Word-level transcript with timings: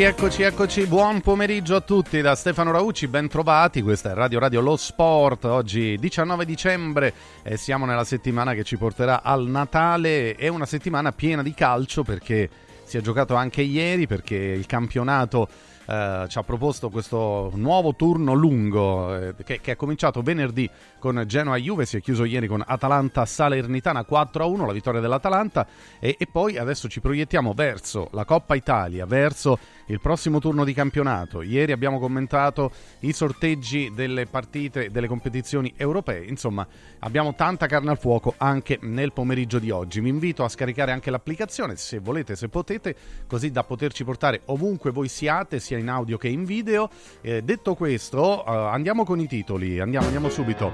Eccoci, 0.00 0.14
eccoci, 0.14 0.42
eccoci, 0.44 0.86
buon 0.86 1.20
pomeriggio 1.20 1.76
a 1.76 1.82
tutti 1.82 2.22
da 2.22 2.34
Stefano 2.34 2.70
Raucci, 2.70 3.06
ben 3.06 3.28
trovati, 3.28 3.82
questa 3.82 4.12
è 4.12 4.14
Radio 4.14 4.38
Radio 4.38 4.62
Lo 4.62 4.78
Sport, 4.78 5.44
oggi 5.44 5.98
19 5.98 6.46
dicembre 6.46 7.12
e 7.42 7.58
siamo 7.58 7.84
nella 7.84 8.04
settimana 8.04 8.54
che 8.54 8.64
ci 8.64 8.78
porterà 8.78 9.22
al 9.22 9.46
Natale, 9.46 10.36
è 10.36 10.48
una 10.48 10.64
settimana 10.64 11.12
piena 11.12 11.42
di 11.42 11.52
calcio 11.52 12.02
perché 12.02 12.48
si 12.84 12.96
è 12.96 13.02
giocato 13.02 13.34
anche 13.34 13.60
ieri, 13.60 14.06
perché 14.06 14.36
il 14.36 14.64
campionato 14.64 15.46
eh, 15.90 16.26
ci 16.28 16.38
ha 16.38 16.42
proposto 16.44 16.88
questo 16.88 17.50
nuovo 17.54 17.96
turno 17.96 18.32
lungo 18.32 19.16
eh, 19.16 19.34
che, 19.42 19.60
che, 19.60 19.72
è 19.72 19.76
cominciato 19.76 20.22
venerdì 20.22 20.70
con 21.00 21.24
Genoa 21.26 21.56
Juve, 21.56 21.84
si 21.84 21.96
è 21.96 22.00
chiuso 22.00 22.24
ieri 22.24 22.46
con 22.46 22.62
Atalanta 22.64 23.26
Salernitana 23.26 24.06
4-1, 24.08 24.66
la 24.66 24.72
vittoria 24.72 25.00
dell'Atalanta 25.00 25.66
e, 25.98 26.14
e 26.16 26.28
poi 26.30 26.58
adesso 26.58 26.88
ci 26.88 27.00
proiettiamo 27.00 27.54
verso 27.54 28.08
la 28.12 28.24
Coppa 28.24 28.54
Italia, 28.54 29.04
verso 29.04 29.58
il 29.90 30.00
prossimo 30.00 30.38
turno 30.38 30.64
di 30.64 30.72
campionato. 30.72 31.42
Ieri 31.42 31.72
abbiamo 31.72 31.98
commentato 31.98 32.70
i 33.00 33.12
sorteggi 33.12 33.92
delle 33.92 34.26
partite 34.26 34.90
delle 34.90 35.08
competizioni 35.08 35.74
europee. 35.76 36.24
Insomma, 36.24 36.66
abbiamo 37.00 37.34
tanta 37.34 37.66
carne 37.66 37.90
al 37.90 37.98
fuoco 37.98 38.34
anche 38.36 38.78
nel 38.82 39.12
pomeriggio 39.12 39.58
di 39.58 39.70
oggi. 39.70 40.00
Vi 40.00 40.08
invito 40.08 40.44
a 40.44 40.48
scaricare 40.48 40.92
anche 40.92 41.10
l'applicazione 41.10 41.74
se 41.76 41.98
volete, 41.98 42.36
se 42.36 42.48
potete, 42.48 42.94
così 43.26 43.50
da 43.50 43.64
poterci 43.64 44.04
portare 44.04 44.42
ovunque 44.46 44.92
voi 44.92 45.08
siate, 45.08 45.58
sia 45.58 45.78
in 45.80 45.88
audio 45.88 46.16
che 46.16 46.28
in 46.28 46.44
video. 46.44 46.88
Eh, 47.20 47.42
detto 47.42 47.74
questo, 47.74 48.44
uh, 48.46 48.50
andiamo 48.50 49.04
con 49.04 49.18
i 49.20 49.26
titoli. 49.26 49.80
Andiamo, 49.80 50.06
andiamo 50.06 50.28
subito. 50.28 50.72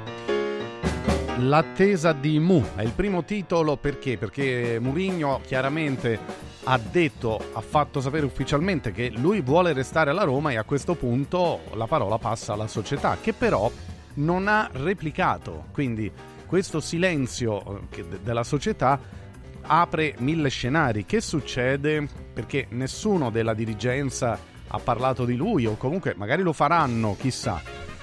L'attesa 1.39 2.13
di 2.13 2.39
Mu 2.39 2.65
è 2.77 2.83
il 2.83 2.93
primo 2.93 3.25
titolo 3.25 3.77
perché? 3.77 4.17
Perché 4.17 4.79
Mourinho 4.81 5.41
chiaramente 5.45 6.19
ha 6.65 6.79
detto, 6.79 7.39
ha 7.53 7.61
fatto 7.61 8.01
sapere 8.01 8.25
ufficialmente 8.25 8.91
che 8.91 9.11
lui 9.15 9.43
vuole 9.43 9.73
restare 9.73 10.11
alla 10.11 10.25
Roma 10.25 10.51
e 10.51 10.57
a 10.57 10.65
questo 10.65 10.95
punto 10.95 11.61
la 11.75 11.87
parola 11.87 12.19
passa 12.19 12.55
alla 12.55 12.67
società 12.67 13.19
che 13.21 13.35
però 13.35 13.71
non 14.15 14.49
ha 14.49 14.69
replicato. 14.73 15.67
Quindi 15.73 16.11
questo 16.47 16.81
silenzio 16.81 17.83
eh, 17.91 18.05
della 18.23 18.45
società 18.45 18.99
apre 19.63 20.15
mille 20.19 20.49
scenari. 20.49 21.05
Che 21.05 21.21
succede? 21.21 22.09
Perché 22.33 22.67
nessuno 22.71 23.31
della 23.31 23.55
dirigenza 23.55 24.39
ha 24.77 24.81
parlato 24.81 25.25
di 25.25 25.37
lui 25.37 25.67
o 25.67 25.77
comunque 25.77 26.15
magari 26.17 26.43
lo 26.43 26.53
faranno, 26.53 27.17
chissà. 27.19 27.61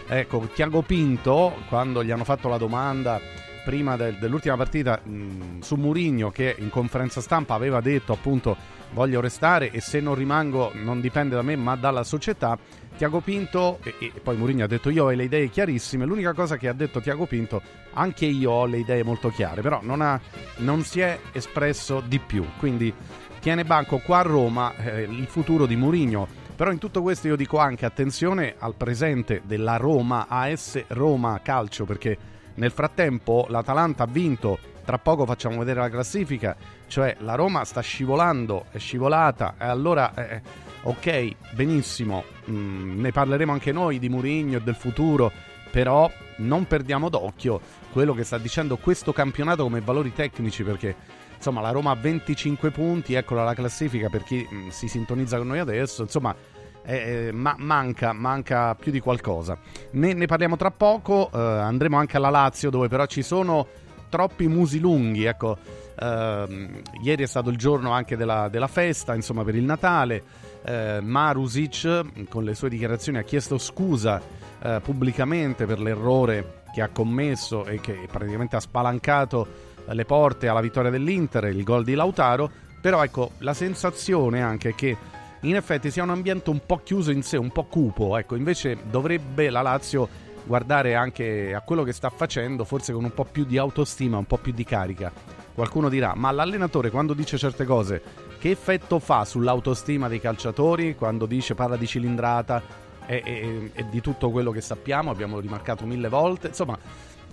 Ecco, 0.08 0.50
Tiago 0.54 0.82
Pinto, 0.82 1.54
quando 1.70 2.04
gli 2.04 2.12
hanno 2.12 2.26
fatto 2.26 2.50
la 2.50 2.58
domanda 2.58 3.20
prima 3.64 3.96
del, 3.96 4.18
dell'ultima 4.18 4.58
partita 4.58 5.00
mh, 5.02 5.60
su 5.62 5.76
Murigno 5.76 6.30
che 6.30 6.56
in 6.60 6.70
conferenza 6.70 7.22
stampa 7.22 7.54
aveva 7.54 7.80
detto 7.80 8.12
appunto 8.12 8.58
voglio 8.92 9.22
restare 9.22 9.72
e 9.72 9.80
se 9.80 10.02
non 10.02 10.16
rimango 10.16 10.72
non 10.74 11.00
dipende 11.00 11.36
da 11.36 11.42
me 11.42 11.56
ma 11.56 11.78
dalla 11.78 12.04
società 12.04 12.58
Tiago 12.98 13.22
Pinto 13.22 13.80
e, 13.82 13.96
e 14.00 14.20
poi 14.22 14.36
Murigno 14.36 14.66
ha 14.66 14.68
detto 14.68 14.90
io 14.90 15.06
ho 15.06 15.10
le 15.12 15.24
idee 15.24 15.50
chiarissime 15.50 16.06
l'unica 16.06 16.34
cosa 16.34 16.58
che 16.58 16.68
ha 16.68 16.74
detto 16.74 17.00
Tiago 17.00 17.26
Pinto 17.26 17.62
anche 17.94 18.26
io 18.26 18.52
ho 18.52 18.66
le 18.66 18.80
idee 18.80 19.04
molto 19.04 19.30
chiare 19.30 19.62
però 19.62 19.80
non, 19.82 20.02
ha, 20.02 20.20
non 20.58 20.84
si 20.84 21.00
è 21.00 21.20
espresso 21.32 22.02
di 22.06 22.20
più. 22.20 22.46
Quindi 22.60 22.94
tiene 23.40 23.64
banco 23.66 23.98
qua 23.98 24.20
a 24.20 24.24
Roma 24.24 24.76
eh, 24.78 25.02
il 25.02 25.28
futuro 25.28 25.66
di 25.66 25.76
Murigno 25.76 26.42
però 26.56 26.72
in 26.72 26.78
tutto 26.78 27.02
questo 27.02 27.28
io 27.28 27.36
dico 27.36 27.58
anche 27.58 27.86
attenzione 27.86 28.56
al 28.58 28.76
presente 28.76 29.42
della 29.46 29.78
Roma 29.78 30.28
AS 30.28 30.84
Roma 30.88 31.40
Calcio 31.42 31.86
perché 31.86 32.18
nel 32.56 32.72
frattempo 32.72 33.46
l'Atalanta 33.50 34.04
ha 34.04 34.08
vinto, 34.08 34.60
tra 34.86 34.98
poco 35.00 35.26
facciamo 35.26 35.58
vedere 35.58 35.80
la 35.80 35.90
classifica, 35.90 36.56
cioè 36.88 37.16
la 37.20 37.36
Roma 37.36 37.64
sta 37.64 37.82
scivolando, 37.82 38.66
è 38.72 38.78
scivolata 38.78 39.56
e 39.60 39.66
allora 39.66 40.14
eh, 40.14 40.42
ok, 40.84 41.54
benissimo, 41.54 42.24
mm, 42.50 43.00
ne 43.02 43.12
parleremo 43.12 43.52
anche 43.52 43.72
noi 43.72 43.98
di 43.98 44.10
Murigno 44.10 44.58
e 44.58 44.62
del 44.62 44.76
futuro, 44.76 45.32
però 45.72 46.12
non 46.38 46.66
perdiamo 46.66 47.10
d'occhio 47.10 47.60
quello 47.92 48.14
che 48.14 48.24
sta 48.24 48.38
dicendo 48.38 48.78
questo 48.78 49.14
campionato 49.14 49.64
come 49.64 49.82
valori 49.82 50.14
tecnici 50.14 50.64
perché 50.64 50.96
insomma 51.44 51.60
la 51.60 51.72
Roma 51.72 51.92
ha 51.92 51.96
25 51.96 52.72
punti, 52.72 53.16
eccola 53.16 53.44
la 53.44 53.54
classifica 53.54 54.08
per 54.08 54.24
chi 54.24 54.48
mm, 54.50 54.70
si 54.70 54.88
sintonizza 54.88 55.38
con 55.38 55.48
noi 55.48 55.60
adesso, 55.60 56.04
insomma 56.04 56.34
eh, 56.86 57.32
ma 57.34 57.54
manca, 57.58 58.14
manca, 58.14 58.76
più 58.76 58.94
di 58.94 59.02
qualcosa. 59.02 59.58
Ne, 59.92 60.14
ne 60.14 60.26
parliamo 60.26 60.56
tra 60.56 60.72
poco, 60.72 61.30
eh, 61.34 61.38
andremo 61.38 61.98
anche 61.98 62.16
alla 62.16 62.30
Lazio 62.30 62.70
dove 62.70 62.88
però 62.88 63.06
ci 63.08 63.24
sono 63.24 63.68
troppi 64.08 64.48
musi 64.48 64.80
lunghi, 64.80 65.26
ecco, 65.26 65.58
eh, 66.00 66.70
ieri 67.02 67.24
è 67.24 67.28
stato 67.28 67.50
il 67.50 67.58
giorno 67.58 67.92
anche 67.92 68.16
della, 68.16 68.48
della 68.48 68.68
festa, 68.68 69.14
insomma 69.14 69.44
per 69.44 69.56
il 69.56 69.64
Natale, 69.64 70.24
eh, 70.64 71.00
Marusic 71.02 72.30
con 72.30 72.46
le 72.46 72.56
sue 72.56 72.70
dichiarazioni 72.70 73.18
ha 73.18 73.24
chiesto 73.24 73.58
scusa 73.58 74.22
eh, 74.62 74.80
pubblicamente 74.82 75.66
per 75.66 75.82
l'errore 75.82 76.62
che 76.74 76.82
ha 76.82 76.88
commesso 76.88 77.66
e 77.66 77.82
che 77.82 78.08
praticamente 78.10 78.56
ha 78.56 78.62
spalancato 78.62 79.73
le 79.86 80.06
porte 80.06 80.48
alla 80.48 80.62
vittoria 80.62 80.92
dell'Inter, 80.92 81.46
il 81.46 81.64
gol 81.64 81.84
di 81.84 81.94
Lautaro, 81.94 82.50
però 82.82 83.04
ecco 83.04 83.32
la 83.40 83.54
sensazione 83.54 84.42
anche 84.42 84.76
che 84.76 84.98
in 85.42 85.56
effetti 85.56 85.92
sia 85.92 86.04
un 86.04 86.10
ambiente 86.10 86.50
un 86.50 86.62
po' 86.66 86.82
chiuso 86.84 87.12
in 87.12 87.22
sé, 87.22 87.38
un 87.38 87.52
po' 87.52 87.66
cupo, 87.66 88.18
ecco, 88.18 88.36
invece 88.36 88.78
dovrebbe 88.90 89.50
la 89.50 89.62
Lazio 89.62 90.08
guardare 90.46 90.96
anche 90.96 91.54
a 91.54 91.62
quello 91.62 91.84
che 91.84 91.94
sta 91.94 92.10
facendo, 92.10 92.64
forse 92.66 92.94
con 92.94 93.04
un 93.04 93.14
po' 93.14 93.26
più 93.26 93.46
di 93.46 93.58
autostima, 93.58 94.18
un 94.18 94.26
po' 94.26 94.38
più 94.38 94.52
di 94.52 94.64
carica. 94.64 95.12
Qualcuno 95.54 95.90
dirà, 95.90 96.14
ma 96.16 96.32
l'allenatore 96.32 96.90
quando 96.90 97.14
dice 97.14 97.38
certe 97.38 97.66
cose, 97.66 98.02
che 98.40 98.52
effetto 98.52 99.00
fa 99.00 99.24
sull'autostima 99.24 100.08
dei 100.08 100.20
calciatori? 100.20 100.96
Quando 100.96 101.26
dice 101.26 101.56
parla 101.56 101.78
di 101.78 101.88
cilindrata 101.88 102.62
e, 103.06 103.22
e, 103.24 103.72
e 103.74 103.86
di 103.90 104.02
tutto 104.02 104.32
quello 104.32 104.52
che 104.52 104.62
sappiamo, 104.62 105.12
abbiamo 105.12 105.40
rimarcato 105.40 105.86
mille 105.86 106.10
volte, 106.10 106.48
insomma 106.48 106.78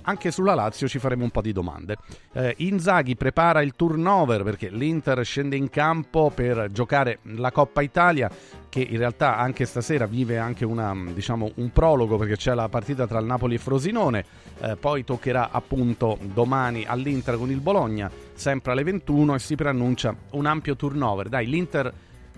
anche 0.03 0.31
sulla 0.31 0.55
Lazio 0.55 0.88
ci 0.88 0.99
faremo 0.99 1.25
un 1.25 1.31
po' 1.31 1.41
di 1.41 1.53
domande. 1.53 1.97
Eh, 2.33 2.55
Inzaghi 2.59 3.16
prepara 3.16 3.62
il 3.62 3.75
turnover 3.77 4.43
perché 4.43 4.71
l'Inter 4.71 5.25
scende 5.25 5.56
in 5.56 5.69
campo 5.69 6.31
per 6.34 6.69
giocare 6.71 7.19
la 7.22 7.50
Coppa 7.50 7.83
Italia 7.83 8.31
che 8.69 8.81
in 8.81 8.99
realtà 8.99 9.37
anche 9.37 9.66
stasera 9.66 10.06
vive 10.06 10.38
anche 10.38 10.65
una, 10.65 10.94
diciamo, 11.12 11.50
un 11.56 11.71
prologo 11.71 12.16
perché 12.16 12.37
c'è 12.37 12.55
la 12.55 12.69
partita 12.69 13.06
tra 13.06 13.19
il 13.19 13.27
Napoli 13.27 13.56
e 13.56 13.59
Frosinone, 13.59 14.25
eh, 14.61 14.77
poi 14.77 15.05
toccherà 15.05 15.50
appunto 15.50 16.19
domani 16.22 16.84
all'Inter 16.87 17.37
con 17.37 17.50
il 17.50 17.61
Bologna, 17.61 18.11
sempre 18.32 18.72
alle 18.72 18.84
21 18.84 19.34
e 19.34 19.38
si 19.41 19.56
preannuncia 19.56 20.15
un 20.32 20.47
ampio 20.47 20.77
turnover. 20.77 21.28
Dai, 21.28 21.47
l'Inter 21.47 21.93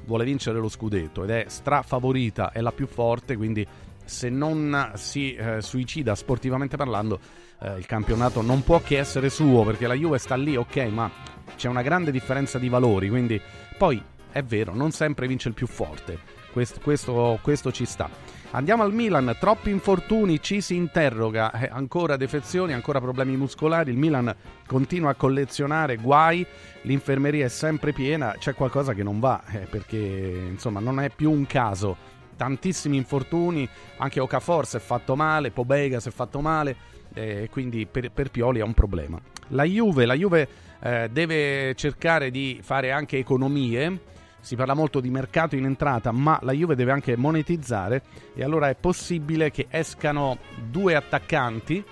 vuole 0.06 0.24
vincere 0.24 0.58
lo 0.58 0.68
scudetto 0.68 1.22
ed 1.22 1.30
è 1.30 1.44
strafavorita, 1.48 2.50
è 2.50 2.60
la 2.60 2.72
più 2.72 2.86
forte, 2.86 3.36
quindi 3.36 3.66
se 4.04 4.28
non 4.30 4.92
si 4.94 5.34
eh, 5.34 5.60
suicida 5.60 6.14
sportivamente 6.14 6.76
parlando 6.76 7.20
eh, 7.62 7.78
il 7.78 7.86
campionato 7.86 8.42
non 8.42 8.62
può 8.62 8.80
che 8.80 8.98
essere 8.98 9.30
suo 9.30 9.64
perché 9.64 9.86
la 9.86 9.94
Juve 9.94 10.18
sta 10.18 10.34
lì, 10.34 10.56
ok, 10.56 10.76
ma 10.90 11.10
c'è 11.56 11.68
una 11.68 11.82
grande 11.82 12.10
differenza 12.10 12.58
di 12.58 12.68
valori, 12.68 13.08
quindi 13.08 13.40
poi 13.78 14.02
è 14.32 14.42
vero, 14.42 14.74
non 14.74 14.90
sempre 14.90 15.26
vince 15.26 15.48
il 15.48 15.54
più 15.54 15.66
forte, 15.66 16.18
questo, 16.52 16.80
questo, 16.80 17.38
questo 17.42 17.70
ci 17.70 17.84
sta. 17.84 18.08
Andiamo 18.54 18.82
al 18.82 18.92
Milan, 18.92 19.34
troppi 19.38 19.70
infortuni, 19.70 20.42
ci 20.42 20.60
si 20.60 20.74
interroga, 20.74 21.52
eh, 21.52 21.70
ancora 21.72 22.16
defezioni, 22.16 22.74
ancora 22.74 23.00
problemi 23.00 23.34
muscolari, 23.36 23.90
il 23.90 23.96
Milan 23.96 24.34
continua 24.66 25.10
a 25.10 25.14
collezionare 25.14 25.96
guai, 25.96 26.44
l'infermeria 26.82 27.46
è 27.46 27.48
sempre 27.48 27.92
piena, 27.92 28.34
c'è 28.38 28.54
qualcosa 28.54 28.92
che 28.92 29.02
non 29.02 29.20
va, 29.20 29.42
eh, 29.52 29.66
perché 29.70 29.96
insomma 29.96 30.80
non 30.80 31.00
è 31.00 31.08
più 31.08 31.30
un 31.30 31.46
caso, 31.46 31.96
tantissimi 32.36 32.96
infortuni, 32.98 33.66
anche 33.98 34.20
Okafor 34.20 34.66
si 34.66 34.76
è 34.76 34.80
fatto 34.80 35.16
male, 35.16 35.50
Pobega 35.50 36.00
si 36.00 36.08
è 36.08 36.12
fatto 36.12 36.40
male, 36.40 36.76
e 37.14 37.48
quindi 37.50 37.86
per, 37.86 38.10
per, 38.10 38.30
Pioli 38.30 38.60
è 38.60 38.62
un 38.62 38.74
problema. 38.74 39.20
La 39.48 39.64
Juve, 39.64 40.06
la 40.06 40.14
Juve 40.14 40.48
eh, 40.80 41.08
deve 41.10 41.74
cercare 41.74 42.30
di 42.30 42.60
fare 42.62 42.90
anche 42.90 43.18
economie. 43.18 44.10
Si 44.40 44.56
parla 44.56 44.74
molto 44.74 44.98
di 44.98 45.08
mercato 45.08 45.54
in 45.54 45.64
entrata, 45.64 46.10
ma 46.10 46.38
la 46.42 46.52
Juve 46.52 46.74
deve 46.74 46.90
anche 46.90 47.16
monetizzare 47.16 48.02
e 48.34 48.42
allora 48.42 48.68
è 48.68 48.74
possibile 48.74 49.52
che 49.52 49.66
escano 49.70 50.38
due 50.68 50.96
attaccanti, 50.96 51.84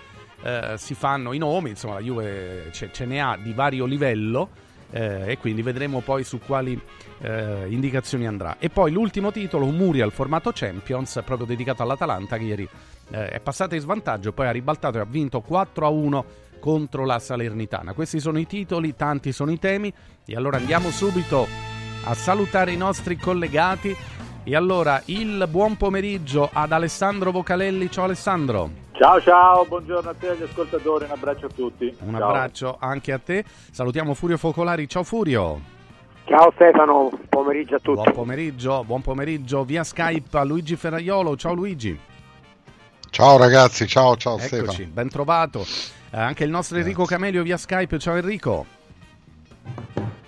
eh, 0.42 0.74
si 0.76 0.94
fanno 0.94 1.32
i 1.32 1.38
nomi, 1.38 1.70
insomma 1.70 1.94
la 1.94 2.00
Juve 2.00 2.70
ce, 2.72 2.90
ce 2.92 3.04
ne 3.04 3.20
ha 3.20 3.38
di 3.40 3.52
vario 3.52 3.84
livello 3.84 4.48
eh, 4.90 5.30
e 5.30 5.38
quindi 5.38 5.62
vedremo 5.62 6.00
poi 6.00 6.24
su 6.24 6.40
quali 6.40 6.80
eh, 7.20 7.66
indicazioni 7.68 8.26
andrà. 8.26 8.56
E 8.58 8.68
poi 8.68 8.90
l'ultimo 8.90 9.30
titolo, 9.30 9.66
un 9.66 9.76
Muriel 9.76 10.10
formato 10.10 10.50
Champions, 10.52 11.20
proprio 11.24 11.46
dedicato 11.46 11.82
all'Atalanta, 11.82 12.36
che 12.36 12.44
ieri 12.44 12.68
eh, 13.10 13.28
è 13.28 13.40
passata 13.40 13.74
in 13.74 13.80
svantaggio, 13.80 14.32
poi 14.32 14.46
ha 14.46 14.52
ribaltato 14.52 14.98
e 14.98 15.00
ha 15.00 15.06
vinto 15.06 15.40
4 15.40 15.86
a 15.86 15.88
1 15.88 16.24
contro 16.60 17.04
la 17.04 17.18
Salernitana. 17.18 17.92
Questi 17.92 18.20
sono 18.20 18.38
i 18.38 18.46
titoli, 18.46 18.94
tanti 18.94 19.32
sono 19.32 19.50
i 19.50 19.58
temi 19.58 19.92
e 20.24 20.36
allora 20.36 20.58
andiamo 20.58 20.90
subito 20.90 21.46
a 22.04 22.14
salutare 22.14 22.72
i 22.72 22.76
nostri 22.76 23.16
collegati 23.16 23.94
E 24.42 24.56
allora 24.56 25.02
il 25.06 25.46
buon 25.50 25.76
pomeriggio 25.76 26.48
ad 26.50 26.72
Alessandro 26.72 27.30
Vocalelli. 27.30 27.90
Ciao 27.90 28.04
Alessandro. 28.04 28.70
Ciao 28.92 29.20
ciao, 29.20 29.64
buongiorno 29.66 30.10
a 30.10 30.14
te 30.14 30.26
e 30.26 30.30
agli 30.30 30.42
ascoltatori, 30.42 31.04
un 31.04 31.10
abbraccio 31.10 31.46
a 31.46 31.50
tutti. 31.54 31.94
Un 32.00 32.14
ciao. 32.14 32.28
abbraccio 32.28 32.76
anche 32.80 33.12
a 33.12 33.18
te. 33.18 33.44
Salutiamo 33.44 34.14
Furio 34.14 34.38
Focolari. 34.38 34.88
Ciao 34.88 35.02
Furio. 35.02 35.60
Ciao 36.24 36.50
Stefano, 36.54 37.10
pomeriggio 37.28 37.76
a 37.76 37.78
tutti. 37.80 38.00
Buon 38.00 38.12
pomeriggio, 38.12 38.82
buon 38.84 39.02
pomeriggio 39.02 39.64
via 39.64 39.84
Skype 39.84 40.38
a 40.38 40.44
Luigi 40.44 40.76
Ferraiolo. 40.76 41.36
Ciao 41.36 41.54
Luigi. 41.54 41.98
Ciao 43.10 43.36
ragazzi, 43.36 43.86
ciao 43.86 44.16
ciao 44.16 44.38
Eccoci, 44.38 44.46
Stefano. 44.68 44.88
ben 44.92 45.08
trovato. 45.08 45.60
Eh, 46.12 46.18
anche 46.18 46.44
il 46.44 46.50
nostro 46.50 46.78
Enrico 46.78 46.98
Grazie. 47.04 47.16
Camelio 47.16 47.42
via 47.42 47.56
Skype. 47.56 47.98
Ciao 47.98 48.14
Enrico. 48.16 48.66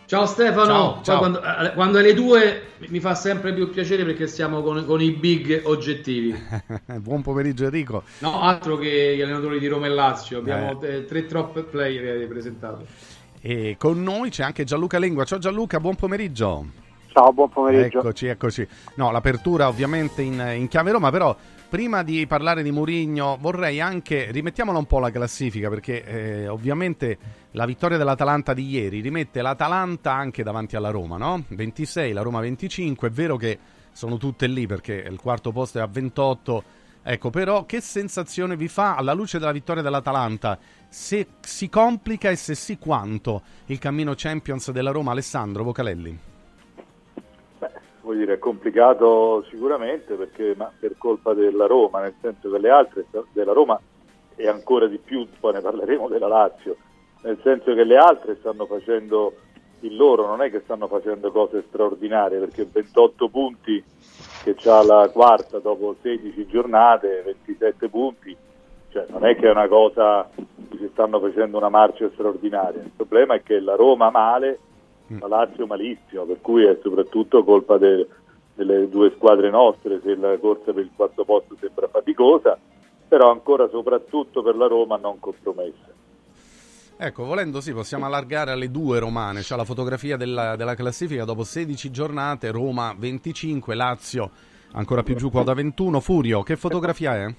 Ciao 0.06 0.26
Stefano, 0.26 0.64
Ciao, 0.66 1.02
ciao. 1.02 1.18
Quando, 1.18 1.42
eh, 1.42 1.72
quando 1.72 1.98
alle 1.98 2.12
due 2.12 2.62
mi 2.88 3.00
fa 3.00 3.14
sempre 3.14 3.54
più 3.54 3.70
piacere 3.70 4.04
perché 4.04 4.26
stiamo 4.26 4.60
con, 4.62 4.84
con 4.84 5.00
i 5.00 5.12
big 5.12 5.62
oggettivi. 5.64 6.34
buon 7.00 7.22
pomeriggio 7.22 7.64
Enrico. 7.64 8.02
No, 8.18 8.42
altro 8.42 8.76
che 8.76 9.14
gli 9.16 9.22
allenatori 9.22 9.58
di 9.58 9.68
Roma 9.68 9.86
e 9.86 9.90
Lazio, 9.90 10.38
abbiamo 10.38 10.82
Eh. 10.82 11.04
tre 11.06 11.26
top 11.26 11.62
player 11.62 12.26
presentato. 12.28 12.84
E 13.40 13.76
con 13.78 14.02
noi 14.02 14.30
c'è 14.30 14.42
anche 14.42 14.64
Gianluca 14.64 14.98
Lengua. 14.98 15.24
Ciao 15.24 15.38
Gianluca, 15.38 15.80
buon 15.80 15.94
pomeriggio. 15.94 16.66
Ciao, 17.12 17.32
buon 17.32 17.48
pomeriggio. 17.48 17.98
Eccoci, 18.00 18.26
eccoci. 18.26 18.68
No, 18.96 19.10
l'apertura 19.10 19.68
ovviamente 19.68 20.20
in, 20.22 20.42
in 20.56 20.68
chiave 20.68 20.90
Roma, 20.92 21.10
però 21.10 21.34
prima 21.72 22.02
di 22.02 22.26
parlare 22.26 22.62
di 22.62 22.70
Murigno 22.70 23.38
vorrei 23.40 23.80
anche 23.80 24.30
rimettiamola 24.30 24.76
un 24.76 24.84
po' 24.84 24.98
la 24.98 25.10
classifica 25.10 25.70
perché 25.70 26.04
eh, 26.04 26.46
ovviamente 26.46 27.16
la 27.52 27.64
vittoria 27.64 27.96
dell'Atalanta 27.96 28.52
di 28.52 28.68
ieri 28.68 29.00
rimette 29.00 29.40
l'Atalanta 29.40 30.12
anche 30.12 30.42
davanti 30.42 30.76
alla 30.76 30.90
Roma, 30.90 31.16
no? 31.16 31.44
26, 31.48 32.12
la 32.12 32.20
Roma 32.20 32.40
25, 32.40 33.08
è 33.08 33.10
vero 33.10 33.38
che 33.38 33.58
sono 33.90 34.18
tutte 34.18 34.46
lì 34.48 34.66
perché 34.66 34.92
il 34.92 35.18
quarto 35.18 35.50
posto 35.50 35.78
è 35.78 35.80
a 35.80 35.86
28. 35.86 36.62
Ecco, 37.04 37.30
però 37.30 37.64
che 37.64 37.80
sensazione 37.80 38.54
vi 38.54 38.68
fa 38.68 38.94
alla 38.94 39.14
luce 39.14 39.38
della 39.38 39.50
vittoria 39.50 39.82
dell'Atalanta? 39.82 40.58
Se 40.90 41.26
si 41.40 41.70
complica 41.70 42.28
e 42.28 42.36
se 42.36 42.54
sì 42.54 42.76
quanto 42.76 43.40
il 43.68 43.78
cammino 43.78 44.12
Champions 44.14 44.70
della 44.72 44.90
Roma, 44.90 45.12
Alessandro 45.12 45.64
Vocalelli? 45.64 46.31
Vuol 48.02 48.16
dire, 48.16 48.34
è 48.34 48.38
complicato 48.38 49.44
sicuramente 49.48 50.14
perché 50.14 50.54
ma 50.56 50.70
per 50.78 50.96
colpa 50.98 51.34
della 51.34 51.66
Roma, 51.66 52.00
nel 52.00 52.14
senso 52.20 52.50
che 52.50 52.58
le 52.58 52.70
altre, 52.70 53.06
della 53.32 53.52
Roma 53.52 53.80
e 54.34 54.48
ancora 54.48 54.86
di 54.86 54.98
più, 54.98 55.26
poi 55.38 55.52
ne 55.52 55.60
parleremo 55.60 56.08
della 56.08 56.26
Lazio, 56.26 56.76
nel 57.22 57.38
senso 57.42 57.74
che 57.74 57.84
le 57.84 57.96
altre 57.96 58.36
stanno 58.40 58.66
facendo 58.66 59.34
il 59.80 59.96
loro, 59.96 60.26
non 60.26 60.42
è 60.42 60.50
che 60.50 60.62
stanno 60.64 60.88
facendo 60.88 61.30
cose 61.30 61.64
straordinarie 61.68 62.38
perché 62.38 62.66
28 62.70 63.28
punti 63.28 63.82
che 64.42 64.54
c'ha 64.56 64.82
la 64.82 65.08
quarta 65.12 65.58
dopo 65.58 65.94
16 66.02 66.46
giornate, 66.46 67.22
27 67.24 67.88
punti, 67.88 68.36
cioè 68.90 69.06
non 69.10 69.24
è 69.24 69.36
che 69.36 69.46
è 69.46 69.50
una 69.50 69.68
cosa 69.68 70.28
che 70.34 70.76
si 70.76 70.88
stanno 70.90 71.20
facendo 71.20 71.56
una 71.56 71.68
marcia 71.68 72.10
straordinaria, 72.12 72.82
il 72.82 72.90
problema 72.94 73.34
è 73.34 73.42
che 73.42 73.60
la 73.60 73.76
Roma 73.76 74.10
male, 74.10 74.58
la 75.20 75.26
Lazio 75.28 75.66
malissimo, 75.66 76.24
per 76.24 76.40
cui 76.40 76.64
è 76.64 76.78
soprattutto 76.82 77.44
colpa 77.44 77.78
de- 77.78 78.06
delle 78.54 78.88
due 78.88 79.12
squadre 79.16 79.50
nostre 79.50 80.00
se 80.02 80.14
la 80.14 80.36
corsa 80.38 80.72
per 80.72 80.84
il 80.84 80.90
quarto 80.94 81.24
posto 81.24 81.56
sembra 81.60 81.88
faticosa, 81.88 82.58
però 83.08 83.30
ancora 83.30 83.68
soprattutto 83.68 84.42
per 84.42 84.56
la 84.56 84.66
Roma 84.66 84.96
non 84.96 85.18
compromessa. 85.18 85.90
Ecco, 86.96 87.24
volendo 87.24 87.60
sì, 87.60 87.72
possiamo 87.72 88.06
allargare 88.06 88.52
alle 88.52 88.70
due 88.70 88.98
romane, 88.98 89.40
c'è 89.40 89.56
la 89.56 89.64
fotografia 89.64 90.16
della, 90.16 90.54
della 90.56 90.74
classifica 90.74 91.24
dopo 91.24 91.42
16 91.42 91.90
giornate, 91.90 92.50
Roma 92.50 92.94
25, 92.96 93.74
Lazio 93.74 94.30
ancora 94.72 95.02
più 95.02 95.14
giù 95.16 95.30
quota 95.30 95.52
21, 95.54 96.00
Furio, 96.00 96.42
che 96.42 96.56
fotografia 96.56 97.16
è? 97.16 97.34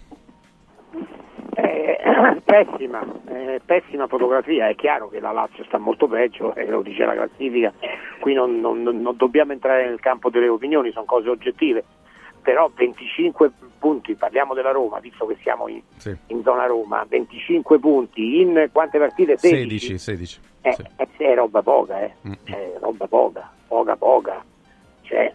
Eh, 2.23 2.41
pessima, 2.45 3.03
eh, 3.27 3.61
pessima 3.65 4.07
fotografia, 4.07 4.67
è 4.69 4.75
chiaro 4.75 5.09
che 5.09 5.19
la 5.19 5.31
Lazio 5.31 5.63
sta 5.65 5.77
molto 5.77 6.07
peggio, 6.07 6.55
e 6.55 6.65
lo 6.67 6.81
dice 6.81 7.05
la 7.05 7.13
classifica, 7.13 7.73
qui 8.19 8.33
non, 8.33 8.59
non- 8.59 8.81
non 8.81 9.15
dobbiamo 9.17 9.51
entrare 9.51 9.85
nel 9.87 9.99
campo 9.99 10.29
delle 10.29 10.47
opinioni, 10.47 10.91
sono 10.91 11.05
cose 11.05 11.29
oggettive, 11.29 11.83
però 12.41 12.69
25 12.73 13.51
punti, 13.79 14.15
parliamo 14.15 14.53
della 14.53 14.71
Roma, 14.71 14.99
visto 14.99 15.25
che 15.25 15.37
siamo 15.41 15.67
in, 15.67 15.81
Sì, 15.97 16.15
in 16.27 16.41
zona 16.43 16.65
Roma, 16.65 17.05
25 17.07 17.79
punti 17.79 18.39
in 18.39 18.69
quante 18.71 18.97
partite? 18.97 19.37
16, 19.37 19.97
16. 19.97 20.39
Eh, 20.61 20.71
sì. 20.73 20.83
eh, 20.95 21.07
sì, 21.17 21.23
è 21.23 21.35
roba 21.35 21.61
poca, 21.61 21.99
eh. 22.01 22.13
Mm. 22.25 22.31
È 22.45 22.73
roba 22.79 23.07
poca, 23.07 23.51
poca 23.67 23.95
poca. 23.97 24.43
Cioè, 25.01 25.33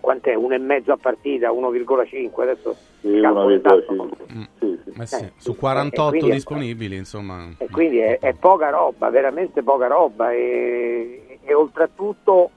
quant'è? 0.00 0.34
Uno 0.34 0.54
e 0.54 0.58
mezzo 0.58 0.92
a 0.92 0.96
partita, 0.96 1.50
1,5, 1.52 2.42
adesso 2.42 2.76
Sì, 3.00 3.08
una 3.08 3.20
calcolo 3.32 3.46
vita, 3.48 3.74
esatto. 3.76 4.08
sì. 4.26 4.36
Mm. 4.36 4.42
Sì, 4.58 4.80
sì. 4.84 5.00
Eh 5.00 5.06
sì, 5.06 5.24
Eh, 5.24 5.32
su 5.36 5.52
sì, 5.52 5.58
48 5.58 6.06
e 6.06 6.08
quindi 6.18 6.28
è- 6.30 6.32
disponibili, 6.34 6.96
insomma. 6.96 7.48
E 7.58 7.68
quindi 7.70 7.98
è, 7.98 8.18
è 8.18 8.34
poca 8.34 8.70
roba, 8.70 9.10
veramente 9.10 9.62
poca 9.62 9.86
roba 9.86 10.32
e, 10.32 11.38
e 11.42 11.54
oltretutto, 11.54 12.50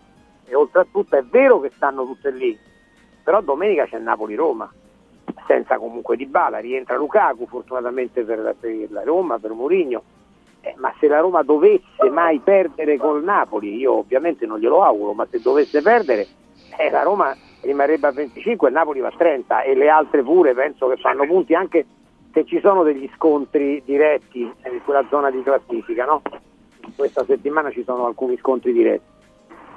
e 0.46 0.56
oltretutto 0.56 1.16
è 1.16 1.24
vero 1.24 1.60
che 1.60 1.72
stanno 1.76 2.06
tutte 2.06 2.32
lì, 2.32 2.58
però 3.24 3.42
domenica 3.42 3.86
c'è 3.86 4.00
Napoli-Roma, 4.00 4.72
senza 5.48 5.78
comunque 5.78 6.16
Di 6.18 6.26
Bala, 6.26 6.60
rientra 6.60 6.98
Lukaku 6.98 7.46
fortunatamente 7.48 8.24
per, 8.24 8.40
la- 8.40 8.54
per 8.60 8.88
la 8.90 9.04
Roma, 9.04 9.38
per 9.40 9.52
Mourinho, 9.52 10.04
Eh, 10.64 10.76
ma 10.78 10.94
se 11.00 11.08
la 11.08 11.20
Roma 11.20 11.42
dovesse 11.42 12.08
mai 12.12 12.38
perdere 12.38 12.96
col 12.98 13.24
Napoli, 13.24 13.78
io 13.78 13.94
ovviamente 13.98 14.46
non 14.46 14.60
glielo 14.60 14.84
auguro, 14.84 15.14
ma 15.14 15.26
se 15.28 15.40
dovesse 15.42 15.82
perdere, 15.82 16.28
eh, 16.78 16.90
la 16.90 17.04
Roma 17.04 17.36
rimarrebbe 17.62 18.08
a 18.08 18.12
25 18.12 18.68
e 18.68 18.72
il 18.72 18.76
Napoli 18.78 19.00
va 19.00 19.10
a 19.10 19.14
30 19.16 19.64
e 19.64 19.76
le 19.76 19.90
altre 19.90 20.24
pure 20.24 20.54
penso 20.54 20.88
che 20.88 20.98
fanno 20.98 21.26
punti 21.26 21.54
anche 21.54 21.86
se 22.34 22.46
ci 22.46 22.60
sono 22.62 22.84
degli 22.84 23.10
scontri 23.16 23.82
diretti 23.86 24.42
in 24.42 24.84
quella 24.84 25.06
zona 25.10 25.30
di 25.30 25.44
classifica, 25.44 26.06
no? 26.06 26.22
Questa 26.96 27.26
settimana 27.26 27.72
ci 27.72 27.84
sono 27.84 28.06
alcuni 28.06 28.38
scontri 28.38 28.72
diretti. 28.72 29.11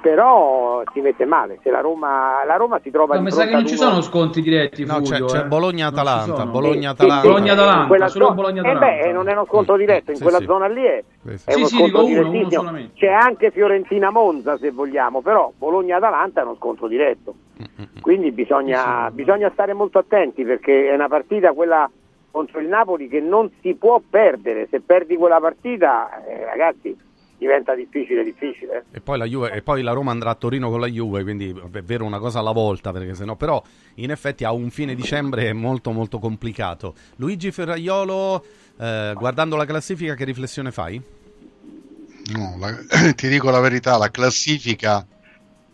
Però 0.01 0.83
si 0.93 1.01
mette 1.01 1.25
male, 1.25 1.57
se 1.63 1.71
la 1.71 1.81
Roma, 1.81 2.43
la 2.45 2.57
Roma 2.57 2.79
si 2.83 2.91
trova 2.91 3.13
No, 3.15 3.19
di 3.21 3.25
mi 3.25 3.31
sa 3.31 3.45
che 3.45 3.53
non 3.53 3.65
ci 3.65 3.75
sono 3.75 4.01
sconti 4.01 4.41
diretti. 4.41 4.85
No, 4.85 4.99
c'è- 5.01 5.17
Fulvio, 5.17 5.25
c'è 5.25 5.39
eh. 5.39 5.45
Bologna-Atalanta. 5.45 6.45
Bologna-Atalanta. 6.45 7.27
Bologna-Atalanta, 7.27 8.07
solo 8.07 8.25
zona- 8.25 8.35
Bologna-Atalanta. 8.35 8.87
Eh 8.87 9.03
beh, 9.03 9.11
non 9.11 9.27
è 9.29 9.31
uno 9.31 9.45
scontro 9.45 9.77
diretto, 9.77 10.11
in 10.11 10.17
Sì, 10.17 10.21
quella 10.23 10.37
sì. 10.37 10.45
zona 10.45 10.67
lì 10.67 10.83
è, 10.83 11.03
Sì, 11.23 11.37
sì. 11.37 11.49
è 11.49 11.51
Sì, 11.53 11.57
uno 11.57 11.67
sì, 11.67 11.75
scontro 11.77 12.03
dico 12.03 12.19
uno, 12.27 12.59
uno. 12.69 12.89
C'è 12.93 13.07
anche 13.11 13.49
Fiorentina-Monza 13.51 14.57
se 14.57 14.69
vogliamo, 14.71 15.21
però 15.21 15.51
Bologna-Atalanta 15.57 16.41
è 16.41 16.43
uno 16.43 16.55
scontro 16.55 16.87
diretto. 16.87 17.33
Quindi 18.01 18.31
bisogna, 18.31 19.09
bisogna 19.11 19.49
stare 19.53 19.73
molto 19.73 19.97
attenti 19.97 20.43
perché 20.43 20.87
è 20.89 20.93
una 20.93 21.07
partita 21.07 21.53
quella 21.53 21.89
contro 22.29 22.59
il 22.59 22.67
Napoli 22.67 23.07
che 23.07 23.21
non 23.21 23.49
si 23.61 23.73
può 23.73 23.99
perdere. 24.07 24.67
Se 24.69 24.81
perdi 24.81 25.15
quella 25.15 25.39
partita, 25.39 26.23
eh, 26.27 26.43
ragazzi, 26.45 26.95
diventa 27.37 27.75
difficile, 27.75 28.23
difficile. 28.23 28.85
E 28.91 29.01
poi, 29.01 29.17
la 29.17 29.25
Juve- 29.25 29.51
e 29.51 29.61
poi 29.61 29.81
la 29.81 29.91
Roma 29.91 30.11
andrà 30.11 30.31
a 30.31 30.35
Torino 30.35 30.69
con 30.69 30.79
la 30.79 30.87
Juve, 30.87 31.23
quindi 31.23 31.49
è 31.49 31.81
vero 31.83 32.05
una 32.05 32.19
cosa 32.19 32.39
alla 32.39 32.51
volta, 32.51 32.91
perché 32.91 33.13
sennò 33.13 33.35
però 33.35 33.61
in 33.95 34.11
effetti 34.11 34.43
a 34.43 34.51
un 34.51 34.69
fine 34.69 34.95
dicembre 34.95 35.49
è 35.49 35.53
molto 35.53 35.91
molto 35.91 36.19
complicato. 36.19 36.95
Luigi 37.17 37.51
Ferraiolo, 37.51 38.45
eh, 38.77 39.13
guardando 39.17 39.55
la 39.55 39.65
classifica, 39.65 40.13
che 40.15 40.23
riflessione 40.23 40.71
fai? 40.71 41.01
No, 42.33 42.55
la- 42.57 42.77
ti 43.15 43.27
dico 43.27 43.49
la 43.49 43.59
verità, 43.59 43.97
la 43.97 44.09
classifica 44.09 45.07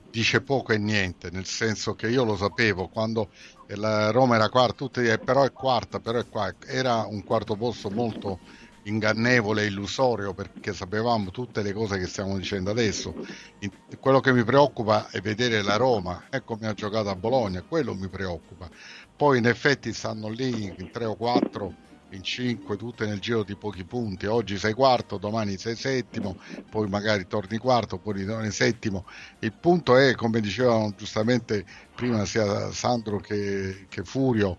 dice 0.09 0.41
poco 0.41 0.73
e 0.73 0.77
niente, 0.77 1.29
nel 1.31 1.45
senso 1.45 1.93
che 1.95 2.09
io 2.09 2.25
lo 2.25 2.35
sapevo 2.35 2.89
quando 2.89 3.29
la 3.75 4.11
Roma 4.11 4.35
era 4.35 4.49
quarta, 4.49 4.73
tutti 4.75 4.99
eh, 5.01 5.19
però 5.19 5.43
è 5.43 5.53
quarta, 5.53 5.99
però 6.01 6.19
è 6.19 6.27
quarta, 6.27 6.67
era 6.67 7.05
un 7.05 7.23
quarto 7.23 7.55
posto 7.55 7.89
molto 7.89 8.41
ingannevole 8.83 9.63
e 9.63 9.67
illusorio 9.67 10.33
perché 10.33 10.73
sapevamo 10.73 11.31
tutte 11.31 11.61
le 11.61 11.73
cose 11.73 11.97
che 11.97 12.07
stiamo 12.07 12.38
dicendo 12.38 12.71
adesso. 12.71 13.13
Quello 14.00 14.19
che 14.19 14.33
mi 14.33 14.43
preoccupa 14.43 15.09
è 15.09 15.21
vedere 15.21 15.61
la 15.61 15.75
Roma, 15.75 16.25
e 16.29 16.43
come 16.43 16.67
ha 16.67 16.73
giocato 16.73 17.09
a 17.09 17.15
Bologna, 17.15 17.61
quello 17.61 17.93
mi 17.93 18.07
preoccupa. 18.07 18.69
Poi 19.15 19.38
in 19.38 19.45
effetti 19.45 19.93
stanno 19.93 20.29
lì 20.29 20.73
in 20.77 20.89
3 20.91 21.05
o 21.05 21.15
4 21.15 21.89
in 22.11 22.23
5 22.23 22.75
tutte 22.77 23.05
nel 23.05 23.19
giro 23.19 23.43
di 23.43 23.55
pochi 23.55 23.83
punti. 23.83 24.25
Oggi 24.25 24.57
sei 24.57 24.73
quarto, 24.73 25.17
domani 25.17 25.57
sei 25.57 25.75
settimo, 25.75 26.38
poi 26.69 26.88
magari 26.88 27.27
torni 27.27 27.57
quarto, 27.57 27.97
poi 27.97 28.13
ritorni 28.13 28.51
settimo. 28.51 29.05
Il 29.39 29.53
punto 29.53 29.95
è, 29.95 30.13
come 30.15 30.41
dicevano 30.41 30.93
giustamente 30.95 31.65
prima 31.95 32.25
sia 32.25 32.71
Sandro 32.71 33.19
che, 33.19 33.85
che 33.89 34.03
Furio, 34.03 34.57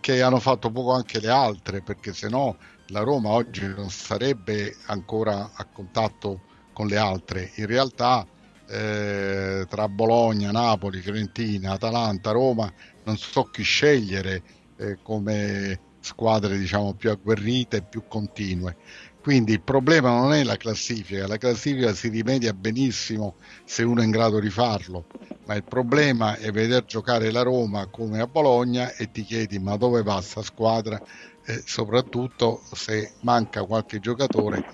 che 0.00 0.22
hanno 0.22 0.40
fatto 0.40 0.70
poco 0.70 0.92
anche 0.92 1.20
le 1.20 1.28
altre, 1.28 1.82
perché 1.82 2.12
se 2.12 2.28
no 2.28 2.56
la 2.94 3.00
Roma 3.00 3.30
oggi 3.30 3.66
non 3.66 3.90
sarebbe 3.90 4.76
ancora 4.86 5.50
a 5.52 5.64
contatto 5.64 6.42
con 6.72 6.86
le 6.86 6.96
altre. 6.96 7.50
In 7.56 7.66
realtà 7.66 8.24
eh, 8.68 9.66
tra 9.68 9.88
Bologna, 9.88 10.52
Napoli, 10.52 11.00
Fiorentina, 11.00 11.72
Atalanta, 11.72 12.30
Roma, 12.30 12.72
non 13.02 13.16
so 13.16 13.42
chi 13.44 13.64
scegliere 13.64 14.42
eh, 14.76 14.98
come 15.02 15.80
squadre 15.98 16.56
diciamo 16.56 16.94
più 16.94 17.10
agguerrite 17.10 17.78
e 17.78 17.82
più 17.82 18.04
continue. 18.06 18.76
Quindi 19.20 19.52
il 19.52 19.62
problema 19.62 20.10
non 20.10 20.32
è 20.32 20.44
la 20.44 20.56
classifica, 20.56 21.26
la 21.26 21.38
classifica 21.38 21.94
si 21.94 22.10
rimedia 22.10 22.52
benissimo 22.52 23.36
se 23.64 23.82
uno 23.82 24.02
è 24.02 24.04
in 24.04 24.10
grado 24.10 24.38
di 24.38 24.50
farlo, 24.50 25.06
ma 25.46 25.54
il 25.54 25.64
problema 25.64 26.36
è 26.36 26.52
vedere 26.52 26.84
giocare 26.86 27.32
la 27.32 27.42
Roma 27.42 27.86
come 27.86 28.20
a 28.20 28.26
Bologna 28.26 28.92
e 28.92 29.10
ti 29.10 29.24
chiedi 29.24 29.58
ma 29.58 29.76
dove 29.76 30.02
va 30.02 30.20
sta 30.20 30.42
squadra 30.42 31.02
e 31.44 31.62
soprattutto 31.64 32.62
se 32.72 33.14
manca 33.20 33.64
qualche 33.64 34.00
giocatore 34.00 34.64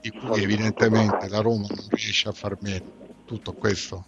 di 0.00 0.10
cui 0.10 0.42
evidentemente 0.42 1.28
la 1.28 1.40
Roma 1.40 1.66
non 1.68 1.86
riesce 1.90 2.28
a 2.28 2.32
far 2.32 2.56
meno. 2.60 2.98
Tutto 3.24 3.52
questo. 3.52 4.04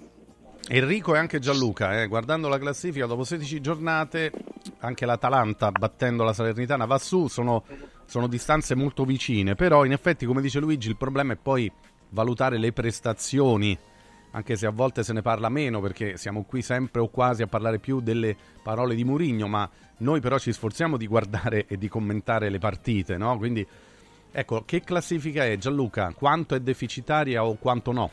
Enrico 0.69 1.15
e 1.15 1.19
anche 1.19 1.39
Gianluca, 1.39 2.01
eh, 2.01 2.07
guardando 2.07 2.49
la 2.49 2.59
classifica, 2.59 3.07
dopo 3.07 3.25
16 3.25 3.61
giornate, 3.61 4.33
anche 4.79 5.05
l'Atalanta 5.05 5.71
battendo 5.71 6.23
la 6.23 6.33
Salernitana 6.33 6.87
va 6.87 6.99
su, 6.99 7.27
sono 7.29 7.65
sono 8.13 8.27
distanze 8.27 8.75
molto 8.75 9.07
vicine, 9.07 9.55
però 9.55 9.87
in 9.87 9.93
effetti, 9.93 10.27
come 10.27 10.43
dice 10.43 10.59
Luigi, 10.59 10.89
il 10.89 10.99
problema 10.99 11.33
è 11.33 11.37
poi 11.37 11.73
valutare 12.11 12.59
le 12.59 12.71
prestazioni, 12.73 13.79
anche 14.33 14.57
se 14.57 14.67
a 14.67 14.71
volte 14.71 15.03
se 15.03 15.13
ne 15.13 15.23
parla 15.23 15.49
meno, 15.49 15.81
perché 15.81 16.17
siamo 16.17 16.45
qui 16.45 16.63
sempre 16.63 17.01
o 17.01 17.09
quasi 17.09 17.43
a 17.43 17.47
parlare 17.47 17.79
più 17.79 18.01
delle 18.01 18.37
parole 18.63 18.95
di 18.95 19.05
Murigno, 19.05 19.47
ma 19.47 19.69
noi 19.99 20.21
però 20.21 20.39
ci 20.39 20.53
sforziamo 20.53 20.97
di 20.97 21.07
guardare 21.07 21.67
e 21.67 21.77
di 21.77 21.89
commentare 21.89 22.51
le 22.51 22.59
partite, 22.59 23.17
no? 23.17 23.37
Quindi, 23.39 23.67
ecco, 24.31 24.63
che 24.65 24.81
classifica 24.81 25.45
è 25.45 25.57
Gianluca? 25.57 26.13
Quanto 26.17 26.55
è 26.55 26.61
deficitaria 26.61 27.45
o 27.45 27.57
quanto 27.57 27.93
no? 27.93 28.11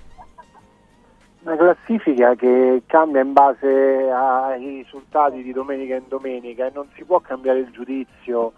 Una 1.42 1.56
classifica 1.56 2.36
che 2.36 2.84
cambia 2.86 3.22
in 3.22 3.32
base 3.32 3.66
ai 4.12 4.84
risultati 4.84 5.42
di 5.42 5.54
domenica 5.54 5.96
in 5.96 6.04
domenica 6.10 6.68
e 6.68 6.72
non 6.74 6.88
si 6.96 7.06
può 7.06 7.22
cambiare 7.22 7.60
il 7.60 7.72
giudizio 7.72 8.52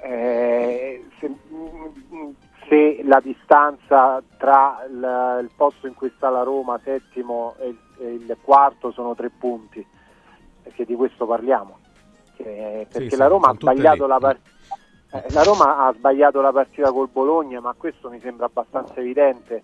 eh, 0.00 1.04
se, 1.18 1.30
se, 2.68 3.00
la 3.04 3.20
distanza 3.20 4.22
tra 4.36 4.84
il, 4.88 5.38
il, 5.42 5.50
posto 5.56 5.86
in 5.86 5.94
cui 5.94 6.12
sta 6.16 6.30
la 6.30 6.42
Roma, 6.42 6.80
settimo, 6.82 7.54
e 7.58 7.68
il, 7.68 7.78
e 7.98 8.12
il, 8.12 8.36
quarto 8.42 8.90
sono 8.92 9.14
tre 9.14 9.30
punti, 9.30 9.84
perché 10.62 10.84
di 10.84 10.94
questo 10.94 11.26
parliamo. 11.26 11.78
Che, 12.36 12.86
perché 12.90 13.10
sì, 13.10 13.16
la, 13.16 13.26
Roma 13.26 13.48
ha 13.48 13.54
sbagliato 13.54 14.06
la, 14.06 14.18
part- 14.18 14.48
eh, 15.12 15.24
la 15.30 15.42
Roma 15.42 15.86
ha 15.86 15.92
sbagliato 15.92 16.40
la 16.40 16.52
partita 16.52 16.90
col 16.92 17.08
Bologna, 17.10 17.60
ma 17.60 17.74
questo 17.76 18.10
mi 18.10 18.20
sembra 18.20 18.46
abbastanza 18.46 18.94
evidente. 18.96 19.62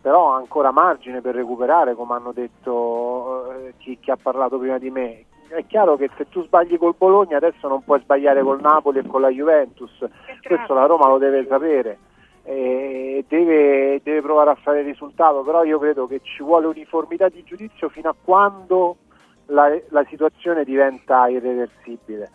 Però 0.00 0.32
ha 0.32 0.36
ancora 0.36 0.70
margine 0.70 1.20
per 1.20 1.34
recuperare, 1.34 1.94
come 1.94 2.14
hanno 2.14 2.32
detto 2.32 3.52
eh, 3.52 3.74
chi, 3.78 3.98
chi, 4.00 4.10
ha 4.10 4.16
parlato 4.16 4.58
prima 4.58 4.78
di 4.78 4.90
me. 4.90 5.24
È 5.48 5.66
chiaro 5.66 5.96
che 5.96 6.10
se 6.16 6.28
tu 6.28 6.44
sbagli 6.44 6.78
col 6.78 6.94
Bologna 6.96 7.38
adesso 7.38 7.68
non 7.68 7.82
puoi 7.82 8.00
sbagliare 8.00 8.42
col 8.42 8.60
Napoli 8.60 8.98
e 8.98 9.06
con 9.06 9.22
la 9.22 9.30
Juventus, 9.30 9.90
questo 10.42 10.74
la 10.74 10.86
Roma 10.86 11.08
lo 11.08 11.18
deve 11.18 11.46
sapere 11.48 11.98
e 12.48 13.26
deve, 13.28 14.00
deve 14.02 14.22
provare 14.22 14.48
a 14.48 14.54
fare 14.54 14.80
il 14.80 14.86
risultato, 14.86 15.42
però 15.42 15.64
io 15.64 15.78
credo 15.78 16.06
che 16.06 16.20
ci 16.22 16.42
vuole 16.42 16.66
uniformità 16.66 17.28
di 17.28 17.44
giudizio 17.44 17.90
fino 17.90 18.08
a 18.08 18.14
quando 18.18 18.96
la, 19.48 19.78
la 19.90 20.02
situazione 20.08 20.64
diventa 20.64 21.28
irreversibile. 21.28 22.30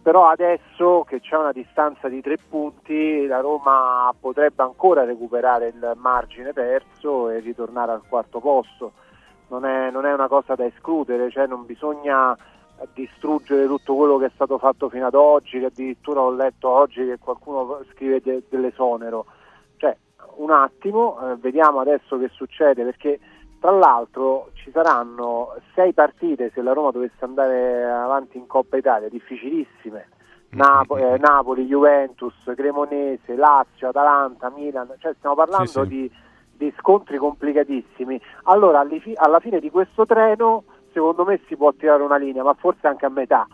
Però 0.00 0.28
adesso 0.28 1.04
che 1.08 1.20
c'è 1.20 1.36
una 1.36 1.50
distanza 1.50 2.08
di 2.08 2.20
tre 2.20 2.36
punti, 2.48 3.26
la 3.26 3.40
Roma 3.40 4.14
potrebbe 4.18 4.62
ancora 4.62 5.02
recuperare 5.02 5.68
il 5.68 5.92
margine 5.96 6.52
perso 6.52 7.28
e 7.28 7.40
ritornare 7.40 7.90
al 7.90 8.02
quarto 8.08 8.38
posto 8.38 8.92
non 9.48 9.64
è, 9.64 9.90
non 9.90 10.06
è 10.06 10.12
una 10.12 10.28
cosa 10.28 10.54
da 10.54 10.64
escludere, 10.64 11.30
cioè 11.30 11.46
non 11.46 11.66
bisogna 11.66 12.36
distruggere 12.94 13.66
tutto 13.66 13.94
quello 13.94 14.18
che 14.18 14.26
è 14.26 14.30
stato 14.34 14.58
fatto 14.58 14.88
fino 14.88 15.06
ad 15.06 15.14
oggi, 15.14 15.58
che 15.58 15.66
addirittura 15.66 16.20
ho 16.20 16.30
letto 16.30 16.68
oggi 16.68 17.04
che 17.04 17.18
qualcuno 17.18 17.80
scrive 17.92 18.20
de- 18.20 18.42
dell'esonero. 18.48 19.26
Cioè, 19.76 19.96
un 20.36 20.50
attimo, 20.50 21.18
eh, 21.20 21.36
vediamo 21.36 21.80
adesso 21.80 22.18
che 22.18 22.28
succede, 22.32 22.84
perché 22.84 23.20
tra 23.60 23.70
l'altro 23.70 24.50
ci 24.54 24.70
saranno 24.72 25.54
sei 25.74 25.92
partite 25.92 26.50
se 26.52 26.62
la 26.62 26.72
Roma 26.72 26.90
dovesse 26.90 27.24
andare 27.24 27.84
avanti 27.84 28.36
in 28.36 28.46
Coppa 28.46 28.76
Italia, 28.76 29.08
difficilissime. 29.08 30.08
Napo- 30.50 30.98
eh, 30.98 31.16
Napoli, 31.16 31.64
Juventus, 31.64 32.34
Cremonese, 32.54 33.36
Lazio, 33.36 33.88
Atalanta, 33.88 34.50
Milan, 34.50 34.92
cioè 34.98 35.14
stiamo 35.16 35.34
parlando 35.34 35.66
sì, 35.66 35.80
sì. 35.80 35.86
di 35.86 36.12
di 36.62 36.72
scontri 36.78 37.18
complicatissimi. 37.18 38.20
Allora 38.44 38.86
alla 39.16 39.40
fine 39.40 39.58
di 39.58 39.70
questo 39.70 40.06
treno 40.06 40.62
secondo 40.92 41.24
me 41.24 41.40
si 41.46 41.56
può 41.56 41.72
tirare 41.72 42.02
una 42.02 42.16
linea, 42.16 42.42
ma 42.42 42.54
forse 42.54 42.86
anche 42.86 43.06
a 43.06 43.10
metà. 43.10 43.46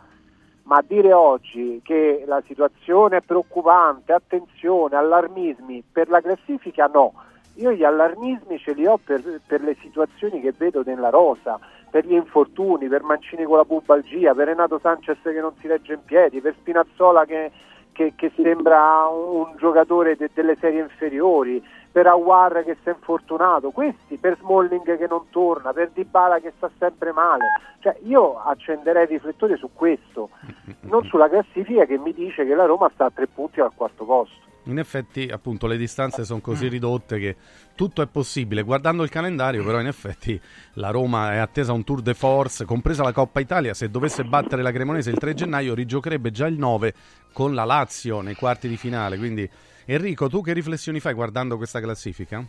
Ma 0.64 0.82
dire 0.86 1.12
oggi 1.12 1.80
che 1.82 2.24
la 2.26 2.42
situazione 2.46 3.18
è 3.18 3.22
preoccupante, 3.22 4.12
attenzione, 4.12 4.96
allarmismi 4.96 5.82
per 5.90 6.08
la 6.10 6.20
classifica 6.20 6.86
no. 6.86 7.14
Io 7.54 7.72
gli 7.72 7.84
allarmismi 7.84 8.58
ce 8.58 8.74
li 8.74 8.86
ho 8.86 8.98
per, 9.02 9.40
per 9.46 9.62
le 9.62 9.76
situazioni 9.80 10.40
che 10.40 10.52
vedo 10.56 10.82
nella 10.84 11.08
rosa, 11.08 11.58
per 11.90 12.06
gli 12.06 12.12
infortuni, 12.12 12.86
per 12.86 13.02
Mancini 13.02 13.44
con 13.44 13.56
la 13.56 13.64
pubalgia, 13.64 14.34
per 14.34 14.46
Renato 14.46 14.78
Sanchez 14.78 15.18
che 15.22 15.40
non 15.40 15.54
si 15.58 15.66
regge 15.66 15.94
in 15.94 16.04
piedi, 16.04 16.40
per 16.40 16.54
Spinazzola 16.58 17.24
che, 17.24 17.50
che, 17.92 18.12
che 18.14 18.30
sembra 18.36 19.06
un, 19.08 19.46
un 19.48 19.56
giocatore 19.56 20.16
de, 20.16 20.30
delle 20.32 20.56
serie 20.56 20.82
inferiori, 20.82 21.64
per 21.90 22.06
Awar 22.06 22.64
che 22.64 22.76
si 22.82 22.88
è 22.88 22.92
infortunato, 22.92 23.70
questi 23.70 24.16
per 24.16 24.36
Smalling 24.40 24.96
che 24.96 25.06
non 25.08 25.26
torna, 25.30 25.72
per 25.72 25.90
Dybala 25.90 26.38
che 26.40 26.52
sta 26.56 26.70
sempre 26.78 27.12
male. 27.12 27.44
Cioè 27.80 27.96
io 28.04 28.38
accenderei 28.38 29.04
i 29.04 29.06
riflettori 29.08 29.56
su 29.56 29.70
questo, 29.72 30.30
non 30.82 31.04
sulla 31.04 31.28
classifica 31.28 31.84
che 31.84 31.98
mi 31.98 32.12
dice 32.12 32.44
che 32.44 32.54
la 32.54 32.66
Roma 32.66 32.90
sta 32.92 33.06
a 33.06 33.10
tre 33.10 33.26
punti 33.26 33.60
al 33.60 33.72
quarto 33.74 34.04
posto. 34.04 34.46
In 34.68 34.78
effetti, 34.78 35.28
appunto, 35.32 35.66
le 35.66 35.78
distanze 35.78 36.24
sono 36.24 36.40
così 36.40 36.68
ridotte 36.68 37.18
che 37.18 37.36
tutto 37.74 38.02
è 38.02 38.06
possibile. 38.06 38.60
Guardando 38.60 39.02
il 39.02 39.08
calendario, 39.08 39.64
però, 39.64 39.80
in 39.80 39.86
effetti 39.86 40.38
la 40.74 40.90
Roma 40.90 41.32
è 41.32 41.38
attesa 41.38 41.72
un 41.72 41.84
tour 41.84 42.02
de 42.02 42.12
force, 42.12 42.66
compresa 42.66 43.02
la 43.02 43.12
Coppa 43.12 43.40
Italia. 43.40 43.72
Se 43.72 43.88
dovesse 43.88 44.24
battere 44.24 44.60
la 44.60 44.70
Cremonese 44.70 45.08
il 45.08 45.16
3 45.16 45.32
gennaio, 45.32 45.74
rigiocherebbe 45.74 46.30
già 46.30 46.46
il 46.46 46.58
9 46.58 46.92
con 47.32 47.54
la 47.54 47.64
Lazio 47.64 48.20
nei 48.20 48.34
quarti 48.34 48.68
di 48.68 48.76
finale. 48.76 49.16
Quindi 49.16 49.48
Enrico, 49.90 50.28
tu 50.28 50.42
che 50.42 50.52
riflessioni 50.52 51.00
fai 51.00 51.14
guardando 51.14 51.56
questa 51.56 51.80
classifica? 51.80 52.44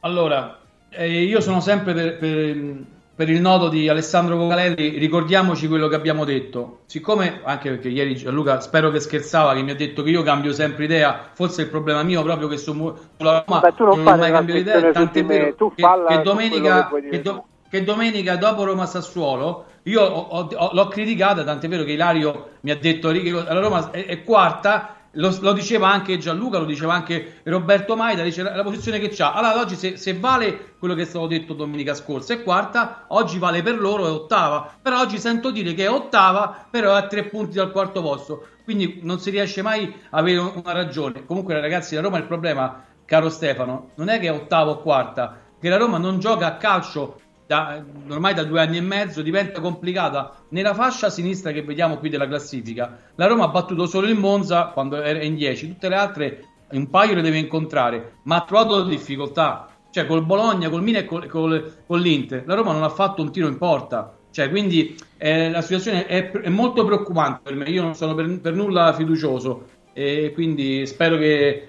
Allora, 0.00 0.58
eh, 0.90 1.22
io 1.22 1.40
sono 1.40 1.60
sempre 1.60 1.94
per, 1.94 2.18
per, 2.18 2.84
per, 3.14 3.30
il 3.30 3.40
nodo 3.40 3.68
di 3.68 3.88
Alessandro 3.88 4.34
Vocalelli, 4.36 4.98
ricordiamoci 4.98 5.68
quello 5.68 5.86
che 5.86 5.94
abbiamo 5.94 6.24
detto. 6.24 6.80
Siccome, 6.86 7.42
anche 7.44 7.70
perché 7.70 7.90
ieri 7.90 8.16
Gianluca 8.16 8.58
spero 8.58 8.90
che 8.90 8.98
scherzava, 8.98 9.54
che 9.54 9.62
mi 9.62 9.70
ha 9.70 9.76
detto 9.76 10.02
che 10.02 10.10
io 10.10 10.24
cambio 10.24 10.52
sempre 10.52 10.86
idea, 10.86 11.30
forse 11.32 11.62
è 11.62 11.64
il 11.66 11.70
problema 11.70 12.02
mio 12.02 12.24
proprio 12.24 12.48
che 12.48 12.56
su, 12.56 12.72
sulla 12.72 13.44
Roma 13.46 13.60
Beh, 13.60 13.74
non, 13.78 13.88
non 13.90 13.98
ho 14.00 14.16
mai 14.16 14.32
cambiato 14.32 14.60
idea, 14.60 14.90
tant'è 14.90 15.24
vero 15.24 15.54
che, 15.54 15.84
che, 16.08 16.22
domenica... 16.22 16.90
Che, 17.08 17.22
do, 17.22 17.44
che 17.70 17.84
domenica 17.84 18.34
dopo 18.34 18.64
Roma 18.64 18.86
Sassuolo 18.86 19.66
io 19.84 20.02
ho, 20.02 20.48
ho, 20.52 20.70
l'ho 20.72 20.88
criticata, 20.88 21.44
tant'è 21.44 21.68
vero 21.68 21.84
che 21.84 21.92
Ilario 21.92 22.48
mi 22.62 22.72
ha 22.72 22.76
detto 22.76 23.12
che 23.12 23.30
la 23.30 23.60
Roma 23.60 23.92
è, 23.92 24.06
è 24.06 24.24
quarta 24.24 24.93
lo, 25.14 25.36
lo, 25.40 25.52
diceva 25.52 25.88
anche 25.90 26.18
Gianluca, 26.18 26.58
lo 26.58 26.64
diceva 26.64 26.94
anche 26.94 27.40
Roberto 27.44 27.96
Maida, 27.96 28.22
dice 28.22 28.42
la, 28.42 28.54
la 28.54 28.62
posizione 28.62 28.98
che 28.98 29.08
c'ha. 29.08 29.32
Allora 29.32 29.60
oggi 29.60 29.74
se, 29.76 29.96
se, 29.96 30.18
vale 30.18 30.74
quello 30.78 30.94
che 30.94 31.02
è 31.02 31.04
stato 31.04 31.26
detto 31.26 31.54
domenica 31.54 31.94
scorsa 31.94 32.34
è 32.34 32.42
quarta, 32.42 33.04
oggi 33.08 33.38
vale 33.38 33.62
per 33.62 33.80
loro 33.80 34.06
è 34.06 34.10
ottava, 34.10 34.72
però 34.80 35.00
oggi 35.00 35.18
sento 35.18 35.50
dire 35.50 35.74
che 35.74 35.84
è 35.84 35.90
ottava, 35.90 36.66
però 36.70 36.92
è 36.94 36.96
a 36.96 37.06
tre 37.06 37.24
punti 37.24 37.56
dal 37.56 37.72
quarto 37.72 38.00
posto, 38.02 38.46
quindi 38.64 39.00
non 39.02 39.18
si 39.18 39.30
riesce 39.30 39.62
mai 39.62 39.92
a 40.10 40.18
avere 40.18 40.38
una 40.38 40.72
ragione. 40.72 41.24
Comunque 41.24 41.60
ragazzi, 41.60 41.94
la 41.94 42.00
Roma 42.00 42.18
il 42.18 42.24
problema, 42.24 42.84
caro 43.04 43.28
Stefano, 43.28 43.90
non 43.96 44.08
è 44.08 44.18
che 44.18 44.26
è 44.26 44.32
ottava 44.32 44.70
o 44.70 44.80
quarta, 44.80 45.40
che 45.60 45.68
la 45.68 45.76
Roma 45.76 45.98
non 45.98 46.18
gioca 46.18 46.46
a 46.46 46.56
calcio 46.56 47.20
da, 47.46 47.84
ormai 48.08 48.34
da 48.34 48.44
due 48.44 48.60
anni 48.60 48.78
e 48.78 48.80
mezzo 48.80 49.22
diventa 49.22 49.60
complicata 49.60 50.34
nella 50.50 50.74
fascia 50.74 51.10
sinistra 51.10 51.52
che 51.52 51.62
vediamo 51.62 51.98
qui 51.98 52.08
della 52.08 52.26
classifica. 52.26 52.98
La 53.16 53.26
Roma 53.26 53.44
ha 53.44 53.48
battuto 53.48 53.86
solo 53.86 54.06
il 54.06 54.16
Monza 54.16 54.66
quando 54.66 55.02
era 55.02 55.22
in 55.22 55.34
10, 55.34 55.68
tutte 55.68 55.88
le 55.88 55.96
altre 55.96 56.44
un 56.70 56.88
paio 56.90 57.14
le 57.14 57.22
deve 57.22 57.38
incontrare, 57.38 58.14
ma 58.22 58.36
ha 58.36 58.44
trovato 58.44 58.84
difficoltà. 58.84 59.68
Cioè 59.90 60.06
col 60.06 60.24
Bologna, 60.24 60.68
col 60.70 60.82
Milan 60.82 61.02
e 61.02 61.06
col, 61.06 61.26
col, 61.28 61.72
con 61.86 62.00
l'Inter, 62.00 62.42
la 62.46 62.54
Roma 62.54 62.72
non 62.72 62.82
ha 62.82 62.88
fatto 62.88 63.22
un 63.22 63.30
tiro 63.30 63.46
in 63.46 63.58
porta. 63.58 64.16
Cioè, 64.32 64.50
quindi 64.50 64.96
eh, 65.16 65.48
la 65.48 65.62
situazione 65.62 66.06
è, 66.06 66.32
è, 66.32 66.48
molto 66.48 66.84
preoccupante 66.84 67.42
per 67.44 67.54
me. 67.54 67.66
Io 67.66 67.82
non 67.82 67.94
sono 67.94 68.14
per, 68.14 68.40
per 68.40 68.54
nulla 68.54 68.92
fiducioso 68.92 69.66
e 69.92 70.32
quindi 70.34 70.84
spero 70.86 71.16
che 71.16 71.68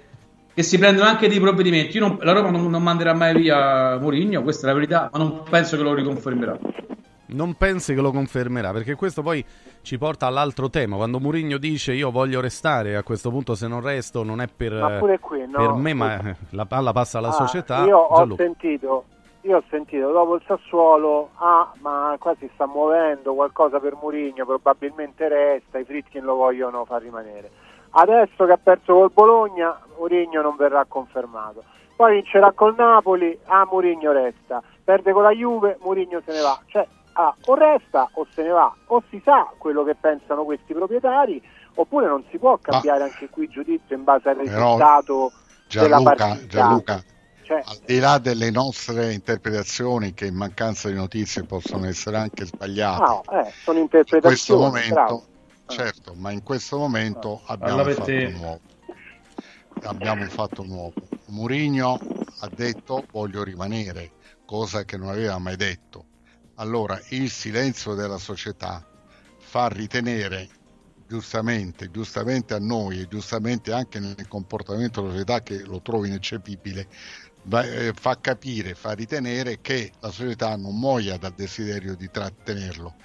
che 0.56 0.64
si 0.64 0.80
prendono 0.80 1.10
anche 1.10 1.28
dei 1.28 1.40
provvedimenti. 1.40 2.00
Non, 2.00 2.18
la 2.22 2.32
Roma 2.32 2.50
non, 2.50 2.70
non, 2.70 2.82
manderà 2.82 3.14
mai 3.14 3.36
via 3.36 3.98
Mourinho, 4.00 4.42
questa 4.42 4.66
è 4.66 4.70
la 4.70 4.76
verità, 4.76 5.10
ma 5.12 5.20
non 5.20 5.44
penso 5.44 5.76
che 5.76 5.84
lo 5.84 5.94
riconfermerà. 5.94 6.58
Non 7.28 7.56
pensi 7.56 7.94
che 7.94 8.00
lo 8.00 8.12
confermerà, 8.12 8.72
perché 8.72 8.96
questo 8.96 9.22
poi 9.22 9.44
ci 9.82 9.98
porta 9.98 10.28
all'altro 10.28 10.70
tema. 10.70 10.96
Quando 10.96 11.20
Mourinho 11.20 11.58
dice 11.58 11.92
io 11.92 12.10
voglio 12.10 12.40
restare, 12.40 12.96
a 12.96 13.04
questo 13.04 13.30
punto 13.32 13.54
se 13.54 13.68
non 13.68 13.82
resto 13.82 14.24
non 14.24 14.40
è 14.40 14.48
per, 14.48 15.20
qui, 15.20 15.46
no, 15.46 15.58
per 15.58 15.74
me, 15.74 15.94
ma 15.94 16.36
la 16.52 16.66
palla 16.66 16.94
passa 16.94 17.18
alla 17.18 17.30
ah, 17.30 17.32
società. 17.32 17.84
Io 17.84 17.98
ho, 17.98 18.36
sentito, 18.38 19.06
io 19.42 19.58
ho 19.58 19.64
sentito 19.70 20.10
dopo 20.14 20.36
il 20.36 20.42
Sassuolo, 20.48 21.32
ah 21.36 21.70
ma 21.82 22.16
qua 22.18 22.34
si 22.40 22.50
sta 22.54 22.66
muovendo 22.66 23.34
qualcosa 23.34 23.82
per 23.82 23.98
Mourinho, 24.00 24.46
probabilmente 24.46 25.28
resta, 25.28 25.80
i 25.80 25.84
Fritkin 25.84 26.24
lo 26.24 26.36
vogliono 26.36 26.86
far 26.86 27.02
rimanere 27.02 27.64
Adesso 27.98 28.46
che 28.46 28.52
ha 28.52 28.60
perso 28.62 28.94
col 28.94 29.12
Bologna, 29.14 29.80
Mourinho 29.98 30.42
non 30.42 30.58
verrà 30.58 30.84
confermato. 30.86 31.64
Poi 31.96 32.16
vincerà 32.16 32.52
col 32.52 32.75
Napoli, 32.75 33.38
ah 33.46 33.66
Mourinho 33.66 34.12
resta. 34.12 34.62
Perde 34.84 35.14
con 35.14 35.24
la 35.24 35.32
Juve, 35.32 35.78
Mourinho 35.80 36.22
se 36.25 36.34
ne 36.34 36.42
va. 36.42 36.60
Cioè, 36.66 36.86
ah, 37.14 37.34
o 37.46 37.54
resta 37.56 38.10
o 38.12 38.28
se 38.34 38.44
ne 38.44 38.50
va. 38.50 38.74
O 38.88 39.02
si 39.10 39.22
sa 39.24 39.50
quello 39.58 39.86
che 39.86 39.96
pensano 39.96 40.44
questi 40.44 40.74
proprietari, 40.74 41.42
oppure 41.75 42.08
non 42.08 42.22
si 42.30 42.38
può 42.38 42.58
cambiare 42.58 43.00
Ma... 43.00 43.06
anche 43.06 43.30
qui 43.30 43.46
il 43.46 43.50
giudizio 43.50 43.96
in 43.96 44.04
base 44.04 44.28
al 44.28 44.36
risultato 44.36 45.32
Gianluca, 45.68 45.98
della 45.98 46.16
partita. 46.16 46.48
Gianluca, 46.48 47.04
cioè, 47.44 47.62
al 47.64 47.80
di 47.86 48.00
là 48.00 48.18
delle 48.18 48.52
nostre 48.52 49.14
interpretazioni 49.14 50.14
che 50.14 50.25
in 50.25 50.36
mancanza 50.36 50.90
di 50.90 50.96
notizie 50.96 51.44
possono 51.44 51.86
essere 51.86 52.18
anche 52.18 52.44
sbagliate, 52.44 53.04
no, 53.04 53.22
eh, 53.32 53.52
sono 53.64 53.80
interpretazioni. 53.80 54.20
In 54.20 54.22
questo 54.22 54.58
momento, 54.58 55.25
certo, 55.67 56.13
ma 56.15 56.31
in 56.31 56.43
questo 56.43 56.77
momento 56.77 57.41
abbiamo 57.45 57.84
un 57.84 57.93
fatto 57.93 58.29
nuovo. 58.29 58.60
Abbiamo 59.84 60.22
un 60.22 60.29
fatto 60.29 60.63
nuovo. 60.63 60.93
Murigno 61.27 62.00
ha 62.39 62.50
detto 62.50 63.05
voglio 63.12 63.43
rimanere, 63.43 64.12
cosa 64.45 64.86
che 64.86 64.98
non 64.98 65.10
aveva 65.10 65.38
mai 65.38 65.55
detto. 65.55 66.05
Allora 66.55 67.00
il 67.10 67.29
silenzio 67.29 67.93
della 67.93 68.17
società 68.17 68.86
fa 69.38 69.67
ritenere 69.67 70.50
giustamente, 71.07 71.91
giustamente 71.91 72.53
a 72.53 72.60
noi 72.60 73.01
e 73.01 73.07
giustamente 73.07 73.72
anche 73.72 74.00
nel 74.00 74.27
comportamento 74.27 75.01
della 75.01 75.13
società 75.13 75.41
che 75.41 75.60
lo 75.63 75.81
trovo 75.81 76.05
ineccepibile, 76.05 76.88
eh, 77.51 77.93
fa 77.93 78.19
capire, 78.19 78.74
fa 78.74 78.93
ritenere 78.93 79.62
che 79.62 79.91
la 80.00 80.10
società 80.10 80.55
non 80.55 80.77
muoia 80.77 81.17
dal 81.17 81.34
desiderio 81.34 81.95
di 81.95 82.10
trattenerlo, 82.10 82.95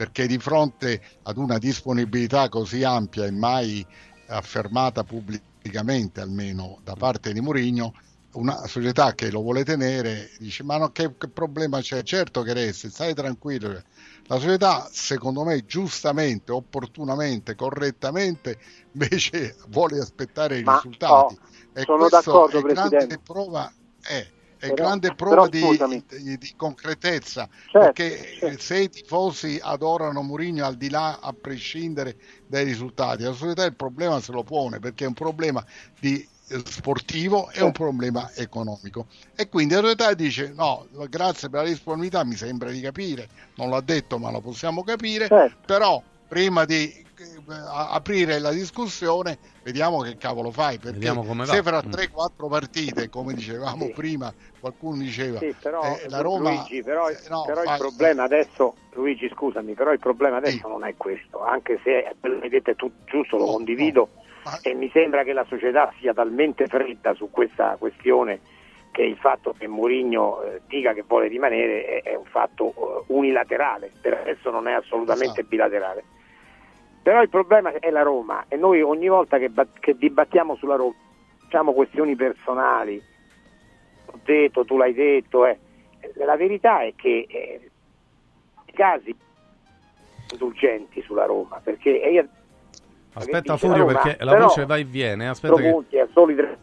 perché 0.00 0.26
di 0.26 0.38
fronte 0.38 0.98
ad 1.24 1.36
una 1.36 1.58
disponibilità 1.58 2.48
così 2.48 2.84
ampia 2.84 3.26
e 3.26 3.30
mai 3.30 3.86
affermata 4.28 5.04
pubblicamente 5.04 6.22
almeno 6.22 6.78
da 6.82 6.94
parte 6.94 7.34
di 7.34 7.40
Mourinho, 7.42 7.92
una 8.32 8.66
società 8.66 9.12
che 9.14 9.30
lo 9.30 9.42
vuole 9.42 9.62
tenere 9.62 10.30
dice 10.38 10.62
ma 10.62 10.78
no, 10.78 10.90
che, 10.90 11.18
che 11.18 11.28
problema 11.28 11.82
c'è? 11.82 12.02
Certo 12.02 12.40
che 12.40 12.54
resta, 12.54 12.88
stai 12.88 13.12
tranquillo. 13.12 13.78
La 14.24 14.38
società 14.38 14.88
secondo 14.90 15.44
me 15.44 15.66
giustamente, 15.66 16.50
opportunamente, 16.50 17.54
correttamente 17.54 18.58
invece 18.92 19.54
vuole 19.68 19.98
aspettare 19.98 20.60
i 20.60 20.62
ma, 20.62 20.76
risultati. 20.76 21.34
Oh, 21.34 21.38
e 21.74 21.82
sono 21.82 22.08
d'accordo, 22.08 22.62
Presidente. 22.62 23.18
Prova, 23.18 23.70
è, 24.00 24.26
è 24.60 24.68
però, 24.68 24.74
grande 24.74 25.14
prova 25.14 25.48
di, 25.48 26.04
di, 26.22 26.38
di, 26.38 26.52
concretezza 26.54 27.48
certo, 27.50 27.78
perché 27.78 28.36
certo. 28.38 28.60
se 28.60 28.80
i 28.80 28.90
tifosi 28.90 29.58
adorano 29.60 30.20
Mourinho 30.20 30.66
al 30.66 30.76
di 30.76 30.90
là 30.90 31.18
a 31.20 31.32
prescindere 31.32 32.16
dai 32.46 32.64
risultati 32.64 33.22
la 33.22 33.32
società 33.32 33.64
il 33.64 33.74
problema 33.74 34.20
se 34.20 34.32
lo 34.32 34.44
pone 34.44 34.78
perché 34.78 35.04
è 35.04 35.06
un 35.06 35.14
problema 35.14 35.64
di 35.98 36.28
eh, 36.48 36.62
sportivo 36.66 37.48
è 37.48 37.60
un 37.60 37.72
problema 37.72 38.30
economico. 38.34 39.06
E 39.34 39.48
quindi 39.48 39.74
la 39.74 39.80
società 39.80 40.12
dice 40.14 40.52
no 40.54 40.86
grazie 41.08 41.48
per 41.48 41.62
la 41.62 41.68
disponibilità 41.68 42.24
mi 42.24 42.34
sembra 42.34 42.70
di 42.70 42.80
capire. 42.80 43.28
Non 43.54 43.70
l'ha 43.70 43.80
detto 43.80 44.18
ma 44.18 44.30
lo 44.30 44.40
possiamo 44.40 44.82
capire. 44.82 45.26
Certo. 45.26 45.56
però 45.64 46.02
prima 46.28 46.64
di 46.64 47.06
aprire 47.70 48.38
la 48.38 48.50
discussione, 48.50 49.38
vediamo 49.62 50.00
che 50.00 50.16
cavolo 50.16 50.50
fai, 50.50 50.78
perché 50.78 51.06
se 51.44 51.62
fra 51.62 51.80
3-4 51.80 52.46
mm. 52.46 52.48
partite, 52.48 53.08
come 53.08 53.34
dicevamo 53.34 53.86
sì. 53.86 53.92
prima, 53.92 54.32
qualcuno 54.58 54.98
diceva, 54.98 55.38
sì, 55.38 55.54
però, 55.60 55.82
eh, 55.82 56.08
la 56.08 56.20
Roma... 56.20 56.50
Luigi, 56.50 56.82
però, 56.82 57.08
eh, 57.08 57.18
no, 57.28 57.44
però 57.44 57.62
fai... 57.62 57.72
il 57.72 57.78
problema 57.78 58.22
adesso, 58.22 58.74
Luigi 58.92 59.28
scusami, 59.28 59.74
però 59.74 59.92
il 59.92 59.98
problema 59.98 60.36
adesso 60.36 60.56
sì. 60.56 60.68
non 60.68 60.84
è 60.84 60.94
questo, 60.96 61.42
anche 61.42 61.80
se 61.82 62.14
quello 62.20 62.38
che 62.38 62.44
hai 62.44 62.50
detto 62.50 62.70
è 62.70 62.76
tu, 62.76 62.90
giusto, 63.04 63.36
lo 63.36 63.46
no, 63.46 63.52
condivido 63.52 64.08
no. 64.14 64.22
Ma... 64.44 64.58
e 64.62 64.74
mi 64.74 64.90
sembra 64.92 65.22
che 65.24 65.32
la 65.32 65.44
società 65.48 65.92
sia 65.98 66.14
talmente 66.14 66.66
fredda 66.66 67.14
su 67.14 67.30
questa 67.30 67.76
questione 67.78 68.40
che 68.92 69.02
il 69.02 69.16
fatto 69.16 69.54
che 69.56 69.68
Mourinho 69.68 70.42
eh, 70.42 70.60
dica 70.66 70.92
che 70.92 71.04
vuole 71.06 71.28
rimanere 71.28 71.84
è, 71.84 72.10
è 72.10 72.14
un 72.16 72.24
fatto 72.24 73.04
unilaterale, 73.08 73.92
per 74.00 74.14
adesso 74.14 74.50
non 74.50 74.66
è 74.66 74.72
assolutamente 74.72 75.40
esatto. 75.40 75.48
bilaterale. 75.48 76.04
Però 77.02 77.22
il 77.22 77.28
problema 77.28 77.72
è 77.72 77.90
la 77.90 78.02
Roma 78.02 78.44
e 78.48 78.56
noi 78.56 78.82
ogni 78.82 79.08
volta 79.08 79.38
che, 79.38 79.50
che 79.80 79.96
dibattiamo 79.96 80.54
sulla 80.56 80.76
Roma 80.76 80.94
facciamo 81.50 81.72
questioni 81.72 82.14
personali, 82.14 83.02
ho 84.06 84.18
detto, 84.24 84.64
tu 84.64 84.76
l'hai 84.76 84.94
detto, 84.94 85.44
eh. 85.44 85.58
la 86.14 86.36
verità 86.36 86.82
è 86.82 86.92
che 86.94 87.26
eh, 87.28 87.70
i 88.66 88.72
casi 88.72 89.12
indulgenti 90.30 91.02
sulla 91.02 91.26
Roma, 91.26 91.60
perché 91.60 91.90
io, 91.90 92.28
Aspetta 93.14 93.56
Furio 93.56 93.84
Roma, 93.84 93.98
perché 93.98 94.24
la 94.24 94.38
voce 94.38 94.64
va 94.64 94.76
e 94.76 94.84
viene, 94.84 95.28
aspetta 95.28 95.56
che... 95.56 95.84
tre... 96.36 96.58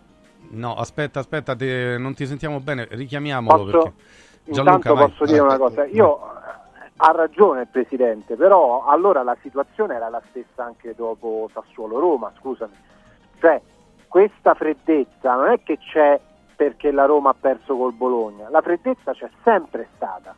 No, 0.52 0.76
aspetta, 0.76 1.19
aspetta, 1.19 1.54
te... 1.54 1.97
non 1.97 2.13
ti 2.13 2.26
sentiamo 2.26 2.62
bene, 2.62 2.88
richiamiamolo 2.89 3.65
posso... 3.65 3.71
perché... 3.71 3.93
Gianluca, 4.50 4.76
Intanto 4.76 4.93
vai. 4.93 5.10
posso 5.10 5.26
dire 5.26 5.41
una 5.41 5.58
cosa, 5.58 5.84
io 5.84 6.37
ha 6.98 7.12
ragione 7.12 7.62
il 7.62 7.68
Presidente, 7.68 8.36
però 8.36 8.86
allora 8.86 9.22
la 9.24 9.38
situazione 9.42 9.96
era 9.96 10.10
la 10.10 10.22
stessa 10.30 10.64
anche 10.64 10.96
dopo 10.96 11.50
Sassuolo-Roma, 11.54 12.32
scusami. 12.40 12.74
Cioè, 13.40 13.62
questa 14.08 14.56
freddezza 14.56 15.36
non 15.36 15.50
è 15.50 15.62
che 15.62 15.78
c'è 15.78 16.20
perché 16.56 16.92
la 16.92 17.06
Roma 17.06 17.30
ha 17.30 17.36
perso 17.40 17.78
col 17.78 17.94
Bologna, 17.94 18.50
la 18.50 18.62
freddezza 18.62 19.14
c'è 19.14 19.30
sempre 19.44 19.90
stata, 19.96 20.36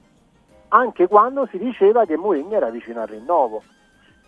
anche 0.69 1.08
quando 1.08 1.48
si 1.48 1.58
diceva 1.58 2.06
che 2.06 2.17
Mourinho 2.17 2.56
era 2.56 2.69
vicino 2.69 3.02
al 3.02 3.08
rinnovo. 3.08 3.63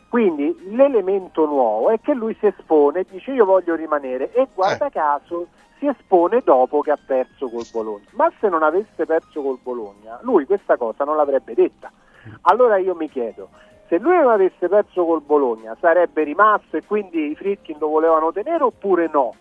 Quindi 0.08 0.54
l'elemento 0.72 1.46
nuovo 1.46 1.90
è 1.90 2.00
che 2.02 2.14
lui 2.14 2.36
si 2.40 2.46
espone, 2.46 3.06
dice 3.10 3.32
io 3.32 3.46
voglio 3.46 3.76
rimanere 3.76 4.34
e 4.34 4.48
guarda 4.54 4.88
eh. 4.88 4.92
caso 4.92 5.48
si 5.80 5.88
espone 5.88 6.42
dopo 6.44 6.82
che 6.82 6.92
ha 6.92 6.98
perso 7.04 7.50
col 7.50 7.66
Bologna. 7.72 8.06
Ma 8.12 8.32
se 8.40 8.50
non 8.50 8.62
avesse 8.62 9.06
perso 9.06 9.42
col 9.42 9.60
Bologna, 9.62 10.20
lui 10.22 10.46
questa 10.46 10.76
cosa 10.76 11.06
non 11.06 11.16
l'avrebbe 11.16 11.54
detta. 11.54 11.92
Allora 12.42 12.78
io 12.78 12.96
mi 12.96 13.10
chiedo, 13.10 13.50
se 13.88 13.98
lui 13.98 14.16
non 14.18 14.30
avesse 14.30 14.70
perso 14.70 15.06
col 15.06 15.22
Bologna 15.22 15.76
sarebbe 15.80 16.24
rimasto 16.24 16.78
e 16.78 16.84
quindi 16.86 17.32
i 17.32 17.36
Fritkin 17.36 17.78
lo 17.80 17.90
volevano 17.90 18.32
tenere 18.32 18.64
oppure 18.64 19.10
no? 19.12 19.36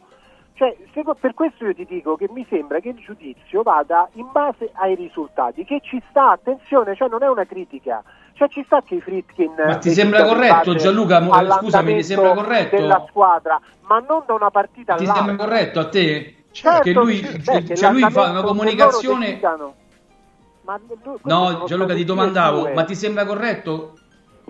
Cioè, 0.54 0.76
se, 0.92 1.02
per 1.18 1.32
questo 1.32 1.64
io 1.64 1.74
ti 1.74 1.86
dico 1.86 2.16
che 2.16 2.28
mi 2.30 2.44
sembra 2.50 2.80
che 2.80 2.90
il 2.90 2.98
giudizio 2.98 3.62
vada 3.62 4.08
in 4.14 4.26
base 4.30 4.70
ai 4.74 4.94
risultati, 4.94 5.64
che 5.64 5.80
ci 5.82 6.02
sta, 6.10 6.32
attenzione, 6.32 6.94
cioè 6.94 7.08
non 7.08 7.22
è 7.22 7.28
una 7.28 7.46
critica, 7.46 8.02
cioè 8.34 8.46
ci 8.48 8.62
sta 8.66 8.82
che 8.82 8.96
i 8.96 9.00
Fritkin... 9.00 9.54
Ma 9.56 9.78
ti 9.78 9.88
sembra 9.90 10.24
corretto 10.24 10.74
Gianluca? 10.74 11.22
Scusami, 11.60 11.94
ti 11.94 12.02
sembra 12.02 12.34
corretto? 12.34 12.76
Della 12.76 13.06
squadra, 13.08 13.58
ma 13.86 14.04
non 14.06 14.24
da 14.26 14.34
una 14.34 14.50
partita 14.50 14.94
all'altra. 14.94 15.14
Ti 15.14 15.26
sembra 15.26 15.44
corretto 15.46 15.80
a 15.80 15.88
te? 15.88 16.34
Certo, 16.50 16.82
che 16.82 16.92
lui, 16.92 17.42
certo, 17.42 17.74
cioè 17.74 17.92
lui 17.92 18.02
fa 18.10 18.30
una 18.30 18.42
comunicazione 18.42 19.38
no, 21.22 21.64
Gianluca 21.66 21.94
ti 21.94 22.04
domandavo, 22.04 22.72
ma 22.72 22.84
ti 22.84 22.94
sembra 22.94 23.24
corretto? 23.24 23.98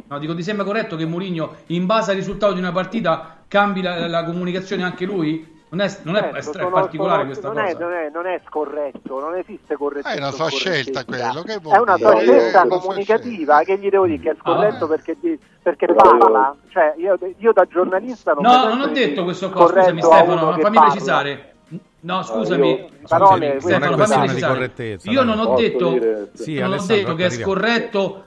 No, 0.09 0.18
dico, 0.18 0.35
ti 0.35 0.42
sembra 0.42 0.64
corretto 0.64 0.96
che 0.96 1.04
Mourinho, 1.04 1.56
in 1.66 1.87
base 1.87 2.11
al 2.11 2.16
risultato 2.16 2.54
di 2.54 2.59
una 2.59 2.72
partita, 2.72 3.42
cambi 3.46 3.83
la, 3.83 4.06
la 4.09 4.24
comunicazione 4.24 4.83
anche 4.83 5.04
lui? 5.04 5.59
Non 5.72 5.80
è, 5.83 5.98
non 6.02 6.16
è, 6.16 6.20
certo, 6.20 6.37
è 6.37 6.42
sono, 6.42 6.70
particolare 6.70 7.18
sono, 7.18 7.26
questa 7.26 7.46
non 7.46 7.56
cosa. 7.56 7.68
È, 7.68 7.78
non, 7.78 7.92
è, 7.92 8.11
non 8.12 8.26
è 8.26 8.40
scorretto, 8.44 9.20
non 9.20 9.37
esiste 9.37 9.76
corretto. 9.76 10.09
È 10.09 10.16
una 10.16 10.33
sua 10.33 10.48
scelta 10.48 11.04
quello. 11.04 11.42
Che 11.42 11.61
è 11.61 11.78
una 11.78 11.96
sua 11.96 12.18
scelta 12.18 12.66
comunicativa. 12.66 13.61
Che 13.61 13.78
gli 13.78 13.88
devo 13.88 14.06
dire 14.06 14.18
che 14.18 14.30
è 14.30 14.37
scorretto 14.40 14.87
ah, 14.87 14.88
perché, 14.88 15.16
perché 15.62 15.87
parla. 15.94 16.56
Cioè, 16.70 16.94
io, 16.96 17.16
io, 17.38 17.52
da 17.52 17.64
giornalista 17.66 18.33
non 18.33 18.42
No, 18.42 18.74
non 18.74 18.80
ho 18.80 18.88
detto 18.88 19.22
questo 19.22 19.50
qua. 19.50 19.68
Scusami, 19.68 20.02
Stefano, 20.02 20.59
fammi 20.59 20.76
parla. 20.76 20.90
precisare. 20.90 21.49
No, 22.02 22.22
scusami, 22.22 22.88
parole, 23.06 23.60
Stefano, 23.60 23.96
fammi 23.98 24.26
precisare. 24.26 24.98
Io 25.02 25.22
non 25.22 25.38
ho 25.38 25.54
detto, 25.54 25.90
dire... 25.90 26.30
sì, 26.32 26.58
non 26.58 26.72
ho 26.72 26.84
detto 26.84 27.14
che 27.14 27.26
è 27.26 27.30
scorretto. 27.30 28.24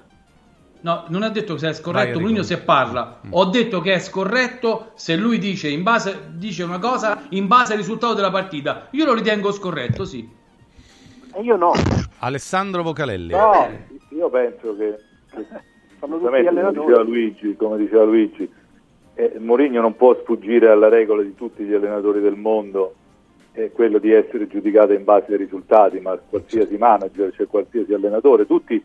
No, 0.82 1.06
non 1.08 1.24
ho 1.24 1.30
detto 1.30 1.56
che 1.56 1.70
è 1.70 1.74
scorretto 1.74 2.20
Mourinho 2.20 2.44
se 2.44 2.60
parla. 2.60 3.20
Mm. 3.26 3.30
Ho 3.32 3.46
detto 3.46 3.80
che 3.80 3.94
è 3.94 4.00
scorretto 4.00 4.92
se 4.96 5.16
lui 5.16 5.40
dice, 5.40 5.70
in 5.70 5.82
base, 5.82 6.32
dice 6.34 6.64
una 6.64 6.78
cosa 6.78 7.24
in 7.30 7.48
base 7.48 7.72
al 7.72 7.80
risultato 7.80 8.14
della 8.14 8.32
partita. 8.32 8.88
Io 8.92 9.06
lo 9.06 9.14
ritengo 9.14 9.52
scorretto, 9.52 10.04
sì. 10.04 10.30
E 11.34 11.42
io 11.42 11.56
no. 11.56 11.72
Alessandro 12.20 12.84
Vocalelli. 12.84 13.32
No, 13.32 13.70
io 14.10 14.30
penso 14.30 14.76
che, 14.76 14.98
che 15.30 15.46
come 16.00 16.20
diceva 16.20 17.02
Luigi, 17.02 17.56
come 17.56 17.78
diceva 17.78 18.04
Luigi 18.04 18.52
eh, 19.16 19.36
Mourinho 19.40 19.82
non 19.82 19.96
può 19.96 20.16
sfuggire 20.22 20.70
alla 20.70 20.90
regola 20.90 21.22
di 21.22 21.36
tutti 21.36 21.64
gli 21.64 21.74
allenatori 21.74 22.20
del 22.20 22.36
mondo 22.36 22.96
è 23.54 23.72
quello 23.72 24.00
di 24.00 24.12
essere 24.12 24.48
giudicato 24.48 24.94
in 24.94 25.04
base 25.04 25.32
ai 25.32 25.38
risultati, 25.38 26.00
ma 26.00 26.18
qualsiasi 26.18 26.76
manager, 26.76 27.32
cioè 27.34 27.48
qualsiasi 27.48 27.94
allenatore, 27.94 28.48
tutti, 28.48 28.84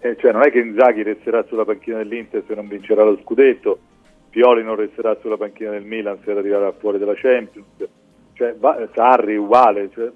eh, 0.00 0.16
cioè 0.16 0.32
non 0.32 0.42
è 0.42 0.50
che 0.50 0.58
Inzaghi 0.58 1.02
resterà 1.02 1.44
sulla 1.44 1.64
panchina 1.64 1.98
dell'Inter 1.98 2.42
se 2.46 2.54
non 2.54 2.66
vincerà 2.66 3.04
lo 3.04 3.18
scudetto, 3.22 3.78
Pioli 4.30 4.62
non 4.62 4.74
resterà 4.74 5.16
sulla 5.20 5.36
panchina 5.36 5.70
del 5.70 5.84
Milan 5.84 6.18
se 6.24 6.32
arriverà 6.32 6.72
fuori 6.72 6.98
dalla 6.98 7.14
Champions, 7.14 7.66
cioè, 8.34 8.54
va, 8.56 8.88
Sarri 8.92 9.36
uguale, 9.36 9.88
cioè, 9.92 10.10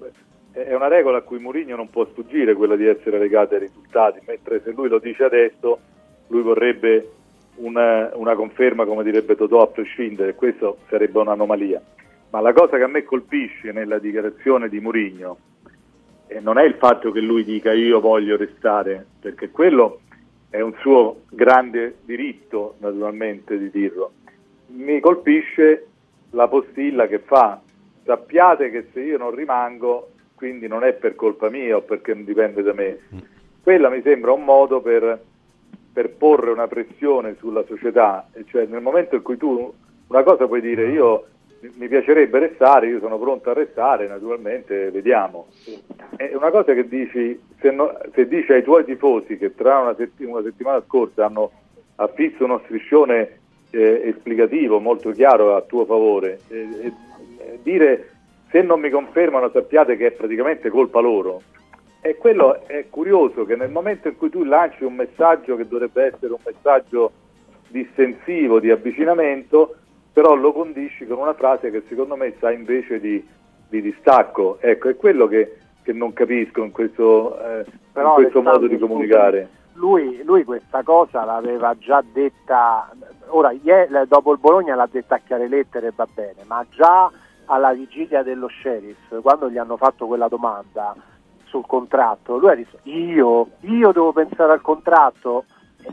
è 0.51 0.73
una 0.75 0.87
regola 0.87 1.19
a 1.19 1.21
cui 1.21 1.39
Mourinho 1.39 1.75
non 1.75 1.89
può 1.89 2.05
sfuggire 2.05 2.53
quella 2.53 2.75
di 2.75 2.85
essere 2.85 3.17
legato 3.17 3.53
ai 3.53 3.61
risultati, 3.61 4.19
mentre 4.27 4.61
se 4.63 4.71
lui 4.71 4.89
lo 4.89 4.99
dice 4.99 5.23
adesso, 5.23 5.79
lui 6.27 6.41
vorrebbe 6.41 7.09
una, 7.55 8.11
una 8.15 8.35
conferma, 8.35 8.85
come 8.85 9.03
direbbe 9.03 9.35
Totò, 9.35 9.61
a 9.61 9.67
prescindere, 9.67 10.35
questo 10.35 10.77
sarebbe 10.89 11.19
un'anomalia. 11.19 11.81
Ma 12.33 12.41
la 12.41 12.51
cosa 12.51 12.77
che 12.77 12.83
a 12.83 12.87
me 12.87 13.03
colpisce 13.03 13.71
nella 13.71 13.99
dichiarazione 13.99 14.67
di 14.67 14.79
Murigno 14.79 15.37
eh, 16.25 16.39
non 16.39 16.57
è 16.57 16.63
il 16.63 16.73
fatto 16.73 17.11
che 17.11 17.19
lui 17.19 17.43
dica 17.43 17.71
io 17.73 17.99
voglio 17.99 18.37
restare, 18.37 19.05
perché 19.19 19.51
quello 19.51 19.99
è 20.49 20.59
un 20.59 20.73
suo 20.79 21.25
grande 21.29 21.97
diritto 22.03 22.73
naturalmente 22.79 23.55
di 23.59 23.69
dirlo. 23.69 24.13
Mi 24.69 24.99
colpisce 24.99 25.85
la 26.31 26.47
postilla 26.47 27.05
che 27.05 27.19
fa, 27.19 27.61
sappiate 28.03 28.71
che 28.71 28.87
se 28.93 29.01
io 29.01 29.19
non 29.19 29.35
rimango, 29.35 30.09
quindi 30.33 30.67
non 30.67 30.83
è 30.83 30.93
per 30.93 31.13
colpa 31.13 31.51
mia 31.51 31.77
o 31.77 31.81
perché 31.81 32.15
non 32.15 32.25
dipende 32.25 32.63
da 32.63 32.73
me. 32.73 32.97
Mm. 33.13 33.17
Quella 33.61 33.89
mi 33.89 34.01
sembra 34.01 34.31
un 34.31 34.43
modo 34.43 34.81
per, 34.81 35.21
per 35.93 36.09
porre 36.15 36.49
una 36.49 36.67
pressione 36.67 37.35
sulla 37.37 37.63
società, 37.67 38.27
cioè 38.47 38.65
nel 38.65 38.81
momento 38.81 39.13
in 39.13 39.21
cui 39.21 39.37
tu 39.37 39.71
una 40.07 40.23
cosa 40.23 40.47
puoi 40.47 40.61
dire 40.61 40.89
io 40.89 41.27
mi 41.75 41.87
piacerebbe 41.87 42.39
restare, 42.39 42.87
io 42.87 42.99
sono 42.99 43.17
pronto 43.17 43.49
a 43.49 43.53
restare, 43.53 44.07
naturalmente 44.07 44.91
vediamo. 44.91 45.47
È 46.15 46.31
una 46.33 46.51
cosa 46.51 46.73
che 46.73 46.87
dici, 46.87 47.39
se, 47.59 47.71
no, 47.71 47.97
se 48.13 48.27
dici 48.27 48.51
ai 48.51 48.63
tuoi 48.63 48.83
tifosi 48.83 49.37
che 49.37 49.55
tra 49.55 49.79
una, 49.79 49.95
setti- 49.95 50.25
una 50.25 50.41
settimana 50.41 50.81
scorsa 50.85 51.25
hanno 51.25 51.51
affisso 51.95 52.43
uno 52.43 52.61
striscione 52.65 53.39
eh, 53.69 54.01
esplicativo 54.05 54.79
molto 54.79 55.11
chiaro 55.11 55.55
a 55.55 55.61
tuo 55.61 55.85
favore, 55.85 56.39
eh, 56.49 56.67
eh, 57.37 57.59
dire 57.63 58.09
se 58.49 58.61
non 58.61 58.79
mi 58.79 58.89
confermano 58.89 59.49
sappiate 59.49 59.95
che 59.97 60.07
è 60.07 60.11
praticamente 60.11 60.69
colpa 60.69 60.99
loro. 60.99 61.41
E 62.01 62.17
quello 62.17 62.67
è 62.67 62.85
curioso 62.89 63.45
che 63.45 63.55
nel 63.55 63.71
momento 63.71 64.09
in 64.09 64.17
cui 64.17 64.29
tu 64.29 64.43
lanci 64.43 64.83
un 64.83 64.93
messaggio 64.93 65.55
che 65.55 65.67
dovrebbe 65.67 66.03
essere 66.03 66.33
un 66.33 66.39
messaggio 66.43 67.11
distensivo, 67.69 68.59
di 68.59 68.69
avvicinamento, 68.69 69.77
però 70.13 70.35
lo 70.35 70.53
condisci 70.53 71.07
con 71.07 71.17
una 71.17 71.33
frase 71.33 71.71
che 71.71 71.83
secondo 71.89 72.15
me 72.15 72.35
sa 72.39 72.51
invece 72.51 72.99
di, 72.99 73.27
di 73.67 73.81
distacco. 73.81 74.57
Ecco, 74.61 74.89
è 74.89 74.95
quello 74.95 75.27
che, 75.27 75.57
che 75.81 75.91
non 75.91 76.13
capisco 76.13 76.63
in 76.63 76.71
questo, 76.71 77.37
eh, 77.39 77.65
in 77.95 78.11
questo 78.13 78.41
modo 78.43 78.67
di 78.67 78.77
comunicare. 78.77 79.49
Lui, 79.73 80.21
lui, 80.23 80.43
questa 80.43 80.83
cosa 80.83 81.25
l'aveva 81.25 81.75
già 81.79 82.03
detta, 82.13 82.91
ora 83.29 83.51
dopo 84.07 84.31
il 84.31 84.37
Bologna 84.37 84.75
l'ha 84.75 84.87
detta 84.89 85.15
a 85.15 85.21
chiare 85.25 85.47
lettere 85.47 85.91
va 85.95 86.07
bene, 86.13 86.43
ma 86.45 86.63
già 86.69 87.11
alla 87.45 87.73
vigilia 87.73 88.21
dello 88.21 88.47
sheriff, 88.47 89.19
quando 89.21 89.49
gli 89.49 89.57
hanno 89.57 89.75
fatto 89.77 90.05
quella 90.05 90.27
domanda 90.27 90.95
sul 91.45 91.65
contratto, 91.65 92.37
lui 92.37 92.51
ha 92.51 92.55
detto 92.55 92.77
io, 92.83 93.47
io 93.61 93.91
devo 93.91 94.13
pensare 94.13 94.51
al 94.51 94.61
contratto, 94.61 95.45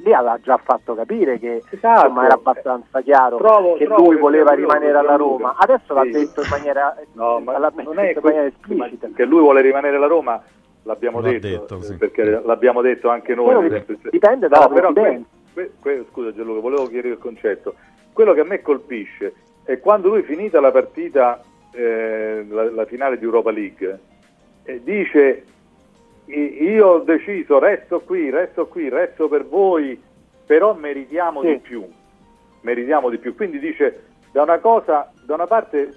lì 0.02 0.12
aveva 0.12 0.38
già 0.40 0.56
fatto 0.56 0.94
capire 0.94 1.38
che 1.38 1.62
esatto. 1.70 2.06
insomma, 2.06 2.24
era 2.24 2.34
abbastanza 2.34 3.00
chiaro 3.00 3.36
trovo, 3.36 3.74
che 3.74 3.84
trovo 3.84 4.10
lui 4.10 4.16
voleva 4.20 4.52
rimanere 4.52 4.96
alla 4.96 5.16
Roma. 5.16 5.56
Adesso 5.58 5.86
sì. 5.86 5.94
l'ha 5.94 6.04
detto 6.04 6.42
in 6.42 6.48
maniera, 6.50 6.96
no, 7.12 7.40
ma 7.40 7.58
non 7.58 7.98
è 7.98 8.12
in 8.12 8.20
maniera 8.22 8.46
esplicita. 8.46 9.08
Che 9.14 9.24
lui 9.24 9.40
vuole 9.40 9.60
rimanere 9.60 9.96
alla 9.96 10.06
Roma 10.06 10.42
l'abbiamo 10.84 11.20
detto, 11.20 11.46
detto 11.46 11.80
sì. 11.82 11.96
perché 11.96 12.24
l'abbiamo 12.44 12.80
detto 12.80 13.08
anche 13.08 13.34
noi. 13.34 13.82
Dipende 14.10 14.48
dalla 14.48 14.66
no, 14.66 14.74
però 14.74 14.92
que, 14.92 15.24
que, 15.52 15.72
que, 15.80 16.04
Scusa 16.10 16.32
Gianluca, 16.32 16.60
volevo 16.60 16.86
chiarire 16.86 17.14
il 17.14 17.18
concetto. 17.18 17.74
Quello 18.12 18.32
che 18.32 18.40
a 18.40 18.44
me 18.44 18.62
colpisce 18.62 19.34
è 19.64 19.78
quando 19.78 20.08
lui 20.08 20.22
finita 20.22 20.60
la 20.60 20.70
partita, 20.70 21.42
eh, 21.72 22.46
la, 22.48 22.70
la, 22.70 22.84
finale 22.84 23.18
di 23.18 23.24
Europa 23.24 23.50
League, 23.50 23.98
eh, 24.64 24.82
dice 24.82 25.44
io 26.34 26.86
ho 26.86 26.98
deciso, 27.00 27.58
resto 27.58 28.00
qui, 28.00 28.30
resto 28.30 28.66
qui, 28.66 28.88
resto 28.88 29.28
per 29.28 29.46
voi, 29.46 30.00
però 30.46 30.74
meritiamo 30.74 31.42
sì. 31.42 31.48
di 31.48 31.58
più, 31.58 31.88
meritiamo 32.62 33.08
di 33.08 33.18
più. 33.18 33.34
Quindi 33.34 33.58
dice, 33.58 34.04
da 34.32 34.42
una 34.42 34.58
cosa, 34.58 35.12
da 35.24 35.34
una 35.34 35.46
parte 35.46 35.94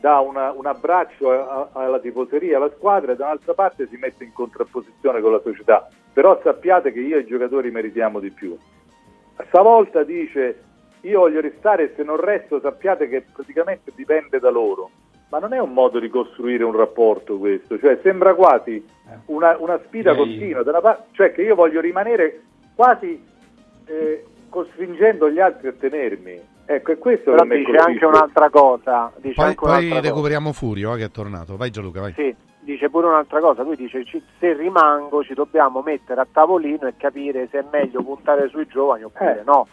dà 0.00 0.20
una, 0.20 0.52
un 0.52 0.66
abbraccio 0.66 1.30
a, 1.30 1.70
a, 1.72 1.84
alla 1.84 1.98
tifoseria, 1.98 2.58
alla 2.58 2.70
squadra 2.76 3.12
e 3.12 3.16
da 3.16 3.24
un'altra 3.24 3.54
parte 3.54 3.88
si 3.88 3.96
mette 3.96 4.24
in 4.24 4.32
contrapposizione 4.32 5.20
con 5.20 5.32
la 5.32 5.40
società. 5.42 5.88
Però 6.12 6.38
sappiate 6.42 6.92
che 6.92 7.00
io 7.00 7.16
e 7.16 7.20
i 7.20 7.26
giocatori 7.26 7.70
meritiamo 7.70 8.20
di 8.20 8.30
più. 8.30 8.56
Stavolta 9.46 10.02
dice 10.02 10.62
io 11.00 11.20
voglio 11.20 11.40
restare 11.40 11.84
e 11.84 11.92
se 11.96 12.02
non 12.02 12.16
resto 12.16 12.60
sappiate 12.60 13.08
che 13.08 13.24
praticamente 13.32 13.92
dipende 13.94 14.38
da 14.38 14.50
loro 14.50 14.90
ma 15.34 15.40
non 15.40 15.52
è 15.52 15.58
un 15.58 15.72
modo 15.72 15.98
di 15.98 16.08
costruire 16.08 16.62
un 16.62 16.76
rapporto 16.76 17.38
questo, 17.38 17.76
cioè 17.80 17.98
sembra 18.04 18.34
quasi 18.34 18.76
eh. 18.76 19.18
una, 19.26 19.56
una 19.58 19.80
sfida 19.84 20.12
Ehi. 20.12 20.16
continua, 20.16 20.80
pa- 20.80 21.04
cioè 21.10 21.32
che 21.32 21.42
io 21.42 21.56
voglio 21.56 21.80
rimanere 21.80 22.42
quasi 22.76 23.20
eh, 23.86 24.24
costringendo 24.48 25.28
gli 25.28 25.40
altri 25.40 25.68
a 25.68 25.72
tenermi. 25.72 26.40
Ecco, 26.66 26.92
è 26.92 26.98
questo 26.98 27.32
Però 27.32 27.42
che 27.42 27.56
dice 27.56 27.76
anche 27.76 28.04
un'altra 28.06 28.48
cosa. 28.48 29.12
Dice 29.16 29.34
poi, 29.34 29.44
anche 29.44 29.58
poi 29.58 30.00
recuperiamo 30.00 30.46
cosa. 30.50 30.58
Furio 30.58 30.94
eh, 30.94 30.98
che 30.98 31.04
è 31.06 31.10
tornato. 31.10 31.56
Vai 31.56 31.70
Gianluca, 31.70 32.00
vai. 32.00 32.12
Sì, 32.12 32.34
dice 32.60 32.88
pure 32.88 33.08
un'altra 33.08 33.40
cosa. 33.40 33.64
Lui 33.64 33.74
dice 33.74 34.04
se 34.38 34.52
rimango 34.52 35.24
ci 35.24 35.34
dobbiamo 35.34 35.82
mettere 35.82 36.20
a 36.20 36.26
tavolino 36.30 36.86
e 36.86 36.94
capire 36.96 37.48
se 37.50 37.58
è 37.58 37.64
meglio 37.72 38.04
puntare 38.04 38.48
sui 38.50 38.68
giovani 38.68 39.02
oppure 39.02 39.40
eh. 39.40 39.44
no. 39.44 39.66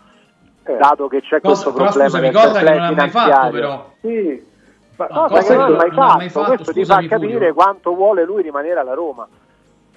Eh. 0.64 0.76
Dato 0.78 1.08
che 1.08 1.22
c'è 1.22 1.40
cosa, 1.40 1.70
questo 1.70 1.74
problema 1.74 2.10
scusami, 2.10 2.32
cosa 2.32 2.60
che 2.60 2.70
non 2.72 2.82
ha 2.82 2.92
mai 2.92 3.10
fatto 3.10 3.50
però. 3.52 3.92
Sì, 4.02 4.50
ma 4.96 5.28
cosa, 5.28 5.42
che 5.42 5.56
non, 5.56 5.80
hai 5.80 5.92
fatto, 5.92 6.18
mai 6.18 6.30
fatto, 6.30 6.56
questo 6.56 6.74
ti 6.74 6.86
fa 6.86 7.06
capire 7.08 7.54
quanto 7.54 7.96
vuole 7.96 8.24
lui 8.24 8.42
rimanere 8.42 8.80
alla 8.80 8.94
Roma. 8.94 9.28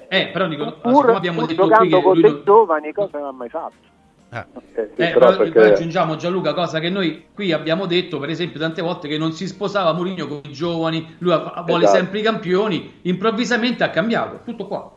Eh, 0.08 0.28
però 0.28 0.46
dico, 0.46 0.76
Pur, 0.80 1.10
abbiamo 1.10 1.46
detto 1.46 1.62
giocando 1.62 2.00
con 2.00 2.20
dei 2.20 2.30
non... 2.30 2.42
giovani, 2.44 2.92
cosa 2.92 3.18
non 3.18 3.28
ha 3.28 3.32
mai 3.32 3.48
fatto. 3.48 3.92
Ah. 4.30 4.46
Eh, 4.74 4.90
sì, 4.94 5.02
eh, 5.02 5.10
però 5.12 5.36
perché... 5.36 5.72
aggiungiamo 5.72 6.16
Gianluca, 6.16 6.54
cosa 6.54 6.80
che 6.80 6.90
noi 6.90 7.26
qui 7.32 7.52
abbiamo 7.52 7.86
detto, 7.86 8.18
per 8.18 8.30
esempio, 8.30 8.58
tante 8.58 8.82
volte 8.82 9.08
che 9.08 9.18
non 9.18 9.32
si 9.32 9.46
sposava 9.46 9.92
Mourinho 9.92 10.26
con 10.26 10.40
i 10.44 10.52
giovani, 10.52 11.16
lui 11.18 11.34
vuole 11.66 11.84
esatto. 11.84 11.98
sempre 11.98 12.18
i 12.18 12.22
campioni, 12.22 12.98
improvvisamente 13.02 13.84
ha 13.84 13.90
cambiato, 13.90 14.40
tutto 14.44 14.66
qua. 14.66 14.92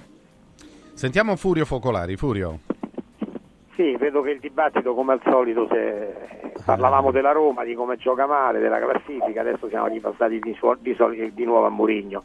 Sentiamo 0.94 1.36
Furio 1.36 1.66
Focolari, 1.66 2.16
Furio. 2.16 2.60
Sì, 3.78 3.96
vedo 3.96 4.24
che 4.24 4.32
il 4.32 4.40
dibattito 4.40 4.96
come 4.96 5.14
al 5.14 5.22
solito 5.24 5.68
se... 5.68 6.52
parlavamo 6.66 7.12
della 7.12 7.32
Roma, 7.32 7.64
di 7.64 7.76
come 7.76 7.98
gioca 7.98 8.26
male, 8.26 8.58
della 8.58 8.80
classifica, 8.80 9.42
adesso 9.42 9.68
siamo 9.68 9.86
ripassati 9.86 10.40
di, 10.40 10.56
su... 10.56 10.74
di, 10.80 10.96
su... 10.96 11.08
di 11.32 11.46
nuovo 11.46 11.68
a 11.68 11.70
Murigno. 11.70 12.24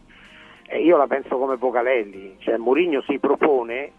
E 0.66 0.80
io 0.80 0.96
la 0.96 1.06
penso 1.06 1.36
come 1.36 1.56
Vocalelli, 1.56 2.36
cioè 2.38 2.56
Murigno 2.56 3.02
si 3.02 3.18
propone 3.18 3.92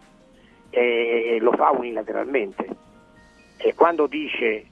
e 0.70 1.38
lo 1.40 1.52
fa 1.52 1.70
unilateralmente. 1.70 2.66
E 3.56 3.72
quando 3.76 4.08
dice 4.08 4.66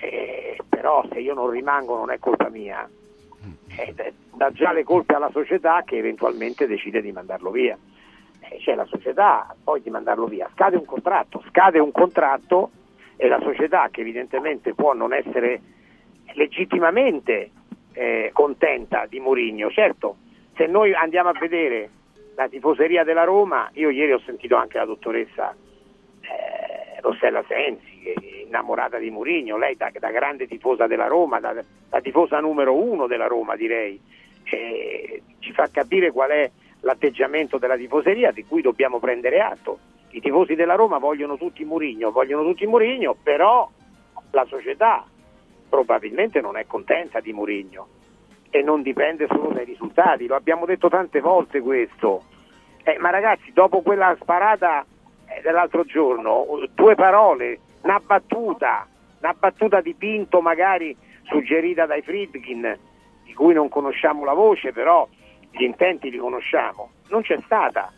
eh, 0.00 0.56
però 0.66 1.04
se 1.12 1.18
io 1.18 1.34
non 1.34 1.50
rimango 1.50 1.94
non 1.94 2.10
è 2.10 2.18
colpa 2.18 2.48
mia, 2.48 2.88
eh, 3.76 4.14
dà 4.32 4.50
già 4.52 4.72
le 4.72 4.82
colpe 4.82 5.14
alla 5.14 5.30
società 5.30 5.82
che 5.84 5.98
eventualmente 5.98 6.66
decide 6.66 7.02
di 7.02 7.12
mandarlo 7.12 7.50
via 7.50 7.76
c'è 8.60 8.74
la 8.74 8.86
società 8.86 9.54
poi 9.62 9.82
di 9.82 9.90
mandarlo 9.90 10.26
via. 10.26 10.48
Scade 10.52 10.76
un 10.76 10.84
contratto, 10.84 11.42
scade 11.48 11.78
un 11.78 11.92
contratto 11.92 12.70
e 13.16 13.28
la 13.28 13.40
società 13.40 13.88
che 13.90 14.00
evidentemente 14.00 14.74
può 14.74 14.94
non 14.94 15.12
essere 15.12 15.60
legittimamente 16.32 17.50
eh, 17.92 18.30
contenta 18.32 19.06
di 19.06 19.20
Mourinho. 19.20 19.70
Certo, 19.70 20.16
se 20.56 20.66
noi 20.66 20.94
andiamo 20.94 21.30
a 21.30 21.38
vedere 21.38 21.90
la 22.36 22.48
tifoseria 22.48 23.04
della 23.04 23.24
Roma, 23.24 23.68
io 23.74 23.90
ieri 23.90 24.12
ho 24.12 24.20
sentito 24.20 24.56
anche 24.56 24.78
la 24.78 24.84
dottoressa 24.84 25.54
eh, 26.20 27.00
Rossella 27.00 27.44
Sensi, 27.48 27.98
innamorata 28.46 28.98
di 28.98 29.10
Mourinho, 29.10 29.56
lei 29.56 29.76
da, 29.76 29.90
da 29.98 30.10
grande 30.10 30.46
tifosa 30.46 30.86
della 30.86 31.06
Roma, 31.06 31.40
da, 31.40 31.54
da, 31.88 32.00
tifosa 32.00 32.40
numero 32.40 32.74
uno 32.74 33.06
della 33.06 33.26
Roma 33.26 33.56
direi, 33.56 34.00
eh, 34.44 35.22
ci 35.40 35.52
fa 35.52 35.68
capire 35.70 36.10
qual 36.10 36.30
è 36.30 36.50
l'atteggiamento 36.80 37.58
della 37.58 37.76
tifoseria 37.76 38.30
di 38.30 38.44
cui 38.44 38.62
dobbiamo 38.62 38.98
prendere 38.98 39.40
atto. 39.40 39.78
I 40.10 40.20
tifosi 40.20 40.54
della 40.54 40.74
Roma 40.74 40.98
vogliono 40.98 41.36
tutti 41.36 41.64
Murigno, 41.64 42.10
vogliono 42.10 42.42
tutti 42.42 42.66
Murigno, 42.66 43.16
però 43.22 43.68
la 44.30 44.44
società 44.46 45.04
probabilmente 45.68 46.40
non 46.40 46.56
è 46.56 46.66
contenta 46.66 47.20
di 47.20 47.32
Murigno 47.32 47.88
e 48.50 48.62
non 48.62 48.82
dipende 48.82 49.26
solo 49.26 49.50
dai 49.50 49.64
risultati, 49.64 50.26
lo 50.26 50.34
abbiamo 50.34 50.64
detto 50.64 50.88
tante 50.88 51.20
volte 51.20 51.60
questo. 51.60 52.24
Eh, 52.82 52.96
ma 52.98 53.10
ragazzi, 53.10 53.52
dopo 53.52 53.82
quella 53.82 54.16
sparata 54.18 54.84
eh, 55.26 55.42
dell'altro 55.42 55.84
giorno, 55.84 56.46
due 56.74 56.94
parole, 56.94 57.60
una 57.82 58.00
battuta, 58.00 58.86
una 59.20 59.34
battuta 59.38 59.80
di 59.82 59.94
Pinto 59.94 60.40
magari 60.40 60.96
suggerita 61.24 61.84
dai 61.84 62.00
Friedkin, 62.00 62.78
di 63.24 63.34
cui 63.34 63.52
non 63.52 63.68
conosciamo 63.68 64.24
la 64.24 64.32
voce, 64.32 64.72
però 64.72 65.06
gli 65.50 65.62
intenti 65.62 66.10
li 66.10 66.18
conosciamo, 66.18 66.90
non 67.08 67.22
c'è 67.22 67.38
stata, 67.44 67.92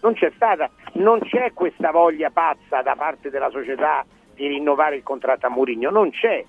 non 0.00 0.14
c'è 0.14 0.30
stata, 0.34 0.70
non 0.94 1.20
c'è 1.20 1.52
questa 1.52 1.90
voglia 1.90 2.30
pazza 2.30 2.82
da 2.82 2.94
parte 2.94 3.30
della 3.30 3.50
società 3.50 4.04
di 4.34 4.46
rinnovare 4.46 4.96
il 4.96 5.02
contratto 5.02 5.46
a 5.46 5.50
Murigno, 5.50 5.90
non 5.90 6.10
c'è, 6.10 6.44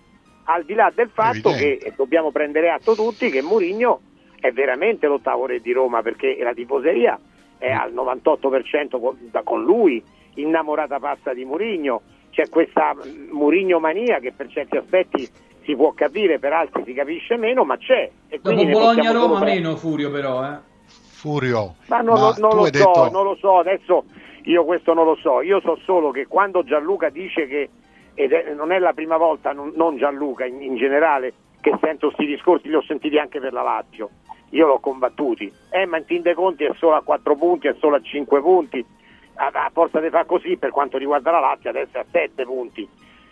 al 0.45 0.63
di 0.63 0.73
là 0.73 0.91
del 0.93 1.09
fatto 1.09 1.49
Evidente. 1.49 1.85
che 1.85 1.93
dobbiamo 1.95 2.31
prendere 2.31 2.69
atto 2.69 2.95
tutti 2.95 3.29
che 3.29 3.41
Murigno 3.41 4.01
è 4.39 4.51
veramente 4.51 5.07
l'ottavo 5.07 5.45
re 5.45 5.59
di 5.59 5.71
Roma 5.71 6.01
perché 6.01 6.37
la 6.41 6.53
tifoseria 6.53 7.19
è 7.57 7.71
al 7.71 7.93
98% 7.93 8.99
con, 8.99 9.17
con 9.43 9.63
lui, 9.63 10.03
innamorata 10.35 10.99
pazza 10.99 11.33
di 11.33 11.43
Murigno, 11.43 12.01
c'è 12.29 12.49
questa 12.49 12.95
Murigno 13.31 13.79
mania 13.79 14.19
che 14.19 14.31
per 14.31 14.47
certi 14.49 14.77
aspetti 14.77 15.27
si 15.67 15.75
può 15.75 15.91
capire, 15.91 16.39
per 16.39 16.53
altri 16.53 16.83
si 16.85 16.93
capisce 16.93 17.35
meno, 17.35 17.65
ma 17.65 17.77
c'è. 17.77 18.09
E 18.29 18.39
Dopo 18.41 18.63
Bologna-Roma 18.63 19.43
meno 19.43 19.75
Furio 19.75 20.09
però, 20.09 20.41
eh. 20.45 20.57
Furio. 20.85 21.75
Ma 21.87 21.99
non, 21.99 22.13
ma 22.13 22.21
lo, 22.21 22.35
non 22.37 22.55
lo 22.55 22.63
so, 22.63 22.69
detto... 22.69 23.09
non 23.11 23.23
lo 23.25 23.35
so, 23.35 23.57
adesso 23.57 24.05
io 24.43 24.63
questo 24.63 24.93
non 24.93 25.03
lo 25.03 25.15
so, 25.15 25.41
io 25.41 25.59
so 25.59 25.77
solo 25.83 26.11
che 26.11 26.25
quando 26.25 26.63
Gianluca 26.63 27.09
dice 27.09 27.47
che, 27.47 27.69
ed 28.13 28.31
è, 28.31 28.53
non 28.53 28.71
è 28.71 28.79
la 28.79 28.93
prima 28.93 29.17
volta, 29.17 29.51
non, 29.51 29.73
non 29.75 29.97
Gianluca 29.97 30.45
in, 30.45 30.61
in, 30.61 30.77
generale, 30.77 31.33
che 31.59 31.77
sento 31.81 32.07
questi 32.07 32.27
discorsi, 32.27 32.69
li 32.69 32.75
ho 32.75 32.83
sentiti 32.83 33.17
anche 33.17 33.41
per 33.41 33.51
la 33.51 33.61
Lazio, 33.61 34.09
io 34.51 34.67
l'ho 34.67 34.79
combattuti, 34.79 35.51
eh 35.69 35.85
ma 35.85 35.97
in 35.97 36.05
fin 36.05 36.21
dei 36.21 36.33
conti 36.33 36.63
è 36.63 36.71
solo 36.77 36.95
a 36.95 37.01
4 37.01 37.35
punti, 37.35 37.67
è 37.67 37.75
solo 37.77 37.97
a 37.97 38.01
5 38.01 38.39
punti, 38.39 38.85
a, 39.33 39.47
a 39.51 39.69
forza 39.73 39.99
di 39.99 40.09
fare 40.09 40.25
così 40.25 40.55
per 40.55 40.69
quanto 40.69 40.97
riguarda 40.97 41.31
la 41.31 41.41
Lazio 41.41 41.71
adesso 41.71 41.97
è 41.97 41.99
a 41.99 42.05
7 42.09 42.45
punti, 42.45 42.87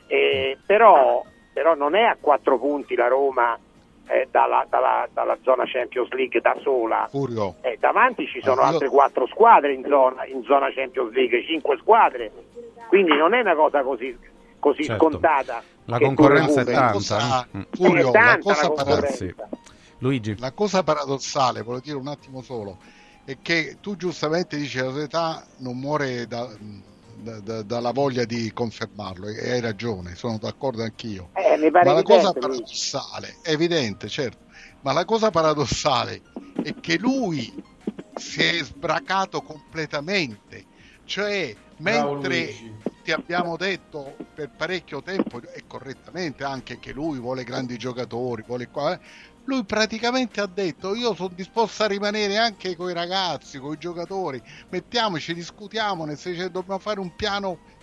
eh, 0.07 0.57
però 0.65 1.23
però 1.55 1.73
non 1.73 1.95
è 1.95 2.01
a 2.01 2.17
quattro 2.19 2.59
punti 2.59 2.95
la 2.95 3.07
Roma 3.07 3.57
eh, 4.07 4.27
dalla, 4.29 4.67
dalla, 4.69 5.07
dalla, 5.13 5.37
zona 5.41 5.63
Champions 5.65 6.09
League 6.09 6.41
da 6.41 6.53
sola. 6.61 7.09
Eh, 7.61 7.77
davanti 7.79 8.27
ci 8.27 8.41
sono 8.41 8.59
ah, 8.59 8.67
altre 8.67 8.89
quattro 8.89 9.25
squadre 9.27 9.73
in 9.73 9.85
zona, 9.87 10.25
in 10.25 10.43
zona, 10.43 10.69
Champions 10.73 11.13
League, 11.13 11.45
cinque 11.45 11.77
squadre, 11.77 12.29
quindi 12.89 13.15
non 13.15 13.33
è 13.33 13.39
una 13.39 13.55
cosa 13.55 13.83
così, 13.83 14.13
così 14.59 14.83
certo. 14.83 15.07
scontata. 15.07 15.63
La 15.85 15.97
concorrenza 15.97 16.59
è 16.59 16.65
tanta. 16.65 16.91
Cosa, 16.91 17.47
eh. 17.49 17.67
Furio, 17.71 18.09
è 18.09 18.11
tanta 18.11 18.49
la, 18.49 18.67
cosa 18.67 18.99
la, 18.99 19.07
sì. 19.07 19.33
Luigi. 19.99 20.37
la 20.37 20.51
cosa 20.51 20.83
paradossale, 20.83 21.61
voglio 21.61 21.79
dire 21.79 21.95
un 21.95 22.09
attimo 22.09 22.41
solo, 22.41 22.79
è 23.23 23.37
che 23.41 23.77
tu 23.79 23.95
giustamente 23.95 24.57
dici 24.57 24.77
che 24.77 24.83
la 24.83 24.91
società 24.91 25.45
non 25.59 25.79
muore 25.79 26.27
da 26.27 26.49
da, 27.15 27.61
dalla 27.63 27.91
voglia 27.91 28.25
di 28.25 28.51
confermarlo 28.53 29.27
e 29.27 29.51
hai 29.51 29.61
ragione, 29.61 30.15
sono 30.15 30.37
d'accordo 30.37 30.83
anch'io. 30.83 31.31
Eh, 31.33 31.69
ma 31.71 31.93
la 31.93 32.03
cosa 32.03 32.31
paradossale, 32.33 33.39
è 33.41 33.51
evidente, 33.51 34.07
certo, 34.07 34.45
ma 34.81 34.93
la 34.93 35.05
cosa 35.05 35.31
paradossale 35.31 36.21
è 36.63 36.73
che 36.79 36.97
lui 36.97 37.53
si 38.15 38.41
è 38.41 38.63
sbracato 38.63 39.41
completamente, 39.41 40.65
cioè 41.05 41.55
mentre 41.77 42.53
ti 43.03 43.11
abbiamo 43.11 43.57
detto 43.57 44.15
per 44.33 44.51
parecchio 44.55 45.01
tempo 45.01 45.39
e 45.41 45.63
correttamente 45.67 46.43
anche 46.43 46.79
che 46.79 46.91
lui 46.91 47.19
vuole 47.19 47.43
grandi 47.43 47.77
giocatori, 47.77 48.43
vuole 48.47 48.67
qua, 48.69 48.93
eh, 48.93 48.99
lui 49.45 49.63
praticamente 49.63 50.41
ha 50.41 50.49
detto 50.51 50.95
io 50.95 51.13
sono 51.13 51.31
disposto 51.33 51.83
a 51.83 51.87
rimanere 51.87 52.37
anche 52.37 52.75
con 52.75 52.89
i 52.89 52.93
ragazzi, 52.93 53.59
con 53.59 53.73
i 53.73 53.77
giocatori, 53.77 54.41
mettiamoci, 54.69 55.33
discutiamo, 55.33 56.05
nel 56.05 56.17
senso 56.17 56.43
che 56.43 56.51
dobbiamo 56.51 56.79
fare 56.79 56.99
un 56.99 57.15
piano 57.15 57.73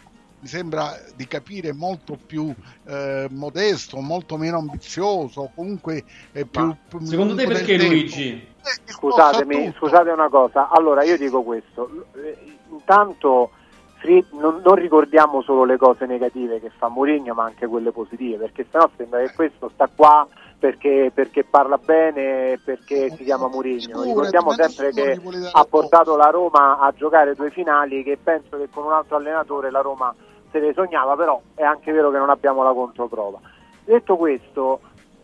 mi 0.42 0.48
sembra 0.48 0.96
di 1.14 1.28
capire 1.28 1.72
molto 1.72 2.18
più 2.26 2.52
eh, 2.86 3.28
modesto, 3.30 4.00
molto 4.00 4.36
meno 4.36 4.58
ambizioso, 4.58 5.52
comunque 5.54 6.02
eh, 6.32 6.44
più, 6.46 6.74
più, 6.88 6.98
Secondo 7.00 7.36
te 7.36 7.46
perché 7.46 7.76
tempo. 7.76 7.92
Luigi? 7.92 8.32
Eh, 8.32 8.92
Scusatemi, 8.92 9.72
scusate 9.76 10.10
una 10.10 10.28
cosa, 10.28 10.68
allora 10.68 11.04
io 11.04 11.16
dico 11.16 11.42
questo, 11.42 12.06
intanto 12.70 13.50
non, 14.32 14.60
non, 14.64 14.74
ricordiamo 14.74 15.42
solo 15.42 15.64
le 15.64 15.76
cose 15.76 16.06
negative 16.06 16.60
che 16.60 16.70
fa 16.76 16.88
Mourinho 16.88 17.34
ma 17.34 17.44
anche 17.44 17.68
quelle 17.68 17.92
positive, 17.92 18.38
perché 18.38 18.66
sennò 18.68 18.90
sembra 18.96 19.20
che 19.20 19.32
questo 19.34 19.70
sta 19.74 19.88
qua 19.94 20.26
perché, 20.62 21.10
perché, 21.12 21.42
parla 21.42 21.76
bene, 21.76 22.56
perché 22.64 23.10
si 23.10 23.24
chiama 23.24 23.48
Mourinho. 23.48 24.04
Ricordiamo 24.04 24.52
sempre 24.52 24.92
che 24.92 25.20
ha 25.50 25.64
portato 25.68 26.14
la 26.14 26.30
Roma 26.30 26.78
a 26.78 26.92
giocare 26.92 27.34
due 27.34 27.50
finali 27.50 28.04
che 28.04 28.16
penso 28.22 28.56
che 28.56 28.68
con 28.70 28.84
un 28.84 28.92
altro 28.92 29.16
allenatore 29.16 29.72
la 29.72 29.80
Roma 29.80 30.14
se 30.52 30.60
le 30.60 30.72
sognava, 30.72 31.16
però 31.16 31.40
è 31.56 31.64
anche 31.64 31.90
vero 31.90 32.12
che 32.12 32.18
non 32.18 32.30
abbiamo 32.30 32.62
la 32.62 32.72
controprova. 32.72 33.40
Detto 33.82 34.16
questo, 34.16 34.78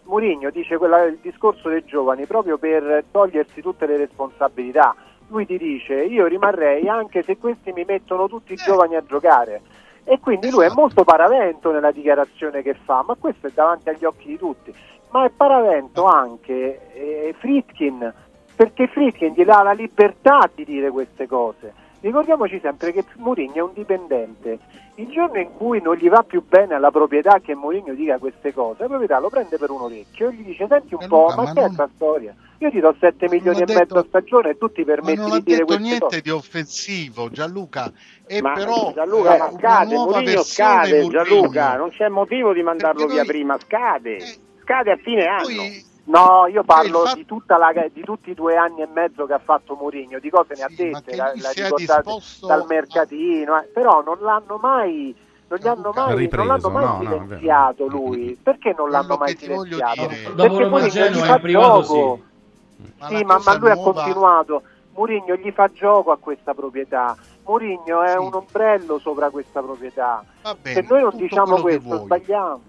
Mourinho 0.07 0.51
dice 0.51 0.77
quella, 0.77 1.05
il 1.05 1.20
discorso 1.22 1.68
dei 1.68 1.85
giovani 1.85 2.27
proprio 2.27 2.59
per 2.59 3.05
togliersi 3.09 3.62
tutte 3.62 3.87
le 3.87 3.96
responsabilità. 3.96 4.96
Lui 5.29 5.46
ti 5.46 5.57
dice 5.57 6.03
io 6.03 6.27
rimarrei 6.27 6.88
anche 6.88 7.22
se 7.22 7.38
questi 7.38 7.70
mi 7.70 7.85
mettono 7.87 8.27
tutti 8.27 8.55
i 8.55 8.57
eh. 8.57 8.64
giovani 8.64 8.96
a 8.96 9.05
giocare. 9.07 9.62
E 10.03 10.18
quindi 10.18 10.51
lui 10.51 10.62
è 10.62 10.66
esatto. 10.66 10.81
molto 10.81 11.05
paravento 11.05 11.70
nella 11.70 11.92
dichiarazione 11.92 12.62
che 12.62 12.74
fa, 12.74 13.05
ma 13.07 13.14
questo 13.14 13.46
è 13.46 13.51
davanti 13.55 13.90
agli 13.90 14.05
occhi 14.05 14.27
di 14.27 14.38
tutti 14.38 14.74
ma 15.11 15.25
è 15.25 15.31
paravento 15.31 16.05
anche 16.05 16.92
eh, 16.92 17.35
Fritkin, 17.38 18.12
perché 18.55 18.88
Fritkin 18.88 19.33
gli 19.33 19.44
dà 19.44 19.62
la 19.62 19.73
libertà 19.73 20.51
di 20.55 20.64
dire 20.64 20.90
queste 20.90 21.27
cose. 21.27 21.87
Ricordiamoci 22.01 22.61
sempre 22.61 22.92
che 22.92 23.05
Mourinho 23.16 23.55
è 23.55 23.61
un 23.61 23.73
dipendente. 23.75 24.59
Il 24.97 25.09
giorno 25.09 25.38
in 25.38 25.53
cui 25.57 25.81
non 25.81 25.97
gli 25.97 26.09
va 26.09 26.23
più 26.23 26.44
bene 26.47 26.75
alla 26.75 26.90
proprietà 26.90 27.40
che 27.40 27.55
Mourinho 27.55 27.94
dica 27.94 28.18
queste 28.18 28.53
cose, 28.53 28.83
la 28.83 28.88
proprietà 28.88 29.18
lo 29.18 29.29
prende 29.29 29.59
per 29.59 29.71
un 29.71 29.83
orecchio 29.83 30.29
e 30.29 30.35
gli 30.35 30.44
dice 30.44 30.66
senti 30.68 30.94
un 30.94 31.07
po', 31.09 31.33
ma, 31.37 31.42
ma 31.42 31.53
che 31.53 31.61
non... 31.61 31.64
è 31.64 31.66
questa 31.66 31.90
storia? 31.94 32.35
Io 32.59 32.71
ti 32.71 32.81
do 32.81 32.94
7 32.99 33.29
milioni 33.29 33.61
e 33.61 33.64
detto... 33.64 33.79
mezzo 33.79 33.99
a 33.99 34.05
stagione 34.09 34.51
e 34.51 34.59
tu 34.59 34.71
ti 34.71 34.85
permetti 34.85 35.31
di 35.31 35.42
dire 35.42 35.64
queste 35.64 35.64
cose. 35.64 35.77
Non 35.77 35.83
ha 35.83 35.87
detto 35.87 36.07
niente 36.07 36.21
di 36.21 36.31
offensivo 36.31 37.31
Gianluca, 37.31 37.92
e 38.27 38.42
ma 38.42 38.53
però 38.53 38.92
Gianluca, 38.92 39.37
ma 39.38 39.51
scade, 39.53 39.94
Mourinho 39.94 40.42
scade 40.42 41.07
Gianluca, 41.09 41.77
non 41.77 41.90
c'è 41.90 42.09
motivo 42.09 42.53
di 42.53 42.62
mandarlo 42.62 43.07
via 43.07 43.25
prima, 43.25 43.57
scade. 43.59 44.16
Eh 44.16 44.47
scade 44.69 44.93
a 44.93 44.97
fine 44.97 45.25
anno. 45.25 45.45
Poi... 45.45 45.87
No, 46.05 46.47
io 46.47 46.63
parlo 46.65 47.01
fatto... 47.01 47.17
di, 47.17 47.27
la, 47.47 47.87
di, 47.93 48.03
tutti 48.03 48.31
i 48.31 48.35
due 48.35 48.57
anni 48.57 48.81
e 48.81 48.87
mezzo 48.87 49.27
che 49.27 49.35
ha 49.35 49.39
fatto 49.39 49.75
Mourinho, 49.75 50.19
di 50.19 50.31
cose 50.31 50.55
ne 50.57 50.63
ha 50.63 50.69
dette, 50.71 51.17
la, 51.17 51.33
la 51.37 52.03
dal 52.47 52.65
mercatino, 52.67 53.61
eh, 53.61 53.65
però 53.65 54.03
non 54.03 54.17
l'hanno 54.21 54.57
mai 54.57 55.15
non, 55.49 55.59
hanno 55.65 55.93
mai, 55.95 56.17
ripreso, 56.17 56.45
non 56.45 56.47
l'hanno 56.47 56.71
mai 56.71 56.85
no, 56.85 56.99
silenziato 57.01 57.87
no, 57.89 57.91
lui. 57.91 58.39
Perché 58.43 58.75
non 58.77 58.91
l'hanno 58.91 59.17
mai 59.17 59.37
silenziato? 59.37 60.09
Dopo 60.35 60.59
Roma 60.59 60.89
Genoa 60.89 61.27
in 61.27 61.41
privato 61.41 61.83
sì. 61.83 63.07
Sì, 63.09 63.25
ma, 63.25 63.41
ma 63.45 63.57
lui 63.57 63.71
nuova... 63.71 63.73
ha 63.73 63.93
continuato. 63.93 64.63
Mourinho 64.95 65.37
gli 65.37 65.51
fa 65.51 65.71
gioco 65.73 66.11
a 66.11 66.17
questa 66.19 66.55
proprietà. 66.55 67.17
Mourinho 67.45 68.03
è 68.03 68.13
sì. 68.13 68.17
un 68.17 68.35
ombrello 68.35 68.99
sopra 68.99 69.29
questa 69.31 69.61
proprietà. 69.63 70.25
Bene, 70.61 70.75
Se 70.75 70.87
noi 70.89 71.03
non 71.03 71.17
diciamo 71.17 71.61
questo, 71.61 71.99
sbagliamo. 71.99 72.63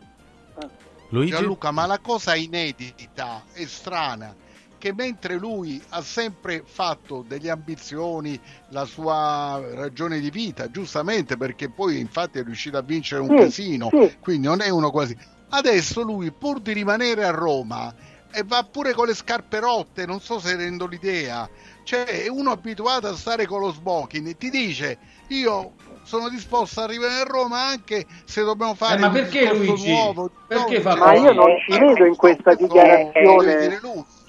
Luigi? 1.10 1.32
Gianluca, 1.32 1.72
ma 1.72 1.86
la 1.86 2.00
cosa 2.00 2.36
inedita 2.36 3.44
e 3.54 3.68
strana 3.68 4.36
che 4.80 4.94
mentre 4.94 5.38
lui 5.38 5.80
ha 5.90 6.02
sempre 6.02 6.64
fatto 6.66 7.24
delle 7.28 7.52
ambizioni, 7.52 8.40
la 8.70 8.86
sua 8.86 9.62
ragione 9.74 10.20
di 10.20 10.32
vita, 10.32 10.72
giustamente 10.72 11.38
perché 11.38 11.70
poi 11.70 12.00
infatti 12.00 12.40
è 12.40 12.44
riuscito 12.44 12.78
a 12.78 12.82
vincere 12.82 13.22
un 13.22 13.28
sì, 13.28 13.36
casino, 13.36 13.90
sì. 13.92 14.18
quindi 14.20 14.48
non 14.48 14.62
è 14.62 14.70
uno 14.70 14.90
quasi. 14.90 15.16
Adesso 15.50 16.02
lui 16.02 16.32
pur 16.32 16.62
di 16.62 16.72
rimanere 16.72 17.26
a 17.26 17.32
Roma 17.32 17.94
e 18.32 18.44
va 18.44 18.64
pure 18.64 18.94
con 18.94 19.08
le 19.08 19.14
scarpe 19.14 19.60
rotte, 19.60 20.06
non 20.06 20.22
so 20.22 20.40
se 20.40 20.56
rendo 20.56 20.88
l'idea, 20.88 21.50
cioè 21.84 22.06
è 22.06 22.30
uno 22.30 22.52
abituato 22.52 23.08
a 23.08 23.16
stare 23.16 23.46
con 23.46 23.60
lo 23.60 23.72
smoking, 23.72 24.38
ti 24.38 24.50
dice 24.50 24.98
io 25.28 25.74
sono 26.10 26.28
disposto 26.28 26.80
ad 26.80 26.90
arrivare 26.90 27.22
a 27.22 27.24
Roma 27.24 27.68
anche 27.68 28.04
se 28.26 28.44
dobbiamo 28.44 28.74
fare 28.74 28.96
eh, 28.96 28.98
ma 28.98 29.10
perché 29.12 29.54
Luigi? 29.54 29.92
nuovo. 29.92 30.32
Perché 30.48 30.82
fa 30.82 30.96
ma 30.96 31.14
io 31.14 31.34
non 31.34 31.56
ci 31.60 31.78
vedo 31.78 32.04
in 32.04 32.16
questa 32.16 32.56
dichiarazione. 32.56 33.80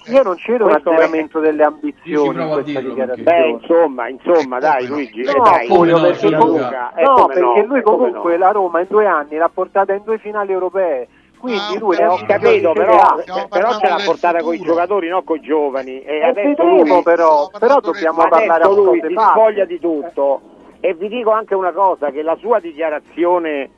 Io 0.05 0.23
non 0.23 0.35
c'ero 0.35 0.65
un 0.65 0.73
atteggiamento 0.73 1.39
delle 1.39 1.63
ambizioni 1.63 2.39
in 2.39 2.49
questa 2.49 2.81
dichiarazione. 2.81 3.23
Beh, 3.23 3.47
insomma, 3.47 4.09
insomma, 4.09 4.59
dai 4.59 4.85
Luigi. 4.85 5.23
No, 5.23 5.43
dai, 5.43 5.67
Fulvio, 5.67 5.97
no, 5.97 6.01
perché, 6.03 6.29
Luca, 6.29 6.93
eh, 6.93 7.03
no, 7.03 7.25
perché 7.25 7.63
lui 7.63 7.81
comunque 7.81 8.37
la 8.37 8.51
Roma 8.51 8.79
in 8.81 8.87
due 8.87 9.07
anni 9.07 9.37
l'ha 9.37 9.49
portata 9.51 9.93
in 9.93 10.03
due 10.03 10.19
finali 10.19 10.51
europee. 10.51 11.07
Quindi 11.39 11.75
ah, 11.75 11.79
lui 11.79 11.95
ho 11.97 12.19
capito 12.27 12.73
però, 12.73 13.23
però 13.49 13.79
ce 13.79 13.87
l'ha 13.87 14.01
portata 14.05 14.43
con 14.43 14.53
i 14.53 14.59
giocatori 14.59 15.09
non 15.09 15.23
con 15.23 15.37
i 15.37 15.41
giovani. 15.41 16.03
E 16.03 16.17
eh, 16.17 16.23
adesso 16.25 16.63
lui, 16.63 17.01
però, 17.01 17.49
però 17.57 17.79
dobbiamo 17.79 18.27
parlare 18.27 18.63
a 18.63 18.69
lui 18.69 19.01
si 19.03 19.15
spoglia 19.15 19.65
di 19.65 19.79
tutto 19.79 20.59
e 20.81 20.93
vi 20.95 21.07
dico 21.07 21.31
anche 21.31 21.55
una 21.55 21.71
cosa, 21.71 22.09
che 22.09 22.23
la 22.23 22.35
sua 22.37 22.59
dichiarazione, 22.59 23.69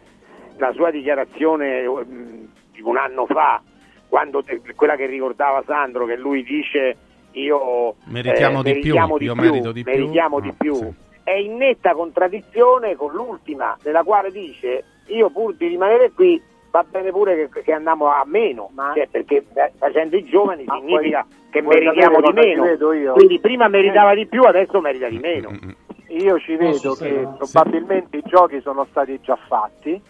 la 0.58 0.72
sua 0.72 0.90
dichiarazione 0.90 1.88
mm, 1.88 2.44
di 2.72 2.82
un 2.82 2.98
anno 2.98 3.26
fa, 3.26 3.62
quando, 4.08 4.44
quella 4.76 4.96
che 4.96 5.06
ricordava 5.06 5.62
Sandro, 5.66 6.06
che 6.06 6.16
lui 6.16 6.44
dice 6.44 6.98
io 7.32 7.96
meritiamo 8.06 8.62
eh, 8.62 8.64
di 8.64 8.80
più, 8.80 8.94
di 8.94 9.26
io 9.26 9.34
più, 9.34 9.42
merito 9.42 9.72
di 9.72 9.84
meritiamo 9.84 10.40
più, 10.40 10.50
di 10.50 10.56
più. 10.58 10.76
Sì. 10.76 10.94
è 11.24 11.34
in 11.34 11.58
netta 11.58 11.94
contraddizione 11.94 12.96
con 12.96 13.12
l'ultima, 13.12 13.78
nella 13.84 14.04
quale 14.04 14.32
dice 14.32 14.84
io 15.08 15.30
pur 15.30 15.56
di 15.56 15.68
rimanere 15.68 16.12
qui 16.12 16.42
va 16.74 16.86
bene 16.90 17.12
pure 17.12 17.50
che, 17.50 17.62
che 17.62 17.72
andiamo 17.74 18.08
a 18.08 18.24
meno, 18.26 18.70
Ma... 18.74 18.94
cioè, 18.96 19.08
perché 19.10 19.44
facendo 19.78 20.16
i 20.16 20.24
giovani 20.26 20.64
Ma 20.64 20.76
significa 20.78 21.26
poi, 21.28 21.42
che 21.52 21.62
meritiamo 21.62 22.20
di 22.20 22.32
meno. 22.34 23.14
Quindi 23.14 23.40
prima 23.40 23.68
meritava 23.68 24.16
di 24.16 24.26
più, 24.26 24.42
adesso 24.42 24.82
merita 24.82 25.08
di 25.08 25.20
meno. 25.20 25.52
Mm-hmm. 25.52 25.70
Io 26.18 26.40
ci 26.40 26.56
vedo 26.56 26.94
che 26.96 27.28
probabilmente 27.38 28.20
sì. 28.20 28.26
i 28.26 28.30
giochi 28.30 28.62
sono 28.62 28.86
stati 28.90 29.20
già 29.22 29.36
fatti 29.48 30.02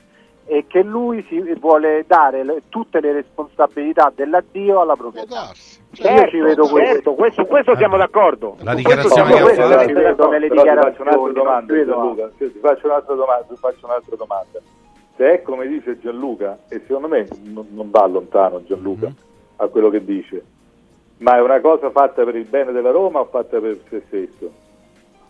e 0.45 0.65
che 0.67 0.83
lui 0.83 1.25
si 1.29 1.41
vuole 1.59 2.03
dare 2.05 2.43
le, 2.43 2.63
tutte 2.67 2.99
le 2.99 3.13
responsabilità 3.13 4.11
dell'addio 4.13 4.81
alla 4.81 4.95
proprietà. 4.95 5.51
Certo, 5.93 6.21
io 6.21 6.27
ci 6.27 6.39
vedo 6.39 6.65
certo, 6.65 6.73
questo. 6.73 7.13
questo, 7.13 7.45
questo 7.45 7.75
siamo 7.77 7.97
d'accordo. 7.97 8.57
La 8.61 8.73
dichiarazione 8.73 9.33
che 9.33 9.39
ha 9.39 9.45
fatto. 9.47 9.93
Vedo 9.93 10.29
nelle 10.29 10.49
dichiarazioni. 10.49 11.09
Ti 11.11 11.15
faccio 11.15 11.15
un'altra 11.15 11.31
domanda, 11.31 11.73
ti 12.47 12.59
faccio 12.59 12.87
un'altra 12.87 13.15
domanda, 13.15 13.45
ti 13.47 13.55
faccio 13.55 13.85
un'altra 13.85 14.15
domanda. 14.15 14.59
se 15.15 15.33
è 15.33 15.41
come 15.41 15.67
dice 15.67 15.99
Gianluca, 15.99 16.57
e 16.67 16.81
secondo 16.85 17.07
me 17.07 17.27
non, 17.43 17.67
non 17.69 17.89
va 17.89 18.05
lontano 18.07 18.63
Gianluca 18.63 19.05
mm-hmm. 19.05 19.15
a 19.57 19.67
quello 19.67 19.89
che 19.89 20.03
dice, 20.03 20.43
ma 21.19 21.37
è 21.37 21.41
una 21.41 21.61
cosa 21.61 21.89
fatta 21.91 22.23
per 22.23 22.35
il 22.35 22.45
bene 22.45 22.71
della 22.71 22.91
Roma 22.91 23.19
o 23.19 23.25
fatta 23.25 23.59
per 23.59 23.77
se 23.89 24.03
stesso? 24.07 24.62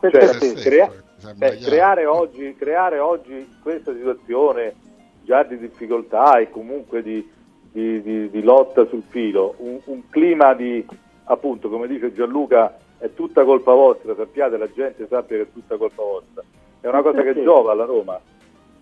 Per 0.04 0.12
cioè, 0.12 0.28
se 0.28 0.34
stesso. 0.34 0.70
Crea- 0.70 0.92
beh, 1.34 1.58
creare, 1.60 2.06
oggi, 2.06 2.54
creare 2.58 3.00
oggi 3.00 3.48
questa 3.62 3.94
situazione 3.94 4.76
già 5.24 5.44
di 5.44 5.58
difficoltà 5.58 6.40
e 6.40 6.50
comunque 6.50 7.02
di, 7.02 7.26
di, 7.72 8.02
di, 8.02 8.30
di 8.30 8.44
lotta 8.44 8.86
sul 8.88 9.04
filo, 9.08 9.56
un, 9.60 9.80
un, 9.86 10.10
clima 10.10 10.54
di, 10.56 10.86
appunto, 11.24 11.70
come 11.70 11.88
dice 11.88 12.14
Gianluca, 12.14 12.78
è 12.98 13.14
tutta 13.14 13.46
colpa 13.46 13.72
vostra, 13.74 14.14
sappiate, 14.14 14.58
la 14.58 14.70
gente 14.74 15.08
sappia 15.08 15.38
che 15.38 15.44
è 15.44 15.54
tutta 15.54 15.78
colpa 15.78 16.04
vostra. 16.04 16.44
È 16.82 16.88
una 16.90 17.02
cosa 17.02 17.22
che 17.22 17.42
giova 17.42 17.72
alla 17.72 17.86
Roma. 17.86 18.20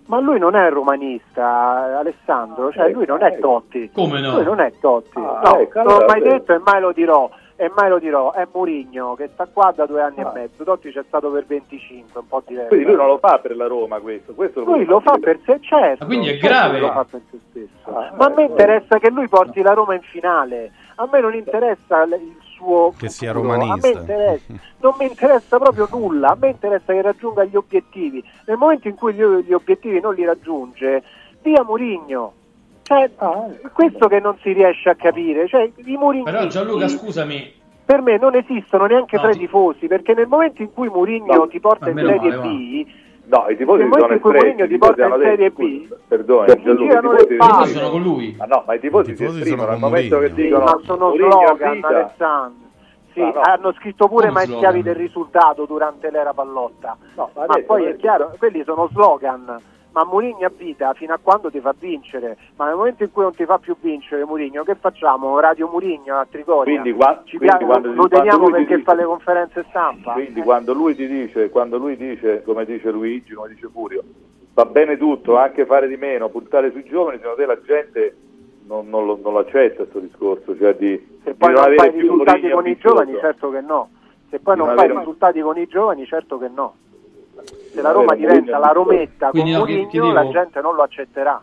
Ma 0.07 0.19
lui 0.19 0.39
non 0.39 0.55
è 0.55 0.71
romanista, 0.71 1.99
Alessandro, 1.99 2.71
cioè 2.71 2.89
lui 2.91 3.05
non 3.05 3.21
è 3.21 3.37
Totti. 3.37 3.91
Come 3.93 4.19
no? 4.19 4.37
Lui 4.37 4.43
non 4.43 4.59
è 4.59 4.73
Totti. 4.81 5.19
Ah, 5.19 5.41
no, 5.43 5.59
ecco, 5.59 5.83
non 5.83 5.99
l'ho 5.99 6.05
mai 6.07 6.21
detto 6.21 6.51
e 6.55 6.57
mai 6.57 6.81
lo 6.81 6.91
dirò 6.91 7.29
e 7.61 7.71
mai 7.75 7.89
lo 7.89 7.99
dirò, 7.99 8.31
è 8.31 8.47
Murigno 8.51 9.13
che 9.13 9.29
sta 9.33 9.45
qua 9.45 9.71
da 9.71 9.85
due 9.85 10.01
anni 10.01 10.21
ah. 10.21 10.29
e 10.29 10.31
mezzo, 10.33 10.63
Totti 10.63 10.91
c'è 10.91 11.03
stato 11.05 11.29
per 11.29 11.45
25, 11.45 12.21
un 12.21 12.27
po' 12.27 12.41
diverso. 12.43 12.69
Quindi 12.69 12.85
lui 12.87 12.95
non 12.95 13.05
lo 13.05 13.19
fa 13.19 13.37
per 13.37 13.55
la 13.55 13.67
Roma 13.67 13.99
questo, 13.99 14.33
questo 14.33 14.63
lui 14.63 14.83
lo 14.83 14.99
fa 14.99 15.19
per 15.19 15.39
sé, 15.45 15.59
certo. 15.61 15.97
Ma 15.99 16.05
quindi 16.07 16.29
è 16.29 16.37
grave. 16.37 16.79
Lo 16.79 16.91
fa 16.91 17.05
per 17.07 17.21
se 17.29 17.37
stesso. 17.51 17.95
Ah, 17.95 18.13
Ma 18.17 18.25
a 18.25 18.33
me 18.35 18.45
interessa 18.45 18.97
che 18.97 19.11
lui 19.11 19.27
porti 19.27 19.61
la 19.61 19.73
Roma 19.73 19.93
in 19.93 20.01
finale, 20.01 20.71
a 20.95 21.07
me 21.11 21.21
non 21.21 21.35
interessa 21.35 22.01
il 22.01 22.35
suo 22.55 22.95
che 22.97 23.09
sia 23.09 23.31
romanista. 23.31 23.87
A 23.87 23.91
me 23.91 23.99
interessa, 23.99 24.53
non 24.79 24.93
mi 24.97 25.05
interessa 25.05 25.59
proprio 25.59 25.87
nulla, 25.91 26.29
a 26.29 26.37
me 26.39 26.47
interessa 26.47 26.93
che 26.93 27.01
raggiunga 27.03 27.43
gli 27.43 27.55
obiettivi. 27.55 28.23
Nel 28.47 28.57
momento 28.57 28.87
in 28.87 28.95
cui 28.95 29.13
gli 29.13 29.53
obiettivi 29.53 29.99
non 29.99 30.15
li 30.15 30.25
raggiunge, 30.25 31.03
via 31.43 31.63
Murigno 31.63 32.33
cioè, 32.91 33.09
ah, 33.17 33.47
questo 33.71 34.07
che 34.07 34.19
non 34.19 34.37
si 34.41 34.51
riesce 34.51 34.89
a 34.89 34.95
capire. 34.95 35.47
Cioè, 35.47 35.71
i 35.85 35.95
Mourinho 35.95 36.25
Però 36.25 36.45
Gianluca, 36.47 36.89
scusami. 36.89 37.59
Per 37.85 38.01
me 38.01 38.17
non 38.17 38.35
esistono 38.35 38.85
neanche 38.85 39.15
no, 39.15 39.21
tra 39.21 39.31
i 39.31 39.37
tifosi, 39.37 39.87
perché 39.87 40.13
nel 40.13 40.27
momento 40.27 40.61
in 40.61 40.73
cui 40.73 40.89
Mourinho 40.89 41.33
no, 41.33 41.47
ti 41.47 41.59
porta 41.59 41.89
in 41.89 41.97
Serie 41.97 42.35
male, 42.35 42.37
B, 42.37 42.85
No, 43.25 43.45
i 43.49 43.55
tifosi 43.55 43.79
nel 43.79 43.87
momento 43.87 44.13
in 44.13 44.19
cui 44.19 44.31
Mourinho 44.31 44.67
ti 44.67 44.77
porta 44.77 45.05
in 45.05 45.15
Serie 45.21 45.49
B, 45.51 45.93
perdone, 46.07 46.61
Gianluca, 46.61 47.21
i 47.21 47.27
tifosi 47.27 47.73
sono 47.73 47.89
con 47.89 48.01
lui. 48.01 48.35
Ma 48.37 48.45
no, 48.45 48.63
ma 48.65 48.73
i 48.73 48.79
tifosi, 48.79 49.11
I 49.11 49.15
tifosi 49.15 49.35
si 49.35 49.41
esprimono 49.41 49.71
al 49.71 49.79
momento 49.79 50.19
che 50.19 50.33
dicono 50.33 50.67
sì, 50.67 50.73
ma 50.73 50.81
sono 50.83 51.13
slogan, 51.15 51.79
Alessandro. 51.81 52.69
Sì, 53.13 53.19
no, 53.19 53.31
no. 53.33 53.41
hanno 53.41 53.73
scritto 53.73 54.07
pure 54.07 54.27
Come 54.27 54.45
mai 54.45 54.55
schiavi 54.55 54.81
del 54.81 54.95
risultato 54.95 55.65
durante 55.65 56.09
l'era 56.11 56.33
pallotta. 56.33 56.95
No, 57.15 57.29
ma, 57.35 57.45
ma 57.45 57.61
poi 57.65 57.85
è 57.85 57.95
chiaro, 57.97 58.33
quelli 58.37 58.63
sono 58.63 58.87
slogan 58.91 59.59
ma 59.91 60.05
Mourinho 60.05 60.45
a 60.45 60.51
vita 60.55 60.93
fino 60.93 61.13
a 61.13 61.19
quando 61.21 61.51
ti 61.51 61.59
fa 61.59 61.73
vincere, 61.77 62.37
ma 62.55 62.65
nel 62.65 62.75
momento 62.75 63.03
in 63.03 63.11
cui 63.11 63.23
non 63.23 63.35
ti 63.35 63.45
fa 63.45 63.57
più 63.57 63.75
vincere 63.79 64.23
Mourinho, 64.23 64.63
che 64.63 64.75
facciamo? 64.75 65.39
Radio 65.39 65.67
Mourinho 65.67 66.15
a 66.15 66.27
Trigoria? 66.29 66.79
Quindi, 66.79 66.97
qua, 66.97 67.21
Ci 67.25 67.37
quindi 67.37 67.65
quando, 67.65 67.93
lo 67.93 68.07
teniamo 68.07 68.49
perché 68.49 68.75
dice, 68.75 68.83
fa 68.83 68.93
le 68.93 69.03
conferenze 69.03 69.65
stampa? 69.69 70.13
Quindi 70.13 70.39
eh. 70.39 70.43
quando, 70.43 70.73
lui 70.73 70.95
ti 70.95 71.07
dice, 71.07 71.49
quando 71.49 71.77
lui 71.77 71.97
dice, 71.97 72.41
come 72.43 72.65
dice 72.65 72.89
Luigi, 72.91 73.33
come 73.33 73.49
dice 73.49 73.67
Furio, 73.67 74.03
va 74.53 74.65
bene 74.65 74.97
tutto, 74.97 75.37
anche 75.37 75.65
fare 75.65 75.87
di 75.87 75.97
meno, 75.97 76.29
puntare 76.29 76.71
sui 76.71 76.85
giovani, 76.85 77.17
secondo 77.17 77.41
te 77.41 77.45
la 77.45 77.61
gente 77.61 78.15
non, 78.67 78.87
non, 78.87 79.05
lo, 79.05 79.19
non 79.21 79.33
lo, 79.33 79.39
accetta 79.39 79.83
questo 79.83 79.99
discorso, 79.99 80.55
cioè 80.57 80.75
di, 80.75 81.19
Se 81.23 81.33
poi 81.33 81.51
non, 81.51 81.63
non 81.65 81.75
fai 81.75 81.91
risultati 81.91 82.49
con 82.49 82.67
i 82.67 82.77
giovani, 82.77 83.17
certo 83.19 83.49
che 83.49 83.59
no. 83.59 83.89
Se 84.29 84.39
poi 84.39 84.55
non, 84.55 84.67
non 84.67 84.77
fai 84.77 84.87
risultati 84.87 85.41
con 85.41 85.57
i 85.57 85.67
giovani, 85.67 86.05
certo 86.05 86.37
che 86.37 86.47
no 86.47 86.75
se 87.71 87.81
la 87.81 87.91
Roma 87.91 88.15
diventa 88.15 88.57
la 88.57 88.71
Rometta 88.71 89.29
con 89.29 89.47
no, 89.47 89.57
Mourinho 89.57 89.87
chiedevo... 89.87 90.11
la 90.11 90.29
gente 90.29 90.61
non 90.61 90.75
lo 90.75 90.83
accetterà. 90.83 91.41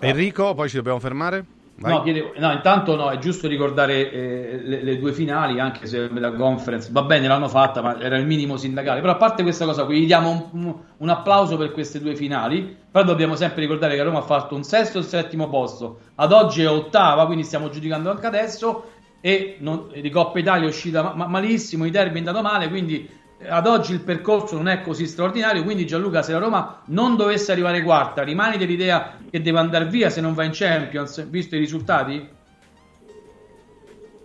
Enrico, 0.00 0.54
poi 0.54 0.68
ci 0.68 0.76
dobbiamo 0.76 0.98
fermare? 0.98 1.44
No, 1.76 2.02
chiedevo, 2.02 2.32
no, 2.36 2.52
intanto 2.52 2.94
no, 2.94 3.10
è 3.10 3.18
giusto 3.18 3.48
ricordare 3.48 4.10
eh, 4.12 4.60
le, 4.62 4.82
le, 4.82 4.98
due 4.98 5.12
finali, 5.12 5.58
anche 5.58 5.86
se 5.88 6.08
la 6.08 6.32
conference 6.32 6.88
va 6.92 7.02
bene, 7.02 7.26
l'hanno 7.26 7.48
fatta, 7.48 7.82
ma 7.82 8.00
era 8.00 8.16
il 8.16 8.26
minimo 8.26 8.56
sindacale. 8.56 9.00
Però 9.00 9.12
a 9.12 9.16
parte 9.16 9.42
questa 9.42 9.64
cosa 9.64 9.84
qui, 9.84 10.02
gli 10.02 10.06
diamo 10.06 10.30
un, 10.30 10.64
un, 10.64 10.74
un 10.98 11.08
applauso 11.08 11.56
per 11.56 11.72
queste 11.72 11.98
due 11.98 12.14
finali, 12.14 12.76
però 12.88 13.04
dobbiamo 13.04 13.34
sempre 13.34 13.62
ricordare 13.62 13.96
che 13.96 14.02
Roma 14.04 14.18
ha 14.18 14.22
fatto 14.22 14.54
un 14.54 14.62
sesto 14.62 14.98
e 14.98 15.00
un 15.00 15.06
settimo 15.06 15.48
posto, 15.48 15.98
ad 16.14 16.32
oggi 16.32 16.62
è 16.62 16.68
ottava, 16.68 17.26
quindi 17.26 17.42
stiamo 17.42 17.68
giudicando 17.68 18.08
anche 18.08 18.26
adesso, 18.26 18.90
e 19.20 19.56
non, 19.58 19.88
di 19.92 20.10
Coppa 20.10 20.38
Italia 20.38 20.66
è 20.66 20.68
uscita 20.68 21.12
ma, 21.14 21.26
malissimo, 21.26 21.86
i 21.86 21.90
derby 21.90 22.16
è 22.16 22.18
andato 22.18 22.40
male, 22.40 22.68
quindi 22.68 23.08
ad 23.48 23.66
oggi 23.66 23.92
il 23.92 24.00
percorso 24.00 24.56
non 24.56 24.68
è 24.68 24.80
così 24.80 25.06
straordinario, 25.06 25.62
quindi 25.62 25.86
Gianluca 25.86 26.22
se 26.22 26.32
la 26.32 26.38
Roma 26.38 26.82
non 26.86 27.16
dovesse 27.16 27.52
arrivare 27.52 27.82
quarta, 27.82 28.22
rimani 28.22 28.56
dell'idea 28.56 29.16
che 29.30 29.42
deve 29.42 29.58
andare 29.58 29.86
via 29.86 30.10
se 30.10 30.20
non 30.20 30.34
va 30.34 30.44
in 30.44 30.52
Champions, 30.52 31.24
visto 31.28 31.56
i 31.56 31.58
risultati? 31.58 32.28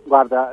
Guarda, 0.04 0.52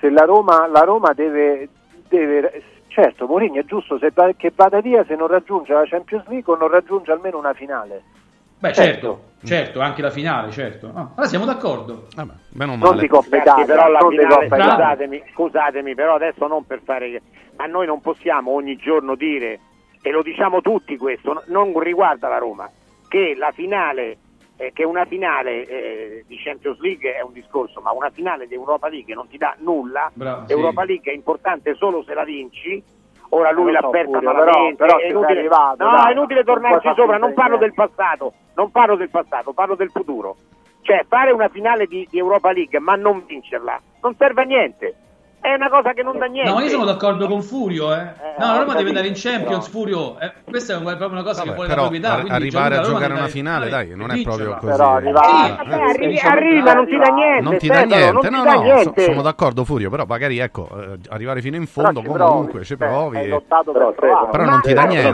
se 0.00 0.10
la 0.10 0.24
Roma, 0.24 0.66
la 0.68 0.80
Roma 0.80 1.12
deve, 1.12 1.68
deve, 2.08 2.62
certo 2.88 3.26
Mourinho 3.26 3.60
è 3.60 3.64
giusto 3.64 3.98
se, 3.98 4.12
che 4.36 4.52
vada 4.54 4.80
via 4.80 5.04
se 5.04 5.14
non 5.16 5.28
raggiunge 5.28 5.72
la 5.72 5.84
Champions 5.84 6.26
League 6.28 6.52
o 6.52 6.56
non 6.56 6.68
raggiunge 6.68 7.10
almeno 7.10 7.38
una 7.38 7.54
finale. 7.54 8.02
Beh, 8.62 8.72
certo, 8.74 9.22
certo, 9.40 9.44
certo 9.44 9.80
anche 9.80 10.02
la 10.02 10.10
finale, 10.10 10.52
certo. 10.52 10.92
Ah, 10.94 11.10
allora 11.10 11.26
siamo 11.26 11.44
d'accordo. 11.44 12.06
Vabbè, 12.14 12.32
meno 12.50 12.76
male. 12.76 12.90
Non 12.92 13.00
di 13.00 13.08
Coppa 13.08 13.36
Italia, 13.38 13.64
però 13.64 13.88
la 13.88 14.06
finale, 14.08 14.46
scusatemi, 14.46 15.22
scusatemi, 15.32 15.94
però 15.96 16.14
adesso 16.14 16.46
non 16.46 16.64
per 16.64 16.80
fare 16.84 17.20
ma 17.56 17.66
noi 17.66 17.86
non 17.86 18.00
possiamo 18.00 18.52
ogni 18.52 18.76
giorno 18.76 19.16
dire, 19.16 19.58
e 20.00 20.10
lo 20.12 20.22
diciamo 20.22 20.60
tutti 20.60 20.96
questo, 20.96 21.42
non 21.48 21.76
riguarda 21.80 22.28
la 22.28 22.38
Roma, 22.38 22.70
che 23.08 23.34
la 23.36 23.50
finale, 23.50 24.18
eh, 24.56 24.70
che 24.72 24.84
una 24.84 25.06
finale 25.06 25.66
eh, 25.66 26.24
di 26.28 26.36
Champions 26.36 26.78
League 26.78 27.16
è 27.16 27.20
un 27.20 27.32
discorso, 27.32 27.80
ma 27.80 27.90
una 27.90 28.10
finale 28.10 28.46
di 28.46 28.54
Europa 28.54 28.88
League 28.88 29.12
non 29.12 29.26
ti 29.26 29.38
dà 29.38 29.56
nulla, 29.58 30.08
Bravo, 30.14 30.48
Europa 30.48 30.82
sì. 30.82 30.86
League 30.86 31.10
è 31.10 31.14
importante 31.16 31.74
solo 31.74 32.04
se 32.04 32.14
la 32.14 32.22
vinci, 32.22 32.80
ora 33.34 33.50
lui 33.50 33.72
l'ha 33.72 33.80
so, 33.80 33.90
persa 33.90 34.20
malamente, 34.20 34.76
però, 34.76 34.96
però 34.96 34.98
è, 34.98 35.08
inutile, 35.08 35.38
arrivato, 35.38 35.84
no, 35.84 35.90
dai, 35.90 36.08
è 36.08 36.12
inutile 36.12 36.44
tornarci 36.44 36.92
sopra, 36.94 37.18
non 37.18 37.34
parlo 37.34 37.56
del 37.56 37.74
passato, 37.74 38.32
non 38.54 38.70
parlo 38.70 38.96
del 38.96 39.10
passato, 39.10 39.52
parlo 39.52 39.74
del 39.74 39.90
futuro. 39.90 40.36
Cioè 40.82 41.04
fare 41.08 41.30
una 41.30 41.48
finale 41.48 41.86
di, 41.86 42.06
di 42.10 42.18
Europa 42.18 42.50
League 42.50 42.78
ma 42.80 42.96
non 42.96 43.22
vincerla 43.24 43.80
non 44.02 44.16
serve 44.16 44.42
a 44.42 44.44
niente 44.44 44.94
è 45.42 45.54
una 45.54 45.68
cosa 45.68 45.92
che 45.92 46.04
non 46.04 46.16
dà 46.18 46.26
niente. 46.26 46.48
No, 46.48 46.60
io 46.60 46.68
sono 46.68 46.84
d'accordo 46.84 47.26
con 47.26 47.42
Furio. 47.42 47.92
Eh. 47.92 47.98
eh 47.98 48.34
no, 48.38 48.46
la 48.46 48.58
Roma 48.58 48.74
deve 48.74 48.88
andare 48.90 49.08
in 49.08 49.14
Champions, 49.16 49.68
però. 49.68 49.82
Furio. 49.82 50.18
Eh, 50.20 50.32
questa 50.44 50.76
è 50.76 50.80
proprio 50.80 51.08
una 51.08 51.24
cosa 51.24 51.40
Vabbè, 51.40 51.48
che 51.48 51.54
vuole 51.54 51.68
la 51.68 51.74
proprietà. 51.74 52.12
Ar- 52.12 52.26
arrivare 52.30 52.76
a 52.76 52.82
giocare 52.82 53.12
una 53.12 53.26
finale, 53.26 53.68
dai, 53.68 53.92
non 53.96 54.12
è 54.12 54.22
proprio 54.22 54.54
così. 54.54 54.72
Però 54.72 54.94
arriva, 54.94 55.20
sì, 55.20 55.72
arrivi, 55.72 56.18
arriva, 56.18 56.74
non 56.74 56.86
ti 56.86 56.96
dà 56.96 57.08
niente. 57.08 57.42
Non 57.42 57.56
ti 57.56 57.66
dà 57.66 57.82
niente, 57.82 58.30
no, 58.30 58.44
no, 58.44 58.62
niente. 58.62 59.02
sono 59.02 59.22
d'accordo 59.22 59.64
Furio, 59.64 59.90
però 59.90 60.04
magari 60.06 60.38
ecco, 60.38 60.68
eh, 60.80 60.98
arrivare 61.08 61.40
fino 61.40 61.56
in 61.56 61.66
fondo 61.66 62.02
comunque 62.02 62.62
ci 62.62 62.76
provi. 62.76 63.18
Però 63.18 64.44
non 64.44 64.60
ti 64.60 64.72
dà 64.72 64.84
niente. 64.84 65.10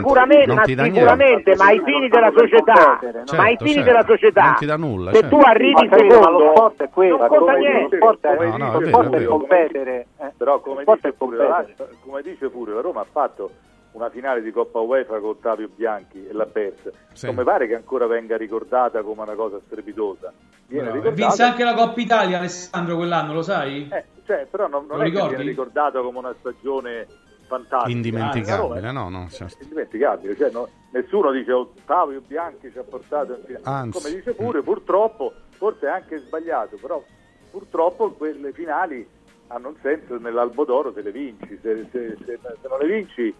Sicuramente, 0.83 1.55
ma 1.55 1.65
ai 1.65 1.81
fini 1.83 2.07
della 2.07 2.31
società, 2.35 2.99
ma 3.35 3.43
ai 3.43 3.57
fini 3.59 3.81
della 3.81 4.03
società. 4.05 4.43
Non 4.43 4.55
ti 4.59 4.65
dà 4.67 4.77
nulla. 4.77 5.11
Se 5.11 5.27
tu 5.27 5.39
arrivi 5.39 5.89
secondo, 5.91 6.53
non 6.53 6.53
conta 6.53 7.53
niente. 7.55 7.97
Lo 7.97 8.81
sport 8.85 9.15
è 9.15 9.23
competere. 9.23 10.05
Eh, 10.21 10.33
però 10.35 10.59
come 10.59 10.83
dice, 10.83 11.13
pure, 11.13 11.37
la, 11.37 11.65
come 12.01 12.21
dice, 12.21 12.49
pure 12.49 12.73
la, 12.73 12.81
Roma 12.81 13.01
ha 13.01 13.07
fatto 13.09 13.51
una 13.91 14.09
finale 14.09 14.41
di 14.41 14.51
Coppa 14.51 14.79
UEFA 14.79 15.19
con 15.19 15.29
Ottavio 15.29 15.69
Bianchi 15.73 16.27
e 16.27 16.33
la 16.33 16.45
persa. 16.45 16.91
Sì. 17.13 17.27
Non 17.27 17.35
mi 17.35 17.43
pare 17.43 17.67
che 17.67 17.75
ancora 17.75 18.05
venga 18.05 18.35
ricordata 18.35 19.01
come 19.01 19.21
una 19.21 19.35
cosa 19.35 19.59
strepitosa. 19.65 20.33
Viene 20.67 20.91
no. 20.91 21.11
Vinse 21.11 21.43
anche 21.43 21.63
la 21.63 21.73
Coppa 21.73 22.01
Italia 22.01 22.37
Alessandro 22.37 22.97
quell'anno, 22.97 23.33
lo 23.33 23.41
sai? 23.41 23.87
Eh, 23.89 24.03
cioè, 24.25 24.45
però 24.49 24.67
non, 24.67 24.85
non 24.87 25.01
è 25.01 25.05
ricordi? 25.05 25.29
che 25.29 25.35
viene 25.35 25.49
ricordato 25.49 26.03
come 26.03 26.17
una 26.17 26.35
stagione 26.37 27.07
fantastica. 27.47 27.89
Indimenticabile, 27.89 28.87
ah, 28.87 28.91
no, 28.91 29.09
no, 29.09 29.27
certo. 29.29 29.57
Indimenticabile, 29.61 30.35
cioè, 30.35 30.51
no, 30.51 30.67
nessuno 30.91 31.31
dice 31.31 31.51
Ottavio 31.53 32.21
Bianchi 32.25 32.71
ci 32.71 32.77
ha 32.77 32.83
portato 32.83 33.33
in 33.33 33.43
finale. 33.45 33.63
Anzi. 33.63 34.01
Come 34.01 34.15
dice 34.15 34.33
pure, 34.33 34.61
purtroppo, 34.61 35.33
forse 35.49 35.87
è 35.87 35.89
anche 35.89 36.17
sbagliato, 36.19 36.77
però 36.79 37.01
purtroppo 37.49 38.11
quelle 38.11 38.51
finali 38.51 39.07
hanno 39.49 39.69
un 39.69 39.75
senso 39.81 40.17
nell'albo 40.19 40.63
d'oro 40.63 40.91
se 40.93 41.01
le 41.01 41.11
vinci, 41.11 41.59
se, 41.61 41.87
se, 41.91 42.17
se, 42.25 42.39
se 42.41 42.67
non 42.67 42.79
le 42.79 42.87
vinci 42.87 43.33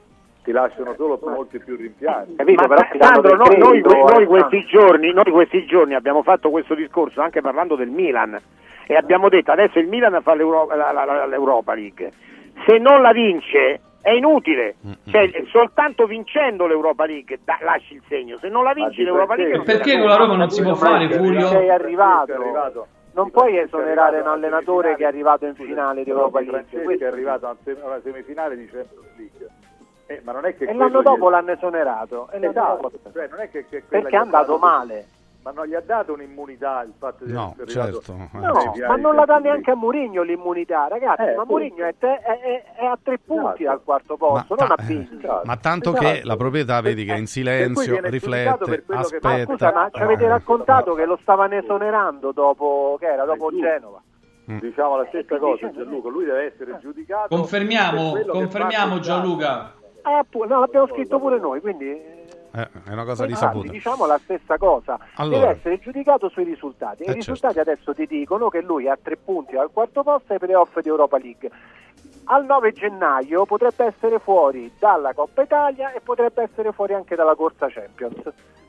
ti 0.44 0.52
lasciano 0.52 0.94
solo 0.96 1.20
molti 1.22 1.60
più 1.60 1.76
rimpianti. 1.76 2.36
Capito, 2.36 2.68
Ma 2.68 2.88
Sandro, 3.00 3.36
noi, 3.36 3.58
noi, 3.58 3.82
noi, 3.82 4.26
questi 4.26 4.66
giorni, 4.66 5.12
noi 5.12 5.32
questi 5.32 5.66
giorni 5.66 5.94
abbiamo 5.94 6.24
fatto 6.24 6.50
questo 6.50 6.74
discorso 6.74 7.22
anche 7.22 7.42
parlando 7.42 7.76
del 7.76 7.90
Milan 7.90 8.40
e 8.88 8.96
abbiamo 8.96 9.30
detto 9.30 9.52
adesso 9.52 9.78
il 9.78 9.88
Milan 9.88 10.20
fa 10.24 10.34
l'Europa, 10.34 10.76
la, 10.76 10.92
la, 10.92 11.26
l'Europa 11.28 11.76
League, 11.76 12.12
se 12.66 12.80
non 12.80 13.02
la 13.02 13.12
vince 13.12 13.82
è 14.02 14.12
inutile, 14.12 14.76
cioè, 15.12 15.30
soltanto 15.52 16.08
vincendo 16.08 16.66
l'Europa 16.66 17.06
League 17.06 17.40
da, 17.44 17.60
lasci 17.62 17.94
il 17.96 18.02
segno, 18.08 18.38
se 18.40 18.48
non 18.48 18.64
la 18.64 18.74
vinci 18.74 19.04
l'Europa 19.04 19.36
League... 19.36 19.58
Non 19.58 19.66
perché 19.66 20.00
con 20.00 20.08
la 20.08 20.16
Roma 20.16 20.38
non 20.38 20.50
si 20.50 20.64
può 20.64 20.74
fare, 20.74 21.08
Furio? 21.12 21.48
Sei 21.48 21.70
arrivato. 21.70 22.32
Sei 22.32 22.36
arrivato 22.36 22.88
non 23.20 23.32
puoi 23.32 23.58
esonerare 23.58 24.22
un 24.22 24.28
allenatore 24.28 24.96
che 24.96 25.04
è 25.04 25.08
arrivato 25.08 25.46
in 25.46 25.54
finale 25.56 26.04
di 26.04 26.10
Europa 26.10 26.40
League. 26.40 26.84
Questo 26.84 27.04
è 27.04 27.08
arrivato 27.08 27.48
a 27.48 27.58
una 27.84 28.00
semifinale 28.02 28.56
di 28.56 28.66
Champions 28.66 29.08
League. 29.18 29.48
Eh, 30.06 30.22
ma 30.24 30.32
non 30.32 30.46
è 30.46 30.56
che 30.56 30.66
e 30.66 30.74
l'anno 30.74 31.02
dopo 31.02 31.28
gli... 31.28 31.32
l'hanno 31.32 31.52
esonerato. 31.52 32.30
Esatto. 32.32 32.92
Cioè, 33.12 33.28
non 33.28 33.40
è 33.42 33.50
che, 33.50 33.66
che 33.68 33.84
Perché 33.88 34.16
è 34.16 34.20
andato 34.20 34.58
male 34.58 35.06
ma 35.42 35.52
non 35.52 35.68
gli 35.68 35.74
ha 35.74 35.82
dato 35.82 36.14
un'immunità 36.14 36.84
il 36.84 36.94
fatto 36.98 37.24
di 37.24 37.32
no, 37.32 37.56
essere 37.58 37.72
certo. 37.72 38.14
no, 38.14 38.74
ma 38.88 38.96
non 38.98 39.16
la 39.16 39.24
dà 39.24 39.38
neanche 39.38 39.72
a 39.72 39.76
Mourinho 39.76 40.22
l'immunità 40.22 40.88
ragazzi 40.88 41.22
eh, 41.22 41.36
ma 41.36 41.46
Mourinho 41.46 41.86
è, 41.86 41.96
te, 41.98 42.18
è, 42.18 42.64
è, 42.76 42.86
a 42.86 42.98
tre 43.02 43.20
punti 43.20 43.64
esatto. 43.64 43.70
al 43.70 43.84
quarto 43.84 44.18
posto 44.18 44.56
ma, 44.56 44.66
non 44.66 44.72
a 44.78 44.84
20 44.84 45.16
esatto. 45.18 45.42
ma 45.46 45.58
tanto 45.58 45.90
esatto. 45.92 46.06
che 46.06 46.22
la 46.26 46.36
proprietà 46.36 46.82
vedi 46.82 47.06
che 47.06 47.14
è 47.14 47.18
in 47.18 47.28
silenzio 47.28 48.00
riflette 48.04 48.84
aspetta. 48.88 49.30
Ma 49.30 49.44
scusa 49.46 49.72
ma 49.72 49.90
ci 49.92 50.02
avete 50.02 50.28
raccontato 50.28 50.94
che 50.94 51.06
lo 51.06 51.18
stavano 51.22 51.56
esonerando 51.56 52.32
dopo 52.34 52.98
che 53.00 53.06
era 53.06 53.24
dopo 53.24 53.50
Genova? 53.52 54.02
Mm. 54.52 54.58
diciamo 54.58 54.98
la 54.98 55.06
stessa 55.08 55.38
cosa 55.38 55.70
Gianluca 55.72 56.10
lui 56.10 56.26
deve 56.26 56.52
essere 56.52 56.78
giudicato 56.82 57.34
confermiamo 57.34 58.14
confermiamo 58.28 59.00
Gianluca. 59.00 59.74
Ah, 60.02 60.26
no, 60.32 60.60
l'abbiamo 60.60 60.88
scritto 60.88 61.20
pure 61.20 61.40
noi 61.40 61.62
quindi 61.62 62.18
eh, 62.52 62.68
è 62.86 62.92
una 62.92 63.06
cosa 63.06 63.26
risaputa. 63.26 63.72
Diciamo 63.72 64.06
la 64.06 64.20
stessa 64.24 64.58
cosa, 64.58 64.98
allora. 65.16 65.40
deve 65.40 65.52
essere 65.52 65.80
giudicato 65.80 66.30
sui 66.30 66.44
risultati. 66.44 67.04
Eh, 67.04 67.04
i 67.04 67.06
certo. 67.06 67.20
risultati 67.20 67.54
certo. 67.56 67.72
adesso 67.72 67.94
ti 67.94 68.08
dicono 68.08 68.50
che 68.50 68.62
lui 68.62 68.88
ha 68.88 68.98
tre 69.02 69.18
punti 69.18 69.56
al 69.56 69.70
quarto 69.72 70.04
posto 70.04 70.34
ai 70.34 70.40
playoff 70.40 70.78
di 70.80 70.88
Europa 70.88 71.18
League. 71.18 71.50
Al 72.26 72.46
9 72.46 72.72
gennaio 72.74 73.46
potrebbe 73.46 73.86
essere 73.86 74.20
fuori 74.20 74.72
dalla 74.78 75.14
Coppa 75.14 75.42
Italia 75.42 75.92
e 75.94 76.00
potrebbe 76.02 76.44
essere 76.44 76.72
fuori 76.72 76.94
anche 76.94 77.16
dalla 77.16 77.36
Corsa 77.36 77.68
Champions. 77.70 78.22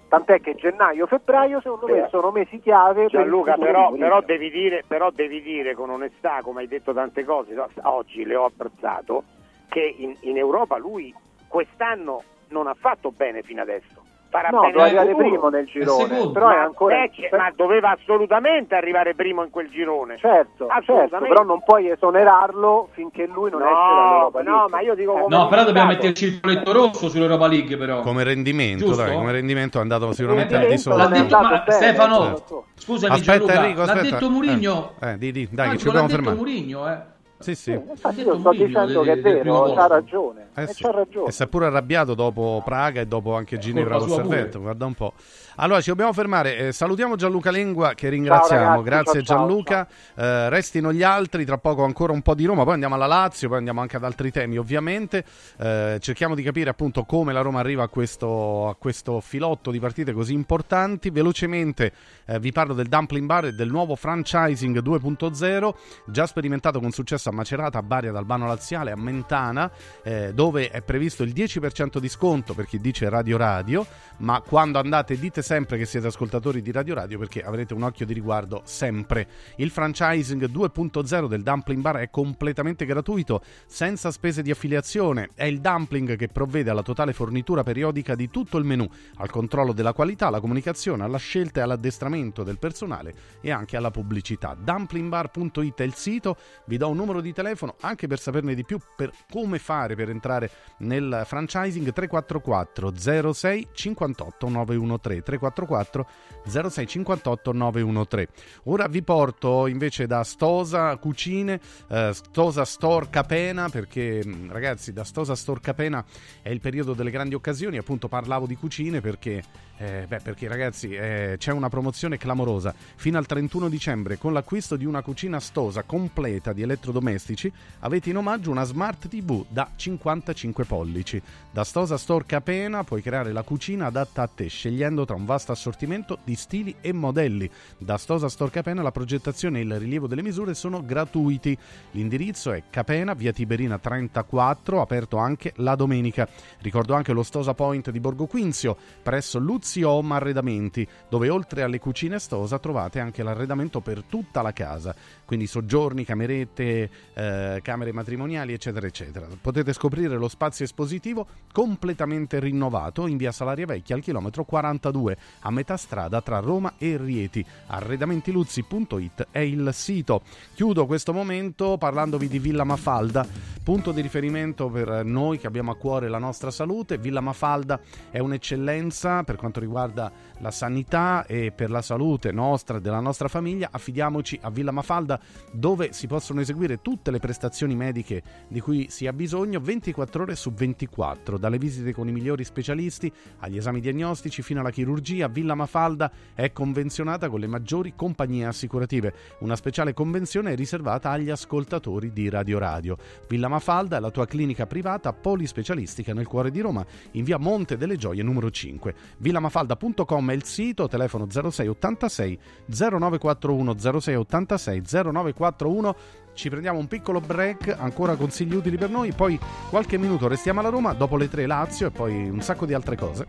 Tant'è 0.09 0.41
che 0.41 0.57
gennaio-febbraio 0.57 1.61
secondo 1.61 1.87
me 1.87 2.09
sono 2.11 2.33
mesi 2.33 2.59
chiave. 2.59 3.07
Gianluca, 3.07 3.57
però, 3.57 3.93
però, 3.93 4.21
devi 4.23 4.51
dire, 4.51 4.83
però 4.85 5.11
devi 5.11 5.41
dire 5.41 5.75
con 5.75 5.89
onestà, 5.91 6.41
come 6.43 6.63
hai 6.63 6.69
detto 6.69 6.93
tante 6.93 7.25
cose, 7.25 7.55
oggi 7.83 8.25
le 8.25 8.35
ho 8.35 8.47
apprezzato, 8.47 9.23
che 9.69 9.95
in, 9.99 10.17
in 10.23 10.37
Europa 10.37 10.79
lui 10.79 11.15
quest'anno 11.47 12.23
non 12.51 12.67
ha 12.67 12.77
fatto 12.79 13.11
bene 13.11 13.43
fino 13.43 13.63
adesso. 13.63 14.09
Farà 14.31 14.51
no, 14.51 14.61
doveva 14.61 14.85
arrivare 14.85 15.15
primo 15.17 15.49
nel 15.49 15.67
girone, 15.67 16.31
però 16.31 16.51
è 16.51 16.57
ancora... 16.59 17.03
Eh, 17.03 17.11
ma 17.33 17.51
doveva 17.53 17.91
assolutamente 17.91 18.77
arrivare 18.77 19.17
primo 19.17 19.43
in 19.43 19.51
quel 19.51 19.69
girone. 19.69 20.19
Certo, 20.19 20.69
certo, 20.85 21.19
però 21.19 21.43
non 21.43 21.61
puoi 21.65 21.91
esonerarlo 21.91 22.91
finché 22.93 23.27
lui 23.27 23.51
non 23.51 23.61
no, 23.61 23.67
esce 23.67 23.95
dall'Europa 23.95 24.43
No, 24.43 24.67
ma 24.71 24.81
io 24.83 24.95
dico 24.95 25.15
come 25.15 25.37
No, 25.37 25.49
però 25.49 25.65
dobbiamo 25.65 25.89
mettere 25.89 26.09
il 26.09 26.15
circoletto 26.15 26.71
rosso 26.71 27.09
sull'Europa 27.09 27.49
League 27.49 27.77
però. 27.77 28.03
Come 28.03 28.23
rendimento, 28.23 28.95
dai, 28.95 29.17
come 29.17 29.33
rendimento 29.33 29.79
è 29.79 29.81
andato 29.81 30.13
sicuramente 30.13 30.55
al 30.55 30.69
di 30.69 30.79
sopra. 30.79 31.09
L'ha 31.09 31.09
detto 31.09 31.41
ma, 31.41 31.65
Stefano, 31.67 32.25
certo. 32.27 32.65
scusami 32.75 33.13
aspetta, 33.15 33.33
Gianluca, 33.33 33.55
Enrico, 33.65 33.81
aspetta. 33.83 34.03
l'ha 34.03 34.11
detto 34.11 34.31
Murigno. 34.31 34.93
Eh, 35.01 35.11
eh, 35.11 35.19
di, 35.19 35.33
di, 35.33 35.49
dai, 35.51 35.71
che 35.71 35.79
ci 35.79 35.85
dobbiamo 35.87 36.09
fermare. 36.09 36.37
Murigno, 36.37 36.89
eh. 36.89 36.99
Sì, 37.41 37.55
sì. 37.55 37.73
Eh, 37.73 37.83
infatti 37.89 38.21
io 38.21 38.39
sto 38.39 38.51
dicendo 38.51 39.01
che 39.01 39.13
è 39.13 39.21
vero, 39.21 39.75
ha 39.75 39.87
ragione. 39.87 40.49
Eh 40.55 40.67
sì. 40.67 40.83
ragione. 40.85 41.29
E 41.29 41.33
si 41.33 41.43
è 41.43 41.47
pure 41.47 41.67
arrabbiato 41.67 42.15
dopo 42.15 42.61
Praga 42.63 43.01
e 43.01 43.07
dopo 43.07 43.35
anche 43.35 43.57
Ginevra 43.59 43.97
con 43.97 44.11
Servetto, 44.11 44.61
guarda 44.61 44.85
un 44.85 44.95
po'. 44.95 45.15
Allora, 45.57 45.81
ci 45.81 45.89
dobbiamo 45.89 46.13
fermare. 46.13 46.57
Eh, 46.57 46.73
salutiamo 46.73 47.17
Gianluca 47.17 47.51
Lengua, 47.51 47.95
che 47.95 48.09
ringraziamo. 48.09 48.65
Ciao, 48.65 48.83
Grazie 48.83 49.23
ciao, 49.23 49.37
Gianluca. 49.37 49.87
Ciao, 50.15 50.25
eh, 50.25 50.49
restino 50.49 50.93
gli 50.93 51.03
altri, 51.03 51.45
tra 51.45 51.59
poco 51.59 51.85
ancora 51.85 52.13
un 52.13 52.23
po' 52.23 52.35
di 52.35 52.45
Roma, 52.45 52.63
poi 52.65 52.75
andiamo 52.75 52.95
alla 52.95 53.07
Lazio, 53.07 53.49
poi 53.49 53.59
andiamo 53.59 53.81
anche 53.81 53.97
ad 53.97 54.05
altri 54.05 54.31
temi, 54.31 54.57
ovviamente. 54.57 55.25
Eh, 55.59 55.99
cerchiamo 56.01 56.35
di 56.35 56.43
capire 56.43 56.71
appunto 56.71 57.05
come 57.05 57.33
la 57.33 57.41
Roma 57.41 57.61
arriva 57.61 57.83
a 57.83 57.89
questo, 57.89 58.69
a 58.69 58.77
questo 58.77 59.21
filotto 59.21 59.71
di 59.71 59.81
partite 59.81 60.13
così 60.13 60.35
importanti. 60.35 61.11
Velocemente 61.11 61.93
eh, 62.27 62.39
vi 62.39 62.53
parlo 62.53 62.73
del 62.73 62.87
Dumpling 62.87 63.27
Bar 63.27 63.47
e 63.47 63.53
del 63.53 63.69
nuovo 63.69 63.97
franchising 63.97 64.81
2.0, 64.83 65.75
già 66.07 66.27
sperimentato 66.27 66.81
con 66.81 66.91
successo 66.93 67.29
a 67.29 67.33
Macerata, 67.33 67.79
a 67.79 67.83
Bari, 67.83 68.09
ad 68.09 68.17
Albano 68.17 68.47
Laziale, 68.47 68.93
a 68.93 68.97
Mentana, 68.97 69.71
eh, 70.03 70.33
dove 70.33 70.71
è 70.71 70.81
previsto 70.83 71.23
il 71.23 71.33
10% 71.33 71.99
di 71.99 72.09
sconto 72.09 72.55
per 72.55 72.67
chi 72.67 72.79
dice 72.79 73.09
Radio 73.09 73.37
Radio, 73.37 73.85
ma 74.19 74.41
quando 74.41 74.79
andate 74.79 75.19
dite 75.19 75.40
sempre 75.43 75.79
che 75.79 75.87
siete 75.87 76.07
ascoltatori 76.07 76.63
di 76.63 76.73
Radio 76.73 76.95
Radio 76.95 77.19
perché 77.19 77.43
avrete 77.43 77.75
un 77.75 77.83
occhio 77.83 78.07
di 78.07 78.13
riguardo 78.13 78.63
sempre. 78.65 79.29
Il 79.57 79.71
franchising 79.71 80.49
2.0 80.51 81.27
del 81.27 81.43
Dumpling 81.43 81.81
Bar 81.81 81.97
è 81.97 82.11
completamente 82.11 82.85
gratuito, 82.85 83.43
senza 83.67 84.11
spese 84.11 84.43
di 84.43 84.51
affiliazione. 84.51 85.31
È 85.35 85.45
il 85.45 85.61
dumpling 85.61 86.17
che 86.17 86.29
provvede 86.29 86.71
alla 86.71 86.83
totale 86.83 87.13
fornitura 87.13 87.63
periodica 87.63 88.15
di 88.15 88.31
tutto 88.31 88.59
il 88.59 88.65
menù, 88.65 88.89
al 89.17 89.31
controllo 89.31 89.73
della 89.73 89.93
qualità, 89.93 90.27
alla 90.29 90.41
comunicazione, 90.41 91.05
alla 91.05 91.19
scelta 91.19 91.61
e 91.61 91.63
all'addestramento 91.63 92.43
del 92.43 92.59
personale 92.59 93.15
e 93.41 93.51
anche 93.51 93.77
alla 93.77 93.91
pubblicità. 93.91 94.57
Dumplingbar.it 94.59 95.81
è 95.81 95.85
il 95.85 95.95
sito, 95.95 96.37
vi 96.67 96.77
do 96.77 96.89
un 96.89 96.97
numero 96.97 97.21
di 97.21 97.33
telefono 97.33 97.77
anche 97.81 98.07
per 98.07 98.19
saperne 98.19 98.55
di 98.55 98.65
più 98.65 98.79
per 98.97 99.13
come 99.31 99.59
fare 99.59 99.95
per 99.95 100.11
entrare 100.11 100.51
nel 100.79 101.23
franchising 101.25 101.93
344 101.93 103.33
06 103.33 103.69
58 103.73 104.49
913 104.49 105.30
344 105.31 106.07
06 106.47 106.87
58 106.87 107.53
913. 107.53 108.33
Ora 108.65 108.89
vi 108.89 109.03
porto 109.03 109.67
invece 109.67 110.07
da 110.07 110.25
Stosa 110.25 110.97
Cucine, 110.97 111.61
eh, 111.89 112.11
Stosa 112.13 112.65
Store 112.65 113.09
Capena, 113.11 113.69
perché 113.69 114.23
mm, 114.25 114.51
ragazzi 114.51 114.93
da 114.93 115.05
Stosa 115.05 115.35
Store 115.35 115.61
Capena 115.61 116.05
è 116.43 116.51
il 116.51 116.61
periodo 116.61 116.95
delle 116.95 117.11
grandi 117.11 117.35
occasioni, 117.35 117.79
appunto 117.79 118.09
parlavo 118.09 118.47
di 118.47 118.57
cucine 118.57 119.01
perché 119.01 119.43
eh, 119.81 120.05
beh, 120.07 120.21
perché 120.21 120.47
ragazzi 120.47 120.91
eh, 120.91 121.37
c'è 121.39 121.53
una 121.53 121.71
promozione 121.71 122.19
clamorosa. 122.19 122.75
Fino 122.97 123.17
al 123.17 123.25
31 123.25 123.71
dicembre, 123.71 124.19
con 124.19 124.35
l'acquisto 124.35 124.77
di 124.77 124.85
una 124.85 125.01
cucina 125.01 125.41
stosa 125.41 125.85
completa 125.85 126.53
di 126.53 126.61
elettrodomestici, 126.61 127.51
avete 127.79 128.11
in 128.11 128.19
omaggio 128.19 128.51
una 128.51 128.65
Smart 128.65 129.09
TV 129.09 129.47
da 129.49 129.71
55 129.75 130.65
pollici. 130.65 131.23
Da 131.51 131.65
Stosa 131.65 131.97
Store 131.97 132.27
Capena 132.27 132.85
puoi 132.85 133.01
creare 133.01 133.33
la 133.33 133.43
cucina 133.43 133.87
adatta 133.87 134.21
a 134.21 134.27
te, 134.27 134.49
scegliendo 134.49 135.07
tra 135.07 135.17
un 135.17 135.25
vasto 135.25 135.53
assortimento 135.53 136.19
di 136.25 136.35
stili 136.35 136.77
e 136.83 136.93
modelli. 136.93 137.51
Da 137.79 137.97
Stosa 137.97 138.29
Store 138.29 138.51
Capena 138.51 138.83
la 138.83 138.93
progettazione 138.93 139.61
e 139.61 139.63
il 139.63 139.79
rilievo 139.79 140.07
delle 140.07 140.23
misure 140.23 140.53
sono 140.53 140.85
gratuiti. 140.85 141.57
L'indirizzo 141.93 142.53
è 142.53 142.65
Capena, 142.69 143.15
via 143.15 143.33
Tiberina 143.33 143.79
34, 143.79 144.83
aperto 144.83 145.17
anche 145.17 145.55
la 145.57 145.75
domenica. 145.75 146.29
Ricordo 146.59 146.93
anche 146.93 147.15
lo 147.15 147.23
Stosa 147.23 147.55
Point 147.55 147.91
di 147.91 147.99
Borgo 147.99 148.27
Quinzio, 148.27 148.77
presso 149.03 149.39
Luz 149.39 149.69
Ozzy 149.71 149.83
Home 149.83 150.15
Arredamenti, 150.15 150.87
dove 151.09 151.29
oltre 151.29 151.63
alle 151.63 151.79
cucine 151.79 152.19
Stosa 152.19 152.59
trovate 152.59 152.99
anche 152.99 153.23
l'arredamento 153.23 153.81
per 153.81 154.03
tutta 154.03 154.43
la 154.43 154.53
casa, 154.53 154.93
quindi 155.25 155.47
soggiorni, 155.47 156.05
camerette, 156.05 156.91
eh, 157.15 157.61
camere 157.63 157.93
matrimoniali, 157.93 158.53
eccetera, 158.53 158.89
eccetera. 158.89 159.29
Potete 159.41 159.73
scoprire 159.73 160.17
lo 160.17 160.27
spazio 160.27 160.65
espositivo 160.65 161.25
completamente 161.53 162.41
rinnovato 162.41 163.07
in 163.07 163.17
via 163.17 163.31
Salaria 163.31 163.67
Vecchia 163.67 163.95
al 163.95 164.03
chilometro 164.03 164.45
42, 164.45 165.17
a 165.41 165.51
metà 165.53 165.77
strada 165.77 166.21
tra 166.21 166.41
Roma 166.41 166.75
e 166.77 166.97
Rieti. 166.97 167.45
Arredamentiluzzi.it 167.69 169.29
è 169.31 169.39
il 169.39 169.71
sito. 169.73 170.23
Chiudo 170.55 170.87
questo 170.87 171.13
momento 171.13 171.79
parlandovi 171.79 172.27
di 172.27 172.41
Villa 172.41 172.65
Mafalda, 172.65 173.25
punto 173.63 173.93
di 173.93 174.01
riferimento 174.01 174.69
per 174.69 175.05
noi 175.05 175.39
che 175.39 175.47
abbiamo 175.47 175.71
a 175.71 175.77
cuore 175.77 176.09
la 176.09 176.19
nostra 176.19 176.51
salute. 176.51 176.99
Villa 176.99 177.21
Mafalda 177.21 177.79
è 178.11 178.19
un'eccellenza 178.19 179.23
per 179.23 179.37
quanto 179.37 179.60
riguarda 179.61 180.13
la 180.41 180.51
sanità 180.51 181.25
e 181.27 181.53
per 181.53 181.71
la 181.71 181.83
salute 181.83 182.33
nostra 182.33 182.79
e 182.79 182.81
della 182.81 183.01
nostra 183.01 183.29
famiglia, 183.29 183.69
affidiamoci 183.71 184.39
a 184.43 184.51
Villa 184.51 184.71
Mafalda 184.71 185.21
dove 185.53 185.93
si 185.93 186.07
possono 186.07 186.41
eseguire 186.41 186.81
tutte 186.81 187.11
le 187.11 187.19
prestazioni 187.19 187.75
mediche 187.75 188.23
di 188.49 188.61
cui 188.61 188.89
si 188.91 189.07
ha 189.07 189.13
bisogno 189.13 189.61
24 189.61 190.23
ore 190.23 190.37
su 190.37 190.53
24, 190.53 191.39
dalle 191.39 191.59
visite 191.59 191.93
con 191.93 192.09
i 192.09 192.13
migliori 192.13 192.45
specialisti 192.45 193.13
agli 193.39 193.57
esami 193.57 193.81
diagnostici 193.81 194.43
fino 194.43 194.61
alla 194.61 194.71
chirurgia. 194.71 195.29
Villa 195.29 195.55
Mafalda 195.55 196.11
è 196.35 196.53
convenzionata 196.53 197.29
con 197.29 197.41
le 197.41 197.47
maggiori 197.47 197.95
compagnie 197.95 198.47
assicurative. 198.47 199.15
Una 199.41 199.57
speciale 199.57 199.93
convenzione 199.93 200.53
è 200.53 200.57
riservata 200.57 201.11
agli 201.11 201.31
ascoltatori 201.31 202.13
di 202.13 202.29
Radio 202.29 202.59
Radio. 202.59 202.97
Villa 203.29 203.49
Mafalda 203.49 203.99
è 203.99 204.01
la 204.01 204.11
tua 204.11 204.27
clinica 204.27 204.67
privata 204.67 205.13
polispecialistica 205.13 206.15
nel 206.15 206.27
cuore 206.27 206.51
di 206.51 206.61
Roma, 206.61 206.85
in 207.13 207.25
via 207.25 207.39
Monte 207.39 207.77
delle 207.77 207.97
Gioie 207.97 208.23
numero 208.23 208.51
5. 208.51 208.95
villamafalda.com 209.19 210.30
è 210.31 210.35
il 210.35 210.45
sito, 210.45 210.89
telefono 210.89 211.27
0686 211.29 212.39
0941 212.67 213.75
0686 213.79 214.83
0941 214.87 215.97
ci 216.35 216.49
prendiamo 216.49 216.79
un 216.79 216.87
piccolo 216.87 217.21
break, 217.21 217.77
ancora 217.79 218.17
consigli 218.17 218.55
utili 218.55 218.79
per 218.79 218.89
noi, 218.89 219.13
poi 219.13 219.39
qualche 219.69 219.99
minuto 219.99 220.29
restiamo 220.29 220.61
alla 220.61 220.69
Roma, 220.69 220.93
dopo 220.95 221.17
le 221.17 221.29
tre 221.29 221.47
Lazio 221.47 221.89
e 221.89 221.91
poi 221.91 222.29
un 222.29 222.41
sacco 222.41 222.67
di 222.67 222.73
altre 222.73 222.97
cose. 222.97 223.27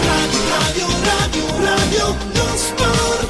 Radio, 0.00 0.38
radio, 0.48 0.86
radio, 1.04 1.64
radio, 1.64 2.60
Caro 2.76 3.29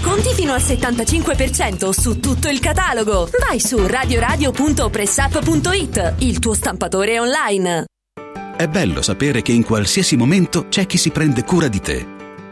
Sconti 0.00 0.32
fino 0.32 0.52
al 0.52 0.60
75% 0.60 1.90
su 1.90 2.20
tutto 2.20 2.48
il 2.48 2.60
catalogo. 2.60 3.28
Vai 3.40 3.58
su 3.58 3.84
radioradio.pressup.it, 3.84 6.14
il 6.18 6.38
tuo 6.38 6.54
stampatore 6.54 7.18
online. 7.18 7.86
È 8.56 8.68
bello 8.68 9.02
sapere 9.02 9.42
che 9.42 9.50
in 9.50 9.64
qualsiasi 9.64 10.16
momento 10.16 10.68
c'è 10.68 10.86
chi 10.86 10.98
si 10.98 11.10
prende 11.10 11.42
cura 11.42 11.66
di 11.66 11.80
te. 11.80 12.06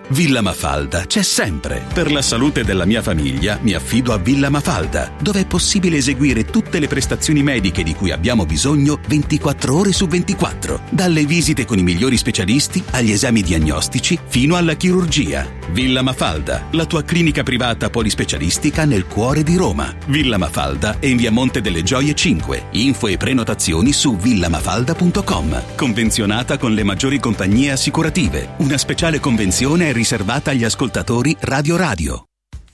Villa 0.09 0.41
Mafalda 0.41 1.07
c'è 1.07 1.23
sempre. 1.23 1.85
Per 1.93 2.11
la 2.11 2.23
salute 2.23 2.65
della 2.65 2.85
mia 2.85 3.01
famiglia 3.01 3.61
mi 3.63 3.75
affido 3.75 4.13
a 4.13 4.19
Villa 4.19 4.51
Mafalda, 4.51 5.13
dove 5.21 5.39
è 5.41 5.47
possibile 5.47 5.99
eseguire 5.99 6.45
tutte 6.45 6.81
le 6.81 6.89
prestazioni 6.89 7.45
mediche 7.45 7.85
di 7.85 7.95
cui 7.95 8.11
abbiamo 8.11 8.45
bisogno 8.45 8.99
24 9.07 9.73
ore 9.73 9.93
su 9.93 10.09
24, 10.09 10.81
dalle 10.91 11.25
visite 11.25 11.65
con 11.65 11.79
i 11.79 11.85
migliori 11.85 12.17
specialisti 12.17 12.83
agli 12.91 13.13
esami 13.13 13.43
diagnostici 13.43 14.19
fino 14.27 14.57
alla 14.57 14.75
chirurgia. 14.75 15.56
Villa 15.73 16.03
Mafalda, 16.03 16.67
la 16.73 16.87
tua 16.87 17.03
clinica 17.03 17.43
privata 17.43 17.91
polispecialistica 17.91 18.85
nel 18.85 19.07
cuore 19.07 19.43
di 19.43 19.57
Roma. 19.57 19.95
Villa 20.07 20.39
Mafalda 20.39 20.99
è 20.99 21.07
in 21.07 21.17
via 21.17 21.31
Monte 21.31 21.61
delle 21.61 21.83
Gioie 21.83 22.15
5. 22.15 22.69
Info 22.73 23.09
e 23.09 23.17
prenotazioni 23.17 23.93
su 23.93 24.17
villamafalda.com. 24.17 25.77
Convenzionata 25.77 26.59
con 26.59 26.73
le 26.73 26.83
maggiori 26.83 27.19
compagnie 27.19 27.73
assicurative. 27.73 28.55
Una 28.59 28.79
speciale 28.79 29.21
convenzione 29.21 29.89
è 29.89 29.93
riservata 29.93 30.51
agli 30.51 30.65
ascoltatori 30.65 31.37
Radio 31.41 31.77
Radio. 31.77 32.25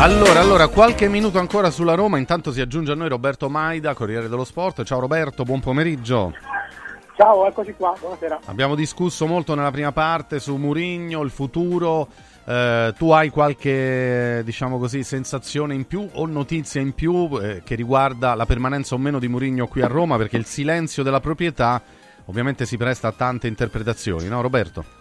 Allora, 0.00 0.38
allora, 0.38 0.68
qualche 0.68 1.08
minuto 1.08 1.40
ancora 1.40 1.72
sulla 1.72 1.94
Roma, 1.94 2.18
intanto 2.18 2.52
si 2.52 2.60
aggiunge 2.60 2.92
a 2.92 2.94
noi 2.94 3.08
Roberto 3.08 3.50
Maida, 3.50 3.94
Corriere 3.94 4.28
dello 4.28 4.44
Sport. 4.44 4.84
Ciao 4.84 5.00
Roberto, 5.00 5.42
buon 5.42 5.58
pomeriggio. 5.58 6.32
Ciao, 7.16 7.44
eccoci 7.48 7.74
qua, 7.76 7.96
buonasera. 7.98 8.38
Abbiamo 8.44 8.76
discusso 8.76 9.26
molto 9.26 9.56
nella 9.56 9.72
prima 9.72 9.90
parte 9.90 10.38
su 10.38 10.54
Murigno, 10.54 11.22
il 11.22 11.30
futuro. 11.30 12.06
Eh, 12.44 12.94
tu 12.96 13.10
hai 13.10 13.30
qualche, 13.30 14.42
diciamo 14.44 14.78
così, 14.78 15.02
sensazione 15.02 15.74
in 15.74 15.84
più 15.84 16.08
o 16.12 16.26
notizia 16.26 16.80
in 16.80 16.94
più 16.94 17.28
eh, 17.42 17.62
che 17.64 17.74
riguarda 17.74 18.36
la 18.36 18.46
permanenza 18.46 18.94
o 18.94 18.98
meno 18.98 19.18
di 19.18 19.26
Murigno 19.26 19.66
qui 19.66 19.82
a 19.82 19.88
Roma? 19.88 20.16
Perché 20.16 20.36
il 20.36 20.46
silenzio 20.46 21.02
della 21.02 21.20
proprietà 21.20 21.82
ovviamente 22.26 22.66
si 22.66 22.76
presta 22.76 23.08
a 23.08 23.12
tante 23.12 23.48
interpretazioni, 23.48 24.28
no 24.28 24.42
Roberto? 24.42 24.97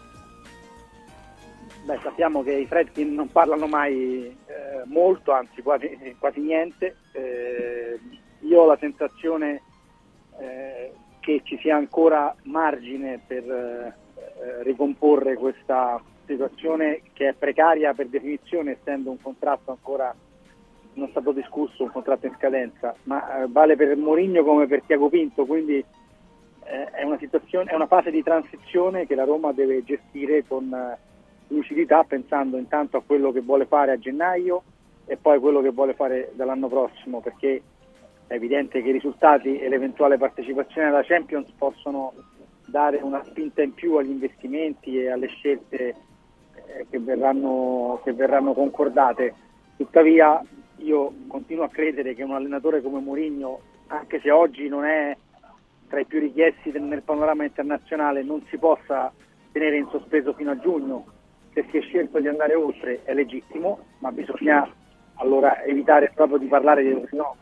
Beh, 1.87 1.99
sappiamo 2.03 2.43
che 2.43 2.51
i 2.51 2.65
Fredkin 2.65 3.13
non 3.13 3.31
parlano 3.31 3.65
mai 3.65 4.25
eh, 4.25 4.83
molto, 4.87 5.31
anzi 5.31 5.61
quasi, 5.61 6.17
quasi 6.19 6.41
niente. 6.41 6.97
Eh, 7.13 7.97
io 8.39 8.61
ho 8.61 8.65
la 8.65 8.75
sensazione 8.77 9.61
eh, 10.37 10.91
che 11.21 11.39
ci 11.45 11.57
sia 11.59 11.77
ancora 11.77 12.35
margine 12.43 13.21
per 13.25 13.49
eh, 13.49 14.63
ricomporre 14.63 15.37
questa 15.37 16.03
situazione 16.25 17.03
che 17.13 17.29
è 17.29 17.33
precaria 17.33 17.93
per 17.93 18.07
definizione, 18.07 18.71
essendo 18.71 19.09
un 19.09 19.21
contratto 19.21 19.71
ancora 19.71 20.13
non 20.95 21.07
stato 21.11 21.31
discusso, 21.31 21.83
un 21.83 21.91
contratto 21.93 22.25
in 22.25 22.35
scadenza, 22.35 22.95
ma 23.03 23.43
eh, 23.43 23.47
vale 23.47 23.77
per 23.77 23.95
Mourinho 23.95 24.43
come 24.43 24.67
per 24.67 24.81
Tiago 24.81 25.07
Pinto, 25.07 25.45
quindi 25.45 25.77
eh, 25.77 26.91
è 26.91 27.03
una, 27.03 27.17
è, 27.17 27.75
una 27.75 27.87
fase 27.87 28.11
di 28.11 28.21
transizione 28.23 29.07
che 29.07 29.15
la 29.15 29.23
Roma 29.23 29.53
deve 29.53 29.85
gestire 29.85 30.43
con 30.45 30.97
lucidità 31.47 32.03
pensando 32.03 32.57
intanto 32.57 32.97
a 32.97 33.03
quello 33.05 33.31
che 33.31 33.41
vuole 33.41 33.65
fare 33.65 33.91
a 33.91 33.97
gennaio 33.97 34.63
e 35.05 35.17
poi 35.17 35.39
quello 35.39 35.61
che 35.61 35.71
vuole 35.71 35.93
fare 35.93 36.31
dall'anno 36.35 36.67
prossimo, 36.67 37.21
perché 37.21 37.61
è 38.27 38.33
evidente 38.33 38.81
che 38.81 38.89
i 38.89 38.93
risultati 38.93 39.57
e 39.57 39.69
l'eventuale 39.69 40.17
partecipazione 40.17 40.87
alla 40.87 41.03
Champions 41.03 41.49
possono 41.57 42.13
dare 42.65 42.97
una 42.97 43.23
spinta 43.23 43.61
in 43.61 43.73
più 43.73 43.95
agli 43.95 44.09
investimenti 44.09 44.99
e 44.99 45.09
alle 45.09 45.27
scelte 45.27 45.95
eh, 46.55 46.85
che, 46.89 46.99
verranno, 46.99 48.01
che 48.03 48.11
verranno 48.11 48.53
concordate. 48.53 49.33
Tuttavia 49.77 50.43
io 50.77 51.13
continuo 51.27 51.63
a 51.63 51.69
credere 51.69 52.13
che 52.13 52.23
un 52.23 52.33
allenatore 52.33 52.81
come 52.81 52.99
Mourinho, 52.99 53.59
anche 53.87 54.19
se 54.19 54.29
oggi 54.29 54.67
non 54.67 54.83
è 54.83 55.15
tra 55.87 56.01
i 56.01 56.05
più 56.05 56.19
richiesti 56.19 56.71
nel 56.71 57.03
panorama 57.03 57.45
internazionale, 57.45 58.21
non 58.23 58.43
si 58.49 58.57
possa 58.57 59.11
tenere 59.53 59.77
in 59.77 59.87
sospeso 59.89 60.33
fino 60.33 60.51
a 60.51 60.59
giugno. 60.59 61.05
Se 61.57 61.65
si 61.71 61.77
è 61.77 61.81
scelto 61.81 62.19
di 62.19 62.27
andare 62.27 62.53
oltre 62.53 63.01
è 63.03 63.15
legittimo, 63.15 63.79
ma 63.97 64.11
bisogna 64.11 64.71
allora 65.15 65.63
evitare 65.63 66.11
proprio 66.13 66.37
di 66.37 66.45
parlare 66.45 66.83
di 66.83 66.89
rinnovo, 66.89 67.35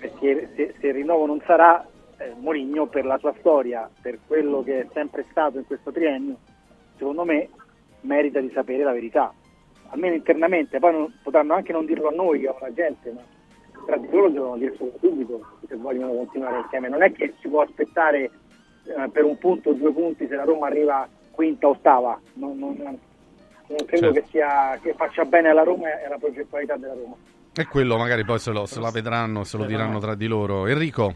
perché 0.00 0.50
se, 0.56 0.74
se 0.80 0.86
il 0.88 0.94
rinnovo 0.94 1.24
non 1.24 1.40
sarà, 1.46 1.86
eh, 2.16 2.34
Mourinho 2.36 2.86
per 2.86 3.04
la 3.04 3.16
sua 3.18 3.32
storia, 3.38 3.88
per 4.02 4.18
quello 4.26 4.64
che 4.64 4.80
è 4.80 4.86
sempre 4.92 5.24
stato 5.30 5.58
in 5.58 5.66
questo 5.66 5.92
triennio, 5.92 6.36
secondo 6.96 7.24
me 7.24 7.48
merita 8.00 8.40
di 8.40 8.50
sapere 8.52 8.82
la 8.82 8.90
verità, 8.90 9.32
almeno 9.90 10.16
internamente, 10.16 10.80
poi 10.80 10.92
non, 10.94 11.14
potranno 11.22 11.54
anche 11.54 11.70
non 11.70 11.86
dirlo 11.86 12.08
a 12.08 12.12
noi 12.16 12.44
alla 12.44 12.72
gente, 12.74 13.12
ma 13.12 13.22
tra 13.86 13.98
di 13.98 14.08
loro 14.10 14.30
devono 14.30 14.56
dirselo 14.56 14.94
subito 14.98 15.46
se 15.68 15.76
vogliono 15.76 16.12
continuare 16.12 16.58
insieme, 16.58 16.88
non 16.88 17.04
è 17.04 17.12
che 17.12 17.32
si 17.40 17.46
può 17.46 17.60
aspettare 17.60 18.24
eh, 18.24 19.08
per 19.12 19.22
un 19.22 19.38
punto 19.38 19.70
o 19.70 19.74
due 19.74 19.92
punti 19.92 20.26
se 20.26 20.34
la 20.34 20.42
Roma 20.42 20.66
arriva 20.66 21.08
quinta 21.30 21.68
o 21.68 21.70
ottava, 21.70 22.20
non, 22.32 22.58
non 22.58 22.98
credo 23.86 24.12
Certo. 24.12 24.12
che, 24.12 24.24
sia, 24.30 24.78
che 24.82 24.94
faccia 24.94 25.24
bene 25.24 25.48
alla 25.50 25.62
Roma 25.62 25.88
e 26.00 26.06
alla 26.06 26.18
progettualità 26.18 26.76
della 26.76 26.94
Roma. 26.94 27.14
E 27.54 27.66
quello 27.66 27.96
magari 27.96 28.24
poi 28.24 28.38
se, 28.38 28.50
lo, 28.52 28.66
se 28.66 28.80
la 28.80 28.90
vedranno, 28.90 29.44
se 29.44 29.56
lo 29.56 29.64
diranno 29.64 29.98
tra 29.98 30.14
di 30.14 30.26
loro. 30.26 30.66
Enrico, 30.66 31.14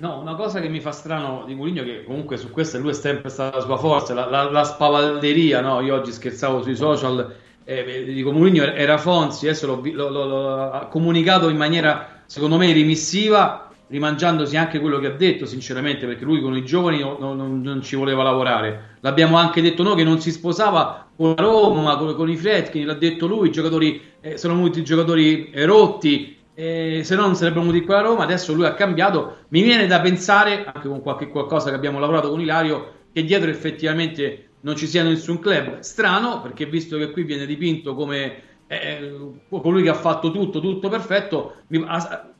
No, 0.00 0.20
una 0.20 0.36
cosa 0.36 0.60
che 0.60 0.68
mi 0.68 0.78
fa 0.80 0.92
strano 0.92 1.42
di 1.44 1.56
Mourinho 1.56 1.82
che 1.82 2.04
comunque 2.04 2.36
su 2.36 2.50
questa 2.52 2.78
lui 2.78 2.90
è 2.90 2.94
sempre 2.94 3.30
stata 3.30 3.56
la 3.56 3.62
sua 3.64 3.76
forza, 3.78 4.14
la, 4.14 4.26
la, 4.30 4.48
la 4.48 4.62
spavalderia, 4.62 5.60
no? 5.60 5.80
Io 5.80 5.96
oggi 5.96 6.12
scherzavo 6.12 6.62
sui 6.62 6.76
social, 6.76 7.34
eh, 7.64 8.04
dico 8.04 8.30
Mourinho 8.30 8.62
era 8.62 8.96
Fonzi, 8.96 9.48
adesso 9.48 9.66
l'ho 9.66 9.80
lo- 9.92 10.08
lo- 10.08 10.70
ha 10.70 10.86
comunicato 10.86 11.48
in 11.48 11.56
maniera 11.56 12.20
secondo 12.26 12.58
me 12.58 12.70
rimissiva, 12.70 13.67
rimangiandosi 13.88 14.56
anche 14.56 14.78
quello 14.78 14.98
che 14.98 15.06
ha 15.06 15.10
detto 15.10 15.46
sinceramente, 15.46 16.06
perché 16.06 16.24
lui 16.24 16.40
con 16.40 16.56
i 16.56 16.64
giovani 16.64 17.00
no- 17.00 17.16
no- 17.18 17.34
non, 17.34 17.60
non 17.60 17.82
ci 17.82 17.96
voleva 17.96 18.22
lavorare. 18.22 18.96
L'abbiamo 19.00 19.36
anche 19.36 19.60
detto 19.60 19.82
noi 19.82 19.96
che 19.96 20.04
non 20.04 20.20
si 20.20 20.30
sposava 20.30 21.08
con 21.16 21.34
la 21.36 21.42
Roma, 21.42 21.96
con, 21.96 22.14
con 22.14 22.30
i 22.30 22.36
Fredkin, 22.36 22.86
l'ha 22.86 22.94
detto 22.94 23.26
lui, 23.26 23.48
i 23.48 23.52
giocatori 23.52 24.00
eh, 24.20 24.36
sono 24.36 24.54
venuti 24.54 24.84
giocatori 24.84 25.50
eh, 25.50 25.64
rotti, 25.64 26.36
eh, 26.54 27.02
se 27.04 27.14
no 27.14 27.22
non 27.22 27.36
sarebbero 27.36 27.62
venuti 27.62 27.84
qua 27.84 27.98
a 27.98 28.02
Roma, 28.02 28.24
adesso 28.24 28.52
lui 28.52 28.66
ha 28.66 28.74
cambiato. 28.74 29.38
Mi 29.48 29.62
viene 29.62 29.86
da 29.86 30.00
pensare, 30.00 30.64
anche 30.64 30.88
con 30.88 31.00
qualche 31.00 31.28
qualcosa 31.28 31.70
che 31.70 31.76
abbiamo 31.76 31.98
lavorato 31.98 32.30
con 32.30 32.40
Ilario, 32.40 32.92
che 33.12 33.24
dietro 33.24 33.50
effettivamente 33.50 34.50
non 34.60 34.76
ci 34.76 34.86
sia 34.86 35.02
nessun 35.02 35.38
club. 35.38 35.78
Strano, 35.80 36.40
perché 36.40 36.66
visto 36.66 36.98
che 36.98 37.10
qui 37.10 37.22
viene 37.22 37.46
dipinto 37.46 37.94
come 37.94 38.42
eh, 38.66 39.16
colui 39.48 39.82
che 39.82 39.88
ha 39.88 39.94
fatto 39.94 40.30
tutto, 40.30 40.60
tutto 40.60 40.88
perfetto, 40.88 41.54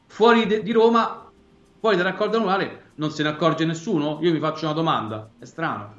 fuori 0.07 0.47
de- 0.47 0.63
di 0.63 0.73
Roma, 0.73 1.28
fuori 1.81 1.97
dal 1.97 2.07
raccordo 2.07 2.39
annuale, 2.39 2.91
non 2.97 3.11
se 3.11 3.23
ne 3.23 3.29
accorge 3.31 3.65
nessuno? 3.65 4.19
Io 4.23 4.33
mi 4.33 4.39
faccio 4.39 4.65
una 4.65 4.75
domanda, 4.75 5.31
è 5.39 5.45
strano. 5.45 5.95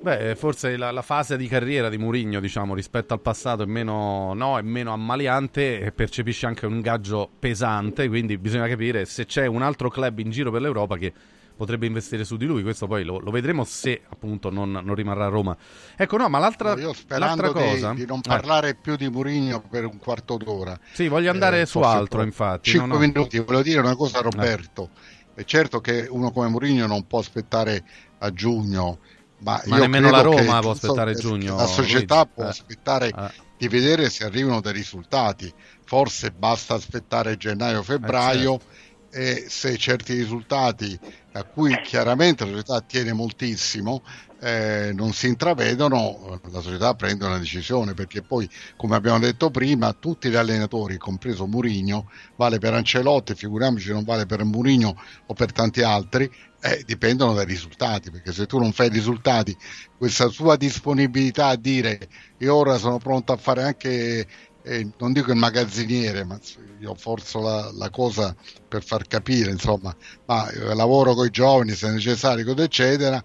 beh, 0.00 0.34
forse 0.36 0.76
la, 0.76 0.90
la 0.90 1.02
fase 1.02 1.36
di 1.36 1.48
carriera 1.48 1.88
di 1.88 1.96
Mourinho, 1.98 2.40
diciamo, 2.40 2.74
rispetto 2.74 3.14
al 3.14 3.20
passato 3.20 3.62
è 3.62 3.66
meno, 3.66 4.34
no, 4.34 4.58
è 4.58 4.62
meno 4.62 4.92
ammaliante 4.92 5.80
e 5.80 5.92
percepisce 5.92 6.46
anche 6.46 6.66
un 6.66 6.74
ingaggio 6.74 7.30
pesante, 7.38 8.08
quindi 8.08 8.36
bisogna 8.36 8.68
capire 8.68 9.04
se 9.06 9.26
c'è 9.26 9.46
un 9.46 9.62
altro 9.62 9.88
club 9.88 10.18
in 10.18 10.30
giro 10.30 10.50
per 10.50 10.60
l'Europa 10.60 10.96
che 10.96 11.12
potrebbe 11.56 11.86
investire 11.86 12.24
su 12.24 12.36
di 12.36 12.46
lui, 12.46 12.62
questo 12.62 12.86
poi 12.86 13.04
lo, 13.04 13.18
lo 13.18 13.30
vedremo 13.30 13.64
se 13.64 14.02
appunto 14.08 14.50
non, 14.50 14.70
non 14.72 14.94
rimarrà 14.94 15.26
a 15.26 15.28
Roma. 15.28 15.56
Ecco, 15.96 16.16
no, 16.16 16.28
ma 16.28 16.38
l'altra, 16.38 16.74
Io 16.74 16.92
l'altra 17.08 17.48
di, 17.48 17.52
cosa... 17.52 17.92
di 17.92 18.06
non 18.06 18.18
Eh, 18.18 18.22
parlare 18.26 18.74
più 18.74 18.96
di 18.96 19.08
Mourinho 19.08 19.60
per 19.62 19.84
un 19.84 19.98
quarto 19.98 20.36
d'ora. 20.36 20.78
Sì, 20.92 21.08
voglio 21.08 21.30
andare 21.30 21.60
Eh, 21.62 21.66
su 21.66 21.80
altro, 21.80 22.22
infatti. 22.22 22.70
Cinque 22.70 22.88
no, 22.88 22.94
no. 22.94 23.00
minuti, 23.00 23.38
volevo 23.38 23.62
dire 23.62 23.80
una 23.80 23.96
cosa 23.96 24.18
a 24.18 24.22
Roberto. 24.22 24.90
È 25.34 25.44
certo 25.44 25.80
che 25.80 26.06
uno 26.08 26.30
come 26.30 26.48
Mourinho 26.48 26.86
non 26.86 27.06
può 27.06 27.18
aspettare 27.18 27.84
a 28.18 28.32
giugno, 28.32 28.98
ma, 29.38 29.60
Ma 29.66 29.78
nemmeno 29.78 30.10
la 30.10 30.20
Roma 30.22 30.60
può 30.60 30.70
aspettare 30.70 31.14
che 31.14 31.20
giugno, 31.20 31.56
La 31.56 31.66
società 31.66 32.16
Luigi. 32.16 32.30
può 32.34 32.44
Eh. 32.44 32.48
aspettare 32.48 33.12
di 33.56 33.68
vedere 33.68 34.10
se 34.10 34.24
arrivano 34.24 34.60
dei 34.60 34.72
risultati. 34.72 35.52
Forse 35.84 36.30
basta 36.32 36.74
aspettare 36.74 37.36
gennaio-febbraio 37.36 38.58
certo. 38.58 38.72
e 39.10 39.44
se 39.48 39.76
certi 39.76 40.14
risultati 40.14 40.98
a 41.36 41.44
cui 41.44 41.78
chiaramente 41.82 42.44
la 42.44 42.50
società 42.50 42.80
tiene 42.80 43.12
moltissimo 43.12 44.02
eh, 44.44 44.92
non 44.92 45.12
si 45.14 45.26
intravedono, 45.28 46.38
la 46.50 46.60
società 46.60 46.94
prende 46.94 47.24
una 47.24 47.38
decisione 47.38 47.94
perché 47.94 48.20
poi, 48.20 48.48
come 48.76 48.94
abbiamo 48.94 49.18
detto 49.18 49.50
prima, 49.50 49.94
tutti 49.94 50.28
gli 50.28 50.36
allenatori, 50.36 50.98
compreso 50.98 51.46
Murigno, 51.46 52.10
vale 52.36 52.58
per 52.58 52.74
Ancelotti, 52.74 53.34
figuriamoci 53.34 53.90
non 53.90 54.04
vale 54.04 54.26
per 54.26 54.44
Murigno 54.44 55.00
o 55.26 55.32
per 55.32 55.50
tanti 55.50 55.82
altri, 55.82 56.30
eh, 56.60 56.82
dipendono 56.84 57.32
dai 57.32 57.46
risultati, 57.46 58.10
perché 58.10 58.32
se 58.32 58.44
tu 58.44 58.58
non 58.58 58.72
fai 58.72 58.90
risultati, 58.90 59.56
questa 59.96 60.28
sua 60.28 60.56
disponibilità 60.56 61.46
a 61.46 61.56
dire 61.56 61.98
io 62.38 62.54
ora 62.54 62.76
sono 62.76 62.98
pronto 62.98 63.32
a 63.32 63.36
fare 63.38 63.62
anche 63.62 64.26
eh, 64.66 64.88
non 64.96 65.12
dico 65.12 65.30
il 65.30 65.36
magazziniere, 65.36 66.24
ma 66.24 66.38
io 66.80 66.94
forzo 66.94 67.40
la, 67.40 67.70
la 67.74 67.90
cosa 67.90 68.34
per 68.66 68.82
far 68.82 69.06
capire, 69.06 69.50
insomma, 69.50 69.94
ma 70.24 70.48
eh, 70.48 70.74
lavoro 70.74 71.14
con 71.14 71.26
i 71.26 71.30
giovani 71.30 71.72
se 71.72 71.90
necessario, 71.90 72.56
eccetera, 72.56 73.22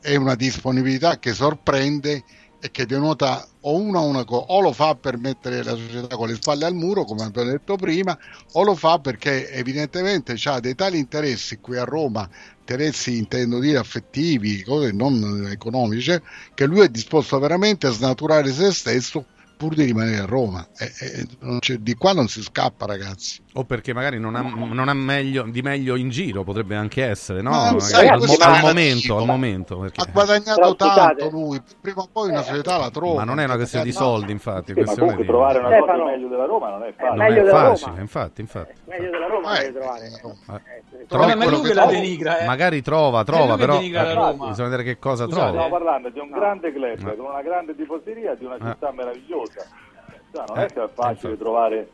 è 0.00 0.16
una 0.16 0.34
disponibilità 0.34 1.18
che 1.18 1.34
sorprende 1.34 2.24
e 2.60 2.70
che 2.70 2.86
denota 2.86 3.46
o 3.60 3.76
una, 3.76 4.00
una 4.00 4.24
co- 4.24 4.36
o 4.48 4.60
lo 4.60 4.72
fa 4.72 4.94
per 4.94 5.18
mettere 5.18 5.62
la 5.62 5.76
società 5.76 6.16
con 6.16 6.28
le 6.28 6.34
spalle 6.36 6.64
al 6.64 6.74
muro, 6.74 7.04
come 7.04 7.24
abbiamo 7.24 7.50
detto 7.50 7.76
prima, 7.76 8.16
o 8.52 8.62
lo 8.62 8.74
fa 8.74 8.98
perché 8.98 9.50
evidentemente 9.50 10.36
ha 10.44 10.58
dei 10.58 10.74
tali 10.74 10.98
interessi 10.98 11.58
qui 11.60 11.76
a 11.76 11.84
Roma, 11.84 12.28
interessi 12.60 13.18
intendo 13.18 13.58
dire 13.58 13.76
affettivi, 13.76 14.62
cose 14.62 14.90
non 14.92 15.48
economici, 15.50 16.18
che 16.54 16.64
lui 16.64 16.80
è 16.80 16.88
disposto 16.88 17.38
veramente 17.38 17.86
a 17.86 17.90
snaturare 17.90 18.50
se 18.52 18.72
stesso 18.72 19.26
pur 19.58 19.74
di 19.74 19.84
rimanere 19.84 20.18
a 20.22 20.24
Roma. 20.24 20.66
E- 20.78 20.84
e 21.00 21.26
non 21.40 21.58
c'è- 21.58 21.76
di 21.78 21.94
qua 21.94 22.12
non 22.12 22.28
si 22.28 22.40
scappa, 22.42 22.86
ragazzi. 22.86 23.42
O 23.54 23.64
perché 23.64 23.92
magari 23.92 24.20
non 24.20 24.36
ha, 24.36 24.40
non 24.40 24.88
ha 24.88 24.94
meglio, 24.94 25.42
di 25.42 25.62
meglio 25.62 25.96
in 25.96 26.10
giro, 26.10 26.44
potrebbe 26.44 26.76
anche 26.76 27.04
essere, 27.04 27.42
no? 27.42 27.50
Ma 27.50 27.74
sai, 27.80 28.06
al, 28.06 28.20
mo- 28.24 28.36
al 28.38 28.60
momento, 28.60 29.16
al 29.18 29.24
momento. 29.26 29.78
perché- 29.78 30.00
Ha 30.00 30.06
guadagnato 30.12 30.74
Però, 30.76 30.94
tanto 30.94 31.28
lui, 31.28 31.60
prima 31.80 32.02
o 32.02 32.08
poi 32.10 32.30
una 32.30 32.42
società 32.42 32.78
la 32.78 32.90
trova. 32.90 33.16
Ma 33.16 33.24
non 33.24 33.40
è 33.40 33.44
una 33.44 33.56
questione 33.56 33.84
di 33.84 33.92
soldi, 33.92 34.30
infatti, 34.30 34.72
Sì, 34.74 34.80
ma 34.80 34.94
comunque 34.94 35.22
di... 35.22 35.28
trovare 35.28 35.58
una 35.58 35.68
Stefano, 35.68 35.98
cosa 35.98 36.04
meglio 36.04 36.28
della 36.28 36.44
Roma 36.46 36.70
non 36.70 36.82
è 36.84 36.86
è 36.86 36.92
facile. 36.92 37.08
Non 37.08 37.16
meglio 37.18 37.40
è 37.40 37.44
della 37.44 37.58
facile, 37.58 37.90
Roma. 37.90 38.00
infatti, 38.00 38.40
infatti. 38.40 38.72
Meglio 38.86 39.10
della 39.10 39.26
Roma 39.26 39.58
Eh, 39.58 39.62
deve 39.64 39.78
trovare. 39.78 40.06
Eh, 40.06 41.34
Ma 41.34 41.44
lui 41.46 41.60
che 41.62 41.74
la 41.74 41.82
trova. 41.82 41.90
denigra, 41.90 42.38
eh. 42.38 42.46
Magari 42.46 42.82
trova, 42.82 43.24
trova, 43.24 43.56
lui 43.56 43.90
che 43.90 43.98
però 43.98 44.30
eh, 44.30 44.34
bisogna 44.34 44.68
vedere 44.68 44.82
che 44.84 44.98
cosa 44.98 45.24
Scusate, 45.24 45.50
trova. 45.50 45.58
Stiamo 45.66 45.68
parlando 45.84 46.10
di 46.10 46.18
un 46.20 46.30
grande 46.30 46.72
club 46.72 46.98
Eh. 47.08 47.16
con 47.16 47.26
una 47.26 47.42
grande 47.42 47.74
tifoseria 47.74 48.34
di 48.34 48.44
una 48.44 48.56
Eh. 48.56 48.64
città 48.72 48.92
meravigliosa. 48.92 49.47
Cioè, 50.46 50.56
non 50.56 50.58
Eh, 50.58 50.66
è 50.66 50.72
che 50.72 50.82
è 50.82 50.88
facile 50.88 51.32
infatti. 51.32 51.36
trovare, 51.38 51.88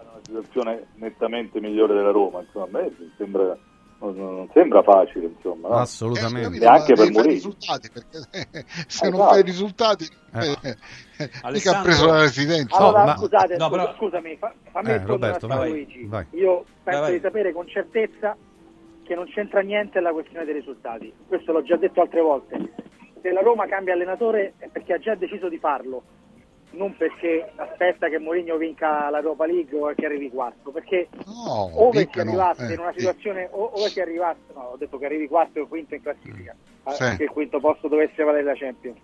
una 0.00 0.20
situazione 0.22 0.86
nettamente 0.96 1.60
migliore 1.60 1.94
della 1.94 2.10
Roma. 2.10 2.40
Insomma, 2.40 2.64
a 2.64 2.68
me 2.82 2.92
sembra, 3.16 3.56
non, 4.00 4.48
sembra 4.52 4.82
facile, 4.82 5.26
insomma. 5.26 5.68
no? 5.68 5.74
Assolutamente. 5.76 6.56
Eh, 6.56 6.58
Neanche 6.60 6.94
per 6.94 7.10
Mourinho. 7.10 7.32
risultati, 7.34 7.90
perché 7.90 8.18
se 8.86 9.08
non 9.08 9.14
Esatto. 9.20 9.32
fai 9.32 9.42
risultati, 9.42 10.04
Eh. 10.34 10.56
eh, 10.62 10.76
eh, 11.18 11.30
mica 11.50 11.78
ha 11.78 11.82
preso 11.82 12.06
la 12.06 12.20
residenza. 12.20 12.76
Allora, 12.76 13.04
ma- 13.04 13.16
scusate, 13.16 13.56
No, 13.56 13.70
però- 13.70 13.94
scusami, 13.96 14.36
fa- 14.36 14.54
fammi 14.70 14.90
Eh, 14.90 15.04
Roberto, 15.04 15.46
a 15.46 15.56
vai, 15.56 15.70
Luigi. 15.70 16.04
vai. 16.06 16.26
Io 16.32 16.64
penso 16.84 17.00
Vai, 17.00 17.00
vai. 17.00 17.12
di 17.12 17.20
sapere 17.20 17.52
con 17.52 17.66
certezza 17.68 18.36
che 19.04 19.14
non 19.14 19.24
c'entra 19.26 19.60
niente 19.60 20.00
la 20.00 20.12
questione 20.12 20.44
dei 20.44 20.54
risultati. 20.54 21.10
Questo 21.26 21.52
l'ho 21.52 21.62
già 21.62 21.76
detto 21.76 22.02
altre 22.02 22.20
volte. 22.20 22.72
Se 23.22 23.32
la 23.32 23.40
Roma 23.40 23.66
cambia 23.66 23.94
allenatore 23.94 24.52
è 24.58 24.68
perché 24.68 24.92
ha 24.92 24.98
già 24.98 25.14
deciso 25.14 25.48
di 25.48 25.58
farlo, 25.58 26.02
non 26.70 26.94
perché 26.96 27.50
aspetta 27.56 28.08
che 28.08 28.18
Mourinho 28.18 28.56
vinca 28.56 29.10
l'Europa 29.10 29.46
League 29.46 29.78
o 29.78 29.92
che 29.94 30.04
arrivi 30.06 30.30
quarto, 30.30 30.70
perché 30.70 31.08
No, 31.24 31.70
ove 31.74 31.90
si 32.00 32.04
vinca 32.04 32.22
no, 32.24 32.30
arrivasse 32.30 32.66
eh, 32.70 32.72
in 32.74 32.78
una 32.80 32.92
situazione, 32.92 33.48
o- 33.50 33.70
ove 33.78 33.88
si 33.90 34.00
arrivasse, 34.00 34.40
no, 34.54 34.70
ho 34.72 34.76
detto 34.76 34.98
che 34.98 35.06
arrivi 35.06 35.28
quarto 35.28 35.60
o 35.60 35.66
quinto 35.66 35.94
in 35.94 36.02
classifica, 36.02 36.54
eh, 36.86 36.92
Sì. 36.92 37.16
che 37.16 37.22
il 37.24 37.30
quinto 37.30 37.58
posto 37.60 37.88
dovesse 37.88 38.22
valere 38.22 38.44
la 38.44 38.54
Champions. 38.54 38.98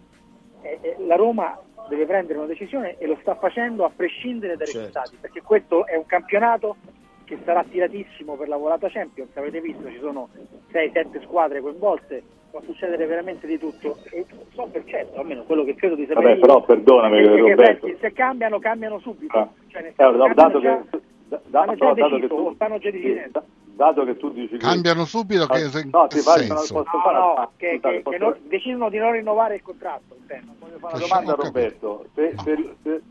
Eh, 0.62 0.78
eh, 0.80 0.96
la 1.06 1.16
Roma 1.16 1.58
deve 1.88 2.06
prendere 2.06 2.38
una 2.38 2.46
decisione 2.48 2.96
e 2.98 3.06
lo 3.06 3.16
sta 3.20 3.34
facendo 3.36 3.84
a 3.84 3.90
prescindere 3.94 4.56
dai 4.56 4.66
Certo. 4.66 4.78
risultati, 4.80 5.16
perché 5.20 5.42
questo 5.42 5.86
è 5.86 5.96
un 5.96 6.06
campionato 6.06 6.76
che 7.24 7.38
sarà 7.44 7.64
tiratissimo 7.64 8.34
per 8.36 8.48
la 8.48 8.56
volata 8.56 8.88
Champions, 8.90 9.30
avete 9.36 9.60
visto 9.60 9.88
ci 9.90 9.98
sono 9.98 10.28
6-7 10.70 11.22
squadre 11.22 11.60
coinvolte, 11.62 12.22
può 12.54 12.62
succedere 12.62 13.04
veramente 13.06 13.48
di 13.48 13.58
tutto. 13.58 13.98
E 14.10 14.24
so 14.54 14.68
per 14.70 14.84
certo, 14.86 15.18
almeno 15.18 15.42
quello 15.42 15.64
che 15.64 15.74
credo 15.74 15.96
di 15.96 16.06
sapere. 16.06 16.28
Vabbè, 16.28 16.38
però 16.40 16.62
perdonami, 16.62 17.16
che 17.16 17.22
i 17.22 17.36
Roberto. 17.40 17.86
prezzi, 17.86 17.98
se 18.00 18.12
cambiano, 18.12 18.60
cambiano 18.60 19.00
subito. 19.00 19.36
Ah. 19.36 19.48
Cioè, 19.66 19.82
Eh, 19.82 19.92
senso, 19.96 20.34
dato 20.34 20.60
che, 20.60 20.80
da- 21.28 21.40
stanno 21.48 21.74
già 21.74 21.84
no, 21.86 21.94
dato 21.94 22.14
che 22.14 22.20
deciso, 22.20 22.34
tu, 22.36 22.54
stanno 22.54 22.78
già 22.78 22.90
sì, 22.90 22.96
decidendo. 23.00 23.42
dato 23.74 24.04
che 24.04 24.16
tu 24.16 24.30
dici 24.32 24.56
Cambiano 24.58 25.04
subito 25.04 25.46
che, 25.46 25.52
Ah, 25.54 25.58
in 25.80 25.88
no, 25.90 26.06
che 26.06 26.18
ti 26.18 26.22
posso 26.22 26.72
No, 26.74 26.84
fare- 26.84 27.18
no, 27.18 27.34
ah, 27.34 27.50
che, 27.56 27.80
che- 27.82 28.02
che 28.08 28.18
non- 28.18 28.36
decidono 28.46 28.88
di 28.88 28.98
non 28.98 29.10
rinnovare 29.10 29.56
il 29.56 29.62
contratto. 29.62 30.14
intendo. 30.16 30.52
Voglio 30.60 30.78
fare 30.78 30.94
una 30.96 31.06
domanda 31.06 31.32
a 31.32 31.34
Roberto. 31.34 32.06
Se, 32.14 32.34
se- 32.44 32.74
se- 32.84 33.02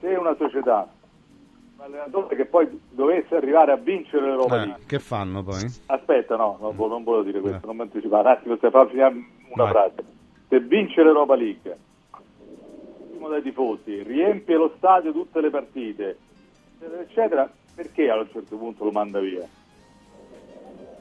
se 0.00 0.06
una 0.14 0.34
società, 0.36 0.86
allenatore 1.84 2.36
che 2.36 2.44
poi 2.46 2.68
dovesse 2.90 3.34
arrivare 3.34 3.72
a 3.72 3.76
vincere 3.76 4.26
l'Europa 4.26 4.56
Eh, 4.56 4.64
League, 4.66 4.82
che 4.86 4.98
fanno 4.98 5.42
poi? 5.42 5.64
aspetta, 5.86 6.36
no, 6.36 6.58
non, 6.60 6.76
vo- 6.76 6.88
non 6.88 7.02
volevo 7.02 7.22
dire 7.24 7.40
questo, 7.40 7.66
non 7.66 7.76
mi 7.76 7.82
anticipare, 7.82 8.28
un 8.28 8.34
attimo, 8.34 8.56
facendo 8.56 8.88
finire 8.88 9.06
una 9.52 9.64
Vai. 9.64 9.72
frase. 9.72 10.04
Se 10.48 10.60
vince 10.60 11.02
l'Europa 11.02 11.34
League, 11.36 11.78
primo 13.10 13.28
dai 13.28 13.42
tifosi, 13.42 14.02
riempie 14.02 14.56
lo 14.56 14.74
stadio 14.76 15.12
tutte 15.12 15.40
le 15.40 15.50
partite, 15.50 16.18
eccetera, 16.78 17.00
eccetera, 17.02 17.52
perché 17.74 18.10
a 18.10 18.16
un 18.18 18.28
certo 18.30 18.56
punto 18.56 18.84
lo 18.84 18.90
manda 18.90 19.20
via? 19.20 19.46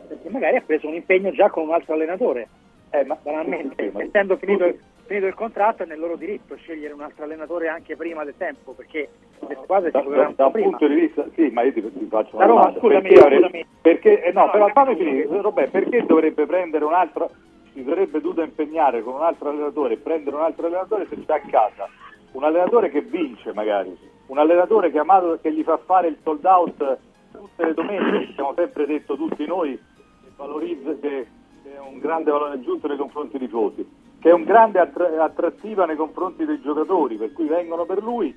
Perché 0.08 0.30
magari 0.30 0.58
ha 0.58 0.62
preso 0.62 0.88
un 0.88 0.96
impegno 0.96 1.32
già 1.32 1.50
con 1.50 1.64
un 1.68 1.74
altro 1.74 1.94
allenatore. 1.94 2.48
Eh, 2.92 3.04
ma 3.06 3.18
banalmente, 3.22 3.76
sì, 3.84 3.92
ma- 3.94 4.02
essendo 4.02 4.38
finito, 4.38 4.66
finito 5.10 5.26
il 5.26 5.34
contratto 5.34 5.82
è 5.84 5.86
nel 5.88 5.98
loro 6.00 6.16
diritto 6.16 6.56
scegliere 6.56 6.94
un 6.94 7.02
altro 7.02 7.24
allenatore 7.24 7.68
anche 7.68 7.96
prima 7.96 8.24
del 8.24 8.36
tempo, 8.38 8.74
perché 8.74 9.10
le 9.48 9.58
squadre 9.64 9.90
da, 9.90 10.02
si 10.02 10.08
da- 10.10 10.32
da 10.36 10.46
un 10.46 10.52
prima. 10.52 10.70
punto 10.70 10.88
di 10.88 10.94
vista, 10.94 11.26
sì, 11.34 11.50
ma 11.50 11.64
io 11.64 11.74
ti, 11.74 11.82
ti 11.82 12.06
faccio 12.08 12.36
una 12.36 12.46
Roma, 12.46 12.60
domanda. 12.62 12.80
scusami, 12.80 13.02
perché, 13.10 13.36
scusami. 13.36 13.66
perché- 13.82 14.24
eh, 14.24 14.32
no, 14.32 14.46
No, 14.46 14.52
però 14.52 14.68
fammi 14.70 14.96
finire. 14.96 15.28
Robè, 15.42 15.70
perché 15.70 16.06
dovrebbe 16.06 16.46
prendere 16.46 16.86
un 16.86 16.94
altro, 16.94 17.32
si 17.74 17.84
dovrebbe 17.84 18.22
dovuto 18.22 18.42
impegnare 18.44 19.02
con 19.02 19.16
un 19.16 19.22
altro 19.24 19.50
allenatore 19.50 19.96
e 19.96 19.98
prendere 19.98 20.36
un 20.36 20.44
altro 20.44 20.68
allenatore 20.68 21.08
se 21.10 21.18
c'è 21.26 21.34
a 21.34 21.42
casa 21.50 21.88
un 22.32 22.44
allenatore 22.44 22.92
che 22.92 23.02
vince 23.02 23.52
magari, 23.54 23.98
un 24.28 24.38
allenatore 24.38 24.92
che, 24.92 25.00
amato, 25.00 25.40
che 25.42 25.52
gli 25.52 25.64
fa 25.64 25.78
fare 25.78 26.10
il 26.10 26.18
sold 26.22 26.46
out 26.46 26.98
tutte 27.32 27.66
le 27.66 27.74
domeniche, 27.74 28.26
che 28.26 28.32
abbiamo 28.34 28.54
sempre 28.56 28.86
detto 28.86 29.16
tutti 29.16 29.48
noi, 29.48 29.72
che 29.76 30.30
valorizza, 30.36 30.92
che, 31.02 31.26
che 31.64 31.76
è 31.76 31.80
un 31.80 31.98
grande 31.98 32.30
valore 32.30 32.54
aggiunto 32.54 32.88
nei 32.88 32.98
confronti 32.98 33.40
dei 33.40 33.48
tifosi, 33.48 33.84
che 34.20 34.30
è 34.30 34.34
un 34.34 34.44
grande 34.44 34.80
attra- 34.80 35.24
attrattiva 35.24 35.86
nei 35.86 35.96
confronti 35.96 36.46
dei 36.46 36.62
giocatori, 36.62 37.16
per 37.16 37.32
cui 37.34 37.48
vengono 37.48 37.86
per 37.86 38.02
lui, 38.04 38.36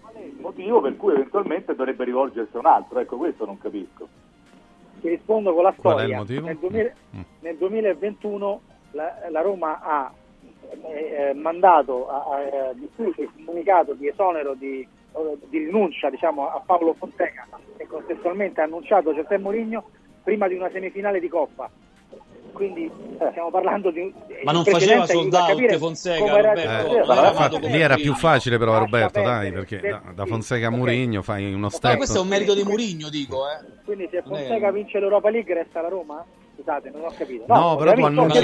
qual 0.00 0.14
è 0.14 0.24
il 0.24 0.36
motivo 0.40 0.80
per 0.80 0.96
cui 0.96 1.12
eventualmente 1.12 1.74
dovrebbe 1.74 2.04
rivolgersi 2.04 2.56
a 2.56 2.60
un 2.60 2.66
altro? 2.66 2.98
Ecco, 3.00 3.16
questo 3.16 3.44
non 3.44 3.58
capisco. 3.58 4.08
Ti 5.00 5.08
rispondo 5.08 5.52
con 5.52 5.64
la 5.64 5.74
Qual 5.74 5.98
è 5.98 6.04
il 6.04 6.14
storia. 6.14 6.16
motivo? 6.18 6.46
Nel, 6.46 6.56
2000 6.58 6.92
Mm. 7.16 7.20
nel 7.40 7.56
2021 7.56 8.60
la, 8.92 9.12
la 9.30 9.40
Roma 9.40 9.80
ha 9.82 10.12
eh, 10.82 11.28
eh, 11.30 11.34
mandato, 11.34 12.08
ha, 12.08 12.40
eh, 12.40 12.74
diffuso 12.74 13.20
il 13.20 13.30
comunicato 13.34 13.92
di 13.94 14.08
esonero 14.08 14.54
di, 14.54 14.86
di 15.48 15.58
rinuncia 15.58 16.10
diciamo, 16.10 16.48
a 16.48 16.60
Paolo 16.64 16.94
Fonseca 16.94 17.46
e 17.76 17.86
contestualmente 17.86 18.60
ha 18.60 18.64
annunciato 18.64 19.10
Giuseppe 19.10 19.38
Mourinho 19.38 19.84
prima 20.22 20.48
di 20.48 20.54
una 20.54 20.70
semifinale 20.70 21.20
di 21.20 21.28
Coppa. 21.28 21.68
Quindi 22.54 22.84
eh, 22.84 23.28
stiamo 23.32 23.50
parlando 23.50 23.90
di 23.90 24.00
un 24.00 24.12
Ma 24.44 24.52
non 24.52 24.62
faceva 24.64 25.04
precedente 25.04 25.12
sold 25.12 25.20
aiuta 25.34 25.38
a 25.38 25.40
out 25.42 25.50
capire 25.50 25.76
Fonseca, 25.78 26.24
era- 26.24 26.48
Roberto. 26.54 26.70
Eh, 26.70 26.94
Eh, 26.94 27.04
ma 27.06 27.12
amato 27.14 27.26
infatti, 27.28 27.60
come 27.60 27.76
lì 27.76 27.80
era 27.82 27.94
più 27.96 28.14
facile 28.14 28.58
però 28.58 28.78
Roberto, 28.78 29.20
dai, 29.20 29.52
perché 29.52 29.80
da, 29.80 30.02
da 30.14 30.24
Fonseca 30.24 30.66
a. 30.68 30.70
Murigno 30.70 31.22
fai 31.22 31.52
uno 31.52 31.58
Ma 31.62 31.70
step. 31.70 31.96
questo 31.96 32.18
è 32.18 32.20
un 32.20 32.28
merito 32.28 32.54
di 32.54 32.62
Murigno, 32.62 33.08
dico, 33.10 33.42
eh. 33.48 33.64
Quindi 33.84 34.08
se 34.10 34.22
Fonseca 34.22 34.70
vince 34.70 34.98
l'Europa 35.00 35.30
League 35.30 35.52
resta 35.52 35.80
la 35.82 35.88
Roma? 35.88 36.24
Scusate, 36.56 36.90
non 36.90 37.02
ho 37.04 37.12
capito. 37.18 37.44
No, 37.48 37.74
però 37.74 37.92
tu, 37.94 38.04
annunci 38.04 38.40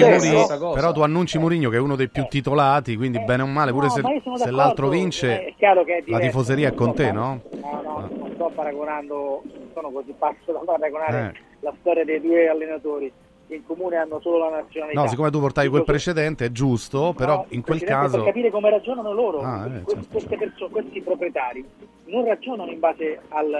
cosa. 0.59 0.71
però 0.75 0.91
tu 0.93 1.01
annunci 1.03 1.39
Mourinho 1.39 1.71
che 1.71 1.77
è 1.77 1.81
uno 1.81 1.95
dei 1.95 2.09
più 2.09 2.27
titolati, 2.29 2.97
quindi 2.97 3.21
bene 3.21 3.45
o 3.45 3.47
male, 3.47 3.71
pure 3.71 3.87
No, 3.87 3.93
se, 3.93 4.03
ma 4.03 4.37
se 4.37 4.51
l'altro 4.51 4.89
vince, 4.89 5.55
chiaro 5.57 5.85
che 5.85 5.99
è 5.99 6.03
la 6.11 6.19
tifoseria 6.19 6.69
è 6.71 6.75
con 6.75 6.93
te, 6.95 7.13
no? 7.13 7.41
No, 7.61 7.81
no, 7.85 8.09
non 8.19 8.33
sto 8.35 8.51
paragonando, 8.53 9.43
non 9.45 9.71
sono 9.73 9.91
così 9.93 10.13
pazzo 10.19 10.51
da 10.51 10.59
paragonare 10.65 11.33
Eh. 11.37 11.41
la 11.61 11.73
storia 11.81 12.05
dei 12.05 12.21
due 12.21 12.49
allenatori 12.49 13.13
che 13.51 13.57
in 13.57 13.65
comune 13.67 13.97
hanno 13.97 14.21
solo 14.21 14.39
la 14.39 14.49
nazionalità. 14.51 15.01
No, 15.03 15.07
siccome 15.09 15.31
tu 15.31 15.41
portavi 15.41 15.69
quel 15.69 15.85
precedente 15.85 16.47
è 16.47 16.53
giusto, 16.53 17.13
però 17.15 17.35
no, 17.37 17.47
in 17.49 17.61
quel 17.63 17.83
caso... 17.83 18.17
Per 18.19 18.27
capire 18.27 18.51
come 18.51 18.71
ragionano 18.71 19.13
loro, 19.13 19.41
Ah, 19.41 19.67
eh, 19.67 19.83
que- 19.83 19.95
certo. 19.95 20.09
queste 20.13 20.37
persone, 20.37 20.71
questi 20.71 21.01
proprietari 21.03 21.69
non 22.07 22.25
ragionano 22.25 22.71
in 22.71 22.79
base 22.79 23.21
al, 23.29 23.53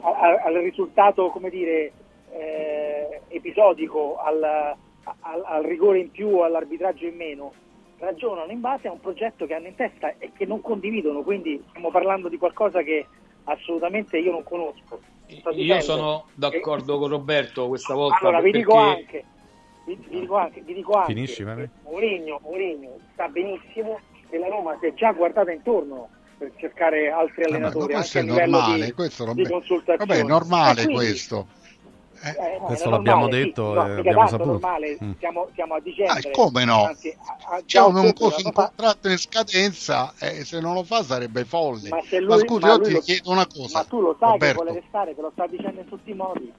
al- 0.00 0.40
al 0.44 0.54
risultato, 0.54 1.30
come 1.30 1.48
dire, 1.50 1.92
eh, 2.32 3.20
episodico, 3.28 4.18
al, 4.18 4.42
al- 4.42 5.42
al 5.44 5.62
rigore 5.64 5.98
in 6.00 6.10
più, 6.10 6.38
all'arbitraggio 6.40 7.06
in 7.06 7.16
meno. 7.16 7.52
Ragionano 7.98 8.52
in 8.52 8.60
base 8.60 8.88
a 8.88 8.92
un 8.92 9.00
progetto 9.00 9.46
che 9.46 9.54
hanno 9.54 9.68
in 9.68 9.74
testa 9.74 10.12
e 10.18 10.30
che 10.36 10.44
non 10.44 10.60
condividono, 10.60 11.22
quindi 11.22 11.62
stiamo 11.70 11.90
parlando 11.90 12.28
di 12.28 12.36
qualcosa 12.36 12.82
che 12.82 13.06
assolutamente 13.44 14.18
io 14.18 14.32
non 14.32 14.42
conosco. 14.42 15.00
Io 15.54 15.80
sono 15.80 16.26
d'accordo 16.34 16.98
con 16.98 17.08
Roberto 17.08 17.66
questa 17.68 17.94
volta. 17.94 18.18
allora 18.20 18.40
vi 18.40 18.50
perché... 18.52 18.58
dico 18.66 18.76
anche, 18.76 19.24
vi, 19.84 19.98
vi 20.08 20.20
dico 20.20 20.36
anche, 20.36 20.60
vi 20.60 20.74
dico 20.74 20.92
anche 20.92 21.12
Finisci, 21.12 21.44
che 21.44 21.68
Mourinho, 21.82 22.40
Mourinho 22.42 22.96
sa 23.16 23.28
benissimo 23.28 23.98
che 24.28 24.38
la 24.38 24.48
Roma 24.48 24.76
si 24.80 24.86
è 24.86 24.94
già 24.94 25.12
guardata 25.12 25.50
intorno 25.50 26.08
per 26.38 26.52
cercare 26.56 27.10
altri 27.10 27.42
Vabbè, 27.42 27.58
ma 27.58 27.66
allenatori 27.66 27.92
questo 27.94 28.18
è 28.18 28.22
normale, 28.22 28.84
di, 28.84 28.92
questo 28.92 29.24
non. 29.24 29.34
Vabbè, 29.96 30.16
è 30.16 30.22
normale 30.22 30.80
E 30.82 30.84
quindi- 30.84 30.94
questo. 31.04 31.46
Eh, 32.22 32.58
no, 32.60 32.66
Questo 32.66 32.90
l'abbiamo 32.90 33.20
normale, 33.22 33.42
detto 33.44 33.64
sì, 33.64 33.70
e 33.70 33.74
no, 33.74 33.80
abbiamo 33.80 34.00
mica 34.02 34.14
tanto 34.14 34.28
saputo. 34.30 34.50
normale, 34.50 34.98
Mm. 35.04 35.10
siamo, 35.18 35.48
siamo 35.54 35.74
a 35.74 35.80
dicembre. 35.80 36.28
Ah, 36.28 36.30
come 36.32 36.64
no? 36.64 36.84
anzi, 36.84 37.16
a- 37.18 37.54
a- 37.56 37.62
C'è 37.64 37.80
un, 37.80 37.96
un 37.96 38.12
fa- 38.12 38.52
contratto 38.52 39.08
in 39.08 39.18
scadenza 39.18 40.12
e 40.20 40.44
se 40.44 40.60
non 40.60 40.74
lo 40.74 40.82
fa 40.84 41.02
sarebbe 41.02 41.44
folle. 41.44 41.88
Ma 41.90 41.96
Ma, 41.96 42.02
se 42.02 42.20
lui- 42.20 42.38
scusi, 42.40 42.64
ma 42.66 42.72
io 42.72 42.80
ti 42.80 42.92
lo- 42.92 43.00
chiedo 43.00 43.30
una 43.30 43.46
cosa. 43.46 43.78
Ma 43.78 43.84
tu 43.84 44.00
lo 44.00 44.16
sai 44.18 44.30
Roberto, 44.32 44.58
che 44.58 44.64
vuole 44.64 44.80
restare, 44.80 45.14
te 45.14 45.20
lo 45.20 45.30
sta 45.32 45.46
dicendo 45.46 45.80
in 45.80 45.88
tutti 45.88 46.10
i 46.10 46.14
modi. 46.14 46.52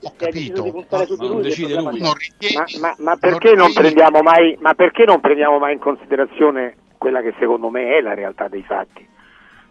ho 0.00 0.12
deciso 0.16 0.30
capito. 0.52 0.62
di 0.62 0.70
puntare 0.70 1.06
su 1.06 1.14
Ma 1.16 1.24
non 1.24 1.32
lui, 1.32 1.42
decide 1.42 1.74
lui. 1.74 1.98
Non 1.98 2.12
Ma, 2.54 2.64
ma- 2.78 2.94
ma 2.98 3.10
non 3.10 3.18
perché 3.18 3.54
non 3.54 3.66
ritieni- 3.66 3.72
prendiamo 3.74 4.20
mai, 4.22 4.56
ma 4.60 4.74
perché 4.74 5.04
non 5.04 5.20
prendiamo 5.20 5.58
mai 5.58 5.72
in 5.72 5.80
considerazione 5.80 6.76
quella 6.98 7.20
che 7.20 7.34
secondo 7.40 7.68
me 7.68 7.96
è 7.96 8.00
la 8.00 8.14
realtà 8.14 8.46
dei 8.46 8.62
fatti? 8.62 9.06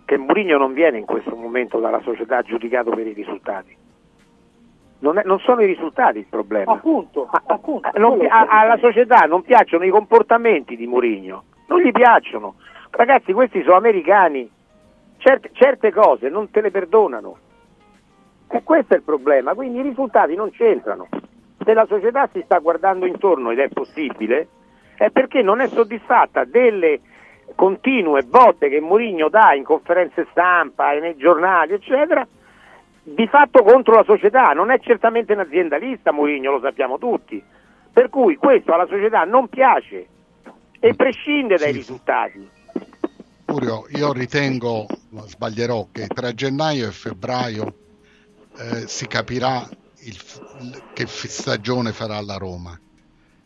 Che 0.03 0.17
Mourinho 0.17 0.57
non 0.57 0.73
viene 0.73 0.97
in 0.97 1.05
questo 1.05 1.33
momento 1.35 1.79
dalla 1.79 2.01
società 2.03 2.41
giudicato 2.41 2.89
per 2.89 3.07
i 3.07 3.13
risultati. 3.13 3.76
Non, 4.99 5.17
è- 5.19 5.23
non 5.25 5.39
sono 5.39 5.61
i 5.61 5.65
risultati 5.67 6.17
il 6.19 6.25
problema. 6.29 6.71
Appunto, 6.71 7.29
appunto. 7.29 7.89
Eh, 7.93 7.99
non 7.99 8.13
pi- 8.13 8.27
quello- 8.27 8.33
a- 8.33 8.47
alla 8.61 8.77
società 8.77 9.25
non 9.27 9.41
piacciono 9.43 9.83
i 9.85 9.89
comportamenti 9.89 10.75
di 10.75 10.87
Mourinho, 10.87 11.43
non 11.67 11.81
gli 11.81 11.91
piacciono. 11.91 12.55
Ragazzi, 12.89 13.31
questi 13.33 13.61
sono 13.63 13.75
americani, 13.75 14.49
certe, 15.17 15.49
certe 15.53 15.91
cose 15.91 16.29
non 16.29 16.49
te 16.49 16.61
le 16.61 16.71
perdonano. 16.71 17.37
E 18.49 18.63
questo 18.63 18.93
è 18.93 18.97
il 18.97 19.03
problema, 19.03 19.53
quindi 19.53 19.79
i 19.79 19.83
risultati 19.83 20.33
non 20.35 20.49
c'entrano. 20.51 21.07
Se 21.63 21.73
la 21.73 21.85
società 21.85 22.27
si 22.31 22.41
sta 22.45 22.57
guardando 22.59 23.05
intorno 23.05 23.51
ed 23.51 23.59
è 23.59 23.67
possibile, 23.69 24.47
è 24.95 25.09
perché 25.11 25.41
non 25.43 25.59
è 25.59 25.67
soddisfatta 25.67 26.45
delle 26.45 27.01
continue 27.55 28.23
botte 28.23 28.69
che 28.69 28.79
Mourinho 28.79 29.29
dà 29.29 29.53
in 29.53 29.63
conferenze 29.63 30.25
stampa 30.31 30.93
e 30.93 30.99
nei 31.01 31.17
giornali, 31.17 31.73
eccetera, 31.73 32.25
di 33.13 33.27
fatto 33.27 33.63
contro 33.63 33.95
la 33.95 34.03
società. 34.03 34.51
Non 34.51 34.69
è 34.69 34.79
certamente 34.79 35.33
un 35.33 35.39
aziendalista 35.39 36.11
Mourinho, 36.11 36.51
lo 36.51 36.59
sappiamo 36.59 36.97
tutti. 36.97 37.41
Per 37.91 38.09
cui 38.09 38.35
questo 38.35 38.73
alla 38.73 38.85
società 38.85 39.23
non 39.23 39.47
piace 39.47 40.07
e 40.79 40.93
prescinde 40.93 41.55
dai 41.55 41.71
Sì. 41.71 41.77
risultati. 41.77 42.49
Furio, 43.45 43.85
io 43.95 44.11
ritengo, 44.11 44.85
sbaglierò, 45.25 45.87
che 45.91 46.07
tra 46.07 46.33
gennaio 46.33 46.87
e 46.87 46.91
febbraio 46.91 47.73
eh, 48.57 48.87
si 48.87 49.07
capirà 49.07 49.65
il 50.01 50.17
che 50.93 51.05
stagione 51.07 51.93
farà 51.93 52.19
la 52.21 52.35
Roma 52.35 52.77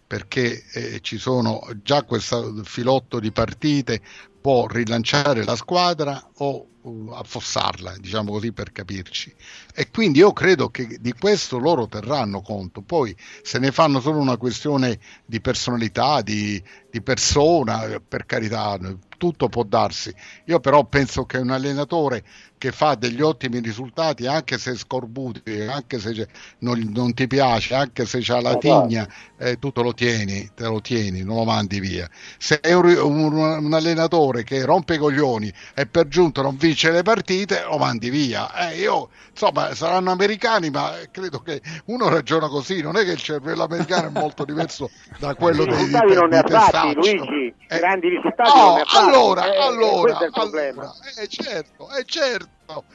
perché 0.07 0.63
eh, 0.73 0.99
ci 0.99 1.17
sono 1.17 1.61
già 1.83 2.03
questo 2.03 2.61
filotto 2.63 3.19
di 3.19 3.31
partite 3.31 4.01
può 4.41 4.65
rilanciare 4.67 5.43
la 5.43 5.55
squadra 5.55 6.29
o 6.37 6.67
uh, 6.81 7.11
affossarla, 7.13 7.97
diciamo 7.97 8.31
così 8.31 8.51
per 8.51 8.71
capirci. 8.71 9.33
E 9.73 9.89
quindi 9.91 10.19
io 10.19 10.33
credo 10.33 10.69
che 10.69 10.97
di 10.99 11.13
questo 11.13 11.59
loro 11.59 11.87
terranno 11.87 12.41
conto. 12.41 12.81
Poi 12.81 13.15
se 13.43 13.59
ne 13.59 13.71
fanno 13.71 13.99
solo 13.99 14.17
una 14.17 14.37
questione 14.37 14.99
di 15.25 15.39
personalità, 15.39 16.21
di, 16.21 16.61
di 16.89 17.01
persona, 17.01 18.01
per 18.05 18.25
carità, 18.25 18.77
tutto 19.17 19.49
può 19.49 19.63
darsi. 19.63 20.13
Io 20.45 20.59
però 20.59 20.83
penso 20.85 21.25
che 21.25 21.37
un 21.37 21.51
allenatore 21.51 22.23
che 22.61 22.71
fa 22.71 22.93
degli 22.93 23.21
ottimi 23.21 23.59
risultati, 23.59 24.27
anche 24.27 24.59
se 24.59 24.75
scorbuti, 24.75 25.61
anche 25.61 25.97
se 25.99 26.27
non, 26.59 26.79
non 26.93 27.11
ti 27.13 27.25
piace, 27.25 27.73
anche 27.73 28.05
se 28.05 28.19
c'ha 28.21 28.39
la 28.39 28.55
tigna, 28.55 29.07
eh, 29.37 29.57
tu 29.57 29.71
te 29.71 29.81
lo 29.81 29.93
tieni, 29.93 30.51
te 30.53 30.65
lo 30.65 30.79
tieni, 30.79 31.23
non 31.23 31.37
lo 31.37 31.43
mandi 31.45 31.79
via. 31.79 32.07
Se 32.37 32.59
è 32.59 32.73
un, 32.73 32.85
un- 32.85 33.33
un 33.65 33.73
allenatore 33.73 34.43
che 34.43 34.63
rompe 34.63 34.95
i 34.95 34.97
coglioni 34.97 35.51
e 35.73 35.87
per 35.87 36.07
giunta 36.07 36.41
non 36.43 36.55
vince 36.55 36.91
le 36.91 37.01
partite 37.01 37.63
lo 37.63 37.77
mandi 37.77 38.09
via. 38.11 38.53
Eh, 38.69 38.77
io, 38.79 39.09
insomma, 39.31 39.73
saranno 39.73 40.11
americani, 40.11 40.69
ma 40.69 40.93
credo 41.09 41.39
che 41.39 41.61
uno 41.85 42.09
ragiona 42.09 42.47
così, 42.47 42.81
non 42.81 42.95
è 42.97 43.03
che 43.03 43.11
il 43.11 43.21
cervello 43.21 43.63
americano 43.63 44.07
è 44.07 44.11
molto 44.11 44.45
diverso 44.45 44.91
da 45.15 45.33
quello 45.35 45.65
dei, 45.65 45.77
risultati 45.77 46.13
non 46.13 46.29
ne 46.29 46.37
ha 46.39 46.43
fatti. 46.43 46.93
Luigi, 46.93 47.55
Eh, 47.67 47.77
grandi 47.79 48.09
risultati 48.09 48.59
no, 48.59 48.65
non 48.65 48.73
ne 48.73 48.81
ha 48.81 48.85
fatti. 48.85 49.07
allora, 49.07 49.43
Eh, 49.43 49.57
allora, 49.57 49.99
questo 49.99 50.23
è 50.25 50.29
problema. 50.31 50.81
allora, 50.81 50.93
eh, 51.15 51.27
certo, 51.27 51.89
è 51.89 52.03
certo, 52.05 52.50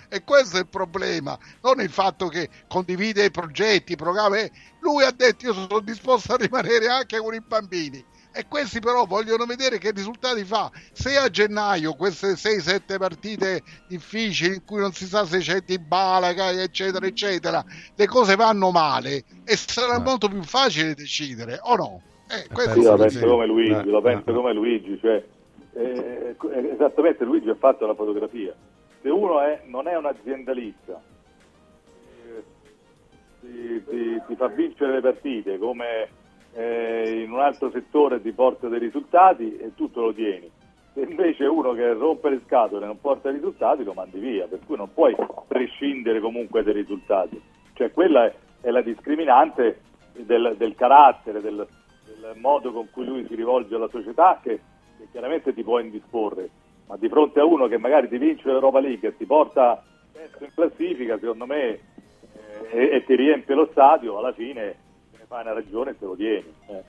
e 0.08 0.24
questo 0.24 0.56
è 0.56 0.60
il 0.60 0.68
problema, 0.68 1.38
non 1.62 1.80
il 1.80 1.90
fatto 1.90 2.28
che 2.28 2.48
condivide 2.66 3.26
i 3.26 3.30
progetti, 3.30 3.92
i 3.92 3.96
programmi, 3.96 4.38
eh, 4.38 4.52
lui 4.80 5.04
ha 5.04 5.10
detto 5.10 5.46
io 5.46 5.52
sono 5.52 5.80
disposto 5.80 6.32
a 6.32 6.36
rimanere 6.36 6.88
anche 6.88 7.18
con 7.18 7.34
i 7.34 7.42
bambini. 7.46 8.02
E 8.32 8.46
questi 8.48 8.80
però 8.80 9.06
vogliono 9.06 9.46
vedere 9.46 9.78
che 9.78 9.92
risultati 9.92 10.44
fa. 10.44 10.70
Se 10.92 11.16
a 11.16 11.30
gennaio 11.30 11.94
queste 11.94 12.32
6-7 12.32 12.98
partite 12.98 13.62
difficili 13.88 14.56
in 14.56 14.64
cui 14.64 14.78
non 14.78 14.92
si 14.92 15.06
sa 15.06 15.24
se 15.24 15.38
c'è 15.38 15.60
di 15.60 15.78
balaga, 15.78 16.50
eccetera, 16.50 17.06
eccetera, 17.06 17.64
le 17.94 18.06
cose 18.06 18.36
vanno 18.36 18.70
male 18.70 19.24
e 19.42 19.56
sarà 19.56 19.98
molto 20.00 20.28
più 20.28 20.42
facile 20.42 20.94
decidere, 20.94 21.58
o 21.62 21.76
no? 21.76 22.02
Eh, 22.28 22.46
questo 22.52 22.78
Io 22.78 22.94
la 22.94 23.08
sì. 23.08 23.18
penso 23.18 23.30
come 23.30 23.46
Luigi, 23.46 23.72
Eh, 23.72 23.84
lo 23.84 24.02
penso 24.02 24.32
come 24.34 24.52
Luigi, 24.52 24.98
cioè, 25.00 25.24
eh, 25.72 26.36
eh, 26.38 26.72
esattamente 26.74 27.24
Luigi 27.24 27.48
ha 27.48 27.56
fatto 27.58 27.86
la 27.86 27.94
fotografia. 27.94 28.54
Se 29.06 29.12
uno 29.12 29.40
è- 29.40 29.60
non 29.66 29.86
è 29.86 29.96
un 29.96 30.06
aziendalista, 30.06 31.00
eh, 32.26 32.42
ti, 33.40 33.84
ti- 33.88 34.22
ti 34.26 34.34
fa 34.34 34.48
vincere 34.48 34.94
le 34.94 35.00
partite 35.00 35.58
come 35.58 36.08
eh, 36.54 37.22
in 37.22 37.30
un 37.30 37.38
altro 37.38 37.70
settore 37.70 38.20
ti 38.20 38.32
porta 38.32 38.66
dei 38.66 38.80
risultati 38.80 39.58
e 39.58 39.72
tu 39.76 39.88
lo 39.94 40.12
tieni. 40.12 40.50
Se 40.92 41.02
invece 41.02 41.44
uno 41.44 41.72
che 41.74 41.92
rompe 41.92 42.30
le 42.30 42.40
scatole 42.46 42.82
e 42.82 42.86
non 42.88 43.00
porta 43.00 43.30
risultati 43.30 43.84
lo 43.84 43.92
mandi 43.92 44.18
via, 44.18 44.48
per 44.48 44.58
cui 44.66 44.76
non 44.76 44.92
puoi 44.92 45.14
prescindere 45.46 46.18
comunque 46.18 46.64
dai 46.64 46.72
risultati. 46.72 47.40
Cioè 47.74 47.92
quella 47.92 48.24
è, 48.26 48.34
è 48.62 48.70
la 48.70 48.80
discriminante 48.82 49.82
del, 50.14 50.56
del 50.58 50.74
carattere, 50.74 51.40
del, 51.40 51.64
del 52.06 52.32
modo 52.40 52.72
con 52.72 52.90
cui 52.90 53.04
lui 53.04 53.24
si 53.28 53.36
rivolge 53.36 53.72
alla 53.76 53.88
società 53.88 54.40
che, 54.42 54.58
che 54.98 55.06
chiaramente 55.12 55.54
ti 55.54 55.62
può 55.62 55.78
indisporre, 55.78 56.50
ma 56.86 56.96
di 56.96 57.08
fronte 57.08 57.40
a 57.40 57.44
uno 57.44 57.66
che 57.68 57.78
magari 57.78 58.08
ti 58.08 58.18
vince 58.18 58.46
l'Europa 58.48 58.80
League 58.80 59.08
e 59.08 59.16
ti 59.16 59.24
porta 59.26 59.82
terzo 60.12 60.44
in 60.44 60.50
classifica, 60.54 61.18
secondo 61.18 61.46
me, 61.46 61.68
eh, 61.68 61.78
e, 62.70 62.90
e 62.96 63.04
ti 63.04 63.14
riempie 63.16 63.54
lo 63.54 63.68
stadio, 63.72 64.18
alla 64.18 64.32
fine 64.32 64.76
te 65.10 65.18
ne 65.18 65.24
fai 65.26 65.42
una 65.42 65.52
ragione 65.52 65.90
e 65.90 65.98
te 65.98 66.04
lo 66.04 66.14
tieni. 66.16 66.52
eh. 66.68 66.82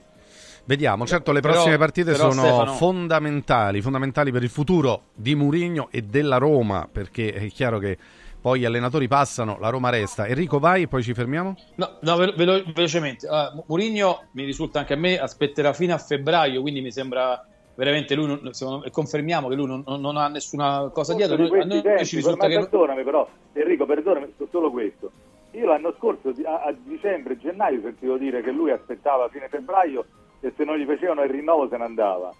Vediamo, 0.64 1.06
certo 1.06 1.32
le 1.32 1.40
Però- 1.40 1.54
prossime 1.54 1.78
partite 1.78 2.12
però, 2.12 2.30
sono 2.30 2.42
Stefano- 2.46 2.72
fondamentali, 2.72 3.80
fondamentali 3.80 4.30
per 4.30 4.42
il 4.42 4.50
futuro 4.50 5.04
di 5.14 5.34
Murigno 5.34 5.88
e 5.90 6.02
della 6.02 6.36
Roma, 6.36 6.86
perché 6.90 7.32
è 7.32 7.46
chiaro 7.48 7.78
che 7.78 7.96
poi 8.40 8.60
gli 8.60 8.64
allenatori 8.66 9.08
passano, 9.08 9.56
la 9.58 9.70
Roma 9.70 9.88
resta. 9.88 10.26
Enrico 10.26 10.58
vai, 10.58 10.86
poi 10.86 11.02
ci 11.02 11.14
fermiamo? 11.14 11.56
No, 11.76 11.98
no, 12.02 12.16
velo- 12.16 12.34
velo- 12.36 12.62
velocemente. 12.74 13.26
Allora, 13.26 13.64
Mourinho 13.66 14.24
mi 14.32 14.44
risulta 14.44 14.80
anche 14.80 14.92
a 14.92 14.96
me 14.96 15.18
aspetterà 15.18 15.72
fino 15.72 15.94
a 15.94 15.98
febbraio, 15.98 16.60
quindi 16.60 16.82
mi 16.82 16.92
sembra 16.92 17.42
veramente 17.78 18.16
lui 18.16 18.26
non, 18.26 18.40
me- 18.42 18.90
confermiamo 18.90 19.46
che 19.48 19.54
lui 19.54 19.66
non, 19.66 19.84
non- 19.86 20.16
ha 20.16 20.26
nessuna 20.26 20.90
cosa 20.92 21.14
dietro. 21.14 21.36
di 21.36 21.42
Noi- 21.42 21.50
a 21.50 21.54
questi 21.54 21.68
noi 21.74 21.82
tempi, 21.82 22.04
ci 22.04 22.16
risulta 22.16 22.42
ma 22.48 22.52
che 22.52 22.58
perdonami 22.58 23.04
però, 23.04 23.28
Enrico, 23.52 23.86
perdonami, 23.86 24.34
so- 24.36 24.48
solo 24.50 24.70
questo. 24.72 25.12
Io 25.52 25.64
l'anno 25.66 25.94
scorso, 25.96 26.32
a, 26.44 26.62
a 26.64 26.74
dicembre, 26.76 27.38
gennaio, 27.38 27.80
sentivo 27.80 28.16
dire 28.18 28.42
che 28.42 28.50
lui 28.50 28.70
aspettava 28.72 29.28
fine 29.28 29.48
febbraio 29.48 30.04
e 30.40 30.52
se 30.56 30.64
non 30.64 30.76
gli 30.76 30.84
facevano 30.84 31.22
il 31.22 31.30
rinnovo 31.30 31.68
se 31.68 31.76
ne 31.76 31.84
andava. 31.84 32.32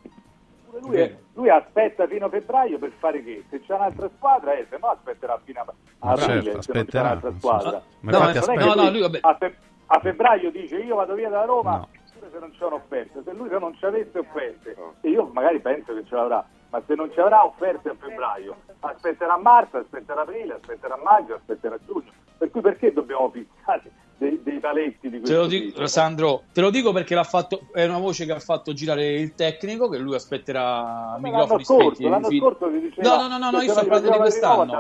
Lui, 0.82 0.90
Vero. 0.96 1.14
lui 1.34 1.48
aspetta 1.48 2.06
fino 2.06 2.26
a 2.26 2.28
febbraio 2.28 2.78
per 2.78 2.92
fare 2.98 3.22
che? 3.24 3.42
Se 3.48 3.60
c'è 3.62 3.74
un'altra 3.74 4.10
squadra, 4.16 4.52
eh, 4.54 4.66
se 4.68 4.76
no 4.80 4.88
aspetterà 4.88 5.40
fino 5.42 5.60
a, 5.60 5.74
aprile 6.10 6.26
certo, 6.26 6.42
se 6.42 6.50
non 6.50 6.52
c'è 6.52 6.58
aspetterà, 6.58 7.02
un'altra 7.08 7.32
squadra. 7.38 7.82
Ma 8.00 8.10
No. 8.10 8.64
No, 8.64 8.74
no, 8.74 8.90
lui, 8.90 9.00
vabbè. 9.00 9.18
a, 9.22 9.36
fe- 9.38 9.56
a 9.86 10.00
febbraio 10.00 10.50
dice 10.50 10.76
io 10.76 10.96
vado 10.96 11.14
via 11.14 11.30
dalla 11.30 11.46
Roma 11.46 11.86
pure 12.28 12.30
se 12.32 12.38
non 12.38 12.50
c'è 12.56 12.64
un'offerta 12.64 13.22
se 13.24 13.32
lui 13.32 13.48
se 13.48 13.58
non 13.58 13.74
ci 13.76 13.84
avesse 13.84 14.18
offerte 14.18 14.76
e 15.00 15.08
io 15.08 15.30
magari 15.32 15.60
penso 15.60 15.94
che 15.94 16.04
ce 16.06 16.14
l'avrà 16.14 16.44
ma 16.70 16.82
se 16.86 16.94
non 16.94 17.10
ci 17.12 17.20
avrà 17.20 17.44
offerte 17.44 17.88
a 17.88 17.94
febbraio 17.98 18.56
aspetterà 18.80 19.36
marzo, 19.38 19.78
aspetterà 19.78 20.20
aprile 20.22 20.54
aspetterà 20.54 20.98
maggio, 21.02 21.34
aspetterà 21.34 21.78
giugno 21.86 22.12
per 22.36 22.50
cui 22.50 22.60
perché 22.60 22.92
dobbiamo 22.92 23.30
fissare 23.30 23.90
dei, 24.18 24.40
dei 24.42 24.58
paletti 24.58 25.08
di 25.10 25.20
Te 25.20 25.32
lo 25.32 25.46
questo 25.46 25.46
dico, 25.46 25.72
tipo? 25.74 25.86
Sandro, 25.86 26.42
te 26.52 26.60
lo 26.60 26.70
dico 26.70 26.92
perché 26.92 27.14
l'ha 27.14 27.24
fatto, 27.24 27.68
è 27.72 27.84
una 27.84 27.98
voce 27.98 28.26
che 28.26 28.32
ha 28.32 28.40
fatto 28.40 28.72
girare 28.72 29.14
il 29.14 29.34
tecnico, 29.34 29.88
che 29.88 29.98
lui 29.98 30.16
aspetterà 30.16 31.16
Ma 31.18 31.18
microfoni 31.20 31.48
l'anno 31.48 31.64
scorso, 31.64 31.94
spenti. 31.94 32.08
l'anno 32.08 32.28
fin- 32.28 32.40
scorso 32.40 32.70
si 32.70 32.80
diceva 32.80 33.16
No, 33.16 33.28
no, 33.28 33.38
no, 33.38 33.50
no, 33.50 33.60
io 33.60 33.72
sto 33.72 33.86
parlando 33.86 34.10
di 34.10 34.18
quest'anno. 34.18 34.72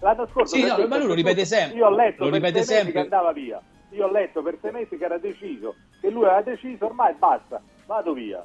L'anno 0.00 0.26
scorso 0.26 0.56
Sì, 0.56 0.66
no, 0.66 0.86
ma 0.86 0.96
lui 0.98 1.06
lo 1.06 1.14
ripete 1.14 1.44
sempre. 1.44 1.78
Io 1.78 1.86
ho 1.86 1.90
letto 1.90 2.24
Lo 2.24 2.30
ripete 2.30 2.62
sempre. 2.62 2.92
che 2.92 2.98
andava 2.98 3.32
via. 3.32 3.62
Io 3.90 4.06
ho 4.06 4.10
letto 4.10 4.42
per 4.42 4.58
sei 4.60 4.70
mesi 4.72 4.96
che 4.96 5.04
era 5.04 5.18
deciso, 5.18 5.74
che 6.00 6.10
lui 6.10 6.24
aveva 6.24 6.42
deciso, 6.42 6.86
ormai 6.86 7.14
basta, 7.18 7.60
vado 7.86 8.12
via. 8.12 8.44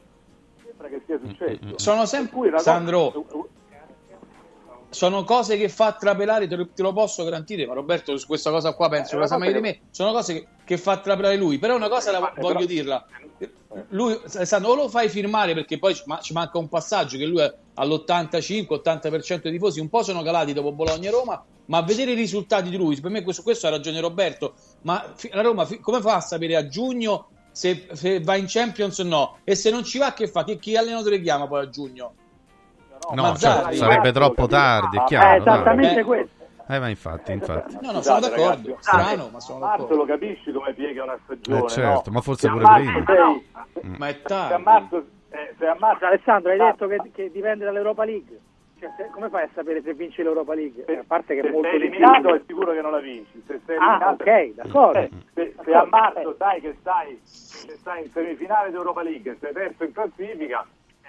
Sembra 0.64 0.88
che 0.88 1.02
sia 1.06 1.20
successo. 1.24 1.78
Sono 1.78 2.00
Per 2.00 2.08
sempre, 2.08 2.36
cui 2.36 2.48
una 2.48 2.58
cosa- 2.58 2.72
Sandro, 2.72 3.26
sono 4.89 5.24
cose 5.24 5.58
che 5.58 5.68
fa 5.70 5.91
trapelare, 5.93 6.48
te 6.48 6.56
lo, 6.56 6.70
te 6.74 6.82
lo 6.82 6.93
posso 6.93 7.24
garantire, 7.24 7.66
ma 7.68 7.74
Roberto 7.74 8.18
su 8.18 8.26
questa 8.26 8.50
cosa 8.50 8.74
qua 8.74 8.88
penso 8.89 9.18
Eh, 9.18 9.22
che 9.22 9.28
sa 9.28 9.38
meglio 9.38 9.54
di 9.56 9.60
me, 9.62 9.82
sono 9.91 10.12
cose 10.14 10.34
che, 10.34 10.48
che 10.64 10.78
fa 10.78 10.98
trapelare 11.00 11.36
lui, 11.36 11.60
però 11.60 11.76
una 11.76 11.89
cosa 11.89 12.12
la 12.12 12.32
Eh, 12.32 12.41
voglio 12.41 12.54
però- 12.56 12.66
dirla, 12.66 13.06
lui 13.89 14.18
Sandro, 14.26 14.72
o 14.72 14.76
lo 14.76 14.89
fai 14.89 15.10
firmare 15.10 15.54
perché 15.54 15.78
poi 15.78 15.93
ci, 15.93 16.04
ma- 16.06 16.20
ci 16.22 16.34
manca 16.34 16.58
un 16.58 16.70
passaggio 16.70 17.18
che 17.18 17.26
lui 17.26 17.41
è 17.41 17.54
all'85-80% 17.76 19.41
dei 19.43 19.52
tifosi 19.52 19.80
un 19.82 19.89
po' 19.89 20.02
sono 20.02 20.22
calati 20.24 20.54
dopo 20.54 20.72
Bologna 20.72 21.10
e 21.10 21.12
Roma, 21.12 21.46
ma 21.68 21.78
a 21.80 21.84
vedere 21.84 22.11
i 22.11 22.16
risultati 22.16 22.70
di 22.70 22.78
lui, 22.78 22.99
per 22.99 23.11
me 23.11 23.24
questo, 23.24 23.41
questo 23.43 23.68
ha 23.68 23.70
ragione 23.72 23.99
Roberto, 23.99 24.55
ma 24.84 25.03
la 25.32 25.41
Roma 25.41 25.68
come 25.82 26.01
fa 26.01 26.16
a 26.16 26.22
sapere 26.22 26.55
a 26.55 26.68
giugno 26.68 27.30
se, 27.51 27.88
se 27.93 28.20
va 28.22 28.36
in 28.36 28.45
Champions 28.47 28.99
o 28.99 29.03
no? 29.03 29.38
E 29.43 29.55
se 29.55 29.70
non 29.72 29.84
ci 29.84 29.97
va 29.97 30.13
che 30.13 30.28
fa? 30.28 30.43
Che, 30.43 30.57
chi 30.57 30.76
allenatore 30.76 31.20
chiama 31.22 31.47
poi 31.47 31.63
a 31.63 31.70
giugno? 31.70 32.13
No, 33.13 33.22
Mazzarri. 33.22 33.61
certo, 33.63 33.76
sarebbe 33.76 34.11
troppo 34.11 34.47
tardi, 34.47 34.97
è 34.97 34.99
Ah, 34.99 35.03
chiaro. 35.05 35.34
eh, 35.36 35.38
esattamente 35.38 35.93
dai. 35.95 36.03
questo. 36.03 36.34
Eh, 36.68 36.80
ma 36.80 36.89
infatti, 36.89 37.32
infatti. 37.32 37.78
No, 37.80 37.91
no, 37.91 38.01
sono 38.01 38.18
Scusate, 38.20 38.30
d'accordo. 38.30 38.68
ragazzi, 38.70 38.76
Strano, 38.80 39.30
ma 39.32 39.39
sono 39.39 39.59
Marzo 39.59 39.76
d'accordo. 39.84 39.95
lo 39.97 40.05
capisci 40.05 40.51
come 40.51 40.74
piega 40.74 41.03
una 41.03 41.20
stagione, 41.24 41.66
Eh, 41.66 41.70
certo, 41.70 42.03
no? 42.09 42.11
ma 42.16 42.22
forse 42.22 42.47
Se 42.47 42.51
pure 42.53 42.63
a 42.66 42.68
marzo 42.68 42.91
prima. 42.91 43.05
sei- 43.05 43.89
Ma 43.97 44.07
è 44.07 44.11
se 44.13 44.20
a 44.22 44.28
tardi. 44.28 44.63
marzo, 44.63 44.97
eh, 45.30 45.55
se 45.59 45.66
a 45.68 45.76
marzo 45.80 46.05
Alessandro, 46.05 46.51
hai 46.51 46.57
detto 46.57 46.88
che, 46.88 47.11
che 47.13 47.32
dipende 47.32 47.66
dall'Europa 47.66 48.03
League. 48.05 48.39
Cioè, 48.86 48.94
se- 48.98 49.10
come 49.12 49.30
fai 49.30 49.44
a 49.44 49.50
sapere 49.54 49.82
se 49.82 49.94
vince 49.94 50.22
l'Europa 50.24 50.54
League? 50.54 50.84
A 50.98 51.04
parte 51.08 51.34
che 51.36 51.42
è 51.42 51.44
se 51.44 51.50
molto 51.52 51.70
sei 51.70 51.80
difficile. 51.80 52.06
eliminato 52.06 52.36
è 52.36 52.42
sicuro 52.46 52.72
che 52.74 52.82
non 52.82 52.92
la 52.92 53.00
vinci. 53.00 53.44
Se 53.48 53.60
sei 53.66 53.78
Ah, 53.80 54.10
ok, 54.12 54.54
d'accordo. 54.54 55.00
Eh, 55.00 55.10
se, 55.34 55.56
se 55.64 55.74
a 55.74 55.86
marzo 55.86 56.36
sai 56.38 56.62
che 56.62 56.76
stai, 56.80 57.20
che 57.66 57.76
stai 57.78 58.04
in 58.04 58.10
semifinale 58.12 58.70
di 58.70 58.76
Europa 58.76 59.02
League 59.04 59.32
e 59.32 59.38
sei 59.40 59.54
terzo 59.54 59.84
in 59.84 59.92
classifica, 59.94 60.66
è, 61.02 61.08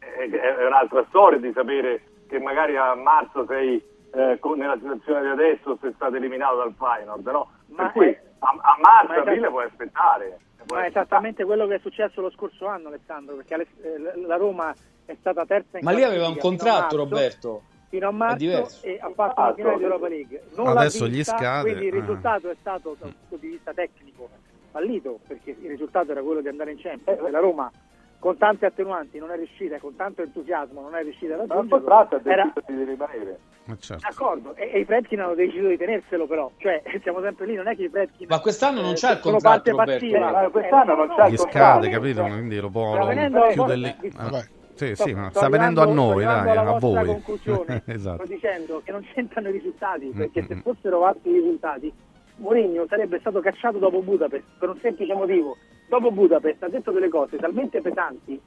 è- 0.00 0.30
è- 0.30 0.56
è 0.56 0.66
un'altra 0.66 1.04
storia 1.08 1.38
di 1.38 1.52
sapere 1.52 2.02
che 2.28 2.38
magari 2.38 2.76
a 2.76 2.94
marzo 2.94 3.44
sei 3.46 3.82
eh, 4.12 4.38
nella 4.56 4.76
situazione 4.76 5.20
di 5.22 5.28
adesso 5.28 5.76
sei 5.80 5.92
stato 5.94 6.16
eliminato 6.16 6.56
dal 6.56 6.74
Feyenoord, 6.78 7.26
no? 7.28 7.50
Ma 7.68 7.82
per 7.84 7.92
cui 7.92 8.16
a, 8.38 8.48
a 8.48 8.76
marzo, 8.80 9.12
ma 9.12 9.18
aprile 9.18 9.48
puoi 9.48 9.64
aspettare. 9.64 10.38
Ma 10.70 10.84
è 10.84 10.86
esattamente 10.88 11.44
quello 11.44 11.66
che 11.66 11.76
è 11.76 11.78
successo 11.78 12.20
lo 12.20 12.30
scorso 12.30 12.66
anno, 12.66 12.88
Alessandro, 12.88 13.36
perché 13.36 13.54
eh, 13.82 14.20
la 14.26 14.36
Roma 14.36 14.74
è 15.12 15.16
stata 15.20 15.46
terza 15.46 15.78
in 15.78 15.84
Ma 15.84 15.92
lì 15.92 16.02
aveva 16.02 16.28
un 16.28 16.36
contratto, 16.36 16.80
marzo, 16.80 16.96
Roberto. 16.96 17.62
Fino 17.88 18.08
a 18.08 18.10
marzo 18.10 18.36
diverso. 18.36 18.84
e 18.86 18.98
ha 19.00 19.10
fatto 19.14 19.40
la 19.40 19.54
finale 19.54 19.76
di 19.78 19.82
Europa 19.84 20.08
League. 20.08 20.42
Non 20.56 20.66
Adesso 20.76 21.06
gli 21.08 21.14
vinta, 21.14 21.36
scade, 21.38 21.70
Quindi 21.70 21.86
il 21.86 21.94
eh. 21.94 22.00
risultato 22.00 22.50
è 22.50 22.56
stato, 22.60 22.96
dal 23.00 23.14
punto 23.14 23.36
di 23.36 23.50
vista 23.52 23.72
tecnico, 23.72 24.28
fallito, 24.70 25.20
perché 25.26 25.56
il 25.58 25.68
risultato 25.70 26.10
era 26.10 26.20
quello 26.22 26.42
di 26.42 26.48
andare 26.48 26.72
in 26.72 26.78
Champions. 26.78 27.18
E 27.26 27.30
la 27.30 27.38
Roma, 27.38 27.70
con 28.18 28.36
tante 28.36 28.66
attenuanti, 28.66 29.18
non 29.18 29.30
è 29.30 29.36
riuscita, 29.36 29.78
con 29.78 29.96
tanto 29.96 30.20
entusiasmo, 30.20 30.82
non 30.82 30.94
è 30.96 31.02
riuscita 31.02 31.32
a 31.32 31.36
Ma 31.38 31.42
raggiungerlo. 31.46 31.76
contratto 31.78 32.16
ha 32.16 32.20
Era- 32.30 32.52
deciso 32.54 32.72
di 32.76 32.84
rimanere. 32.90 33.38
Ma 33.64 33.76
certo. 33.78 34.06
D'accordo, 34.08 34.54
e, 34.54 34.70
e 34.72 34.78
i 34.80 34.84
Fredkin 34.84 35.20
hanno 35.20 35.34
deciso 35.34 35.66
di 35.68 35.76
tenerselo 35.78 36.26
però, 36.26 36.50
cioè 36.58 36.82
siamo 37.02 37.20
sempre 37.22 37.46
lì, 37.46 37.54
non 37.54 37.68
è 37.68 37.76
che 37.76 37.84
i 37.84 37.88
Fredkin 37.88 38.26
Ma 38.28 38.40
quest'anno 38.40 38.80
non 38.82 38.92
eh, 38.92 38.96
c'ha 38.96 39.12
il 39.12 39.20
contratto, 39.20 39.70
Roberto. 39.70 40.18
Ma 40.18 40.48
quest'anno 40.50 40.94
non 40.94 41.08
c'ha 41.08 41.26
il 41.26 41.32
Gli 41.32 41.36
contratto. 41.36 41.48
scade, 41.84 41.88
capito? 41.90 42.22
Quindi 42.22 42.60
lo 42.60 42.68
può 42.68 42.90
Sta 42.92 42.98
lo 43.00 43.06
venendo- 43.06 43.46
chiude 43.48 43.76
lì. 43.76 43.86
eh, 44.02 44.10
Ah, 44.16 44.44
Sì, 44.78 44.94
sto- 44.94 45.04
sì, 45.06 45.14
ma 45.14 45.28
sto 45.30 45.38
sta 45.40 45.48
venendo 45.48 45.80
a 45.82 45.86
noi, 45.86 46.24
dai, 46.24 46.56
a 46.56 46.78
voi. 46.78 47.04
conclusione. 47.06 47.82
esatto. 47.86 48.24
Sto 48.24 48.32
dicendo 48.34 48.80
che 48.84 48.92
non 48.92 49.04
c'entrano 49.12 49.48
i 49.48 49.52
risultati, 49.52 50.06
Mm, 50.06 50.16
perché 50.16 50.44
se 50.46 50.54
fossero 50.62 51.00
fatti 51.00 51.28
i 51.30 51.32
risultati, 51.34 51.92
Mourinho 52.36 52.86
sarebbe 52.88 53.18
stato 53.18 53.40
cacciato 53.40 53.78
dopo 53.78 54.00
Budapest 54.00 54.44
per 54.58 54.68
un 54.68 54.78
semplice 54.80 55.12
motivo. 55.14 55.56
Dopo 55.88 56.10
Budapest 56.12 56.62
ha 56.62 56.68
detto 56.68 56.90
delle 56.92 57.08
cose 57.08 57.36
talmente 57.36 57.80
pesanti 57.80 58.40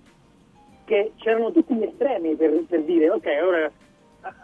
che 0.86 1.12
c'erano 1.18 1.52
tutti 1.52 1.74
gli 1.76 1.84
estremi 1.84 2.36
per, 2.36 2.64
per 2.68 2.84
dire 2.84 3.10
ok, 3.10 3.26
ora 3.44 3.72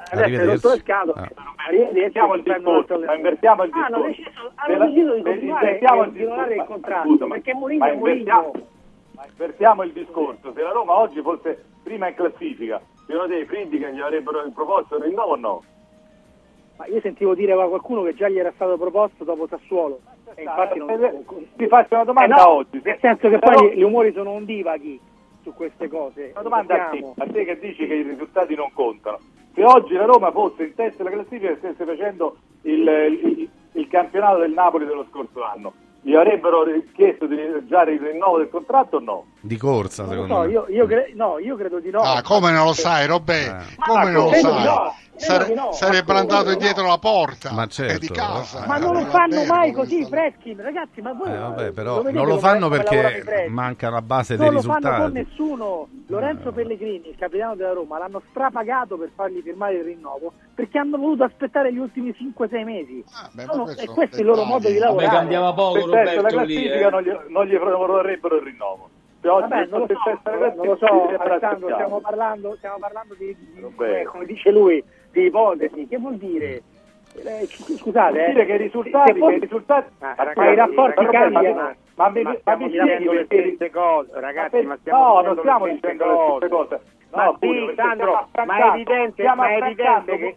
adesso 0.09 0.39
hai 0.39 0.45
rotto 0.45 0.69
le 0.71 0.77
scatole, 0.79 1.21
Ah. 1.35 1.53
arrivederci, 1.67 1.97
Invertiamo 2.17 2.33
il 2.35 2.43
discorso, 2.43 2.99
ma 2.99 3.13
invertiamo 3.15 3.63
il 3.63 3.71
Ah, 3.73 3.85
hanno 3.85 4.03
discorso. 4.07 4.23
deciso, 4.31 4.51
hanno 4.55 4.85
deciso 4.85 5.13
di 5.13 5.21
continuare 5.21 5.65
invertiamo 5.65 6.03
e 6.03 6.05
il 6.07 6.11
discorso. 6.13 6.65
Contratto, 6.65 7.27
perché 7.27 7.53
Mourinho 7.53 7.85
è 7.85 7.93
invertiamo- 7.93 8.41
Mourinho. 8.41 8.65
Ma 9.11 9.25
invertiamo 9.29 9.83
il 9.83 9.91
discorso, 9.93 10.53
se 10.53 10.61
la 10.61 10.71
Roma 10.71 10.97
oggi 10.99 11.21
fosse 11.21 11.63
prima 11.87 12.09
in 12.09 12.15
classifica 12.15 12.81
secondo 13.05 13.29
te 13.33 13.39
i 13.39 13.45
Friedkin 13.45 13.87
gli 13.93 14.01
avrebbero 14.01 14.43
proposto 14.53 14.97
il 14.97 15.03
rinnovo 15.03 15.31
o 15.31 15.35
no? 15.37 15.63
Ma 16.75 16.85
io 16.87 16.99
sentivo 16.99 17.33
dire 17.33 17.53
a 17.53 17.65
qualcuno 17.65 18.03
che 18.03 18.13
già 18.13 18.27
gli 18.27 18.37
era 18.37 18.51
stato 18.53 18.77
proposto 18.77 19.23
dopo 19.23 19.47
Sassuolo. 19.47 19.99
E 20.35 20.43
infatti 20.43 20.77
non... 20.77 20.89
Eh, 20.91 21.23
Ti 21.55 21.67
faccio 21.67 21.95
una 21.95 22.03
domanda 22.03 22.35
Eh 22.35 22.39
no, 22.43 22.49
oggi. 22.49 22.81
Nel 22.83 22.97
senso 22.99 23.29
che 23.29 23.39
Però- 23.39 23.57
poi 23.57 23.75
gli 23.75 23.81
umori 23.81 24.11
sono 24.13 24.29
ondivaghi 24.31 24.99
su 25.41 25.53
queste 25.55 25.87
cose. 25.87 26.31
Una 26.33 26.43
domanda 26.43 26.73
a 26.75 26.89
te, 26.89 26.95
Ricordiamo. 26.97 27.13
a 27.17 27.33
te 27.33 27.45
che 27.45 27.59
dici 27.59 27.87
che 27.87 27.93
i 27.95 28.01
risultati 28.03 28.53
non 28.53 28.69
contano. 28.73 29.17
Se 29.55 29.63
oggi 29.63 29.93
la 29.95 30.05
Roma 30.05 30.29
fosse 30.31 30.65
in 30.65 30.75
testa 30.75 31.01
alla 31.01 31.11
classifica 31.11 31.49
e 31.51 31.55
stesse 31.57 31.83
facendo 31.85 32.35
il, 32.63 32.87
il- 33.23 33.49
il 33.71 33.87
campionato 33.87 34.37
del 34.39 34.51
Napoli 34.51 34.85
dello 34.85 35.05
scorso 35.09 35.43
anno, 35.43 35.73
gli 36.07 36.15
avrebbero 36.15 36.63
chiesto 36.95 37.25
di 37.25 37.35
già 37.67 37.81
il 37.81 37.99
rinnovo 37.99 38.37
del 38.37 38.47
contratto 38.47 38.95
o 38.95 38.99
no? 39.01 39.25
Di 39.41 39.57
corsa, 39.57 40.07
secondo 40.07 40.35
so, 40.35 40.39
me. 40.39 40.51
io, 40.51 40.65
io 40.69 40.85
cre- 40.85 41.11
no, 41.13 41.37
io 41.37 41.57
credo 41.57 41.81
di 41.81 41.89
no. 41.89 41.99
Ah, 41.99 42.21
come 42.21 42.49
non 42.49 42.63
lo 42.63 42.71
sai, 42.71 43.05
Roberto? 43.07 43.73
Eh. 43.73 43.75
Come 43.75 44.11
non 44.11 44.23
lo 44.23 44.29
sai? 44.31 44.63
no, 44.63 44.95
Sare- 45.17 45.53
no. 45.53 45.71
sarebbero 45.71 46.19
andato 46.19 46.55
dietro 46.55 46.85
la 46.87 46.97
porta 46.97 47.51
Ma 47.51 47.63
e 47.63 47.67
certo. 47.67 47.99
di 47.99 48.07
casa. 48.09 48.65
Ma 48.67 48.77
non 48.77 48.93
lo 48.93 48.99
Eh, 49.01 49.05
fanno 49.05 49.35
vabbè, 49.35 49.47
mai 49.47 49.71
come 49.71 49.87
così, 49.87 50.05
Fredkin, 50.05 50.61
ragazzi, 50.61 51.01
ma 51.01 51.13
voi 51.13 51.31
Eh, 51.31 51.37
vabbè, 51.37 51.71
però 51.71 51.95
lo 52.01 52.03
non 52.03 52.13
lo 52.13 52.21
come- 52.35 52.39
fanno 52.39 52.69
come 52.69 52.83
perché 52.83 53.47
manca 53.49 53.89
la 53.89 54.01
base 54.01 54.35
dei 54.37 54.45
non 54.45 54.55
lo 54.55 54.61
fanno 54.61 54.79
con 54.81 54.89
risultati. 55.13 55.13
nessuno. 55.29 55.87
Lorenzo 56.07 56.51
Pellegrini, 56.51 57.09
il 57.09 57.15
capitano 57.17 57.55
della 57.55 57.73
Roma, 57.73 57.97
l'hanno 57.97 58.21
strapagato 58.29 58.97
per 58.97 59.09
fargli 59.13 59.41
firmare 59.41 59.73
il 59.75 59.83
rinnovo 59.83 60.31
perché 60.55 60.77
hanno 60.77 60.97
voluto 60.97 61.23
aspettare 61.23 61.73
gli 61.73 61.77
ultimi 61.79 62.13
5-6 62.15 62.63
mesi. 62.63 63.03
beh, 63.33 63.43
Sono- 63.43 63.63
questo 63.63 63.81
e 63.81 63.85
questo 63.87 64.15
è 64.17 64.19
il 64.19 64.25
loro 64.25 64.43
modo 64.43 64.67
di 64.67 64.73
Vabbè, 64.77 64.85
lavorare. 64.85 65.15
cambiava 65.17 65.53
poco 65.53 65.73
testa 65.89 65.89
la 65.89 66.13
Roberto 66.13 66.27
lì, 66.27 66.53
classifica 66.55 66.87
eh. 66.87 66.89
non, 66.89 67.01
gli, 67.01 67.11
non 67.29 67.45
gli 67.45 67.57
vorrebbero 67.57 68.35
il 68.37 68.43
rinnovo. 68.43 68.89
Oggi 69.27 69.49
Vabbè, 69.49 69.65
non 69.65 69.79
lo 69.79 69.87
so, 69.87 69.93
non 70.29 70.37
lo 70.39 70.77
classifica, 70.77 70.87
so, 71.17 71.21
Alessandro, 71.21 71.69
stiamo 71.73 71.99
parlando, 71.99 72.55
stiamo 72.57 72.77
parlando 72.79 73.15
di, 73.17 73.35
di- 73.37 73.61
come 74.05 74.25
dice 74.25 74.51
lui, 74.51 74.81
di 75.17 75.25
ipotesi. 75.27 75.87
Che 75.87 75.97
vuol 75.97 76.15
dire? 76.17 76.61
Eh, 77.13 77.47
sc- 77.49 77.77
scusate, 77.79 78.11
Vuol 78.17 78.23
eh, 78.29 78.33
dire 78.33 78.45
che 78.45 78.53
i 78.53 78.57
risultati, 78.57 79.13
che 79.13 79.33
i 79.33 79.39
risultati 79.39 79.89
Ma, 79.99 80.13
ragazzi, 80.15 80.39
i 80.51 80.55
rapporti 80.55 81.05
cambiano. 81.07 81.75
Ma, 81.95 82.09
mi- 82.09 82.21
Ma 82.21 82.29
ma 82.31 82.37
stiamo 82.39 82.65
mi 82.65 82.71
dicendo 82.71 82.93
spieghi 82.93 83.15
le 83.15 83.25
stesse 83.25 83.69
cose, 83.71 84.09
ragazzi, 84.19 84.49
per- 84.51 84.65
ma 84.65 84.77
stiamo 84.77 84.99
no, 84.99 85.07
dicendo 85.07 85.25
non 85.27 85.35
le 85.35 85.41
stiamo 85.41 85.65
dicendo 85.67 86.05
le 86.05 86.13
stesse 86.37 86.47
cose. 86.49 86.77
cose. 86.77 86.95
Ma 87.09 87.23
No, 87.25 87.37
sì, 87.39 87.73
Sandro, 87.75 88.27
ma 88.45 88.57
è 88.57 88.67
evidente- 88.75 89.11
stiamo 89.13 89.41
ma 89.41 89.49
è 89.49 89.53
affrancando- 89.55 90.11
evidente 90.11 90.17
che- 90.17 90.35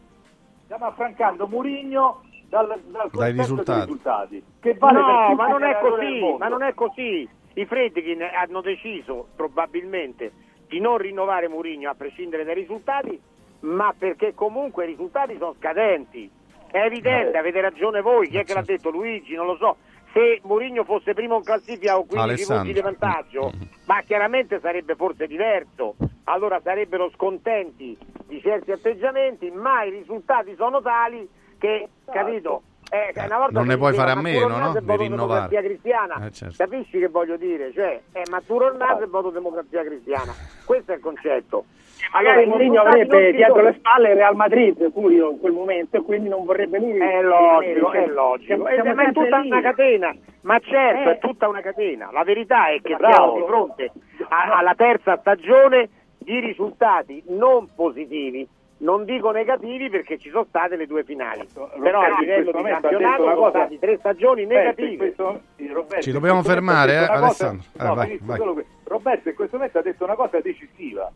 Stiamo 0.71 0.87
affrancando 0.87 1.47
Murigno 1.49 2.21
dal, 2.49 2.81
dal 2.87 3.11
dei 3.13 3.33
risultati. 3.33 3.81
risultati. 3.81 4.45
Che 4.61 4.75
vale 4.75 4.99
no, 5.01 5.35
ma 5.35 5.49
non 5.49 5.65
è 5.65 5.79
così, 5.81 6.37
ma 6.39 6.47
non 6.49 6.63
è 6.63 6.73
così. 6.75 7.29
I 7.55 7.65
Fredkin 7.67 8.23
hanno 8.23 8.61
deciso 8.61 9.27
probabilmente 9.35 10.31
di 10.69 10.79
non 10.79 10.97
rinnovare 10.99 11.49
Mourinho 11.49 11.91
a 11.91 11.95
prescindere 11.95 12.45
dai 12.45 12.55
risultati, 12.55 13.21
ma 13.61 13.95
perché 13.97 14.35
comunque 14.35 14.85
i 14.85 14.89
risultati 14.89 15.37
sono 15.39 15.55
scadenti. 15.59 16.31
È 16.71 16.79
evidente, 16.79 17.37
avete 17.37 17.61
ragione 17.61 18.01
voi, 18.01 18.29
chi 18.29 18.39
è 18.39 18.45
che 18.45 18.55
l'ha 18.55 18.63
detto 18.63 18.91
Luigi, 18.91 19.35
non 19.35 19.47
lo 19.47 19.57
so. 19.57 19.77
Se 20.13 20.41
Mourinho 20.45 20.85
fosse 20.85 21.15
primo 21.15 21.37
in 21.37 21.45
classifica 21.45 21.97
o 21.97 22.05
15 22.05 22.19
Alessandro. 22.19 22.57
punti 22.65 22.73
di 22.73 22.81
vantaggio, 22.81 23.53
ma 23.87 24.01
chiaramente 24.03 24.59
sarebbe 24.61 24.95
forse 24.97 25.27
diverso. 25.27 25.95
Allora 26.25 26.61
sarebbero 26.63 27.11
scontenti 27.15 27.97
di 28.27 28.41
certi 28.41 28.71
atteggiamenti, 28.73 29.51
ma 29.51 29.83
i 29.85 29.91
risultati 29.91 30.55
sono 30.57 30.81
tali 30.81 31.29
che, 31.59 31.89
capito? 32.11 32.63
Eh, 32.93 33.13
una 33.25 33.39
volta 33.39 33.59
non 33.61 33.69
ne 33.69 33.77
puoi 33.77 33.93
fare 33.95 34.11
a 34.11 34.21
meno, 34.21 34.49
no? 34.49 34.73
È 34.75 34.81
Di 34.81 34.85
voto 34.87 35.01
rinnovare. 35.03 35.49
democrazia 35.49 35.61
cristiana. 35.63 36.27
Eh, 36.27 36.33
certo. 36.33 36.55
Capisci 36.59 36.99
che 36.99 37.07
voglio 37.09 37.37
dire? 37.37 37.73
Cioè, 37.73 38.01
eh, 38.13 38.23
ma 38.31 38.41
Turo 38.45 38.77
Nas 38.77 38.99
è 39.01 39.07
voto 39.07 39.31
democrazia 39.31 39.85
cristiana. 39.85 40.33
Questo 40.65 40.91
è 40.91 40.95
il 40.97 41.01
concetto. 41.01 41.65
Magari 42.13 42.47
Mourinho 42.47 42.81
avrebbe 42.83 43.33
dietro 43.33 43.63
le 43.63 43.75
spalle 43.79 44.11
il 44.11 44.17
Real 44.17 44.35
Madrid, 44.37 44.91
Furio, 44.93 45.31
in 45.31 45.39
quel 45.41 45.53
momento, 45.53 45.97
e 45.99 46.03
quindi 46.03 46.29
non 46.29 46.45
vorrebbe 46.45 46.79
lui. 46.79 46.99
È 46.99 47.23
logico, 47.23 47.93
è 47.93 48.07
logico. 48.07 48.47
siamo- 48.47 48.67
siamo 48.69 48.95
ma 48.95 49.03
è 49.09 49.13
tutta 49.13 49.39
lì. 49.39 49.47
una 49.51 49.61
catena. 49.61 50.15
Ma 50.43 50.59
certo, 50.61 51.09
Eh. 51.09 51.13
è 51.13 51.19
tutta 51.19 51.49
una 51.49 51.61
catena. 51.61 52.09
La 52.13 52.25
verità 52.25 52.69
è 52.69 52.81
che 52.81 52.95
Bravo. 52.97 53.15
siamo 53.15 53.35
di 53.35 53.43
fronte 53.47 53.93
a- 54.29 54.57
alla 54.59 54.75
terza 54.75 55.17
stagione 55.19 55.89
di 56.19 56.39
risultati 56.41 57.23
non 57.29 57.69
positivi. 57.75 58.47
Non 58.79 59.05
dico 59.05 59.31
negativi 59.31 59.91
perché 59.91 60.17
ci 60.17 60.31
sono 60.31 60.47
state 60.49 60.75
le 60.77 60.87
due 60.87 61.05
finali. 61.05 61.47
Però 61.83 62.01
a 62.01 62.19
livello 62.19 62.51
di 62.51 62.63
campionato 62.63 62.97
una 62.97 63.17
sono 63.17 63.35
cosa- 63.35 63.59
stati 63.59 63.79
tre 63.79 63.97
stagioni 63.99 64.47
negative. 64.47 64.97
questo- 64.97 65.41
eh, 65.57 65.71
Roberto, 65.71 66.01
Ci 66.03 66.13
dobbiamo 66.13 66.43
fermare, 66.43 66.93
eh, 66.95 66.99
una 66.99 67.07
cosa- 67.09 67.25
Alessandro. 67.25 67.67
Eh, 67.79 67.85
no, 67.85 67.95
vai, 67.95 68.19
vai. 68.23 68.37
solo. 68.39 68.63
Roberto 68.85 69.29
in 69.29 69.35
questo 69.35 69.57
momento 69.57 69.79
ha 69.79 69.83
detto 69.83 70.05
una 70.05 70.15
cosa 70.15 70.41
decisiva. 70.41 71.11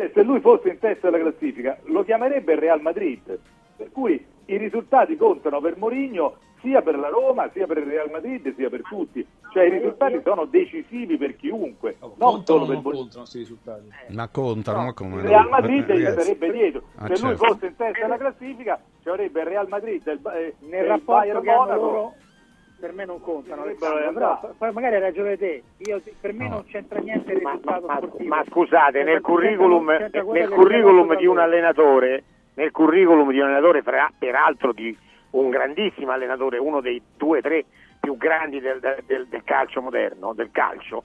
Cioè, 0.00 0.10
se 0.14 0.22
lui 0.22 0.40
fosse 0.40 0.70
in 0.70 0.78
testa 0.78 1.08
alla 1.08 1.18
classifica, 1.18 1.76
lo 1.84 2.02
chiamerebbe 2.04 2.54
il 2.54 2.58
Real 2.58 2.80
Madrid. 2.80 3.38
Per 3.76 3.92
cui 3.92 4.24
i 4.46 4.56
risultati 4.56 5.14
contano 5.16 5.60
per 5.60 5.76
Mourinho 5.76 6.36
sia 6.62 6.80
per 6.80 6.98
la 6.98 7.08
Roma, 7.08 7.50
sia 7.52 7.66
per 7.66 7.78
il 7.78 7.84
Real 7.84 8.08
Madrid, 8.10 8.54
sia 8.56 8.70
per 8.70 8.80
tutti. 8.88 9.26
Cioè, 9.52 9.64
i 9.64 9.70
risultati 9.70 10.18
sono 10.24 10.46
decisivi 10.46 11.18
per 11.18 11.36
chiunque, 11.36 11.96
non 12.00 12.14
Contano 12.16 12.42
solo 12.46 12.64
per 12.64 12.74
non 12.76 12.82
Mourinho. 12.82 13.02
contano 13.02 13.20
questi 13.24 13.38
risultati? 13.38 13.88
Ma 14.08 14.28
contano, 14.28 14.84
ma 14.84 14.92
come 14.94 15.16
Il 15.16 15.22
no? 15.22 15.28
Real 15.28 15.48
Madrid 15.50 15.90
Eh, 15.90 15.98
gli 15.98 16.04
sarebbe 16.04 16.50
dietro. 16.50 16.82
Ah, 16.96 17.06
se 17.06 17.22
lui 17.22 17.36
certo. 17.36 17.44
fosse 17.44 17.66
in 17.66 17.76
testa 17.76 18.04
alla 18.06 18.16
classifica, 18.16 18.80
ci 19.02 19.08
avrebbe 19.10 19.40
il 19.40 19.46
Real 19.46 19.68
Madrid 19.68 20.02
il, 20.06 20.18
Ba- 20.18 20.38
e- 20.38 20.54
Nel 20.60 20.84
rapporto 20.86 21.12
Bayern 21.40 21.44
Monaco. 21.44 21.74
loro, 21.80 22.14
per 22.80 22.92
me 22.92 23.04
non 23.04 23.20
contano. 23.20 23.62
Alessandro, 23.62 24.08
andare. 24.08 24.14
però 24.40 24.54
poi 24.56 24.72
magari 24.72 24.94
hai 24.96 25.00
ragione 25.02 25.36
te. 25.36 25.62
Io, 25.78 26.00
per 26.20 26.32
me 26.32 26.48
non 26.48 26.64
c'entra 26.66 26.98
niente 27.00 27.32
il 27.32 27.42
Ma, 27.42 27.50
risultato 27.50 27.86
ma- 27.86 27.96
sportivo. 27.96 28.28
ma 28.28 28.44
scusate, 28.48 28.98
nel 29.02 29.20
C'entra- 29.20 29.20
curriculum, 29.32 29.86
nel 30.32 30.48
curriculum 30.48 31.16
di 31.16 31.26
un 31.26 31.38
allenatore, 31.38 32.24
nel 32.54 32.70
curriculum 32.70 33.30
di 33.30 33.38
un 33.38 33.44
allenatore, 33.46 33.82
fra- 33.82 34.10
peraltro 34.18 34.72
di 34.72 34.96
un 35.32 35.50
grandissimo 35.50 36.10
allenatore, 36.10 36.58
uno 36.58 36.80
dei 36.80 37.00
due 37.16 37.38
o 37.38 37.40
tre 37.42 37.64
più 38.00 38.16
grandi 38.16 38.60
del, 38.60 38.80
del- 39.06 39.26
del 39.28 39.44
calcio 39.44 39.80
moderno, 39.82 40.32
del 40.32 40.50
calcio, 40.50 41.04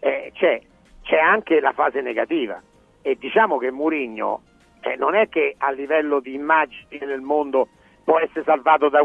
eh, 0.00 0.30
c'è, 0.34 0.60
c'è 1.02 1.18
anche 1.18 1.60
la 1.60 1.72
fase 1.72 2.00
negativa. 2.00 2.60
E 3.00 3.16
diciamo 3.18 3.58
che 3.58 3.70
Mourinho 3.70 4.42
eh, 4.80 4.96
non 4.96 5.14
è 5.14 5.28
che 5.28 5.54
a 5.58 5.70
livello 5.70 6.18
di 6.20 6.34
immagine 6.34 7.04
nel 7.06 7.20
mondo 7.20 7.68
può 8.04 8.18
essere 8.18 8.44
salvato 8.44 8.88
da, 8.88 9.00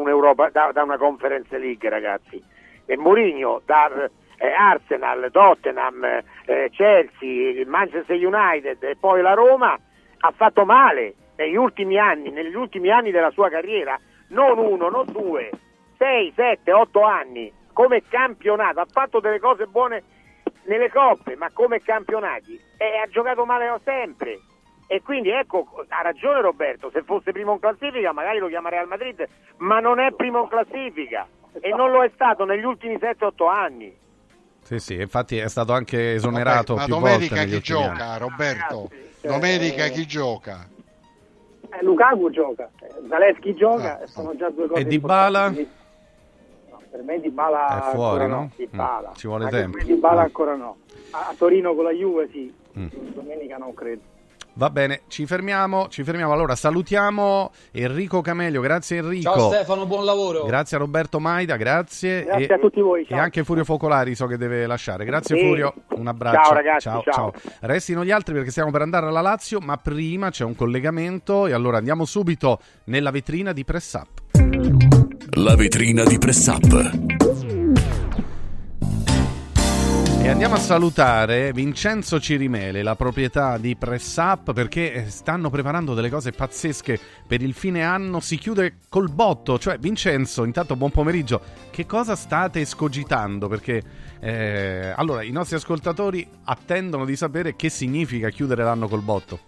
da, 0.52 0.72
da 0.72 0.84
una 0.84 0.98
Conference 0.98 1.58
League, 1.58 1.90
ragazzi. 1.90 2.42
E 2.86 2.98
Mourinho 2.98 3.62
da 3.66 3.90
eh, 4.38 4.52
Arsenal, 4.52 5.30
Tottenham, 5.32 6.04
eh, 6.46 6.70
Chelsea, 6.72 7.66
Manchester 7.66 8.16
United 8.16 8.82
e 8.84 8.96
poi 9.00 9.22
la 9.22 9.34
Roma 9.34 9.78
ha 10.20 10.34
fatto 10.36 10.66
male 10.66 11.16
negli 11.36 11.56
ultimi 11.56 11.98
anni, 11.98 12.32
negli 12.32 12.56
ultimi 12.56 12.90
anni 12.90 13.12
della 13.12 13.32
sua 13.32 13.50
carriera, 13.50 14.00
non 14.30 14.58
uno, 14.58 14.90
non 14.90 15.06
due, 15.12 15.50
sei, 15.98 16.32
sette, 16.36 16.72
otto 16.72 17.04
anni 17.04 17.52
come 17.74 18.02
campionato, 18.10 18.80
ha 18.80 18.88
fatto 18.90 19.20
delle 19.20 19.40
cose 19.40 19.68
buone 19.68 20.02
nelle 20.64 20.90
coppe, 20.90 21.36
ma 21.36 21.52
come 21.54 21.80
campionati 21.80 22.60
e 22.76 22.98
ha 22.98 23.08
giocato 23.08 23.46
male 23.46 23.80
sempre. 23.84 24.40
E 24.90 25.02
quindi 25.02 25.30
ecco, 25.30 25.68
ha 25.90 26.02
ragione 26.02 26.40
Roberto, 26.42 26.90
se 26.92 27.04
fosse 27.04 27.34
primo 27.34 27.52
in 27.54 27.60
classifica 27.60 28.14
magari 28.14 28.40
lo 28.40 28.48
chiama 28.48 28.70
Real 28.70 28.88
Madrid, 28.88 29.28
ma 29.58 29.80
non 29.80 30.00
è 30.00 30.14
primo 30.14 30.42
in 30.44 30.48
classifica 30.48 31.28
e 31.60 31.70
non 31.72 31.92
lo 31.92 32.04
è 32.04 32.12
stato 32.14 32.46
negli 32.46 32.64
ultimi 32.64 32.96
7-8 32.96 33.48
anni. 33.50 33.94
Sì, 34.62 34.80
sì, 34.80 34.96
infatti 34.96 35.38
è 35.38 35.48
stato 35.50 35.74
anche 35.74 36.14
esonerato 36.14 36.76
ma 36.76 36.86
più 36.86 36.94
domenica 36.96 37.36
volte 37.36 37.36
negli 37.36 37.50
chi 37.62 37.74
ultimi 37.74 37.84
anni. 37.84 37.98
gioca, 37.98 38.18
Roberto? 38.18 38.90
cioè, 39.22 39.32
Domenica 39.32 39.88
chi 39.88 40.06
gioca? 40.06 40.70
Eh, 41.70 41.84
Lukaku 41.84 42.30
gioca, 42.30 42.70
eh, 42.82 43.08
Zaleschi 43.10 43.54
gioca, 43.56 44.00
Ah, 44.02 44.08
sono 44.08 44.36
già 44.38 44.50
due 44.50 44.68
cose 44.68 44.82
E 44.82 44.86
Dybala? 44.86 45.48
importanti. 45.48 45.76
No, 46.70 46.82
per 46.90 47.02
me 47.04 47.20
Di 47.20 47.30
Bala 47.30 47.78
È 47.78 47.92
fuori, 47.92 48.28
no? 48.28 48.36
no? 48.36 48.52
Dybala. 48.56 49.10
Mm, 49.10 49.14
ci 49.16 49.28
vuole 49.28 49.44
Anche 49.46 49.58
tempo. 49.58 49.78
Di 49.84 49.94
Bala 49.96 50.22
Mm. 50.22 50.24
ancora 50.26 50.56
no. 50.56 50.78
A, 51.12 51.28
a 51.28 51.36
Torino 51.38 51.76
con 51.76 51.84
la 51.84 51.92
Juve 51.92 52.30
sì, 52.32 52.54
Mm. 52.78 52.88
domenica 53.14 53.58
non 53.58 53.74
credo. 53.74 54.02
Va 54.58 54.72
bene, 54.72 55.02
ci 55.08 55.28
fermiamo, 55.28 55.88
ci 55.88 56.04
fermiamo. 56.04 56.34
Allora, 56.34 56.56
salutiamo 56.56 57.52
Enrico 57.72 58.22
Camelio, 58.22 58.60
grazie 58.60 58.98
Enrico. 58.98 59.32
Ciao 59.32 59.52
Stefano, 59.52 59.86
buon 59.86 60.04
lavoro. 60.04 60.46
Grazie 60.46 60.78
a 60.78 60.80
Roberto 60.80 61.20
Maida, 61.20 61.58
grazie. 61.58 62.24
Grazie 62.24 62.48
e, 62.48 62.54
a 62.54 62.58
tutti 62.58 62.82
voi, 62.82 63.04
E 63.04 63.06
ciao. 63.06 63.20
anche 63.20 63.44
Furio 63.44 63.64
Focolari 63.64 64.16
so 64.16 64.26
che 64.26 64.36
deve 64.36 64.66
lasciare. 64.66 65.06
Grazie 65.06 65.38
Sì. 65.38 65.46
Furio, 65.46 65.74
un 65.90 66.08
abbraccio. 66.08 66.42
Ciao, 66.42 66.54
ragazzi, 66.54 66.80
ciao, 66.90 67.04
ciao. 67.04 67.34
Restino 67.60 68.04
gli 68.04 68.10
altri 68.10 68.34
perché 68.34 68.50
stiamo 68.50 68.72
per 68.72 68.82
andare 68.82 69.06
alla 69.06 69.22
Lazio, 69.22 69.60
ma 69.60 69.78
prima 69.78 70.32
c'è 70.32 70.44
un 70.44 70.56
collegamento 70.56 71.46
e 71.46 71.54
allora 71.54 71.78
andiamo 71.78 72.04
subito 72.06 72.60
nella 72.86 73.12
vetrina 73.12 73.54
di 73.54 73.64
Press 73.64 73.94
Up. 73.94 75.36
La 75.36 75.56
vetrina 75.56 76.04
di 76.04 76.18
Press 76.18 76.48
Up. 76.48 77.17
E 80.28 80.30
andiamo 80.30 80.56
a 80.56 80.60
salutare 80.60 81.54
Vincenzo 81.54 82.20
Cirimele, 82.20 82.84
la 82.84 82.96
proprietà 82.98 83.58
di 83.58 83.78
Press 83.78 84.18
Up, 84.18 84.52
perché 84.52 84.92
eh, 84.92 85.06
stanno 85.06 85.50
preparando 85.50 85.94
delle 85.94 86.10
cose 86.10 86.32
pazzesche 86.32 87.00
per 87.26 87.42
il 87.42 87.54
fine 87.54 87.82
anno. 87.82 88.20
Si 88.20 88.36
chiude 88.36 88.80
col 88.90 89.10
botto. 89.10 89.58
Cioè, 89.58 89.78
Vincenzo, 89.78 90.44
intanto 90.44 90.76
buon 90.76 90.92
pomeriggio. 90.92 91.40
Che 91.72 91.86
cosa 91.86 92.18
state 92.18 92.60
escogitando? 92.60 93.48
Perché 93.48 93.82
eh, 94.20 94.92
allora 94.94 95.24
i 95.24 95.32
nostri 95.32 95.56
ascoltatori 95.56 96.28
attendono 96.44 97.06
di 97.06 97.16
sapere 97.16 97.56
che 97.56 97.70
significa 97.70 98.28
chiudere 98.28 98.66
l'anno 98.66 98.90
col 98.90 99.04
botto. 99.04 99.40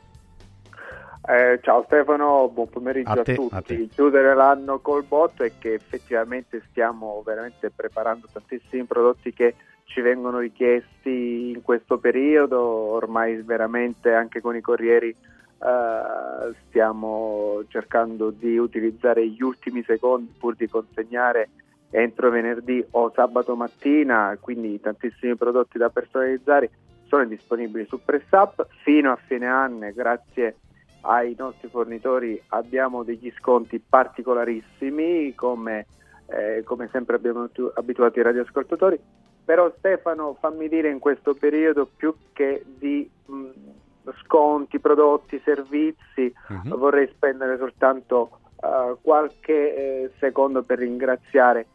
Eh, 1.28 1.60
ciao 1.62 1.84
Stefano, 1.88 2.48
buon 2.48 2.70
pomeriggio 2.70 3.12
a, 3.12 3.22
te, 3.22 3.36
tutti. 3.36 3.74
a. 3.74 3.88
Chiudere 3.94 4.34
l'anno 4.34 4.80
col 4.80 5.04
botto 5.04 5.44
è 5.44 5.52
che 5.60 5.74
effettivamente 5.74 6.64
stiamo 6.70 7.22
veramente 7.26 7.70
preparando 7.70 8.30
tantissimi 8.32 8.86
prodotti 8.86 9.34
che 9.34 9.56
ci 9.90 10.02
vengono 10.02 10.38
richiesti 10.38 11.50
in 11.50 11.62
questo 11.64 11.98
periodo, 11.98 12.62
ormai 12.62 13.42
veramente 13.42 14.14
anche 14.14 14.40
con 14.40 14.56
i 14.56 14.62
corrieri 14.62 15.10
eh, 15.10 16.54
stiamo 16.68 17.64
cercando 17.70 18.30
di 18.30 18.56
utilizzare 18.58 19.28
gli 19.28 19.42
ultimi 19.42 19.84
secondi 19.84 20.32
pur 20.38 20.56
di 20.56 20.68
consegnare 20.68 21.50
entro 21.90 22.30
venerdì 22.30 22.86
o 22.92 23.12
sabato 23.16 23.56
mattina, 23.56 24.38
quindi 24.40 24.80
tantissimi 24.80 25.36
prodotti 25.36 25.80
da 25.80 25.90
personalizzare 25.90 26.70
sono 27.08 27.26
disponibili 27.26 27.88
su 27.88 28.00
PressUp 28.06 28.68
fino 28.84 29.12
a 29.12 29.20
fine 29.26 29.48
anno 29.48 29.92
grazie 29.92 30.58
ai 31.02 31.34
nostri 31.36 31.68
fornitori 31.68 32.40
abbiamo 32.50 33.02
degli 33.02 33.34
sconti 33.40 33.80
particolarissimi 33.80 35.34
come, 35.34 35.88
eh, 36.28 36.62
come 36.64 36.90
sempre 36.92 37.16
abbiamo 37.16 37.50
tu- 37.50 37.72
abituato 37.74 38.20
i 38.20 38.24
radioascoltatori 38.24 39.00
però 39.50 39.74
Stefano 39.80 40.38
fammi 40.40 40.70
dire 40.70 40.92
in 40.92 41.00
questo 41.00 41.34
periodo 41.34 41.88
più 41.88 42.14
che 42.34 42.64
di 42.64 43.10
mh, 43.26 43.48
sconti, 44.22 44.78
prodotti, 44.78 45.42
servizi 45.44 46.32
vorrei 46.66 47.08
spendere 47.08 47.58
soltanto 47.58 48.42
eh, 48.62 48.96
qualche 49.02 49.54
eh, 49.76 50.12
secondo 50.20 50.62
per 50.62 50.78
ringraziare 50.78 51.66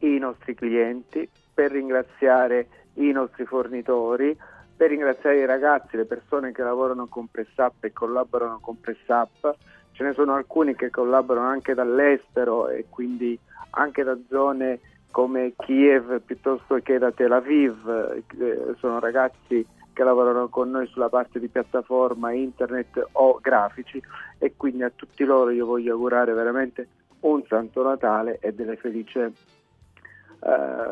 i 0.00 0.18
nostri 0.18 0.54
clienti, 0.54 1.26
per 1.54 1.70
ringraziare 1.70 2.66
i 2.96 3.10
nostri 3.12 3.46
fornitori, 3.46 4.36
per 4.76 4.90
ringraziare 4.90 5.38
i 5.38 5.46
ragazzi, 5.46 5.96
le 5.96 6.04
persone 6.04 6.52
che 6.52 6.62
lavorano 6.62 7.06
con 7.06 7.28
PressUp 7.30 7.82
e 7.82 7.94
collaborano 7.94 8.58
con 8.60 8.78
PressUp. 8.78 9.56
Ce 9.92 10.04
ne 10.04 10.12
sono 10.12 10.34
alcuni 10.34 10.74
che 10.74 10.90
collaborano 10.90 11.48
anche 11.48 11.72
dall'estero 11.72 12.68
e 12.68 12.84
quindi 12.90 13.38
anche 13.70 14.02
da 14.02 14.18
zone 14.28 14.80
come 15.12 15.52
Kiev 15.56 16.20
piuttosto 16.22 16.80
che 16.82 16.98
da 16.98 17.12
Tel 17.12 17.30
Aviv. 17.30 17.86
Eh, 17.86 18.74
sono 18.78 18.98
ragazzi 18.98 19.64
che 19.92 20.02
lavorano 20.02 20.48
con 20.48 20.70
noi 20.70 20.86
sulla 20.88 21.08
parte 21.08 21.38
di 21.38 21.46
piattaforma, 21.48 22.32
internet 22.32 23.10
o 23.12 23.38
grafici 23.40 24.02
e 24.38 24.54
quindi 24.56 24.82
a 24.82 24.90
tutti 24.94 25.22
loro 25.22 25.50
io 25.50 25.66
voglio 25.66 25.92
augurare 25.92 26.32
veramente 26.32 26.88
un 27.20 27.44
Santo 27.46 27.84
Natale 27.84 28.38
e 28.40 28.52
delle 28.52 28.76
felici 28.76 29.18
eh, 29.18 29.32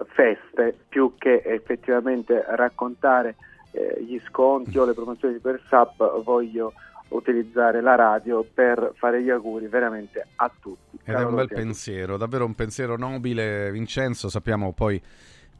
feste 0.07 0.77
più 0.89 1.15
che 1.19 1.43
effettivamente 1.45 2.45
raccontare 2.51 3.35
eh, 3.73 4.03
gli 4.03 4.21
sconti 4.21 4.79
o 4.79 4.85
le 4.85 4.95
promozioni 4.95 5.35
di 5.35 5.41
PerSap 5.41 6.23
voglio 6.23 6.73
utilizzare 7.11 7.81
la 7.81 7.95
radio 7.95 8.45
per 8.45 8.93
fare 8.97 9.23
gli 9.23 9.31
auguri 9.31 9.67
veramente 9.67 10.27
a 10.37 10.51
tutti. 10.61 10.99
Ed 11.05 11.15
è 11.15 11.25
un 11.25 11.35
bel 11.35 11.49
pensiero, 11.49 12.17
davvero 12.17 12.45
un 12.45 12.55
pensiero 12.55 12.97
nobile, 12.97 13.71
Vincenzo. 13.71 14.29
Sappiamo 14.29 14.73
poi 14.73 15.01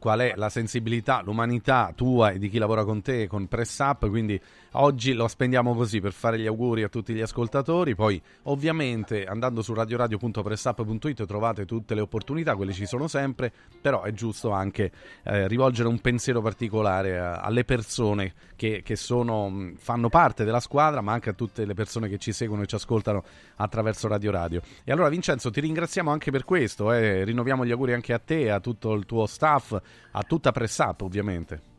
qual 0.01 0.21
è 0.21 0.33
la 0.35 0.49
sensibilità, 0.49 1.21
l'umanità 1.23 1.93
tua 1.95 2.31
e 2.31 2.39
di 2.39 2.49
chi 2.49 2.57
lavora 2.57 2.83
con 2.83 3.03
te 3.03 3.27
con 3.27 3.47
Press 3.47 3.77
Up, 3.77 4.09
quindi 4.09 4.41
oggi 4.71 5.13
lo 5.13 5.27
spendiamo 5.27 5.75
così 5.75 6.01
per 6.01 6.11
fare 6.11 6.39
gli 6.39 6.47
auguri 6.47 6.81
a 6.81 6.89
tutti 6.89 7.13
gli 7.13 7.21
ascoltatori, 7.21 7.93
poi 7.93 8.19
ovviamente 8.43 9.25
andando 9.25 9.61
su 9.61 9.75
radioradio.pressup.it 9.75 11.27
trovate 11.27 11.65
tutte 11.65 11.93
le 11.93 12.01
opportunità, 12.01 12.55
quelle 12.55 12.73
ci 12.73 12.87
sono 12.87 13.07
sempre, 13.07 13.53
però 13.79 14.01
è 14.01 14.11
giusto 14.11 14.49
anche 14.49 14.91
eh, 15.21 15.47
rivolgere 15.47 15.87
un 15.87 15.99
pensiero 15.99 16.41
particolare 16.41 17.19
a- 17.19 17.35
alle 17.35 17.63
persone 17.63 18.33
che, 18.55 18.81
che 18.83 18.95
sono, 18.95 19.49
mh, 19.49 19.75
fanno 19.75 20.09
parte 20.09 20.43
della 20.43 20.59
squadra, 20.59 21.01
ma 21.01 21.13
anche 21.13 21.29
a 21.29 21.33
tutte 21.33 21.63
le 21.63 21.75
persone 21.75 22.09
che 22.09 22.17
ci 22.17 22.31
seguono 22.31 22.63
e 22.63 22.65
ci 22.65 22.73
ascoltano 22.73 23.23
attraverso 23.57 24.07
Radio 24.07 24.31
Radio. 24.31 24.61
E 24.83 24.91
allora 24.91 25.09
Vincenzo 25.09 25.51
ti 25.51 25.59
ringraziamo 25.59 26.09
anche 26.09 26.31
per 26.31 26.43
questo, 26.43 26.91
eh, 26.91 27.23
rinnoviamo 27.23 27.67
gli 27.67 27.71
auguri 27.71 27.93
anche 27.93 28.13
a 28.13 28.19
te, 28.19 28.49
a 28.49 28.59
tutto 28.59 28.93
il 28.93 29.05
tuo 29.05 29.27
staff, 29.27 29.75
a 30.11 30.23
tutta 30.23 30.51
Press 30.51 30.77
Up 30.79 31.01
ovviamente. 31.01 31.69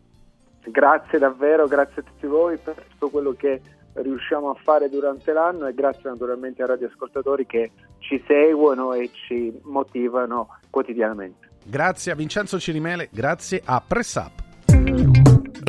Grazie 0.65 1.19
davvero, 1.19 1.67
grazie 1.67 2.03
a 2.03 2.05
tutti 2.05 2.27
voi 2.27 2.57
per 2.57 2.75
tutto 2.91 3.09
quello 3.11 3.33
che 3.33 3.61
riusciamo 3.95 4.51
a 4.51 4.55
fare 4.55 4.89
durante 4.89 5.33
l'anno 5.33 5.67
e 5.67 5.75
grazie 5.75 6.09
naturalmente 6.09 6.63
ai 6.63 6.69
radioascoltatori 6.69 7.47
che 7.47 7.73
ci 7.99 8.23
seguono 8.27 8.93
e 8.95 9.11
ci 9.13 9.53
motivano 9.65 10.57
quotidianamente. 10.71 11.51
Grazie 11.65 12.13
a 12.13 12.15
Vincenzo 12.15 12.59
Cirimele, 12.59 13.09
grazie 13.13 13.61
a 13.65 13.83
Press 13.87 14.15
Up. 14.17 14.43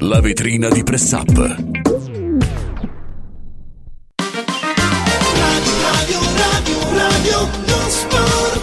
La 0.02 0.22
vetrina 0.22 0.70
di 0.70 0.84
Press 0.84 1.12
Up. 1.12 1.38
Radio, 5.94 6.20
radio, 6.36 6.80
radio, 6.98 7.40
non 7.68 7.90
sport. 7.90 8.63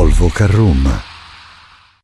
Volvo 0.00 0.30
Carrum. 0.30 1.09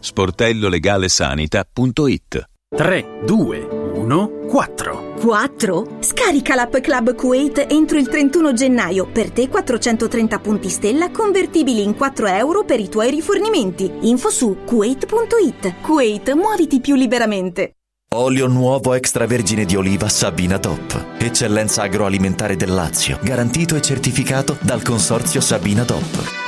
Sportellolegalesanita.it 0.00 2.48
3, 2.76 3.04
2, 3.24 3.68
1, 3.94 4.30
4. 4.46 5.14
4. 5.20 5.96
Scarica 6.00 6.54
l'app 6.54 6.76
Club 6.76 7.14
Kuwait 7.14 7.64
entro 7.68 7.96
il 7.98 8.08
31 8.08 8.52
gennaio. 8.52 9.08
Per 9.10 9.30
te 9.30 9.48
430 9.48 10.38
punti 10.38 10.68
stella 10.68 11.10
convertibili 11.10 11.82
in 11.82 11.94
4 11.94 12.26
euro 12.26 12.64
per 12.64 12.78
i 12.78 12.90
tuoi 12.90 13.10
rifornimenti. 13.10 13.90
Info 14.02 14.28
su 14.30 14.58
kuwait.it. 14.66 15.80
Kuwait, 15.80 16.32
muoviti 16.34 16.80
più 16.80 16.94
liberamente. 16.94 17.72
Olio 18.14 18.46
nuovo 18.46 18.94
extravergine 18.94 19.64
di 19.64 19.76
oliva 19.76 20.08
Sabina 20.08 20.58
Top. 20.58 21.16
Eccellenza 21.18 21.82
agroalimentare 21.82 22.56
del 22.56 22.72
Lazio. 22.72 23.18
Garantito 23.22 23.76
e 23.76 23.80
certificato 23.80 24.56
dal 24.60 24.82
consorzio 24.82 25.40
Sabina 25.40 25.84
Top. 25.84 26.47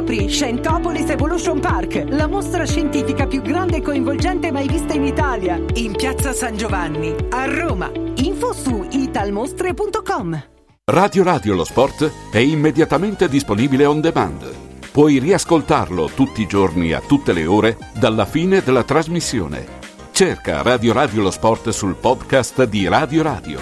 Scopri 0.00 0.28
Scientopolis 0.28 1.08
Evolution 1.10 1.60
Park, 1.60 2.04
la 2.08 2.26
mostra 2.26 2.64
scientifica 2.64 3.26
più 3.26 3.42
grande 3.42 3.78
e 3.78 3.82
coinvolgente 3.82 4.50
mai 4.50 4.68
vista 4.68 4.94
in 4.94 5.04
Italia. 5.04 5.60
In 5.74 5.92
piazza 5.92 6.32
San 6.32 6.56
Giovanni, 6.56 7.14
a 7.30 7.44
Roma. 7.46 7.90
Info 8.16 8.52
su 8.52 8.86
italmostre.com. 8.90 10.44
Radio 10.84 11.22
Radio 11.22 11.54
Lo 11.54 11.64
Sport 11.64 12.30
è 12.30 12.38
immediatamente 12.38 13.28
disponibile 13.28 13.84
on 13.84 14.00
demand. 14.00 14.48
Puoi 14.90 15.18
riascoltarlo 15.18 16.10
tutti 16.14 16.42
i 16.42 16.46
giorni 16.46 16.92
a 16.92 17.00
tutte 17.00 17.32
le 17.32 17.46
ore 17.46 17.76
dalla 17.98 18.24
fine 18.24 18.62
della 18.62 18.84
trasmissione. 18.84 19.66
Cerca 20.12 20.62
Radio 20.62 20.92
Radio 20.92 21.22
Lo 21.22 21.30
Sport 21.30 21.70
sul 21.70 21.94
podcast 21.94 22.64
di 22.64 22.88
Radio 22.88 23.22
Radio. 23.22 23.60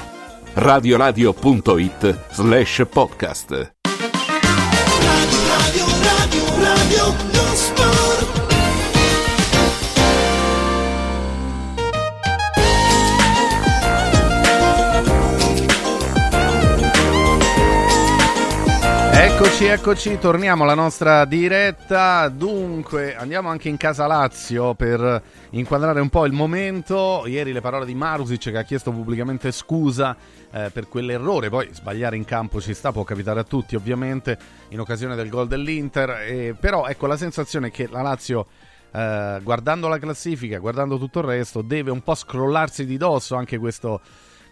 radioradio.it 0.54 2.32
slash 2.32 2.86
podcast. 2.88 3.77
Radio, 6.88 7.12
radio, 7.34 7.72
lo 7.76 7.97
Eccoci, 19.40 19.66
eccoci, 19.66 20.18
torniamo 20.18 20.64
alla 20.64 20.74
nostra 20.74 21.24
diretta. 21.24 22.28
Dunque, 22.28 23.14
andiamo 23.14 23.48
anche 23.48 23.68
in 23.68 23.76
casa 23.76 24.08
Lazio 24.08 24.74
per 24.74 25.22
inquadrare 25.50 26.00
un 26.00 26.08
po' 26.08 26.26
il 26.26 26.32
momento. 26.32 27.22
Ieri 27.24 27.52
le 27.52 27.60
parole 27.60 27.86
di 27.86 27.94
Marusic 27.94 28.50
che 28.50 28.58
ha 28.58 28.64
chiesto 28.64 28.90
pubblicamente 28.90 29.52
scusa 29.52 30.16
eh, 30.50 30.70
per 30.72 30.88
quell'errore. 30.88 31.50
Poi 31.50 31.68
sbagliare 31.70 32.16
in 32.16 32.24
campo 32.24 32.60
ci 32.60 32.74
sta, 32.74 32.90
può 32.90 33.04
capitare 33.04 33.38
a 33.38 33.44
tutti 33.44 33.76
ovviamente 33.76 34.36
in 34.70 34.80
occasione 34.80 35.14
del 35.14 35.28
gol 35.28 35.46
dell'Inter. 35.46 36.10
Eh, 36.26 36.56
però 36.58 36.88
ecco 36.88 37.06
la 37.06 37.16
sensazione 37.16 37.70
che 37.70 37.86
la 37.88 38.02
Lazio... 38.02 38.44
Eh, 38.90 39.40
guardando 39.42 39.86
la 39.86 39.98
classifica, 39.98 40.58
guardando 40.58 40.98
tutto 40.98 41.20
il 41.20 41.26
resto, 41.26 41.62
deve 41.62 41.92
un 41.92 42.02
po' 42.02 42.14
scrollarsi 42.14 42.86
di 42.86 42.96
dosso 42.96 43.36
anche 43.36 43.58
questo, 43.58 44.00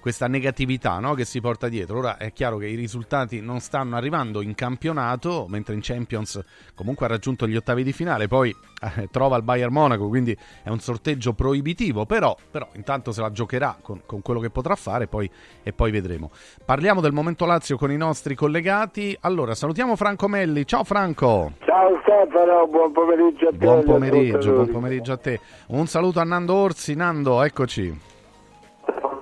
questa 0.07 0.29
negatività 0.29 1.01
no? 1.01 1.15
che 1.15 1.25
si 1.25 1.41
porta 1.41 1.69
dietro. 1.69 1.99
Ora 1.99 2.17
è 2.17 2.33
chiaro 2.33 2.59
che 2.59 2.69
i 2.69 2.77
risultati 2.77 3.41
non 3.41 3.59
stanno 3.59 3.97
arrivando 3.97 4.41
in 4.41 4.55
campionato, 4.55 5.47
mentre 5.49 5.75
in 5.75 5.81
Champions 5.83 6.41
comunque 6.77 7.07
ha 7.07 7.09
raggiunto 7.09 7.49
gli 7.49 7.57
ottavi 7.57 7.83
di 7.83 7.91
finale, 7.91 8.29
poi 8.29 8.55
eh, 8.99 9.09
trova 9.11 9.37
il 9.37 9.43
Bayern 9.43 9.73
Monaco, 9.73 10.07
quindi 10.07 10.37
è 10.63 10.69
un 10.69 10.79
sorteggio 10.79 11.33
proibitivo, 11.33 12.07
però, 12.07 12.37
però 12.49 12.69
intanto 12.75 13.11
se 13.11 13.21
la 13.21 13.33
giocherà 13.33 13.79
con, 13.83 14.03
con 14.07 14.23
quello 14.23 14.39
che 14.39 14.51
potrà 14.51 14.77
fare 14.77 15.09
poi, 15.09 15.29
e 15.65 15.73
poi 15.73 15.91
vedremo. 15.91 16.31
Parliamo 16.65 17.01
del 17.01 17.13
momento 17.13 17.45
Lazio 17.45 17.77
con 17.77 17.91
i 17.91 17.97
nostri 17.97 18.37
collegati. 18.37 19.17
Allora, 19.23 19.57
salutiamo 19.57 19.97
Franco 19.97 20.29
Melli. 20.29 20.65
Ciao 20.67 20.85
Franco. 20.85 21.55
Ciao 21.65 22.01
Stefano, 22.03 22.69
buon 22.69 22.93
pomeriggio 22.93 23.49
a 23.49 23.51
te. 23.51 23.57
Buon 23.57 23.83
pomeriggio, 23.83 24.53
buon 24.53 24.71
pomeriggio 24.71 25.13
a 25.15 25.17
te. 25.17 25.41
Un 25.71 25.89
saluto 25.89 26.21
a 26.21 26.25
Nando 26.25 26.55
Orsi. 26.55 26.95
Nando, 26.95 27.43
eccoci. 27.43 28.15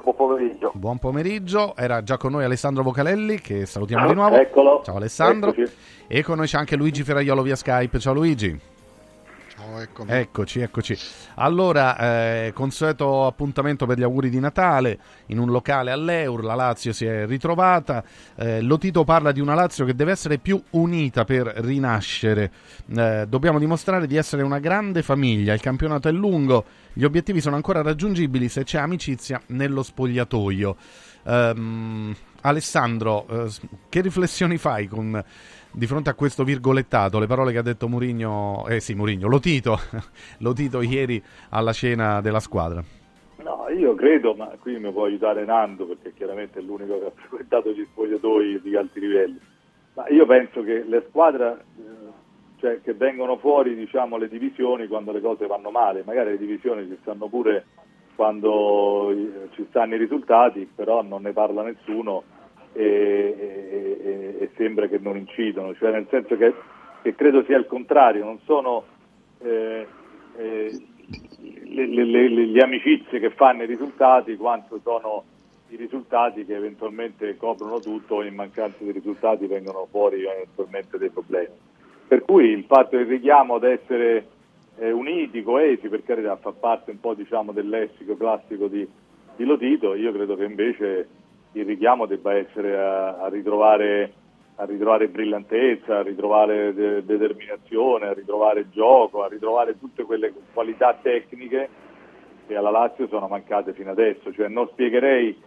Buon 0.05 0.17
pomeriggio. 0.17 0.71
Buon 0.75 0.99
pomeriggio, 0.99 1.75
era 1.77 2.03
già 2.03 2.19
con 2.19 2.33
noi 2.33 2.45
Alessandro 2.45 2.83
Vocalelli 2.83 3.41
che 3.41 3.65
salutiamo 3.65 4.07
di 4.07 4.15
nuovo. 4.15 4.37
Eccolo. 4.37 4.83
Ciao 4.85 4.97
Alessandro. 4.97 5.51
Eccoci. 5.51 5.73
E 6.07 6.23
con 6.23 6.37
noi 6.37 6.47
c'è 6.47 6.59
anche 6.59 6.77
Luigi 6.77 7.03
Ferraiolo 7.03 7.41
via 7.41 7.57
Skype. 7.57 7.99
Ciao 7.99 8.13
Luigi. 8.13 8.61
Eccomi. 9.81 10.11
Eccoci, 10.11 10.61
eccoci. 10.61 10.99
Allora, 11.37 11.97
eh, 11.99 12.53
consueto 12.53 13.27
appuntamento 13.27 13.87
per 13.87 13.99
gli 13.99 14.03
auguri 14.03 14.31
di 14.31 14.41
Natale 14.41 14.99
in 15.27 15.39
un 15.39 15.51
locale 15.51 15.91
all'Eur, 15.91 16.43
la 16.45 16.55
Lazio 16.55 16.93
si 16.93 17.05
è 17.05 17.27
ritrovata. 17.27 18.05
Eh, 18.37 18.61
Lotito 18.61 19.05
parla 19.05 19.33
di 19.33 19.41
una 19.41 19.55
Lazio 19.55 19.85
che 19.85 19.95
deve 19.95 20.13
essere 20.13 20.39
più 20.39 20.63
unita 20.71 21.25
per 21.25 21.47
rinascere. 21.47 22.51
Eh, 22.95 23.27
dobbiamo 23.29 23.59
dimostrare 23.59 24.07
di 24.07 24.17
essere 24.17 24.43
una 24.43 24.59
grande 24.59 25.03
famiglia, 25.03 25.53
il 25.53 25.61
campionato 25.61 26.09
è 26.09 26.13
lungo, 26.13 26.65
gli 26.93 27.05
obiettivi 27.05 27.41
sono 27.41 27.57
ancora 27.57 27.83
raggiungibili 27.83 28.49
se 28.49 28.65
c'è 28.65 28.79
amicizia 28.79 29.41
nello 29.47 29.83
spogliatoio. 29.83 30.77
Ehm, 31.25 32.15
Alessandro, 32.43 33.27
eh, 33.29 33.51
che 33.89 34.01
riflessioni 34.03 34.59
fai 34.59 34.87
con, 34.87 35.23
di 35.75 35.87
fronte 35.87 36.09
a 36.09 36.15
questo 36.15 36.45
virgolettato, 36.45 37.19
le 37.19 37.27
parole 37.27 37.51
che 37.51 37.59
ha 37.59 37.63
detto 37.63 37.89
Murigno, 37.89 38.65
eh 38.69 38.81
sì, 38.81 38.95
Murigno, 38.95 39.27
Lotito, 39.27 39.79
Lotito 40.39 40.81
ieri 40.81 41.23
alla 41.51 41.73
cena 41.73 42.21
della 42.21 42.41
squadra? 42.41 42.83
No, 43.43 43.67
io 43.77 43.95
credo, 43.95 44.35
ma 44.35 44.47
qui 44.61 44.79
mi 44.79 44.93
può 44.93 45.05
aiutare 45.05 45.45
Nando 45.45 45.87
perché 45.87 46.15
chiaramente 46.15 46.61
è 46.61 46.63
l'unico 46.63 46.99
che 46.99 47.07
ha 47.07 47.13
frequentato 47.15 47.73
gli 47.73 47.85
spogliatoi 47.91 48.61
di 48.63 48.77
alti 48.77 49.01
livelli. 49.01 49.41
Ma 49.95 50.09
io 50.09 50.27
penso 50.27 50.63
che 50.63 50.85
le 50.85 51.05
squadre 51.09 51.65
eh, 51.77 51.83
cioè, 52.59 52.81
che 52.81 52.95
vengono 52.95 53.37
fuori 53.37 53.75
diciamo, 53.75 54.17
le 54.17 54.29
divisioni 54.29 54.87
quando 54.87 55.13
le 55.13 55.21
cose 55.21 55.47
vanno 55.47 55.71
male, 55.71 56.05
magari 56.07 56.31
le 56.31 56.39
divisioni 56.39 56.87
ci 56.87 56.99
stanno 57.03 57.27
pure 57.27 57.67
quando 58.15 59.11
eh, 59.11 59.49
ci 59.55 59.67
stanno 59.69 59.95
i 59.97 59.99
risultati, 59.99 60.71
però 60.73 61.03
non 61.03 61.23
ne 61.23 61.33
parla 61.33 61.63
nessuno 61.63 62.23
e, 62.75 62.83
e- 62.83 64.37
e- 64.41 64.51
sembra 64.57 64.87
che 64.87 64.99
non 64.99 65.17
incidono, 65.17 65.75
cioè 65.75 65.91
nel 65.93 66.07
senso 66.11 66.37
che, 66.37 66.53
che 67.03 67.15
credo 67.15 67.43
sia 67.45 67.57
il 67.57 67.67
contrario, 67.67 68.25
non 68.25 68.39
sono 68.45 68.85
eh, 69.43 69.87
eh, 70.37 70.81
le, 71.65 71.87
le- 71.87 72.05
le- 72.05 72.29
le- 72.29 72.47
le 72.47 72.63
amicizie 72.63 73.19
che 73.21 73.31
fanno 73.31 73.63
i 73.63 73.67
risultati 73.67 74.37
quanto 74.37 74.81
sono 74.83 75.25
i 75.69 75.77
risultati 75.77 76.45
che 76.45 76.55
eventualmente 76.55 77.37
coprono 77.37 77.81
tutto 77.81 78.23
e 78.23 78.29
in 78.29 78.35
mancanza 78.35 78.77
di 78.85 78.93
risultati 78.93 79.47
vengono 79.47 79.87
fuori 79.91 80.23
eventualmente 80.25 80.99
dei 80.99 81.11
problemi. 81.11 81.55
Per 82.07 82.23
cui 82.23 82.51
il 82.51 82.65
fatto 82.65 82.97
del 82.97 83.07
richiamo 83.07 83.55
ad 83.55 83.65
essere 83.65 84.27
eh, 84.79 84.91
uniti, 84.93 85.43
coesi, 85.43 85.89
per 85.89 86.05
carità, 86.05 86.37
fa 86.37 86.53
parte 86.53 86.91
un 86.91 87.01
po' 87.01 87.15
diciamo, 87.15 87.53
del 87.53 87.69
lessico 87.69 88.17
classico 88.17 88.69
di, 88.69 88.87
di 89.37 89.45
Lotito, 89.45 89.95
io 89.95 90.13
credo 90.13 90.37
che 90.37 90.45
invece 90.45 91.09
il 91.55 91.65
richiamo 91.65 92.07
debba 92.07 92.35
essere 92.35 92.77
a, 92.77 93.19
a 93.19 93.29
ritrovare, 93.29 94.13
a 94.57 94.65
ritrovare 94.65 95.09
brillantezza, 95.09 95.99
a 95.99 96.03
ritrovare 96.03 96.75
de- 96.75 97.05
determinazione, 97.05 98.09
a 98.09 98.13
ritrovare 98.13 98.71
gioco, 98.71 99.23
a 99.23 99.29
ritrovare 99.29 99.79
tutte 99.79 100.05
quelle 100.05 100.33
qualità 100.53 100.99
tecniche 101.01 101.69
che 102.47 102.57
alla 102.57 102.71
Lazio 102.71 103.07
sono 103.09 103.29
mancate 103.29 103.73
fino 103.73 103.91
adesso, 103.91 104.33
cioè 104.33 104.49
non 104.49 104.69
spiegherei 104.69 105.41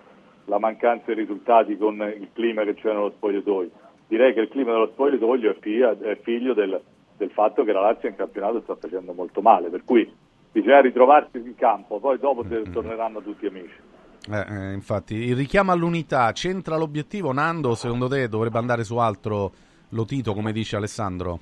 la 0.46 0.60
mancanza 0.60 1.06
dei 1.08 1.16
risultati 1.16 1.78
con 1.78 1.96
il 2.02 2.30
clima 2.34 2.64
che 2.64 2.74
c'è 2.74 2.92
nello 2.92 3.12
spogliatoio. 3.12 3.70
Direi 4.08 4.34
che 4.34 4.40
il 4.40 4.48
clima 4.48 4.72
dello 4.72 4.88
spogliatoio 4.88 5.56
è, 5.60 6.18
figlio 6.22 6.54
del, 6.54 6.82
del 7.18 7.30
fatto 7.32 7.66
che 7.66 7.74
la 7.74 7.82
Lazio 7.82 8.08
in 8.08 8.16
campionato 8.16 8.62
sta 8.62 8.76
facendo 8.76 9.12
molto 9.12 9.42
male, 9.42 9.70
per 9.70 9.84
cui 9.84 10.10
bisogna 10.52 10.80
ritrovarsi 10.80 11.38
in 11.38 11.56
campo, 11.56 12.00
poi 12.00 12.18
dopo 12.18 12.46
te- 12.46 12.72
torneranno 12.72 13.22
tutti 13.22 13.46
amici. 13.46 13.87
Eh, 14.30 14.46
eh, 14.50 14.74
infatti, 14.74 15.16
il 15.16 15.36
richiamo 15.36 15.72
all'unità 15.72 16.32
c'entra 16.32 16.78
l'obiettivo? 16.78 17.32
Nando, 17.32 17.76
secondo 17.76 18.08
te 18.08 18.28
dovrebbe 18.28 18.58
andare 18.58 18.84
su 18.84 18.98
altro 18.98 19.52
Lotito, 19.90 20.34
come 20.34 20.52
dice 20.52 20.76
Alessandro? 20.76 21.40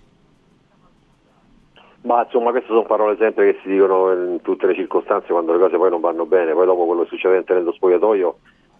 Ma 2.01 2.23
insomma 2.23 2.51
queste 2.51 2.67
sono 2.67 2.83
parole 2.83 3.15
sempre 3.17 3.53
che 3.53 3.59
si 3.63 3.69
dicono 3.69 4.11
in 4.13 4.39
tutte 4.43 4.67
le 4.67 4.75
circostanze 4.75 5.31
quando 5.31 5.53
le 5.53 5.59
cose 5.59 5.77
poi 5.77 5.89
non 5.89 6.01
vanno 6.01 6.25
bene, 6.25 6.53
poi 6.53 6.65
dopo 6.65 6.85
quello 6.85 7.01
che 7.01 7.09
succede 7.09 7.43
dello 7.45 7.71
spogliatoio 7.71 8.37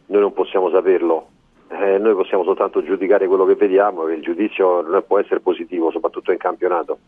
noi 0.08 0.22
non 0.22 0.34
possiamo 0.34 0.70
saperlo, 0.70 1.28
Eh, 1.68 1.98
noi 1.98 2.14
possiamo 2.14 2.44
soltanto 2.44 2.84
giudicare 2.84 3.26
quello 3.26 3.44
che 3.44 3.56
vediamo 3.56 4.08
e 4.08 4.14
il 4.14 4.22
giudizio 4.22 4.82
non 4.82 5.04
può 5.08 5.18
essere 5.18 5.40
positivo, 5.40 5.90
soprattutto 5.90 6.32
in 6.32 6.38
campionato, 6.38 7.00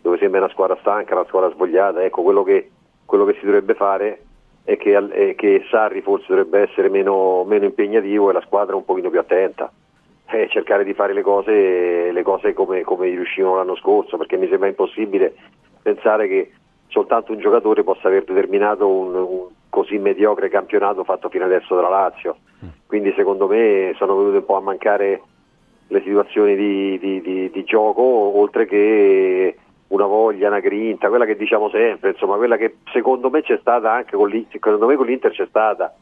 dove 0.00 0.18
sembra 0.18 0.38
una 0.38 0.50
squadra 0.50 0.78
stanca, 0.80 1.16
una 1.16 1.26
squadra 1.26 1.50
svogliata, 1.50 2.04
ecco 2.04 2.22
quello 2.22 2.44
che, 2.44 2.70
quello 3.04 3.24
che 3.24 3.34
si 3.40 3.44
dovrebbe 3.44 3.74
fare 3.74 4.22
e 4.64 4.76
che, 4.76 4.96
e 4.96 5.34
che 5.34 5.64
Sarri 5.70 6.00
forse 6.00 6.26
dovrebbe 6.28 6.60
essere 6.60 6.88
meno, 6.88 7.44
meno, 7.44 7.66
impegnativo 7.66 8.30
e 8.30 8.32
la 8.32 8.40
squadra 8.40 8.76
un 8.76 8.84
pochino 8.84 9.10
più 9.10 9.20
attenta. 9.20 9.70
E 10.26 10.48
cercare 10.48 10.84
di 10.84 10.94
fare 10.94 11.12
le 11.12 11.22
cose, 11.22 12.10
le 12.10 12.22
cose 12.22 12.54
come, 12.54 12.82
come 12.82 13.08
riuscivano 13.08 13.56
l'anno 13.56 13.76
scorso, 13.76 14.16
perché 14.16 14.36
mi 14.36 14.48
sembra 14.48 14.68
impossibile 14.68 15.34
pensare 15.82 16.26
che 16.26 16.50
soltanto 16.88 17.32
un 17.32 17.38
giocatore 17.38 17.84
possa 17.84 18.08
aver 18.08 18.24
determinato 18.24 18.88
un, 18.88 19.14
un 19.14 19.46
così 19.68 19.98
mediocre 19.98 20.48
campionato 20.48 21.04
fatto 21.04 21.28
fino 21.28 21.44
adesso 21.44 21.74
dalla 21.74 21.90
Lazio. 21.90 22.36
Quindi 22.86 23.12
secondo 23.16 23.46
me 23.46 23.92
sono 23.96 24.16
venute 24.16 24.38
un 24.38 24.44
po' 24.46 24.56
a 24.56 24.60
mancare 24.60 25.20
le 25.88 26.00
situazioni 26.02 26.56
di, 26.56 26.98
di, 26.98 27.20
di, 27.20 27.50
di 27.50 27.64
gioco, 27.64 28.02
oltre 28.02 28.66
che 28.66 29.56
una 29.88 30.06
voglia, 30.06 30.48
una 30.48 30.60
grinta, 30.60 31.08
quella 31.08 31.24
che 31.24 31.36
diciamo 31.36 31.68
sempre, 31.68 32.10
insomma, 32.10 32.36
quella 32.36 32.56
che 32.56 32.76
secondo 32.92 33.30
me 33.30 33.42
c'è 33.42 33.58
stata 33.60 33.92
anche 33.92 34.16
con 34.16 34.28
l'Inter, 34.28 34.52
secondo 34.52 34.86
me 34.86 34.96
con 34.96 35.06
l'Inter 35.06 35.32
c'è 35.32 35.46
stata. 35.46 35.94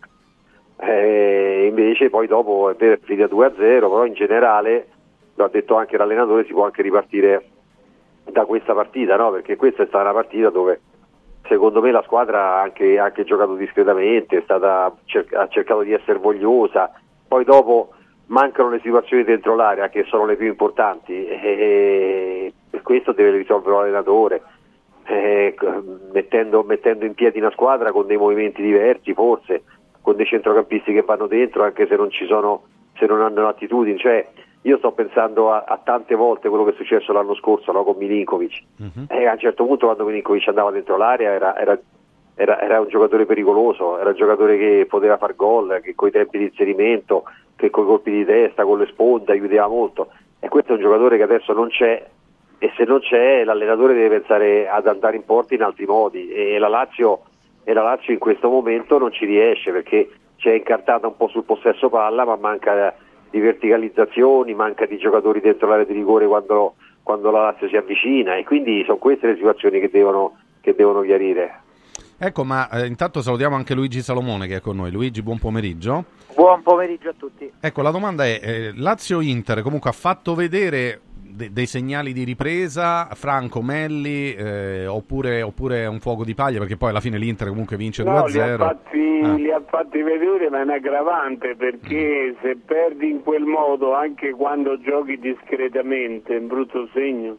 Eh, 0.79 1.67
invece 1.69 2.11
poi 2.11 2.27
dopo 2.27 2.71
è 2.71 2.75
vero, 2.75 2.95
è 2.95 2.99
finita 3.03 3.27
2-0, 3.27 3.55
però 3.57 4.05
in 4.05 4.15
generale, 4.15 4.89
lo 5.35 5.45
ha 5.45 5.49
detto 5.49 5.77
anche 5.77 5.97
l'allenatore, 5.97 6.45
si 6.45 6.53
può 6.53 6.65
anche 6.65 6.83
ripartire 6.83 7.47
da 8.25 8.45
questa 8.45 8.75
partita, 8.75 9.17
no? 9.17 9.31
perché 9.31 9.57
questa 9.57 9.83
è 9.83 9.87
stata 9.87 10.05
una 10.05 10.13
partita 10.13 10.51
dove 10.51 10.81
secondo 11.49 11.81
me 11.81 11.91
la 11.91 12.03
squadra 12.03 12.55
ha 12.55 12.63
anche, 12.63 12.99
anche 12.99 13.25
giocato 13.25 13.55
discretamente, 13.55 14.43
stata, 14.43 14.85
ha 14.87 15.49
cercato 15.49 15.83
di 15.83 15.93
essere 15.93 16.19
vogliosa, 16.19 16.93
poi 17.27 17.45
dopo 17.45 17.93
mancano 18.33 18.71
le 18.71 18.81
situazioni 18.83 19.25
dentro 19.25 19.55
l'area 19.55 19.89
che 19.91 20.05
sono 20.05 20.25
le 20.25 20.37
più 20.37 20.47
importanti 20.47 21.27
e, 21.27 22.53
e 22.71 22.83
questo 22.83 23.13
deve 23.13 23.37
risolvere 23.37 23.77
l'allenatore. 23.77 24.43
Eh, 25.05 25.55
mettendo, 26.13 26.63
mettendo, 26.63 27.05
in 27.05 27.15
piedi 27.15 27.39
una 27.39 27.51
squadra 27.51 27.93
con 27.93 28.07
dei 28.07 28.17
movimenti 28.17 28.63
diversi, 28.63 29.13
forse 29.13 29.65
con 30.01 30.17
dei 30.17 30.27
centrocampisti 30.27 30.93
che 30.93 31.03
vanno 31.03 31.27
dentro, 31.27 31.63
anche 31.63 31.87
se 31.87 31.97
non 31.97 32.11
ci 32.11 32.25
sono, 32.27 32.63
se 32.97 33.07
non 33.07 33.21
hanno 33.21 33.43
l'attitudine. 33.43 33.99
Cioè, 33.99 34.27
io 34.63 34.79
sto 34.79 34.93
pensando 34.93 35.53
a, 35.53 35.65
a, 35.67 35.79
tante 35.83 36.15
volte 36.15 36.49
quello 36.49 36.65
che 36.65 36.71
è 36.71 36.75
successo 36.75 37.13
l'anno 37.13 37.35
scorso 37.35 37.71
no, 37.73 37.85
con 37.85 37.97
Milinkovic. 37.99 38.63
Uh-huh. 38.79 39.07
E 39.09 39.27
a 39.27 39.33
un 39.33 39.39
certo 39.39 39.67
punto, 39.67 39.87
quando 39.87 40.05
Milinkovic 40.05 40.49
andava 40.49 40.71
dentro 40.71 40.97
l'area, 40.97 41.33
era, 41.33 41.59
era, 41.59 41.79
era, 42.35 42.61
era, 42.61 42.81
un 42.81 42.89
giocatore 42.89 43.27
pericoloso, 43.27 43.99
era 43.99 44.11
un 44.11 44.17
giocatore 44.17 44.57
che 44.57 44.87
poteva 44.89 45.19
far 45.19 45.35
gol, 45.35 45.81
che 45.83 45.95
con 45.95 46.09
i 46.09 46.13
tempi 46.13 46.39
di 46.39 46.45
inserimento, 46.45 47.25
che 47.57 47.71
con 47.71 47.85
i 47.85 47.87
colpi 47.87 48.11
di 48.11 48.25
testa, 48.25 48.65
con 48.65 48.79
le 48.79 48.87
sponde 48.87 49.33
aiutava 49.33 49.69
molto. 49.69 50.09
E 50.41 50.49
questo 50.49 50.73
è 50.73 50.75
un 50.77 50.83
giocatore 50.83 51.17
che 51.17 51.23
adesso 51.23 51.53
non 51.53 51.69
c'è 51.69 52.05
e 52.59 52.73
se 52.77 52.85
non 52.85 53.01
c'è 53.01 53.43
l'allenatore 53.43 53.93
deve 53.93 54.19
pensare 54.19 54.69
ad 54.69 54.87
andare 54.87 55.17
in 55.17 55.25
porta 55.25 55.55
in 55.55 55.63
altri 55.63 55.85
modi 55.85 56.29
e 56.29 56.59
la 56.59 56.69
Lazio, 56.69 57.23
e 57.65 57.73
la 57.73 57.83
Lazio 57.83 58.13
in 58.13 58.21
questo 58.21 58.49
momento 58.49 58.99
non 58.99 59.11
ci 59.11 59.25
riesce 59.25 59.73
perché 59.73 60.09
si 60.39 60.49
è 60.49 60.53
incartata 60.53 61.09
un 61.09 61.17
po' 61.17 61.27
sul 61.27 61.43
possesso 61.43 61.89
palla 61.89 62.25
ma 62.25 62.37
manca 62.37 62.95
di 63.31 63.41
verticalizzazioni, 63.41 64.55
manca 64.55 64.87
di 64.87 64.97
giocatori 64.97 65.41
dentro 65.41 65.67
l'area 65.67 65.85
di 65.85 65.93
rigore 65.93 66.29
quando, 66.29 66.75
quando 67.03 67.33
la 67.33 67.41
Lazio 67.41 67.67
si 67.67 67.77
avvicina 67.77 68.37
e 68.37 68.45
quindi 68.45 68.85
sono 68.85 68.99
queste 68.99 69.27
le 69.27 69.35
situazioni 69.35 69.81
che 69.81 69.91
devono, 69.91 70.39
che 70.61 70.75
devono 70.77 71.01
chiarire. 71.01 71.62
Ecco, 72.25 72.45
ma 72.45 72.69
eh, 72.71 72.87
intanto 72.87 73.21
salutiamo 73.21 73.57
anche 73.57 73.75
Luigi 73.75 74.01
Salomone 74.01 74.47
che 74.47 74.59
è 74.59 74.61
con 74.61 74.77
noi. 74.77 74.93
Luigi, 74.93 75.23
buon 75.23 75.41
pomeriggio. 75.41 76.05
Buon 76.37 76.63
pomeriggio 76.63 77.09
a 77.09 77.15
tutti. 77.17 77.51
Ecco, 77.61 77.83
la 77.83 77.91
domanda 77.91 78.25
è, 78.25 78.39
eh, 78.41 78.73
Lazio-Inter 78.77 79.61
comunque 79.63 79.91
ha 79.91 79.93
fatto 79.93 80.37
vedere 80.37 81.01
de- 81.17 81.53
dei 81.53 81.67
segnali 81.67 82.13
di 82.13 82.23
ripresa, 82.23 83.09
Franco 83.15 83.61
Melli, 83.61 84.35
eh, 84.35 84.87
oppure, 84.87 85.43
oppure 85.43 85.85
un 85.87 85.99
fuoco 85.99 86.25
di 86.25 86.35
paglia, 86.35 86.61
perché 86.61 86.77
poi 86.77 86.91
alla 86.91 87.01
fine 87.01 87.19
l'Inter 87.19 87.49
comunque 87.49 87.77
vince 87.77 88.05
no, 88.05 88.13
2-0. 88.13 88.31
Li 88.31 88.41
ha, 88.41 88.57
fatti, 88.57 89.21
ah. 89.25 89.35
li 89.35 89.51
ha 89.51 89.63
fatti 89.67 90.03
vedere, 90.03 90.49
ma 90.49 90.61
è 90.61 90.63
un 90.63 90.71
aggravante 90.71 91.57
perché 91.57 92.37
mm. 92.37 92.41
se 92.41 92.57
perdi 92.65 93.11
in 93.11 93.23
quel 93.25 93.47
modo, 93.47 93.97
anche 93.97 94.31
quando 94.31 94.79
giochi 94.81 95.19
discretamente, 95.19 96.37
è 96.37 96.39
un 96.39 96.47
brutto 96.47 96.89
segno. 96.93 97.37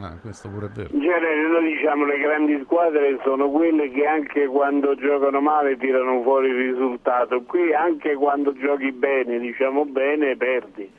Ah, 0.00 0.16
questo 0.20 0.48
pure 0.48 0.66
è 0.66 0.68
vero. 0.70 0.88
In 0.92 1.00
genere 1.00 1.48
noi 1.48 1.74
diciamo 1.74 2.04
le 2.04 2.18
grandi 2.18 2.60
squadre 2.64 3.18
sono 3.24 3.50
quelle 3.50 3.90
che 3.90 4.06
anche 4.06 4.46
quando 4.46 4.94
giocano 4.94 5.40
male 5.40 5.76
tirano 5.76 6.22
fuori 6.22 6.48
il 6.48 6.70
risultato. 6.70 7.42
Qui 7.42 7.74
anche 7.74 8.14
quando 8.14 8.52
giochi 8.52 8.92
bene, 8.92 9.38
diciamo 9.38 9.84
bene, 9.84 10.36
perdi. 10.36 10.96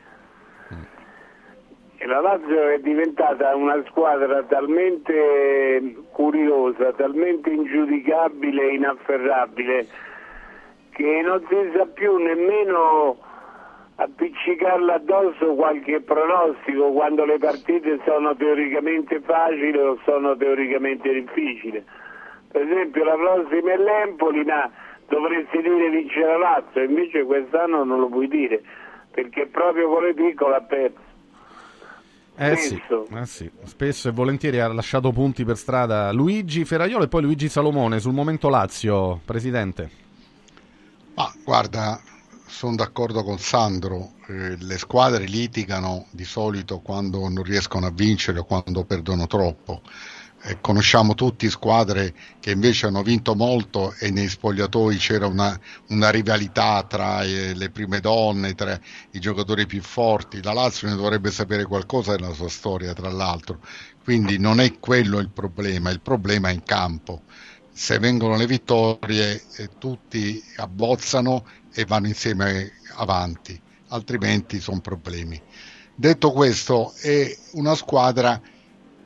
E 2.02 2.06
la 2.06 2.22
Lazio 2.22 2.70
è 2.70 2.80
diventata 2.80 3.56
una 3.56 3.84
squadra 3.88 4.42
talmente 4.44 5.96
curiosa, 6.12 6.94
talmente 6.94 7.50
ingiudicabile 7.50 8.70
e 8.70 8.74
inafferrabile 8.76 9.88
che 10.92 11.22
non 11.24 11.46
si 11.48 11.56
sa 11.78 11.86
più 11.86 12.18
nemmeno 12.18 13.18
appiccicarla 14.00 14.94
addosso 14.96 15.56
qualche 15.56 16.00
pronostico 16.00 16.92
quando 16.92 17.26
le 17.26 17.38
partite 17.38 18.00
sono 18.06 18.34
teoricamente 18.34 19.20
facili 19.20 19.78
o 19.78 20.00
sono 20.06 20.38
teoricamente 20.38 21.12
difficili. 21.12 21.84
Per 22.50 22.62
esempio 22.62 23.04
la 23.04 23.16
prossima 23.16 23.74
è 23.74 23.78
l'Empoli, 23.78 24.44
ma 24.46 24.72
dovresti 25.08 25.62
dire 25.62 25.90
vince 25.90 26.22
la 26.22 26.38
Lazio, 26.38 26.82
invece 26.82 27.24
quest'anno 27.24 27.84
non 27.84 28.00
lo 28.00 28.08
puoi 28.08 28.30
dire, 28.30 28.64
perché 29.12 29.48
proprio 29.48 29.90
con 29.90 30.04
le 30.04 30.14
piccole 30.14 30.56
ha 30.56 30.62
perso. 30.62 31.08
Eh 32.38 32.56
sì, 32.56 32.82
eh 33.12 33.26
sì, 33.26 33.52
spesso 33.64 34.08
e 34.08 34.12
volentieri 34.14 34.62
ha 34.62 34.72
lasciato 34.72 35.12
punti 35.12 35.44
per 35.44 35.58
strada 35.58 36.14
Luigi 36.14 36.64
Ferraiolo 36.64 37.04
e 37.04 37.10
poi 37.10 37.24
Luigi 37.24 37.50
Salomone 37.50 38.00
sul 38.00 38.14
momento 38.14 38.48
Lazio, 38.48 39.20
presidente. 39.26 39.90
Ma 41.16 41.30
guarda, 41.44 42.00
sono 42.50 42.76
d'accordo 42.76 43.24
con 43.24 43.38
Sandro, 43.38 44.14
eh, 44.28 44.58
le 44.58 44.78
squadre 44.78 45.26
litigano 45.26 46.08
di 46.10 46.26
solito 46.26 46.80
quando 46.80 47.20
non 47.30 47.44
riescono 47.44 47.86
a 47.86 47.92
vincere 47.92 48.40
o 48.40 48.44
quando 48.44 48.84
perdono 48.84 49.28
troppo. 49.28 49.82
Eh, 50.42 50.60
conosciamo 50.62 51.16
tutti 51.16 51.50
squadre 51.50 52.14
che 52.40 52.52
invece 52.52 52.88
hanno 52.88 53.04
vinto 53.04 53.36
molto 53.36 53.94
e 54.00 54.10
nei 54.10 54.30
spogliatoi 54.30 54.96
c'era 54.98 55.28
una, 55.28 55.58
una 55.90 56.10
rivalità 56.10 56.84
tra 56.84 57.22
eh, 57.24 57.54
le 57.54 57.70
prime 57.70 58.00
donne, 58.00 58.56
tra 58.56 58.80
i 59.12 59.20
giocatori 59.20 59.66
più 59.66 59.82
forti. 59.82 60.42
La 60.42 60.54
Lazio 60.54 60.88
ne 60.88 60.96
dovrebbe 60.96 61.30
sapere 61.30 61.66
qualcosa 61.66 62.16
della 62.16 62.34
sua 62.34 62.50
storia, 62.50 62.94
tra 62.94 63.12
l'altro. 63.12 63.60
Quindi 64.04 64.40
non 64.40 64.60
è 64.60 64.80
quello 64.80 65.20
il 65.20 65.30
problema, 65.30 65.92
il 65.92 66.02
problema 66.02 66.50
è 66.50 66.54
in 66.54 66.64
campo. 66.64 67.22
Se 67.82 67.98
vengono 67.98 68.36
le 68.36 68.46
vittorie 68.46 69.42
eh, 69.56 69.70
tutti 69.78 70.44
abbozzano 70.58 71.46
e 71.74 71.86
vanno 71.86 72.08
insieme 72.08 72.74
avanti, 72.96 73.60
altrimenti 73.88 74.60
sono 74.60 74.82
problemi. 74.82 75.42
Detto 75.96 76.34
questo, 76.34 76.94
è 77.00 77.34
una 77.54 77.76
squadra 77.76 78.40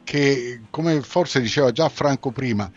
che, 0.04 0.62
come 0.72 1.02
forse 1.04 1.40
diceva 1.40 1.72
già 1.72 1.88
Franco 1.88 2.32
prima, 2.32 2.70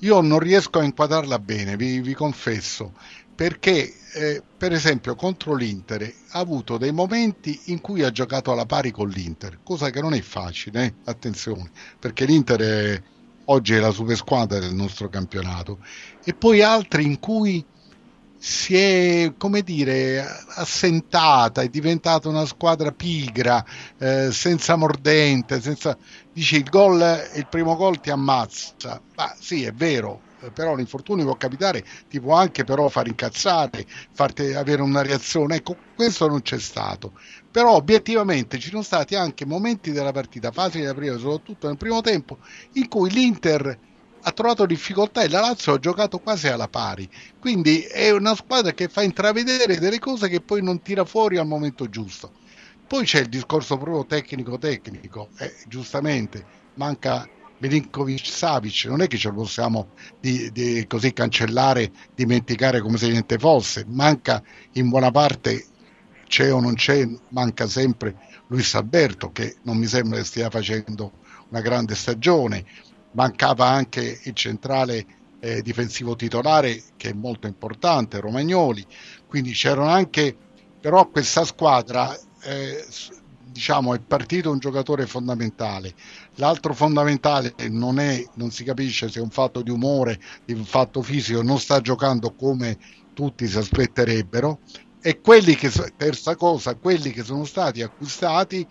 io 0.00 0.20
non 0.20 0.40
riesco 0.40 0.80
a 0.80 0.82
inquadrarla 0.82 1.38
bene, 1.38 1.76
vi, 1.76 2.00
vi 2.00 2.14
confesso, 2.14 2.92
perché 3.32 3.94
eh, 4.14 4.42
per 4.58 4.72
esempio 4.72 5.14
contro 5.14 5.54
l'Inter 5.54 6.02
ha 6.30 6.40
avuto 6.40 6.78
dei 6.78 6.92
momenti 6.92 7.60
in 7.66 7.80
cui 7.80 8.02
ha 8.02 8.10
giocato 8.10 8.50
alla 8.50 8.66
pari 8.66 8.90
con 8.90 9.08
l'Inter, 9.08 9.60
cosa 9.62 9.90
che 9.90 10.00
non 10.00 10.14
è 10.14 10.20
facile, 10.20 10.84
eh? 10.84 10.94
attenzione, 11.04 11.70
perché 12.00 12.24
l'Inter 12.24 12.60
è, 12.60 13.02
oggi 13.46 13.74
è 13.74 13.78
la 13.78 13.90
super 13.90 14.16
squadra 14.16 14.58
del 14.58 14.74
nostro 14.74 15.08
campionato, 15.08 15.78
e 16.24 16.34
poi 16.34 16.62
altri 16.62 17.04
in 17.04 17.18
cui 17.18 17.64
si 18.36 18.76
è, 18.76 19.32
come 19.38 19.62
dire, 19.62 20.22
assentata, 20.56 21.62
è 21.62 21.68
diventata 21.68 22.28
una 22.28 22.44
squadra 22.44 22.92
pigra, 22.92 23.64
eh, 23.96 24.30
senza 24.32 24.76
mordente, 24.76 25.62
senza... 25.62 25.96
Dici 26.30 26.56
il 26.56 26.68
gol, 26.68 27.00
il 27.36 27.46
primo 27.48 27.74
gol 27.74 28.00
ti 28.00 28.10
ammazza. 28.10 29.00
Ma 29.16 29.34
sì, 29.40 29.62
è 29.62 29.72
vero, 29.72 30.20
però 30.52 30.74
l'infortunio 30.74 31.24
può 31.24 31.36
capitare, 31.36 31.84
ti 32.10 32.20
può 32.20 32.34
anche 32.34 32.64
però 32.64 32.88
far 32.88 33.06
incazzare, 33.06 33.86
farti 34.12 34.52
avere 34.52 34.82
una 34.82 35.00
reazione. 35.00 35.56
Ecco, 35.56 35.76
questo 35.94 36.26
non 36.26 36.42
c'è 36.42 36.58
stato. 36.58 37.12
Però 37.54 37.76
obiettivamente 37.76 38.58
ci 38.58 38.70
sono 38.70 38.82
stati 38.82 39.14
anche 39.14 39.46
momenti 39.46 39.92
della 39.92 40.10
partita, 40.10 40.50
fasi 40.50 40.80
della 40.80 40.92
prima, 40.92 41.16
soprattutto 41.18 41.68
nel 41.68 41.76
primo 41.76 42.00
tempo, 42.00 42.38
in 42.72 42.88
cui 42.88 43.08
l'Inter 43.10 43.78
ha 44.22 44.32
trovato 44.32 44.66
difficoltà 44.66 45.22
e 45.22 45.28
la 45.28 45.38
Lazio 45.38 45.74
ha 45.74 45.78
giocato 45.78 46.18
quasi 46.18 46.48
alla 46.48 46.66
pari. 46.66 47.08
Quindi 47.38 47.82
è 47.82 48.10
una 48.10 48.34
squadra 48.34 48.72
che 48.72 48.88
fa 48.88 49.02
intravedere 49.02 49.78
delle 49.78 50.00
cose 50.00 50.28
che 50.28 50.40
poi 50.40 50.64
non 50.64 50.82
tira 50.82 51.04
fuori 51.04 51.36
al 51.36 51.46
momento 51.46 51.88
giusto. 51.88 52.32
Poi 52.88 53.04
c'è 53.04 53.20
il 53.20 53.28
discorso 53.28 53.76
proprio 53.76 54.04
tecnico-tecnico, 54.04 55.28
eh, 55.38 55.54
giustamente 55.68 56.44
manca 56.74 57.24
Milinkovic 57.58 58.26
Savic, 58.26 58.86
non 58.86 59.00
è 59.00 59.06
che 59.06 59.16
ce 59.16 59.28
lo 59.28 59.34
possiamo 59.34 59.90
di, 60.20 60.50
di 60.50 60.84
così 60.88 61.12
cancellare, 61.12 61.92
dimenticare 62.16 62.80
come 62.80 62.98
se 62.98 63.08
niente 63.10 63.38
fosse, 63.38 63.84
manca 63.86 64.42
in 64.72 64.88
buona 64.88 65.12
parte, 65.12 65.66
c'è 66.34 66.52
o 66.52 66.58
non 66.58 66.74
c'è, 66.74 67.08
manca 67.28 67.68
sempre 67.68 68.16
Luis 68.48 68.74
Alberto 68.74 69.30
che 69.30 69.58
non 69.62 69.76
mi 69.76 69.86
sembra 69.86 70.18
che 70.18 70.24
stia 70.24 70.50
facendo 70.50 71.12
una 71.50 71.60
grande 71.60 71.94
stagione, 71.94 72.64
mancava 73.12 73.68
anche 73.68 74.18
il 74.20 74.34
centrale 74.34 75.06
eh, 75.38 75.62
difensivo 75.62 76.16
titolare 76.16 76.82
che 76.96 77.10
è 77.10 77.12
molto 77.12 77.46
importante, 77.46 78.18
Romagnoli, 78.18 78.84
quindi 79.28 79.52
c'erano 79.52 79.86
anche, 79.86 80.36
però 80.80 81.08
questa 81.08 81.44
squadra 81.44 82.18
eh, 82.42 82.84
diciamo 83.44 83.94
è 83.94 84.00
partito 84.00 84.50
un 84.50 84.58
giocatore 84.58 85.06
fondamentale, 85.06 85.94
l'altro 86.34 86.74
fondamentale 86.74 87.54
non, 87.68 88.00
è, 88.00 88.20
non 88.34 88.50
si 88.50 88.64
capisce 88.64 89.08
se 89.08 89.20
è 89.20 89.22
un 89.22 89.30
fatto 89.30 89.62
di 89.62 89.70
umore, 89.70 90.18
di 90.44 90.52
un 90.52 90.64
fatto 90.64 91.00
fisico, 91.00 91.42
non 91.42 91.60
sta 91.60 91.80
giocando 91.80 92.34
come 92.34 92.76
tutti 93.12 93.46
si 93.46 93.56
aspetterebbero 93.56 94.58
e 95.06 95.20
quelli 95.20 95.54
che, 95.54 95.70
terza 95.98 96.34
cosa, 96.34 96.76
quelli 96.76 97.10
che 97.10 97.22
sono 97.22 97.44
stati 97.44 97.82
acquistati 97.82 98.66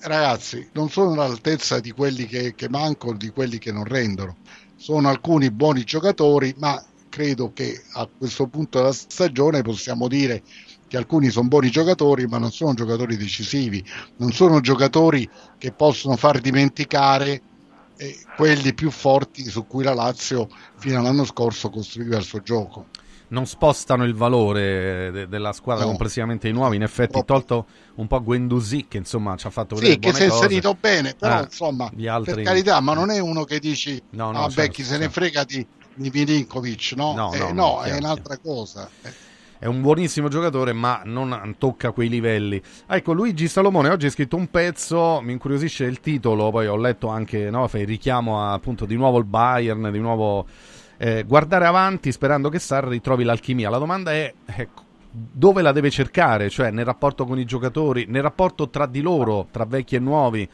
ragazzi 0.00 0.66
non 0.72 0.88
sono 0.88 1.12
all'altezza 1.12 1.78
di 1.78 1.90
quelli 1.90 2.24
che, 2.24 2.54
che 2.54 2.70
mancano, 2.70 3.18
di 3.18 3.28
quelli 3.28 3.58
che 3.58 3.70
non 3.70 3.84
rendono. 3.84 4.38
Sono 4.76 5.10
alcuni 5.10 5.50
buoni 5.50 5.84
giocatori, 5.84 6.54
ma 6.56 6.82
credo 7.10 7.52
che 7.52 7.82
a 7.92 8.08
questo 8.16 8.46
punto 8.46 8.78
della 8.78 8.94
stagione 8.94 9.60
possiamo 9.60 10.08
dire 10.08 10.42
che 10.88 10.96
alcuni 10.96 11.28
sono 11.28 11.48
buoni 11.48 11.68
giocatori, 11.68 12.26
ma 12.26 12.38
non 12.38 12.50
sono 12.50 12.72
giocatori 12.72 13.18
decisivi, 13.18 13.84
non 14.16 14.32
sono 14.32 14.60
giocatori 14.60 15.28
che 15.58 15.70
possono 15.70 16.16
far 16.16 16.40
dimenticare 16.40 17.42
eh, 17.98 18.18
quelli 18.36 18.72
più 18.72 18.90
forti 18.90 19.44
su 19.44 19.66
cui 19.66 19.84
la 19.84 19.92
Lazio 19.92 20.48
fino 20.78 20.98
all'anno 20.98 21.26
scorso 21.26 21.68
costruiva 21.68 22.16
il 22.16 22.24
suo 22.24 22.40
gioco 22.40 22.86
non 23.28 23.46
spostano 23.46 24.04
il 24.04 24.14
valore 24.14 25.10
de- 25.10 25.28
della 25.28 25.52
squadra 25.52 25.84
no. 25.84 25.90
complessivamente 25.90 26.48
i 26.48 26.52
nuovi. 26.52 26.76
In 26.76 26.82
effetti, 26.82 27.22
tolto 27.24 27.66
un 27.96 28.06
po' 28.06 28.22
Guendouzi, 28.22 28.86
che 28.88 28.98
insomma 28.98 29.36
ci 29.36 29.46
ha 29.46 29.50
fatto 29.50 29.74
vedere 29.74 29.94
sì, 29.94 29.98
che 29.98 30.12
si 30.12 30.22
è 30.22 30.26
inserito 30.26 30.76
bene, 30.78 31.14
però 31.14 31.34
ah, 31.36 31.42
insomma, 31.42 31.90
altri... 32.06 32.34
per 32.34 32.42
carità, 32.44 32.80
ma 32.80 32.94
non 32.94 33.10
è 33.10 33.18
uno 33.18 33.44
che 33.44 33.58
dici, 33.58 34.00
no, 34.10 34.30
no, 34.30 34.38
ah, 34.38 34.48
certo, 34.48 34.60
beh, 34.60 34.70
chi 34.70 34.82
se 34.82 34.98
ne 34.98 35.08
frega 35.08 35.44
di, 35.44 35.66
di 35.94 36.10
Milinkovic, 36.12 36.92
no? 36.96 37.14
No, 37.14 37.32
eh, 37.32 37.38
no, 37.38 37.52
no 37.52 37.82
è 37.82 37.96
un'altra 37.96 38.38
cosa. 38.38 38.88
Eh. 39.02 39.24
È 39.58 39.64
un 39.64 39.80
buonissimo 39.80 40.28
giocatore, 40.28 40.74
ma 40.74 41.00
non 41.04 41.54
tocca 41.56 41.90
quei 41.90 42.10
livelli. 42.10 42.60
Ecco, 42.86 43.12
Luigi 43.12 43.48
Salomone 43.48 43.88
oggi 43.88 44.04
ha 44.04 44.10
scritto 44.10 44.36
un 44.36 44.48
pezzo, 44.50 45.20
mi 45.22 45.32
incuriosisce 45.32 45.84
il 45.84 46.00
titolo, 46.00 46.50
poi 46.50 46.66
ho 46.66 46.76
letto 46.76 47.08
anche, 47.08 47.48
no, 47.48 47.66
fa 47.66 47.78
il 47.78 47.86
richiamo 47.86 48.42
a, 48.42 48.52
appunto 48.52 48.84
di 48.84 48.96
nuovo 48.96 49.16
il 49.16 49.24
Bayern, 49.24 49.90
di 49.90 49.98
nuovo 49.98 50.46
eh, 50.98 51.24
guardare 51.24 51.66
avanti 51.66 52.12
sperando 52.12 52.48
che 52.48 52.58
Sarri 52.58 53.00
trovi 53.00 53.24
l'alchimia. 53.24 53.70
La 53.70 53.78
domanda 53.78 54.12
è 54.12 54.32
ecco, 54.44 54.82
dove 55.10 55.62
la 55.62 55.72
deve 55.72 55.90
cercare, 55.90 56.48
cioè 56.50 56.70
nel 56.70 56.84
rapporto 56.84 57.24
con 57.24 57.38
i 57.38 57.44
giocatori, 57.44 58.06
nel 58.08 58.22
rapporto 58.22 58.68
tra 58.68 58.86
di 58.86 59.00
loro, 59.00 59.46
tra 59.50 59.64
vecchi 59.64 59.96
e 59.96 60.00
nuovi, 60.00 60.48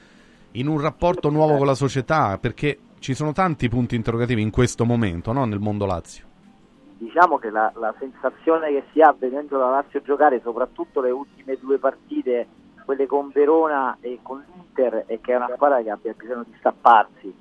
in 0.52 0.68
un 0.68 0.80
rapporto 0.80 1.30
nuovo 1.30 1.56
con 1.56 1.66
la 1.66 1.74
società, 1.74 2.38
perché 2.38 2.78
ci 2.98 3.14
sono 3.14 3.32
tanti 3.32 3.68
punti 3.68 3.96
interrogativi 3.96 4.42
in 4.42 4.50
questo 4.50 4.84
momento 4.84 5.32
no? 5.32 5.44
nel 5.44 5.58
mondo 5.58 5.86
Lazio. 5.86 6.26
Diciamo 6.98 7.38
che 7.38 7.50
la, 7.50 7.72
la 7.74 7.92
sensazione 7.98 8.68
che 8.68 8.84
si 8.92 9.00
ha 9.00 9.12
vedendo 9.18 9.58
la 9.58 9.70
Lazio 9.70 10.02
giocare, 10.02 10.40
soprattutto 10.40 11.00
le 11.00 11.10
ultime 11.10 11.58
due 11.60 11.78
partite, 11.78 12.46
quelle 12.84 13.06
con 13.06 13.30
Verona 13.32 13.96
e 14.00 14.20
con 14.22 14.44
l'Inter, 14.46 15.04
è 15.06 15.20
che 15.20 15.32
è 15.32 15.36
una 15.36 15.50
squadra 15.54 15.82
che 15.82 15.90
abbia 15.90 16.14
bisogno 16.16 16.44
di 16.44 16.54
stapparsi 16.58 17.34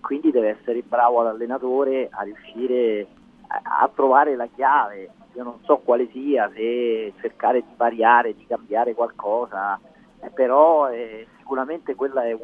quindi 0.00 0.30
deve 0.30 0.58
essere 0.58 0.82
bravo 0.82 1.22
l'allenatore 1.22 2.08
a 2.10 2.22
riuscire 2.22 3.06
a, 3.48 3.82
a, 3.82 3.90
trovare 3.94 4.36
la 4.36 4.48
chiave. 4.54 5.10
Io 5.34 5.42
non 5.42 5.58
so 5.62 5.78
quale 5.78 6.08
sia, 6.10 6.50
se 6.54 7.12
cercare 7.20 7.60
di 7.60 7.74
variare, 7.76 8.34
di 8.34 8.46
cambiare 8.46 8.94
qualcosa, 8.94 9.78
eh, 10.20 10.30
però 10.30 10.90
eh, 10.90 11.26
sicuramente 11.38 11.94
quello 11.94 12.20
è, 12.20 12.36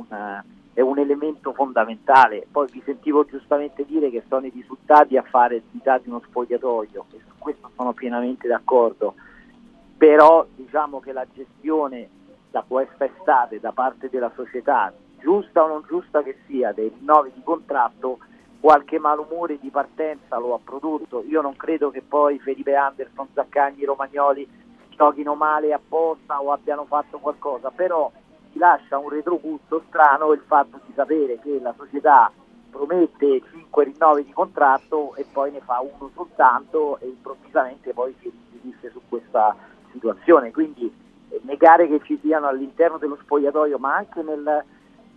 è, 0.74 0.80
un 0.80 0.98
elemento 0.98 1.52
fondamentale. 1.52 2.46
Poi 2.50 2.68
vi 2.70 2.82
sentivo 2.84 3.24
giustamente 3.24 3.84
dire 3.84 4.10
che 4.10 4.22
sono 4.28 4.46
i 4.46 4.52
risultati 4.54 5.16
a 5.16 5.22
fare 5.22 5.62
l'unità 5.70 5.98
di 5.98 6.08
uno 6.08 6.22
spogliatoio 6.24 7.06
e 7.12 7.20
su 7.26 7.34
questo 7.38 7.70
sono 7.76 7.92
pienamente 7.92 8.46
d'accordo, 8.46 9.14
però 9.96 10.46
diciamo 10.54 11.00
che 11.00 11.12
la 11.12 11.26
gestione 11.32 12.08
da 12.50 12.62
può 12.62 12.78
essere 12.78 13.12
stata 13.20 13.56
da 13.58 13.72
parte 13.72 14.08
della 14.08 14.30
società 14.36 14.92
giusta 15.24 15.64
o 15.64 15.68
non 15.68 15.84
giusta 15.88 16.22
che 16.22 16.36
sia, 16.46 16.72
dei 16.72 16.92
rinnovi 16.94 17.32
di 17.34 17.42
contratto, 17.42 18.18
qualche 18.60 18.98
malumore 18.98 19.58
di 19.58 19.70
partenza 19.70 20.36
lo 20.36 20.54
ha 20.54 20.60
prodotto. 20.62 21.24
Io 21.26 21.40
non 21.40 21.56
credo 21.56 21.90
che 21.90 22.02
poi 22.02 22.38
Felipe 22.38 22.74
Anderson, 22.74 23.28
Zaccagni, 23.32 23.84
Romagnoli 23.84 24.46
giochino 24.90 25.34
male 25.34 25.72
apposta 25.72 26.40
o 26.40 26.52
abbiano 26.52 26.84
fatto 26.84 27.18
qualcosa, 27.18 27.70
però 27.70 28.12
ti 28.52 28.58
lascia 28.58 28.98
un 28.98 29.08
retrogusto 29.08 29.82
strano 29.88 30.32
il 30.32 30.42
fatto 30.46 30.78
di 30.86 30.92
sapere 30.94 31.40
che 31.40 31.58
la 31.60 31.74
società 31.76 32.30
promette 32.70 33.42
5 33.50 33.84
rinnovi 33.84 34.24
di 34.24 34.32
contratto 34.32 35.14
e 35.16 35.24
poi 35.32 35.50
ne 35.50 35.60
fa 35.60 35.80
uno 35.80 36.10
soltanto 36.14 36.98
e 36.98 37.06
improvvisamente 37.06 37.92
poi 37.92 38.14
si 38.20 38.30
riferisce 38.50 38.90
su 38.90 39.00
questa 39.08 39.56
situazione. 39.90 40.52
Quindi 40.52 40.92
eh, 41.30 41.40
negare 41.44 41.88
che 41.88 42.00
ci 42.04 42.18
siano 42.20 42.46
all'interno 42.46 42.98
dello 42.98 43.16
spogliatoio, 43.22 43.78
ma 43.78 43.94
anche 43.94 44.22
nel, 44.22 44.64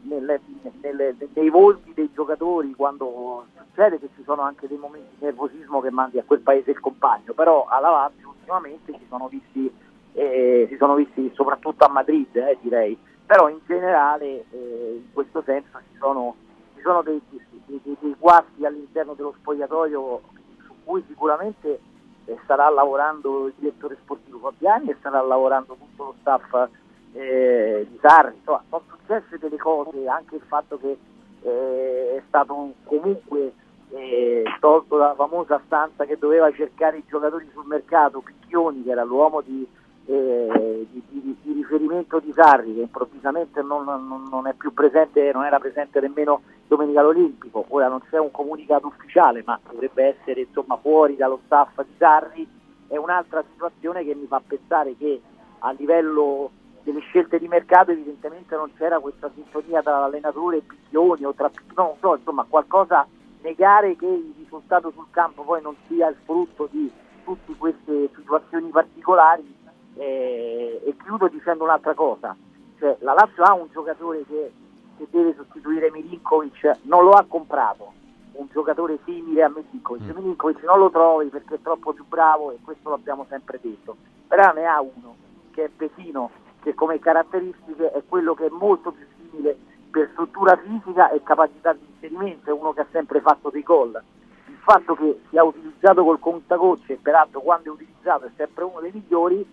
nelle, 0.07 0.39
nelle, 0.81 1.15
nei 1.33 1.49
volti 1.49 1.93
dei 1.93 2.09
giocatori 2.13 2.73
quando 2.73 3.45
succede 3.55 3.99
che 3.99 4.09
ci 4.15 4.23
sono 4.23 4.41
anche 4.41 4.67
dei 4.67 4.77
momenti 4.77 5.15
di 5.17 5.25
nervosismo 5.25 5.81
che 5.81 5.91
mandi 5.91 6.17
a 6.17 6.23
quel 6.25 6.39
paese 6.39 6.71
il 6.71 6.79
compagno, 6.79 7.33
però 7.33 7.65
alla 7.67 7.89
Lazio 7.89 8.29
ultimamente 8.29 8.93
si 8.93 9.05
sono 9.07 9.27
visti, 9.27 9.71
eh, 10.13 10.65
si 10.69 10.75
sono 10.77 10.95
visti 10.95 11.31
soprattutto 11.33 11.85
a 11.85 11.89
Madrid 11.89 12.35
eh, 12.35 12.57
direi, 12.61 12.97
però 13.25 13.49
in 13.49 13.59
generale 13.67 14.45
eh, 14.49 15.01
in 15.03 15.13
questo 15.13 15.41
senso 15.43 15.79
ci 15.91 15.97
sono, 15.99 16.35
ci 16.75 16.81
sono 16.81 17.01
dei, 17.01 17.21
dei, 17.29 17.81
dei, 17.83 17.97
dei, 17.99 18.15
guasti 18.17 18.65
all'interno 18.65 19.13
dello 19.13 19.35
spogliatoio 19.37 20.21
su 20.65 20.73
cui 20.83 21.03
sicuramente 21.07 21.79
eh, 22.25 22.37
starà 22.43 22.69
lavorando 22.69 23.47
il 23.47 23.53
direttore 23.57 23.97
sportivo 24.01 24.39
Fabiani 24.39 24.89
e 24.89 24.95
starà 24.99 25.21
lavorando 25.21 25.75
tutto 25.75 26.03
lo 26.03 26.15
staff 26.21 26.69
eh, 27.17 27.87
di 27.89 27.97
Sarri, 27.99 28.35
insomma, 28.35 28.63
sono 28.69 28.83
successe 28.89 29.37
delle 29.39 29.57
cose, 29.57 30.07
anche 30.07 30.35
il 30.35 30.43
fatto 30.47 30.77
che 30.77 30.97
eh, 31.41 32.15
è 32.17 32.21
stato 32.27 32.73
comunque 32.83 33.53
eh, 33.89 34.43
tolto 34.59 34.97
dalla 34.97 35.15
famosa 35.15 35.59
stanza 35.65 36.05
che 36.05 36.17
doveva 36.17 36.51
cercare 36.51 36.97
i 36.97 37.03
giocatori 37.07 37.49
sul 37.53 37.65
mercato, 37.65 38.21
Picchioni 38.21 38.83
che 38.83 38.91
era 38.91 39.03
l'uomo 39.03 39.41
di, 39.41 39.65
eh, 40.05 40.85
di, 40.91 41.03
di, 41.09 41.37
di 41.41 41.53
riferimento 41.53 42.19
di 42.19 42.31
Sarri 42.35 42.75
che 42.75 42.81
improvvisamente 42.81 43.61
non, 43.61 43.85
non, 43.85 44.27
non, 44.29 44.47
è 44.47 44.53
più 44.53 44.73
presente, 44.73 45.31
non 45.33 45.45
era 45.45 45.57
presente 45.57 45.99
nemmeno 45.99 46.41
domenica 46.67 46.99
all'Olimpico, 46.99 47.65
ora 47.69 47.87
non 47.87 48.01
c'è 48.09 48.19
un 48.19 48.29
comunicato 48.29 48.87
ufficiale 48.87 49.41
ma 49.43 49.59
dovrebbe 49.71 50.17
essere 50.17 50.41
insomma 50.41 50.77
fuori 50.77 51.15
dallo 51.15 51.39
staff 51.45 51.81
di 51.81 51.93
Sarri, 51.97 52.47
è 52.87 52.97
un'altra 52.97 53.43
situazione 53.51 54.03
che 54.03 54.13
mi 54.13 54.27
fa 54.27 54.41
pensare 54.45 54.95
che 54.97 55.19
a 55.59 55.71
livello 55.71 56.51
delle 56.87 57.01
scelte 57.01 57.37
di 57.37 57.49
mercato 57.49 57.91
evidentemente 57.91 58.55
non 58.55 58.71
c'era 58.77 58.99
questa 58.99 59.29
sintonia 59.35 59.81
tra 59.81 59.99
l'allenatore 59.99 60.57
e 60.57 60.61
Picchioni 60.61 61.25
o 61.25 61.33
tra 61.33 61.51
non 61.75 61.95
so, 61.99 62.15
insomma 62.15 62.45
qualcosa 62.47 63.05
negare 63.41 63.97
che 63.97 64.05
il 64.05 64.33
risultato 64.37 64.91
sul 64.91 65.07
campo 65.11 65.43
poi 65.43 65.61
non 65.61 65.75
sia 65.87 66.07
il 66.07 66.15
frutto 66.23 66.69
di 66.71 66.89
tutte 67.25 67.53
queste 67.57 68.09
situazioni 68.15 68.69
particolari 68.69 69.53
eh, 69.95 70.81
e 70.81 70.95
chiudo 71.03 71.27
dicendo 71.27 71.65
un'altra 71.65 71.93
cosa 71.93 72.33
cioè, 72.79 72.95
la 73.01 73.11
Lazio 73.11 73.43
ha 73.43 73.53
un 73.53 73.67
giocatore 73.69 74.23
che, 74.25 74.51
che 74.97 75.07
deve 75.09 75.33
sostituire 75.35 75.91
Milinkovic 75.91 76.83
non 76.83 77.03
lo 77.03 77.11
ha 77.11 77.25
comprato 77.27 77.91
un 78.31 78.47
giocatore 78.49 78.97
simile 79.03 79.43
a 79.43 79.49
Milinkovic 79.49 80.13
mm. 80.13 80.15
Milinkovic 80.15 80.63
non 80.63 80.79
lo 80.79 80.89
trovi 80.89 81.27
perché 81.27 81.55
è 81.55 81.61
troppo 81.61 81.91
più 81.91 82.05
bravo 82.07 82.51
e 82.51 82.59
questo 82.63 82.91
l'abbiamo 82.91 83.25
sempre 83.27 83.59
detto 83.61 83.97
però 84.25 84.53
ne 84.53 84.65
ha 84.65 84.79
uno 84.79 85.15
che 85.51 85.65
è 85.65 85.69
Pesino 85.69 86.45
che 86.67 86.73
come 86.73 86.99
caratteristiche 86.99 87.91
è 87.93 88.03
quello 88.05 88.33
che 88.33 88.47
è 88.47 88.49
molto 88.49 88.91
più 88.91 89.05
simile 89.15 89.57
per 89.89 90.09
struttura 90.11 90.57
fisica 90.57 91.09
e 91.11 91.23
capacità 91.23 91.71
di 91.71 91.85
inserimento, 91.93 92.49
è 92.49 92.53
uno 92.53 92.73
che 92.73 92.81
ha 92.81 92.87
sempre 92.91 93.21
fatto 93.21 93.49
dei 93.49 93.63
gol. 93.63 94.01
Il 94.47 94.57
fatto 94.57 94.93
che 94.95 95.21
sia 95.29 95.43
utilizzato 95.43 96.03
col 96.03 96.19
contagocce 96.19 96.93
e 96.93 96.99
peraltro 97.01 97.39
quando 97.39 97.69
è 97.69 97.71
utilizzato 97.71 98.25
è 98.25 98.31
sempre 98.35 98.65
uno 98.65 98.81
dei 98.81 98.91
migliori, 98.91 99.47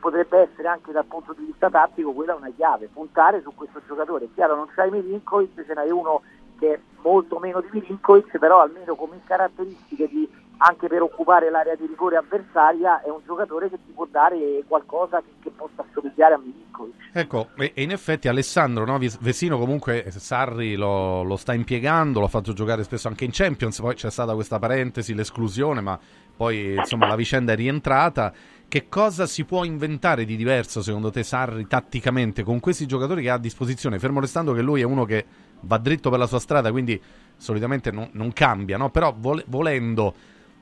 potrebbe 0.00 0.38
essere 0.38 0.68
anche 0.68 0.90
dal 0.90 1.04
punto 1.04 1.34
di 1.34 1.44
vista 1.44 1.68
tattico 1.68 2.12
quella 2.12 2.34
una 2.34 2.50
chiave, 2.56 2.88
puntare 2.90 3.42
su 3.42 3.52
questo 3.54 3.82
giocatore. 3.86 4.24
È 4.24 4.28
chiaro, 4.32 4.56
non 4.56 4.68
c'hai 4.74 4.90
Milinkovic, 4.90 5.66
ce 5.66 5.74
n'hai 5.74 5.90
uno 5.90 6.22
che 6.58 6.72
è 6.72 6.80
molto 7.02 7.38
meno 7.40 7.60
di 7.60 7.68
Milinkovic, 7.72 8.38
però 8.38 8.62
almeno 8.62 8.94
come 8.94 9.20
caratteristiche 9.26 10.08
di 10.08 10.26
anche 10.58 10.88
per 10.88 11.02
occupare 11.02 11.50
l'area 11.50 11.74
di 11.74 11.86
rigore 11.86 12.16
avversaria 12.16 13.02
è 13.02 13.08
un 13.08 13.20
giocatore 13.26 13.68
che 13.68 13.78
ti 13.84 13.92
può 13.92 14.06
dare 14.10 14.62
qualcosa 14.66 15.20
che, 15.20 15.32
che 15.42 15.50
possa 15.50 15.84
assomigliare 15.88 16.34
a 16.34 16.38
Milinkovic. 16.38 17.10
Ecco, 17.12 17.48
e, 17.56 17.72
in 17.76 17.90
effetti 17.90 18.28
Alessandro 18.28 18.84
no? 18.84 18.98
Vesino 18.98 19.58
comunque 19.58 20.04
Sarri 20.10 20.76
lo, 20.76 21.22
lo, 21.22 21.36
sta 21.36 21.54
impiegando, 21.54 22.20
lo 22.20 22.26
ha 22.26 22.28
fatto 22.28 22.52
giocare 22.52 22.84
spesso 22.84 23.08
anche 23.08 23.24
in 23.24 23.30
Champions, 23.32 23.80
poi 23.80 23.94
c'è 23.94 24.10
stata 24.10 24.34
questa 24.34 24.58
parentesi, 24.58 25.14
l'esclusione, 25.14 25.80
ma 25.80 25.98
poi 26.36 26.74
insomma 26.74 27.06
la 27.06 27.16
vicenda 27.16 27.52
è 27.52 27.56
rientrata. 27.56 28.32
Che 28.66 28.88
cosa 28.88 29.26
si 29.26 29.44
può 29.44 29.64
inventare 29.64 30.24
di 30.24 30.36
diverso 30.36 30.82
secondo 30.82 31.10
te 31.10 31.22
Sarri 31.22 31.66
tatticamente 31.66 32.42
con 32.42 32.60
questi 32.60 32.86
giocatori 32.86 33.22
che 33.22 33.30
ha 33.30 33.34
a 33.34 33.38
disposizione, 33.38 33.98
fermo 33.98 34.20
restando 34.20 34.52
che 34.52 34.62
lui 34.62 34.80
è 34.80 34.84
uno 34.84 35.04
che 35.04 35.24
va 35.60 35.78
dritto 35.78 36.10
per 36.10 36.18
la 36.18 36.26
sua 36.26 36.38
strada, 36.38 36.70
quindi 36.70 37.00
solitamente 37.36 37.90
non, 37.90 38.08
non 38.12 38.32
cambia, 38.32 38.76
no? 38.76 38.90
però 38.90 39.14
vol- 39.16 39.44
volendo 39.46 40.14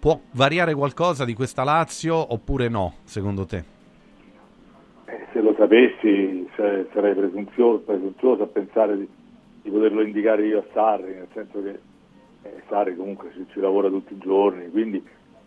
può 0.03 0.19
variare 0.33 0.75
qualcosa 0.75 1.25
di 1.25 1.33
questa 1.33 1.63
Lazio 1.63 2.17
oppure 2.33 2.69
no, 2.69 2.95
secondo 3.05 3.47
te? 3.47 3.63
Eh, 5.05 5.27
se 5.33 5.41
lo 5.41 5.55
sapessi 5.57 6.45
sarei 6.57 7.15
presunzioso, 7.15 7.85
presuntuoso 7.85 8.43
a 8.43 8.47
pensare 8.47 8.99
di, 8.99 9.09
di, 9.63 9.71
poterlo 9.71 10.03
indicare 10.03 10.45
io 10.45 10.59
a 10.59 10.65
Sarri, 10.73 11.15
nel 11.15 11.29
senso 11.33 11.63
che 11.63 11.79
eh, 12.43 12.63
Sarri 12.69 12.97
comunque 12.97 13.31
ci, 13.33 13.47
ci, 13.53 13.61
lavora 13.61 13.89
tutti 13.91 14.15
i 14.15 14.19
giorni, 14.19 14.69
quindi 14.71 15.01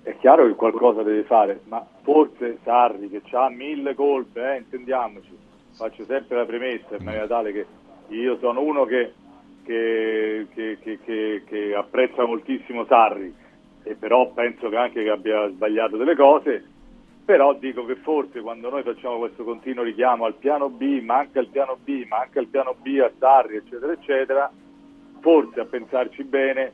è 0.04 0.16
chiaro 0.20 0.48
che 0.48 0.54
qualcosa 0.54 1.04
deve 1.04 1.24
fare, 1.24 1.60
ma 1.66 1.86
forse 2.04 2.60
Sarri 2.64 3.10
che 3.10 3.24
ha 3.32 3.50
mille 3.50 3.94
colpe, 3.94 4.54
eh, 4.54 4.58
intendiamoci, 4.60 5.38
faccio 5.76 6.06
sempre 6.06 6.38
la 6.38 6.46
premessa 6.46 6.96
in 6.96 7.04
maniera 7.04 7.28
tale 7.28 7.52
che 7.52 7.66
io 8.08 8.38
sono 8.40 8.62
uno 8.62 8.86
che, 8.86 9.12
che, 9.66 10.48
che, 10.54 11.44
che 11.46 11.76
apprezza 11.76 12.26
moltissimo 12.26 12.86
Sarri, 12.86 13.44
e 13.86 13.96
però 13.96 14.32
penso 14.32 14.68
che 14.70 14.76
anche 14.76 15.04
che 15.04 15.10
abbia 15.10 15.48
sbagliato 15.50 15.96
delle 15.96 16.16
cose 16.16 16.74
però 17.26 17.56
dico 17.56 17.86
che 17.86 17.96
forse 17.96 18.42
quando 18.42 18.70
noi 18.70 18.84
facciamo 18.84 19.18
questo 19.18 19.44
continuo 19.44 19.84
richiamo 19.84 20.26
al 20.26 20.36
piano 20.36 20.70
B, 20.70 21.02
manca 21.02 21.40
il 21.40 21.48
piano 21.48 21.76
B, 21.84 22.06
manca 22.08 22.40
il 22.40 22.48
piano 22.48 22.76
B 22.80 23.00
a 23.00 23.12
Sarri, 23.18 23.56
eccetera, 23.56 23.92
eccetera, 23.92 24.52
forse 25.22 25.60
a 25.60 25.66
pensarci 25.66 26.24
bene, 26.24 26.72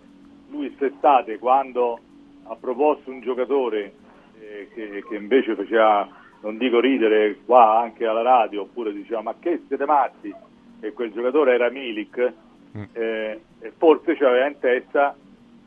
lui 0.49 0.75
quest'estate 0.75 1.39
quando 1.39 1.97
ha 2.43 2.55
proposto 2.57 3.11
un 3.11 3.21
giocatore 3.21 3.93
eh, 4.41 4.67
che, 4.73 5.05
che, 5.07 5.15
invece 5.15 5.55
faceva, 5.55 6.05
non 6.41 6.57
dico 6.57 6.81
ridere 6.81 7.37
qua 7.45 7.79
anche 7.79 8.05
alla 8.05 8.21
radio, 8.21 8.63
oppure 8.63 8.91
diceva 8.91 9.21
ma 9.21 9.35
che 9.39 9.61
siete 9.69 9.85
matti, 9.85 10.35
e 10.81 10.91
quel 10.91 11.13
giocatore 11.13 11.53
era 11.53 11.69
Milik, 11.69 12.33
mm. 12.77 12.83
eh, 12.91 13.41
e 13.61 13.71
forse 13.77 14.17
c'aveva 14.17 14.47
in 14.47 14.59
testa 14.59 15.15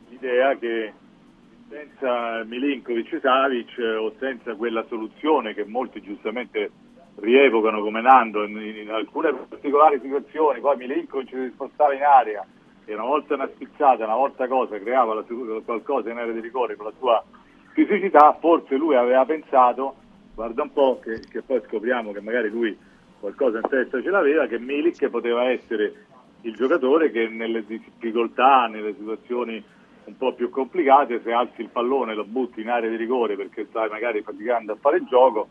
l'idea 0.09 0.55
che 0.57 0.93
senza 1.75 2.45
Milinkovic 2.45 3.19
Savic 3.19 3.77
eh, 3.77 3.95
o 3.95 4.13
senza 4.17 4.55
quella 4.55 4.85
soluzione 4.87 5.53
che 5.53 5.65
molti 5.65 6.01
giustamente 6.01 6.71
rievocano 7.17 7.81
come 7.81 7.99
Nando 7.99 8.43
in, 8.45 8.57
in 8.57 8.89
alcune 8.89 9.33
particolari 9.33 9.99
situazioni, 10.01 10.61
poi 10.61 10.77
Milinkovic 10.77 11.29
si 11.29 11.51
spostava 11.53 11.93
in 11.93 12.03
area 12.03 12.45
e 12.85 12.93
una 12.93 13.03
volta 13.03 13.33
una 13.33 13.49
spizzata, 13.53 14.05
una 14.05 14.15
volta 14.15 14.47
cosa, 14.47 14.79
creava 14.79 15.15
la, 15.15 15.25
qualcosa 15.65 16.09
in 16.11 16.17
area 16.17 16.33
di 16.33 16.39
rigore 16.39 16.77
con 16.77 16.85
la 16.85 16.93
sua 16.97 17.23
fisicità, 17.73 18.37
forse 18.39 18.77
lui 18.77 18.95
aveva 18.95 19.25
pensato, 19.25 19.95
guarda 20.33 20.61
un 20.61 20.71
po', 20.71 20.99
che, 21.03 21.19
che 21.29 21.41
poi 21.41 21.61
scopriamo 21.67 22.13
che 22.13 22.21
magari 22.21 22.49
lui 22.49 22.77
qualcosa 23.19 23.57
in 23.57 23.67
testa 23.67 24.01
ce 24.01 24.09
l'aveva, 24.09 24.45
che 24.45 24.59
Milik 24.59 25.09
poteva 25.09 25.49
essere 25.49 26.05
il 26.41 26.55
giocatore 26.55 27.11
che 27.11 27.27
nelle 27.27 27.65
difficoltà, 27.65 28.67
nelle 28.67 28.93
situazioni 28.93 29.63
un 30.05 30.17
po' 30.17 30.33
più 30.33 30.49
complicate, 30.49 31.21
se 31.23 31.31
alzi 31.31 31.61
il 31.61 31.69
pallone 31.69 32.11
e 32.11 32.15
lo 32.15 32.25
butti 32.25 32.61
in 32.61 32.69
area 32.69 32.89
di 32.89 32.95
rigore 32.95 33.35
perché 33.35 33.65
stai 33.69 33.89
magari 33.89 34.21
faticando 34.21 34.73
a 34.73 34.77
fare 34.79 34.97
il 34.97 35.05
gioco, 35.05 35.47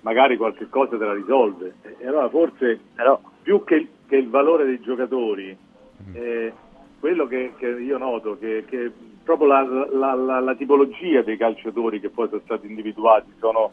magari 0.00 0.36
qualche 0.36 0.68
cosa 0.68 0.96
te 0.96 1.04
la 1.04 1.14
risolve. 1.14 1.74
E 1.98 2.06
allora 2.06 2.28
forse 2.28 2.80
Però... 2.94 3.20
più 3.42 3.64
che, 3.64 3.86
che, 4.06 4.16
il 4.16 4.28
valore 4.28 4.64
dei 4.64 4.80
giocatori, 4.80 5.56
mm. 6.08 6.14
eh, 6.14 6.52
quello 6.98 7.26
che, 7.26 7.52
che, 7.56 7.66
io 7.66 7.98
noto 7.98 8.36
che, 8.38 8.64
che 8.66 8.90
proprio 9.22 9.48
la, 9.48 9.62
la, 9.62 10.14
la, 10.14 10.40
la, 10.40 10.54
tipologia 10.54 11.22
dei 11.22 11.36
calciatori 11.36 12.00
che 12.00 12.08
poi 12.08 12.28
sono 12.28 12.40
stati 12.44 12.66
individuati 12.66 13.32
sono, 13.38 13.72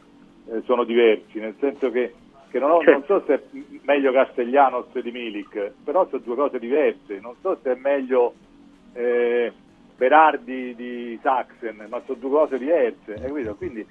eh, 0.52 0.62
sono 0.66 0.84
diversi, 0.84 1.40
nel 1.40 1.56
senso 1.60 1.90
che, 1.92 2.14
non, 2.52 2.72
ho, 2.72 2.82
non, 2.82 3.04
so 3.06 3.22
se 3.26 3.34
è 3.34 3.42
meglio 3.84 4.12
Castellanos 4.12 4.98
di 4.98 5.12
Milik, 5.12 5.74
però 5.84 6.08
sono 6.08 6.22
due 6.24 6.36
cose 6.36 6.60
diverse, 6.60 7.20
non 7.20 7.36
so 7.42 7.58
se 7.62 7.72
è 7.72 7.76
meglio... 7.76 8.34
Eh, 8.94 9.52
Berardi 9.96 10.76
di 10.76 11.18
Saxen, 11.22 11.86
ma 11.90 12.02
sono 12.06 12.20
due 12.20 12.30
cose 12.30 12.58
diverse, 12.58 13.14
capito? 13.14 13.56
Quindi 13.56 13.86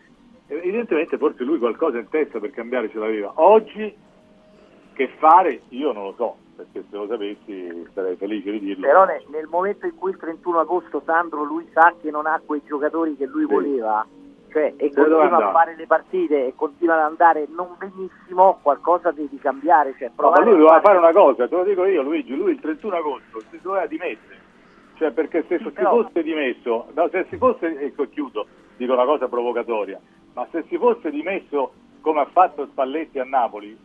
evidentemente 0.47 1.17
forse 1.17 1.45
lui 1.45 1.59
qualcosa 1.59 1.99
in 1.99 2.09
testa 2.09 2.39
per 2.39 2.51
cambiare 2.51 2.91
ce 2.91 2.99
l'aveva. 2.99 3.33
Oggi 3.37 3.95
che 4.93 5.09
fare 5.19 5.63
io 5.71 5.93
non 5.93 6.05
lo 6.05 6.15
so, 6.17 6.37
perché 6.57 6.85
se 6.91 6.97
lo 6.97 7.07
sapessi 7.07 7.89
sarei 7.95 8.17
felice 8.17 8.51
di 8.53 8.61
dirlo. 8.61 8.87
Però 8.87 9.05
nel, 9.05 9.25
nel 9.29 9.47
momento 9.47 9.87
in 9.87 9.95
cui 9.97 10.11
il 10.11 10.19
31 10.19 10.61
agosto 10.61 11.03
Sandro 11.05 11.43
lui 11.43 11.69
sa 11.73 11.95
che 12.01 12.11
non 12.11 12.27
ha 12.27 12.41
quei 12.45 12.63
giocatori 12.67 13.17
che 13.17 13.25
lui 13.25 13.47
sì. 13.47 13.53
voleva, 13.53 14.07
cioè, 14.53 14.75
e 14.77 14.93
continua 14.93 15.49
a 15.49 15.53
fare 15.53 15.75
le 15.75 15.87
partite 15.87 16.47
e 16.47 16.53
continua 16.55 16.97
ad 16.97 17.03
andare 17.03 17.47
non 17.49 17.77
benissimo, 17.79 18.59
qualcosa 18.61 19.11
devi 19.11 19.39
cambiare. 19.39 19.95
Cioè, 19.99 20.11
no, 20.17 20.31
ma 20.31 20.41
lui 20.41 20.57
doveva 20.59 20.81
fare 20.81 20.99
una 20.99 21.13
cosa, 21.13 21.49
te 21.49 21.57
lo 21.57 21.65
dico 21.65 21.87
io 21.87 22.03
Luigi, 22.03 22.37
lui 22.37 22.53
il 22.53 22.61
31 22.61 22.95
agosto 22.95 23.41
si 23.51 23.59
doveva 23.63 23.87
dimettere 23.87 24.44
cioè 24.97 25.11
perché 25.11 25.45
se 25.49 25.59
si 25.59 25.71
fosse 25.73 26.23
dimesso, 26.23 26.87
no, 26.95 27.09
se 27.09 27.27
si 27.29 27.37
fosse, 27.37 27.79
ecco 27.81 28.09
chiudo, 28.09 28.47
dico 28.77 28.93
una 28.93 29.05
cosa 29.05 29.29
provocatoria, 29.29 30.01
ma 30.35 30.47
se 30.51 30.65
si 30.69 30.77
fosse 30.77 31.11
dimesso 31.11 31.73
come 32.01 32.21
ha 32.21 32.27
fatto 32.27 32.67
Spalletti 32.67 33.19
a 33.19 33.25
Napoli, 33.25 33.77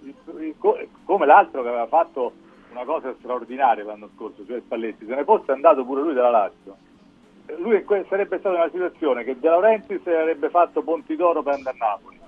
come 1.05 1.25
l'altro 1.25 1.61
che 1.61 1.69
aveva 1.69 1.87
fatto 1.87 2.33
una 2.71 2.83
cosa 2.83 3.13
straordinaria 3.17 3.83
l'anno 3.83 4.09
scorso, 4.15 4.45
cioè 4.45 4.59
Spalletti, 4.59 5.05
se 5.05 5.15
ne 5.15 5.23
fosse 5.23 5.51
andato 5.51 5.85
pure 5.85 6.01
lui 6.01 6.13
della 6.13 6.29
Lazio, 6.29 6.75
lui 7.57 7.83
sarebbe 8.07 8.37
stato 8.37 8.55
in 8.55 8.61
una 8.61 8.69
situazione 8.69 9.23
che 9.23 9.39
De 9.39 9.49
Laurentiis 9.49 10.05
avrebbe 10.05 10.49
fatto 10.49 10.81
Ponti 10.81 11.15
d'Oro 11.15 11.41
per 11.41 11.53
andare 11.55 11.77
a 11.79 11.85
Napoli, 11.85 12.19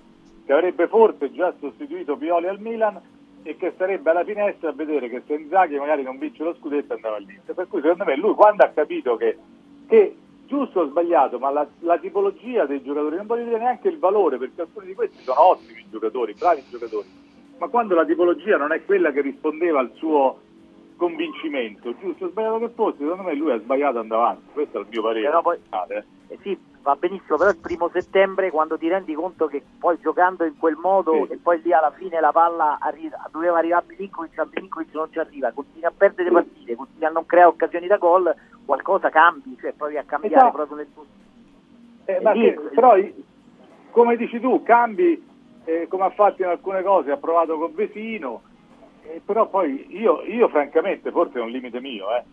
che 0.46 0.54
avrebbe 0.54 0.88
forse 0.88 1.32
già 1.32 1.54
sostituito 1.60 2.16
Pioli 2.18 2.48
al 2.48 2.60
Milan 2.60 3.00
e 3.44 3.58
che 3.58 3.74
sarebbe 3.78 4.10
alla 4.10 4.24
finestra 4.24 4.70
a 4.70 4.74
vedere 4.74 5.10
che 5.10 5.24
se 5.26 5.34
Inzaghi 5.34 5.78
magari 5.78 6.04
non 6.04 6.18
vince 6.18 6.44
lo 6.44 6.56
scudetto 6.56 6.94
andava 6.94 7.16
all'Inter. 7.16 7.56
Per 7.56 7.68
cui 7.68 7.82
secondo 7.82 8.06
me 8.06 8.16
lui 8.16 8.34
quando 8.34 8.64
ha 8.64 8.70
capito 8.70 9.16
che, 9.16 9.38
che 9.88 10.16
giusto 10.46 10.82
o 10.82 10.88
sbagliato, 10.88 11.40
ma 11.40 11.50
la, 11.50 11.68
la, 11.80 11.98
tipologia 11.98 12.66
dei 12.66 12.84
giocatori 12.84 13.16
non 13.16 13.26
vuole 13.26 13.46
dire 13.46 13.58
neanche 13.58 13.88
il 13.88 13.98
valore, 13.98 14.38
perché 14.38 14.62
alcuni 14.62 14.88
di 14.88 14.94
questi 14.94 15.24
sono 15.24 15.42
ottimi 15.42 15.86
giocatori, 15.90 16.36
bravi 16.38 16.64
giocatori, 16.70 17.08
ma 17.58 17.68
quando 17.68 17.96
la 17.96 18.06
tipologia 18.06 18.58
non 18.58 18.74
è 18.74 18.84
quella 18.84 19.12
che 19.12 19.22
rispondeva 19.22 19.80
al 19.80 19.92
suo 19.96 20.40
convincimento, 20.98 21.96
giusto 21.98 22.26
o 22.26 22.30
sbagliato 22.30 22.60
che 22.60 22.70
fosse, 22.76 22.98
secondo 23.00 23.24
me 23.24 23.34
lui 23.34 23.52
ha 23.52 23.60
sbagliato 23.60 24.00
andando 24.00 24.24
avanti, 24.24 24.44
questo 24.52 24.78
è 24.78 24.82
il 24.82 24.88
mio 24.90 25.02
parere. 25.02 25.26
Però 25.26 25.42
poi, 25.42 25.58
eh 26.28 26.38
sì, 26.42 26.58
va 26.82 26.96
benissimo, 26.96 27.38
però 27.38 27.50
il 27.50 27.58
primo 27.58 27.90
settembre 27.90 28.50
quando 28.50 28.78
ti 28.78 28.88
rendi 28.88 29.14
conto 29.14 29.48
che 29.48 29.64
poi 29.80 30.00
giocando 30.00 30.44
in 30.44 30.58
quel 30.58 30.76
modo 30.76 31.26
sì. 31.26 31.34
e 31.34 31.38
poi 31.38 31.62
lì 31.62 31.74
alla 31.74 31.92
fine 31.92 32.20
la 32.20 32.32
palla 32.32 32.78
arri- 32.80 33.12
doveva 33.32 33.60
arrivare 33.60 33.84
a 33.84 33.88
Milinkovic, 33.88 34.40
a 34.40 34.48
Milinkovic 34.52 34.94
non 34.94 35.12
ci 35.12 35.20
arriva, 35.20 35.52
continui 35.52 35.86
a 35.86 35.94
perdere 35.96 36.30
sì. 36.30 36.34
partite, 36.34 36.76
continui 36.76 37.06
a 37.06 37.10
non 37.10 37.26
creare 37.26 37.50
occasioni 37.50 37.88
da 37.88 37.98
gol, 37.98 38.34
qualcosa 38.66 39.10
cambi, 39.10 39.58
cioè 39.60 39.74
provi 39.74 39.98
a 39.98 40.04
cambiare 40.04 40.36
esatto. 40.36 40.52
proprio 40.56 40.78
nel 40.78 40.88
tuo... 40.94 41.06
Eh, 42.06 42.20
lì, 42.34 42.54
che, 42.54 42.60
però 42.74 42.96
come 43.92 44.18
dici 44.18 44.40
tu, 44.40 44.64
cambi 44.64 45.30
eh, 45.66 45.88
come 45.88 46.06
ha 46.06 46.10
fatto 46.10 46.42
in 46.42 46.48
alcune 46.48 46.82
cose, 46.82 47.12
ha 47.12 47.18
provato 47.18 47.58
con 47.58 47.74
Vesino, 47.76 48.42
eh, 49.04 49.22
però 49.24 49.48
poi 49.48 49.86
io, 49.90 50.24
io 50.24 50.48
francamente, 50.50 51.12
forse 51.12 51.38
è 51.38 51.42
un 51.42 51.50
limite 51.50 51.80
mio, 51.80 52.16
eh, 52.16 52.24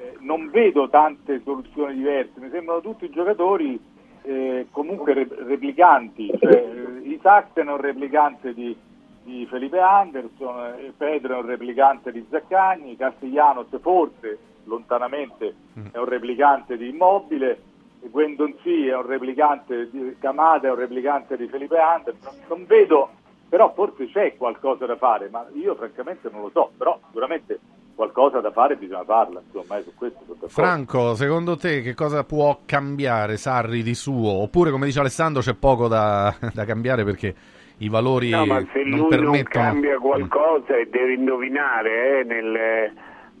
eh, 0.00 0.16
non 0.20 0.48
vedo 0.48 0.88
tante 0.88 1.42
soluzioni 1.44 1.94
diverse, 1.94 2.40
mi 2.40 2.48
sembrano 2.50 2.80
tutti 2.80 3.10
giocatori 3.10 3.78
eh, 4.22 4.66
comunque 4.70 5.12
re- 5.12 5.28
replicanti, 5.30 6.32
cioè, 6.38 6.54
eh, 6.54 7.08
Isaac 7.08 7.52
è 7.52 7.60
un 7.60 7.76
replicante 7.78 8.54
di, 8.54 8.74
di 9.22 9.46
Felipe 9.46 9.78
Anderson, 9.78 10.74
eh, 10.78 10.92
Pedro 10.96 11.34
è 11.36 11.40
un 11.40 11.46
replicante 11.46 12.12
di 12.12 12.24
Zaccagni, 12.30 12.96
Castellanos 12.96 13.68
forse 13.80 14.38
lontanamente 14.64 15.54
è 15.92 15.98
un 15.98 16.04
replicante 16.06 16.78
di 16.78 16.88
Immobile, 16.88 17.60
Gwendon 18.00 18.54
sì 18.62 18.86
è 18.86 18.96
un 18.96 19.06
replicante 19.06 19.90
di 19.90 20.16
Camada, 20.18 20.68
è 20.68 20.70
un 20.70 20.78
replicante 20.78 21.36
di 21.36 21.46
Felipe 21.46 21.76
Anderson, 21.76 22.36
non 22.48 22.64
vedo, 22.64 23.10
però 23.50 23.70
forse 23.74 24.06
c'è 24.06 24.36
qualcosa 24.38 24.86
da 24.86 24.96
fare, 24.96 25.28
ma 25.28 25.46
io 25.52 25.74
francamente 25.74 26.30
non 26.30 26.40
lo 26.40 26.50
so, 26.50 26.70
però 26.76 26.98
sicuramente 27.08 27.58
qualcosa 27.94 28.40
da 28.40 28.50
fare 28.50 28.76
bisogna 28.76 29.04
farla, 29.04 29.42
insomma, 29.44 29.80
su 29.82 29.92
questo 29.94 30.20
Franco, 30.46 31.14
secondo 31.14 31.56
te 31.56 31.82
che 31.82 31.94
cosa 31.94 32.24
può 32.24 32.60
cambiare 32.64 33.36
Sarri 33.36 33.82
di 33.82 33.94
suo? 33.94 34.30
Oppure, 34.30 34.70
come 34.70 34.86
dice 34.86 35.00
Alessandro, 35.00 35.42
c'è 35.42 35.54
poco 35.54 35.88
da, 35.88 36.34
da 36.52 36.64
cambiare 36.64 37.04
perché 37.04 37.34
i 37.78 37.88
valori 37.88 38.30
no, 38.30 38.46
ma 38.46 38.64
se 38.72 38.82
non 38.82 39.00
lui 39.00 39.08
permettono... 39.08 39.64
non 39.64 39.72
cambia 39.72 39.98
qualcosa 39.98 40.76
e 40.76 40.86
deve 40.90 41.14
indovinare 41.14 42.20
eh, 42.20 42.24
nelle, 42.24 42.92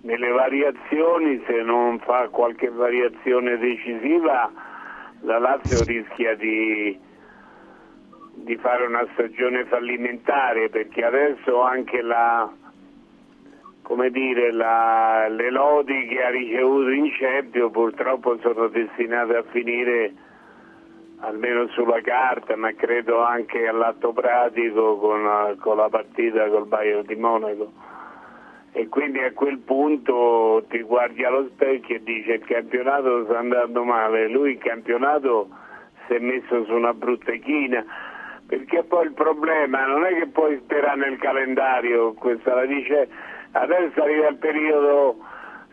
nelle 0.02 0.28
variazioni, 0.30 1.42
se 1.46 1.62
non 1.62 1.98
fa 2.00 2.28
qualche 2.28 2.70
variazione 2.70 3.58
decisiva, 3.58 4.50
la 5.22 5.38
Lazio 5.38 5.82
rischia 5.84 6.34
di, 6.36 6.98
di 8.34 8.56
fare 8.56 8.86
una 8.86 9.06
stagione 9.12 9.64
fallimentare 9.66 10.70
perché 10.70 11.04
adesso 11.04 11.62
anche 11.62 12.00
la 12.00 12.50
come 13.90 14.10
dire, 14.10 14.52
la, 14.52 15.26
le 15.28 15.50
lodi 15.50 16.06
che 16.06 16.22
ha 16.22 16.30
ricevuto 16.30 16.90
in 16.90 17.10
Champions 17.10 17.72
purtroppo 17.72 18.38
sono 18.38 18.68
destinate 18.68 19.34
a 19.34 19.42
finire 19.50 20.12
almeno 21.18 21.66
sulla 21.70 22.00
carta, 22.00 22.54
ma 22.54 22.72
credo 22.74 23.20
anche 23.20 23.66
all'atto 23.66 24.12
pratico 24.12 24.96
con, 24.96 25.56
con 25.58 25.76
la 25.76 25.88
partita 25.88 26.48
col 26.50 26.68
Bayern 26.68 27.04
di 27.04 27.16
Monaco. 27.16 27.72
e 28.70 28.86
quindi 28.86 29.18
a 29.24 29.32
quel 29.32 29.58
punto 29.58 30.64
ti 30.68 30.82
guardi 30.82 31.24
allo 31.24 31.48
specchio 31.48 31.96
e 31.96 32.02
dici 32.04 32.30
il 32.30 32.44
campionato 32.44 33.24
sta 33.24 33.38
andando 33.38 33.82
male, 33.82 34.28
lui 34.28 34.52
il 34.52 34.58
campionato 34.58 35.48
si 36.06 36.14
è 36.14 36.20
messo 36.20 36.64
su 36.64 36.72
una 36.74 36.94
brutta 36.94 37.32
china, 37.32 37.84
perché 38.46 38.84
poi 38.84 39.06
il 39.06 39.14
problema 39.14 39.84
non 39.84 40.04
è 40.04 40.14
che 40.14 40.28
puoi 40.28 40.60
sperare 40.62 40.96
nel 40.96 41.18
calendario, 41.18 42.12
questa 42.12 42.54
la 42.54 42.66
dice 42.66 43.38
adesso 43.52 44.02
arriva 44.02 44.28
il 44.28 44.36
periodo, 44.36 45.18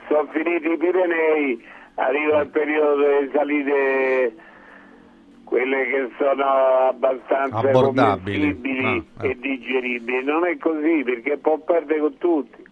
sono 0.07 0.27
finiti 0.31 0.71
i 0.71 0.77
Pirenei, 0.77 1.65
arriva 1.95 2.41
il 2.41 2.49
periodo 2.49 2.95
delle 2.95 3.29
salite 3.33 4.35
quelle 5.43 5.85
che 5.85 6.09
sono 6.17 6.43
abbastanza 6.89 7.57
Abbordabili. 7.57 9.03
Ah, 9.17 9.23
eh. 9.23 9.29
e 9.29 9.37
digeribili. 9.39 10.23
Non 10.23 10.45
è 10.45 10.57
così 10.57 11.03
perché 11.05 11.37
può 11.37 11.57
perdere 11.59 11.99
con 12.01 12.17
tutti. 12.17 12.65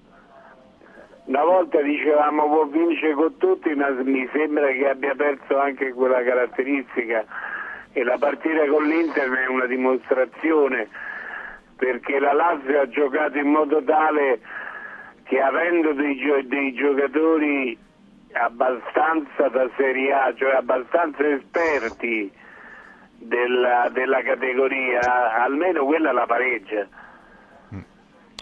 Una 1.25 1.43
volta 1.43 1.81
dicevamo 1.81 2.47
può 2.47 2.65
vincere 2.65 3.13
con 3.13 3.37
tutti, 3.37 3.73
ma 3.73 3.89
mi 3.89 4.29
sembra 4.31 4.67
che 4.67 4.89
abbia 4.89 5.15
perso 5.15 5.57
anche 5.57 5.93
quella 5.93 6.21
caratteristica 6.21 7.25
e 7.93 8.03
la 8.03 8.17
partita 8.19 8.65
con 8.67 8.83
l'Inter 8.83 9.31
è 9.31 9.47
una 9.47 9.65
dimostrazione 9.65 10.89
perché 11.77 12.19
la 12.19 12.33
Lazio 12.33 12.81
ha 12.81 12.89
giocato 12.89 13.37
in 13.37 13.47
modo 13.47 13.81
tale 13.83 14.39
che 15.25 15.39
avendo 15.39 15.93
dei, 15.93 16.17
gio- 16.17 16.43
dei 16.43 16.73
giocatori 16.73 17.77
abbastanza 18.33 19.49
da 19.49 19.69
Serie 19.75 20.13
A, 20.13 20.33
cioè 20.35 20.55
abbastanza 20.55 21.27
esperti 21.27 22.31
della, 23.17 23.89
della 23.91 24.21
categoria, 24.21 25.43
almeno 25.43 25.85
quella 25.85 26.11
la 26.11 26.25
pareggia. 26.25 26.87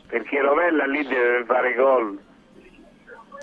Perché 0.07 0.41
Rovella 0.41 0.85
lì 0.85 1.03
deve 1.07 1.43
fare 1.45 1.73
gol. 1.73 2.19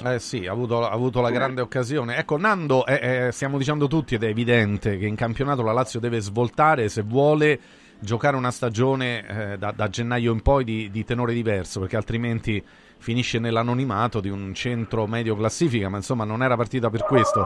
Eh 0.05 0.19
sì, 0.19 0.47
ha 0.47 0.53
avuto, 0.53 0.87
ha 0.87 0.93
avuto 0.93 1.21
la 1.21 1.31
grande 1.31 1.61
occasione. 1.61 2.17
Ecco, 2.17 2.39
Nando, 2.39 2.87
eh, 2.87 3.27
eh, 3.27 3.33
stiamo 3.33 3.59
dicendo 3.59 3.89
tutti 3.89 4.15
ed 4.15 4.23
è 4.23 4.29
evidente 4.29 4.97
che 4.97 5.07
in 5.07 5.17
campionato 5.17 5.63
la 5.63 5.73
Lazio 5.73 5.99
deve 5.99 6.21
svoltare 6.21 6.89
se 6.89 7.03
vuole 7.03 7.59
giocare 7.99 8.37
una 8.37 8.51
stagione 8.51 9.27
eh, 9.27 9.59
da, 9.59 9.73
da 9.73 9.89
gennaio 9.89 10.33
in 10.33 10.43
poi 10.43 10.65
di, 10.65 10.91
di 10.91 11.05
tenore 11.05 11.33
diverso, 11.33 11.81
perché 11.81 11.97
altrimenti 11.97 12.65
finisce 13.01 13.39
nell'anonimato 13.39 14.21
di 14.21 14.29
un 14.29 14.53
centro 14.55 15.07
medio 15.07 15.35
classifica, 15.35 15.89
ma 15.89 15.97
insomma 15.97 16.25
non 16.25 16.43
era 16.43 16.55
partita 16.55 16.91
per 16.91 17.05
questo. 17.05 17.45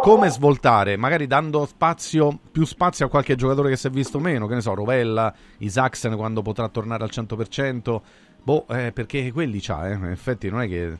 Come 0.00 0.28
svoltare? 0.30 0.96
Magari 0.96 1.26
dando 1.26 1.66
spazio, 1.66 2.38
più 2.50 2.64
spazio 2.64 3.06
a 3.06 3.08
qualche 3.08 3.34
giocatore 3.34 3.68
che 3.68 3.76
si 3.76 3.88
è 3.88 3.90
visto 3.90 4.18
meno, 4.18 4.46
che 4.46 4.54
ne 4.54 4.60
so, 4.60 4.74
Rovella, 4.74 5.32
Isaacsen 5.58 6.16
quando 6.16 6.42
potrà 6.42 6.68
tornare 6.68 7.04
al 7.04 7.10
100%. 7.12 8.00
Boh, 8.42 8.64
eh, 8.68 8.92
perché 8.92 9.32
quelli 9.32 9.58
c'ha, 9.60 9.90
eh. 9.90 9.94
in 9.94 10.04
effetti 10.04 10.48
non 10.48 10.62
è 10.62 10.68
che... 10.68 10.98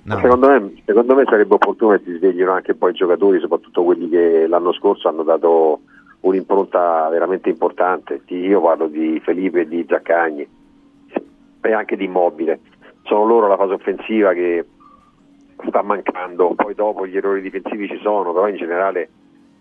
No. 0.00 0.20
Secondo, 0.20 0.48
me, 0.48 0.82
secondo 0.86 1.14
me 1.14 1.24
sarebbe 1.24 1.54
opportuno 1.54 1.96
che 1.96 2.04
si 2.04 2.16
sveglino 2.16 2.52
anche 2.52 2.74
poi 2.74 2.92
i 2.92 2.94
giocatori, 2.94 3.40
soprattutto 3.40 3.82
quelli 3.82 4.08
che 4.08 4.46
l'anno 4.46 4.72
scorso 4.72 5.08
hanno 5.08 5.22
dato 5.22 5.80
un'impronta 6.20 7.08
veramente 7.10 7.50
importante. 7.50 8.22
Io 8.26 8.60
parlo 8.62 8.86
di 8.86 9.20
Felipe 9.22 9.66
di 9.66 9.84
Zaccagni 9.86 10.48
e 11.60 11.72
anche 11.72 11.96
di 11.96 12.04
Immobile. 12.04 12.60
Sono 13.08 13.24
loro 13.24 13.48
la 13.48 13.56
fase 13.56 13.72
offensiva 13.72 14.34
che 14.34 14.66
sta 15.66 15.82
mancando, 15.82 16.52
poi 16.54 16.74
dopo 16.74 17.06
gli 17.06 17.16
errori 17.16 17.40
difensivi 17.40 17.88
ci 17.88 17.98
sono, 18.02 18.34
però 18.34 18.48
in 18.48 18.56
generale 18.56 19.08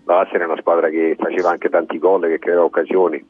la 0.04 0.16
Lazio 0.16 0.36
era 0.36 0.48
una 0.48 0.60
squadra 0.60 0.90
che 0.90 1.16
faceva 1.18 1.50
anche 1.50 1.70
tanti 1.70 1.98
gol, 1.98 2.28
che 2.28 2.40
creava 2.40 2.66
occasioni, 2.66 3.26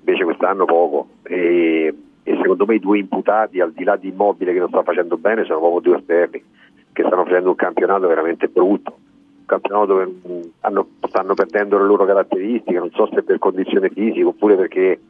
invece 0.00 0.24
quest'anno 0.24 0.66
poco. 0.66 1.08
E, 1.22 1.94
e 2.22 2.36
secondo 2.42 2.66
me 2.66 2.74
i 2.74 2.78
due 2.78 2.98
imputati, 2.98 3.58
al 3.60 3.72
di 3.72 3.84
là 3.84 3.96
di 3.96 4.08
Immobile 4.08 4.52
che 4.52 4.58
non 4.58 4.68
sta 4.68 4.82
facendo 4.82 5.16
bene, 5.16 5.44
sono 5.44 5.60
proprio 5.60 5.80
due 5.80 5.96
esterni 5.96 6.44
che 6.92 7.04
stanno 7.06 7.24
facendo 7.24 7.48
un 7.48 7.56
campionato 7.56 8.06
veramente 8.06 8.48
brutto. 8.48 8.98
Un 9.38 9.46
campionato 9.46 9.86
dove 9.86 10.04
mh, 10.04 10.40
hanno- 10.60 10.88
stanno 11.08 11.32
perdendo 11.32 11.78
le 11.78 11.84
loro 11.84 12.04
caratteristiche, 12.04 12.78
non 12.78 12.90
so 12.90 13.08
se 13.14 13.22
per 13.22 13.38
condizione 13.38 13.88
fisica 13.88 14.26
oppure 14.26 14.56
perché 14.56 15.00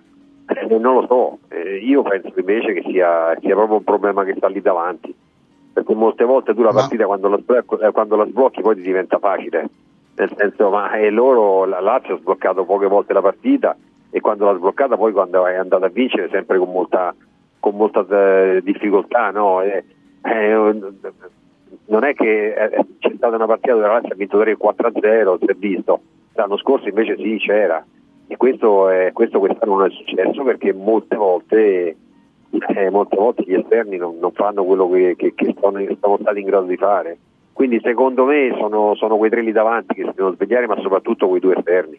eh, 0.49 0.79
non 0.79 0.95
lo 0.95 1.07
so. 1.07 1.39
Eh, 1.49 1.79
io 1.79 2.03
penso 2.03 2.33
invece 2.37 2.73
che 2.73 2.83
sia, 2.91 3.37
sia 3.41 3.55
proprio 3.55 3.77
un 3.77 3.85
problema 3.85 4.25
che 4.25 4.35
sta 4.37 4.49
lì 4.49 4.61
davanti. 4.61 5.15
Perché 5.73 5.95
molte 5.95 6.25
volte 6.25 6.55
tu 6.55 6.63
la 6.63 6.73
partita 6.73 7.07
quando 7.07 7.29
la, 7.29 7.39
sblocchi, 7.39 7.85
eh, 7.85 7.93
quando 7.93 8.17
la 8.17 8.27
sblocchi 8.27 8.63
poi 8.63 8.75
ti 8.77 8.83
diventa 8.83 9.19
facile. 9.19 9.69
Nel 10.17 10.33
senso, 10.37 10.71
ma 10.71 10.93
e 10.95 11.11
loro, 11.11 11.65
la 11.65 11.81
Lazio 11.81 12.15
ha 12.15 12.19
sbloccato 12.19 12.65
poche 12.65 12.89
volte 12.89 13.13
la 13.13 13.21
partita 13.21 13.77
e 14.11 14.21
quando 14.21 14.47
l'ha 14.47 14.57
sbloccata 14.57 14.97
poi 14.97 15.13
quando 15.13 15.47
è 15.47 15.55
andata 15.55 15.87
a 15.87 15.91
vincere 15.91 16.29
sempre 16.31 16.59
con 16.59 16.71
molta, 16.71 17.15
con 17.61 17.77
molta 17.77 18.05
eh, 18.09 18.61
difficoltà, 18.63 19.31
no? 19.31 19.63
Eh, 19.63 19.85
eh, 20.23 20.81
non 21.85 22.05
è 22.05 22.15
che 22.15 22.55
eh, 22.55 22.87
c'è 22.99 23.13
stata 23.15 23.37
una 23.37 23.47
partita 23.47 23.75
dove 23.75 23.87
la 23.87 23.93
Lazio 23.93 24.13
ha 24.13 24.17
vinto 24.17 24.43
3-4-0, 24.43 25.39
si 25.39 25.45
è 25.45 25.55
visto. 25.55 26.01
L'anno 26.33 26.57
scorso 26.57 26.89
invece 26.89 27.17
sì, 27.17 27.37
c'era. 27.39 27.85
E 28.31 28.37
questo, 28.37 28.91
è, 28.91 29.11
questo 29.13 29.39
quest'anno 29.39 29.77
non 29.77 29.87
è 29.87 29.91
successo 29.91 30.43
perché 30.43 30.73
molte 30.75 31.17
volte, 31.17 31.97
eh, 32.77 32.91
molte 32.91 33.17
volte 33.17 33.43
gli 33.47 33.55
esterni 33.55 33.97
non, 33.97 34.19
non 34.21 34.33
fanno 34.33 34.65
quello 34.65 34.89
che, 34.91 35.15
che- 35.17 35.33
che 35.35 35.55
sono, 35.59 35.81
sono 36.01 36.19
stati 36.21 36.41
in 36.41 36.47
grado 36.47 36.67
di 36.67 36.77
fare. 36.77 37.19
Quindi 37.55 37.81
secondo 37.83 38.25
me 38.25 38.55
sono, 38.59 38.95
sono 38.95 39.17
quei 39.17 39.31
tre 39.31 39.41
lì 39.43 39.51
davanti 39.51 39.95
che 39.95 40.05
si 40.05 40.13
devono 40.15 40.35
svegliare, 40.35 40.67
ma 40.67 40.79
soprattutto 40.81 41.27
quei 41.27 41.41
due 41.41 41.57
esterni. 41.57 41.99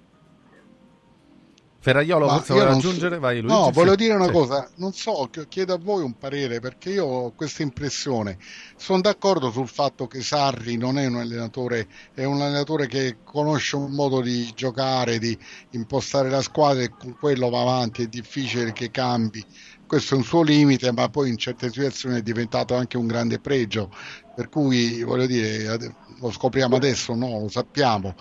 Ferraiolo, 1.81 2.25
Ma 2.25 2.33
forse 2.35 2.53
vuole 2.53 2.69
non 2.69 2.81
so- 2.81 2.87
aggiungere? 2.87 3.19
Vai 3.19 3.39
Luigi. 3.39 3.55
No, 3.55 3.71
volevo 3.71 3.95
dire 3.95 4.13
una 4.13 4.25
Sì. 4.25 4.31
cosa, 4.31 4.69
non 4.75 4.91
so, 4.91 5.29
ch- 5.31 5.47
chiedo 5.47 5.73
a 5.73 5.77
voi 5.77 6.03
un 6.03 6.17
parere 6.17 6.59
perché 6.59 6.89
io 6.89 7.05
ho 7.05 7.31
questa 7.33 7.61
impressione. 7.63 8.37
Sono 8.75 8.99
d'accordo 8.99 9.49
sul 9.49 9.69
fatto 9.69 10.05
che 10.05 10.21
Sarri 10.21 10.75
non 10.75 10.97
è 10.97 11.05
un 11.05 11.15
allenatore, 11.15 11.87
è 12.13 12.25
un 12.25 12.41
allenatore 12.41 12.87
che 12.87 13.19
conosce 13.23 13.77
un 13.77 13.93
modo 13.93 14.19
di 14.19 14.51
giocare, 14.53 15.19
di 15.19 15.37
impostare 15.69 16.29
la 16.29 16.41
squadra 16.41 16.83
e 16.83 16.89
con 16.97 17.15
quello 17.17 17.49
va 17.49 17.61
avanti, 17.61 18.03
è 18.03 18.07
difficile 18.07 18.73
che 18.73 18.91
cambi. 18.91 19.41
Questo 19.85 20.15
è 20.15 20.17
un 20.17 20.23
suo 20.23 20.43
limite, 20.43 20.91
ma 20.91 21.07
poi 21.09 21.29
in 21.29 21.37
certe 21.37 21.71
situazioni 21.71 22.17
è 22.19 22.21
diventato 22.21 22.75
anche 22.75 22.97
un 22.97 23.07
grande 23.07 23.39
pregio. 23.39 23.89
Per 24.35 24.47
cui 24.49 25.01
voglio 25.03 25.25
dire, 25.25 25.77
lo 26.19 26.31
scopriamo 26.31 26.75
adesso, 26.75 27.13
no, 27.15 27.39
lo 27.39 27.49
sappiamo. 27.49 28.15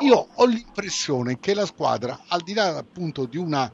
Io 0.00 0.28
ho 0.34 0.46
l'impressione 0.46 1.38
che 1.38 1.54
la 1.54 1.66
squadra, 1.66 2.24
al 2.28 2.42
di 2.42 2.54
là 2.54 2.76
appunto 2.76 3.26
di 3.26 3.36
una 3.36 3.70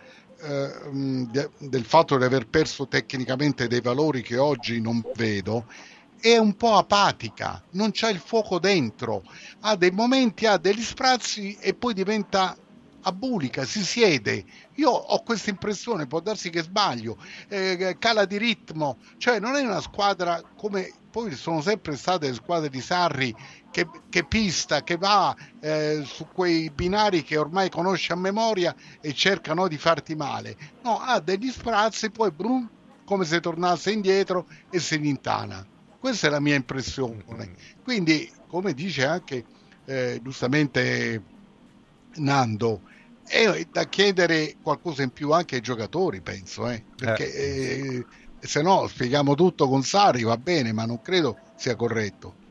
eh, 0.46 1.48
del 1.58 1.84
fatto 1.84 2.18
di 2.18 2.24
aver 2.24 2.46
perso 2.48 2.86
tecnicamente 2.86 3.66
dei 3.66 3.80
valori 3.80 4.22
che 4.22 4.36
oggi 4.36 4.80
non 4.80 5.02
vedo, 5.14 5.66
è 6.20 6.36
un 6.36 6.54
po' 6.54 6.74
apatica, 6.74 7.62
non 7.72 7.90
c'è 7.90 8.10
il 8.10 8.18
fuoco 8.18 8.58
dentro, 8.58 9.22
ha 9.60 9.76
dei 9.76 9.90
momenti, 9.90 10.46
ha 10.46 10.56
degli 10.56 10.82
sprazzi 10.82 11.56
e 11.60 11.74
poi 11.74 11.94
diventa 11.94 12.56
abulica, 13.02 13.64
si 13.64 13.82
siede. 13.84 14.44
Io 14.76 14.90
ho 14.90 15.22
questa 15.22 15.50
impressione, 15.50 16.06
può 16.06 16.20
darsi 16.20 16.50
che 16.50 16.62
sbaglio, 16.62 17.16
eh, 17.48 17.96
cala 17.98 18.24
di 18.24 18.38
ritmo, 18.38 18.98
cioè 19.18 19.38
non 19.38 19.56
è 19.56 19.60
una 19.62 19.80
squadra 19.80 20.42
come 20.56 20.92
poi 21.14 21.32
sono 21.36 21.60
sempre 21.60 21.94
state 21.94 22.26
le 22.26 22.34
squadre 22.34 22.68
di 22.68 22.80
Sarri 22.80 23.32
che, 23.70 23.88
che 24.08 24.24
pista, 24.24 24.82
che 24.82 24.96
va 24.96 25.32
eh, 25.60 26.02
su 26.04 26.26
quei 26.26 26.70
binari 26.70 27.22
che 27.22 27.36
ormai 27.36 27.70
conosce 27.70 28.12
a 28.12 28.16
memoria 28.16 28.74
e 29.00 29.14
cercano 29.14 29.68
di 29.68 29.78
farti 29.78 30.16
male. 30.16 30.56
No, 30.82 30.98
ha 30.98 31.20
degli 31.20 31.52
sprazzi, 31.52 32.10
poi 32.10 32.32
brum, 32.32 32.68
come 33.04 33.24
se 33.24 33.38
tornasse 33.38 33.92
indietro 33.92 34.48
e 34.68 34.80
si 34.80 34.96
rintana. 34.96 35.64
Questa 36.00 36.26
è 36.26 36.30
la 36.30 36.40
mia 36.40 36.56
impressione. 36.56 37.22
Quindi, 37.84 38.28
come 38.48 38.74
dice 38.74 39.06
anche 39.06 39.44
eh, 39.84 40.18
giustamente 40.20 41.22
Nando, 42.16 42.80
è 43.22 43.64
da 43.70 43.84
chiedere 43.84 44.56
qualcosa 44.60 45.02
in 45.04 45.10
più 45.10 45.30
anche 45.30 45.54
ai 45.54 45.60
giocatori, 45.60 46.20
penso, 46.22 46.68
eh, 46.68 46.82
perché 46.96 47.32
eh, 47.32 48.04
se 48.46 48.62
no 48.62 48.86
spieghiamo 48.86 49.34
tutto 49.34 49.68
con 49.68 49.82
Sari, 49.82 50.22
va 50.22 50.36
bene, 50.36 50.72
ma 50.72 50.84
non 50.84 51.00
credo 51.00 51.38
sia 51.56 51.76
corretto. 51.76 52.43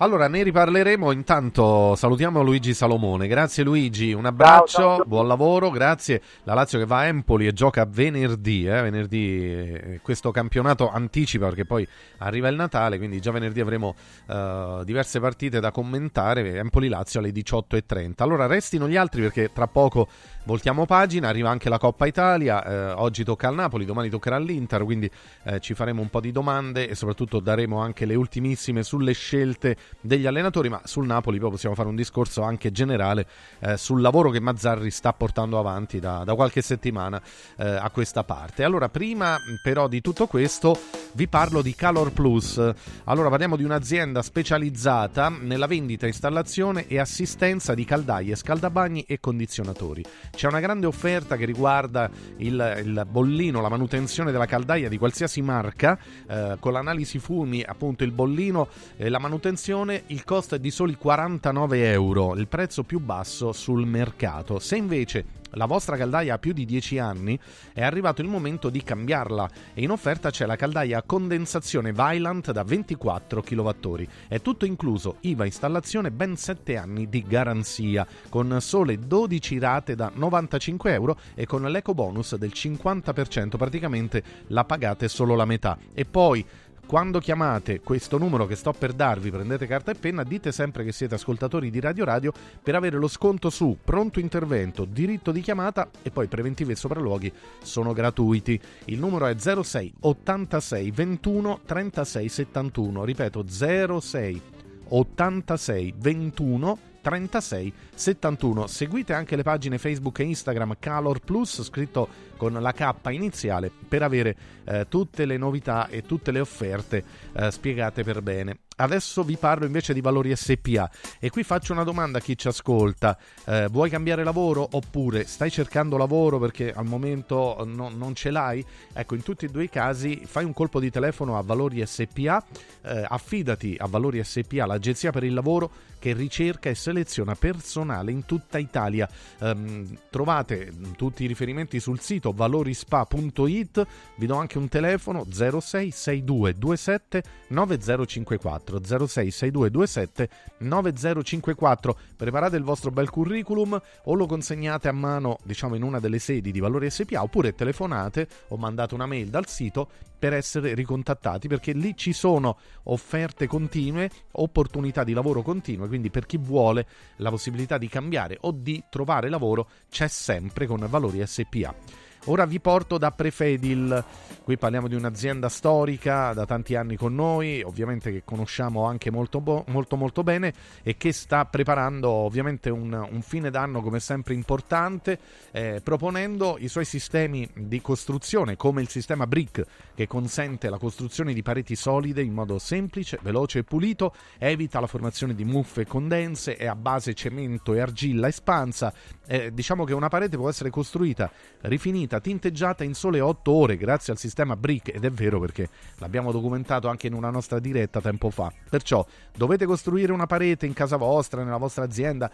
Allora 0.00 0.28
ne 0.28 0.44
riparleremo. 0.44 1.10
Intanto 1.10 1.96
salutiamo 1.96 2.40
Luigi 2.42 2.72
Salomone. 2.72 3.26
Grazie 3.26 3.64
Luigi, 3.64 4.12
un 4.12 4.26
abbraccio, 4.26 5.02
buon 5.04 5.26
lavoro, 5.26 5.70
grazie. 5.70 6.22
La 6.44 6.54
Lazio 6.54 6.78
che 6.78 6.86
va 6.86 6.98
a 6.98 7.06
Empoli 7.06 7.48
e 7.48 7.52
gioca 7.52 7.84
venerdì. 7.84 8.64
eh, 8.64 8.80
Venerdì 8.80 9.42
eh, 9.42 10.00
questo 10.00 10.30
campionato 10.30 10.88
anticipa 10.88 11.46
perché 11.46 11.64
poi 11.64 11.84
arriva 12.18 12.46
il 12.46 12.54
Natale, 12.54 12.98
quindi 12.98 13.20
già 13.20 13.32
venerdì 13.32 13.58
avremo 13.58 13.96
eh, 14.28 14.82
diverse 14.84 15.18
partite 15.18 15.58
da 15.58 15.72
commentare. 15.72 16.58
Empoli-Lazio 16.58 17.18
alle 17.18 17.30
18.30. 17.30 18.12
Allora 18.18 18.46
restino 18.46 18.88
gli 18.88 18.96
altri 18.96 19.22
perché 19.22 19.50
tra 19.52 19.66
poco 19.66 20.06
voltiamo 20.44 20.86
pagina, 20.86 21.26
arriva 21.28 21.50
anche 21.50 21.68
la 21.68 21.78
Coppa 21.78 22.06
Italia. 22.06 22.64
eh, 22.64 22.90
oggi 22.92 23.24
tocca 23.24 23.48
al 23.48 23.56
Napoli, 23.56 23.84
domani 23.84 24.08
toccherà 24.10 24.36
all'Inter, 24.36 24.84
quindi 24.84 25.10
eh, 25.42 25.58
ci 25.58 25.74
faremo 25.74 26.00
un 26.00 26.08
po' 26.08 26.20
di 26.20 26.30
domande 26.30 26.88
e 26.88 26.94
soprattutto 26.94 27.40
daremo 27.40 27.80
anche 27.80 28.06
le 28.06 28.14
ultimissime 28.14 28.84
sulle 28.84 29.12
scelte 29.12 29.76
degli 30.00 30.26
allenatori, 30.26 30.68
ma 30.68 30.80
sul 30.84 31.06
Napoli 31.06 31.38
poi 31.38 31.50
possiamo 31.50 31.74
fare 31.74 31.88
un 31.88 31.96
discorso 31.96 32.42
anche 32.42 32.70
generale 32.70 33.26
eh, 33.60 33.76
sul 33.76 34.00
lavoro 34.00 34.30
che 34.30 34.40
Mazzarri 34.40 34.90
sta 34.90 35.12
portando 35.12 35.58
avanti 35.58 35.98
da, 35.98 36.24
da 36.24 36.34
qualche 36.34 36.62
settimana 36.62 37.20
eh, 37.56 37.66
a 37.66 37.90
questa 37.90 38.24
parte. 38.24 38.64
Allora, 38.64 38.88
prima 38.88 39.38
però 39.62 39.88
di 39.88 40.00
tutto 40.00 40.26
questo, 40.26 40.78
vi 41.12 41.28
parlo 41.28 41.62
di 41.62 41.74
Calor 41.74 42.12
Plus. 42.12 42.72
Allora 43.04 43.28
parliamo 43.28 43.56
di 43.56 43.64
un'azienda 43.64 44.22
specializzata 44.22 45.28
nella 45.28 45.66
vendita, 45.66 46.06
installazione 46.06 46.86
e 46.86 46.98
assistenza 46.98 47.74
di 47.74 47.84
caldaie, 47.84 48.34
scaldabagni 48.34 49.04
e 49.06 49.18
condizionatori. 49.20 50.04
C'è 50.30 50.46
una 50.48 50.60
grande 50.60 50.86
offerta 50.86 51.36
che 51.36 51.44
riguarda 51.44 52.10
il, 52.36 52.82
il 52.84 53.06
bollino, 53.08 53.60
la 53.60 53.68
manutenzione 53.68 54.30
della 54.30 54.46
caldaia 54.46 54.88
di 54.88 54.98
qualsiasi 54.98 55.42
marca, 55.42 55.98
eh, 56.28 56.56
con 56.60 56.72
l'analisi 56.72 57.18
fumi, 57.18 57.62
appunto 57.62 58.04
il 58.04 58.12
bollino 58.12 58.68
e 58.96 59.08
la 59.08 59.18
manutenzione, 59.18 59.77
il 60.06 60.24
costo 60.24 60.56
è 60.56 60.58
di 60.58 60.70
soli 60.72 60.96
49 60.96 61.90
euro, 61.90 62.34
il 62.34 62.48
prezzo 62.48 62.82
più 62.82 62.98
basso 62.98 63.52
sul 63.52 63.86
mercato. 63.86 64.58
Se 64.58 64.76
invece 64.76 65.24
la 65.52 65.66
vostra 65.66 65.96
caldaia 65.96 66.34
ha 66.34 66.38
più 66.38 66.52
di 66.52 66.64
10 66.64 66.98
anni, 66.98 67.38
è 67.72 67.82
arrivato 67.82 68.20
il 68.20 68.28
momento 68.28 68.70
di 68.70 68.82
cambiarla 68.82 69.48
e 69.74 69.82
in 69.82 69.90
offerta 69.90 70.30
c'è 70.30 70.46
la 70.46 70.56
caldaia 70.56 70.98
a 70.98 71.02
condensazione 71.02 71.92
Vylant 71.92 72.50
da 72.50 72.64
24 72.64 73.40
kWh. 73.40 74.06
È 74.26 74.40
tutto 74.40 74.66
incluso, 74.66 75.16
IVA 75.20 75.44
installazione, 75.44 76.10
ben 76.10 76.36
7 76.36 76.76
anni 76.76 77.08
di 77.08 77.22
garanzia, 77.22 78.06
con 78.28 78.58
sole 78.60 78.98
12 78.98 79.58
rate 79.58 79.94
da 79.94 80.10
95 80.12 80.92
euro 80.92 81.18
e 81.34 81.46
con 81.46 81.62
l'eco 81.62 81.94
bonus 81.94 82.34
del 82.34 82.52
50%, 82.52 83.56
praticamente 83.56 84.22
la 84.48 84.64
pagate 84.64 85.08
solo 85.08 85.34
la 85.34 85.44
metà. 85.44 85.78
E 85.94 86.04
poi 86.04 86.44
quando 86.88 87.20
chiamate 87.20 87.80
questo 87.80 88.16
numero 88.16 88.46
che 88.46 88.56
sto 88.56 88.72
per 88.72 88.94
darvi, 88.94 89.30
prendete 89.30 89.66
carta 89.66 89.90
e 89.90 89.94
penna, 89.94 90.22
dite 90.22 90.52
sempre 90.52 90.84
che 90.84 90.92
siete 90.92 91.16
ascoltatori 91.16 91.68
di 91.68 91.80
Radio 91.80 92.06
Radio 92.06 92.32
per 92.62 92.74
avere 92.74 92.96
lo 92.96 93.08
sconto 93.08 93.50
su 93.50 93.76
pronto 93.84 94.20
intervento, 94.20 94.86
diritto 94.86 95.30
di 95.30 95.42
chiamata 95.42 95.90
e 96.00 96.10
poi 96.10 96.28
preventivi 96.28 96.72
e 96.72 96.76
sopralluoghi 96.76 97.30
sono 97.60 97.92
gratuiti. 97.92 98.58
Il 98.86 98.98
numero 99.00 99.26
è 99.26 99.36
06 99.36 99.96
86 100.00 100.90
21 100.90 101.60
36 101.66 102.28
71, 102.30 103.04
ripeto 103.04 103.44
06 103.46 104.42
86 104.88 105.94
21 105.94 106.78
36 107.00 107.72
71. 107.94 108.66
Seguite 108.66 109.12
anche 109.12 109.36
le 109.36 109.42
pagine 109.42 109.78
Facebook 109.78 110.18
e 110.18 110.24
Instagram 110.24 110.76
Calor 110.78 111.20
Plus, 111.20 111.62
scritto 111.62 112.08
con 112.36 112.52
la 112.52 112.72
K 112.72 112.94
iniziale, 113.10 113.70
per 113.88 114.02
avere 114.02 114.36
eh, 114.64 114.86
tutte 114.88 115.24
le 115.24 115.36
novità 115.36 115.88
e 115.88 116.02
tutte 116.02 116.30
le 116.30 116.40
offerte 116.40 117.04
eh, 117.32 117.50
spiegate 117.50 118.02
per 118.04 118.22
bene. 118.22 118.58
Adesso 118.80 119.24
vi 119.24 119.36
parlo 119.36 119.66
invece 119.66 119.92
di 119.92 120.00
valori 120.00 120.34
SPA 120.36 120.88
e 121.18 121.30
qui 121.30 121.42
faccio 121.42 121.72
una 121.72 121.82
domanda 121.82 122.18
a 122.18 122.20
chi 122.20 122.38
ci 122.38 122.46
ascolta. 122.46 123.18
Eh, 123.44 123.66
vuoi 123.70 123.90
cambiare 123.90 124.22
lavoro 124.22 124.68
oppure 124.70 125.26
stai 125.26 125.50
cercando 125.50 125.96
lavoro 125.96 126.38
perché 126.38 126.72
al 126.72 126.84
momento 126.84 127.64
no, 127.66 127.88
non 127.88 128.14
ce 128.14 128.30
l'hai? 128.30 128.64
Ecco, 128.92 129.16
in 129.16 129.22
tutti 129.22 129.46
e 129.46 129.48
due 129.48 129.64
i 129.64 129.68
casi 129.68 130.22
fai 130.24 130.44
un 130.44 130.52
colpo 130.52 130.78
di 130.78 130.90
telefono 130.90 131.36
a 131.36 131.42
Valori 131.42 131.84
SPA, 131.84 132.44
eh, 132.82 133.04
affidati 133.08 133.74
a 133.76 133.86
Valori 133.88 134.22
SPA, 134.22 134.64
l'agenzia 134.64 135.10
per 135.10 135.24
il 135.24 135.34
lavoro 135.34 135.70
che 135.98 136.12
ricerca 136.12 136.70
e 136.70 136.76
seleziona 136.76 137.34
personale 137.34 138.12
in 138.12 138.24
tutta 138.24 138.58
Italia. 138.58 139.08
Um, 139.38 139.84
trovate 140.10 140.72
tutti 140.96 141.24
i 141.24 141.26
riferimenti 141.26 141.80
sul 141.80 141.98
sito 141.98 142.30
valorispa.it, 142.32 143.86
vi 144.16 144.26
do 144.26 144.36
anche 144.36 144.58
un 144.58 144.68
telefono 144.68 145.24
066227 145.28 147.22
9054 147.48 148.67
066227 148.70 150.28
9054. 150.58 151.98
Preparate 152.16 152.56
il 152.56 152.62
vostro 152.62 152.90
bel 152.90 153.10
curriculum 153.10 153.80
o 154.04 154.14
lo 154.14 154.26
consegnate 154.26 154.88
a 154.88 154.92
mano, 154.92 155.38
diciamo, 155.42 155.74
in 155.74 155.82
una 155.82 156.00
delle 156.00 156.18
sedi 156.18 156.52
di 156.52 156.60
Valori 156.60 156.90
SPA 156.90 157.22
oppure 157.22 157.54
telefonate 157.54 158.28
o 158.48 158.56
mandate 158.56 158.94
una 158.94 159.06
mail 159.06 159.28
dal 159.28 159.46
sito 159.46 159.88
per 160.18 160.32
essere 160.32 160.74
ricontattati 160.74 161.46
perché 161.48 161.72
lì 161.72 161.96
ci 161.96 162.12
sono 162.12 162.58
offerte 162.84 163.46
continue, 163.46 164.10
opportunità 164.32 165.04
di 165.04 165.12
lavoro 165.12 165.42
continue, 165.42 165.86
quindi 165.86 166.10
per 166.10 166.26
chi 166.26 166.36
vuole 166.38 166.86
la 167.16 167.30
possibilità 167.30 167.78
di 167.78 167.88
cambiare 167.88 168.36
o 168.40 168.50
di 168.50 168.82
trovare 168.90 169.28
lavoro 169.28 169.68
c'è 169.88 170.08
sempre 170.08 170.66
con 170.66 170.84
Valori 170.88 171.22
SPA. 171.24 172.07
Ora 172.30 172.44
vi 172.44 172.60
porto 172.60 172.98
da 172.98 173.10
Prefedil, 173.10 174.04
qui 174.44 174.58
parliamo 174.58 174.86
di 174.86 174.94
un'azienda 174.94 175.48
storica 175.48 176.34
da 176.34 176.44
tanti 176.44 176.74
anni 176.74 176.94
con 176.94 177.14
noi, 177.14 177.62
ovviamente 177.62 178.12
che 178.12 178.22
conosciamo 178.22 178.84
anche 178.84 179.10
molto 179.10 179.40
molto, 179.66 179.96
molto 179.96 180.22
bene 180.22 180.52
e 180.82 180.98
che 180.98 181.12
sta 181.12 181.46
preparando 181.46 182.10
ovviamente 182.10 182.68
un, 182.68 182.92
un 182.92 183.22
fine 183.22 183.48
d'anno 183.48 183.80
come 183.80 183.98
sempre 183.98 184.34
importante, 184.34 185.18
eh, 185.52 185.80
proponendo 185.82 186.56
i 186.58 186.68
suoi 186.68 186.84
sistemi 186.84 187.48
di 187.54 187.80
costruzione 187.80 188.56
come 188.56 188.82
il 188.82 188.88
sistema 188.88 189.26
Brick 189.26 189.64
che 189.94 190.06
consente 190.06 190.68
la 190.68 190.78
costruzione 190.78 191.32
di 191.32 191.40
pareti 191.40 191.76
solide 191.76 192.20
in 192.20 192.34
modo 192.34 192.58
semplice, 192.58 193.18
veloce 193.22 193.60
e 193.60 193.64
pulito, 193.64 194.14
evita 194.36 194.80
la 194.80 194.86
formazione 194.86 195.34
di 195.34 195.44
muffe 195.44 195.80
e 195.80 195.86
condense, 195.86 196.56
è 196.56 196.66
a 196.66 196.76
base 196.76 197.14
cemento 197.14 197.72
e 197.72 197.80
argilla 197.80 198.28
espansa, 198.28 198.92
eh, 199.26 199.50
diciamo 199.52 199.84
che 199.84 199.94
una 199.94 200.08
parete 200.08 200.36
può 200.36 200.50
essere 200.50 200.68
costruita, 200.68 201.30
rifinita, 201.62 202.17
tinteggiata 202.20 202.84
in 202.84 202.94
sole 202.94 203.20
8 203.20 203.50
ore 203.50 203.76
grazie 203.76 204.12
al 204.12 204.18
sistema 204.18 204.56
Brick 204.56 204.94
ed 204.94 205.04
è 205.04 205.10
vero 205.10 205.40
perché 205.40 205.68
l'abbiamo 205.96 206.32
documentato 206.32 206.88
anche 206.88 207.06
in 207.06 207.14
una 207.14 207.30
nostra 207.30 207.58
diretta 207.58 208.00
tempo 208.00 208.30
fa. 208.30 208.52
Perciò 208.68 209.04
dovete 209.36 209.66
costruire 209.66 210.12
una 210.12 210.26
parete 210.26 210.66
in 210.66 210.72
casa 210.72 210.96
vostra, 210.96 211.42
nella 211.42 211.56
vostra 211.56 211.84
azienda, 211.84 212.30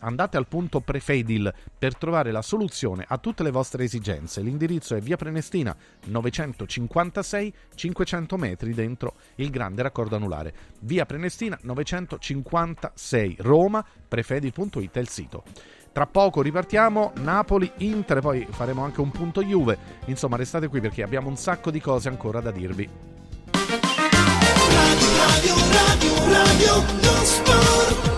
andate 0.00 0.36
al 0.36 0.46
punto 0.46 0.80
Prefedil 0.80 1.52
per 1.76 1.96
trovare 1.96 2.30
la 2.30 2.42
soluzione 2.42 3.04
a 3.06 3.18
tutte 3.18 3.42
le 3.42 3.50
vostre 3.50 3.84
esigenze. 3.84 4.40
L'indirizzo 4.42 4.94
è 4.94 5.00
via 5.00 5.16
Prenestina 5.16 5.74
956 6.06 7.54
500 7.74 8.36
metri 8.36 8.74
dentro 8.74 9.14
il 9.36 9.50
grande 9.50 9.82
raccordo 9.82 10.16
anulare. 10.16 10.54
Via 10.80 11.06
Prenestina 11.06 11.58
956 11.60 13.36
Roma, 13.40 13.84
prefedil.it 14.08 14.92
è 14.92 15.00
il 15.00 15.08
sito. 15.08 15.44
Tra 15.92 16.06
poco 16.06 16.42
ripartiamo, 16.42 17.12
Napoli, 17.16 17.70
Inter, 17.78 18.20
poi 18.20 18.46
faremo 18.48 18.84
anche 18.84 19.00
un 19.00 19.10
punto 19.10 19.42
Juve. 19.42 19.76
Insomma, 20.06 20.36
restate 20.36 20.68
qui 20.68 20.80
perché 20.80 21.02
abbiamo 21.02 21.28
un 21.28 21.36
sacco 21.36 21.70
di 21.70 21.80
cose 21.80 22.08
ancora 22.08 22.40
da 22.40 22.50
dirvi. 22.50 22.88
Radio, 24.70 25.54
radio, 25.72 26.32
radio, 26.32 26.74
lo 27.02 27.24
sport. 27.24 28.17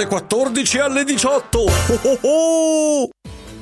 dalle 0.00 0.06
14 0.06 0.78
alle 0.78 1.04
18. 1.04 1.58
Oh 1.58 1.70
oh 2.02 2.18
oh! 2.22 3.08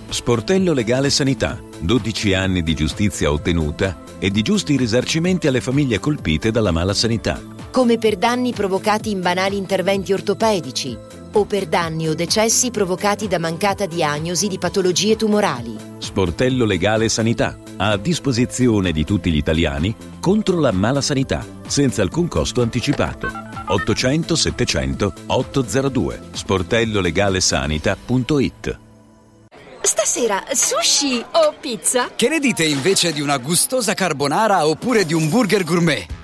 Sportello 0.08 0.72
Legale 0.72 1.10
Sanità. 1.10 1.60
12 1.80 2.34
anni 2.34 2.62
di 2.62 2.74
giustizia 2.74 3.30
ottenuta 3.30 4.02
e 4.18 4.30
di 4.30 4.42
giusti 4.42 4.76
risarcimenti 4.76 5.46
alle 5.46 5.60
famiglie 5.60 5.98
colpite 5.98 6.50
dalla 6.50 6.70
mala 6.70 6.94
sanità. 6.94 7.40
come 7.70 7.98
per 7.98 8.16
danni 8.16 8.52
provocati 8.52 9.10
in 9.10 9.20
banali 9.20 9.56
interventi 9.56 10.12
ortopedici 10.12 10.96
o 11.32 11.44
per 11.44 11.66
danni 11.66 12.08
o 12.08 12.14
decessi 12.14 12.70
provocati 12.70 13.28
da 13.28 13.38
mancata 13.38 13.86
diagnosi 13.86 14.48
di 14.48 14.58
patologie 14.58 15.14
tumorali. 15.14 15.76
Sportello 15.98 16.64
Legale 16.64 17.08
Sanità. 17.08 17.56
A 17.76 17.96
disposizione 17.96 18.90
di 18.90 19.04
tutti 19.04 19.30
gli 19.30 19.36
italiani 19.36 19.94
contro 20.18 20.58
la 20.58 20.72
mala 20.72 21.00
sanità, 21.00 21.44
senza 21.66 22.02
alcun 22.02 22.26
costo 22.26 22.62
anticipato. 22.62 23.47
800 23.68 24.36
700 24.36 25.12
802 25.26 26.20
sportellolegalesanita.it 26.32 28.78
Stasera 29.80 30.42
sushi 30.52 31.24
o 31.30 31.54
pizza? 31.60 32.10
Che 32.14 32.28
ne 32.28 32.38
dite 32.40 32.64
invece 32.64 33.12
di 33.12 33.20
una 33.20 33.36
gustosa 33.38 33.94
carbonara 33.94 34.66
oppure 34.66 35.04
di 35.04 35.14
un 35.14 35.28
burger 35.28 35.62
gourmet? 35.64 36.06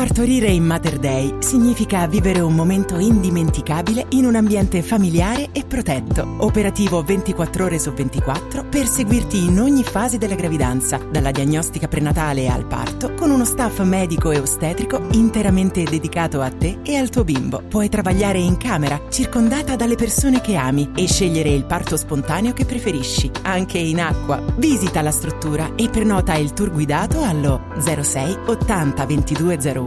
Partorire 0.00 0.46
in 0.46 0.64
Mater 0.64 0.98
Day 0.98 1.34
significa 1.40 2.06
vivere 2.06 2.40
un 2.40 2.54
momento 2.54 2.96
indimenticabile 2.96 4.06
in 4.12 4.24
un 4.24 4.34
ambiente 4.34 4.80
familiare 4.80 5.50
e 5.52 5.66
protetto, 5.66 6.36
operativo 6.38 7.02
24 7.02 7.64
ore 7.66 7.78
su 7.78 7.92
24 7.92 8.64
per 8.64 8.86
seguirti 8.86 9.44
in 9.44 9.60
ogni 9.60 9.84
fase 9.84 10.16
della 10.16 10.36
gravidanza, 10.36 10.96
dalla 10.96 11.30
diagnostica 11.30 11.86
prenatale 11.86 12.48
al 12.48 12.64
parto, 12.64 13.12
con 13.12 13.30
uno 13.30 13.44
staff 13.44 13.78
medico 13.82 14.30
e 14.30 14.38
ostetrico 14.38 15.08
interamente 15.12 15.82
dedicato 15.82 16.40
a 16.40 16.48
te 16.48 16.78
e 16.82 16.96
al 16.96 17.10
tuo 17.10 17.22
bimbo. 17.22 17.62
Puoi 17.68 17.90
travagliare 17.90 18.38
in 18.38 18.56
camera, 18.56 18.98
circondata 19.10 19.76
dalle 19.76 19.96
persone 19.96 20.40
che 20.40 20.56
ami 20.56 20.92
e 20.96 21.06
scegliere 21.08 21.50
il 21.50 21.66
parto 21.66 21.98
spontaneo 21.98 22.54
che 22.54 22.64
preferisci, 22.64 23.30
anche 23.42 23.76
in 23.76 24.00
acqua. 24.00 24.42
Visita 24.56 25.02
la 25.02 25.10
struttura 25.10 25.74
e 25.76 25.90
prenota 25.90 26.36
il 26.36 26.54
tour 26.54 26.72
guidato 26.72 27.22
allo 27.22 27.64
06 27.78 28.38
80 28.46 29.04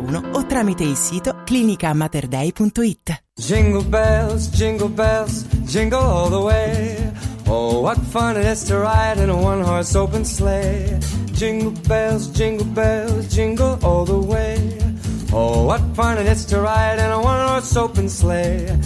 2201 0.04 0.38
o 0.38 0.46
tramite 0.46 0.84
il 0.84 0.96
sito 0.96 1.44
clinicamaterday.it. 1.46 3.24
Jingle 3.36 3.84
bells, 3.84 4.50
jingle 4.50 4.90
bells, 4.90 5.46
jingle 5.66 6.00
all 6.00 6.30
the 6.30 6.38
way. 6.38 7.12
Oh, 7.48 7.82
what 7.82 7.98
fun 8.10 8.38
it 8.38 8.46
is 8.46 8.64
to 8.66 8.80
ride 8.80 9.20
in 9.22 9.30
a 9.30 9.36
one 9.36 9.64
horse 9.64 9.96
open 9.98 10.24
sleigh. 10.26 10.98
Jingle 11.34 11.72
bells, 11.88 12.28
jingle 12.32 12.66
bells, 12.66 13.28
jingle 13.34 13.78
all 13.82 14.06
the 14.06 14.18
way. 14.18 14.78
Oh, 15.32 15.66
what 15.66 15.82
fun 15.96 16.18
it 16.18 16.28
is 16.28 16.46
to 16.46 16.60
ride 16.60 17.00
in 17.00 17.12
a 17.12 17.20
one 17.20 17.48
horse 17.48 17.76
open 17.76 18.08
sleigh. 18.10 18.78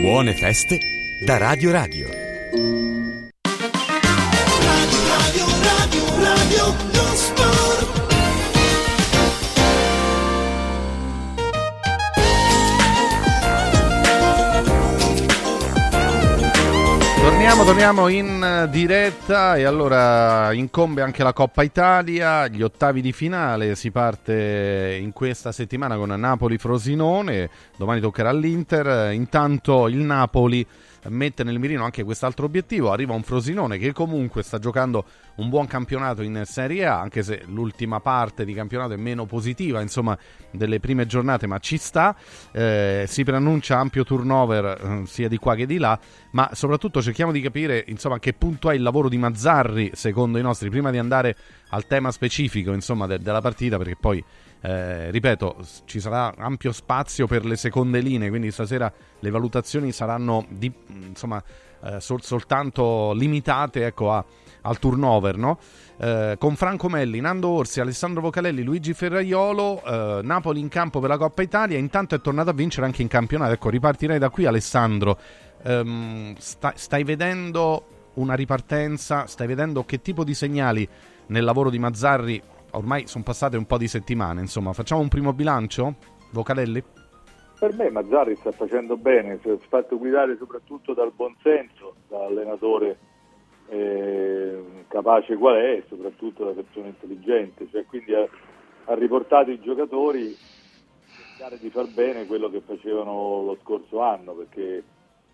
Buone 0.00 0.34
feste 0.34 0.78
da 1.24 1.38
Radio 1.38 1.70
Radio. 1.72 2.08
Radio, 4.62 5.46
radio, 5.66 6.04
radio, 6.18 6.74
lo 6.92 7.14
sport. 7.14 7.71
Torniamo, 17.42 17.68
torniamo 17.68 18.06
in 18.06 18.68
diretta 18.70 19.56
e 19.56 19.64
allora 19.64 20.52
incombe 20.52 21.02
anche 21.02 21.24
la 21.24 21.32
Coppa 21.32 21.64
Italia, 21.64 22.46
gli 22.46 22.62
ottavi 22.62 23.00
di 23.00 23.10
finale, 23.10 23.74
si 23.74 23.90
parte 23.90 24.96
in 25.02 25.12
questa 25.12 25.50
settimana 25.50 25.96
con 25.96 26.08
Napoli-Frosinone, 26.10 27.50
domani 27.76 28.00
toccherà 28.00 28.28
all'Inter, 28.28 29.12
intanto 29.12 29.88
il 29.88 29.96
Napoli 29.96 30.64
mette 31.08 31.44
nel 31.44 31.58
mirino 31.58 31.84
anche 31.84 32.04
quest'altro 32.04 32.46
obiettivo, 32.46 32.92
arriva 32.92 33.14
un 33.14 33.22
Frosinone 33.22 33.78
che 33.78 33.92
comunque 33.92 34.42
sta 34.42 34.58
giocando 34.58 35.04
un 35.36 35.48
buon 35.48 35.66
campionato 35.66 36.22
in 36.22 36.42
Serie 36.44 36.86
A, 36.86 37.00
anche 37.00 37.22
se 37.22 37.42
l'ultima 37.46 38.00
parte 38.00 38.44
di 38.44 38.52
campionato 38.52 38.92
è 38.92 38.96
meno 38.96 39.26
positiva, 39.26 39.80
insomma, 39.80 40.16
delle 40.50 40.80
prime 40.80 41.06
giornate, 41.06 41.46
ma 41.46 41.58
ci 41.58 41.76
sta, 41.78 42.14
eh, 42.52 43.04
si 43.08 43.24
preannuncia 43.24 43.78
ampio 43.78 44.04
turnover 44.04 44.64
eh, 44.64 45.06
sia 45.06 45.28
di 45.28 45.38
qua 45.38 45.54
che 45.54 45.66
di 45.66 45.78
là, 45.78 45.98
ma 46.32 46.50
soprattutto 46.52 47.02
cerchiamo 47.02 47.32
di 47.32 47.40
capire, 47.40 47.84
insomma, 47.88 48.18
che 48.18 48.32
punto 48.32 48.70
è 48.70 48.74
il 48.74 48.82
lavoro 48.82 49.08
di 49.08 49.18
Mazzarri, 49.18 49.90
secondo 49.94 50.38
i 50.38 50.42
nostri, 50.42 50.70
prima 50.70 50.90
di 50.90 50.98
andare 50.98 51.36
al 51.70 51.86
tema 51.86 52.10
specifico, 52.10 52.72
insomma, 52.72 53.06
de- 53.06 53.18
della 53.18 53.40
partita, 53.40 53.78
perché 53.78 53.96
poi 53.96 54.22
eh, 54.62 55.10
ripeto, 55.10 55.56
ci 55.84 55.98
sarà 55.98 56.32
ampio 56.36 56.72
spazio 56.72 57.26
per 57.26 57.44
le 57.44 57.56
seconde 57.56 58.00
linee, 58.00 58.28
quindi 58.28 58.50
stasera 58.52 58.92
le 59.18 59.30
valutazioni 59.30 59.90
saranno 59.90 60.46
di, 60.48 60.72
insomma, 60.86 61.42
eh, 61.84 62.00
sol- 62.00 62.22
soltanto 62.22 63.12
limitate 63.12 63.86
ecco, 63.86 64.12
a, 64.12 64.24
al 64.62 64.78
turnover. 64.78 65.36
No? 65.36 65.58
Eh, 65.98 66.36
con 66.38 66.54
Franco 66.54 66.88
Melli, 66.88 67.20
Nando 67.20 67.48
Orsi, 67.48 67.80
Alessandro 67.80 68.20
Vocalelli, 68.20 68.62
Luigi 68.62 68.94
Ferraiolo, 68.94 69.82
eh, 69.84 70.20
Napoli 70.22 70.60
in 70.60 70.68
campo 70.68 71.00
per 71.00 71.08
la 71.08 71.18
Coppa 71.18 71.42
Italia, 71.42 71.76
intanto 71.76 72.14
è 72.14 72.20
tornato 72.20 72.50
a 72.50 72.54
vincere 72.54 72.86
anche 72.86 73.02
in 73.02 73.08
campionato. 73.08 73.52
Ecco, 73.52 73.68
ripartirei 73.68 74.18
da 74.18 74.30
qui 74.30 74.46
Alessandro. 74.46 75.18
Ehm, 75.64 76.34
sta- 76.38 76.74
stai 76.76 77.02
vedendo 77.02 77.86
una 78.14 78.34
ripartenza? 78.34 79.26
Stai 79.26 79.48
vedendo 79.48 79.84
che 79.84 80.00
tipo 80.00 80.22
di 80.22 80.34
segnali 80.34 80.88
nel 81.26 81.44
lavoro 81.44 81.70
di 81.70 81.78
Mazzarri 81.78 82.42
ormai 82.72 83.06
sono 83.06 83.24
passate 83.24 83.56
un 83.56 83.64
po' 83.64 83.78
di 83.78 83.88
settimane, 83.88 84.40
insomma, 84.40 84.72
facciamo 84.72 85.00
un 85.00 85.08
primo 85.08 85.32
bilancio? 85.32 85.94
Vocalelli? 86.30 86.82
Per 87.58 87.74
me 87.74 87.90
Mazzarri 87.90 88.34
sta 88.36 88.50
facendo 88.50 88.96
bene, 88.96 89.38
si 89.40 89.48
è 89.48 89.56
fatto 89.68 89.96
guidare 89.96 90.36
soprattutto 90.36 90.94
dal 90.94 91.12
buonsenso, 91.14 91.94
da 92.08 92.24
allenatore 92.24 92.98
eh, 93.68 94.64
capace 94.88 95.36
qual 95.36 95.56
è 95.56 95.72
e 95.74 95.84
soprattutto 95.88 96.44
da 96.44 96.52
persona 96.52 96.88
intelligente, 96.88 97.68
cioè 97.70 97.84
quindi 97.86 98.14
ha, 98.14 98.26
ha 98.86 98.94
riportato 98.94 99.50
i 99.50 99.60
giocatori 99.60 100.26
a 100.26 101.36
cercare 101.36 101.58
di 101.58 101.70
far 101.70 101.86
bene 101.92 102.26
quello 102.26 102.50
che 102.50 102.62
facevano 102.66 103.42
lo 103.44 103.56
scorso 103.62 104.00
anno, 104.00 104.32
perché 104.32 104.82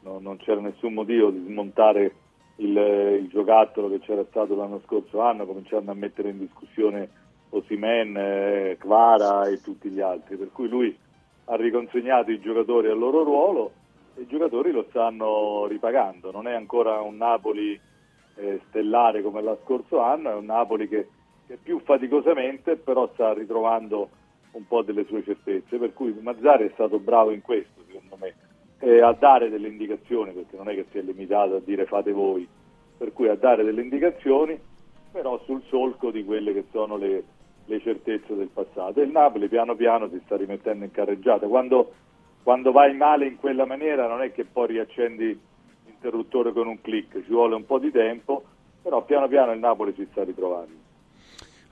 no- 0.00 0.18
non 0.18 0.36
c'era 0.36 0.60
nessun 0.60 0.92
motivo 0.92 1.30
di 1.30 1.44
smontare 1.46 2.14
il, 2.56 2.76
il 3.22 3.28
giocattolo 3.28 3.88
che 3.88 4.00
c'era 4.00 4.24
stato 4.28 4.54
l'anno 4.54 4.80
scorso 4.84 5.20
anno, 5.20 5.46
cominciando 5.46 5.90
a 5.90 5.94
mettere 5.94 6.30
in 6.30 6.38
discussione 6.38 7.26
Osimen, 7.50 8.16
eh, 8.16 8.76
Kvara 8.78 9.48
e 9.48 9.60
tutti 9.60 9.88
gli 9.88 10.00
altri, 10.00 10.36
per 10.36 10.50
cui 10.52 10.68
lui 10.68 10.96
ha 11.46 11.56
riconsegnato 11.56 12.30
i 12.30 12.40
giocatori 12.40 12.88
al 12.88 12.98
loro 12.98 13.22
ruolo 13.22 13.72
e 14.14 14.22
i 14.22 14.26
giocatori 14.26 14.70
lo 14.70 14.86
stanno 14.90 15.66
ripagando, 15.66 16.30
non 16.30 16.46
è 16.46 16.54
ancora 16.54 17.00
un 17.00 17.16
Napoli 17.16 17.78
eh, 18.36 18.60
stellare 18.68 19.22
come 19.22 19.42
l'anno 19.42 19.58
scorso 19.64 20.00
anno, 20.00 20.30
è 20.30 20.34
un 20.34 20.44
Napoli 20.44 20.88
che, 20.88 21.08
che 21.46 21.58
più 21.62 21.80
faticosamente 21.80 22.76
però 22.76 23.10
sta 23.14 23.32
ritrovando 23.32 24.10
un 24.52 24.66
po' 24.66 24.82
delle 24.82 25.04
sue 25.04 25.22
certezze, 25.22 25.78
per 25.78 25.92
cui 25.94 26.16
Mazzari 26.20 26.66
è 26.66 26.70
stato 26.74 26.98
bravo 26.98 27.30
in 27.30 27.42
questo 27.42 27.82
secondo 27.86 28.16
me, 28.20 28.34
eh, 28.80 29.00
a 29.00 29.12
dare 29.12 29.48
delle 29.48 29.68
indicazioni, 29.68 30.32
perché 30.32 30.56
non 30.56 30.68
è 30.68 30.74
che 30.74 30.86
si 30.90 30.98
è 30.98 31.02
limitato 31.02 31.56
a 31.56 31.60
dire 31.60 31.86
fate 31.86 32.12
voi, 32.12 32.46
per 32.96 33.12
cui 33.12 33.28
a 33.28 33.34
dare 33.34 33.64
delle 33.64 33.82
indicazioni, 33.82 34.58
però 35.10 35.40
sul 35.44 35.62
solco 35.68 36.10
di 36.10 36.24
quelle 36.24 36.52
che 36.52 36.66
sono 36.70 36.96
le, 36.96 37.24
le 37.68 37.80
certezze 37.80 38.34
del 38.34 38.48
passato. 38.48 39.00
E 39.00 39.04
il 39.04 39.10
Napoli 39.10 39.48
piano 39.48 39.76
piano 39.76 40.08
si 40.08 40.20
sta 40.24 40.36
rimettendo 40.36 40.84
in 40.84 40.90
carreggiata. 40.90 41.46
Quando, 41.46 41.92
quando 42.42 42.72
vai 42.72 42.94
male 42.96 43.26
in 43.26 43.36
quella 43.36 43.66
maniera 43.66 44.08
non 44.08 44.22
è 44.22 44.32
che 44.32 44.44
poi 44.44 44.68
riaccendi 44.68 45.38
l'interruttore 45.84 46.52
con 46.52 46.66
un 46.66 46.80
clic, 46.80 47.22
ci 47.24 47.30
vuole 47.30 47.54
un 47.54 47.64
po' 47.64 47.78
di 47.78 47.90
tempo, 47.90 48.42
però 48.82 49.04
piano 49.04 49.28
piano 49.28 49.52
il 49.52 49.58
Napoli 49.58 49.92
si 49.94 50.06
sta 50.10 50.24
ritrovando. 50.24 50.77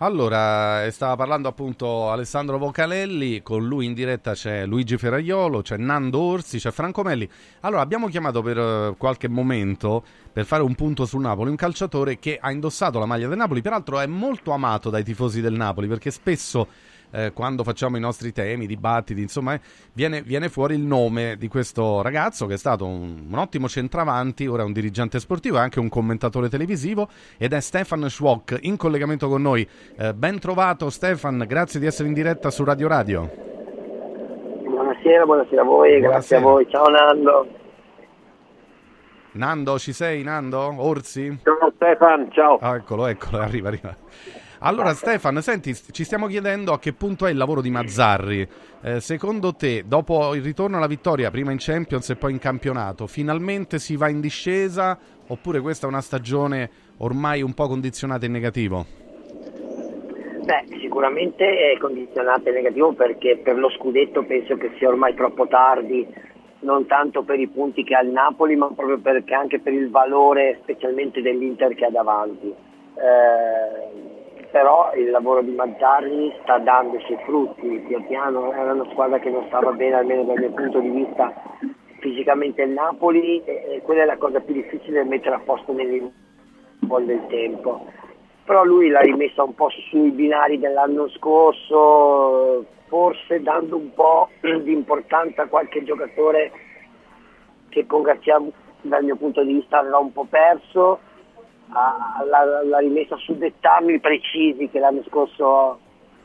Allora, 0.01 0.85
eh, 0.85 0.90
stava 0.90 1.16
parlando 1.16 1.48
appunto 1.48 2.10
Alessandro 2.10 2.59
Vocalelli, 2.59 3.43
con 3.43 3.66
lui 3.66 3.86
in 3.86 3.94
diretta 3.94 4.35
c'è 4.35 4.66
Luigi 4.66 4.98
Ferraiolo, 4.98 5.62
c'è 5.62 5.78
Nando 5.78 6.20
Orsi, 6.20 6.59
c'è 6.59 6.70
Franco 6.70 7.02
Melli. 7.02 7.27
Allora, 7.60 7.81
abbiamo 7.81 8.06
chiamato 8.09 8.43
per 8.43 8.59
eh, 8.59 8.94
qualche 8.98 9.27
momento 9.27 10.05
per 10.31 10.44
fare 10.44 10.62
un 10.62 10.74
punto 10.74 11.06
sul 11.06 11.23
Napoli 11.23 11.48
un 11.48 11.56
calciatore 11.56 12.18
che 12.18 12.36
ha 12.39 12.51
indossato 12.51 12.98
la 12.98 13.06
maglia 13.06 13.27
del 13.27 13.39
Napoli, 13.39 13.62
peraltro 13.62 13.98
è 13.98 14.06
molto 14.06 14.51
amato 14.51 14.90
dai 14.90 15.02
tifosi 15.02 15.40
del 15.40 15.55
Napoli 15.55 15.89
perché 15.89 16.10
spesso 16.10 16.68
eh, 17.11 17.33
quando 17.33 17.65
facciamo 17.65 17.97
i 17.97 18.01
nostri 18.01 18.33
temi, 18.33 18.66
dibattiti, 18.66 19.20
insomma, 19.20 19.59
viene, 19.93 20.23
viene, 20.23 20.49
fuori 20.49 20.74
il 20.74 20.83
nome 20.83 21.37
di 21.39 21.49
questo 21.49 22.03
ragazzo 22.03 22.47
che 22.47 22.55
è 22.55 22.59
stato 22.59 22.87
un, 22.87 23.27
un, 23.31 23.39
ottimo 23.39 23.69
centravanti, 23.69 24.47
ora 24.47 24.62
è 24.62 24.65
un 24.65 24.73
dirigente 24.73 25.19
sportivo 25.19 25.57
e 25.57 25.61
anche 25.61 25.81
un 25.81 25.89
commentatore 25.89 26.49
televisivo 26.49 27.09
ed 27.39 27.53
è 27.53 27.61
Stefan 27.61 28.09
Schwock 28.09 28.59
in 28.62 28.77
collegamento 28.77 29.28
con 29.28 29.43
noi. 29.43 29.66
Eh, 29.97 30.15
ben 30.15 30.39
trovato 30.39 30.91
Stefan, 30.91 31.45
grazie 31.47 31.81
di 31.81 31.87
essere 31.87 32.09
in 32.09 32.15
diretta 32.15 32.51
su 32.51 32.65
Radio 32.65 32.89
Radio. 32.89 33.31
Buonasera, 34.65 35.24
buonasera 35.24 35.61
a 35.61 35.65
voi, 35.65 35.89
buonasera. 35.89 36.11
grazie 36.11 36.37
a 36.37 36.41
voi, 36.41 36.66
ciao 36.69 36.89
Nando. 36.89 37.47
Nando, 39.33 39.78
ci 39.78 39.93
sei 39.93 40.23
Nando? 40.23 40.74
Orsi? 40.78 41.39
Ciao 41.43 41.73
Stefan, 41.74 42.31
ciao. 42.33 42.57
Ah, 42.59 42.77
eccolo, 42.77 43.07
eccolo, 43.07 43.39
arriva, 43.39 43.69
arriva. 43.69 43.97
Allora 44.61 44.95
Stefano, 44.95 45.41
senti, 45.41 45.74
ci 45.74 46.05
stiamo 46.05 46.27
chiedendo 46.27 46.73
a 46.73 46.78
che 46.78 46.93
punto 46.93 47.27
è 47.27 47.31
il 47.31 47.37
lavoro 47.37 47.61
di 47.61 47.70
Mazzarri. 47.70 48.49
Eh, 48.83 49.01
secondo 49.01 49.55
te, 49.55 49.85
dopo 49.87 50.35
il 50.35 50.43
ritorno 50.43 50.78
alla 50.78 50.87
vittoria, 50.87 51.31
prima 51.31 51.53
in 51.53 51.59
Champions 51.61 52.09
e 52.11 52.16
poi 52.16 52.33
in 52.33 52.39
campionato, 52.39 53.07
finalmente 53.07 53.78
si 53.78 53.97
va 53.97 54.09
in 54.09 54.20
discesa 54.20 54.99
oppure 55.27 55.61
questa 55.61 55.87
è 55.87 55.89
una 55.91 56.01
stagione 56.01 56.70
ormai 56.99 57.43
un 57.43 57.53
po' 57.53 57.66
condizionata 57.66 58.24
in 58.27 58.33
negativo? 58.33 58.87
Beh, 60.47 60.78
sicuramente 60.81 61.73
è 61.73 61.78
condizionata 61.78 62.49
in 62.49 62.55
negativo 62.55 62.93
perché 62.93 63.37
per 63.43 63.59
lo 63.59 63.69
scudetto 63.70 64.23
penso 64.23 64.57
che 64.57 64.70
sia 64.78 64.89
ormai 64.89 65.15
troppo 65.15 65.49
tardi, 65.49 66.07
non 66.61 66.87
tanto 66.87 67.23
per 67.23 67.41
i 67.41 67.49
punti 67.49 67.85
che 67.85 67.95
ha 67.95 68.01
il 68.01 68.11
Napoli, 68.11 68.57
ma 68.57 68.70
proprio 68.74 68.99
perché 68.99 69.35
anche 69.35 69.59
per 69.59 69.73
il 69.73 69.91
valore 69.91 70.61
specialmente 70.62 71.20
dell'Inter 71.20 71.74
che 71.74 71.85
ha 71.85 71.91
davanti. 71.91 72.47
Eh, 72.49 74.15
però 74.57 74.91
il 74.95 75.11
lavoro 75.11 75.43
di 75.43 75.51
Mazzarri 75.51 76.33
sta 76.41 76.57
dando 76.57 76.97
i 76.97 77.03
suoi 77.03 77.19
frutti, 77.27 77.85
pian 77.87 78.07
piano 78.07 78.55
era 78.55 78.73
una 78.73 78.89
squadra 78.91 79.19
che 79.19 79.28
non 79.28 79.45
stava 79.49 79.73
bene 79.73 79.97
almeno 79.97 80.23
dal 80.23 80.39
mio 80.39 80.51
punto 80.53 80.78
di 80.78 80.89
vista 80.89 81.31
fisicamente 81.99 82.62
il 82.62 82.70
Napoli 82.70 83.45
e, 83.45 83.83
quella 83.85 84.05
è 84.05 84.07
la 84.07 84.16
cosa 84.16 84.41
più 84.41 84.55
difficile 84.55 85.03
da 85.03 85.11
mettere 85.11 85.35
a 85.35 85.43
posto 85.45 85.74
nel 85.74 86.11
del 86.81 87.27
tempo. 87.27 87.85
Però 88.47 88.65
lui 88.65 88.89
l'ha 88.89 89.01
rimessa 89.01 89.43
un 89.43 89.55
po' 89.55 89.69
sui 89.91 90.11
binari 90.11 90.59
dell'anno 90.59 91.11
scorso, 91.11 92.65
forse 92.87 93.43
dando 93.43 93.77
un 93.77 93.93
po' 93.93 94.31
di 94.41 94.73
importanza 94.73 95.43
a 95.43 95.49
qualche 95.49 95.85
giocatore 95.85 96.51
che 97.69 97.85
con 97.85 98.01
Garzia 98.01 98.41
dal 98.81 99.05
mio 99.05 99.16
punto 99.16 99.45
di 99.45 99.53
vista 99.53 99.81
aveva 99.81 99.99
un 99.99 100.15
po' 100.15 100.24
perso 100.24 101.01
l'ha 101.68 102.78
rimessa 102.78 103.16
su 103.16 103.36
dettami 103.36 103.98
precisi 104.01 104.68
che 104.68 104.78
l'anno 104.78 105.02
scorso 105.09 105.78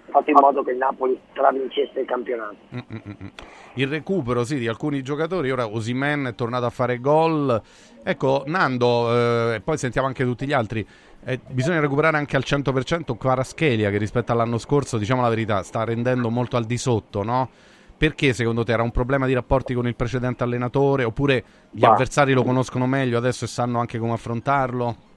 ha 0.07 0.11
fatto 0.11 0.30
in 0.30 0.38
modo 0.39 0.63
che 0.63 0.72
il 0.72 0.77
Napoli 0.77 1.19
stravincesse 1.31 1.99
il 1.99 2.05
campionato. 2.05 2.57
Mm-mm. 2.73 3.31
Il 3.76 3.88
recupero 3.88 4.43
sì, 4.43 4.57
di 4.57 4.68
alcuni 4.68 5.01
giocatori, 5.01 5.51
ora 5.51 5.68
Osimen 5.68 6.26
è 6.26 6.35
tornato 6.35 6.65
a 6.65 6.69
fare 6.69 6.99
gol. 6.99 7.61
Ecco, 8.03 8.43
Nando, 8.47 9.53
eh, 9.53 9.61
poi 9.61 9.77
sentiamo 9.77 10.07
anche 10.07 10.23
tutti 10.26 10.45
gli 10.45 10.53
altri. 10.53 10.85
Eh, 11.23 11.39
bisogna 11.47 11.80
recuperare 11.80 12.18
anche 12.18 12.35
al 12.35 12.43
100% 12.45 13.15
Quaraschelia 13.15 13.89
che 13.89 13.97
rispetto 13.97 14.31
all'anno 14.31 14.57
scorso, 14.57 14.97
diciamo 14.97 15.22
la 15.22 15.30
verità, 15.30 15.63
sta 15.63 15.84
rendendo 15.84 16.30
molto 16.30 16.57
al 16.57 16.65
di 16.65 16.77
sotto, 16.77 17.23
no? 17.23 17.49
Perché 17.95 18.34
secondo 18.34 18.63
te 18.63 18.72
era 18.72 18.81
un 18.81 18.89
problema 18.89 19.27
di 19.27 19.34
rapporti 19.34 19.76
con 19.76 19.88
il 19.88 19.95
precedente 19.95 20.43
allenatore 20.43 21.03
oppure 21.03 21.43
gli 21.69 21.81
bah. 21.81 21.91
avversari 21.91 22.34
lo 22.34 22.43
conoscono 22.43 22.88
meglio 22.88 23.19
adesso 23.19 23.45
e 23.45 23.47
sanno 23.47 23.80
anche 23.80 23.99
come 23.99 24.13
affrontarlo? 24.13 25.09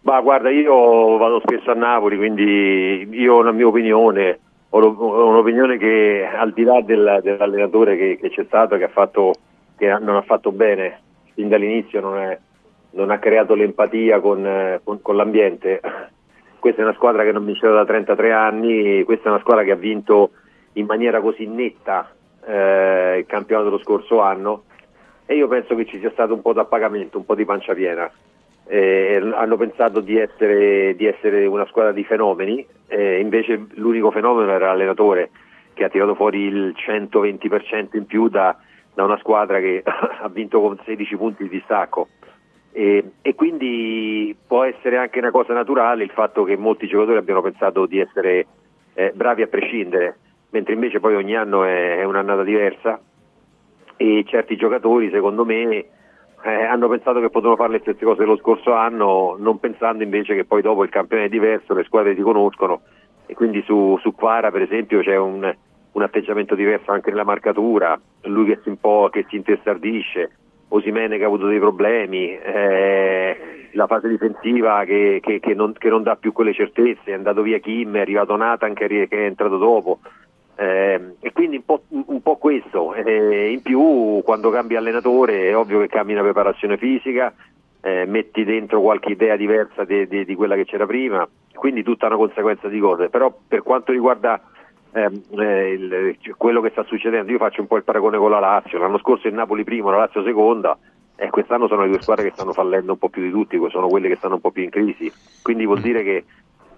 Ma 0.00 0.20
guarda, 0.20 0.48
io 0.48 1.16
vado 1.16 1.40
spesso 1.40 1.70
a 1.70 1.74
Napoli, 1.74 2.16
quindi 2.16 3.08
io 3.10 3.34
ho 3.34 3.40
una 3.40 3.52
mia 3.52 3.66
opinione, 3.66 4.38
ho, 4.70 4.78
un'opinione 4.78 5.76
che 5.76 6.24
al 6.24 6.52
di 6.52 6.62
là 6.62 6.80
del, 6.82 7.20
dell'allenatore 7.22 7.96
che, 7.96 8.18
che, 8.20 8.30
c'è 8.30 8.44
stato, 8.44 8.76
che, 8.76 8.88
fatto, 8.88 9.32
che 9.76 9.88
non 9.98 10.16
ha 10.16 10.22
fatto 10.22 10.52
bene 10.52 11.00
fin 11.34 11.48
dall'inizio, 11.48 12.00
non, 12.00 12.16
è, 12.16 12.38
non 12.92 13.10
ha 13.10 13.18
creato 13.18 13.54
l'empatia 13.54 14.20
con, 14.20 14.80
con, 14.84 15.02
con, 15.02 15.16
l'ambiente. 15.16 15.80
Questa 16.58 16.80
è 16.80 16.84
una 16.84 16.94
squadra 16.94 17.24
che 17.24 17.32
non 17.32 17.44
vinceva 17.44 17.74
da 17.74 17.84
33 17.84 18.32
anni, 18.32 19.02
questa 19.04 19.28
è 19.28 19.32
una 19.32 19.40
squadra 19.40 19.64
che 19.64 19.72
ha 19.72 19.76
vinto 19.76 20.30
in 20.74 20.86
maniera 20.86 21.20
così 21.20 21.46
netta 21.46 22.10
eh, 22.46 23.18
il 23.18 23.26
campionato 23.26 23.68
dello 23.68 23.82
scorso 23.82 24.20
anno 24.20 24.64
e 25.26 25.36
io 25.36 25.48
penso 25.48 25.74
che 25.74 25.84
ci 25.86 25.98
sia 25.98 26.10
stato 26.10 26.34
un 26.34 26.40
po' 26.40 26.52
d'appagamento, 26.52 27.18
un 27.18 27.24
po' 27.24 27.34
di 27.34 27.44
pancia 27.44 27.74
piena 27.74 28.10
eh, 28.68 29.16
hanno 29.34 29.56
pensato 29.56 30.00
di 30.00 30.18
essere, 30.18 30.94
di 30.94 31.06
essere, 31.06 31.46
una 31.46 31.66
squadra 31.66 31.92
di 31.92 32.04
fenomeni, 32.04 32.64
eh, 32.86 33.18
invece 33.18 33.66
l'unico 33.74 34.10
fenomeno 34.10 34.52
era 34.52 34.66
l'allenatore 34.66 35.30
che 35.72 35.84
ha 35.84 35.88
tirato 35.88 36.14
fuori 36.14 36.40
il 36.40 36.74
120% 36.76 37.96
in 37.96 38.04
più 38.04 38.28
da, 38.28 38.54
da 38.92 39.04
una 39.04 39.16
squadra 39.18 39.58
che 39.58 39.82
ha 39.84 40.28
vinto 40.28 40.60
con 40.60 40.78
16 40.84 41.16
punti 41.16 41.44
di 41.44 41.48
distacco. 41.48 42.08
E, 42.70 43.12
e, 43.22 43.34
quindi 43.34 44.36
può 44.46 44.64
essere 44.64 44.98
anche 44.98 45.18
una 45.18 45.30
cosa 45.30 45.54
naturale 45.54 46.04
il 46.04 46.10
fatto 46.10 46.44
che 46.44 46.56
molti 46.56 46.86
giocatori 46.86 47.16
abbiano 47.16 47.40
pensato 47.40 47.86
di 47.86 47.98
essere 47.98 48.46
eh, 48.92 49.12
bravi 49.14 49.42
a 49.42 49.46
prescindere, 49.46 50.18
mentre 50.50 50.74
invece 50.74 51.00
poi 51.00 51.14
ogni 51.14 51.34
anno 51.34 51.64
è, 51.64 51.98
è 51.98 52.04
un'annata 52.04 52.42
diversa 52.42 53.00
e 53.96 54.24
certi 54.28 54.56
giocatori 54.56 55.10
secondo 55.10 55.44
me 55.46 55.86
eh, 56.42 56.64
hanno 56.64 56.88
pensato 56.88 57.20
che 57.20 57.30
potevano 57.30 57.56
fare 57.56 57.72
le 57.72 57.80
stesse 57.80 58.04
cose 58.04 58.20
dello 58.20 58.36
scorso 58.36 58.72
anno, 58.72 59.36
non 59.38 59.58
pensando 59.58 60.02
invece 60.02 60.34
che 60.34 60.44
poi 60.44 60.62
dopo 60.62 60.84
il 60.84 60.90
campione 60.90 61.24
è 61.24 61.28
diverso, 61.28 61.74
le 61.74 61.84
squadre 61.84 62.14
ti 62.14 62.22
conoscono. 62.22 62.82
E 63.26 63.34
quindi 63.34 63.62
su, 63.62 63.98
su 64.00 64.14
Quara 64.14 64.50
per 64.50 64.62
esempio 64.62 65.00
c'è 65.00 65.16
un, 65.16 65.54
un, 65.92 66.02
atteggiamento 66.02 66.54
diverso 66.54 66.92
anche 66.92 67.10
nella 67.10 67.24
marcatura, 67.24 68.00
lui 68.22 68.46
che 68.46 68.60
si, 68.62 68.78
che 69.10 69.26
si 69.28 69.36
intestardisce, 69.36 70.30
Osimene 70.70 71.16
che 71.16 71.24
ha 71.24 71.28
avuto 71.28 71.46
dei 71.46 71.58
problemi, 71.58 72.28
eh, 72.28 73.68
la 73.72 73.86
fase 73.86 74.06
difensiva 74.06 74.84
che, 74.84 75.18
che, 75.22 75.40
che, 75.40 75.54
non, 75.54 75.72
che, 75.72 75.88
non, 75.88 76.02
dà 76.02 76.16
più 76.16 76.32
quelle 76.32 76.52
certezze, 76.52 77.04
è 77.10 77.14
andato 77.14 77.40
via 77.40 77.58
Kim, 77.58 77.96
è 77.96 78.00
arrivato 78.00 78.36
Nathan 78.36 78.74
che 78.74 79.06
è 79.08 79.16
entrato 79.16 79.56
dopo. 79.56 80.00
Eh, 80.60 81.14
e 81.20 81.32
quindi 81.32 81.58
un 81.58 81.64
po', 81.64 81.82
un 81.88 82.20
po 82.20 82.34
questo, 82.34 82.92
eh, 82.92 83.52
in 83.52 83.62
più 83.62 84.20
quando 84.24 84.50
cambi 84.50 84.74
allenatore 84.74 85.48
è 85.48 85.56
ovvio 85.56 85.78
che 85.78 85.86
cambi 85.86 86.14
una 86.14 86.22
preparazione 86.22 86.76
fisica, 86.76 87.32
eh, 87.80 88.06
metti 88.06 88.42
dentro 88.42 88.80
qualche 88.80 89.12
idea 89.12 89.36
diversa 89.36 89.84
di, 89.84 90.08
di, 90.08 90.24
di, 90.24 90.34
quella 90.34 90.56
che 90.56 90.64
c'era 90.64 90.84
prima, 90.84 91.28
quindi 91.54 91.84
tutta 91.84 92.06
una 92.06 92.16
conseguenza 92.16 92.66
di 92.66 92.80
cose, 92.80 93.08
però 93.08 93.32
per 93.46 93.62
quanto 93.62 93.92
riguarda 93.92 94.40
ehm, 94.94 95.22
eh, 95.38 95.70
il, 95.70 96.16
quello 96.36 96.60
che 96.60 96.70
sta 96.70 96.82
succedendo, 96.82 97.30
io 97.30 97.38
faccio 97.38 97.60
un 97.60 97.68
po' 97.68 97.76
il 97.76 97.84
paragone 97.84 98.18
con 98.18 98.32
la 98.32 98.40
Lazio, 98.40 98.80
l'anno 98.80 98.98
scorso 98.98 99.28
il 99.28 99.34
Napoli 99.34 99.62
primo, 99.62 99.90
la 99.90 99.98
Lazio 99.98 100.24
seconda, 100.24 100.76
e 101.14 101.30
quest'anno 101.30 101.68
sono 101.68 101.82
le 101.82 101.90
due 101.90 102.02
squadre 102.02 102.24
che 102.24 102.34
stanno 102.34 102.52
fallendo 102.52 102.90
un 102.90 102.98
po' 102.98 103.10
più 103.10 103.22
di 103.22 103.30
tutti, 103.30 103.60
sono 103.70 103.86
quelle 103.86 104.08
che 104.08 104.16
stanno 104.16 104.34
un 104.34 104.40
po' 104.40 104.50
più 104.50 104.64
in 104.64 104.70
crisi, 104.70 105.12
quindi 105.40 105.66
vuol 105.66 105.82
dire 105.82 106.02
che 106.02 106.24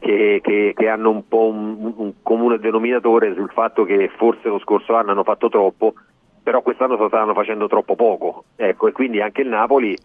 che, 0.00 0.40
che, 0.42 0.72
che, 0.74 0.88
hanno 0.88 1.10
un 1.10 1.28
po' 1.28 1.46
un, 1.46 1.92
un, 1.94 2.12
comune 2.22 2.58
denominatore 2.58 3.34
sul 3.34 3.50
fatto 3.50 3.84
che 3.84 4.10
forse 4.16 4.48
lo 4.48 4.58
scorso 4.58 4.94
anno 4.94 5.12
hanno 5.12 5.22
fatto 5.22 5.48
troppo, 5.48 5.94
però 6.42 6.62
quest'anno 6.62 6.96
stanno 7.06 7.34
facendo 7.34 7.68
troppo 7.68 7.94
poco. 7.94 8.44
Ecco, 8.56 8.88
e 8.88 8.92
quindi 8.92 9.20
anche 9.20 9.42
il 9.42 9.48
Napoli 9.48 9.96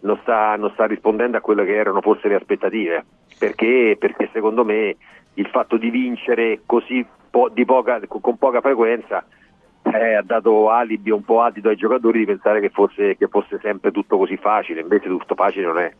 non 0.00 0.18
sta, 0.22 0.56
non 0.56 0.70
sta 0.70 0.86
rispondendo 0.86 1.36
a 1.36 1.40
quelle 1.40 1.64
che 1.64 1.74
erano 1.74 2.00
forse 2.00 2.28
le 2.28 2.36
aspettative, 2.36 3.04
perché, 3.38 3.96
perché 3.98 4.30
secondo 4.32 4.64
me 4.64 4.96
il 5.34 5.46
fatto 5.48 5.76
di 5.76 5.90
vincere 5.90 6.60
così 6.64 7.04
po- 7.28 7.52
poca, 7.66 8.00
con 8.06 8.38
poca 8.38 8.60
frequenza 8.60 9.24
eh, 9.82 10.14
ha 10.14 10.22
dato 10.22 10.70
alibi 10.70 11.10
un 11.10 11.24
po' 11.24 11.42
adito 11.42 11.68
ai 11.68 11.76
giocatori 11.76 12.20
di 12.20 12.26
pensare 12.26 12.60
che 12.60 12.70
fosse, 12.70 13.16
che 13.16 13.26
fosse 13.28 13.58
sempre 13.60 13.90
tutto 13.90 14.16
così 14.16 14.36
facile, 14.36 14.80
invece 14.80 15.08
tutto 15.08 15.34
facile 15.34 15.66
non 15.66 15.78
è. 15.78 15.92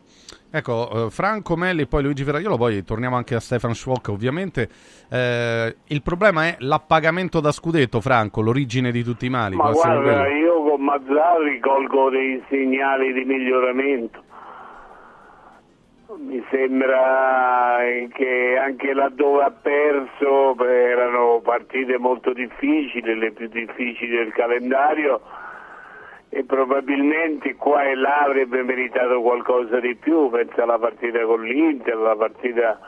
Ecco, 0.53 1.05
eh, 1.05 1.09
Franco 1.09 1.55
Melli 1.55 1.83
e 1.83 1.87
poi 1.87 2.03
Luigi 2.03 2.25
Ferraiolo, 2.25 2.57
poi 2.57 2.83
torniamo 2.83 3.15
anche 3.15 3.35
a 3.35 3.39
Stefan 3.39 3.73
Schwock 3.73 4.09
ovviamente. 4.09 4.67
Eh, 5.09 5.75
il 5.87 6.01
problema 6.01 6.47
è 6.47 6.55
l'appagamento 6.59 7.39
da 7.39 7.53
scudetto, 7.53 8.01
Franco, 8.01 8.41
l'origine 8.41 8.91
di 8.91 9.01
tutti 9.01 9.27
i 9.27 9.29
mali. 9.29 9.55
Ma 9.55 9.71
guarda, 9.71 10.27
io 10.27 10.61
con 10.61 10.81
Mazzarri 10.81 11.59
colgo 11.61 12.09
dei 12.09 12.43
segnali 12.49 13.13
di 13.13 13.23
miglioramento. 13.23 14.23
Mi 16.17 16.43
sembra 16.51 17.77
che 18.11 18.59
anche 18.61 18.93
laddove 18.93 19.43
ha 19.43 19.51
perso 19.51 20.61
erano 20.65 21.39
partite 21.41 21.97
molto 21.97 22.33
difficili, 22.33 23.17
le 23.17 23.31
più 23.31 23.47
difficili 23.47 24.17
del 24.17 24.33
calendario 24.33 25.21
e 26.33 26.45
probabilmente 26.45 27.55
qua 27.55 27.83
e 27.83 27.95
là 27.95 28.21
avrebbe 28.21 28.63
meritato 28.63 29.21
qualcosa 29.21 29.81
di 29.81 29.95
più, 29.95 30.29
penso 30.29 30.61
alla 30.61 30.79
partita 30.79 31.19
con 31.25 31.43
l'Inter, 31.43 31.93
alla 31.93 32.15
partita 32.15 32.79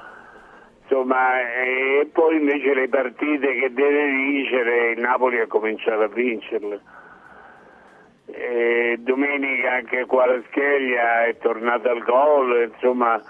insomma 0.81 1.41
e 1.41 2.09
poi 2.13 2.37
invece 2.37 2.73
le 2.73 2.87
partite 2.87 3.53
che 3.59 3.73
deve 3.73 4.05
vincere 4.05 4.91
il 4.91 4.99
Napoli 5.01 5.41
ha 5.41 5.47
cominciato 5.47 6.03
a 6.03 6.07
vincerle. 6.07 6.79
E 8.27 8.95
domenica 8.99 9.73
anche 9.73 10.05
qua 10.05 10.25
la 10.25 10.41
Scheria 10.47 11.25
è 11.25 11.37
tornata 11.37 11.91
al 11.91 12.01
gol, 12.01 12.71
insomma 12.71 13.21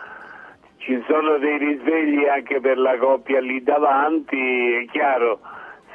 ci 0.78 1.04
sono 1.08 1.40
dei 1.40 1.58
risvegli 1.58 2.26
anche 2.26 2.60
per 2.60 2.78
la 2.78 2.98
coppia 2.98 3.40
lì 3.42 3.64
davanti, 3.64 4.74
è 4.76 4.86
chiaro 4.92 5.40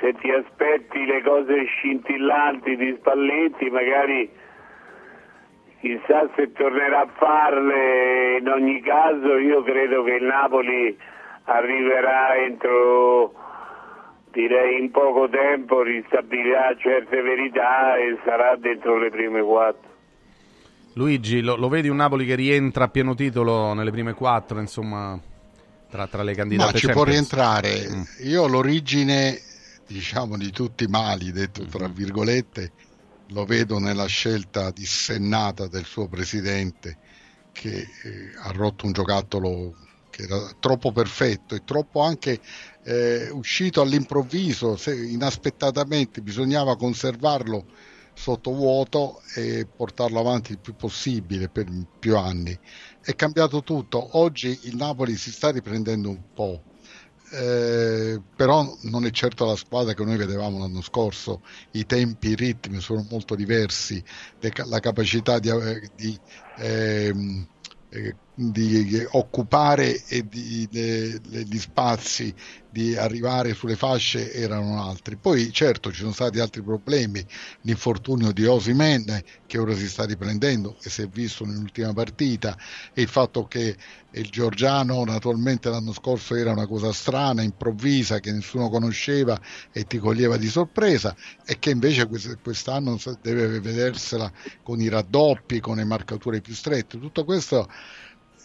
se 0.01 0.15
ti 0.21 0.31
aspetti 0.31 1.05
le 1.05 1.23
cose 1.23 1.65
scintillanti 1.65 2.77
di 2.77 2.97
Spalletti 2.99 3.71
magari 3.71 4.31
chissà 5.81 6.29
se 6.37 6.53
tornerà 6.53 7.01
a 7.01 7.09
farle 7.17 8.39
in 8.39 8.49
ogni 8.49 8.81
caso 8.81 9.37
io 9.39 9.63
credo 9.63 10.03
che 10.05 10.15
il 10.15 10.25
Napoli 10.25 10.97
arriverà 11.45 12.37
entro 12.37 13.33
direi 14.33 14.81
in 14.81 14.91
poco 14.91 15.29
tempo 15.29 15.83
ristabilirà 15.83 16.75
certe 16.77 17.23
verità 17.23 17.97
e 17.97 18.19
sarà 18.25 18.57
dentro 18.57 18.99
le 18.99 19.11
prime 19.11 19.43
quattro 19.43 19.89
Luigi, 20.99 21.41
lo, 21.43 21.55
lo 21.55 21.69
vedi 21.69 21.89
un 21.89 21.97
Napoli 21.97 22.27
che 22.27 22.35
rientra 22.35 22.85
a 22.85 22.89
pieno 22.89 23.15
titolo 23.15 23.73
nelle 23.73 23.93
prime 23.93 24.15
quattro, 24.15 24.59
insomma, 24.59 25.17
tra, 25.89 26.09
tra 26.09 26.25
le 26.25 26.35
candidate? 26.35 26.73
Ma 26.73 26.79
ci 26.79 26.87
Champions? 26.87 27.05
può 27.05 27.05
rientrare. 27.05 27.89
Mm. 27.89 28.29
Io 28.29 28.49
l'origine, 28.49 29.39
diciamo, 29.89 30.37
di 30.37 30.51
tutti 30.51 30.85
i 30.85 30.89
mali, 30.89 31.33
detto 31.33 31.65
tra 31.65 31.89
virgolette, 31.89 32.73
lo 33.29 33.45
vedo 33.45 33.79
nella 33.79 34.07
scelta 34.07 34.71
dissennata 34.71 35.67
del 35.67 35.85
suo 35.85 36.09
presidente 36.09 36.99
che 37.53 37.79
eh, 37.79 38.33
ha 38.43 38.53
rotto 38.53 38.87
un 38.87 38.93
giocattolo 38.93 39.75
che 40.11 40.23
era 40.23 40.51
troppo 40.59 40.93
perfetto 40.93 41.55
e 41.55 41.65
troppo 41.65 42.01
anche 42.01 42.41
eh, 42.85 43.29
uscito 43.31 43.81
all'improvviso, 43.81 44.77
se, 44.77 44.95
inaspettatamente 44.95 46.23
bisognava 46.23 46.77
conservarlo 46.77 47.67
sotto 48.15 48.53
vuoto 48.53 49.23
e 49.35 49.67
portarlo 49.67 50.19
avanti 50.19 50.53
il 50.53 50.59
più 50.59 50.75
possibile 50.75 51.49
per 51.49 51.67
più 51.99 52.17
anni. 52.17 52.59
È 53.01 53.15
cambiato 53.15 53.63
tutto, 53.63 54.19
oggi 54.19 54.59
il 54.63 54.77
Napoli 54.77 55.17
si 55.17 55.31
sta 55.31 55.51
riprendendo 55.51 56.09
un 56.09 56.21
po'. 56.35 56.63
Eh, 57.31 58.21
però 58.35 58.77
non 58.83 59.05
è 59.05 59.11
certo 59.11 59.45
la 59.45 59.57
squadra 59.57 59.93
che 59.93 60.05
noi 60.05 60.17
vedevamo 60.17 60.59
l'anno 60.59 60.81
scorso, 60.81 61.43
i 61.73 61.85
tempi, 61.85 62.29
i 62.31 62.35
ritmi 62.35 62.81
sono 62.81 63.07
molto 63.11 63.35
diversi, 63.35 64.03
la 64.67 64.81
capacità 64.81 65.39
di, 65.39 65.51
di 65.95 66.19
ehm, 66.57 67.47
eh, 67.91 68.17
di 68.35 69.07
occupare 69.13 70.05
e 70.07 70.29
di, 70.29 70.69
de, 70.71 71.21
gli 71.23 71.59
spazi 71.59 72.33
di 72.79 72.95
arrivare 72.95 73.55
sulle 73.55 73.75
fasce 73.75 74.33
erano 74.33 74.81
altri. 74.89 75.17
Poi 75.17 75.51
certo 75.51 75.91
ci 75.91 76.01
sono 76.01 76.13
stati 76.13 76.39
altri 76.39 76.63
problemi, 76.63 77.25
l'infortunio 77.63 78.31
di 78.31 78.45
Osimen 78.45 79.21
che 79.47 79.59
ora 79.59 79.75
si 79.75 79.89
sta 79.89 80.05
riprendendo 80.05 80.77
e 80.83 80.89
si 80.89 81.03
è 81.03 81.09
visto 81.09 81.45
nell'ultima 81.45 81.93
partita 81.93 82.57
e 82.95 83.03
il 83.03 83.09
fatto 83.09 83.49
che 83.49 83.77
il 84.13 84.31
Giorgiano 84.31 85.03
naturalmente 85.05 85.69
l'anno 85.69 85.93
scorso 85.93 86.37
era 86.37 86.53
una 86.53 86.69
cosa 86.69 86.93
strana, 86.93 87.43
improvvisa, 87.43 88.21
che 88.21 88.31
nessuno 88.31 88.69
conosceva 88.69 89.39
e 89.73 89.85
ti 89.85 89.99
coglieva 89.99 90.37
di 90.37 90.49
sorpresa 90.49 91.17
e 91.45 91.59
che 91.59 91.71
invece 91.71 92.09
quest'anno 92.41 92.97
deve 93.21 93.59
vedersela 93.59 94.31
con 94.63 94.81
i 94.81 94.89
raddoppi, 94.89 95.59
con 95.59 95.77
le 95.77 95.85
marcature 95.85 96.41
più 96.41 96.55
strette. 96.55 97.01
Tutto 97.01 97.25
questo 97.25 97.69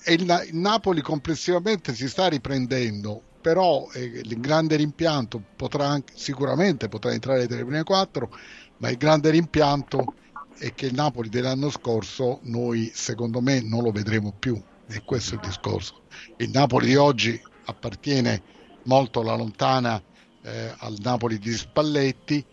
e 0.05 0.14
il, 0.14 0.49
Napoli 0.51 1.01
complessivamente 1.01 1.93
si 1.93 2.10
sta 2.10 2.27
riprendendo, 2.27 3.23
però 3.44 3.90
eh, 3.91 4.22
il 4.24 4.40
grande 4.40 4.78
rimpianto 4.78 5.44
potrà 5.57 5.86
anche, 5.86 6.14
sicuramente 6.15 6.88
potrà 6.88 7.11
entrare 7.11 7.45
tra 7.45 7.57
le 7.57 7.65
prime 7.65 7.84
quattro, 7.84 8.34
ma 8.78 8.90
il 8.90 8.95
grande 8.95 9.32
rimpianto 9.32 10.14
è 10.57 10.74
che 10.74 10.86
il 10.86 10.94
Napoli 10.94 11.28
dell'anno 11.28 11.70
scorso 11.70 12.40
noi 12.44 12.90
secondo 12.94 13.41
me 13.41 13.60
non 13.60 13.84
lo 13.84 13.91
vedremo 13.91 14.32
più. 14.32 14.60
E 14.88 15.02
questo 15.03 15.34
è 15.34 15.40
il 15.41 15.45
discorso. 15.45 16.03
Il 16.38 16.52
Napoli 16.52 16.88
di 16.88 16.95
oggi 16.95 17.40
appartiene 17.65 18.41
molto 18.84 19.20
alla 19.20 19.36
lontana 19.36 20.02
eh, 20.41 20.74
al 20.78 20.95
Napoli 21.02 21.38
di 21.38 21.52
Spalletti 21.52 22.45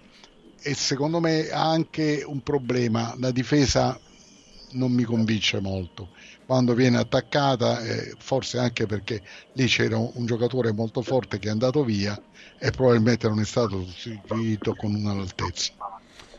e 0.61 0.75
secondo 0.75 1.21
me 1.21 1.51
ha 1.51 1.71
anche 1.71 2.25
un 2.27 2.43
problema, 2.43 3.15
la 3.19 3.31
difesa 3.31 3.99
non 4.73 4.91
mi 4.91 5.05
convince 5.05 5.61
molto 5.61 6.11
quando 6.51 6.75
viene 6.75 6.99
attaccata, 6.99 7.81
eh, 7.81 8.13
forse 8.19 8.59
anche 8.59 8.85
perché 8.85 9.23
lì 9.53 9.67
c'era 9.67 9.97
un, 9.97 10.11
un, 10.15 10.27
giocatore 10.27 10.73
molto 10.73 11.01
forte 11.01 11.39
che 11.39 11.47
è 11.47 11.51
andato 11.53 11.85
via 11.85 12.21
e 12.59 12.73
probabilmente 12.73 13.29
non 13.29 13.39
è 13.39 13.45
stato 13.45 13.85
sostituito 13.85 14.75
con 14.75 14.93
una 14.93 15.13
all'altezza. 15.13 15.71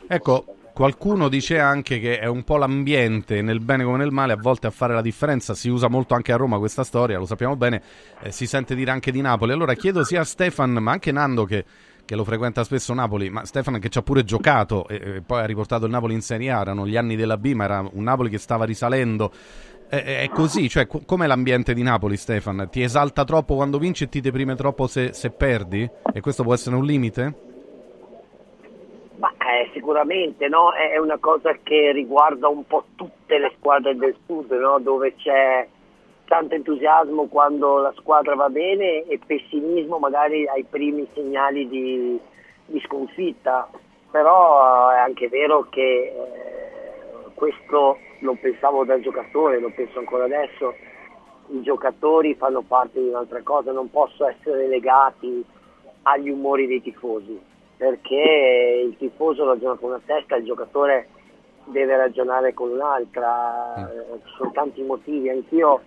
Ecco, 0.06 0.44
qualcuno 0.74 1.30
dice 1.30 1.60
anche 1.60 2.02
che 2.02 2.20
è 2.20 2.26
un 2.26 2.44
po' 2.44 2.58
l'ambiente, 2.58 3.42
nel 3.42 3.62
bene 3.62 3.86
come 3.86 4.00
nel 4.00 4.12
male, 4.12 4.34
a 4.34 4.38
volte 4.38 4.68
a 4.68 4.72
fare 4.72 4.94
la 4.94 5.02
differenza. 5.02 5.54
Si 5.54 5.70
usa 5.70 5.88
molto 5.88 6.14
anche 6.14 6.34
a 6.34 6.36
Roma 6.36 6.58
questa 6.58 6.84
storia, 6.84 7.18
lo 7.18 7.26
sappiamo 7.26 7.56
bene, 7.56 7.82
eh, 8.22 8.34
si 8.34 8.48
sente 8.48 8.76
dire 8.76 8.92
anche 8.92 9.14
di 9.14 9.22
Napoli. 9.22 9.54
Allora 9.54 9.76
chiedo 9.76 10.04
sia 10.04 10.20
a 10.20 10.26
Stefan, 10.26 10.72
ma 10.74 10.92
anche 10.92 11.14
Nando 11.14 11.46
che 11.46 11.64
che 12.12 12.18
lo 12.18 12.26
frequenta 12.26 12.66
spesso 12.66 12.94
Napoli, 12.94 13.30
ma 13.30 13.46
Stefano 13.46 13.80
che 13.80 13.88
ci 13.88 13.98
ha 13.98 14.02
pure 14.02 14.26
giocato 14.26 14.86
e, 14.90 15.22
poi 15.26 15.42
ha 15.42 15.46
riportato 15.46 15.86
il 15.86 15.92
Napoli 15.92 16.14
in 16.14 16.22
Serie 16.22 16.52
A, 16.52 16.60
erano 16.60 16.86
gli 16.86 16.98
anni 16.98 17.16
della 17.16 17.38
B, 17.38 17.54
ma 17.54 17.64
era 17.64 17.88
un 17.90 18.04
Napoli 18.04 18.30
che 18.30 18.38
stava 18.38 18.66
risalendo 18.66 19.32
è, 19.97 20.30
così, 20.34 20.69
cioè, 20.69 20.88
com'è 20.88 21.27
l'ambiente 21.27 21.73
di 21.73 21.84
Napoli, 21.84 22.15
Stefan? 22.15 22.69
Ti 22.72 22.81
esalta 22.81 23.26
troppo 23.26 23.55
quando 23.55 23.77
vinci 23.77 24.05
e 24.05 24.09
ti 24.09 24.22
deprime 24.22 24.55
troppo 24.55 24.88
se, 24.88 25.11
se 25.11 25.31
perdi? 25.31 25.89
E 26.13 26.22
questo 26.22 26.43
può 26.43 26.53
essere 26.53 26.77
un 26.77 26.85
limite? 26.85 27.34
Ma 29.18 29.34
eh, 29.34 29.69
sicuramente 29.73 30.47
no? 30.47 30.72
è 30.72 30.97
una 30.97 31.18
cosa 31.18 31.57
che 31.61 31.91
riguarda 31.91 32.47
un 32.47 32.65
po' 32.65 32.85
tutte 32.95 33.38
le 33.38 33.53
squadre 33.57 33.95
del 33.97 34.15
sud, 34.26 34.49
no? 34.51 34.80
dove 34.80 35.13
c'è 35.18 35.68
tanto 36.23 36.55
entusiasmo 36.55 37.26
quando 37.26 37.80
la 37.80 37.93
squadra 37.97 38.34
va 38.35 38.47
bene 38.47 39.03
e 39.07 39.19
pessimismo 39.26 39.99
magari 39.99 40.47
ai 40.47 40.63
primi 40.63 41.05
segnali 41.13 41.68
di, 41.68 42.18
di 42.65 42.81
sconfitta. 42.85 43.69
Però 44.09 44.89
è 44.89 44.99
anche 44.99 45.27
vero 45.27 45.68
che 45.69 45.81
eh, 45.81 47.31
questo 47.34 47.97
lo 48.22 48.35
pensavo 48.39 48.84
da 48.84 48.99
giocatore, 48.99 49.60
lo 49.60 49.72
penso 49.76 49.99
ancora 49.99 50.26
adesso, 50.26 50.73
i 51.48 51.61
giocatori 51.61 52.35
fanno 52.35 52.61
parte 52.61 53.02
di 53.02 53.10
un'altra 53.10 53.41
cosa, 53.43 53.72
non 53.72 53.89
possono 53.89 54.30
essere 54.30 54.68
legati 54.68 55.43
agli 56.03 56.30
umori 56.30 56.68
dei 56.68 56.81
tifosi, 56.81 57.39
perché 57.77 58.84
il 58.85 58.95
tifoso 58.98 59.45
ragiona 59.45 59.76
con 59.76 59.89
una 59.89 60.02
testa, 60.06 60.35
il 60.35 60.45
giocatore 60.45 61.10
deve 61.65 61.95
ragionare 61.98 62.53
con 62.53 62.69
un'altra, 62.69 63.76
mm. 63.77 64.18
ci 64.23 64.34
sono 64.38 64.52
tanti 64.52 64.81
motivi, 64.81 65.30
anch'io 65.30 65.81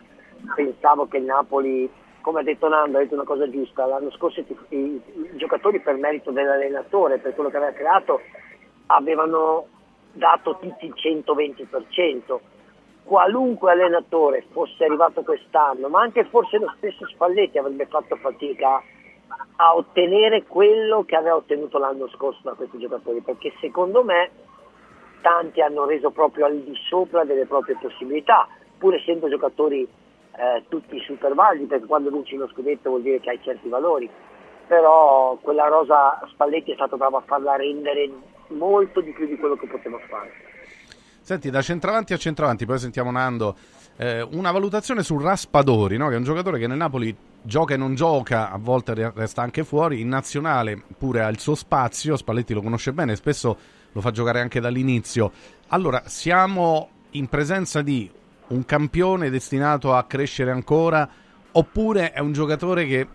pensavo 0.55 1.06
che 1.06 1.19
il 1.19 1.24
Napoli, 1.24 1.90
come 2.20 2.40
ha 2.40 2.43
detto 2.44 2.69
Nando, 2.69 2.98
ha 2.98 3.01
detto 3.01 3.15
una 3.15 3.24
cosa 3.24 3.48
giusta, 3.48 3.86
l'anno 3.86 4.11
scorso 4.12 4.40
i, 4.40 4.47
i, 4.69 4.77
i 4.77 5.31
giocatori 5.36 5.81
per 5.81 5.97
merito 5.97 6.31
dell'allenatore, 6.31 7.19
per 7.19 7.35
quello 7.35 7.51
che 7.51 7.56
aveva 7.56 7.73
creato, 7.73 8.20
avevano 8.86 9.66
dato 10.15 10.57
tutti 10.61 10.86
il 10.86 10.95
120%. 10.97 12.39
Qualunque 13.05 13.73
allenatore 13.73 14.47
fosse 14.51 14.85
arrivato 14.85 15.23
quest'anno, 15.23 15.89
ma 15.89 16.01
anche 16.01 16.24
forse 16.24 16.59
lo 16.59 16.73
stesso 16.78 17.07
Spalletti 17.07 17.59
avrebbe 17.59 17.86
fatto 17.86 18.16
fatica 18.16 18.82
a 19.57 19.77
ottenere 19.77 20.45
quello 20.45 21.05
che 21.05 21.16
aveva 21.16 21.36
ottenuto 21.36 21.78
l'anno 21.78 22.09
scorso 22.09 22.41
da 22.43 22.53
questi 22.53 22.78
giocatori, 22.78 23.20
perché 23.20 23.53
secondo 23.61 24.03
me 24.03 24.31
tanti 25.20 25.61
hanno 25.61 25.85
reso 25.85 26.11
proprio 26.11 26.47
al 26.47 26.59
di 26.59 26.74
sopra 26.89 27.24
delle 27.24 27.47
proprie 27.47 27.77
possibilità, 27.81 28.49
pur 28.78 28.95
essendo 28.95 29.28
giocatori 29.28 29.82
eh, 30.36 30.65
tutti 30.69 30.99
super 31.01 31.35
validi, 31.35 31.66
perché 31.66 31.86
quando 31.86 32.11
vinci 32.11 32.35
uno 32.35 32.49
scudetto 32.49 32.89
vuol 32.89 33.03
dire 33.03 33.20
che 33.20 33.31
hai 33.31 33.41
certi 33.43 33.69
valori, 33.69 34.09
però 34.66 35.36
quella 35.43 35.66
rosa 35.66 36.20
Spalletti 36.28 36.73
è 36.73 36.74
stato 36.74 36.97
bravo 36.97 37.19
a 37.19 37.23
farla 37.27 37.57
rendere 37.57 38.11
molto 38.55 39.01
di 39.01 39.12
più 39.12 39.26
di 39.26 39.36
quello 39.36 39.56
che 39.56 39.66
poteva 39.66 39.98
fare. 40.09 40.32
Senti, 41.20 41.51
da 41.51 41.62
centravanti 41.62 42.12
a 42.12 42.18
centravanti, 42.18 42.66
poi 42.66 42.78
sentiamo 42.78 43.10
Nando, 43.10 43.56
eh, 43.97 44.20
una 44.32 44.51
valutazione 44.51 45.02
su 45.02 45.18
Raspadori, 45.18 45.97
no? 45.97 46.09
che 46.09 46.14
è 46.14 46.18
un 46.18 46.24
giocatore 46.24 46.59
che 46.59 46.66
nel 46.66 46.76
Napoli 46.76 47.16
gioca 47.40 47.74
e 47.74 47.76
non 47.76 47.94
gioca, 47.94 48.51
a 48.51 48.59
volte 48.59 49.12
resta 49.14 49.43
anche 49.43 49.64
fuori, 49.64 50.01
in 50.01 50.09
nazionale 50.09 50.82
pure 50.98 51.22
ha 51.22 51.28
il 51.28 51.39
suo 51.39 51.55
spazio, 51.55 52.16
Spalletti 52.16 52.52
lo 52.52 52.60
conosce 52.60 52.93
bene, 52.93 53.16
spesso 53.16 53.56
lo 53.93 54.01
fa 54.01 54.10
giocare 54.10 54.40
anche 54.40 54.60
dall'inizio. 54.60 55.32
Allora, 55.68 56.02
siamo 56.06 56.90
in 57.12 57.28
presenza 57.28 57.81
di 57.81 58.10
un 58.48 58.64
campione 58.64 59.31
destinato 59.31 59.94
a 59.94 60.05
crescere 60.05 60.51
ancora 60.51 61.09
oppure 61.52 62.12
è 62.12 62.20
un 62.20 62.32
giocatore 62.32 62.86
che, 62.86 63.06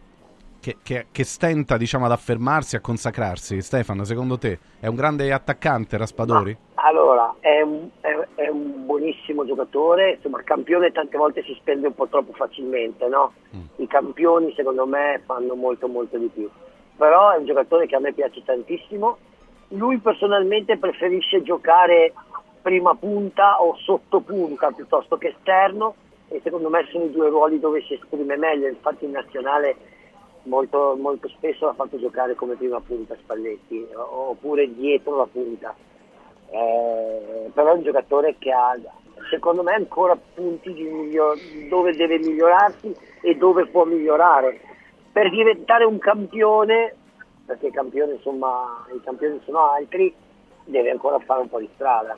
che, 0.60 0.78
che, 0.84 1.08
che 1.12 1.24
stenta 1.24 1.78
diciamo, 1.78 2.06
ad 2.06 2.12
affermarsi, 2.12 2.76
a 2.76 2.80
consacrarsi? 2.80 3.62
Stefano, 3.62 4.04
secondo 4.04 4.38
te 4.38 4.60
è 4.80 4.88
un 4.88 4.96
grande 4.96 5.32
attaccante 5.32 5.98
Raspadori? 5.98 6.58
Allora, 6.76 7.36
è 7.40 7.62
un, 7.62 7.90
è, 8.02 8.10
è 8.36 8.48
un 8.50 8.86
buonissimo 8.86 9.46
giocatore, 9.46 10.14
insomma 10.14 10.40
il 10.40 10.46
campione 10.46 10.92
tante 10.92 11.18
volte 11.18 11.44
si 11.44 11.56
spende 11.60 11.88
un 11.88 11.96
po' 11.96 12.08
troppo 12.08 12.34
facilmente, 12.34 13.08
no? 13.08 13.34
I 13.78 13.88
campioni 13.88 14.54
secondo 14.56 14.86
me 14.86 15.22
fanno 15.26 15.56
molto 15.56 15.88
molto 15.88 16.18
di 16.18 16.30
più. 16.34 16.50
Però 16.96 17.32
è 17.32 17.38
un 17.38 17.46
giocatore 17.46 17.88
che 17.88 17.96
a 17.96 18.00
me 18.00 18.14
piace 18.14 18.44
tantissimo. 18.44 19.18
Lui 19.70 19.98
personalmente 20.00 20.78
preferisce 20.78 21.42
giocare 21.42 22.14
prima 22.62 22.94
punta 22.96 23.62
o 23.62 23.76
sotto 23.78 24.20
punta 24.20 24.72
piuttosto 24.72 25.18
che 25.18 25.30
esterno 25.30 25.96
e 26.28 26.42
secondo 26.44 26.70
me 26.70 26.86
sono 26.92 27.06
i 27.06 27.12
due 27.12 27.30
ruoli 27.30 27.60
dove 27.60 27.82
si 27.82 27.94
esprime 27.94 28.38
meglio, 28.38 28.68
infatti 28.68 29.06
in 29.06 29.12
nazionale 29.12 29.76
molto, 30.50 30.98
molto 31.00 31.30
spesso 31.30 31.66
l'ha 31.66 31.74
fatto 31.74 31.98
giocare 32.00 32.36
come 32.36 32.56
prima 32.56 32.82
punta 32.82 33.16
Spalletti 33.16 33.88
oppure 33.94 34.74
dietro 34.74 35.16
la 35.16 35.28
punta. 35.32 35.74
Eh, 36.52 37.50
però 37.54 37.72
è 37.72 37.76
un 37.76 37.84
giocatore 37.84 38.36
che 38.40 38.52
ha 38.52 38.76
secondo 39.30 39.62
me 39.62 39.74
ancora 39.74 40.18
punti 40.34 40.72
miglior- 40.74 41.40
dove 41.70 41.96
deve 41.96 42.18
migliorarsi 42.18 42.94
e 43.22 43.36
dove 43.36 43.68
può 43.68 43.86
migliorare 43.86 44.60
per 45.12 45.30
diventare 45.30 45.86
un 45.86 46.00
campione 46.00 46.96
perché 47.46 47.68
i 47.68 47.72
campioni, 47.72 48.14
insomma, 48.14 48.86
i 48.94 49.02
campioni 49.04 49.40
sono 49.44 49.72
altri 49.72 50.14
deve 50.66 50.92
ancora 50.92 51.18
fare 51.20 51.42
un 51.42 51.50
po' 51.50 51.60
di 51.60 51.70
strada 51.74 52.18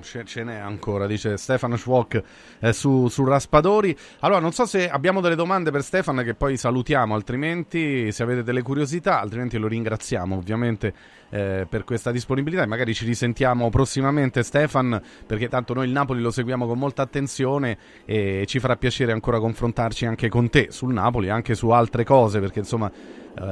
Ce, 0.00 0.24
ce 0.24 0.44
n'è 0.44 0.56
ancora, 0.56 1.06
dice 1.06 1.36
Stefano 1.36 1.76
Schwok 1.76 2.22
eh, 2.60 2.72
su, 2.72 3.08
su 3.08 3.24
Raspadori. 3.24 3.94
Allora, 4.20 4.40
non 4.40 4.52
so 4.52 4.64
se 4.64 4.88
abbiamo 4.88 5.20
delle 5.20 5.34
domande 5.34 5.70
per 5.70 5.82
Stefano 5.82 6.22
che 6.22 6.34
poi 6.34 6.56
salutiamo, 6.56 7.14
altrimenti 7.14 8.10
se 8.12 8.22
avete 8.22 8.42
delle 8.42 8.62
curiosità, 8.62 9.20
altrimenti 9.20 9.58
lo 9.58 9.68
ringraziamo 9.68 10.36
ovviamente 10.36 10.94
eh, 11.28 11.66
per 11.68 11.84
questa 11.84 12.12
disponibilità 12.12 12.62
e 12.62 12.66
magari 12.66 12.94
ci 12.94 13.04
risentiamo 13.04 13.68
prossimamente 13.68 14.42
Stefan, 14.42 15.00
perché 15.26 15.48
tanto 15.48 15.74
noi 15.74 15.86
il 15.86 15.92
Napoli 15.92 16.22
lo 16.22 16.30
seguiamo 16.30 16.66
con 16.66 16.78
molta 16.78 17.02
attenzione 17.02 17.76
e 18.06 18.44
ci 18.46 18.58
farà 18.58 18.76
piacere 18.76 19.12
ancora 19.12 19.38
confrontarci 19.38 20.06
anche 20.06 20.28
con 20.28 20.48
te 20.48 20.68
sul 20.70 20.94
Napoli, 20.94 21.28
anche 21.28 21.54
su 21.54 21.68
altre 21.68 22.04
cose, 22.04 22.40
perché 22.40 22.60
insomma 22.60 22.90
eh, 23.38 23.42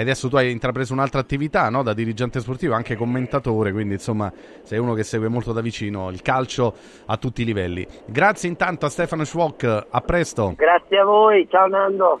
adesso 0.00 0.28
tu 0.28 0.36
hai 0.36 0.50
intrapreso 0.50 0.92
un'altra 0.92 1.20
attività 1.20 1.68
no? 1.70 1.82
da 1.82 1.92
dirigente 1.94 2.40
sportivo, 2.40 2.74
anche 2.74 2.96
commentatore, 2.96 3.72
quindi 3.72 3.94
insomma 3.94 4.32
sei 4.62 4.78
uno 4.78 4.94
che 4.94 5.02
segue 5.02 5.28
molto 5.28 5.52
da 5.52 5.60
vicino 5.60 6.10
il 6.10 6.22
calcio 6.22 6.74
a 7.06 7.16
tutti 7.16 7.42
i 7.42 7.44
livelli. 7.44 7.86
Grazie 8.06 8.48
intanto 8.48 8.86
a 8.86 8.90
Stefano 8.90 9.24
Schwok, 9.24 9.86
a 9.90 10.00
presto. 10.00 10.52
grazie 10.56 10.98
a 10.98 11.04
voi, 11.04 11.46
ciao 11.50 11.66
Nando 11.68 12.20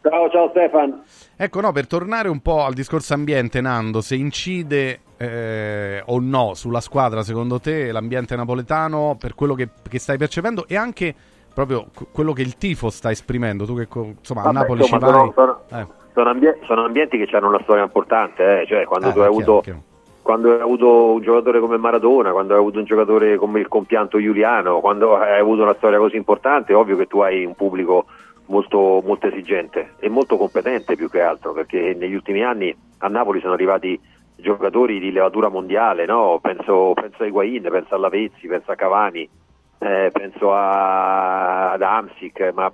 Ciao, 0.00 0.30
ciao 0.30 0.48
Stefan. 0.50 1.02
Ecco, 1.36 1.60
no, 1.60 1.72
per 1.72 1.86
tornare 1.88 2.28
un 2.28 2.40
po' 2.40 2.64
al 2.64 2.72
discorso 2.72 3.14
ambiente, 3.14 3.60
Nando, 3.60 4.00
se 4.00 4.14
incide 4.14 5.00
eh, 5.16 6.02
o 6.06 6.20
no 6.20 6.54
sulla 6.54 6.80
squadra, 6.80 7.22
secondo 7.24 7.58
te, 7.58 7.90
l'ambiente 7.90 8.36
napoletano, 8.36 9.16
per 9.18 9.34
quello 9.34 9.54
che, 9.54 9.68
che 9.86 9.98
stai 9.98 10.16
percependo 10.16 10.66
e 10.68 10.76
anche 10.76 11.14
proprio 11.52 11.88
qu- 11.92 12.08
quello 12.12 12.32
che 12.32 12.42
il 12.42 12.56
tifo 12.56 12.90
sta 12.90 13.10
esprimendo, 13.10 13.66
tu 13.66 13.74
che 13.76 13.88
insomma 13.90 14.42
a 14.42 14.44
Vabbè, 14.44 14.58
Napoli 14.58 14.80
insomma, 14.82 15.06
ci 15.06 15.12
vai... 15.12 15.32
sono- 15.34 15.62
sono- 15.68 15.80
Eh. 15.80 15.86
Sono, 16.18 16.30
ambie- 16.30 16.58
sono 16.64 16.84
ambienti 16.84 17.16
che 17.16 17.36
hanno 17.36 17.46
una 17.46 17.60
storia 17.62 17.84
importante, 17.84 18.62
eh, 18.62 18.66
cioè 18.66 18.84
quando 18.86 19.10
Eh, 19.10 19.12
tu 19.12 19.20
hai 19.20 19.26
avuto 19.26 19.60
chiaro. 19.60 19.82
quando 20.22 20.52
hai 20.52 20.60
avuto 20.60 21.12
un 21.12 21.20
giocatore 21.22 21.60
come 21.60 21.76
Maradona, 21.76 22.32
quando 22.32 22.54
hai 22.54 22.58
avuto 22.58 22.80
un 22.80 22.84
giocatore 22.86 23.36
come 23.36 23.60
il 23.60 23.68
compianto 23.68 24.20
Giuliano, 24.20 24.80
quando 24.80 25.16
hai 25.16 25.38
avuto 25.38 25.62
una 25.62 25.76
storia 25.76 25.98
così 25.98 26.16
importante, 26.16 26.72
è 26.72 26.76
ovvio 26.76 26.96
che 26.96 27.06
tu 27.06 27.20
hai 27.20 27.44
un 27.44 27.54
pubblico 27.54 28.06
molto, 28.46 29.00
molto 29.06 29.28
esigente 29.28 29.92
e 30.00 30.08
molto 30.08 30.36
competente 30.36 30.96
più 30.96 31.08
che 31.08 31.20
altro, 31.20 31.52
perché 31.52 31.94
negli 31.96 32.14
ultimi 32.14 32.42
anni 32.42 32.76
a 32.98 33.06
Napoli 33.06 33.38
sono 33.38 33.52
arrivati 33.52 33.96
giocatori 34.34 34.98
di 34.98 35.12
levatura 35.12 35.48
mondiale, 35.48 36.04
no? 36.04 36.40
penso, 36.42 36.94
penso 36.94 37.22
a 37.22 37.26
Higuain, 37.26 37.62
penso 37.70 37.94
a 37.94 37.98
Lavezzi, 37.98 38.48
penso 38.48 38.72
a 38.72 38.74
Cavani, 38.74 39.28
eh, 39.78 40.10
penso 40.12 40.52
a, 40.52 41.70
ad 41.70 41.82
Amsic, 41.82 42.50
ma, 42.56 42.72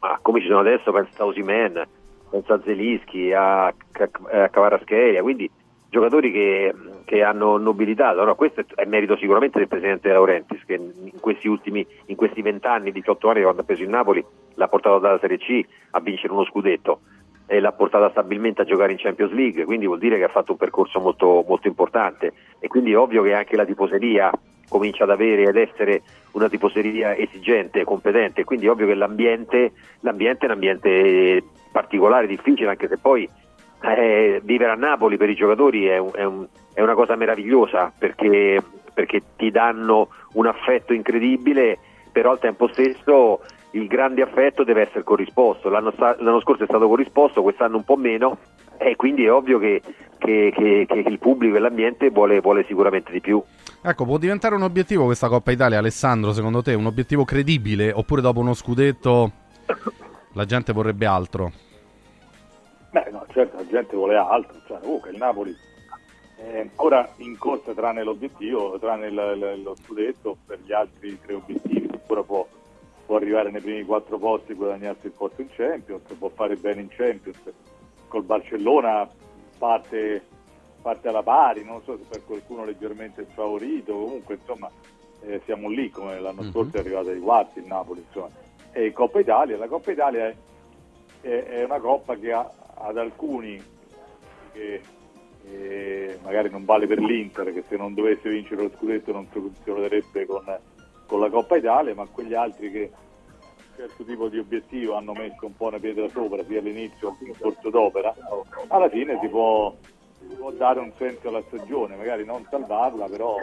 ma 0.00 0.18
come 0.20 0.40
ci 0.40 0.48
sono 0.48 0.58
adesso 0.58 0.90
penso 0.90 1.22
a 1.22 1.26
Osimen, 1.26 1.86
penso 2.32 2.54
a 2.54 2.60
Zelischi, 2.64 3.30
a, 3.34 3.66
a 3.66 4.48
Cavarascheria, 4.48 5.20
quindi 5.20 5.50
giocatori 5.90 6.32
che, 6.32 6.74
che 7.04 7.22
hanno 7.22 7.58
nobilitato. 7.58 8.24
No, 8.24 8.34
questo 8.34 8.64
è, 8.74 8.86
merito 8.86 9.16
sicuramente 9.18 9.58
del 9.58 9.68
presidente 9.68 10.08
De 10.08 10.14
Laurentiis 10.14 10.64
che 10.64 10.74
in 10.74 11.20
questi 11.20 11.48
ultimi 11.48 11.86
in 12.06 12.16
questi 12.16 12.40
vent'anni, 12.40 12.90
18 12.90 13.28
anni 13.28 13.42
quando 13.42 13.60
ha 13.60 13.64
preso 13.64 13.82
il 13.82 13.90
Napoli, 13.90 14.24
l'ha 14.54 14.68
portato 14.68 14.98
dalla 14.98 15.18
Serie 15.18 15.36
C 15.36 15.62
a 15.90 16.00
vincere 16.00 16.32
uno 16.32 16.46
scudetto 16.46 17.00
e 17.46 17.60
l'ha 17.60 17.72
portata 17.72 18.08
stabilmente 18.08 18.62
a 18.62 18.64
giocare 18.64 18.92
in 18.92 18.98
Champions 18.98 19.32
League, 19.32 19.66
quindi 19.66 19.84
vuol 19.84 19.98
dire 19.98 20.16
che 20.16 20.24
ha 20.24 20.28
fatto 20.28 20.52
un 20.52 20.58
percorso 20.58 21.00
molto, 21.00 21.44
molto 21.46 21.68
importante 21.68 22.32
e 22.58 22.68
quindi 22.68 22.92
è 22.92 22.96
ovvio 22.96 23.22
che 23.22 23.34
anche 23.34 23.56
la 23.56 23.66
tifoseria 23.66 24.30
comincia 24.72 25.04
ad 25.04 25.10
avere 25.10 25.42
ed 25.42 25.56
essere 25.56 26.02
una 26.32 26.48
tifoseria 26.48 27.14
esigente, 27.14 27.84
competente, 27.84 28.42
quindi 28.44 28.66
ovvio 28.66 28.86
che 28.86 28.94
l'ambiente, 28.94 29.72
l'ambiente 30.00 30.42
è 30.42 30.46
un 30.46 30.52
ambiente 30.52 31.42
particolare, 31.70 32.26
difficile, 32.26 32.70
anche 32.70 32.88
se 32.88 32.96
poi 32.98 33.28
eh, 33.84 34.40
vivere 34.42 34.70
a 34.72 34.76
Napoli 34.76 35.16
per 35.16 35.28
i 35.28 35.34
giocatori 35.34 35.86
è, 35.86 35.98
un- 35.98 36.10
è 36.14 36.24
un- 36.24 36.46
è 36.72 36.80
una 36.80 36.94
cosa 36.94 37.16
meravigliosa 37.16 37.92
perché, 37.98 38.62
perché 38.94 39.20
ti 39.36 39.50
danno 39.50 40.08
un 40.34 40.46
affetto 40.46 40.92
incredibile, 40.94 41.78
però 42.10 42.30
al 42.30 42.38
tempo 42.38 42.68
stesso 42.68 43.40
il 43.72 43.86
grande 43.88 44.22
affetto 44.22 44.64
deve 44.64 44.82
essere 44.82 45.02
corrisposto. 45.02 45.68
L'anno, 45.68 45.92
l'anno 45.96 46.40
scorso 46.40 46.62
è 46.62 46.66
stato 46.66 46.88
corrisposto, 46.88 47.42
quest'anno 47.42 47.76
un 47.76 47.84
po' 47.84 47.96
meno 47.96 48.38
e 48.84 48.96
quindi 48.96 49.24
è 49.24 49.32
ovvio 49.32 49.58
che, 49.58 49.80
che- 50.18 50.52
che- 50.54 50.86
che 50.88 50.98
il 51.06 51.18
pubblico 51.18 51.56
e 51.56 51.60
l'ambiente 51.60 52.10
vuole, 52.10 52.40
vuole 52.40 52.64
sicuramente 52.66 53.12
di 53.12 53.20
più. 53.20 53.42
Ecco, 53.82 54.04
può 54.04 54.18
diventare 54.18 54.54
un 54.54 54.62
obiettivo 54.62 55.04
questa 55.04 55.28
Coppa 55.28 55.50
Italia, 55.50 55.78
Alessandro, 55.78 56.32
secondo 56.32 56.62
te? 56.62 56.74
Un 56.74 56.86
obiettivo 56.86 57.24
credibile? 57.24 57.90
Oppure 57.92 58.20
dopo 58.20 58.40
uno 58.40 58.54
scudetto 58.54 59.32
la 60.34 60.44
gente 60.44 60.72
vorrebbe 60.72 61.06
altro? 61.06 61.52
Beh, 62.90 63.08
no, 63.10 63.24
certo, 63.32 63.56
la 63.56 63.66
gente 63.66 63.96
vuole 63.96 64.16
altro. 64.16 64.60
Cioè, 64.66 64.78
comunque 64.80 65.10
il 65.10 65.16
Napoli 65.16 65.54
è 66.36 66.60
ancora 66.60 67.08
in 67.18 67.36
corsa 67.38 67.72
tranne 67.72 68.02
l'obiettivo, 68.04 68.78
tranne 68.78 69.06
il- 69.06 69.14
il- 69.56 69.62
lo 69.62 69.74
scudetto, 69.82 70.36
per 70.46 70.58
gli 70.64 70.72
altri 70.72 71.18
tre 71.24 71.34
obiettivi. 71.34 71.88
Ancora 71.92 72.22
può, 72.22 72.46
può 73.06 73.16
arrivare 73.16 73.50
nei 73.50 73.60
primi 73.60 73.82
quattro 73.84 74.18
posti 74.18 74.52
e 74.52 74.54
guadagnarsi 74.54 75.06
il 75.06 75.12
posto 75.12 75.40
in 75.40 75.48
Champions, 75.56 76.02
può 76.18 76.30
fare 76.34 76.54
bene 76.56 76.82
in 76.82 76.88
Champions. 76.88 77.38
Col 78.12 78.24
Barcellona 78.24 79.08
parte, 79.56 80.22
parte 80.82 81.08
alla 81.08 81.22
pari, 81.22 81.64
non 81.64 81.80
so 81.82 81.96
se 81.96 82.04
per 82.06 82.22
qualcuno 82.26 82.62
leggermente 82.66 83.22
il 83.22 83.26
favorito, 83.32 83.94
comunque 83.94 84.34
insomma 84.34 84.68
eh, 85.22 85.40
siamo 85.46 85.70
lì 85.70 85.88
come 85.88 86.20
l'anno 86.20 86.42
Mhm. 86.42 86.50
scorso 86.50 86.76
è 86.76 86.80
arrivato 86.80 87.08
ai 87.08 87.20
quarti 87.20 87.60
il 87.60 87.64
Napoli. 87.64 88.04
Insomma. 88.06 88.28
E 88.72 88.92
Coppa 88.92 89.18
Italia, 89.20 89.56
la 89.56 89.66
Coppa 89.66 89.92
Italia 89.92 90.26
è 90.28 90.34
è, 91.22 91.42
è 91.44 91.64
una 91.64 91.78
coppa 91.78 92.16
che 92.16 92.32
ha, 92.32 92.50
ad 92.74 92.98
alcuni 92.98 93.62
che 94.52 94.80
eh, 95.46 96.18
magari 96.22 96.50
non 96.50 96.64
vale 96.66 96.86
per 96.88 96.98
l'Inter 96.98 97.52
che 97.52 97.62
se 97.68 97.76
non 97.76 97.94
dovesse 97.94 98.28
vincere 98.28 98.62
lo 98.62 98.70
scudetto 98.76 99.12
non 99.12 99.26
funzionerebbe 99.26 100.26
con, 100.26 100.44
con 101.06 101.20
la 101.20 101.30
Coppa 101.30 101.56
Italia 101.56 101.94
ma 101.94 102.06
quegli 102.06 102.34
altri 102.34 102.70
che 102.72 102.90
certo 103.76 104.04
tipo 104.04 104.28
di 104.28 104.38
obiettivo 104.38 104.94
hanno 104.94 105.12
messo 105.12 105.46
un 105.46 105.56
po' 105.56 105.66
una 105.66 105.78
pietra 105.78 106.08
sopra 106.08 106.44
sia 106.44 106.60
all'inizio 106.60 107.16
che 107.18 107.24
in 107.26 107.38
corso 107.38 107.70
d'opera 107.70 108.14
alla 108.68 108.88
fine 108.88 109.18
si 109.20 109.28
può, 109.28 109.74
si 110.28 110.34
può 110.34 110.50
dare 110.52 110.80
un 110.80 110.92
senso 110.96 111.28
alla 111.28 111.42
stagione 111.46 111.96
magari 111.96 112.24
non 112.24 112.46
salvarla 112.48 113.06
però 113.06 113.38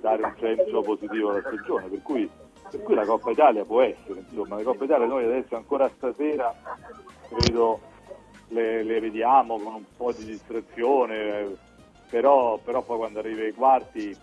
dare 0.00 0.22
un 0.22 0.34
senso 0.38 0.80
positivo 0.82 1.30
alla 1.30 1.40
stagione 1.40 1.88
per 1.88 2.02
cui 2.02 2.30
per 2.70 2.82
cui 2.84 2.94
la 2.94 3.04
Coppa 3.04 3.30
Italia 3.32 3.64
può 3.66 3.82
essere, 3.82 4.20
insomma, 4.20 4.56
la 4.56 4.62
Coppa 4.62 4.84
Italia 4.84 5.06
noi 5.06 5.24
adesso 5.24 5.56
ancora 5.56 5.90
stasera 5.94 6.54
credo 7.28 7.80
le, 8.52 8.82
le 8.82 9.00
vediamo 9.00 9.58
con 9.58 9.74
un 9.74 9.84
po' 9.96 10.12
di 10.12 10.24
distrazione, 10.24 11.56
però, 12.08 12.58
però 12.58 12.82
poi 12.82 12.98
quando 12.98 13.18
arrivi 13.18 13.42
ai 13.42 13.52
quarti 13.52 14.14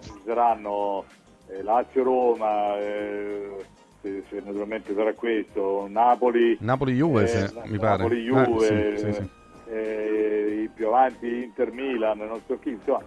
ci 0.00 0.22
saranno 0.24 1.04
eh, 1.48 1.62
Lazio-Roma, 1.62 2.78
eh, 2.78 3.64
se, 4.00 4.22
se 4.28 4.40
naturalmente 4.44 4.94
sarà 4.94 5.12
questo, 5.14 5.86
Napoli, 5.88 6.56
Napoli-Juve, 6.60 7.30
eh, 7.30 7.48
mi 7.64 7.78
pare. 7.78 8.02
Napoli-Juve, 8.02 8.92
Eh, 8.92 8.98
sì, 8.98 9.04
sì, 9.04 9.12
sì. 9.12 9.28
eh, 9.70 10.70
più 10.74 10.86
avanti 10.88 11.26
Inter-Milan, 11.44 12.18
non 12.18 12.40
so 12.46 12.58
chi, 12.58 12.70
insomma, 12.70 13.02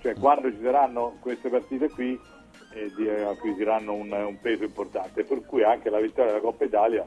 cioè 0.00 0.14
quando 0.14 0.50
ci 0.50 0.58
saranno 0.62 1.16
queste 1.20 1.48
partite 1.48 1.88
qui 1.90 2.18
eh, 2.74 2.92
di- 2.96 3.08
acquisiranno 3.08 3.92
un, 3.92 4.10
un 4.12 4.40
peso 4.40 4.64
importante, 4.64 5.24
per 5.24 5.44
cui 5.46 5.62
anche 5.62 5.90
la 5.90 6.00
vittoria 6.00 6.32
della 6.32 6.42
Coppa 6.42 6.64
Italia 6.64 7.06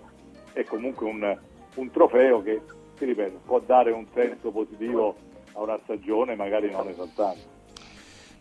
è 0.54 0.64
comunque 0.64 1.06
un, 1.06 1.38
un 1.76 1.92
trofeo 1.92 2.42
che, 2.42 2.62
ti 2.98 3.04
ripeto, 3.06 3.42
può 3.46 3.60
dare 3.60 3.92
un 3.92 4.06
senso 4.14 4.52
positivo 4.52 5.16
a 5.54 5.62
una 5.62 5.78
stagione 5.84 6.36
magari 6.36 6.72
non 6.72 6.88
esaltante. 6.88 7.54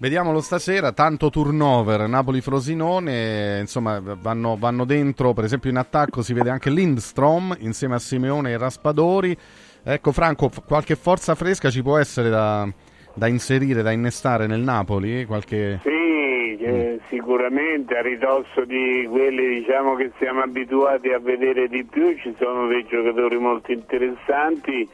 Vediamolo 0.04 0.42
stasera, 0.42 0.92
tanto 0.92 1.30
turnover, 1.30 2.06
Napoli-Frosinone, 2.06 3.60
insomma 3.60 4.02
vanno, 4.20 4.54
vanno, 4.58 4.84
dentro, 4.84 5.32
per 5.32 5.44
esempio 5.44 5.70
in 5.70 5.78
attacco 5.78 6.20
si 6.20 6.34
vede 6.34 6.50
anche 6.50 6.68
Lindstrom 6.68 7.56
insieme 7.60 7.94
a 7.94 7.98
Simeone 7.98 8.50
e 8.50 8.58
Raspadori. 8.58 9.34
Ecco 9.82 10.12
Franco, 10.12 10.50
qualche 10.66 10.94
forza 10.96 11.34
fresca 11.34 11.70
ci 11.70 11.80
può 11.80 11.96
essere 11.96 12.28
da, 12.28 12.68
da 13.14 13.28
inserire, 13.28 13.80
da 13.80 13.92
innestare 13.92 14.46
nel 14.46 14.60
Napoli? 14.60 15.24
Qualche... 15.24 15.80
Sì, 15.82 16.62
eh, 16.62 17.00
sicuramente 17.08 17.96
a 17.96 18.02
ridosso 18.02 18.66
di 18.66 19.08
quelli 19.08 19.60
diciamo, 19.60 19.94
che 19.94 20.12
siamo 20.18 20.42
abituati 20.42 21.12
a 21.14 21.18
vedere 21.18 21.66
di 21.66 21.82
più 21.82 22.14
ci 22.18 22.34
sono 22.38 22.66
dei 22.66 22.84
giocatori 22.86 23.38
molto 23.38 23.72
interessanti 23.72 24.86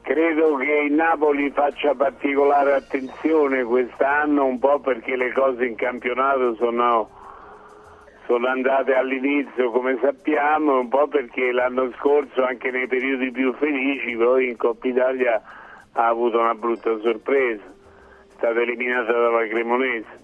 Credo 0.00 0.56
che 0.56 0.86
il 0.86 0.92
Napoli 0.92 1.50
faccia 1.50 1.94
particolare 1.94 2.72
attenzione 2.72 3.64
quest'anno, 3.64 4.46
un 4.46 4.58
po' 4.58 4.80
perché 4.80 5.14
le 5.14 5.32
cose 5.32 5.66
in 5.66 5.74
campionato 5.74 6.54
sono, 6.54 7.10
sono 8.26 8.46
andate 8.46 8.94
all'inizio 8.94 9.70
come 9.70 9.98
sappiamo, 10.00 10.78
un 10.78 10.88
po' 10.88 11.06
perché 11.08 11.52
l'anno 11.52 11.92
scorso 11.98 12.44
anche 12.44 12.70
nei 12.70 12.86
periodi 12.86 13.30
più 13.30 13.52
felici 13.54 14.16
poi 14.16 14.48
in 14.48 14.56
Coppa 14.56 14.88
Italia 14.88 15.42
ha 15.92 16.06
avuto 16.06 16.38
una 16.38 16.54
brutta 16.54 16.98
sorpresa, 17.00 17.62
è 17.62 18.32
stata 18.36 18.60
eliminata 18.60 19.12
dalla 19.12 19.46
Cremonese. 19.46 20.23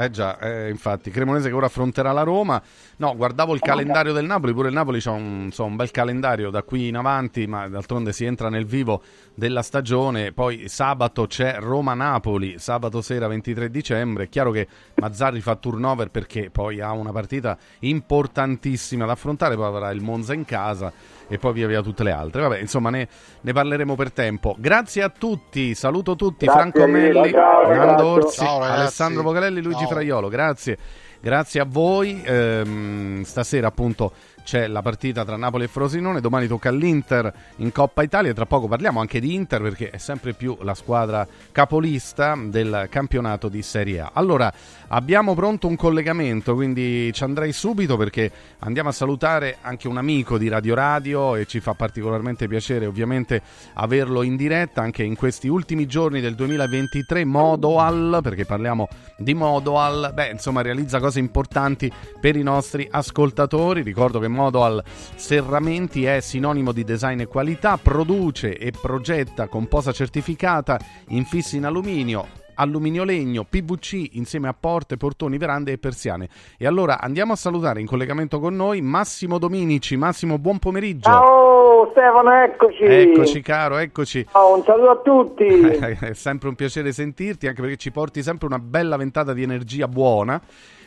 Eh 0.00 0.10
già, 0.10 0.38
eh, 0.38 0.68
infatti, 0.68 1.10
Cremonese 1.10 1.48
che 1.48 1.54
ora 1.56 1.66
affronterà 1.66 2.12
la 2.12 2.22
Roma. 2.22 2.62
No, 2.98 3.16
guardavo 3.16 3.52
il 3.52 3.60
calendario 3.60 4.12
del 4.12 4.26
Napoli, 4.26 4.52
pure 4.52 4.68
il 4.68 4.74
Napoli 4.74 5.02
ha 5.04 5.10
un, 5.10 5.50
so, 5.50 5.64
un, 5.64 5.74
bel 5.74 5.90
calendario 5.90 6.50
da 6.50 6.62
qui 6.62 6.86
in 6.86 6.96
avanti, 6.96 7.48
ma 7.48 7.66
d'altronde 7.66 8.12
si 8.12 8.24
entra 8.24 8.48
nel 8.48 8.64
vivo 8.64 9.02
della 9.34 9.60
stagione. 9.60 10.30
Poi 10.30 10.68
sabato 10.68 11.26
c'è 11.26 11.56
Roma-Napoli, 11.58 12.60
sabato 12.60 13.02
sera 13.02 13.26
23 13.26 13.72
dicembre. 13.72 14.24
È 14.24 14.28
chiaro 14.28 14.52
che 14.52 14.68
Mazzarri 14.94 15.40
fa 15.40 15.56
turnover 15.56 16.10
perché 16.10 16.48
poi 16.50 16.80
ha 16.80 16.92
una 16.92 17.10
partita 17.10 17.58
importantissima 17.80 19.04
da 19.04 19.12
affrontare, 19.12 19.56
poi 19.56 19.66
avrà 19.66 19.90
il 19.90 20.00
Monza 20.00 20.32
in 20.32 20.44
casa 20.44 20.92
e 21.28 21.38
poi 21.38 21.52
via 21.52 21.66
via 21.66 21.82
tutte 21.82 22.02
le 22.02 22.10
altre. 22.10 22.42
Vabbè, 22.42 22.58
insomma, 22.58 22.90
ne, 22.90 23.08
ne 23.40 23.52
parleremo 23.52 23.94
per 23.94 24.12
tempo. 24.12 24.56
Grazie 24.58 25.02
a 25.02 25.08
tutti, 25.10 25.74
saluto 25.74 26.16
tutti, 26.16 26.46
grazie, 26.46 26.70
Franco 26.70 26.86
Melli, 26.86 27.30
Nando 27.30 28.06
Orsi, 28.06 28.44
ciao, 28.44 28.60
Alessandro 28.60 29.22
Pocalelli, 29.22 29.62
Luigi 29.62 29.80
ciao. 29.80 29.88
Fraiolo. 29.88 30.28
Grazie. 30.28 30.78
Grazie 31.20 31.60
a 31.60 31.66
voi. 31.68 32.22
Ehm, 32.24 33.22
stasera 33.22 33.66
appunto 33.66 34.12
c'è 34.48 34.66
la 34.66 34.80
partita 34.80 35.26
tra 35.26 35.36
Napoli 35.36 35.64
e 35.64 35.68
Frosinone, 35.68 36.22
domani 36.22 36.46
tocca 36.46 36.70
all'Inter 36.70 37.30
in 37.56 37.70
Coppa 37.70 38.02
Italia, 38.02 38.32
tra 38.32 38.46
poco 38.46 38.66
parliamo 38.66 38.98
anche 38.98 39.20
di 39.20 39.34
Inter 39.34 39.60
perché 39.60 39.90
è 39.90 39.98
sempre 39.98 40.32
più 40.32 40.56
la 40.62 40.72
squadra 40.72 41.28
capolista 41.52 42.34
del 42.34 42.86
campionato 42.88 43.50
di 43.50 43.60
Serie 43.60 44.00
A. 44.00 44.10
Allora, 44.14 44.50
abbiamo 44.86 45.34
pronto 45.34 45.66
un 45.66 45.76
collegamento, 45.76 46.54
quindi 46.54 47.12
ci 47.12 47.24
andrei 47.24 47.52
subito 47.52 47.98
perché 47.98 48.32
andiamo 48.60 48.88
a 48.88 48.92
salutare 48.92 49.58
anche 49.60 49.86
un 49.86 49.98
amico 49.98 50.38
di 50.38 50.48
Radio 50.48 50.74
Radio 50.74 51.36
e 51.36 51.44
ci 51.44 51.60
fa 51.60 51.74
particolarmente 51.74 52.48
piacere 52.48 52.86
ovviamente 52.86 53.42
averlo 53.74 54.22
in 54.22 54.36
diretta 54.36 54.80
anche 54.80 55.02
in 55.02 55.14
questi 55.14 55.48
ultimi 55.48 55.84
giorni 55.84 56.22
del 56.22 56.34
2023, 56.34 57.26
Modoal, 57.26 58.20
perché 58.22 58.46
parliamo 58.46 58.88
di 59.18 59.34
Modoal, 59.34 60.12
beh 60.14 60.30
insomma 60.30 60.62
realizza 60.62 61.00
cose 61.00 61.18
importanti 61.18 61.92
per 62.18 62.34
i 62.34 62.42
nostri 62.42 62.88
ascoltatori, 62.90 63.82
ricordo 63.82 64.18
che 64.18 64.36
modo 64.38 64.62
al 64.62 64.82
serramenti 65.16 66.04
è 66.04 66.20
sinonimo 66.20 66.70
di 66.72 66.84
design 66.84 67.20
e 67.20 67.26
qualità, 67.26 67.76
produce 67.76 68.56
e 68.56 68.70
progetta 68.70 69.48
con 69.48 69.66
posa 69.66 69.90
certificata, 69.90 70.78
infissi 71.08 71.56
in 71.56 71.64
alluminio, 71.64 72.46
alluminio 72.58 73.04
legno, 73.04 73.44
PVC 73.48 74.10
insieme 74.12 74.48
a 74.48 74.54
porte, 74.58 74.96
portoni, 74.96 75.38
verande 75.38 75.72
e 75.72 75.78
persiane. 75.78 76.28
E 76.58 76.66
allora 76.66 77.00
andiamo 77.00 77.32
a 77.32 77.36
salutare 77.36 77.80
in 77.80 77.86
collegamento 77.86 78.38
con 78.38 78.54
noi 78.54 78.80
Massimo 78.80 79.38
Dominici. 79.38 79.96
Massimo, 79.96 80.38
buon 80.38 80.58
pomeriggio. 80.58 81.08
Ciao 81.08 81.90
Stefano, 81.90 82.32
eccoci. 82.42 82.84
Eccoci 82.84 83.40
caro, 83.40 83.78
eccoci. 83.78 84.26
Ciao, 84.30 84.56
un 84.56 84.62
saluto 84.64 84.90
a 84.90 84.96
tutti. 84.96 85.46
È 86.00 86.12
sempre 86.14 86.48
un 86.48 86.54
piacere 86.54 86.92
sentirti, 86.92 87.46
anche 87.46 87.60
perché 87.60 87.76
ci 87.76 87.90
porti 87.90 88.22
sempre 88.22 88.46
una 88.46 88.58
bella 88.58 88.96
ventata 88.96 89.32
di 89.32 89.42
energia 89.42 89.88
buona. 89.88 90.40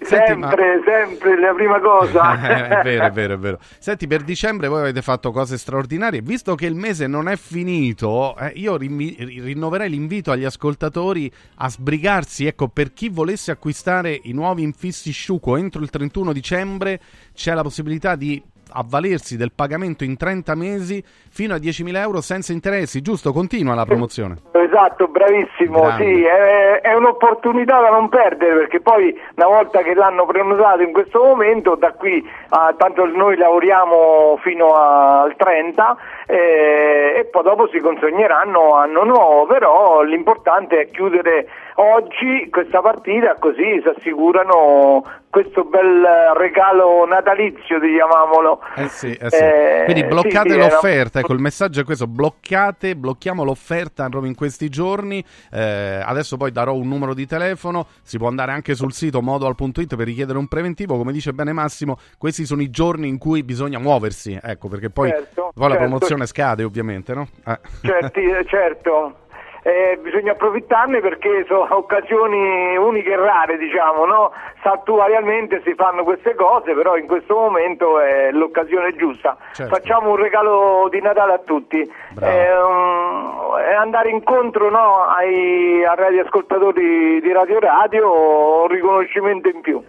Senti, 0.04 0.32
sempre, 0.32 0.78
ma... 0.78 0.84
sempre 0.84 1.40
la 1.40 1.54
prima 1.54 1.80
cosa. 1.80 2.34
è 2.82 2.82
vero, 2.84 3.06
è 3.06 3.12
vero, 3.12 3.34
è 3.36 3.38
vero. 3.38 3.60
Senti, 3.78 4.08
per 4.08 4.24
dicembre 4.24 4.68
voi 4.68 4.80
avete 4.80 5.02
fatto 5.02 5.32
cose 5.32 5.58
straordinarie. 5.58 6.22
Visto 6.22 6.56
che 6.56 6.66
il 6.66 6.76
mese 6.76 7.06
non 7.06 7.28
è 7.28 7.36
finito, 7.36 8.36
eh, 8.38 8.52
io 8.56 8.78
rinnoverei 8.78 9.90
l'invito 9.90 10.32
agli 10.32 10.46
ascoltatori 10.46 11.32
a 11.64 11.70
sbrigarsi. 11.70 12.46
Ecco, 12.46 12.68
per 12.68 12.94
chi 12.94 13.10
volesse 13.10 13.52
acquistare 13.52 14.20
i 14.24 14.34
nuovi 14.34 14.64
infissi 14.64 15.12
Sciuco 15.12 15.56
entro 15.56 15.82
il 15.82 15.90
31 15.90 16.34
dicembre, 16.34 17.00
c'è 17.34 17.54
la 17.54 17.62
possibilità 17.62 18.16
di 18.16 18.42
avvalersi 18.74 19.38
del 19.38 19.52
pagamento 19.54 20.04
in 20.04 20.16
30 20.18 20.56
mesi 20.56 21.04
fino 21.30 21.54
a 21.54 21.58
10.000 21.58 21.96
euro 21.98 22.22
senza 22.22 22.54
interessi, 22.54 23.02
giusto? 23.02 23.32
Continua 23.32 23.76
la 23.76 23.86
promozione. 23.86 24.61
Esatto, 24.72 25.10
bravissimo, 25.10 25.82
Grande. 25.82 26.04
sì, 26.06 26.24
è, 26.24 26.80
è, 26.80 26.94
un'opportunità 26.94 27.82
da 27.82 27.90
non 27.90 28.08
perdere 28.08 28.56
perché 28.56 28.80
poi 28.80 29.14
una 29.36 29.48
volta 29.48 29.82
che 29.82 29.94
l'hanno 29.94 30.26
prenotato 30.26 30.82
in 30.82 30.94
questo 30.94 31.22
momento, 31.22 31.76
da 31.76 31.92
qui 31.92 32.26
a, 32.52 32.74
tanto 32.78 33.06
noi 33.06 33.36
lavoriamo 33.36 34.40
fino 34.42 34.74
al 34.74 35.36
30 35.36 35.98
eh, 36.26 37.16
e 37.18 37.26
poi 37.26 37.44
dopo 37.44 37.68
si 37.68 37.80
consegneranno 37.80 38.76
anno 38.76 39.04
nuovo, 39.04 39.46
però 39.46 40.04
l'importante 40.04 40.80
è 40.80 40.90
chiudere 40.90 41.48
oggi 41.76 42.48
questa 42.50 42.80
partita 42.82 43.36
così 43.40 43.82
si 43.82 43.88
assicurano 43.88 45.04
questo 45.30 45.64
bel 45.64 46.06
regalo 46.36 47.06
natalizio, 47.06 47.80
diciamolo. 47.80 48.62
Eh 48.76 48.88
sì, 48.90 49.14
eh 49.14 49.30
sì. 49.30 49.44
Eh, 49.44 49.82
Quindi 49.86 50.04
bloccate 50.04 50.50
sì, 50.50 50.58
l'offerta, 50.58 51.20
ecco 51.20 51.34
il 51.34 51.40
messaggio 51.40 51.80
è 51.80 51.84
questo, 51.86 52.06
bloccate, 52.06 52.96
blocchiamo 52.96 53.44
l'offerta 53.44 54.10
proprio 54.10 54.30
in 54.30 54.36
questi 54.62 54.70
giorni, 54.70 55.24
eh, 55.52 56.02
adesso 56.04 56.38
poi 56.38 56.52
darò 56.52 56.76
un 56.76 56.88
numero 56.88 57.14
di 57.14 57.26
telefono, 57.26 57.88
si 58.04 58.18
può 58.18 58.28
andare 58.28 58.52
anche 58.52 58.76
sul 58.76 58.94
sito 58.94 59.22
modoal.it 59.22 59.96
per 59.96 60.06
richiedere 60.06 60.38
un 60.38 60.48
preventivo, 60.48 60.98
come 60.98 61.12
dice 61.12 61.34
bene 61.34 61.54
Massimo, 61.54 61.98
questi 62.18 62.46
sono 62.46 62.62
i 62.62 62.70
giorni 62.70 63.08
in 63.08 63.18
cui 63.18 63.44
bisogna 63.44 63.80
muoversi, 63.80 64.38
ecco 64.42 64.68
perché 64.68 64.90
poi, 64.90 65.10
certo, 65.10 65.52
poi 65.54 65.54
certo. 65.54 65.68
la 65.68 65.76
promozione 65.78 66.26
scade 66.28 66.64
ovviamente, 66.64 67.14
no? 67.14 67.28
Eh. 67.46 67.60
Certi, 67.82 68.22
certo 68.48 69.21
eh, 69.64 70.00
bisogna 70.02 70.32
approfittarne 70.32 71.00
perché 71.02 71.46
sono 71.48 71.68
occasioni 71.76 72.76
uniche 72.78 73.12
e 73.12 73.16
rare, 73.16 73.58
diciamo, 73.58 74.06
no? 74.06 74.32
Saltuariamente 74.64 75.62
si 75.64 75.74
fanno 75.76 76.04
queste 76.04 76.36
cose, 76.36 76.74
però 76.74 76.98
in 76.98 77.08
questo 77.08 77.36
momento 77.36 78.00
è 78.00 78.32
l'occasione 78.32 78.96
giusta. 78.96 79.38
Certo. 79.54 79.76
Facciamo 79.76 80.12
un 80.12 80.18
regalo 80.18 80.88
di 80.90 81.02
Natale 81.02 81.34
a 81.34 81.40
tutti, 81.40 81.80
eh, 81.80 82.62
um, 82.62 83.54
andare 83.80 84.10
incontro 84.10 84.70
no, 84.70 85.06
ai, 85.06 85.84
ai 85.84 85.96
radioascoltatori 85.96 87.22
di 87.22 87.32
Radio 87.32 87.60
Radio, 87.60 88.62
un 88.62 88.68
riconoscimento 88.68 89.48
in 89.48 89.62
più. 89.62 89.84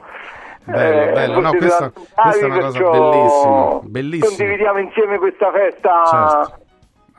Bello, 0.64 1.08
eh, 1.08 1.12
bello. 1.12 1.40
No, 1.40 1.50
questa, 1.50 1.90
questa, 1.90 2.46
è 2.46 2.48
una 2.48 2.58
cosa 2.60 2.78
bellissima, 2.78 3.80
bellissima. 3.82 4.26
Condividiamo 4.28 4.78
insieme 4.78 5.18
questa 5.18 5.50
festa 5.50 6.02
certo. 6.04 6.61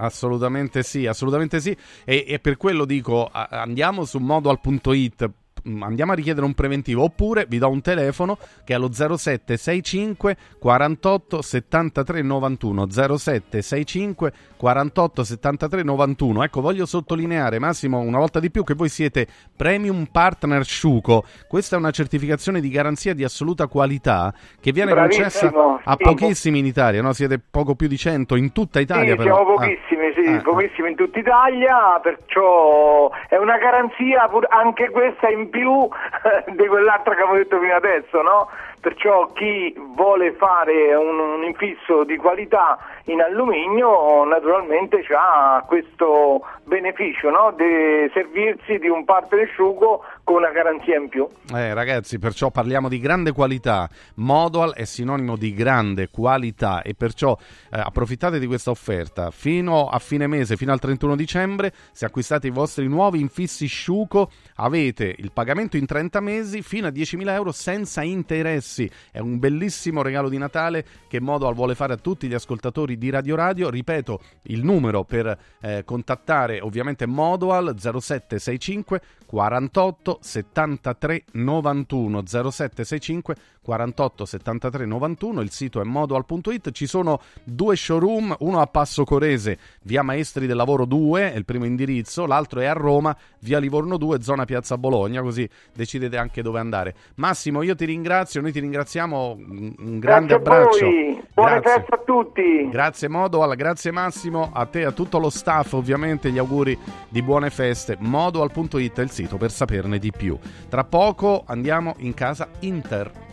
Assolutamente 0.04 0.84
sì, 0.84 1.06
assolutamente 1.08 1.62
sì. 1.62 1.76
E, 2.04 2.26
e 2.28 2.40
per 2.40 2.58
quello 2.58 2.84
dico, 2.84 3.30
andiamo 3.32 4.04
su 4.04 4.20
modoal.it 4.20 5.32
andiamo 5.80 6.12
a 6.12 6.16
richiedere 6.16 6.46
un 6.46 6.54
preventivo 6.54 7.04
oppure 7.04 7.46
vi 7.48 7.58
do 7.58 7.70
un 7.70 7.82
telefono 7.82 8.38
che 8.64 8.74
è 8.74 8.78
lo 8.78 8.92
0765 8.92 10.36
48 10.60 11.42
73 11.42 12.22
91 12.22 12.90
0765 12.90 14.34
48 14.58 15.24
73 15.24 15.84
91 15.84 16.44
ecco 16.44 16.62
voglio 16.62 16.86
sottolineare 16.86 17.60
Massimo 17.60 18.00
una 18.00 18.18
volta 18.18 18.40
di 18.40 18.52
più 18.52 18.64
che 18.64 18.74
voi 18.74 18.90
siete 18.90 19.26
Premium 19.56 20.06
Partner 20.12 20.64
Sciuco 20.66 21.24
questa 21.48 21.76
è 21.76 21.80
una 21.80 21.92
certificazione 21.92 22.60
di 22.60 22.70
garanzia 22.70 23.14
di 23.14 23.24
assoluta 23.24 23.68
qualità 23.68 24.34
che 24.60 24.72
viene 24.72 24.92
Bravissimo. 24.92 25.52
concessa 25.52 25.82
a 25.84 25.96
pochissimi 25.96 26.60
in 26.60 26.66
Italia 26.66 27.02
no? 27.02 27.14
siete 27.14 27.40
poco 27.40 27.76
più 27.76 27.88
di 27.88 27.98
100 27.98 28.36
in 28.36 28.52
tutta 28.52 28.80
Italia 28.80 29.12
sì, 29.12 29.18
però 29.18 29.36
siamo 29.36 29.56
pochissimi, 29.56 30.08
ah. 30.08 30.14
sì, 30.14 30.34
ah. 30.34 30.42
pochissimi 30.42 30.90
in 30.90 30.96
tutta 30.96 31.20
Italia 31.20 32.00
perciò 32.02 33.10
è 33.30 33.38
una 33.38 33.58
garanzia 33.58 34.30
anche 34.50 34.90
questa 34.90 35.30
in 35.30 35.50
più 35.54 35.88
di 36.58 36.68
quell'altra 36.68 37.14
che 37.14 37.22
avevo 37.22 37.38
detto 37.38 37.60
fino 37.60 37.76
adesso, 37.76 38.22
no? 38.22 38.50
Perciò 38.84 39.32
chi 39.32 39.74
vuole 39.96 40.34
fare 40.34 40.94
un, 40.94 41.18
un 41.18 41.44
infisso 41.46 42.04
di 42.04 42.18
qualità 42.18 42.78
in 43.06 43.22
alluminio 43.22 44.26
naturalmente 44.26 45.06
ha 45.16 45.64
questo 45.66 46.42
beneficio 46.66 47.30
no? 47.30 47.54
di 47.56 48.12
servirsi 48.14 48.80
di 48.80 48.90
un 48.90 49.06
parte 49.06 49.42
asciugo 49.44 50.04
con 50.26 50.36
una 50.36 50.52
garanzia 50.52 50.98
in 50.98 51.08
più. 51.08 51.26
Eh, 51.54 51.74
ragazzi, 51.74 52.20
perciò 52.20 52.50
parliamo 52.50 52.90
di 52.90 53.00
grande 53.00 53.32
qualità. 53.32 53.90
Modual 54.16 54.74
è 54.74 54.84
sinonimo 54.84 55.38
di 55.38 55.54
grande 55.54 56.10
qualità 56.10 56.82
e 56.82 56.94
perciò 56.94 57.38
eh, 57.72 57.80
approfittate 57.80 58.38
di 58.38 58.48
questa 58.48 58.70
offerta. 58.70 59.32
Fino 59.32 59.88
a 59.88 60.00
fine 60.00 60.28
mese, 60.28 60.58
fino 60.58 60.74
al 60.74 60.80
31 60.80 61.16
dicembre, 61.16 61.72
se 61.92 62.06
acquistate 62.06 62.48
i 62.48 62.52
vostri 62.52 62.88
nuovi 62.88 63.20
infissi 63.22 63.68
Sciuco, 63.68 64.30
avete 64.56 65.14
il 65.18 65.32
pagamento 65.32 65.78
in 65.78 65.86
30 65.86 66.20
mesi 66.20 66.62
fino 66.62 66.88
a 66.88 66.92
10.000 66.92 67.30
euro 67.30 67.52
senza 67.54 68.02
interessi. 68.02 68.73
È 69.12 69.20
un 69.20 69.40
bellissimo 69.40 70.02
regalo 70.02 70.30
di 70.30 70.38
Natale 70.38 70.86
che 71.08 71.20
Modual 71.20 71.54
vuole 71.54 71.76
fare 71.76 71.94
a 71.94 71.98
tutti 71.98 72.28
gli 72.28 72.34
ascoltatori 72.34 72.98
di 72.98 73.10
Radio 73.10 73.36
Radio. 73.36 73.70
Ripeto, 73.70 74.20
il 74.44 74.64
numero 74.64 75.04
per 75.04 75.38
eh, 75.62 75.84
contattare 75.86 76.60
ovviamente 76.62 77.06
Modual 77.06 77.76
0765 77.78 79.02
48 79.26 80.20
73 80.22 81.24
91 81.34 82.24
0765 82.26 83.36
48 83.64 84.26
73 84.26 84.86
91 84.86 85.42
il 85.42 85.50
sito 85.52 85.82
è 85.82 85.84
modual.it 85.84 86.72
ci 86.72 86.86
sono 86.86 87.20
due 87.44 87.76
showroom 87.76 88.36
uno 88.40 88.60
a 88.62 88.68
Passo 88.68 89.04
Corese 89.04 89.58
via 89.84 90.04
Maestri 90.04 90.46
del 90.46 90.56
Lavoro 90.56 90.86
2 90.86 91.34
è 91.34 91.36
il 91.36 91.46
primo 91.46 91.66
indirizzo 91.66 92.26
l'altro 92.26 92.60
è 92.60 92.66
a 92.66 92.74
Roma 92.74 93.16
via 93.40 93.60
Livorno 93.60 93.98
2 93.98 94.22
zona 94.22 94.46
Piazza 94.46 94.78
Bologna 94.78 95.22
così 95.22 95.50
decidete 95.74 96.18
anche 96.18 96.42
dove 96.42 96.60
andare 96.60 96.96
Massimo 97.16 97.62
io 97.62 97.76
ti 97.76 97.86
ringrazio 97.86 98.42
noi 98.42 98.52
ti 98.52 98.60
ringraziamo 98.60 99.32
un 99.32 100.00
grande 100.00 100.36
abbraccio 100.36 100.88
buone 101.34 101.60
Grazie. 101.60 101.86
a 101.90 101.98
tutti 102.06 102.70
Grazie 102.70 103.08
Modoal, 103.08 103.56
grazie 103.56 103.92
Massimo, 103.92 104.50
a 104.54 104.66
te 104.66 104.82
e 104.82 104.86
a 104.86 104.92
tutto 104.92 105.18
lo 105.18 105.30
staff 105.30 105.74
ovviamente 105.74 106.32
gli 106.32 106.38
auguri 106.38 106.78
di 107.08 107.22
buone 107.22 107.50
feste. 107.50 107.96
Modoal.it 108.00 109.00
è 109.00 109.02
il 109.02 109.12
sito 109.12 109.38
per 109.38 109.52
saperne 109.52 110.00
di 110.00 110.12
più. 110.12 110.38
Tra 110.70 110.84
poco 110.84 111.44
andiamo 111.46 111.96
in 112.00 112.14
casa 112.14 112.50
Inter. 112.60 113.33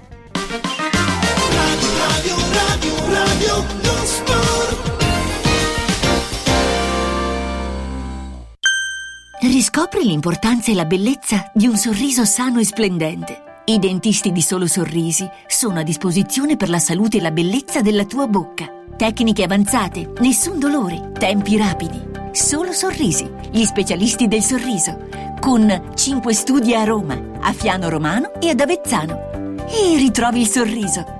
Radio, 2.53 2.95
radio, 3.09 3.65
lo 3.83 4.05
sport. 4.05 4.89
Riscopri 9.41 10.05
l'importanza 10.05 10.71
e 10.71 10.75
la 10.75 10.85
bellezza 10.85 11.51
di 11.55 11.67
un 11.67 11.77
sorriso 11.77 12.25
sano 12.25 12.61
e 12.61 12.65
splendente. 12.65 13.63
I 13.67 13.79
dentisti 13.79 14.33
di 14.33 14.43
Solo 14.43 14.67
Sorrisi 14.67 15.29
sono 15.47 15.79
a 15.79 15.83
disposizione 15.83 16.57
per 16.57 16.69
la 16.69 16.79
salute 16.79 17.19
e 17.19 17.21
la 17.21 17.31
bellezza 17.31 17.81
della 17.81 18.05
tua 18.05 18.27
bocca. 18.27 18.67
Tecniche 18.97 19.45
avanzate, 19.45 20.13
nessun 20.19 20.59
dolore, 20.59 21.13
tempi 21.19 21.57
rapidi. 21.57 22.09
Solo 22.33 22.73
Sorrisi, 22.73 23.31
gli 23.51 23.65
specialisti 23.65 24.29
del 24.29 24.43
sorriso, 24.43 25.09
con 25.41 25.93
5 25.95 26.35
studi 26.35 26.75
a 26.75 26.85
Roma, 26.85 27.19
a 27.41 27.53
Fiano 27.53 27.89
Romano 27.89 28.33
e 28.41 28.51
ad 28.51 28.61
Avezzano. 28.61 29.57
E 29.69 29.97
ritrovi 29.97 30.41
il 30.41 30.49
sorriso. 30.49 31.20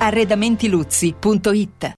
Arredamentiluzzi.it 0.00 1.97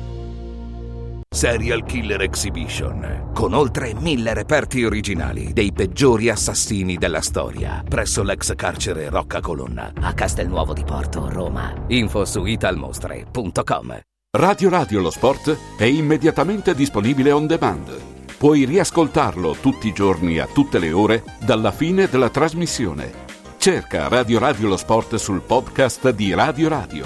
Serial 1.33 1.85
Killer 1.85 2.21
Exhibition, 2.23 3.29
con 3.33 3.53
oltre 3.53 3.93
mille 3.97 4.33
reperti 4.33 4.83
originali 4.83 5.53
dei 5.53 5.71
peggiori 5.71 6.29
assassini 6.29 6.97
della 6.97 7.21
storia, 7.21 7.81
presso 7.87 8.21
l'ex 8.21 8.53
carcere 8.53 9.07
Rocca 9.07 9.39
Colonna, 9.39 9.93
a 10.01 10.13
Castelnuovo 10.13 10.73
di 10.73 10.83
Porto, 10.83 11.29
Roma. 11.29 11.73
Info 11.87 12.25
su 12.25 12.43
italmostre.com. 12.43 13.99
Radio 14.37 14.69
Radio 14.69 14.99
lo 14.99 15.09
sport 15.09 15.57
è 15.77 15.85
immediatamente 15.85 16.75
disponibile 16.75 17.31
on 17.31 17.47
demand. 17.47 17.89
Puoi 18.37 18.65
riascoltarlo 18.65 19.55
tutti 19.61 19.87
i 19.87 19.93
giorni 19.93 20.37
a 20.37 20.47
tutte 20.47 20.79
le 20.79 20.91
ore 20.91 21.23
dalla 21.39 21.71
fine 21.71 22.09
della 22.09 22.29
trasmissione. 22.29 23.09
Cerca 23.57 24.09
Radio 24.09 24.37
Radio 24.37 24.67
lo 24.67 24.77
sport 24.77 25.15
sul 25.15 25.39
podcast 25.39 26.09
di 26.09 26.33
Radio 26.33 26.67
Radio. 26.67 27.05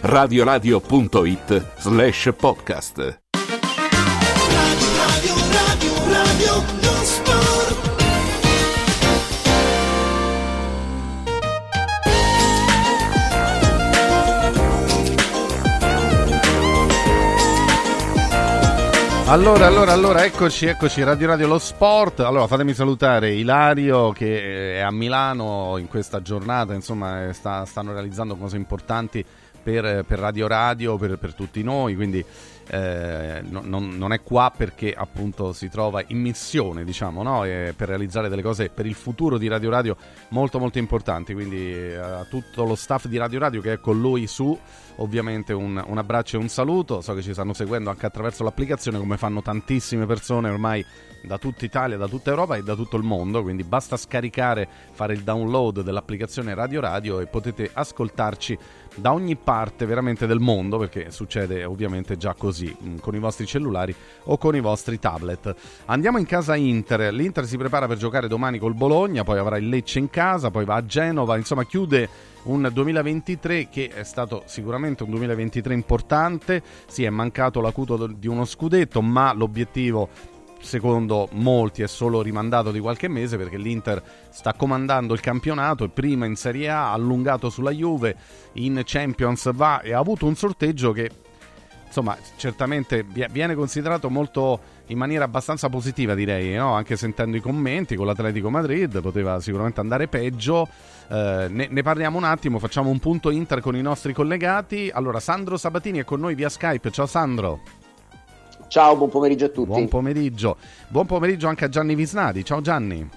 radioradio.it 0.00 1.78
slash 1.78 2.34
podcast. 2.36 3.19
Allora, 19.30 19.68
allora, 19.68 19.92
allora, 19.92 20.24
eccoci, 20.24 20.66
eccoci, 20.66 21.04
Radio 21.04 21.28
Radio 21.28 21.46
Lo 21.46 21.60
Sport. 21.60 22.18
Allora, 22.18 22.48
fatemi 22.48 22.74
salutare 22.74 23.30
Ilario 23.30 24.10
che 24.10 24.74
è 24.74 24.80
a 24.80 24.90
Milano 24.90 25.76
in 25.78 25.86
questa 25.86 26.20
giornata, 26.20 26.74
insomma, 26.74 27.28
eh, 27.28 27.32
sta- 27.32 27.64
stanno 27.64 27.92
realizzando 27.92 28.34
cose 28.34 28.56
importanti 28.56 29.24
per, 29.62 30.04
per 30.04 30.18
Radio 30.18 30.48
Radio, 30.48 30.96
per, 30.96 31.16
per 31.16 31.34
tutti 31.34 31.62
noi, 31.62 31.94
quindi 31.94 32.24
eh, 32.72 33.42
no- 33.42 33.62
non, 33.64 33.88
non 33.96 34.12
è 34.12 34.22
qua 34.22 34.52
perché 34.56 34.92
appunto 34.92 35.52
si 35.52 35.68
trova 35.68 36.04
in 36.06 36.20
missione, 36.20 36.84
diciamo, 36.84 37.22
no? 37.22 37.44
E 37.44 37.74
per 37.76 37.88
realizzare 37.88 38.28
delle 38.28 38.42
cose 38.42 38.68
per 38.68 38.86
il 38.86 38.94
futuro 38.94 39.38
di 39.38 39.48
Radio 39.48 39.70
Radio 39.70 39.96
molto 40.28 40.60
molto 40.60 40.78
importanti, 40.78 41.34
quindi 41.34 41.72
eh, 41.72 41.96
a 41.96 42.24
tutto 42.28 42.64
lo 42.64 42.76
staff 42.76 43.06
di 43.06 43.16
Radio 43.16 43.40
Radio 43.40 43.60
che 43.60 43.72
è 43.72 43.80
con 43.80 44.00
lui 44.00 44.28
su, 44.28 44.56
ovviamente 44.96 45.52
un, 45.52 45.82
un 45.84 45.98
abbraccio 45.98 46.36
e 46.36 46.40
un 46.40 46.48
saluto, 46.48 47.00
so 47.00 47.12
che 47.14 47.22
ci 47.22 47.32
stanno 47.32 47.54
seguendo 47.54 47.90
anche 47.90 48.06
attraverso 48.06 48.44
l'applicazione 48.44 48.98
come 48.98 49.16
fanno 49.16 49.42
tantissime 49.42 50.06
persone 50.06 50.48
ormai 50.48 50.84
da 51.22 51.38
tutta 51.38 51.64
Italia, 51.64 51.96
da 51.96 52.06
tutta 52.06 52.30
Europa 52.30 52.56
e 52.56 52.62
da 52.62 52.76
tutto 52.76 52.96
il 52.96 53.02
mondo, 53.02 53.42
quindi 53.42 53.64
basta 53.64 53.96
scaricare, 53.96 54.68
fare 54.92 55.12
il 55.12 55.22
download 55.22 55.82
dell'applicazione 55.82 56.54
Radio 56.54 56.80
Radio 56.80 57.18
e 57.18 57.26
potete 57.26 57.68
ascoltarci 57.72 58.58
da 58.94 59.12
ogni 59.12 59.36
parte 59.36 59.86
veramente 59.86 60.26
del 60.26 60.40
mondo, 60.40 60.78
perché 60.78 61.10
succede 61.10 61.64
ovviamente 61.64 62.16
già 62.16 62.34
così, 62.34 62.74
mh, 62.78 62.96
con 62.96 63.14
i 63.14 63.18
vostri 63.18 63.46
cellulari 63.46 63.94
o 64.24 64.38
con 64.38 64.54
i 64.54 64.60
vostri 64.60 64.98
tablet. 64.98 65.54
Andiamo 65.86 66.18
in 66.18 66.26
casa 66.26 66.56
Inter, 66.56 67.12
l'Inter 67.12 67.46
si 67.46 67.56
prepara 67.56 67.86
per 67.86 67.96
giocare 67.96 68.28
domani 68.28 68.58
col 68.58 68.74
Bologna, 68.74 69.24
poi 69.24 69.38
avrà 69.38 69.56
il 69.56 69.68
Lecce 69.68 69.98
in 69.98 70.10
casa, 70.10 70.50
poi 70.50 70.64
va 70.64 70.76
a 70.76 70.84
Genova, 70.84 71.36
insomma 71.36 71.64
chiude 71.64 72.08
un 72.42 72.68
2023 72.72 73.68
che 73.68 73.88
è 73.88 74.02
stato 74.02 74.42
sicuramente 74.46 75.02
un 75.02 75.10
2023 75.10 75.74
importante, 75.74 76.62
si 76.86 77.04
è 77.04 77.10
mancato 77.10 77.60
l'acuto 77.60 78.06
di 78.06 78.28
uno 78.28 78.44
scudetto, 78.44 79.02
ma 79.02 79.32
l'obiettivo 79.32 80.08
secondo 80.60 81.28
molti 81.32 81.82
è 81.82 81.86
solo 81.86 82.22
rimandato 82.22 82.70
di 82.70 82.80
qualche 82.80 83.08
mese 83.08 83.36
perché 83.36 83.56
l'Inter 83.56 84.02
sta 84.30 84.54
comandando 84.54 85.14
il 85.14 85.20
campionato, 85.20 85.84
è 85.84 85.88
prima 85.88 86.26
in 86.26 86.36
Serie 86.36 86.68
A, 86.68 86.92
allungato 86.92 87.50
sulla 87.50 87.70
Juve, 87.70 88.16
in 88.54 88.80
Champions 88.84 89.52
va 89.54 89.80
e 89.80 89.92
ha 89.92 89.98
avuto 89.98 90.26
un 90.26 90.34
sorteggio 90.34 90.92
che 90.92 91.10
insomma 91.86 92.16
certamente 92.36 93.02
vi- 93.02 93.26
viene 93.30 93.54
considerato 93.54 94.08
molto 94.08 94.78
in 94.86 94.98
maniera 94.98 95.24
abbastanza 95.24 95.68
positiva 95.68 96.14
direi, 96.14 96.54
no? 96.54 96.74
anche 96.74 96.96
sentendo 96.96 97.36
i 97.36 97.40
commenti 97.40 97.96
con 97.96 98.06
l'Atletico 98.06 98.50
Madrid, 98.50 99.00
poteva 99.00 99.40
sicuramente 99.40 99.80
andare 99.80 100.08
peggio. 100.08 100.68
Eh, 101.08 101.46
ne, 101.48 101.68
ne 101.70 101.82
parliamo 101.82 102.18
un 102.18 102.24
attimo, 102.24 102.58
facciamo 102.58 102.90
un 102.90 102.98
punto 102.98 103.30
Inter 103.30 103.60
con 103.60 103.76
i 103.76 103.82
nostri 103.82 104.12
collegati. 104.12 104.90
Allora, 104.92 105.20
Sandro 105.20 105.56
Sabatini 105.56 106.00
è 106.00 106.04
con 106.04 106.20
noi 106.20 106.34
via 106.34 106.48
Skype. 106.48 106.90
Ciao 106.90 107.06
Sandro. 107.06 107.79
Ciao, 108.70 108.94
buon 108.94 109.10
pomeriggio 109.10 109.46
a 109.46 109.48
tutti. 109.48 109.66
Buon 109.66 109.88
pomeriggio. 109.88 110.56
Buon 110.86 111.04
pomeriggio 111.04 111.48
anche 111.48 111.64
a 111.64 111.68
Gianni 111.68 111.96
Visnadi. 111.96 112.44
Ciao 112.44 112.60
Gianni. 112.60 113.08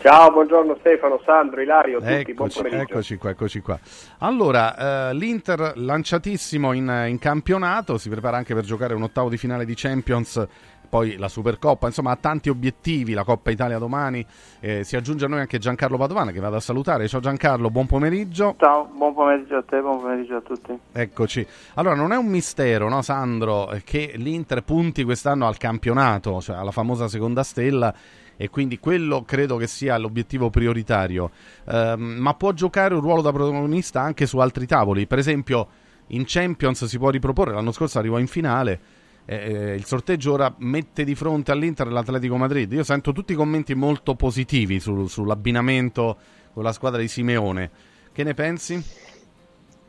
Ciao, 0.00 0.30
buongiorno 0.30 0.76
Stefano, 0.78 1.20
Sandro, 1.24 1.60
Ilario, 1.60 1.98
tutti, 1.98 2.32
buon 2.32 2.46
Eccoci, 2.46 2.62
pomeriggio. 2.62 2.92
eccoci 2.92 3.16
qua, 3.16 3.30
eccoci 3.30 3.60
qua. 3.60 3.78
Allora, 4.18 5.08
eh, 5.10 5.14
l'Inter 5.14 5.72
lanciatissimo 5.74 6.72
in, 6.74 7.06
in 7.08 7.18
campionato, 7.18 7.98
si 7.98 8.08
prepara 8.08 8.36
anche 8.36 8.54
per 8.54 8.62
giocare 8.62 8.94
un 8.94 9.02
ottavo 9.02 9.28
di 9.28 9.36
finale 9.36 9.64
di 9.64 9.74
Champions, 9.74 10.46
poi 10.88 11.16
la 11.16 11.28
Supercoppa, 11.28 11.86
insomma 11.86 12.12
ha 12.12 12.16
tanti 12.16 12.48
obiettivi, 12.48 13.12
la 13.12 13.24
Coppa 13.24 13.50
Italia 13.50 13.78
domani, 13.78 14.24
eh, 14.60 14.84
si 14.84 14.96
aggiunge 14.96 15.26
a 15.26 15.28
noi 15.28 15.40
anche 15.40 15.58
Giancarlo 15.58 15.96
Padovana 15.96 16.30
che 16.30 16.40
vado 16.40 16.56
a 16.56 16.60
salutare. 16.60 17.06
Ciao 17.08 17.20
Giancarlo, 17.20 17.70
buon 17.70 17.86
pomeriggio. 17.86 18.54
Ciao, 18.58 18.88
buon 18.92 19.14
pomeriggio 19.14 19.56
a 19.56 19.62
te, 19.62 19.80
buon 19.80 20.00
pomeriggio 20.00 20.36
a 20.36 20.40
tutti. 20.40 20.78
Eccoci. 20.92 21.46
Allora, 21.74 21.94
non 21.94 22.12
è 22.12 22.16
un 22.16 22.26
mistero, 22.26 22.88
no, 22.88 23.02
Sandro, 23.02 23.70
eh, 23.72 23.82
che 23.84 24.12
l'Inter 24.16 24.62
punti 24.62 25.04
quest'anno 25.04 25.46
al 25.46 25.56
campionato, 25.56 26.40
cioè 26.40 26.56
alla 26.56 26.70
famosa 26.70 27.08
seconda 27.08 27.42
stella, 27.42 27.94
e 28.36 28.48
quindi 28.50 28.78
quello 28.78 29.24
credo 29.26 29.56
che 29.56 29.66
sia 29.66 29.98
l'obiettivo 29.98 30.48
prioritario. 30.48 31.30
Ehm, 31.68 32.00
ma 32.00 32.34
può 32.34 32.52
giocare 32.52 32.94
un 32.94 33.00
ruolo 33.00 33.20
da 33.20 33.32
protagonista 33.32 34.00
anche 34.00 34.26
su 34.26 34.38
altri 34.38 34.64
tavoli. 34.64 35.06
Per 35.06 35.18
esempio, 35.18 35.68
in 36.08 36.22
Champions 36.24 36.84
si 36.84 36.98
può 36.98 37.10
riproporre, 37.10 37.52
l'anno 37.52 37.72
scorso 37.72 37.98
arrivò 37.98 38.18
in 38.18 38.28
finale. 38.28 38.80
Eh, 39.30 39.36
eh, 39.36 39.74
il 39.74 39.84
sorteggio 39.84 40.32
ora 40.32 40.54
mette 40.60 41.04
di 41.04 41.14
fronte 41.14 41.52
all'Inter 41.52 41.86
l'Atletico 41.88 42.38
Madrid. 42.38 42.72
Io 42.72 42.82
sento 42.82 43.12
tutti 43.12 43.32
i 43.32 43.36
commenti 43.36 43.74
molto 43.74 44.14
positivi 44.14 44.80
sul- 44.80 45.06
sull'abbinamento 45.06 46.16
con 46.54 46.62
la 46.62 46.72
squadra 46.72 46.98
di 46.98 47.08
Simeone. 47.08 47.70
Che 48.10 48.24
ne 48.24 48.32
pensi? 48.32 48.82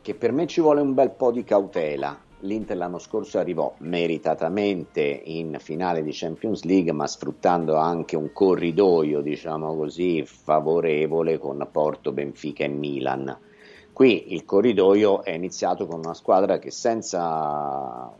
Che 0.02 0.14
per 0.14 0.32
me 0.32 0.46
ci 0.46 0.60
vuole 0.60 0.82
un 0.82 0.92
bel 0.92 1.12
po' 1.12 1.30
di 1.30 1.42
cautela. 1.42 2.18
L'Inter 2.40 2.76
l'anno 2.76 2.98
scorso 2.98 3.38
arrivò 3.38 3.74
meritatamente 3.78 5.00
in 5.00 5.56
finale 5.58 6.02
di 6.02 6.10
Champions 6.12 6.62
League, 6.64 6.92
ma 6.92 7.06
sfruttando 7.06 7.76
anche 7.76 8.16
un 8.16 8.32
corridoio, 8.34 9.22
diciamo 9.22 9.74
così, 9.74 10.22
favorevole 10.26 11.38
con 11.38 11.66
Porto, 11.72 12.12
Benfica 12.12 12.64
e 12.64 12.68
Milan. 12.68 13.38
Qui 13.90 14.34
il 14.34 14.44
corridoio 14.44 15.22
è 15.24 15.32
iniziato 15.32 15.86
con 15.86 16.00
una 16.00 16.14
squadra 16.14 16.58
che 16.58 16.70
senza 16.70 18.10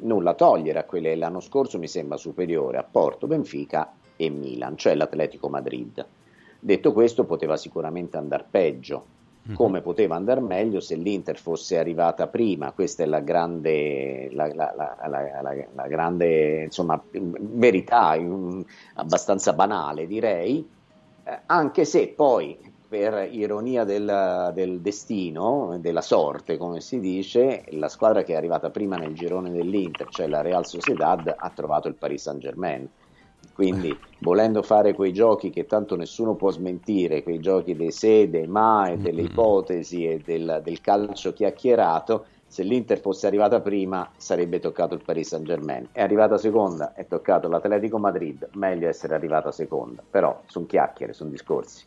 nulla 0.00 0.34
togliere 0.34 0.78
a 0.80 0.84
quelle 0.84 1.10
dell'anno 1.10 1.40
scorso 1.40 1.78
mi 1.78 1.88
sembra 1.88 2.16
superiore 2.16 2.78
a 2.78 2.84
Porto, 2.84 3.26
Benfica 3.26 3.92
e 4.16 4.30
Milan, 4.30 4.76
cioè 4.76 4.94
l'Atletico 4.94 5.48
Madrid. 5.48 6.06
Detto 6.60 6.92
questo, 6.92 7.24
poteva 7.24 7.56
sicuramente 7.56 8.16
andare 8.16 8.46
peggio, 8.50 9.06
come 9.54 9.80
poteva 9.80 10.14
andare 10.16 10.40
meglio 10.40 10.78
se 10.80 10.94
l'Inter 10.96 11.38
fosse 11.38 11.78
arrivata 11.78 12.26
prima. 12.28 12.72
Questa 12.72 13.02
è 13.02 13.06
la 13.06 13.20
grande, 13.20 14.28
la, 14.32 14.52
la- 14.54 14.74
la- 15.08 15.66
la- 15.72 15.86
grande 15.88 16.64
insomma, 16.64 17.02
verità, 17.12 18.14
abbastanza 18.94 19.52
banale 19.52 20.06
direi, 20.06 20.68
Eh, 21.24 21.42
anche 21.46 21.84
se 21.84 22.08
poi 22.08 22.58
per 22.88 23.28
ironia 23.30 23.84
del, 23.84 24.50
del 24.54 24.80
destino, 24.80 25.76
della 25.78 26.00
sorte 26.00 26.56
come 26.56 26.80
si 26.80 27.00
dice, 27.00 27.64
la 27.72 27.88
squadra 27.88 28.22
che 28.22 28.32
è 28.32 28.36
arrivata 28.36 28.70
prima 28.70 28.96
nel 28.96 29.14
girone 29.14 29.50
dell'Inter, 29.50 30.08
cioè 30.08 30.26
la 30.26 30.40
Real 30.40 30.66
Sociedad, 30.66 31.34
ha 31.36 31.50
trovato 31.50 31.88
il 31.88 31.94
Paris 31.94 32.22
Saint 32.22 32.40
Germain. 32.40 32.88
Quindi, 33.52 33.94
volendo 34.20 34.62
fare 34.62 34.94
quei 34.94 35.12
giochi 35.12 35.50
che 35.50 35.66
tanto 35.66 35.96
nessuno 35.96 36.34
può 36.34 36.50
smentire, 36.50 37.22
quei 37.22 37.40
giochi 37.40 37.76
dei 37.76 37.92
se, 37.92 38.30
dei 38.30 38.46
ma 38.46 38.88
e 38.88 38.96
delle 38.96 39.22
ipotesi 39.22 40.08
e 40.08 40.22
del, 40.24 40.62
del 40.64 40.80
calcio 40.80 41.34
chiacchierato, 41.34 42.24
se 42.46 42.62
l'Inter 42.62 42.98
fosse 43.00 43.26
arrivata 43.26 43.60
prima 43.60 44.10
sarebbe 44.16 44.60
toccato 44.60 44.94
il 44.94 45.02
Paris 45.04 45.28
Saint 45.28 45.44
Germain. 45.44 45.88
È 45.92 46.00
arrivata 46.00 46.38
seconda, 46.38 46.94
è 46.94 47.06
toccato 47.06 47.48
l'Atletico 47.48 47.98
Madrid, 47.98 48.48
meglio 48.54 48.88
essere 48.88 49.14
arrivata 49.14 49.52
seconda, 49.52 50.02
però 50.08 50.40
sono 50.46 50.64
chiacchiere, 50.64 51.12
sono 51.12 51.28
discorsi. 51.28 51.84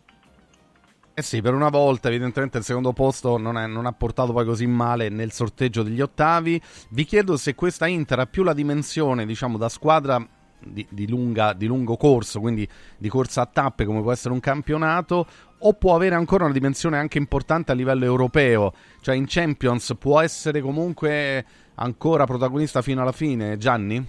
Eh 1.21 1.23
sì, 1.23 1.39
per 1.39 1.53
una 1.53 1.69
volta 1.69 2.07
evidentemente 2.07 2.57
il 2.57 2.63
secondo 2.63 2.93
posto 2.93 3.37
non, 3.37 3.55
è- 3.55 3.67
non 3.67 3.85
ha 3.85 3.91
portato 3.91 4.33
poi 4.33 4.43
così 4.43 4.65
male 4.65 5.07
nel 5.09 5.31
sorteggio 5.31 5.83
degli 5.83 6.01
ottavi. 6.01 6.59
Vi 6.89 7.03
chiedo 7.03 7.37
se 7.37 7.53
questa 7.53 7.85
Inter 7.85 8.17
ha 8.17 8.25
più 8.25 8.41
la 8.41 8.53
dimensione, 8.55 9.27
diciamo, 9.27 9.59
da 9.59 9.69
squadra 9.69 10.27
di, 10.57 10.83
di 10.89 11.07
lunga- 11.07 11.53
di 11.53 11.67
lungo 11.67 11.95
corso, 11.95 12.39
quindi 12.39 12.67
di 12.97 13.07
corsa 13.07 13.41
a 13.41 13.45
tappe 13.45 13.85
come 13.85 14.01
può 14.01 14.11
essere 14.11 14.33
un 14.33 14.39
campionato, 14.39 15.27
o 15.59 15.73
può 15.73 15.93
avere 15.93 16.15
ancora 16.15 16.45
una 16.45 16.53
dimensione 16.53 16.97
anche 16.97 17.19
importante 17.19 17.71
a 17.71 17.75
livello 17.75 18.05
europeo, 18.05 18.73
cioè 19.01 19.13
in 19.13 19.25
Champions 19.27 19.95
può 19.99 20.19
essere 20.21 20.59
comunque 20.59 21.45
ancora 21.75 22.25
protagonista 22.25 22.81
fino 22.81 23.03
alla 23.03 23.11
fine, 23.11 23.59
Gianni? 23.59 24.03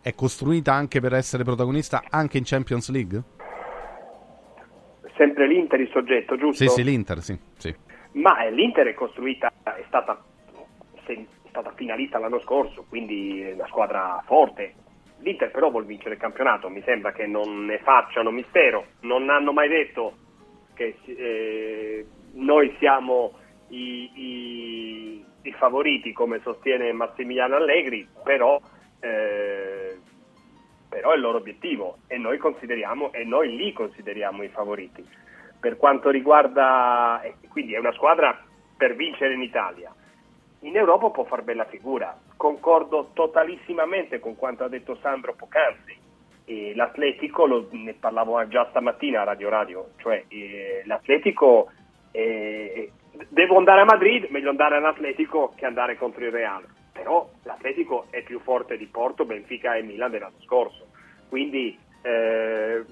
È 0.00 0.14
costruita 0.14 0.72
anche 0.72 0.98
per 1.00 1.12
essere 1.12 1.44
protagonista 1.44 2.04
anche 2.08 2.38
in 2.38 2.44
Champions 2.44 2.88
League? 2.88 3.22
Sempre 5.16 5.46
l'Inter 5.46 5.80
il 5.80 5.90
soggetto, 5.90 6.36
giusto? 6.36 6.64
Sì, 6.64 6.68
sì, 6.68 6.84
l'Inter, 6.84 7.20
sì. 7.20 7.38
sì. 7.56 7.74
Ma 8.12 8.44
l'Inter 8.46 8.88
è 8.88 8.94
costruita, 8.94 9.52
è 9.62 9.84
stata 9.86 10.22
sen- 11.04 11.26
stata 11.48 11.72
finalista 11.76 12.18
l'anno 12.18 12.40
scorso, 12.40 12.84
quindi 12.88 13.40
è 13.42 13.52
una 13.52 13.66
squadra 13.66 14.22
forte. 14.26 14.74
L'Inter 15.20 15.50
però 15.50 15.70
vuol 15.70 15.86
vincere 15.86 16.14
il 16.14 16.20
campionato, 16.20 16.68
mi 16.68 16.82
sembra 16.84 17.12
che 17.12 17.26
non 17.26 17.64
ne 17.64 17.78
facciano 17.78 18.30
mistero, 18.30 18.86
non 19.00 19.30
hanno 19.30 19.52
mai 19.52 19.68
detto 19.68 20.16
che 20.74 20.96
eh, 21.04 22.04
noi 22.32 22.74
siamo 22.78 23.32
i, 23.68 24.10
i, 24.14 25.24
i, 25.42 25.52
favoriti 25.52 26.12
come 26.12 26.40
sostiene 26.42 26.92
Massimiliano 26.92 27.54
Allegri, 27.54 28.06
però, 28.22 28.60
eh, 29.00 29.93
però 30.94 31.10
è 31.10 31.16
il 31.16 31.22
loro 31.22 31.38
obiettivo 31.38 31.96
e 32.06 32.18
noi, 32.18 32.38
consideriamo, 32.38 33.12
e 33.12 33.24
noi 33.24 33.56
li 33.56 33.72
consideriamo 33.72 34.44
i 34.44 34.48
favoriti. 34.48 35.04
Per 35.58 35.76
quanto 35.76 36.08
riguarda, 36.08 37.20
quindi 37.48 37.74
è 37.74 37.78
una 37.78 37.92
squadra 37.94 38.40
per 38.76 38.94
vincere 38.94 39.34
in 39.34 39.42
Italia. 39.42 39.92
In 40.60 40.76
Europa 40.76 41.10
può 41.10 41.24
far 41.24 41.42
bella 41.42 41.64
figura, 41.64 42.16
concordo 42.36 43.10
totalissimamente 43.12 44.20
con 44.20 44.36
quanto 44.36 44.62
ha 44.62 44.68
detto 44.68 44.96
Sandro 45.02 45.34
poc'anzi. 45.34 45.98
E 46.44 46.74
l'Atletico, 46.76 47.44
lo, 47.44 47.66
ne 47.72 47.94
parlavo 47.94 48.46
già 48.46 48.68
stamattina 48.70 49.22
a 49.22 49.24
Radio 49.24 49.48
Radio, 49.48 49.88
cioè 49.96 50.22
eh, 50.28 50.82
l'Atletico 50.84 51.72
eh, 52.12 52.92
devo 53.30 53.56
andare 53.56 53.80
a 53.80 53.84
Madrid, 53.84 54.28
meglio 54.30 54.50
andare 54.50 54.76
all'Atletico 54.76 55.54
che 55.56 55.66
andare 55.66 55.96
contro 55.96 56.24
il 56.24 56.30
Real. 56.30 56.62
Però 56.94 57.28
l'Atletico 57.42 58.06
è 58.10 58.22
più 58.22 58.40
forte 58.40 58.78
di 58.78 58.86
Porto, 58.86 59.26
Benfica 59.26 59.74
e 59.74 59.82
Milan 59.82 60.12
dell'anno 60.12 60.40
scorso. 60.44 60.86
Quindi 61.28 61.76
eh, 62.02 62.84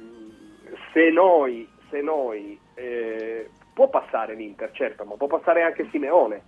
se 0.92 1.10
noi, 1.10 1.66
se 1.88 2.02
noi 2.02 2.58
eh, 2.74 3.48
può 3.72 3.88
passare 3.88 4.34
l'Inter, 4.34 4.72
certo, 4.72 5.04
ma 5.04 5.14
può 5.14 5.28
passare 5.28 5.62
anche 5.62 5.88
Simeone. 5.90 6.42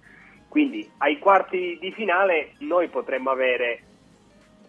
Quindi 0.49 0.89
ai 0.99 1.19
quarti 1.19 1.79
di 1.81 1.93
finale 1.93 2.55
noi 2.59 2.89
potremmo 2.89 3.31
avere 3.31 3.83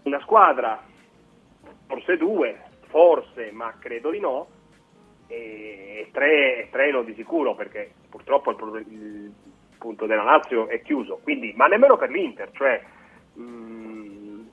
una 0.03 0.19
squadra, 0.21 0.81
forse 1.87 2.17
due, 2.17 2.59
forse, 2.87 3.51
ma 3.51 3.75
credo 3.79 4.11
di 4.11 4.19
no, 4.19 4.47
e 5.27 6.09
tre, 6.11 6.67
tre 6.71 6.91
no 6.91 7.03
di 7.03 7.13
sicuro 7.15 7.55
perché 7.55 7.91
purtroppo 8.09 8.51
il, 8.51 9.33
il, 9.85 9.95
punto 9.95 10.05
della 10.07 10.23
Lazio 10.23 10.67
è 10.67 10.81
chiuso, 10.81 11.19
quindi, 11.21 11.53
ma 11.55 11.67
nemmeno 11.67 11.95
per 11.95 12.09
l'Inter, 12.09 12.49
cioè 12.53 12.81
mh, 13.33 13.41
mm, 13.41 14.45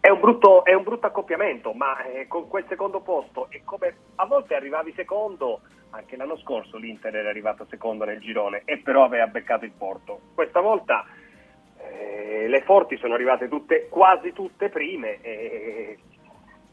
è, 0.00 0.10
un 0.10 0.20
brutto, 0.20 0.64
è 0.64 0.74
un 0.74 0.82
brutto 0.82 1.06
accoppiamento, 1.06 1.72
ma 1.72 2.04
eh, 2.04 2.26
con 2.26 2.48
quel 2.48 2.64
secondo 2.68 3.00
posto 3.00 3.46
è 3.50 3.60
come 3.64 3.94
a 4.16 4.26
volte 4.26 4.54
arrivavi 4.54 4.92
secondo 4.96 5.60
anche 5.90 6.16
l'anno 6.16 6.36
scorso 6.38 6.76
l'Inter 6.76 7.16
era 7.16 7.30
arrivato 7.30 7.66
secondo 7.70 8.04
nel 8.04 8.20
girone 8.20 8.62
e 8.66 8.78
però 8.78 9.04
aveva 9.04 9.26
beccato 9.28 9.64
il 9.64 9.70
Porto. 9.70 10.20
Questa 10.34 10.60
volta 10.60 11.06
eh, 11.78 12.46
le 12.48 12.62
forti 12.62 12.98
sono 12.98 13.14
arrivate 13.14 13.48
tutte, 13.48 13.88
quasi 13.88 14.32
tutte 14.32 14.68
prime 14.68 15.20
e, 15.22 15.98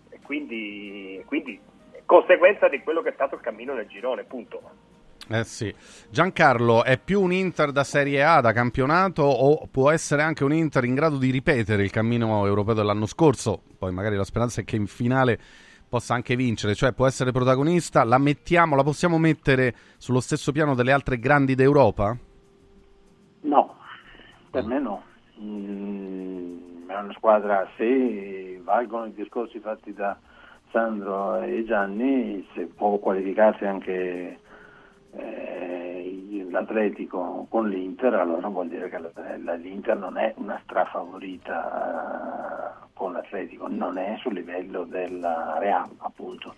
e 0.09 0.19
quindi, 0.21 1.23
quindi 1.25 1.61
conseguenza 2.05 2.67
di 2.67 2.81
quello 2.81 3.01
che 3.01 3.09
è 3.09 3.13
stato 3.13 3.35
il 3.35 3.41
cammino 3.41 3.73
nel 3.73 3.87
girone, 3.87 4.23
punto. 4.23 4.93
Eh 5.27 5.43
sì. 5.43 5.73
Giancarlo, 6.09 6.83
è 6.83 6.99
più 6.99 7.21
un 7.21 7.33
Inter 7.33 7.71
da 7.71 7.83
Serie 7.83 8.23
A, 8.23 8.41
da 8.41 8.51
campionato, 8.51 9.23
o 9.23 9.67
può 9.71 9.89
essere 9.89 10.21
anche 10.21 10.43
un 10.43 10.53
Inter 10.53 10.83
in 10.83 10.93
grado 10.93 11.17
di 11.17 11.31
ripetere 11.31 11.83
il 11.83 11.89
cammino 11.89 12.45
europeo 12.45 12.75
dell'anno 12.75 13.07
scorso? 13.07 13.61
Poi 13.77 13.91
magari 13.91 14.15
la 14.15 14.23
speranza 14.23 14.61
è 14.61 14.63
che 14.63 14.75
in 14.75 14.87
finale 14.87 15.39
possa 15.89 16.13
anche 16.13 16.35
vincere, 16.35 16.75
cioè 16.75 16.93
può 16.93 17.07
essere 17.07 17.31
protagonista, 17.31 18.03
la 18.03 18.17
mettiamo, 18.17 18.75
la 18.75 18.83
possiamo 18.83 19.17
mettere 19.17 19.73
sullo 19.97 20.19
stesso 20.19 20.51
piano 20.51 20.75
delle 20.75 20.91
altre 20.91 21.17
grandi 21.17 21.55
d'Europa? 21.55 22.17
No, 23.41 23.75
per 24.51 24.63
me 24.65 24.79
no. 24.79 25.03
Mm, 25.39 26.89
è 26.89 26.97
una 26.97 27.13
squadra, 27.13 27.67
se 27.77 28.59
valgono 28.63 29.05
i 29.05 29.13
discorsi 29.13 29.59
fatti 29.59 29.93
da 29.93 30.17
Sandro 30.71 31.41
e 31.41 31.63
Gianni, 31.65 32.45
se 32.53 32.65
può 32.65 32.97
qualificarsi 32.97 33.65
anche 33.65 34.39
eh, 35.17 36.47
l'Atletico 36.49 37.45
con 37.49 37.67
l'Inter, 37.67 38.13
allora 38.13 38.47
vuol 38.47 38.69
dire 38.69 38.87
che 38.89 38.97
l'Inter 39.57 39.97
non 39.97 40.17
è 40.17 40.33
una 40.37 40.57
strafavorita 40.63 42.87
con 42.93 43.11
l'Atletico, 43.11 43.67
non 43.67 43.97
è 43.97 44.15
sul 44.21 44.35
livello 44.35 44.85
del 44.85 45.19
Real, 45.59 45.89
appunto, 45.97 46.55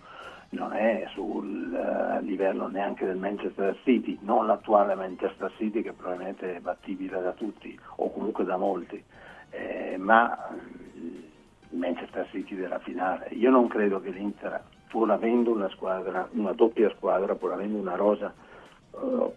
non 0.50 0.72
è 0.72 1.04
sul 1.12 1.72
uh, 1.72 2.20
livello 2.24 2.68
neanche 2.68 3.04
del 3.04 3.16
Manchester 3.16 3.76
City, 3.82 4.16
non 4.22 4.46
l'attuale 4.46 4.94
Manchester 4.94 5.52
City 5.56 5.82
che 5.82 5.92
probabilmente 5.92 6.56
è 6.56 6.60
battibile 6.60 7.20
da 7.20 7.32
tutti 7.32 7.76
o 7.96 8.12
comunque 8.12 8.44
da 8.44 8.56
molti, 8.56 9.02
eh, 9.50 9.96
ma 9.98 10.48
il 10.94 11.24
Manchester 11.70 12.28
City 12.30 12.54
della 12.54 12.78
finale. 12.78 13.26
Io 13.32 13.50
non 13.50 13.66
credo 13.66 14.00
che 14.00 14.10
l'Inter, 14.10 14.62
pur 14.88 15.10
avendo 15.10 15.50
una 15.50 15.68
squadra, 15.70 16.28
una 16.32 16.52
doppia 16.52 16.88
squadra, 16.96 17.34
pur 17.34 17.52
avendo 17.52 17.76
una 17.76 17.96
rosa 17.96 18.32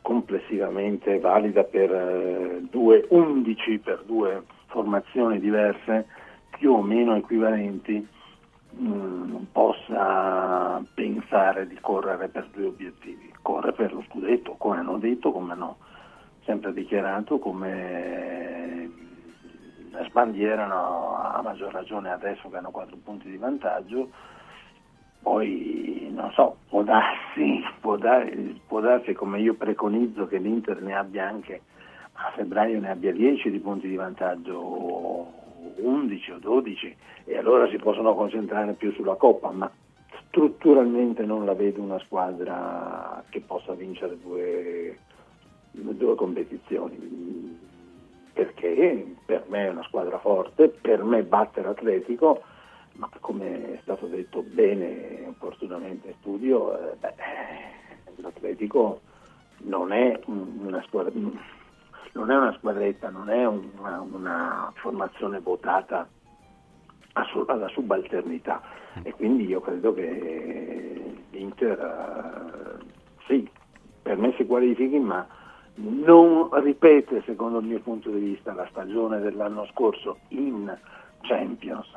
complessivamente 0.01 1.19
valida 1.19 1.63
per 1.63 1.91
uh, 1.91 2.67
due 2.69 3.05
11 3.09 3.79
per 3.79 4.03
due 4.05 4.43
formazioni 4.67 5.39
diverse, 5.39 6.07
più 6.57 6.73
o 6.73 6.81
meno 6.81 7.15
equivalenti 7.15 8.07
mh, 8.71 8.87
mm, 8.87 9.35
possa 9.51 10.81
pensare 10.93 11.67
di 11.67 11.77
correre 11.81 12.29
per 12.29 12.47
due 12.53 12.65
obiettivi. 12.65 13.31
Corre 13.41 13.73
per 13.73 13.93
lo 13.93 14.03
scudetto, 14.07 14.55
come 14.57 14.77
hanno 14.77 14.97
detto, 14.97 15.31
come 15.31 15.53
hanno 15.53 15.77
sempre 16.45 16.73
dichiarato, 16.73 17.39
come 17.39 18.89
sbandierano 20.07 21.15
a 21.17 21.41
maggior 21.43 21.71
ragione 21.71 22.11
adesso 22.11 22.49
che 22.49 22.57
hanno 22.57 22.71
quattro 22.71 22.97
punti 23.03 23.29
di 23.29 23.37
vantaggio. 23.37 24.09
Poi 25.21 26.11
non 26.13 26.31
so, 26.31 26.57
può 26.69 26.83
darsi, 26.83 27.63
può, 27.79 27.97
dar, 27.97 28.29
può 28.67 28.79
darsi 28.79 29.13
come 29.13 29.39
io 29.39 29.53
preconizzo 29.53 30.27
che 30.27 30.37
l'Inter 30.37 30.81
ne 30.81 30.95
abbia 30.95 31.27
anche 31.27 31.61
a 32.23 32.31
febbraio 32.35 32.79
ne 32.79 32.91
abbia 32.91 33.11
10 33.11 33.49
di 33.49 33.59
punti 33.59 33.87
di 33.87 33.95
vantaggio 33.95 35.39
11 35.77 36.31
o 36.31 36.37
12 36.37 36.95
e 37.25 37.37
allora 37.37 37.67
si 37.69 37.77
possono 37.77 38.13
concentrare 38.13 38.73
più 38.73 38.91
sulla 38.93 39.15
Coppa, 39.15 39.49
ma 39.51 39.69
strutturalmente 40.27 41.23
non 41.23 41.45
la 41.45 41.53
vedo 41.53 41.81
una 41.81 41.99
squadra 41.99 43.23
che 43.29 43.41
possa 43.41 43.73
vincere 43.73 44.19
due, 44.19 44.97
due 45.71 46.15
competizioni, 46.15 47.57
perché? 48.33 49.15
Per 49.25 49.45
me 49.47 49.65
è 49.65 49.69
una 49.69 49.83
squadra 49.83 50.19
forte, 50.19 50.69
per 50.69 51.03
me 51.03 51.23
batte 51.23 51.61
l'Atletico, 51.61 52.43
ma 52.93 53.09
come 53.19 53.73
è 53.73 53.79
stato 53.81 54.07
detto 54.07 54.41
bene, 54.41 55.25
opportunamente 55.27 56.09
in 56.09 56.13
studio, 56.19 56.91
eh, 56.91 56.95
beh, 56.97 57.13
l'Atletico 58.17 59.01
non 59.63 59.91
è 59.91 60.19
una 60.25 60.81
squadra 60.83 61.11
non 62.13 62.29
è 62.29 62.35
una 62.35 62.53
squadretta, 62.57 63.09
non 63.09 63.29
è 63.29 63.45
una, 63.45 64.01
una 64.01 64.71
formazione 64.75 65.39
votata 65.39 66.07
alla 67.13 67.67
subalternità. 67.69 68.61
E 69.03 69.13
quindi 69.13 69.45
io 69.45 69.61
credo 69.61 69.93
che 69.93 71.23
l'Inter 71.29 72.79
uh, 72.79 72.85
sì, 73.27 73.49
per 74.01 74.17
me 74.17 74.33
si 74.35 74.45
qualifichi 74.45 74.99
ma 74.99 75.25
non 75.75 76.49
ripete 76.61 77.21
secondo 77.25 77.59
il 77.59 77.65
mio 77.65 77.79
punto 77.79 78.09
di 78.09 78.19
vista 78.19 78.53
la 78.53 78.67
stagione 78.69 79.19
dell'anno 79.19 79.65
scorso 79.67 80.19
in 80.29 80.77
Champions 81.21 81.87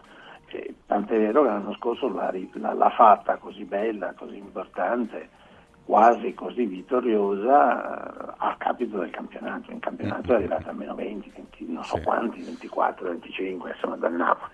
eh, 0.55 0.75
tant'è 0.87 1.19
vero 1.19 1.43
che 1.43 1.49
l'anno 1.49 1.75
scorso 1.75 2.09
l'ha, 2.09 2.33
l'ha 2.73 2.91
fatta 2.91 3.37
così 3.37 3.65
bella, 3.65 4.15
così 4.17 4.37
importante 4.37 5.43
quasi 5.85 6.33
così 6.35 6.65
vittoriosa 6.65 8.35
a 8.37 8.55
capito 8.57 8.99
del 8.99 9.11
campionato. 9.11 9.71
In 9.71 9.81
campionato 9.81 10.33
è 10.33 10.37
arrivata 10.37 10.71
a 10.71 10.73
meno 10.73 10.95
20, 10.95 11.33
20 11.35 11.73
non 11.73 11.85
so 11.85 11.97
sì. 11.97 12.03
quanti, 12.03 12.41
24, 12.41 13.09
25, 13.11 13.71
insomma 13.71 13.97
dal 13.97 14.13
Napoli. 14.13 14.53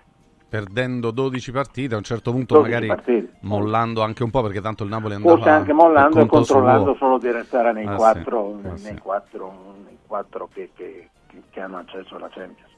Perdendo 0.49 1.11
12 1.11 1.51
partite, 1.51 1.93
a 1.93 1.97
un 1.97 2.03
certo 2.03 2.31
punto 2.31 2.59
magari 2.59 2.87
partite. 2.87 3.37
mollando 3.41 4.01
anche 4.01 4.23
un 4.23 4.29
po' 4.29 4.41
perché 4.41 4.59
tanto 4.59 4.83
il 4.83 4.89
Napoli 4.89 5.13
andava 5.13 5.35
Forse 5.35 5.49
anche 5.49 5.71
mollando 5.71 6.19
e 6.19 6.25
controllando 6.25 6.95
solo 6.95 7.17
di 7.17 7.31
restare 7.31 7.71
nei, 7.71 7.85
ah, 7.85 7.95
quattro, 7.95 8.57
sì. 8.57 8.61
nei, 8.63 8.71
ah, 8.71 8.77
sì. 8.77 8.97
quattro, 8.97 9.75
nei 9.85 9.97
quattro 10.05 10.49
che, 10.53 10.71
che, 10.75 11.09
che 11.49 11.61
hanno 11.61 11.77
accesso 11.77 12.17
alla 12.17 12.27
Champions. 12.27 12.70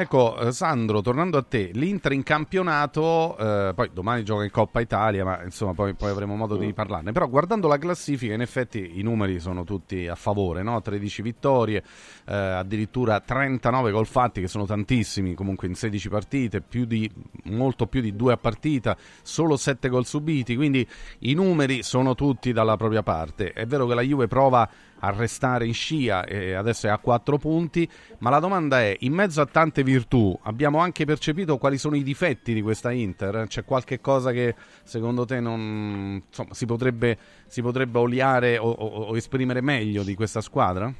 Ecco, 0.00 0.38
eh, 0.38 0.52
Sandro, 0.52 1.00
tornando 1.00 1.38
a 1.38 1.42
te, 1.42 1.70
l'Inter 1.72 2.12
in 2.12 2.22
campionato, 2.22 3.36
eh, 3.36 3.72
poi 3.74 3.90
domani 3.92 4.22
gioca 4.22 4.44
in 4.44 4.50
Coppa 4.52 4.78
Italia, 4.78 5.24
ma 5.24 5.42
insomma 5.42 5.74
poi, 5.74 5.94
poi 5.94 6.10
avremo 6.10 6.36
modo 6.36 6.56
di 6.56 6.72
parlarne. 6.72 7.10
Però 7.10 7.28
guardando 7.28 7.66
la 7.66 7.78
classifica, 7.78 8.32
in 8.32 8.40
effetti 8.40 9.00
i 9.00 9.02
numeri 9.02 9.40
sono 9.40 9.64
tutti 9.64 10.06
a 10.06 10.14
favore, 10.14 10.62
no? 10.62 10.80
13 10.80 11.20
vittorie, 11.20 11.82
eh, 12.26 12.32
addirittura 12.32 13.18
39 13.18 13.90
gol 13.90 14.06
fatti, 14.06 14.40
che 14.40 14.46
sono 14.46 14.66
tantissimi, 14.66 15.34
comunque 15.34 15.66
in 15.66 15.74
16 15.74 16.08
partite, 16.08 16.60
più 16.60 16.84
di, 16.84 17.10
molto 17.46 17.88
più 17.88 18.00
di 18.00 18.14
due 18.14 18.34
a 18.34 18.36
partita, 18.36 18.96
solo 19.22 19.56
7 19.56 19.88
gol 19.88 20.06
subiti, 20.06 20.54
quindi 20.54 20.86
i 21.22 21.34
numeri 21.34 21.82
sono 21.82 22.14
tutti 22.14 22.52
dalla 22.52 22.76
propria 22.76 23.02
parte. 23.02 23.50
È 23.52 23.66
vero 23.66 23.84
che 23.88 23.94
la 23.94 24.02
Juve 24.02 24.28
prova 24.28 24.70
a 25.00 25.10
restare 25.10 25.66
in 25.66 25.74
scia 25.74 26.24
e 26.24 26.54
adesso 26.54 26.86
è 26.86 26.90
a 26.90 26.98
4 26.98 27.38
punti, 27.38 27.88
ma 28.18 28.30
la 28.30 28.40
domanda 28.40 28.80
è, 28.80 28.96
in 29.00 29.12
mezzo 29.12 29.40
a 29.40 29.46
tante 29.46 29.82
virtù, 29.82 30.36
abbiamo 30.42 30.78
anche 30.78 31.04
percepito 31.04 31.58
quali 31.58 31.78
sono 31.78 31.96
i 31.96 32.02
difetti 32.02 32.52
di 32.54 32.62
questa 32.62 32.90
Inter? 32.90 33.46
C'è 33.46 33.64
qualche 33.64 34.00
cosa 34.00 34.32
che 34.32 34.54
secondo 34.82 35.24
te 35.24 35.40
non, 35.40 36.22
insomma, 36.26 36.54
si, 36.54 36.66
potrebbe, 36.66 37.18
si 37.46 37.62
potrebbe 37.62 37.98
oliare 37.98 38.58
o, 38.58 38.70
o, 38.70 38.86
o 39.04 39.16
esprimere 39.16 39.60
meglio 39.60 40.02
di 40.02 40.14
questa 40.14 40.40
squadra? 40.40 40.92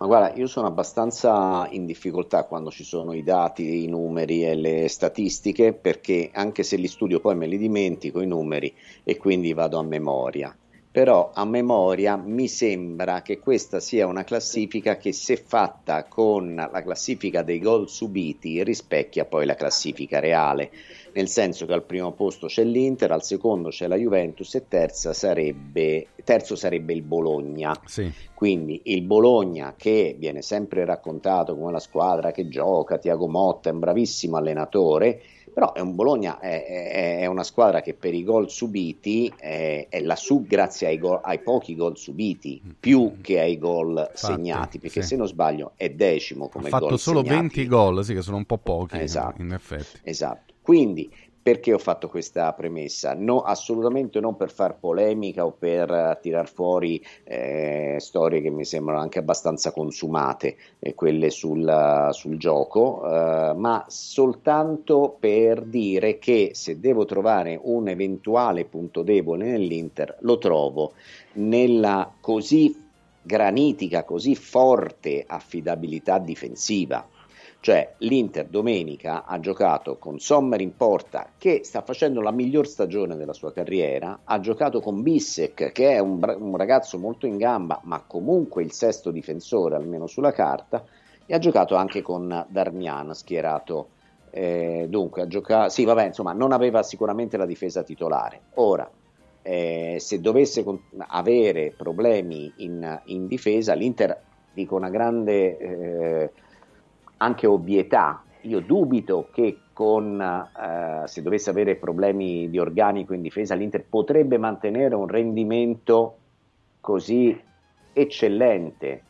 Ma 0.00 0.06
guarda, 0.06 0.34
io 0.34 0.46
sono 0.46 0.66
abbastanza 0.66 1.68
in 1.72 1.84
difficoltà 1.84 2.44
quando 2.44 2.70
ci 2.70 2.84
sono 2.84 3.12
i 3.12 3.22
dati, 3.22 3.84
i 3.84 3.86
numeri 3.86 4.46
e 4.46 4.54
le 4.54 4.88
statistiche, 4.88 5.74
perché 5.74 6.30
anche 6.32 6.62
se 6.62 6.76
li 6.76 6.88
studio 6.88 7.20
poi 7.20 7.36
me 7.36 7.46
li 7.46 7.58
dimentico 7.58 8.22
i 8.22 8.26
numeri 8.26 8.74
e 9.04 9.18
quindi 9.18 9.52
vado 9.52 9.78
a 9.78 9.82
memoria. 9.82 10.56
Però 10.92 11.30
a 11.32 11.44
memoria 11.44 12.16
mi 12.16 12.48
sembra 12.48 13.22
che 13.22 13.38
questa 13.38 13.78
sia 13.78 14.08
una 14.08 14.24
classifica 14.24 14.96
che 14.96 15.12
se 15.12 15.36
fatta 15.36 16.04
con 16.04 16.54
la 16.54 16.82
classifica 16.82 17.42
dei 17.42 17.60
gol 17.60 17.88
subiti 17.88 18.64
rispecchia 18.64 19.24
poi 19.24 19.46
la 19.46 19.54
classifica 19.54 20.18
reale 20.18 20.70
nel 21.12 21.28
senso 21.28 21.66
che 21.66 21.72
al 21.72 21.84
primo 21.84 22.12
posto 22.12 22.46
c'è 22.46 22.64
l'Inter, 22.64 23.10
al 23.10 23.22
secondo 23.22 23.70
c'è 23.70 23.86
la 23.86 23.96
Juventus 23.96 24.54
e 24.54 24.64
sarebbe, 24.90 26.08
terzo 26.24 26.54
sarebbe 26.56 26.92
il 26.92 27.02
Bologna. 27.02 27.78
Sì. 27.84 28.12
Quindi 28.34 28.82
il 28.84 29.02
Bologna 29.02 29.74
che 29.76 30.14
viene 30.18 30.42
sempre 30.42 30.84
raccontato 30.84 31.56
come 31.56 31.72
la 31.72 31.78
squadra 31.78 32.32
che 32.32 32.48
gioca, 32.48 32.98
Tiago 32.98 33.28
Motta 33.28 33.70
è 33.70 33.72
un 33.72 33.80
bravissimo 33.80 34.36
allenatore, 34.36 35.20
però 35.52 35.72
è 35.72 35.80
un 35.80 35.94
Bologna 35.94 36.38
è, 36.38 37.18
è, 37.20 37.26
una 37.26 37.42
squadra 37.44 37.80
che 37.80 37.94
per 37.94 38.14
i 38.14 38.24
gol 38.24 38.50
subiti 38.50 39.32
è, 39.36 39.86
è 39.88 40.00
lassù 40.00 40.44
grazie 40.46 40.88
ai, 40.88 40.98
gol, 40.98 41.20
ai, 41.22 41.40
pochi 41.40 41.74
gol 41.74 41.96
subiti 41.96 42.60
più 42.78 43.16
che 43.20 43.40
ai 43.40 43.58
gol 43.58 43.96
Infatti, 43.98 44.16
segnati 44.16 44.78
perché 44.78 45.02
sì. 45.02 45.08
se 45.08 45.16
non 45.16 45.26
sbaglio 45.26 45.72
è 45.76 45.90
decimo 45.90 46.48
come 46.48 46.66
ha 46.66 46.70
fatto 46.70 46.96
solo 46.96 47.20
segnati. 47.20 47.56
20 47.56 47.66
gol 47.66 48.04
sì 48.04 48.14
che 48.14 48.22
sono 48.22 48.36
un 48.36 48.44
po' 48.44 48.58
pochi 48.58 48.98
esatto, 48.98 49.40
in 49.42 49.52
effetti 49.52 49.98
esatto 50.02 50.50
quindi, 50.62 51.10
perché 51.42 51.72
ho 51.72 51.78
fatto 51.78 52.08
questa 52.08 52.52
premessa? 52.52 53.14
No, 53.14 53.40
assolutamente 53.40 54.20
non 54.20 54.36
per 54.36 54.50
far 54.50 54.78
polemica 54.78 55.46
o 55.46 55.52
per 55.52 55.90
uh, 55.90 56.20
tirar 56.20 56.48
fuori 56.48 57.02
eh, 57.24 57.96
storie 57.98 58.42
che 58.42 58.50
mi 58.50 58.64
sembrano 58.64 59.00
anche 59.00 59.18
abbastanza 59.18 59.72
consumate, 59.72 60.56
eh, 60.78 60.94
quelle 60.94 61.30
sul, 61.30 61.64
uh, 61.66 62.12
sul 62.12 62.36
gioco, 62.36 63.00
uh, 63.02 63.56
ma 63.56 63.84
soltanto 63.88 65.16
per 65.18 65.62
dire 65.62 66.18
che 66.18 66.50
se 66.52 66.78
devo 66.78 67.06
trovare 67.06 67.58
un 67.62 67.88
eventuale 67.88 68.66
punto 68.66 69.02
debole 69.02 69.46
nell'Inter, 69.46 70.18
lo 70.20 70.36
trovo 70.36 70.92
nella 71.34 72.12
così 72.20 72.88
granitica, 73.22 74.04
così 74.04 74.34
forte 74.34 75.24
affidabilità 75.26 76.18
difensiva 76.18 77.06
cioè 77.60 77.92
l'Inter 77.98 78.46
domenica 78.46 79.24
ha 79.26 79.38
giocato 79.38 79.98
con 79.98 80.18
Sommer 80.18 80.62
in 80.62 80.74
porta 80.76 81.32
che 81.36 81.60
sta 81.62 81.82
facendo 81.82 82.22
la 82.22 82.30
miglior 82.30 82.66
stagione 82.66 83.16
della 83.16 83.34
sua 83.34 83.52
carriera, 83.52 84.20
ha 84.24 84.40
giocato 84.40 84.80
con 84.80 85.02
Bissek 85.02 85.70
che 85.72 85.92
è 85.92 85.98
un, 85.98 86.20
un 86.38 86.56
ragazzo 86.56 86.98
molto 86.98 87.26
in 87.26 87.36
gamba 87.36 87.78
ma 87.84 88.02
comunque 88.06 88.62
il 88.62 88.72
sesto 88.72 89.10
difensore 89.10 89.76
almeno 89.76 90.06
sulla 90.06 90.32
carta 90.32 90.82
e 91.26 91.34
ha 91.34 91.38
giocato 91.38 91.76
anche 91.76 92.02
con 92.02 92.46
Darmian 92.48 93.14
schierato. 93.14 93.88
Eh, 94.32 94.86
dunque 94.88 95.22
ha 95.22 95.26
giocato 95.26 95.70
sì 95.70 95.84
vabbè 95.84 96.06
insomma 96.06 96.32
non 96.32 96.52
aveva 96.52 96.82
sicuramente 96.82 97.36
la 97.36 97.46
difesa 97.46 97.82
titolare. 97.82 98.40
Ora 98.54 98.90
eh, 99.42 99.96
se 99.98 100.20
dovesse 100.20 100.64
con- 100.64 100.80
avere 101.08 101.74
problemi 101.76 102.52
in, 102.56 103.00
in, 103.04 103.26
difesa 103.26 103.74
l'Inter 103.74 104.18
dico 104.52 104.76
una 104.76 104.90
grande 104.90 105.56
eh, 105.58 106.30
anche 107.22 107.46
ovvietà. 107.46 108.22
Io 108.42 108.60
dubito 108.60 109.28
che 109.32 109.58
con, 109.72 110.20
eh, 110.20 111.06
se 111.06 111.22
dovesse 111.22 111.50
avere 111.50 111.76
problemi 111.76 112.48
di 112.48 112.58
organico 112.58 113.14
in 113.14 113.22
difesa, 113.22 113.54
l'Inter 113.54 113.84
potrebbe 113.88 114.38
mantenere 114.38 114.94
un 114.94 115.06
rendimento 115.06 116.16
così 116.80 117.38
eccellente 117.92 119.02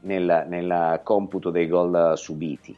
nel, 0.00 0.46
nel 0.48 1.00
computo 1.02 1.50
dei 1.50 1.66
gol 1.66 2.12
subiti. 2.16 2.76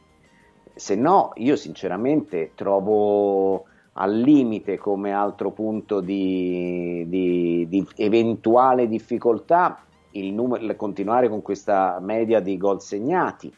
Se 0.74 0.94
no, 0.94 1.32
io 1.34 1.56
sinceramente 1.56 2.52
trovo 2.54 3.64
al 3.94 4.16
limite 4.16 4.78
come 4.78 5.12
altro 5.12 5.50
punto 5.50 6.00
di, 6.00 7.04
di, 7.06 7.66
di 7.68 7.86
eventuale 7.96 8.88
difficoltà 8.88 9.82
il 10.12 10.32
numero, 10.32 10.74
continuare 10.76 11.28
con 11.28 11.42
questa 11.42 11.98
media 12.00 12.40
di 12.40 12.56
gol 12.56 12.80
segnati 12.80 13.52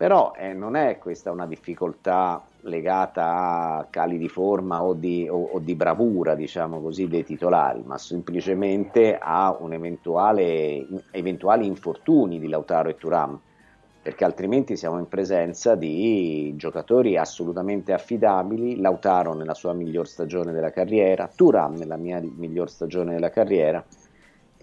però 0.00 0.32
eh, 0.34 0.54
non 0.54 0.76
è 0.76 0.96
questa 0.96 1.30
una 1.30 1.46
difficoltà 1.46 2.42
legata 2.60 3.76
a 3.76 3.86
cali 3.90 4.16
di 4.16 4.30
forma 4.30 4.82
o 4.82 4.94
di, 4.94 5.28
o, 5.28 5.50
o 5.52 5.58
di 5.58 5.74
bravura, 5.74 6.34
diciamo 6.34 6.80
così, 6.80 7.06
dei 7.06 7.22
titolari, 7.22 7.82
ma 7.84 7.98
semplicemente 7.98 9.18
a 9.20 9.58
eventuale, 9.68 10.86
eventuali 11.10 11.66
infortuni 11.66 12.40
di 12.40 12.48
Lautaro 12.48 12.88
e 12.88 12.96
Turam, 12.96 13.38
perché 14.00 14.24
altrimenti 14.24 14.74
siamo 14.74 14.98
in 14.98 15.06
presenza 15.06 15.74
di 15.74 16.54
giocatori 16.56 17.18
assolutamente 17.18 17.92
affidabili, 17.92 18.80
Lautaro 18.80 19.34
nella 19.34 19.52
sua 19.52 19.74
miglior 19.74 20.08
stagione 20.08 20.52
della 20.52 20.70
carriera, 20.70 21.28
Turam 21.28 21.74
nella 21.74 21.98
mia 21.98 22.22
miglior 22.22 22.70
stagione 22.70 23.12
della 23.12 23.28
carriera, 23.28 23.84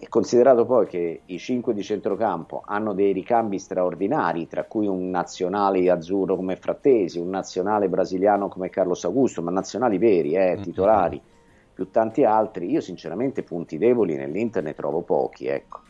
e 0.00 0.08
considerato 0.08 0.64
poi 0.64 0.86
che 0.86 1.22
i 1.26 1.38
cinque 1.38 1.74
di 1.74 1.82
centrocampo 1.82 2.62
hanno 2.64 2.92
dei 2.92 3.12
ricambi 3.12 3.58
straordinari, 3.58 4.46
tra 4.46 4.62
cui 4.62 4.86
un 4.86 5.10
nazionale 5.10 5.90
azzurro 5.90 6.36
come 6.36 6.54
Frattesi, 6.54 7.18
un 7.18 7.30
nazionale 7.30 7.88
brasiliano 7.88 8.46
come 8.46 8.70
Carlos 8.70 9.04
Augusto, 9.04 9.42
ma 9.42 9.50
nazionali 9.50 9.98
veri, 9.98 10.34
eh, 10.34 10.52
mm-hmm. 10.52 10.62
titolari, 10.62 11.20
più 11.74 11.90
tanti 11.90 12.22
altri, 12.22 12.70
io 12.70 12.80
sinceramente 12.80 13.42
punti 13.42 13.76
deboli 13.76 14.14
nell'Inter 14.14 14.62
ne 14.62 14.74
trovo 14.74 15.02
pochi, 15.02 15.46
ecco. 15.46 15.80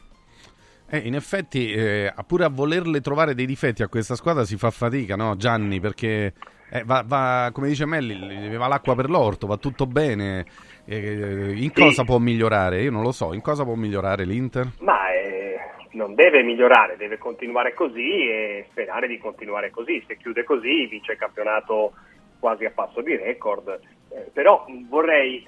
Eh, 0.90 0.98
in 0.98 1.14
effetti, 1.14 1.70
eh, 1.70 2.14
pure 2.26 2.44
a 2.44 2.48
volerle 2.48 3.02
trovare 3.02 3.34
dei 3.34 3.44
difetti 3.44 3.82
a 3.82 3.88
questa 3.88 4.14
squadra 4.14 4.46
si 4.46 4.56
fa 4.56 4.70
fatica, 4.70 5.16
no 5.16 5.36
Gianni? 5.36 5.80
Perché 5.80 6.32
eh, 6.70 6.82
va, 6.84 7.04
va, 7.06 7.50
come 7.52 7.68
dice 7.68 7.84
Melli, 7.84 8.56
va 8.56 8.68
l'acqua 8.68 8.94
per 8.94 9.10
l'orto, 9.10 9.46
va 9.46 9.58
tutto 9.58 9.86
bene. 9.86 10.46
Eh, 10.90 11.52
in 11.54 11.70
sì. 11.74 11.82
cosa 11.82 12.04
può 12.04 12.16
migliorare? 12.16 12.80
Io 12.80 12.90
non 12.90 13.02
lo 13.02 13.12
so, 13.12 13.34
in 13.34 13.42
cosa 13.42 13.62
può 13.62 13.74
migliorare 13.74 14.24
l'Inter? 14.24 14.70
Ma 14.80 15.12
eh, 15.12 15.58
non 15.92 16.14
deve 16.14 16.42
migliorare, 16.42 16.96
deve 16.96 17.18
continuare 17.18 17.74
così 17.74 18.26
e 18.26 18.66
sperare 18.70 19.06
di 19.06 19.18
continuare 19.18 19.70
così. 19.70 20.02
Se 20.06 20.16
chiude 20.16 20.44
così 20.44 20.86
vince 20.86 21.12
il 21.12 21.18
campionato 21.18 21.92
quasi 22.38 22.64
a 22.64 22.70
passo 22.70 23.02
di 23.02 23.14
record. 23.16 23.78
Eh, 24.08 24.30
però 24.32 24.64
vorrei, 24.88 25.46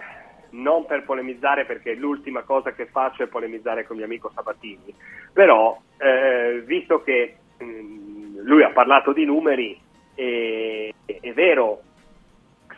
non 0.50 0.84
per 0.84 1.04
polemizzare 1.04 1.64
perché 1.64 1.94
l'ultima 1.94 2.42
cosa 2.42 2.72
che 2.72 2.84
faccio 2.84 3.22
è 3.22 3.28
polemizzare 3.28 3.86
con 3.86 3.96
mio 3.96 4.04
amico 4.04 4.30
Sabatini, 4.34 4.94
però 5.32 5.80
eh, 5.96 6.62
visto 6.66 7.02
che 7.02 7.36
mh, 7.56 7.64
mm, 7.64 8.38
lui 8.42 8.62
ha 8.62 8.70
parlato 8.72 9.14
di 9.14 9.24
numeri, 9.24 9.80
è 10.14 11.32
vero 11.32 11.80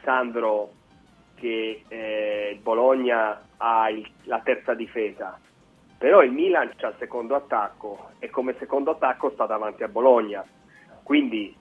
Sandro 0.04 0.70
che 1.42 1.82
eh, 1.88 2.50
il 2.52 2.60
Bologna 2.60 3.42
ha 3.56 3.90
il, 3.90 4.08
la 4.24 4.40
terza 4.44 4.74
difesa, 4.74 5.36
però 5.98 6.22
il 6.22 6.30
Milan 6.30 6.70
ha 6.80 6.86
il 6.86 6.94
secondo 7.00 7.34
attacco 7.34 8.10
e 8.20 8.30
come 8.30 8.54
secondo 8.60 8.92
attacco 8.92 9.30
sta 9.30 9.46
davanti 9.46 9.82
a 9.82 9.88
Bologna, 9.88 10.44
quindi 11.02 11.52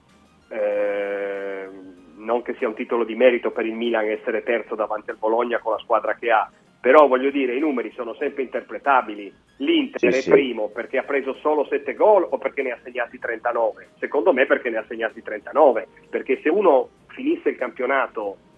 eh, 0.50 1.68
non 2.14 2.42
che 2.42 2.54
sia 2.58 2.68
un 2.68 2.74
titolo 2.74 3.02
di 3.02 3.16
merito 3.16 3.50
per 3.50 3.66
il 3.66 3.74
Milan 3.74 4.06
essere 4.06 4.44
terzo 4.44 4.76
davanti 4.76 5.10
al 5.10 5.16
Bologna 5.16 5.58
con 5.58 5.72
la 5.72 5.78
squadra 5.78 6.14
che 6.14 6.30
ha, 6.30 6.48
però 6.80 7.08
voglio 7.08 7.30
dire 7.30 7.56
i 7.56 7.60
numeri 7.60 7.90
sono 7.96 8.14
sempre 8.14 8.44
interpretabili. 8.44 9.34
L'Inter 9.56 9.98
sì, 9.98 10.06
è 10.06 10.20
sì. 10.20 10.30
primo 10.30 10.68
perché 10.68 10.98
ha 10.98 11.02
preso 11.02 11.34
solo 11.34 11.66
7 11.66 11.92
gol 11.94 12.26
o 12.30 12.38
perché 12.38 12.62
ne 12.62 12.70
ha 12.70 12.78
segnati 12.84 13.18
39? 13.18 13.88
Secondo 13.98 14.32
me 14.32 14.46
perché 14.46 14.70
ne 14.70 14.78
ha 14.78 14.84
segnati 14.86 15.22
39, 15.22 15.88
perché 16.08 16.40
se 16.40 16.48
uno 16.48 16.88
finisse 17.08 17.50
il 17.50 17.56
campionato 17.56 18.50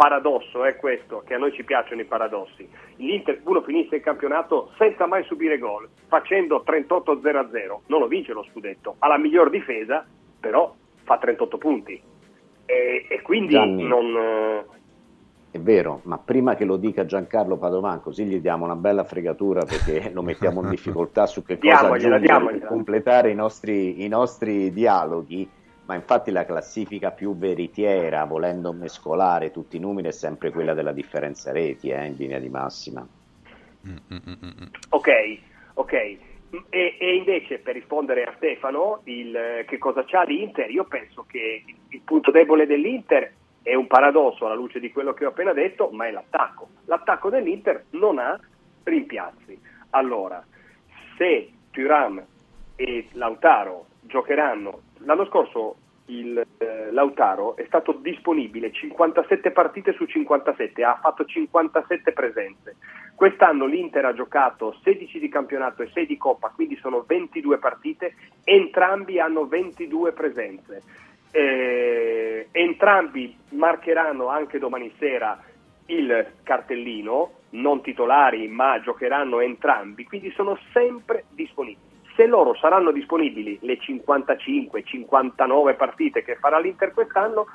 paradosso 0.00 0.64
è 0.64 0.76
questo, 0.76 1.22
che 1.26 1.34
a 1.34 1.38
noi 1.38 1.52
ci 1.52 1.62
piacciono 1.62 2.00
i 2.00 2.06
paradossi. 2.06 2.66
L'Inter 2.96 3.42
uno 3.44 3.60
finisse 3.60 3.96
il 3.96 4.02
campionato 4.02 4.72
senza 4.78 5.06
mai 5.06 5.24
subire 5.24 5.58
gol, 5.58 5.90
facendo 6.08 6.64
38-0-0, 6.66 7.80
non 7.88 8.00
lo 8.00 8.06
vince 8.06 8.32
lo 8.32 8.46
scudetto, 8.50 8.96
ha 8.98 9.08
la 9.08 9.18
miglior 9.18 9.50
difesa, 9.50 10.06
però 10.40 10.74
fa 11.02 11.18
38 11.18 11.58
punti. 11.58 12.00
E, 12.64 13.06
e 13.10 13.20
quindi 13.20 13.52
Gianni, 13.52 13.86
non... 13.86 14.64
È 15.50 15.58
vero, 15.58 16.00
ma 16.04 16.16
prima 16.16 16.54
che 16.54 16.64
lo 16.64 16.76
dica 16.76 17.04
Giancarlo 17.04 17.58
Padovan, 17.58 18.00
così 18.00 18.24
gli 18.24 18.40
diamo 18.40 18.64
una 18.64 18.76
bella 18.76 19.04
fregatura 19.04 19.66
perché 19.66 20.08
lo 20.14 20.22
mettiamo 20.22 20.62
in 20.62 20.70
difficoltà 20.70 21.26
su 21.26 21.44
che 21.44 21.58
cosa 21.58 21.80
diamogliela, 21.80 22.18
diamogliela. 22.18 22.66
completare 22.66 23.30
i 23.30 23.34
nostri, 23.34 24.02
i 24.02 24.08
nostri 24.08 24.72
dialoghi 24.72 25.58
ma 25.90 25.96
infatti 25.96 26.30
la 26.30 26.44
classifica 26.44 27.10
più 27.10 27.36
veritiera, 27.36 28.24
volendo 28.24 28.72
mescolare 28.72 29.50
tutti 29.50 29.76
i 29.76 29.80
numeri, 29.80 30.06
è 30.06 30.12
sempre 30.12 30.52
quella 30.52 30.72
della 30.72 30.92
differenza 30.92 31.50
reti, 31.50 31.88
eh, 31.88 32.06
in 32.06 32.14
linea 32.16 32.38
di 32.38 32.48
massima. 32.48 33.04
Ok, 34.90 35.08
ok. 35.74 35.92
E, 35.92 36.18
e 36.68 37.16
invece 37.16 37.58
per 37.58 37.74
rispondere 37.74 38.22
a 38.22 38.32
Stefano, 38.36 39.00
il, 39.04 39.64
che 39.66 39.78
cosa 39.78 40.04
c'ha 40.04 40.22
l'Inter? 40.22 40.70
Io 40.70 40.84
penso 40.84 41.24
che 41.26 41.64
il, 41.66 41.74
il 41.88 42.00
punto 42.02 42.30
debole 42.30 42.66
dell'Inter 42.66 43.32
è 43.60 43.74
un 43.74 43.88
paradosso 43.88 44.46
alla 44.46 44.54
luce 44.54 44.78
di 44.78 44.92
quello 44.92 45.12
che 45.12 45.24
ho 45.24 45.30
appena 45.30 45.52
detto, 45.52 45.90
ma 45.90 46.06
è 46.06 46.12
l'attacco. 46.12 46.68
L'attacco 46.84 47.30
dell'Inter 47.30 47.86
non 47.90 48.20
ha 48.20 48.38
rimpiazzi. 48.84 49.60
Allora, 49.90 50.40
se 51.18 51.50
Turam 51.72 52.24
e 52.76 53.08
Lautaro 53.14 53.86
giocheranno, 54.02 54.82
l'anno 55.04 55.26
scorso 55.26 55.76
il, 56.06 56.44
eh, 56.58 56.90
Lautaro 56.90 57.56
è 57.56 57.64
stato 57.66 57.92
disponibile 57.92 58.72
57 58.72 59.52
partite 59.52 59.92
su 59.92 60.04
57, 60.06 60.82
ha 60.84 60.98
fatto 61.00 61.24
57 61.24 62.12
presenze. 62.12 62.76
Quest'anno 63.14 63.66
l'Inter 63.66 64.06
ha 64.06 64.14
giocato 64.14 64.76
16 64.82 65.18
di 65.18 65.28
campionato 65.28 65.82
e 65.82 65.90
6 65.92 66.06
di 66.06 66.16
Coppa, 66.16 66.52
quindi 66.54 66.76
sono 66.76 67.04
22 67.06 67.58
partite, 67.58 68.14
entrambi 68.44 69.20
hanno 69.20 69.46
22 69.46 70.12
presenze. 70.12 70.82
Eh, 71.32 72.48
entrambi 72.50 73.36
marcheranno 73.50 74.26
anche 74.28 74.58
domani 74.58 74.92
sera 74.98 75.40
il 75.86 76.26
cartellino, 76.42 77.32
non 77.50 77.82
titolari 77.82 78.48
ma 78.48 78.80
giocheranno 78.80 79.40
entrambi, 79.40 80.04
quindi 80.04 80.32
sono 80.32 80.58
sempre 80.72 81.24
disponibili. 81.30 81.89
Se 82.20 82.26
loro 82.26 82.54
saranno 82.54 82.92
disponibili 82.92 83.58
le 83.62 83.78
55-59 83.78 85.74
partite 85.74 86.22
che 86.22 86.36
farà 86.36 86.58
l'Inter 86.58 86.92
quest'anno, 86.92 87.46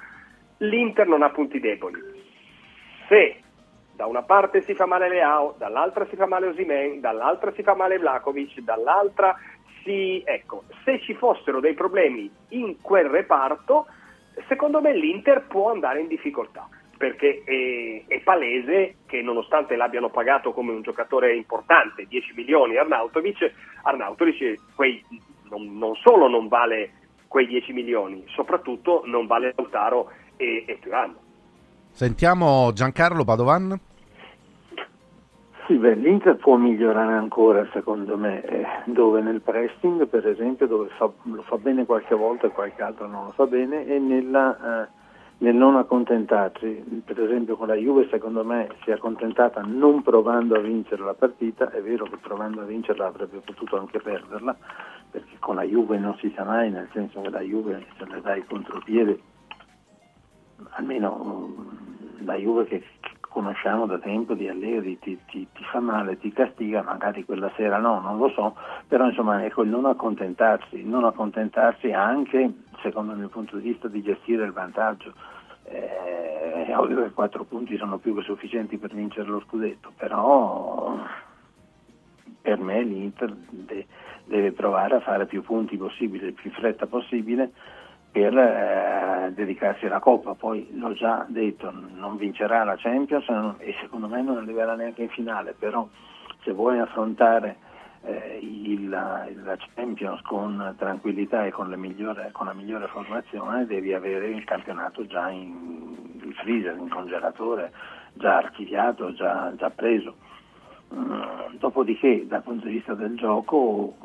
l'Inter 0.57 1.07
non 1.07 1.21
ha 1.21 1.29
punti 1.29 1.59
deboli. 1.59 2.01
Se 3.07 3.43
da 3.93 4.07
una 4.07 4.23
parte 4.23 4.63
si 4.63 4.73
fa 4.73 4.87
male 4.87 5.07
Leao, 5.07 5.53
dall'altra 5.59 6.07
si 6.07 6.15
fa 6.15 6.25
male 6.25 6.47
Osimen, 6.47 6.99
dall'altra 6.99 7.51
si 7.51 7.61
fa 7.61 7.75
male 7.75 7.99
Vlakovic, 7.99 8.61
dall'altra 8.61 9.37
si... 9.83 10.23
Ecco, 10.25 10.63
se 10.83 10.99
ci 11.01 11.13
fossero 11.13 11.59
dei 11.59 11.75
problemi 11.75 12.27
in 12.49 12.81
quel 12.81 13.05
reparto, 13.05 13.85
secondo 14.47 14.81
me 14.81 14.95
l'Inter 14.95 15.45
può 15.45 15.69
andare 15.69 15.99
in 15.99 16.07
difficoltà 16.07 16.67
perché 16.97 17.43
è, 17.43 18.03
è, 18.07 18.21
palese 18.21 18.95
che 19.05 19.21
nonostante 19.21 19.75
l'abbiano 19.75 20.09
pagato 20.09 20.51
come 20.53 20.71
un 20.71 20.81
giocatore 20.81 21.35
importante, 21.35 22.05
10 22.07 22.33
milioni 22.35 22.77
Arnautovic, 22.77 23.51
Arnautovic 23.83 24.59
quei, 24.75 25.03
non, 25.49 25.77
non, 25.77 25.95
solo 25.95 26.27
non 26.27 26.47
vale 26.47 26.91
quei 27.27 27.47
10 27.47 27.73
milioni, 27.73 28.23
soprattutto 28.27 29.01
non 29.05 29.27
vale 29.27 29.53
Lautaro 29.55 30.11
e, 30.37 30.63
e 30.65 30.79
Turan. 30.79 31.15
Sentiamo 31.91 32.71
Giancarlo 32.73 33.23
Padovan. 33.23 33.79
Sì, 35.65 35.75
beh, 35.75 35.95
l'Inter 35.95 36.35
può 36.35 36.57
migliorare 36.57 37.13
ancora 37.13 37.67
secondo 37.73 38.17
me, 38.17 38.43
eh, 38.43 38.65
dove 38.85 39.21
nel 39.21 39.41
pressing 39.41 40.05
per 40.07 40.27
esempio, 40.27 40.67
dove 40.67 40.89
fa, 40.95 41.09
lo 41.23 41.41
fa 41.41 41.57
bene 41.57 41.85
qualche 41.85 42.13
volta 42.13 42.45
e 42.45 42.51
qualche 42.51 42.83
altro 42.83 43.07
non 43.07 43.25
lo 43.25 43.31
fa 43.31 43.45
bene, 43.45 43.85
e 43.85 43.99
nella... 43.99 44.83
Eh, 44.83 45.03
nel 45.37 45.55
non 45.55 45.75
accontentarsi, 45.75 47.01
per 47.03 47.19
esempio 47.19 47.57
con 47.57 47.67
la 47.67 47.75
Juve 47.75 48.07
secondo 48.09 48.43
me 48.45 48.69
si 48.83 48.91
è 48.91 48.93
accontentata 48.93 49.61
non 49.61 50.01
provando 50.01 50.55
a 50.55 50.59
vincere 50.59 51.03
la 51.03 51.13
partita, 51.13 51.69
è 51.71 51.81
vero 51.81 52.05
che 52.05 52.17
provando 52.17 52.61
a 52.61 52.65
vincerla 52.65 53.07
avrebbe 53.07 53.39
potuto 53.39 53.77
anche 53.77 53.99
perderla, 53.99 54.55
perché 55.11 55.35
con 55.39 55.55
la 55.55 55.63
Juve 55.63 55.97
non 55.97 56.15
si 56.17 56.31
sa 56.35 56.43
mai, 56.43 56.71
nel 56.71 56.87
senso 56.93 57.19
che 57.21 57.29
la 57.29 57.41
Juve 57.41 57.85
se 57.97 58.05
le 58.05 58.21
dai 58.21 58.45
contropiede, 58.45 59.19
almeno 60.71 61.51
mm, 61.51 62.25
la 62.25 62.35
Juve 62.35 62.65
che 62.65 62.83
conosciamo 63.35 63.85
da 63.85 63.97
tempo 63.99 64.33
di 64.33 64.47
Allegri 64.47 64.97
ti, 64.99 65.19
ti, 65.27 65.45
ti, 65.51 65.63
fa 65.65 65.81
male, 65.81 66.17
ti 66.17 66.31
castiga, 66.31 66.81
magari 66.81 67.25
quella 67.25 67.51
sera 67.57 67.77
no, 67.79 67.99
non 67.99 68.17
lo 68.17 68.29
so, 68.29 68.55
però 68.87 69.05
insomma 69.07 69.43
ecco 69.43 69.63
il 69.63 69.69
non 69.69 69.85
accontentarsi, 69.85 70.85
non 70.85 71.03
accontentarsi 71.03 71.91
anche 71.91 72.49
secondo 72.85 73.13
il 73.13 73.17
mio 73.17 73.29
punto 73.29 73.57
di 73.57 73.69
vista 73.69 73.87
di 73.87 74.03
gestire 74.03 74.45
il 74.45 74.51
vantaggio. 74.51 75.13
Eh, 75.63 76.65
è 76.67 76.77
ovvio 76.77 77.01
che 77.01 77.11
quattro 77.11 77.43
punti 77.43 77.75
sono 77.77 77.97
più 77.97 78.15
che 78.15 78.21
sufficienti 78.21 78.77
per 78.77 78.93
vincere 78.93 79.27
lo 79.27 79.41
scudetto, 79.41 79.91
però 79.97 80.99
per 82.41 82.59
me 82.59 82.83
l'Inter 82.83 83.33
de- 83.49 83.87
deve 84.25 84.51
provare 84.51 84.97
a 84.97 84.99
fare 84.99 85.25
più 85.25 85.41
punti 85.41 85.77
possibile, 85.77 86.27
il 86.27 86.33
più 86.33 86.51
fretta 86.51 86.85
possibile 86.85 87.51
per 88.11 88.37
eh, 88.37 89.31
dedicarsi 89.33 89.87
alla 89.87 89.99
Coppa. 89.99 90.35
Poi 90.35 90.69
l'ho 90.73 90.93
già 90.93 91.25
detto, 91.27 91.71
non 91.71 92.17
vincerà 92.17 92.63
la 92.63 92.77
Champions 92.77 93.25
e 93.57 93.75
secondo 93.81 94.07
me 94.07 94.21
non 94.21 94.37
arriverà 94.37 94.75
neanche 94.75 95.01
in 95.01 95.09
finale, 95.09 95.55
però 95.57 95.87
se 96.43 96.51
vuoi 96.51 96.77
affrontare 96.79 97.57
eh, 98.05 98.39
il, 98.41 98.89
la 98.89 99.57
Champions 99.75 100.21
con 100.21 100.75
tranquillità 100.77 101.45
e 101.45 101.51
con, 101.51 101.69
migliore, 101.69 102.29
con, 102.31 102.45
la 102.45 102.53
migliore 102.53 102.87
formazione 102.87 103.65
devi 103.65 103.93
avere 103.93 104.29
il 104.29 104.43
campionato 104.43 105.05
già 105.05 105.29
in, 105.29 105.95
in 106.21 106.33
freezer, 106.33 106.77
in 106.77 106.89
congelatore, 106.89 107.71
già 108.13 108.37
archiviato, 108.37 109.13
già, 109.13 109.53
già 109.55 109.69
preso. 109.69 110.15
Mm, 110.93 111.55
dopodiché 111.57 112.27
dal 112.27 112.43
punto 112.43 112.67
di 112.67 112.73
vista 112.73 112.93
del 112.93 113.15
gioco 113.15 113.95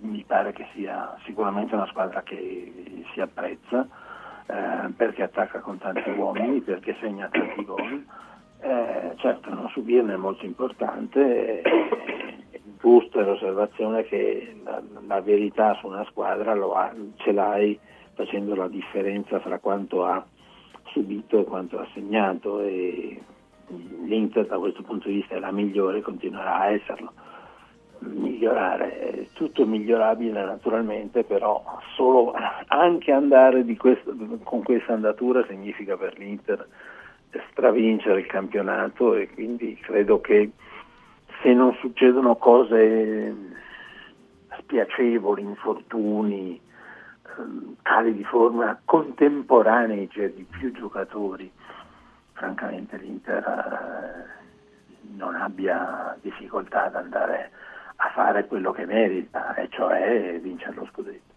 mi 0.00 0.24
pare 0.26 0.52
che 0.52 0.66
sia 0.74 1.16
sicuramente 1.24 1.74
una 1.74 1.86
squadra 1.86 2.22
che 2.22 3.04
si 3.12 3.20
apprezza 3.20 3.86
eh, 4.46 4.90
perché 4.96 5.22
attacca 5.22 5.60
con 5.60 5.78
tanti 5.78 6.10
uomini, 6.10 6.60
perché 6.60 6.96
segna 7.00 7.28
tanti 7.28 7.64
gol. 7.64 8.04
Eh, 8.60 9.12
certo, 9.16 9.52
non 9.52 9.68
subirne 9.70 10.14
è 10.14 10.16
molto 10.16 10.44
importante, 10.44 11.62
è 11.62 12.51
giusto 12.82 13.20
l'osservazione 13.20 14.02
che 14.02 14.56
la, 14.64 14.82
la, 15.06 15.20
verità 15.20 15.74
su 15.74 15.86
una 15.86 16.04
squadra 16.10 16.52
ha, 16.52 16.92
ce 17.16 17.30
l'hai 17.30 17.78
facendo 18.14 18.56
la 18.56 18.66
differenza 18.66 19.38
fra 19.38 19.60
quanto 19.60 20.04
ha 20.04 20.26
subito 20.86 21.38
e 21.38 21.44
quanto 21.44 21.78
ha 21.78 21.86
segnato 21.94 22.60
e 22.60 23.22
l'Inter 24.04 24.46
da 24.46 24.58
questo 24.58 24.82
punto 24.82 25.08
di 25.08 25.14
vista 25.14 25.36
è 25.36 25.38
la 25.38 25.52
migliore 25.52 25.98
e 25.98 26.02
continuerà 26.02 26.58
a 26.58 26.70
esserlo. 26.70 27.12
Migliorare, 28.00 28.98
è 28.98 29.26
tutto 29.32 29.64
migliorabile 29.64 30.44
naturalmente, 30.44 31.22
però 31.22 31.62
solo 31.94 32.34
anche 32.66 33.12
andare 33.12 33.64
questo, 33.76 34.12
con 34.42 34.64
questa 34.64 34.92
andatura 34.92 35.46
significa 35.46 35.96
per 35.96 36.18
l'Inter 36.18 36.66
stravincere 37.52 38.20
il 38.20 38.26
campionato 38.26 39.14
e 39.14 39.30
quindi 39.30 39.76
credo 39.76 40.20
che 40.20 40.50
se 41.42 41.52
non 41.52 41.74
succedono 41.80 42.36
cose 42.36 43.34
spiacevoli, 44.58 45.42
infortuni, 45.42 46.60
ehm, 47.36 47.76
cali 47.82 48.14
di 48.14 48.24
forma 48.24 48.80
contemporanei, 48.84 50.08
cioè 50.10 50.30
di 50.30 50.46
più 50.48 50.72
giocatori, 50.72 51.50
francamente 52.32 52.96
l'Inter 52.96 53.44
eh, 53.44 54.40
non 55.16 55.34
abbia 55.34 56.16
difficoltà 56.20 56.84
ad 56.84 56.94
andare 56.96 57.50
a 57.96 58.10
fare 58.14 58.46
quello 58.46 58.72
che 58.72 58.86
merita, 58.86 59.54
e 59.54 59.68
cioè 59.70 60.38
vincere 60.40 60.74
lo 60.74 60.88
scudetto. 60.90 61.30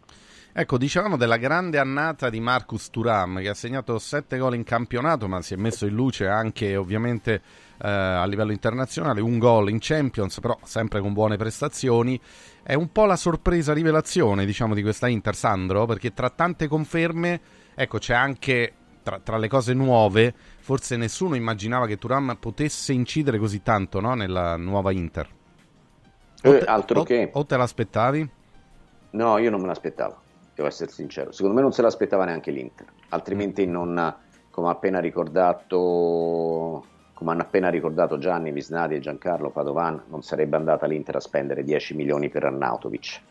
Ecco, 0.57 0.77
dicevamo 0.77 1.17
della 1.17 1.35
grande 1.35 1.79
annata 1.79 2.29
di 2.29 2.39
Marcus 2.39 2.89
Turam 2.89 3.39
che 3.39 3.49
ha 3.49 3.53
segnato 3.53 3.99
7 3.99 4.37
gol 4.37 4.55
in 4.55 4.63
campionato, 4.63 5.27
ma 5.27 5.41
si 5.41 5.53
è 5.53 5.57
messo 5.57 5.85
in 5.85 5.93
luce 5.93 6.27
anche 6.27 6.77
ovviamente 6.77 7.41
eh, 7.81 7.87
a 7.89 8.25
livello 8.25 8.51
internazionale, 8.51 9.21
un 9.21 9.37
gol 9.37 9.69
in 9.69 9.77
Champions, 9.79 10.39
però 10.39 10.57
sempre 10.63 10.99
con 11.01 11.13
buone 11.13 11.37
prestazioni. 11.37 12.19
È 12.63 12.73
un 12.73 12.91
po' 12.91 13.05
la 13.05 13.15
sorpresa 13.15 13.73
rivelazione, 13.73 14.45
diciamo, 14.45 14.73
di 14.73 14.81
questa 14.81 15.07
Inter, 15.07 15.35
Sandro, 15.35 15.85
perché 15.85 16.13
tra 16.13 16.29
tante 16.29 16.67
conferme, 16.67 17.39
ecco, 17.75 17.97
c'è 17.97 18.13
anche 18.13 18.73
tra, 19.05 19.19
tra 19.19 19.37
le 19.37 19.47
cose 19.47 19.73
nuove, 19.73 20.33
forse 20.59 20.97
nessuno 20.97 21.35
immaginava 21.35 21.85
che 21.85 21.99
Turam 21.99 22.37
potesse 22.39 22.91
incidere 22.91 23.37
così 23.37 23.61
tanto 23.61 23.99
no? 23.99 24.15
nella 24.15 24.57
nuova 24.57 24.91
Inter. 24.91 25.29
Eh, 26.41 26.63
altro 26.65 27.01
o, 27.01 27.03
che. 27.03 27.29
O 27.33 27.45
te 27.45 27.55
l'aspettavi? 27.55 28.29
No, 29.11 29.37
io 29.37 29.49
non 29.51 29.61
me 29.61 29.67
l'aspettavo, 29.67 30.21
devo 30.55 30.67
essere 30.67 30.91
sincero. 30.91 31.31
Secondo 31.31 31.55
me 31.55 31.61
non 31.61 31.71
se 31.71 31.83
l'aspettava 31.83 32.25
neanche 32.25 32.49
l'Inter, 32.49 32.87
altrimenti 33.09 33.67
non, 33.67 34.15
come, 34.49 34.69
appena 34.69 34.99
ricordato, 34.99 36.83
come 37.15 37.31
hanno 37.31 37.43
appena 37.43 37.69
ricordato 37.69 38.17
Gianni, 38.17 38.51
Visnadi 38.51 38.95
e 38.95 38.99
Giancarlo 38.99 39.49
Padovan, 39.49 40.03
non 40.09 40.21
sarebbe 40.21 40.57
andata 40.57 40.85
l'Inter 40.85 41.15
a 41.15 41.21
spendere 41.21 41.63
10 41.63 41.95
milioni 41.95 42.27
per 42.27 42.43
Arnautovic. 42.43 43.21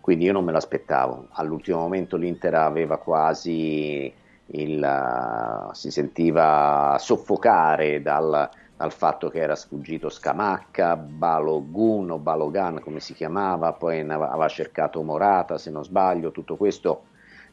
Quindi 0.00 0.24
io 0.24 0.32
non 0.32 0.44
me 0.44 0.52
l'aspettavo. 0.52 1.26
All'ultimo 1.32 1.80
momento 1.80 2.16
l'Inter 2.16 2.54
aveva 2.54 2.98
quasi 2.98 4.10
il, 4.46 5.68
si 5.72 5.90
sentiva 5.90 6.96
soffocare 7.00 8.00
dal, 8.00 8.48
dal 8.76 8.92
fatto 8.92 9.28
che 9.30 9.40
era 9.40 9.56
sfuggito 9.56 10.08
Scamacca, 10.08 10.96
Balogun 10.96 12.12
o 12.12 12.18
Balogan 12.18 12.80
come 12.80 13.00
si 13.00 13.14
chiamava, 13.14 13.72
poi 13.72 13.98
aveva 13.98 14.46
cercato 14.46 15.02
Morata 15.02 15.58
se 15.58 15.72
non 15.72 15.82
sbaglio, 15.82 16.30
tutto 16.30 16.56
questo 16.56 17.02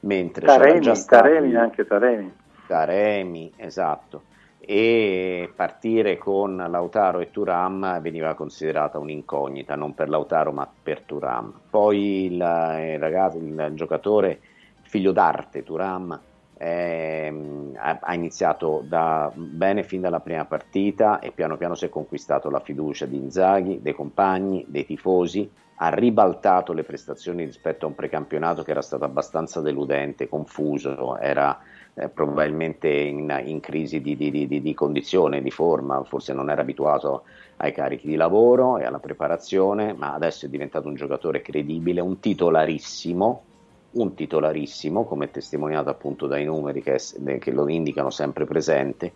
mentre 0.01 0.45
Taremi, 0.45 1.05
Taremi 1.07 1.55
anche 1.55 1.87
Taremi. 1.87 2.33
Taremi, 2.67 3.51
esatto. 3.57 4.33
E 4.65 5.51
partire 5.55 6.17
con 6.17 6.55
Lautaro 6.55 7.19
e 7.19 7.29
Turam 7.29 8.01
veniva 8.01 8.33
considerata 8.33 8.97
un'incognita, 8.97 9.75
non 9.75 9.93
per 9.93 10.09
Lautaro 10.09 10.51
ma 10.51 10.67
per 10.81 11.01
Turam. 11.01 11.53
Poi 11.69 12.25
il, 12.25 12.33
il, 12.33 12.99
ragazzo, 12.99 13.37
il 13.37 13.71
giocatore 13.73 14.39
figlio 14.81 15.11
d'arte 15.11 15.63
Turam 15.63 16.19
eh, 16.57 17.33
ha 17.75 18.13
iniziato 18.13 18.83
da 18.87 19.31
bene 19.33 19.83
fin 19.83 20.01
dalla 20.01 20.21
prima 20.21 20.45
partita 20.45 21.19
e 21.19 21.31
piano 21.31 21.57
piano 21.57 21.75
si 21.75 21.85
è 21.85 21.89
conquistato 21.89 22.49
la 22.49 22.59
fiducia 22.59 23.05
di 23.05 23.17
Inzaghi, 23.17 23.81
dei 23.81 23.93
compagni, 23.93 24.65
dei 24.67 24.85
tifosi, 24.85 25.49
ha 25.77 25.89
ribaltato 25.89 26.71
le 26.71 26.83
prestazioni 26.83 27.43
rispetto 27.43 27.85
a 27.85 27.89
un 27.89 27.95
precampionato 27.95 28.63
che 28.63 28.71
era 28.71 28.81
stato 28.81 29.03
abbastanza 29.03 29.59
deludente, 29.59 30.29
confuso, 30.29 31.17
era 31.17 31.59
eh, 31.95 32.09
probabilmente 32.09 32.89
in, 32.89 33.41
in 33.45 33.59
crisi 33.61 34.01
di, 34.01 34.17
di, 34.17 34.29
di, 34.29 34.61
di, 34.61 34.73
condizione, 34.73 35.41
di 35.41 35.51
forma, 35.51 36.03
forse 36.03 36.33
non 36.33 36.49
era 36.49 36.61
abituato 36.61 37.23
ai 37.57 37.71
carichi 37.71 38.07
di 38.07 38.15
lavoro 38.15 38.77
e 38.77 38.83
alla 38.83 38.99
preparazione, 38.99 39.93
ma 39.93 40.13
adesso 40.13 40.45
è 40.45 40.49
diventato 40.49 40.89
un 40.89 40.95
giocatore 40.95 41.41
credibile, 41.41 42.01
un 42.01 42.19
titolarissimo, 42.19 43.43
un 43.91 44.13
titolarissimo, 44.13 45.05
come 45.05 45.31
testimoniato 45.31 45.89
appunto 45.89 46.27
dai 46.27 46.43
numeri 46.43 46.81
che, 46.81 46.99
che 47.39 47.51
lo 47.51 47.69
indicano 47.69 48.09
sempre 48.09 48.43
presente, 48.45 49.13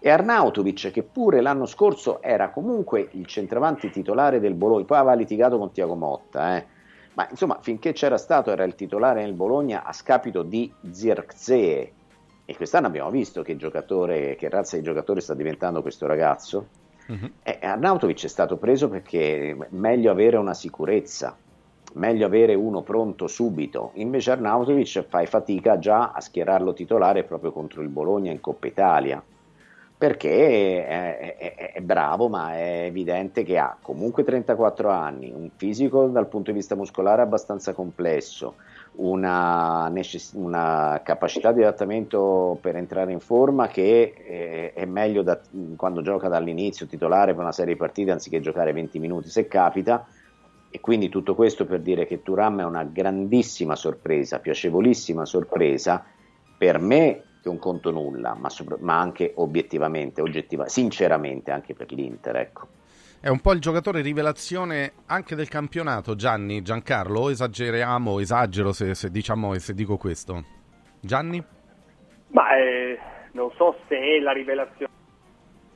e 0.00 0.10
Arnautovic 0.10 0.90
che 0.90 1.02
pure 1.02 1.42
l'anno 1.42 1.66
scorso 1.66 2.22
era 2.22 2.50
comunque 2.50 3.08
il 3.12 3.26
centravanti 3.26 3.90
titolare 3.90 4.40
del 4.40 4.54
Bologna, 4.54 4.84
poi 4.84 4.98
aveva 4.98 5.14
litigato 5.14 5.58
con 5.58 5.72
Tiago 5.72 5.94
Motta, 5.94 6.56
eh. 6.56 6.66
ma 7.14 7.26
insomma 7.30 7.58
finché 7.60 7.92
c'era 7.92 8.18
stato 8.18 8.50
era 8.50 8.64
il 8.64 8.74
titolare 8.74 9.22
nel 9.22 9.32
Bologna 9.34 9.82
a 9.84 9.92
scapito 9.92 10.42
di 10.42 10.72
Zirkzee 10.90 11.92
e 12.46 12.54
quest'anno 12.56 12.86
abbiamo 12.86 13.10
visto 13.10 13.42
che, 13.42 13.56
giocatore, 13.56 14.36
che 14.36 14.48
razza 14.48 14.76
di 14.76 14.82
giocatore 14.82 15.20
sta 15.20 15.34
diventando 15.34 15.80
questo 15.80 16.06
ragazzo. 16.06 16.66
Uh-huh. 17.06 17.30
E 17.42 17.58
Arnautovic 17.62 18.24
è 18.24 18.28
stato 18.28 18.56
preso 18.56 18.88
perché 18.88 19.50
è 19.50 19.56
meglio 19.70 20.10
avere 20.10 20.36
una 20.36 20.54
sicurezza, 20.54 21.36
meglio 21.94 22.26
avere 22.26 22.54
uno 22.54 22.82
pronto 22.82 23.28
subito. 23.28 23.92
Invece 23.94 24.32
Arnautovic 24.32 25.04
fai 25.08 25.26
fatica 25.26 25.78
già 25.78 26.12
a 26.12 26.20
schierarlo 26.20 26.74
titolare 26.74 27.24
proprio 27.24 27.50
contro 27.50 27.80
il 27.80 27.88
Bologna 27.88 28.30
in 28.30 28.40
Coppa 28.40 28.66
Italia. 28.66 29.22
Perché 29.96 30.86
è, 30.86 31.36
è, 31.36 31.72
è, 31.72 31.80
bravo, 31.80 32.28
ma 32.28 32.54
è 32.54 32.84
evidente 32.86 33.42
che 33.42 33.56
ha 33.56 33.74
comunque 33.80 34.22
34 34.22 34.90
anni, 34.90 35.32
un 35.32 35.48
fisico 35.56 36.08
dal 36.08 36.26
punto 36.26 36.50
di 36.50 36.58
vista 36.58 36.74
muscolare 36.74 37.22
abbastanza 37.22 37.72
complesso, 37.72 38.56
una, 38.96 39.88
necess- 39.88 40.34
una, 40.34 41.00
capacità 41.04 41.52
di 41.52 41.62
adattamento 41.62 42.58
per 42.60 42.76
entrare 42.76 43.12
in 43.12 43.20
forma 43.20 43.68
che 43.68 44.12
è, 44.12 44.72
è 44.72 44.84
meglio 44.84 45.22
da, 45.22 45.40
quando 45.76 46.02
gioca 46.02 46.28
dall'inizio 46.28 46.86
titolare 46.86 47.32
per 47.32 47.42
una 47.42 47.52
serie 47.52 47.74
di 47.74 47.78
partite 47.78 48.10
anziché 48.10 48.40
giocare 48.40 48.72
20 48.72 48.98
minuti 48.98 49.28
se 49.28 49.48
capita 49.48 50.06
e 50.70 50.80
quindi 50.80 51.08
tutto 51.08 51.34
questo 51.34 51.66
per 51.66 51.80
dire 51.80 52.06
che 52.06 52.22
Turam 52.22 52.60
è 52.60 52.64
una 52.64 52.84
grandissima 52.84 53.76
sorpresa, 53.76 54.40
piacevolissima 54.40 55.24
sorpresa 55.24 56.04
per 56.56 56.78
me 56.78 57.22
che 57.40 57.48
un 57.48 57.58
conto 57.58 57.90
nulla, 57.90 58.34
ma, 58.34 58.48
sopra- 58.48 58.78
ma 58.80 58.98
anche 58.98 59.32
obiettivamente, 59.36 60.20
oggettiva, 60.20 60.66
sinceramente 60.66 61.50
anche 61.50 61.74
per 61.74 61.92
l'Inter, 61.92 62.36
ecco. 62.36 62.68
È 63.24 63.30
un 63.30 63.40
po' 63.40 63.52
il 63.52 63.60
giocatore 63.60 64.02
rivelazione 64.02 64.92
anche 65.06 65.34
del 65.34 65.48
campionato, 65.48 66.14
Gianni, 66.14 66.60
Giancarlo, 66.60 67.20
o 67.20 67.30
esageriamo, 67.30 68.20
esagero 68.20 68.74
se, 68.74 68.94
se, 68.94 69.10
diciamo, 69.10 69.54
se 69.54 69.72
dico 69.72 69.96
questo. 69.96 70.44
Gianni? 71.00 71.42
Ma 72.32 72.54
eh, 72.54 72.98
non 73.32 73.50
so 73.56 73.78
se 73.88 73.96
è 73.96 74.18
la 74.20 74.32
rivelazione 74.32 74.92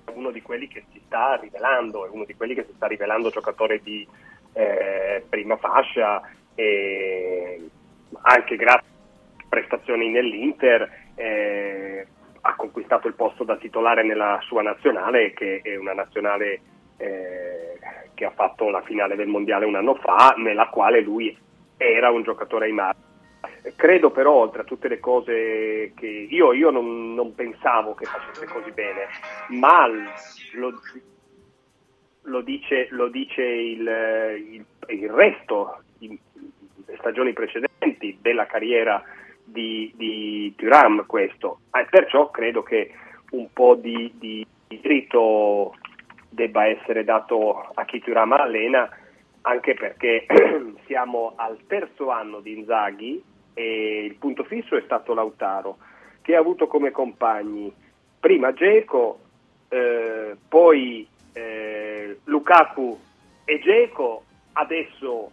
è 0.05 0.11
uno 0.13 0.31
di 0.31 0.43
quelli 0.43 0.69
che 0.69 0.85
si 0.93 1.01
sta 1.07 1.37
rivelando, 1.41 2.05
è 2.05 2.11
uno 2.11 2.27
di 2.27 2.35
quelli 2.35 2.53
che 2.53 2.67
si 2.67 2.75
sta 2.77 2.87
rivelando 2.87 3.31
giocatore 3.31 3.81
di 3.83 4.07
eh, 4.53 5.25
prima 5.27 5.57
fascia, 5.57 6.21
e 6.55 7.67
anche 8.25 8.57
grazie 8.57 8.91
a 9.39 9.45
prestazioni 9.49 10.11
nell'Inter 10.11 10.87
eh, 11.15 12.07
ha 12.43 12.55
conquistato 12.57 13.09
il 13.09 13.15
posto 13.15 13.43
da 13.45 13.57
titolare 13.57 14.05
nella 14.05 14.39
sua 14.43 14.61
nazionale, 14.61 15.33
che 15.33 15.63
è 15.63 15.77
una 15.77 15.95
nazionale 15.95 16.77
eh, 16.99 17.79
che 18.15 18.25
ha 18.25 18.31
fatto 18.31 18.69
la 18.69 18.83
finale 18.83 19.17
del 19.17 19.29
mondiale 19.29 19.65
un 19.65 19.77
anno 19.77 19.95
fa, 19.95 20.35
nella 20.37 20.69
quale 20.69 21.01
lui 21.01 21.37
era 21.77 22.11
un 22.11 22.23
giocatore 22.23 22.67
ai 22.67 22.73
mari. 22.73 22.99
Credo 23.77 24.11
però, 24.11 24.33
oltre 24.33 24.63
a 24.63 24.65
tutte 24.65 24.89
le 24.89 24.99
cose 24.99 25.93
che 25.95 26.07
io, 26.07 26.53
io 26.53 26.71
non, 26.71 27.15
non, 27.15 27.35
pensavo 27.35 27.95
che 27.95 28.05
facesse 28.05 28.47
così 28.47 28.73
bene, 28.73 29.07
ma 29.49 29.87
lo, 29.87 30.73
lo 32.23 32.41
dice, 32.41 32.89
lo 32.91 33.09
dice 33.09 33.43
il, 33.43 33.81
il, 34.51 34.65
il, 34.89 35.11
resto, 35.11 35.83
le 35.99 36.97
stagioni 36.99 37.33
precedenti 37.33 38.19
della 38.21 38.47
carriera 38.47 39.03
di, 39.45 39.93
di 39.97 40.53
Thuram 40.57 41.07
questo. 41.07 41.61
E 41.73 41.87
perciò 41.89 42.31
credo 42.31 42.63
che 42.63 42.93
un 43.31 43.53
po' 43.53 43.75
di, 43.75 44.13
di 44.17 44.47
diritto 44.67 45.75
debba 46.29 46.67
essere 46.67 47.05
dato 47.05 47.71
a 47.75 47.85
chi 47.85 48.01
Turama 48.01 48.41
allena, 48.41 48.89
anche 49.43 49.75
perché 49.75 50.27
siamo 50.87 51.33
al 51.37 51.59
terzo 51.67 52.11
anno 52.11 52.41
di 52.41 52.59
Inzaghi 52.59 53.23
e 53.55 54.05
il 54.05 54.15
punto 54.15 54.45
fisso 54.45 54.77
è 54.77 54.83
stato 54.83 55.15
Lautaro, 55.15 55.79
che 56.23 56.37
ha 56.37 56.39
avuto 56.39 56.67
come 56.67 56.91
compagni 56.91 57.73
prima 58.21 58.53
Geco, 58.53 59.21
eh, 59.69 60.37
poi 60.49 61.07
eh, 61.33 62.19
Lukaku 62.25 62.99
e 63.45 63.59
Geco, 63.61 64.25
adesso 64.53 65.31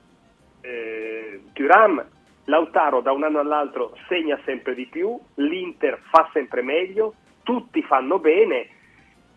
eh, 0.61 1.41
Turam, 1.53 2.03
Lautaro 2.45 3.01
da 3.01 3.11
un 3.11 3.23
anno 3.23 3.39
all'altro 3.39 3.97
segna 4.07 4.39
sempre 4.45 4.75
di 4.75 4.85
più, 4.85 5.19
l'Inter 5.35 5.99
fa 6.09 6.29
sempre 6.31 6.61
meglio, 6.61 7.15
tutti 7.43 7.81
fanno 7.81 8.19
bene 8.19 8.67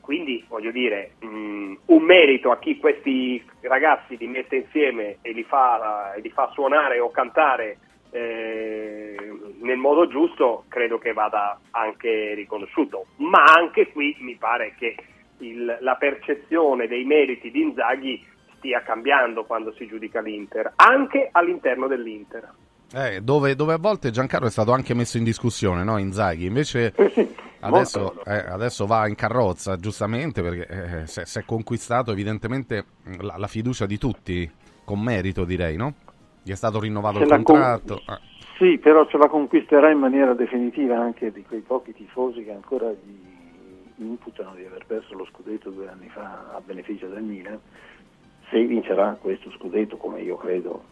quindi 0.09 0.43
voglio 0.49 0.70
dire, 0.70 1.17
mh, 1.20 1.27
mm, 1.27 1.75
un 1.85 2.03
merito 2.03 2.51
a 2.51 2.59
chi 2.59 2.78
questi 2.78 3.45
ragazzi 3.61 4.17
li 4.17 4.27
mette 4.27 4.57
insieme 4.57 5.19
e 5.20 5.33
li 5.33 5.45
fa, 5.45 6.15
e 6.15 6.23
li 6.23 6.31
fa 6.31 6.49
suonare 6.55 6.99
o 6.99 7.11
cantare 7.11 7.77
eh, 8.11 9.15
nel 9.61 9.77
modo 9.77 10.09
giusto, 10.09 10.65
credo 10.69 10.97
che 10.97 11.12
vada 11.12 11.61
anche 11.73 12.33
riconosciuto. 12.33 13.09
Ma 13.17 13.43
anche 13.55 13.93
qui 13.93 14.17
mi 14.20 14.37
pare 14.37 14.75
che 14.78 14.97
il, 15.41 15.77
la 15.78 15.97
percezione 15.97 16.89
dei 16.89 17.05
meriti 17.05 17.51
di 17.51 17.61
Inzaghi 17.61 18.27
stia 18.57 18.81
cambiando 18.81 19.45
quando 19.45 19.73
si 19.73 19.87
giudica 19.87 20.23
l'Inter, 20.23 20.73
anche 20.77 21.28
all'interno 21.33 21.87
dell'Inter. 21.87 22.51
Eh, 22.92 23.20
dove, 23.20 23.55
dove, 23.55 23.75
a 23.75 23.78
volte 23.78 24.10
Giancarlo 24.10 24.47
è 24.47 24.50
stato 24.50 24.73
anche 24.73 24.94
messo 24.94 25.18
in 25.18 25.25
discussione, 25.25 25.84
no? 25.84 25.99
Inzaghi, 25.99 26.47
invece 26.47 26.94
adesso, 27.60 28.23
eh, 28.25 28.39
adesso, 28.49 28.86
va 28.86 29.07
in 29.07 29.15
carrozza, 29.15 29.76
giustamente, 29.76 30.41
perché 30.42 31.02
eh, 31.02 31.07
si, 31.07 31.39
è 31.39 31.44
conquistato 31.44 32.12
evidentemente 32.12 32.84
la, 33.20 33.36
la, 33.36 33.47
fiducia 33.47 33.84
di 33.84 33.99
tutti, 33.99 34.50
con 34.84 35.00
merito 35.00 35.44
direi, 35.44 35.76
no? 35.76 35.94
Gli 36.42 36.50
è 36.50 36.57
stato 36.57 36.81
rinnovato 36.81 37.18
se 37.18 37.25
il 37.25 37.42
contratto. 37.42 38.00
Con... 38.05 38.15
Ah. 38.15 38.20
Sì, 38.57 38.78
però 38.78 39.07
ce 39.07 39.18
la 39.18 39.28
conquisterà 39.28 39.91
in 39.91 39.99
maniera 39.99 40.33
definitiva 40.33 40.99
anche 40.99 41.31
di 41.31 41.44
quei 41.44 41.60
pochi 41.60 41.92
tifosi 41.92 42.42
che 42.42 42.52
ancora 42.52 42.91
gli 42.91 44.02
imputano 44.02 44.55
di 44.55 44.65
aver 44.65 44.84
perso 44.86 45.15
lo 45.15 45.26
scudetto 45.26 45.70
due 45.70 45.89
anni 45.89 46.08
fa 46.08 46.52
a 46.55 46.60
beneficio 46.65 47.07
del 47.07 47.23
Milan. 47.23 47.60
Se 48.50 48.65
vincerà 48.65 49.17
questo 49.20 49.50
scudetto, 49.50 49.97
come 49.99 50.23
io 50.23 50.36
credo, 50.36 50.84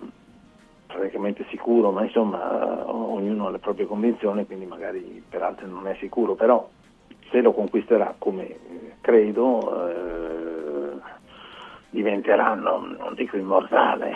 praticamente 0.87 1.45
sicuro, 1.49 1.91
ma 1.91 2.05
insomma 2.05 2.89
ognuno 2.89 3.47
ha 3.47 3.51
le 3.51 3.59
proprie 3.59 3.87
convinzioni, 3.87 4.47
quindi 4.47 4.67
magari 4.67 5.23
per 5.29 5.43
altri 5.43 5.69
non 5.69 5.87
è 5.87 5.97
sicuro, 6.01 6.35
però 6.35 6.69
se 7.31 7.41
lo 7.41 7.53
conquisterà 7.53 8.15
come 8.19 8.47
eh, 8.49 8.59
credo 9.01 9.89
eh, 9.89 11.01
diventeranno, 11.91 12.79
non 12.99 13.15
dico 13.15 13.37
immortale, 13.37 14.13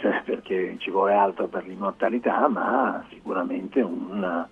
perché 0.24 0.76
ci 0.78 0.90
vuole 0.90 1.14
altro 1.14 1.46
per 1.46 1.66
l'immortalità, 1.66 2.48
ma 2.48 3.04
sicuramente 3.08 3.80
un, 3.80 4.46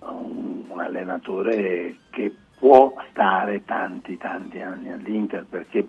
un, 0.00 0.64
un 0.68 0.80
allenatore 0.80 1.96
che 2.10 2.34
può 2.58 2.94
stare 3.10 3.64
tanti 3.64 4.16
tanti 4.16 4.60
anni 4.60 4.92
all'Inter 4.92 5.44
perché 5.48 5.84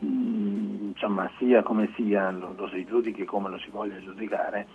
insomma, 0.00 1.30
sia 1.38 1.62
come 1.62 1.90
sia, 1.94 2.30
lo, 2.30 2.54
lo 2.56 2.68
si 2.68 2.84
giudichi 2.84 3.24
come 3.24 3.50
lo 3.50 3.58
si 3.58 3.70
voglia 3.70 4.00
giudicare, 4.00 4.66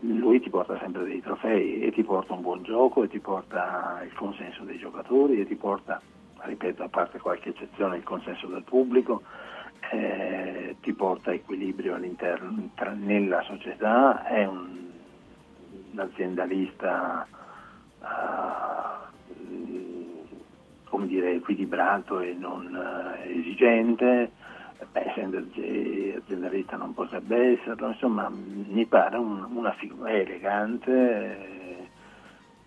lui 0.00 0.40
ti 0.40 0.48
porta 0.48 0.78
sempre 0.78 1.04
dei 1.04 1.20
trofei 1.20 1.80
e 1.80 1.90
ti 1.90 2.04
porta 2.04 2.32
un 2.32 2.42
buon 2.42 2.62
gioco 2.62 3.02
e 3.02 3.08
ti 3.08 3.18
porta 3.18 4.00
il 4.04 4.14
consenso 4.14 4.62
dei 4.62 4.78
giocatori 4.78 5.40
e 5.40 5.46
ti 5.46 5.56
porta, 5.56 6.00
ripeto, 6.38 6.84
a 6.84 6.88
parte 6.88 7.18
qualche 7.18 7.50
eccezione, 7.50 7.96
il 7.96 8.04
consenso 8.04 8.46
del 8.46 8.62
pubblico, 8.62 9.22
eh, 9.90 10.76
ti 10.80 10.92
porta 10.92 11.32
equilibrio 11.32 11.94
all'interno 11.94 12.70
tra, 12.74 12.92
nella 12.92 13.42
società, 13.42 14.24
è 14.24 14.46
un, 14.46 14.90
un 15.92 15.98
aziendalista 15.98 17.26
uh, 18.00 19.97
come 20.88 21.06
dire, 21.06 21.34
equilibrato 21.34 22.20
e 22.20 22.34
non 22.34 22.74
eh, 22.74 23.38
esigente, 23.38 24.30
beh, 24.90 25.08
essendo 25.08 25.38
aziendalista 25.38 26.76
non 26.76 26.94
potrebbe 26.94 27.52
esserlo, 27.52 27.88
insomma 27.88 28.30
mi 28.30 28.84
pare 28.86 29.16
un, 29.16 29.46
una 29.54 29.72
figura 29.72 30.10
elegante, 30.10 31.88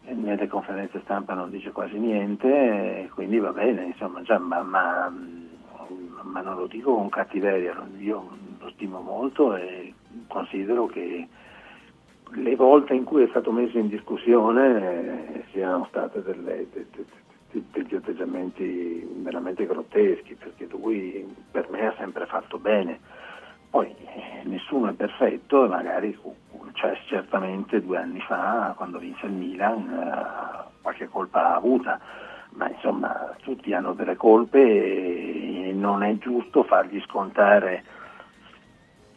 eh, 0.03 0.13
nelle 0.13 0.47
conferenze 0.47 1.01
stampa 1.03 1.33
non 1.33 1.49
dice 1.49 1.71
quasi 1.71 1.97
niente, 1.97 3.09
quindi 3.13 3.37
va 3.39 3.51
bene, 3.51 3.85
insomma, 3.85 4.21
già, 4.21 4.37
ma, 4.39 4.61
ma, 4.61 5.13
ma, 6.21 6.41
non 6.41 6.55
lo 6.55 6.67
dico 6.67 6.95
con 6.95 7.09
cattiveria, 7.09 7.75
io 7.97 8.37
lo 8.59 8.69
stimo 8.71 8.99
molto 8.99 9.55
e 9.55 9.93
considero 10.27 10.87
che 10.87 11.27
le 12.33 12.55
volte 12.55 12.93
in 12.93 13.03
cui 13.03 13.23
è 13.23 13.27
stato 13.27 13.51
messo 13.51 13.77
in 13.77 13.89
discussione 13.89 15.33
eh, 15.33 15.43
siano 15.51 15.85
state 15.89 16.21
delle, 16.23 16.67
de, 16.71 16.85
de, 16.91 17.05
de, 17.05 17.05
degli 17.51 17.95
atteggiamenti 17.95 19.07
veramente 19.17 19.65
grotteschi, 19.65 20.35
perché 20.35 20.67
lui 20.69 21.25
per 21.51 21.69
me 21.69 21.87
ha 21.87 21.93
sempre 21.97 22.25
fatto 22.25 22.57
bene. 22.57 22.99
Poi 23.69 23.87
eh, 23.87 24.41
nessuno 24.43 24.89
è 24.89 24.93
perfetto 24.93 25.65
e 25.65 25.67
magari 25.67 26.17
cioè, 26.73 26.97
certamente 27.05 27.81
due 27.81 27.97
anni 27.97 28.19
fa, 28.21 28.73
quando 28.75 28.97
vinse 28.97 29.25
il 29.25 29.33
Milan, 29.33 29.89
eh, 29.89 30.71
qualche 30.81 31.07
colpa 31.07 31.41
l'ha 31.41 31.55
avuta, 31.55 31.99
ma 32.51 32.69
insomma 32.69 33.35
tutti 33.41 33.73
hanno 33.73 33.93
delle 33.93 34.15
colpe 34.15 34.59
e 34.59 35.71
non 35.73 36.03
è 36.03 36.17
giusto 36.17 36.63
fargli 36.63 37.01
scontare 37.01 37.83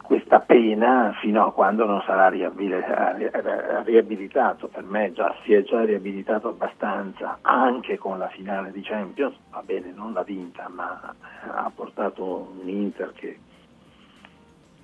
questa 0.04 0.40
pena 0.40 1.14
fino 1.20 1.46
a 1.46 1.52
quando 1.52 1.86
non 1.86 2.02
sarà 2.02 2.28
riabilitato. 2.28 4.68
Per 4.68 4.84
me 4.84 5.12
già, 5.12 5.34
si 5.42 5.54
è 5.54 5.62
già 5.62 5.82
riabilitato 5.82 6.48
abbastanza, 6.48 7.38
anche 7.40 7.96
con 7.96 8.18
la 8.18 8.28
finale 8.28 8.70
di 8.70 8.82
Champions, 8.82 9.34
va 9.50 9.62
bene, 9.64 9.92
non 9.94 10.12
l'ha 10.12 10.22
vinta, 10.22 10.68
ma 10.68 11.14
ha 11.50 11.72
portato 11.74 12.54
un 12.60 12.68
Inter 12.68 13.12
che, 13.14 13.38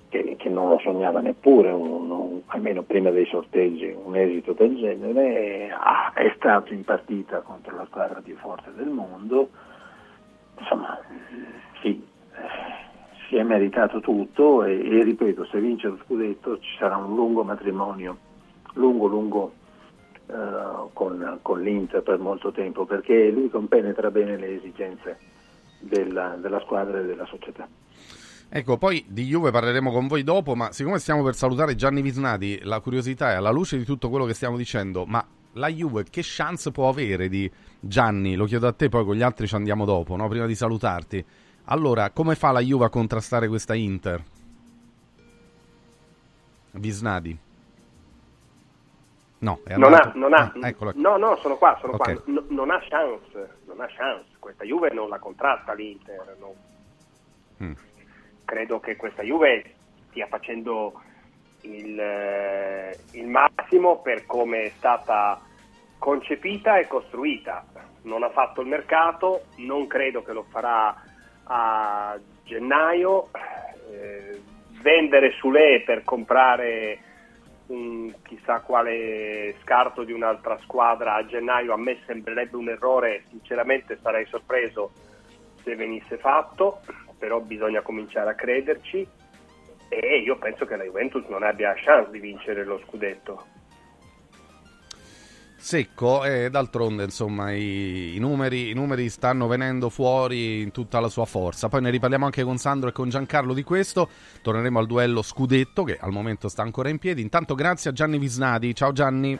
che, 0.09 0.35
che 0.37 0.49
non 0.49 0.69
lo 0.69 0.79
sognava 0.79 1.21
neppure, 1.21 1.69
un, 1.69 2.09
un, 2.09 2.41
almeno 2.47 2.81
prima 2.81 3.11
dei 3.11 3.27
sorteggi, 3.27 3.95
un 3.95 4.15
esito 4.15 4.53
del 4.53 4.75
genere, 4.75 5.71
ah, 5.71 6.13
è 6.13 6.33
stato 6.35 6.73
in 6.73 6.83
partita 6.83 7.41
contro 7.41 7.75
la 7.75 7.85
squadra 7.85 8.21
più 8.21 8.35
forte 8.37 8.73
del 8.73 8.89
mondo, 8.89 9.49
insomma, 10.57 10.97
sì 11.81 12.09
si 13.31 13.37
è 13.37 13.43
meritato 13.43 14.01
tutto 14.01 14.65
e, 14.65 14.73
e, 14.73 15.03
ripeto, 15.05 15.45
se 15.45 15.61
vince 15.61 15.87
lo 15.87 15.97
scudetto 16.03 16.59
ci 16.59 16.75
sarà 16.77 16.97
un 16.97 17.15
lungo 17.15 17.45
matrimonio, 17.45 18.17
lungo, 18.73 19.07
lungo 19.07 19.53
uh, 20.25 20.89
con, 20.91 21.39
con, 21.41 21.61
l'Inter 21.61 22.03
per 22.03 22.19
molto 22.19 22.51
tempo, 22.51 22.85
perché 22.85 23.29
lui 23.29 23.49
compenetra 23.49 24.11
bene 24.11 24.35
le 24.35 24.57
esigenze 24.57 25.17
della, 25.79 26.35
della 26.41 26.59
squadra 26.59 26.99
e 26.99 27.05
della 27.05 27.25
società. 27.25 27.65
Ecco, 28.49 28.77
poi 28.77 29.05
di 29.07 29.23
Juve 29.23 29.49
parleremo 29.49 29.93
con 29.93 30.07
voi 30.07 30.23
dopo, 30.23 30.53
ma 30.53 30.73
siccome 30.73 30.99
stiamo 30.99 31.23
per 31.23 31.33
salutare 31.33 31.75
Gianni 31.75 32.01
Visnati, 32.01 32.59
la 32.63 32.81
curiosità 32.81 33.31
è 33.31 33.35
alla 33.35 33.49
luce 33.49 33.77
di 33.77 33.85
tutto 33.85 34.09
quello 34.09 34.25
che 34.25 34.33
stiamo 34.33 34.57
dicendo, 34.57 35.05
ma 35.05 35.25
la 35.53 35.69
Juve 35.69 36.03
che 36.09 36.19
chance 36.21 36.69
può 36.71 36.89
avere 36.89 37.29
di 37.29 37.49
Gianni? 37.79 38.35
Lo 38.35 38.43
chiedo 38.43 38.67
a 38.67 38.73
te, 38.73 38.89
poi 38.89 39.05
con 39.05 39.15
gli 39.15 39.21
altri 39.21 39.47
ci 39.47 39.55
andiamo 39.55 39.85
dopo, 39.85 40.17
no? 40.17 40.27
prima 40.27 40.47
di 40.47 40.55
salutarti. 40.55 41.25
Allora, 41.65 42.09
come 42.09 42.35
fa 42.35 42.51
la 42.51 42.59
Juve 42.59 42.85
a 42.85 42.89
contrastare 42.89 43.47
questa 43.47 43.75
Inter? 43.75 44.23
Visnadi. 46.71 47.37
No, 49.39 49.61
è 49.63 49.75
non 49.75 49.93
ha, 49.93 50.11
non 50.13 50.33
ha, 50.33 50.53
ah, 50.53 50.73
no, 50.93 51.17
no, 51.17 51.35
sono 51.37 51.57
qua, 51.57 51.75
sono 51.81 51.95
okay. 51.95 52.13
qua. 52.13 52.23
No, 52.27 52.43
non 52.49 52.69
ha 52.69 52.79
chance, 52.87 53.57
non 53.65 53.81
ha 53.81 53.87
chance. 53.87 54.25
Questa 54.37 54.63
Juve 54.63 54.91
non 54.93 55.09
la 55.09 55.17
contrasta 55.17 55.73
l'Inter. 55.73 56.37
Mm. 57.63 57.71
Credo 58.45 58.79
che 58.79 58.95
questa 58.95 59.23
Juve 59.23 59.73
stia 60.09 60.27
facendo 60.27 61.01
il, 61.61 61.99
eh, 61.99 62.99
il 63.13 63.27
massimo 63.27 64.01
per 64.01 64.27
come 64.27 64.63
è 64.63 64.71
stata 64.77 65.41
concepita 65.97 66.77
e 66.77 66.87
costruita. 66.87 67.65
Non 68.03 68.21
ha 68.21 68.29
fatto 68.29 68.61
il 68.61 68.67
mercato, 68.67 69.45
non 69.57 69.87
credo 69.87 70.21
che 70.21 70.33
lo 70.33 70.45
farà 70.49 70.95
a 71.53 72.17
gennaio, 72.45 73.29
eh, 73.91 74.41
vendere 74.81 75.31
Sule 75.31 75.83
per 75.85 76.03
comprare 76.03 76.99
un 77.67 78.13
chissà 78.23 78.61
quale 78.61 79.55
scarto 79.61 80.03
di 80.03 80.13
un'altra 80.13 80.57
squadra 80.63 81.15
a 81.15 81.25
gennaio 81.25 81.73
a 81.73 81.77
me 81.77 81.99
sembrerebbe 82.05 82.55
un 82.55 82.69
errore, 82.69 83.23
sinceramente 83.29 83.99
sarei 84.01 84.25
sorpreso 84.27 84.91
se 85.63 85.75
venisse 85.75 86.17
fatto, 86.17 86.81
però 87.17 87.39
bisogna 87.39 87.81
cominciare 87.81 88.31
a 88.31 88.35
crederci 88.35 89.07
e 89.89 90.17
io 90.19 90.37
penso 90.37 90.65
che 90.65 90.77
la 90.77 90.83
Juventus 90.83 91.25
non 91.27 91.43
abbia 91.43 91.73
chance 91.75 92.11
di 92.11 92.19
vincere 92.19 92.63
lo 92.63 92.79
scudetto 92.85 93.50
secco 95.61 96.25
e 96.25 96.49
d'altronde 96.49 97.03
insomma 97.03 97.51
i, 97.51 98.15
i, 98.15 98.19
numeri, 98.19 98.69
i, 98.69 98.73
numeri, 98.73 99.09
stanno 99.09 99.47
venendo 99.47 99.89
fuori 99.89 100.61
in 100.61 100.71
tutta 100.71 100.99
la 100.99 101.07
sua 101.07 101.25
forza. 101.25 101.69
Poi 101.69 101.81
ne 101.81 101.91
riparliamo 101.91 102.25
anche 102.25 102.43
con 102.43 102.57
Sandro 102.57 102.89
e 102.89 102.91
con 102.91 103.09
Giancarlo 103.09 103.53
di 103.53 103.63
questo. 103.63 104.09
Torneremo 104.41 104.79
al 104.79 104.87
duello 104.87 105.21
scudetto 105.21 105.83
che 105.83 105.97
al 106.01 106.11
momento 106.11 106.49
sta 106.49 106.63
ancora 106.63 106.89
in 106.89 106.97
piedi. 106.97 107.21
Intanto 107.21 107.55
grazie 107.55 107.91
a 107.91 107.93
Gianni 107.93 108.17
Visnadi. 108.17 108.73
Ciao 108.73 108.91
Gianni. 108.91 109.39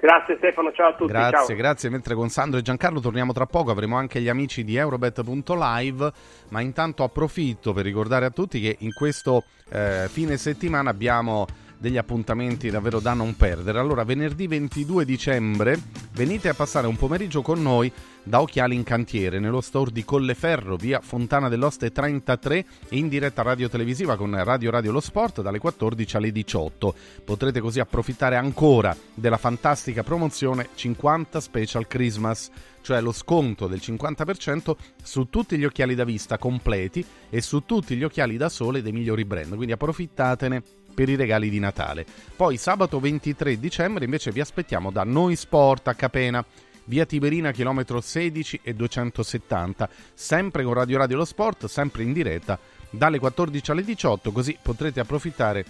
Grazie 0.00 0.36
Stefano, 0.36 0.70
ciao 0.72 0.88
a 0.88 0.94
tutti. 0.94 1.12
Grazie, 1.12 1.46
ciao. 1.46 1.56
grazie. 1.56 1.88
Mentre 1.88 2.14
con 2.14 2.28
Sandro 2.28 2.58
e 2.58 2.62
Giancarlo 2.62 3.00
torniamo 3.00 3.32
tra 3.32 3.46
poco, 3.46 3.70
avremo 3.70 3.96
anche 3.96 4.20
gli 4.20 4.28
amici 4.28 4.62
di 4.62 4.76
Eurobet.live, 4.76 6.12
ma 6.50 6.60
intanto 6.60 7.04
approfitto 7.04 7.72
per 7.72 7.84
ricordare 7.84 8.26
a 8.26 8.30
tutti 8.30 8.60
che 8.60 8.76
in 8.80 8.92
questo 8.92 9.44
eh, 9.70 10.06
fine 10.10 10.36
settimana 10.36 10.90
abbiamo 10.90 11.46
degli 11.84 11.98
appuntamenti 11.98 12.70
davvero 12.70 12.98
da 12.98 13.12
non 13.12 13.36
perdere. 13.36 13.78
Allora, 13.78 14.04
venerdì 14.04 14.46
22 14.46 15.04
dicembre 15.04 15.78
venite 16.14 16.48
a 16.48 16.54
passare 16.54 16.86
un 16.86 16.96
pomeriggio 16.96 17.42
con 17.42 17.60
noi 17.60 17.92
da 18.22 18.40
Occhiali 18.40 18.74
in 18.74 18.84
Cantiere, 18.84 19.38
nello 19.38 19.60
store 19.60 19.90
di 19.90 20.02
Colleferro, 20.02 20.76
via 20.76 21.00
Fontana 21.00 21.50
dell'Oste 21.50 21.92
33, 21.92 22.64
in 22.90 23.08
diretta 23.08 23.42
radio 23.42 23.68
televisiva 23.68 24.16
con 24.16 24.34
Radio 24.42 24.70
Radio 24.70 24.92
Lo 24.92 25.00
Sport 25.00 25.42
dalle 25.42 25.58
14 25.58 26.16
alle 26.16 26.32
18. 26.32 26.94
Potrete 27.22 27.60
così 27.60 27.80
approfittare 27.80 28.36
ancora 28.36 28.96
della 29.12 29.36
fantastica 29.36 30.02
promozione 30.02 30.68
50 30.74 31.38
Special 31.38 31.86
Christmas, 31.86 32.50
cioè 32.80 33.02
lo 33.02 33.12
sconto 33.12 33.66
del 33.66 33.82
50% 33.84 34.74
su 35.02 35.28
tutti 35.28 35.58
gli 35.58 35.64
occhiali 35.66 35.94
da 35.94 36.04
vista 36.04 36.38
completi 36.38 37.04
e 37.28 37.42
su 37.42 37.66
tutti 37.66 37.94
gli 37.94 38.04
occhiali 38.04 38.38
da 38.38 38.48
sole 38.48 38.80
dei 38.80 38.92
migliori 38.92 39.26
brand. 39.26 39.54
Quindi 39.54 39.72
approfittatene 39.72 40.62
per 40.94 41.08
i 41.08 41.16
regali 41.16 41.50
di 41.50 41.58
Natale. 41.58 42.06
Poi 42.36 42.56
sabato 42.56 43.00
23 43.00 43.58
dicembre 43.58 44.04
invece 44.04 44.30
vi 44.30 44.40
aspettiamo 44.40 44.90
da 44.90 45.04
Noi 45.04 45.36
Sport 45.36 45.88
a 45.88 45.94
Capena 45.94 46.44
via 46.86 47.06
Tiberina 47.06 47.50
chilometro 47.50 48.00
16 48.00 48.60
e 48.62 48.74
270, 48.74 49.88
sempre 50.14 50.62
con 50.64 50.74
Radio 50.74 50.98
Radio 50.98 51.16
Lo 51.16 51.24
Sport, 51.24 51.66
sempre 51.66 52.02
in 52.02 52.12
diretta 52.12 52.58
dalle 52.90 53.18
14 53.18 53.70
alle 53.70 53.84
18, 53.84 54.32
così 54.32 54.56
potrete 54.60 55.00
approfittare 55.00 55.64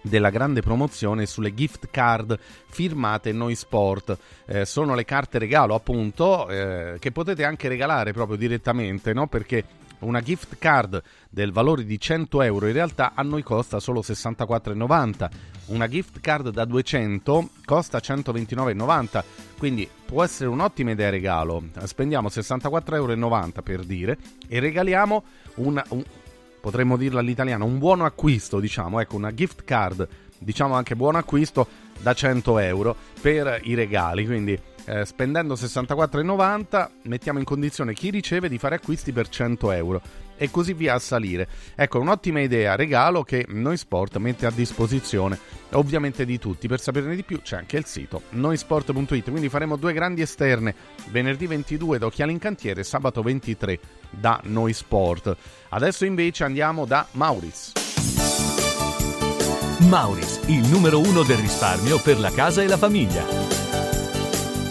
della 0.00 0.28
grande 0.28 0.60
promozione 0.60 1.24
sulle 1.24 1.54
gift 1.54 1.88
card 1.90 2.38
firmate 2.68 3.32
Noi 3.32 3.54
Sport. 3.54 4.18
Eh, 4.44 4.64
sono 4.66 4.94
le 4.94 5.04
carte 5.04 5.38
regalo, 5.38 5.74
appunto, 5.74 6.48
eh, 6.48 6.96
che 6.98 7.10
potete 7.10 7.44
anche 7.44 7.68
regalare 7.68 8.12
proprio 8.12 8.36
direttamente, 8.36 9.14
no? 9.14 9.26
Perché 9.26 9.64
una 10.04 10.20
gift 10.20 10.56
card 10.58 11.02
del 11.30 11.52
valore 11.52 11.84
di 11.84 11.98
100 11.98 12.42
euro 12.42 12.66
in 12.66 12.72
realtà 12.72 13.12
a 13.14 13.22
noi 13.22 13.42
costa 13.42 13.80
solo 13.80 14.00
64,90. 14.00 15.30
Una 15.66 15.88
gift 15.88 16.20
card 16.20 16.50
da 16.50 16.64
200 16.64 17.48
costa 17.64 17.98
129,90. 17.98 19.24
Quindi 19.58 19.88
può 20.04 20.22
essere 20.22 20.48
un'ottima 20.50 20.90
idea 20.90 21.10
regalo. 21.10 21.62
Spendiamo 21.84 22.28
64,90 22.28 22.94
euro 22.94 23.62
per 23.62 23.84
dire 23.84 24.18
e 24.46 24.60
regaliamo 24.60 25.24
una, 25.56 25.84
un, 25.88 26.04
potremmo 26.60 26.96
dirla 26.96 27.20
all'italiano, 27.20 27.64
un 27.64 27.78
buono 27.78 28.04
acquisto, 28.04 28.60
diciamo, 28.60 29.00
ecco, 29.00 29.16
una 29.16 29.34
gift 29.34 29.64
card, 29.64 30.06
diciamo 30.38 30.74
anche 30.74 30.96
buon 30.96 31.16
acquisto 31.16 31.66
da 32.00 32.14
100 32.14 32.58
euro 32.58 32.96
per 33.20 33.60
i 33.64 33.74
regali. 33.74 34.26
Quindi 34.26 34.58
eh, 34.86 35.04
spendendo 35.04 35.54
64,90 35.54 36.88
mettiamo 37.02 37.38
in 37.38 37.44
condizione 37.44 37.94
chi 37.94 38.10
riceve 38.10 38.48
di 38.48 38.58
fare 38.58 38.76
acquisti 38.76 39.12
per 39.12 39.28
100 39.28 39.72
euro 39.72 40.02
e 40.36 40.50
così 40.50 40.72
via 40.74 40.94
a 40.94 40.98
salire. 40.98 41.48
Ecco, 41.74 42.00
un'ottima 42.00 42.40
idea, 42.40 42.74
regalo 42.74 43.22
che 43.22 43.46
Noi 43.48 43.76
Sport 43.76 44.16
mette 44.16 44.46
a 44.46 44.50
disposizione 44.50 45.38
ovviamente 45.70 46.24
di 46.24 46.38
tutti. 46.38 46.68
Per 46.68 46.80
saperne 46.80 47.14
di 47.14 47.22
più 47.22 47.40
c'è 47.40 47.56
anche 47.56 47.76
il 47.76 47.84
sito 47.84 48.22
noisport.it, 48.30 49.30
quindi 49.30 49.48
faremo 49.48 49.76
due 49.76 49.92
grandi 49.92 50.22
esterne, 50.22 50.74
venerdì 51.10 51.46
22 51.46 51.98
da 51.98 52.06
Occhiali 52.06 52.32
in 52.32 52.38
Cantiere, 52.38 52.82
sabato 52.82 53.22
23 53.22 53.78
da 54.10 54.40
Noi 54.44 54.72
Sport. 54.72 55.36
Adesso 55.70 56.04
invece 56.04 56.44
andiamo 56.44 56.84
da 56.84 57.06
Mauris. 57.12 57.72
Mauris, 59.88 60.40
il 60.46 60.66
numero 60.68 60.98
uno 60.98 61.22
del 61.22 61.36
risparmio 61.36 62.00
per 62.00 62.18
la 62.18 62.30
casa 62.30 62.62
e 62.62 62.66
la 62.66 62.78
famiglia. 62.78 63.63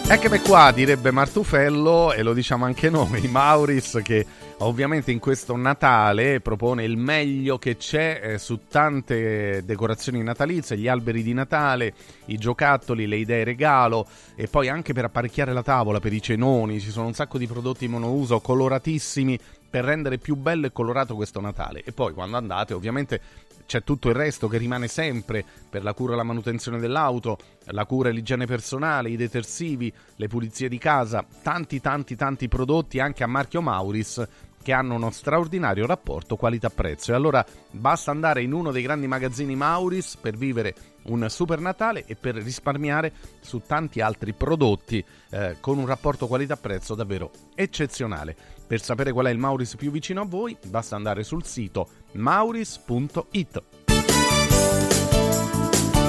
Eccomi 0.06 0.38
qua, 0.40 0.70
direbbe 0.70 1.10
Martufello, 1.10 2.12
e 2.12 2.22
lo 2.22 2.34
diciamo 2.34 2.66
anche 2.66 2.90
noi, 2.90 3.26
Mauris, 3.26 4.00
che 4.02 4.24
ovviamente 4.58 5.10
in 5.10 5.18
questo 5.18 5.56
Natale 5.56 6.40
propone 6.40 6.84
il 6.84 6.98
meglio 6.98 7.56
che 7.56 7.78
c'è 7.78 8.20
eh, 8.22 8.38
su 8.38 8.66
tante 8.68 9.64
decorazioni 9.64 10.22
natalizie, 10.22 10.76
gli 10.76 10.88
alberi 10.88 11.22
di 11.22 11.32
Natale, 11.32 11.94
i 12.26 12.36
giocattoli, 12.36 13.06
le 13.06 13.16
idee 13.16 13.44
regalo 13.44 14.06
e 14.36 14.46
poi 14.46 14.68
anche 14.68 14.92
per 14.92 15.06
apparecchiare 15.06 15.54
la 15.54 15.62
tavola, 15.62 16.00
per 16.00 16.12
i 16.12 16.20
cenoni, 16.20 16.80
ci 16.80 16.90
sono 16.90 17.06
un 17.06 17.14
sacco 17.14 17.38
di 17.38 17.46
prodotti 17.46 17.88
monouso 17.88 18.40
coloratissimi 18.40 19.38
per 19.70 19.84
rendere 19.84 20.18
più 20.18 20.36
bello 20.36 20.66
e 20.66 20.72
colorato 20.72 21.16
questo 21.16 21.40
Natale. 21.40 21.82
E 21.82 21.92
poi 21.92 22.12
quando 22.12 22.36
andate 22.36 22.74
ovviamente 22.74 23.20
c'è 23.66 23.82
tutto 23.82 24.08
il 24.08 24.14
resto 24.14 24.48
che 24.48 24.58
rimane 24.58 24.88
sempre 24.88 25.44
per 25.68 25.82
la 25.82 25.94
cura 25.94 26.14
e 26.14 26.16
la 26.16 26.22
manutenzione 26.22 26.78
dell'auto, 26.78 27.38
la 27.66 27.84
cura 27.84 28.08
e 28.08 28.12
l'igiene 28.12 28.46
personale, 28.46 29.10
i 29.10 29.16
detersivi, 29.16 29.92
le 30.16 30.28
pulizie 30.28 30.68
di 30.68 30.78
casa, 30.78 31.24
tanti 31.42 31.80
tanti 31.80 32.16
tanti 32.16 32.48
prodotti 32.48 33.00
anche 33.00 33.24
a 33.24 33.26
marchio 33.26 33.62
Mauris 33.62 34.26
che 34.64 34.72
hanno 34.72 34.94
uno 34.94 35.10
straordinario 35.10 35.86
rapporto 35.86 36.36
qualità-prezzo. 36.36 37.12
E 37.12 37.14
allora 37.14 37.44
basta 37.70 38.10
andare 38.10 38.42
in 38.42 38.52
uno 38.52 38.72
dei 38.72 38.82
grandi 38.82 39.06
magazzini 39.06 39.54
Mauris 39.54 40.16
per 40.16 40.36
vivere 40.36 40.74
un 41.04 41.28
super 41.28 41.60
Natale 41.60 42.04
e 42.06 42.16
per 42.16 42.34
risparmiare 42.36 43.12
su 43.40 43.60
tanti 43.64 44.00
altri 44.00 44.32
prodotti 44.32 45.04
eh, 45.30 45.56
con 45.60 45.76
un 45.78 45.86
rapporto 45.86 46.26
qualità-prezzo 46.26 46.94
davvero 46.94 47.30
eccezionale. 47.54 48.36
Per 48.66 48.82
sapere 48.82 49.12
qual 49.12 49.26
è 49.26 49.30
il 49.30 49.38
Mauris 49.38 49.76
più 49.76 49.90
vicino 49.90 50.22
a 50.22 50.24
voi, 50.24 50.56
basta 50.66 50.96
andare 50.96 51.22
sul 51.22 51.44
sito 51.44 51.88
mauris.it. 52.12 53.62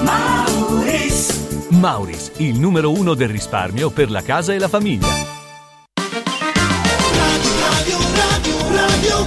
Mauris. 0.02 1.68
Mauris, 1.70 2.32
il 2.36 2.58
numero 2.58 2.92
uno 2.92 3.14
del 3.14 3.28
risparmio 3.28 3.90
per 3.90 4.10
la 4.10 4.22
casa 4.22 4.54
e 4.54 4.58
la 4.58 4.68
famiglia. 4.68 5.06
Radio, 7.16 7.98
radio, 8.14 8.74
radio, 8.74 9.26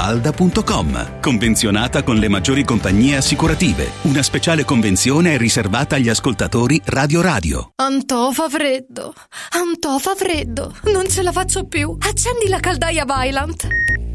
villamafalda.com. 0.01 1.19
Convenzionata 1.21 2.03
con 2.03 2.15
le 2.15 2.27
maggiori 2.27 2.63
compagnie 2.63 3.17
assicurative. 3.17 3.91
Una 4.03 4.23
speciale 4.23 4.65
convenzione 4.65 5.33
è 5.33 5.37
riservata 5.37 5.95
agli 5.95 6.09
ascoltatori 6.09 6.81
Radio 6.85 7.21
Radio. 7.21 7.71
Antò 7.75 8.31
fa 8.31 8.49
freddo. 8.49 9.13
Antò 9.51 9.97
fa 9.99 10.15
freddo. 10.15 10.75
Non 10.85 11.07
ce 11.07 11.21
la 11.21 11.31
faccio 11.31 11.65
più. 11.65 11.95
Accendi 11.99 12.47
la 12.47 12.59
caldaia 12.59 13.05
Vylant. 13.05 13.67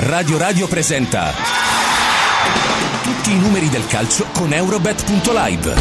Radio 0.00 0.38
Radio 0.38 0.68
presenta 0.68 1.32
tutti 3.02 3.32
i 3.32 3.38
numeri 3.40 3.68
del 3.68 3.84
calcio 3.88 4.26
con 4.32 4.52
Eurobet.live. 4.52 5.74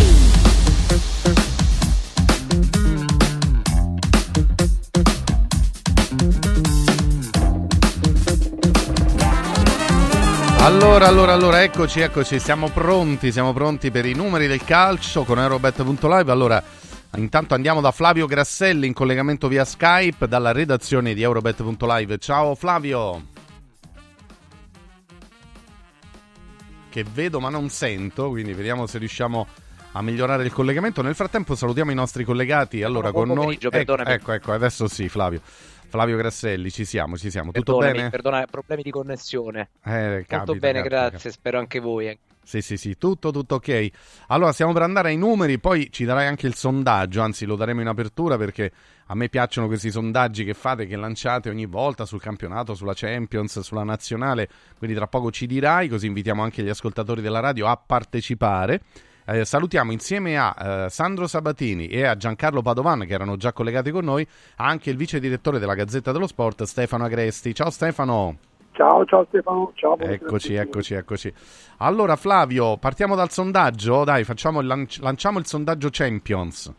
Allora, 10.61 11.05
allora, 11.05 11.33
allora, 11.33 11.61
eccoci, 11.61 11.99
eccoci, 11.99 12.39
siamo 12.39 12.69
pronti, 12.69 13.31
siamo 13.31 13.53
pronti 13.53 13.91
per 13.91 14.07
i 14.07 14.15
numeri 14.15 14.47
del 14.47 14.63
calcio 14.63 15.25
con 15.25 15.37
Eurobet.live. 15.37 16.31
Allora, 16.31 16.63
intanto 17.17 17.53
andiamo 17.53 17.81
da 17.81 17.91
Flavio 17.91 18.25
Grasselli 18.25 18.87
in 18.87 18.93
collegamento 18.93 19.47
via 19.47 19.63
Skype 19.63 20.27
dalla 20.27 20.51
redazione 20.51 21.13
di 21.13 21.21
Eurobet.live. 21.21 22.17
Ciao 22.17 22.55
Flavio! 22.55 23.35
Che 26.97 27.05
vedo 27.13 27.39
ma 27.39 27.49
non 27.49 27.69
sento, 27.69 28.29
quindi 28.29 28.53
vediamo 28.53 28.87
se 28.87 28.97
riusciamo 28.97 29.45
a 29.91 30.01
migliorare 30.01 30.43
il 30.43 30.51
collegamento. 30.51 31.03
Nel 31.03 31.13
frattempo 31.13 31.53
salutiamo 31.53 31.91
i 31.91 31.93
nostri 31.93 32.23
collegati. 32.23 32.81
Allora, 32.81 33.11
Buon 33.11 33.27
con 33.27 33.35
noi... 33.37 33.59
Ecco, 33.61 33.93
ecco, 34.03 34.31
ecco, 34.31 34.51
adesso 34.51 34.87
sì, 34.87 35.07
Flavio. 35.07 35.39
Flavio 35.43 36.17
Grasselli, 36.17 36.71
ci 36.71 36.85
siamo, 36.85 37.15
ci 37.15 37.29
siamo. 37.29 37.51
Tutto 37.51 37.73
Perdonami, 37.73 37.97
bene? 37.97 38.09
perdona, 38.09 38.45
problemi 38.49 38.81
di 38.81 38.89
connessione. 38.89 39.69
Eh, 39.85 40.25
capita, 40.27 40.37
Molto 40.37 40.55
bene, 40.55 40.81
capita, 40.81 41.09
grazie, 41.09 41.29
spero 41.29 41.59
anche 41.59 41.79
voi. 41.79 42.07
eh. 42.07 42.19
Sì, 42.43 42.61
sì, 42.63 42.77
sì, 42.77 42.97
tutto, 42.97 43.29
tutto 43.29 43.55
ok. 43.55 43.89
Allora, 44.29 44.51
stiamo 44.51 44.73
per 44.73 44.81
andare 44.81 45.09
ai 45.09 45.17
numeri, 45.17 45.59
poi 45.59 45.89
ci 45.91 46.03
darai 46.03 46.25
anche 46.25 46.47
il 46.47 46.55
sondaggio, 46.55 47.21
anzi 47.21 47.45
lo 47.45 47.55
daremo 47.55 47.81
in 47.81 47.87
apertura 47.87 48.37
perché 48.37 48.71
a 49.07 49.15
me 49.15 49.29
piacciono 49.29 49.67
questi 49.67 49.89
sondaggi 49.89 50.43
che 50.43 50.53
fate, 50.53 50.85
che 50.85 50.95
lanciate 50.95 51.49
ogni 51.49 51.65
volta 51.65 52.05
sul 52.05 52.21
campionato, 52.21 52.73
sulla 52.73 52.93
Champions, 52.95 53.59
sulla 53.61 53.83
nazionale, 53.83 54.49
quindi 54.77 54.95
tra 54.95 55.07
poco 55.07 55.31
ci 55.31 55.45
dirai, 55.45 55.87
così 55.87 56.07
invitiamo 56.07 56.43
anche 56.43 56.61
gli 56.61 56.69
ascoltatori 56.69 57.21
della 57.21 57.39
radio 57.39 57.67
a 57.67 57.79
partecipare. 57.83 58.81
Eh, 59.29 59.43
salutiamo 59.43 59.91
insieme 59.91 60.37
a 60.37 60.55
eh, 60.85 60.89
Sandro 60.89 61.27
Sabatini 61.27 61.87
e 61.87 62.05
a 62.05 62.15
Giancarlo 62.15 62.61
Padovan 62.61 63.05
che 63.05 63.13
erano 63.13 63.35
già 63.35 63.51
collegati 63.51 63.91
con 63.91 64.05
noi, 64.05 64.25
anche 64.57 64.89
il 64.89 64.95
vice 64.97 65.19
direttore 65.19 65.59
della 65.59 65.73
Gazzetta 65.73 66.11
dello 66.11 66.27
Sport 66.27 66.63
Stefano 66.63 67.03
Agresti. 67.03 67.53
Ciao 67.53 67.69
Stefano! 67.69 68.37
Ciao, 68.71 69.03
ciao 69.05 69.25
Stefano, 69.27 69.71
ciao. 69.75 69.97
Eccoci, 69.97 70.53
eccoci, 70.53 70.93
eccoci. 70.93 71.33
Allora 71.77 72.15
Flavio, 72.15 72.77
partiamo 72.77 73.15
dal 73.15 73.31
sondaggio, 73.31 74.03
dai, 74.03 74.23
facciamo 74.23 74.59
il 74.61 74.67
lanci- 74.67 75.01
lanciamo 75.01 75.39
il 75.39 75.45
sondaggio 75.47 75.89
Champions. 75.91 76.71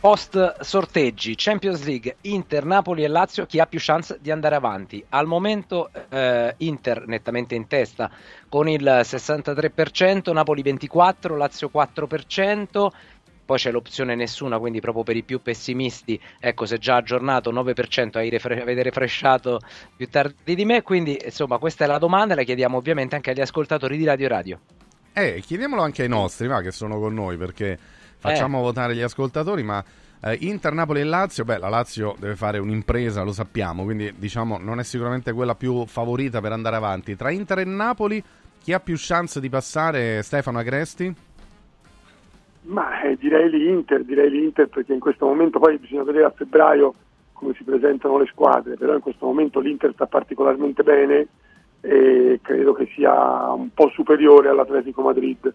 Post 0.00 0.62
sorteggi, 0.62 1.34
Champions 1.36 1.84
League, 1.84 2.16
Inter, 2.22 2.64
Napoli 2.64 3.04
e 3.04 3.08
Lazio, 3.08 3.44
chi 3.44 3.60
ha 3.60 3.66
più 3.66 3.78
chance 3.82 4.16
di 4.18 4.30
andare 4.30 4.54
avanti? 4.54 5.04
Al 5.10 5.26
momento 5.26 5.90
eh, 6.08 6.54
Inter 6.56 7.06
nettamente 7.06 7.54
in 7.54 7.66
testa 7.66 8.10
con 8.48 8.66
il 8.66 8.82
63%, 8.82 10.32
Napoli 10.32 10.62
24%, 10.62 11.36
Lazio 11.36 11.70
4%, 11.70 12.88
poi 13.44 13.58
c'è 13.58 13.70
l'opzione 13.70 14.14
nessuna, 14.14 14.58
quindi 14.58 14.80
proprio 14.80 15.02
per 15.02 15.16
i 15.16 15.22
più 15.22 15.42
pessimisti, 15.42 16.18
ecco 16.38 16.64
se 16.64 16.78
già 16.78 16.96
aggiornato 16.96 17.52
9% 17.52 18.16
hai 18.16 18.30
refre- 18.30 18.62
avete 18.62 18.82
refresciato 18.82 19.60
più 19.94 20.08
tardi 20.08 20.54
di 20.54 20.64
me, 20.64 20.80
quindi 20.80 21.20
insomma 21.22 21.58
questa 21.58 21.84
è 21.84 21.86
la 21.86 21.98
domanda, 21.98 22.34
la 22.34 22.42
chiediamo 22.42 22.78
ovviamente 22.78 23.16
anche 23.16 23.32
agli 23.32 23.42
ascoltatori 23.42 23.98
di 23.98 24.04
Radio 24.04 24.28
Radio. 24.28 24.60
Eh, 25.12 25.42
chiediamolo 25.44 25.82
anche 25.82 26.00
ai 26.00 26.08
nostri, 26.08 26.46
va, 26.46 26.62
che 26.62 26.70
sono 26.70 26.98
con 26.98 27.12
noi, 27.12 27.36
perché 27.36 27.98
facciamo 28.20 28.58
Eh. 28.58 28.62
votare 28.62 28.94
gli 28.94 29.00
ascoltatori, 29.00 29.64
ma 29.64 29.82
eh, 30.22 30.36
Inter, 30.42 30.72
Napoli 30.74 31.00
e 31.00 31.04
Lazio, 31.04 31.44
beh, 31.44 31.58
la 31.58 31.68
Lazio 31.68 32.14
deve 32.18 32.36
fare 32.36 32.58
un'impresa, 32.58 33.22
lo 33.22 33.32
sappiamo, 33.32 33.82
quindi 33.84 34.12
diciamo 34.16 34.58
non 34.58 34.78
è 34.78 34.84
sicuramente 34.84 35.32
quella 35.32 35.54
più 35.54 35.86
favorita 35.86 36.40
per 36.40 36.52
andare 36.52 36.76
avanti. 36.76 37.16
Tra 37.16 37.30
Inter 37.30 37.60
e 37.60 37.64
Napoli, 37.64 38.22
chi 38.62 38.72
ha 38.72 38.80
più 38.80 38.94
chance 38.98 39.40
di 39.40 39.48
passare? 39.48 40.22
Stefano 40.22 40.58
Agresti? 40.58 41.14
Ma 42.62 43.00
eh, 43.00 43.16
direi 43.16 43.48
l'Inter, 43.48 44.04
direi 44.04 44.30
l'Inter 44.30 44.68
perché 44.68 44.92
in 44.92 45.00
questo 45.00 45.24
momento 45.26 45.58
poi 45.58 45.78
bisogna 45.78 46.04
vedere 46.04 46.26
a 46.26 46.30
febbraio 46.30 46.94
come 47.32 47.54
si 47.56 47.64
presentano 47.64 48.18
le 48.18 48.26
squadre, 48.26 48.76
però 48.76 48.94
in 48.94 49.00
questo 49.00 49.24
momento 49.24 49.60
l'Inter 49.60 49.92
sta 49.94 50.04
particolarmente 50.04 50.82
bene 50.82 51.26
e 51.80 52.38
credo 52.42 52.74
che 52.74 52.86
sia 52.94 53.50
un 53.52 53.70
po' 53.72 53.88
superiore 53.94 54.50
all'Atletico 54.50 55.00
Madrid, 55.00 55.50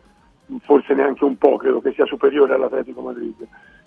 forse 0.61 0.93
neanche 0.93 1.23
un 1.23 1.37
po', 1.37 1.57
credo 1.57 1.81
che 1.81 1.93
sia 1.93 2.05
superiore 2.05 2.53
all'Atletico 2.53 3.01
Madrid. 3.01 3.35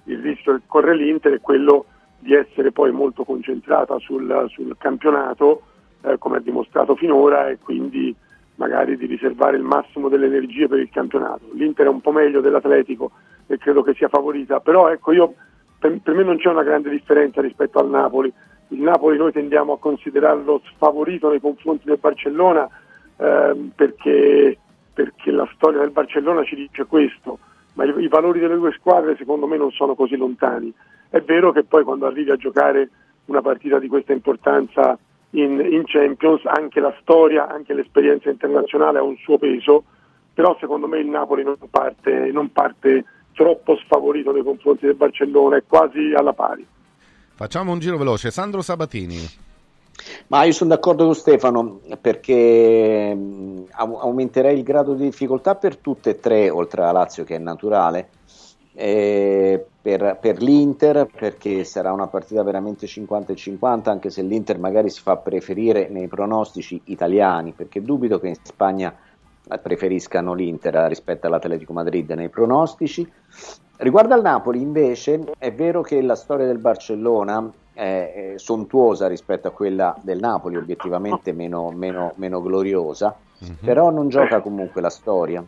Il 0.04 0.18
rischio 0.20 0.54
che 0.54 0.62
corre 0.66 0.94
l'Inter 0.94 1.34
è 1.34 1.40
quello 1.40 1.86
di 2.18 2.34
essere 2.34 2.72
poi 2.72 2.90
molto 2.90 3.24
concentrata 3.24 3.98
sul, 3.98 4.46
sul 4.48 4.74
campionato, 4.78 5.62
eh, 6.02 6.18
come 6.18 6.38
ha 6.38 6.40
dimostrato 6.40 6.96
finora, 6.96 7.48
e 7.48 7.58
quindi 7.58 8.14
magari 8.56 8.96
di 8.96 9.06
riservare 9.06 9.56
il 9.56 9.62
massimo 9.62 10.08
delle 10.08 10.26
energie 10.26 10.68
per 10.68 10.80
il 10.80 10.90
campionato. 10.90 11.44
L'Inter 11.52 11.86
è 11.86 11.90
un 11.90 12.00
po' 12.00 12.10
meglio 12.10 12.40
dell'Atletico 12.40 13.12
e 13.46 13.56
credo 13.56 13.82
che 13.82 13.94
sia 13.94 14.08
favorita, 14.08 14.60
però 14.60 14.88
ecco 14.88 15.12
io 15.12 15.34
per, 15.78 15.96
per 16.02 16.14
me 16.14 16.24
non 16.24 16.38
c'è 16.38 16.48
una 16.48 16.64
grande 16.64 16.90
differenza 16.90 17.40
rispetto 17.40 17.78
al 17.78 17.88
Napoli. 17.88 18.32
Il 18.68 18.80
Napoli 18.80 19.16
noi 19.16 19.32
tendiamo 19.32 19.74
a 19.74 19.78
considerarlo 19.78 20.60
sfavorito 20.74 21.30
nei 21.30 21.40
confronti 21.40 21.86
del 21.86 21.98
Barcellona 22.00 22.68
ehm, 23.16 23.72
perché, 23.74 24.58
perché 24.98 25.30
la 25.30 25.48
storia 25.54 25.78
del 25.78 25.92
Barcellona 25.92 26.42
ci 26.42 26.56
dice 26.56 26.84
questo, 26.84 27.38
ma 27.74 27.84
i, 27.84 27.94
i 28.02 28.08
valori 28.08 28.40
delle 28.40 28.56
due 28.56 28.72
squadre 28.72 29.14
secondo 29.16 29.46
me 29.46 29.56
non 29.56 29.70
sono 29.70 29.94
così 29.94 30.16
lontani. 30.16 30.74
È 31.08 31.20
vero 31.20 31.52
che 31.52 31.62
poi 31.62 31.84
quando 31.84 32.06
arrivi 32.06 32.32
a 32.32 32.36
giocare 32.36 32.90
una 33.26 33.40
partita 33.40 33.78
di 33.78 33.86
questa 33.86 34.12
importanza 34.12 34.98
in, 35.30 35.60
in 35.60 35.84
Champions, 35.86 36.44
anche 36.46 36.80
la 36.80 36.92
storia, 37.00 37.46
anche 37.46 37.74
l'esperienza 37.74 38.28
internazionale 38.28 38.98
ha 38.98 39.02
un 39.04 39.16
suo 39.18 39.38
peso, 39.38 39.84
però 40.34 40.56
secondo 40.58 40.88
me 40.88 40.98
il 40.98 41.06
Napoli 41.06 41.44
non 41.44 41.56
parte, 41.70 42.32
non 42.32 42.50
parte 42.50 43.04
troppo 43.34 43.76
sfavorito 43.76 44.32
nei 44.32 44.42
confronti 44.42 44.84
del 44.84 44.96
Barcellona, 44.96 45.58
è 45.58 45.62
quasi 45.64 46.12
alla 46.12 46.32
pari. 46.32 46.66
Facciamo 47.34 47.70
un 47.70 47.78
giro 47.78 47.98
veloce. 47.98 48.32
Sandro 48.32 48.62
Sabatini. 48.62 49.46
Ma 50.28 50.44
io 50.44 50.52
sono 50.52 50.70
d'accordo 50.70 51.04
con 51.04 51.14
Stefano 51.14 51.80
perché 52.00 53.16
au- 53.70 53.96
aumenterei 53.96 54.56
il 54.56 54.62
grado 54.62 54.94
di 54.94 55.04
difficoltà 55.04 55.54
per 55.54 55.76
tutte 55.76 56.10
e 56.10 56.20
tre, 56.20 56.50
oltre 56.50 56.82
alla 56.82 56.92
Lazio 56.92 57.24
che 57.24 57.36
è 57.36 57.38
naturale, 57.38 58.08
eh, 58.74 59.66
per, 59.82 60.18
per 60.20 60.40
l'Inter 60.40 61.06
perché 61.06 61.64
sarà 61.64 61.92
una 61.92 62.06
partita 62.06 62.42
veramente 62.44 62.86
50 62.86 63.32
e 63.32 63.36
50, 63.36 63.90
anche 63.90 64.10
se 64.10 64.22
l'Inter 64.22 64.58
magari 64.58 64.88
si 64.88 65.00
fa 65.00 65.16
preferire 65.16 65.88
nei 65.88 66.06
pronostici 66.06 66.80
italiani, 66.84 67.52
perché 67.52 67.82
dubito 67.82 68.20
che 68.20 68.28
in 68.28 68.36
Spagna 68.40 68.94
eh, 69.50 69.58
preferiscano 69.58 70.32
l'Inter 70.32 70.74
rispetto 70.88 71.26
all'Atletico 71.26 71.72
Madrid 71.72 72.08
nei 72.10 72.28
pronostici. 72.28 73.10
Riguardo 73.78 74.14
al 74.14 74.22
Napoli, 74.22 74.60
invece, 74.60 75.32
è 75.38 75.52
vero 75.52 75.82
che 75.82 76.00
la 76.02 76.16
storia 76.16 76.46
del 76.46 76.58
Barcellona 76.58 77.50
è, 77.78 78.32
è 78.34 78.38
sontuosa 78.38 79.06
rispetto 79.06 79.46
a 79.46 79.52
quella 79.52 79.96
del 80.02 80.18
Napoli, 80.18 80.56
obiettivamente 80.56 81.32
meno, 81.32 81.70
meno- 81.70 82.12
meno 82.16 82.42
gloriosa, 82.42 83.14
però 83.64 83.90
non 83.90 84.08
gioca 84.08 84.40
comunque 84.40 84.80
la 84.80 84.90
storia. 84.90 85.44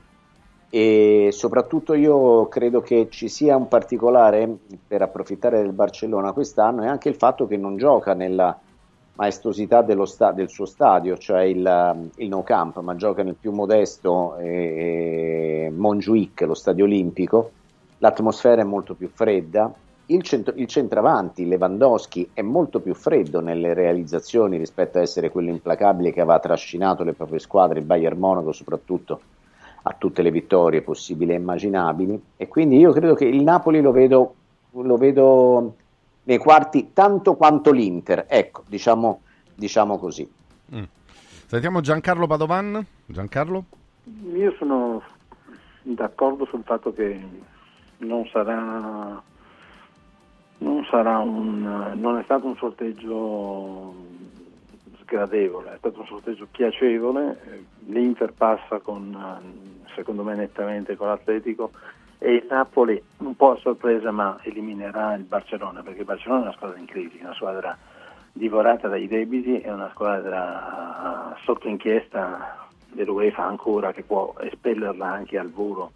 E 0.73 1.31
soprattutto 1.33 1.95
io 1.95 2.47
credo 2.47 2.81
che 2.81 3.09
ci 3.11 3.29
sia 3.29 3.57
un 3.57 3.67
particolare 3.67 4.49
per 4.87 5.03
approfittare 5.03 5.61
del 5.61 5.73
Barcellona 5.73 6.31
quest'anno 6.31 6.85
e 6.85 6.87
anche 6.87 7.09
il 7.09 7.17
fatto 7.17 7.49
che 7.49 7.57
non 7.57 7.77
gioca 7.77 8.15
nella 8.15 8.57
maestosità 9.15 9.83
dello 9.83 10.07
sta- 10.07 10.31
del 10.31 10.49
suo 10.49 10.67
stadio, 10.67 11.19
cioè 11.19 11.43
il, 11.43 12.11
il 12.19 12.29
No 12.29 12.45
Camp, 12.45 12.79
ma 12.79 12.95
gioca 12.95 13.25
nel 13.25 13.35
più 13.35 13.51
modesto 13.51 14.37
eh, 14.37 15.73
Montjuic, 15.77 16.43
lo 16.43 16.55
stadio 16.55 16.85
olimpico. 16.85 17.51
L'atmosfera 17.99 18.63
è 18.63 18.65
molto 18.65 18.95
più 18.95 19.09
fredda. 19.13 19.75
Il, 20.11 20.23
centro- 20.23 20.55
il 20.57 20.67
centravanti 20.67 21.47
Lewandowski 21.47 22.31
è 22.33 22.43
molto 22.43 22.81
più 22.81 22.95
freddo 22.95 23.41
nelle 23.41 23.75
realizzazioni 23.75 24.57
rispetto 24.57 24.99
a 24.99 25.03
essere 25.03 25.31
quello 25.31 25.51
implacabile 25.51 26.13
che 26.13 26.21
aveva 26.21 26.41
trascinato 26.41 27.05
le 27.05 27.13
proprie 27.13 27.39
squadre, 27.39 27.79
il 27.79 27.85
Bayern 27.85 28.19
Monaco 28.19 28.51
soprattutto, 28.53 29.21
a 29.83 29.95
tutte 29.97 30.23
le 30.23 30.33
vittorie 30.33 30.83
possibili 30.83 31.33
e 31.33 31.37
immaginabili. 31.37 32.21
E 32.37 32.49
quindi 32.49 32.79
io 32.79 32.93
credo 32.93 33.15
che 33.15 33.25
il 33.25 33.43
Napoli 33.43 33.81
lo 33.81 33.93
vedo, 33.93 34.35
lo 34.73 34.97
vedo 34.97 35.75
nei 36.25 36.39
quarti 36.39 36.91
tanto 36.93 37.37
quanto 37.37 37.71
l'Inter. 37.71 38.27
Ecco, 38.29 38.65
diciamo, 38.67 39.21
diciamo 39.55 39.97
così. 39.97 40.29
Mm. 40.75 40.83
Sentiamo 41.47 41.81
Giancarlo 41.81 42.27
Padovan. 42.27 42.85
Giancarlo? 43.07 43.65
Io 44.35 44.55
sono 44.59 45.03
d'accordo 45.83 46.47
sul 46.47 46.63
fatto 46.65 46.93
che 46.93 47.21
non 47.99 48.27
sarà, 48.33 49.23
non 50.61 50.85
un, 50.93 51.93
non 51.97 52.19
è 52.19 52.23
stato 52.25 52.47
un 52.47 52.57
sorteggio 52.57 53.95
sgradevole, 55.01 55.75
è 55.75 55.77
stato 55.79 56.01
un 56.01 56.07
sorteggio 56.07 56.47
piacevole, 56.51 57.67
l'Inter 57.87 58.33
passa 58.33 58.79
con, 58.79 59.17
secondo 59.95 60.23
me 60.23 60.35
nettamente 60.35 60.97
con 60.97 61.09
l'Atletico 61.09 61.71
e 62.19 62.35
il 62.35 62.47
Napoli 62.49 63.03
un 63.19 63.35
po' 63.35 63.53
a 63.53 63.57
sorpresa 63.57 64.11
ma 64.11 64.39
eliminerà 64.43 65.15
il 65.15 65.23
Barcellona 65.23 65.83
perché 65.83 66.01
il 66.01 66.05
Barcellona 66.05 66.41
è 66.41 66.45
una 66.45 66.53
squadra 66.53 66.79
in 66.79 66.87
crisi, 66.87 67.19
una 67.21 67.35
squadra 67.35 67.77
divorata 68.33 68.89
dai 68.89 69.09
debiti, 69.09 69.61
è 69.61 69.73
una 69.73 69.91
squadra 69.91 71.35
sotto 71.43 71.69
inchiesta 71.69 72.69
dell'UEFA 72.93 73.45
ancora 73.45 73.93
che 73.93 74.03
può 74.03 74.35
espellerla 74.39 75.07
anche 75.07 75.39
al 75.39 75.51
volo 75.51 75.93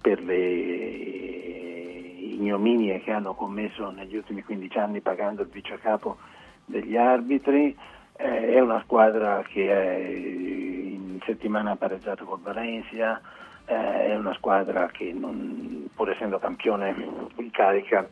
per 0.00 0.22
le 0.22 1.79
ignominie 2.20 3.00
che 3.00 3.12
hanno 3.12 3.34
commesso 3.34 3.90
negli 3.90 4.16
ultimi 4.16 4.42
15 4.42 4.78
anni 4.78 5.00
pagando 5.00 5.42
il 5.42 5.48
vicecapo 5.48 6.18
degli 6.64 6.96
arbitri. 6.96 7.76
Eh, 8.16 8.52
è 8.52 8.60
una 8.60 8.80
squadra 8.82 9.42
che 9.42 9.70
è 9.70 10.08
in 10.08 11.18
settimana 11.24 11.72
ha 11.72 11.76
pareggiato 11.76 12.24
col 12.24 12.40
Valencia, 12.40 13.20
eh, 13.66 14.06
è 14.06 14.16
una 14.16 14.34
squadra 14.34 14.88
che 14.88 15.12
non, 15.12 15.88
pur 15.94 16.10
essendo 16.10 16.38
campione 16.38 16.94
in 17.36 17.50
carica 17.50 18.08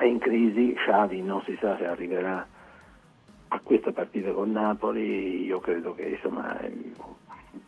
è 0.00 0.06
in 0.06 0.18
crisi, 0.18 0.72
Xavi 0.72 1.20
non 1.20 1.42
si 1.42 1.56
sa 1.60 1.76
se 1.76 1.86
arriverà 1.86 2.46
a 3.48 3.60
questa 3.62 3.92
partita 3.92 4.30
con 4.30 4.50
Napoli, 4.50 5.44
io 5.44 5.60
credo 5.60 5.94
che 5.94 6.04
insomma, 6.04 6.58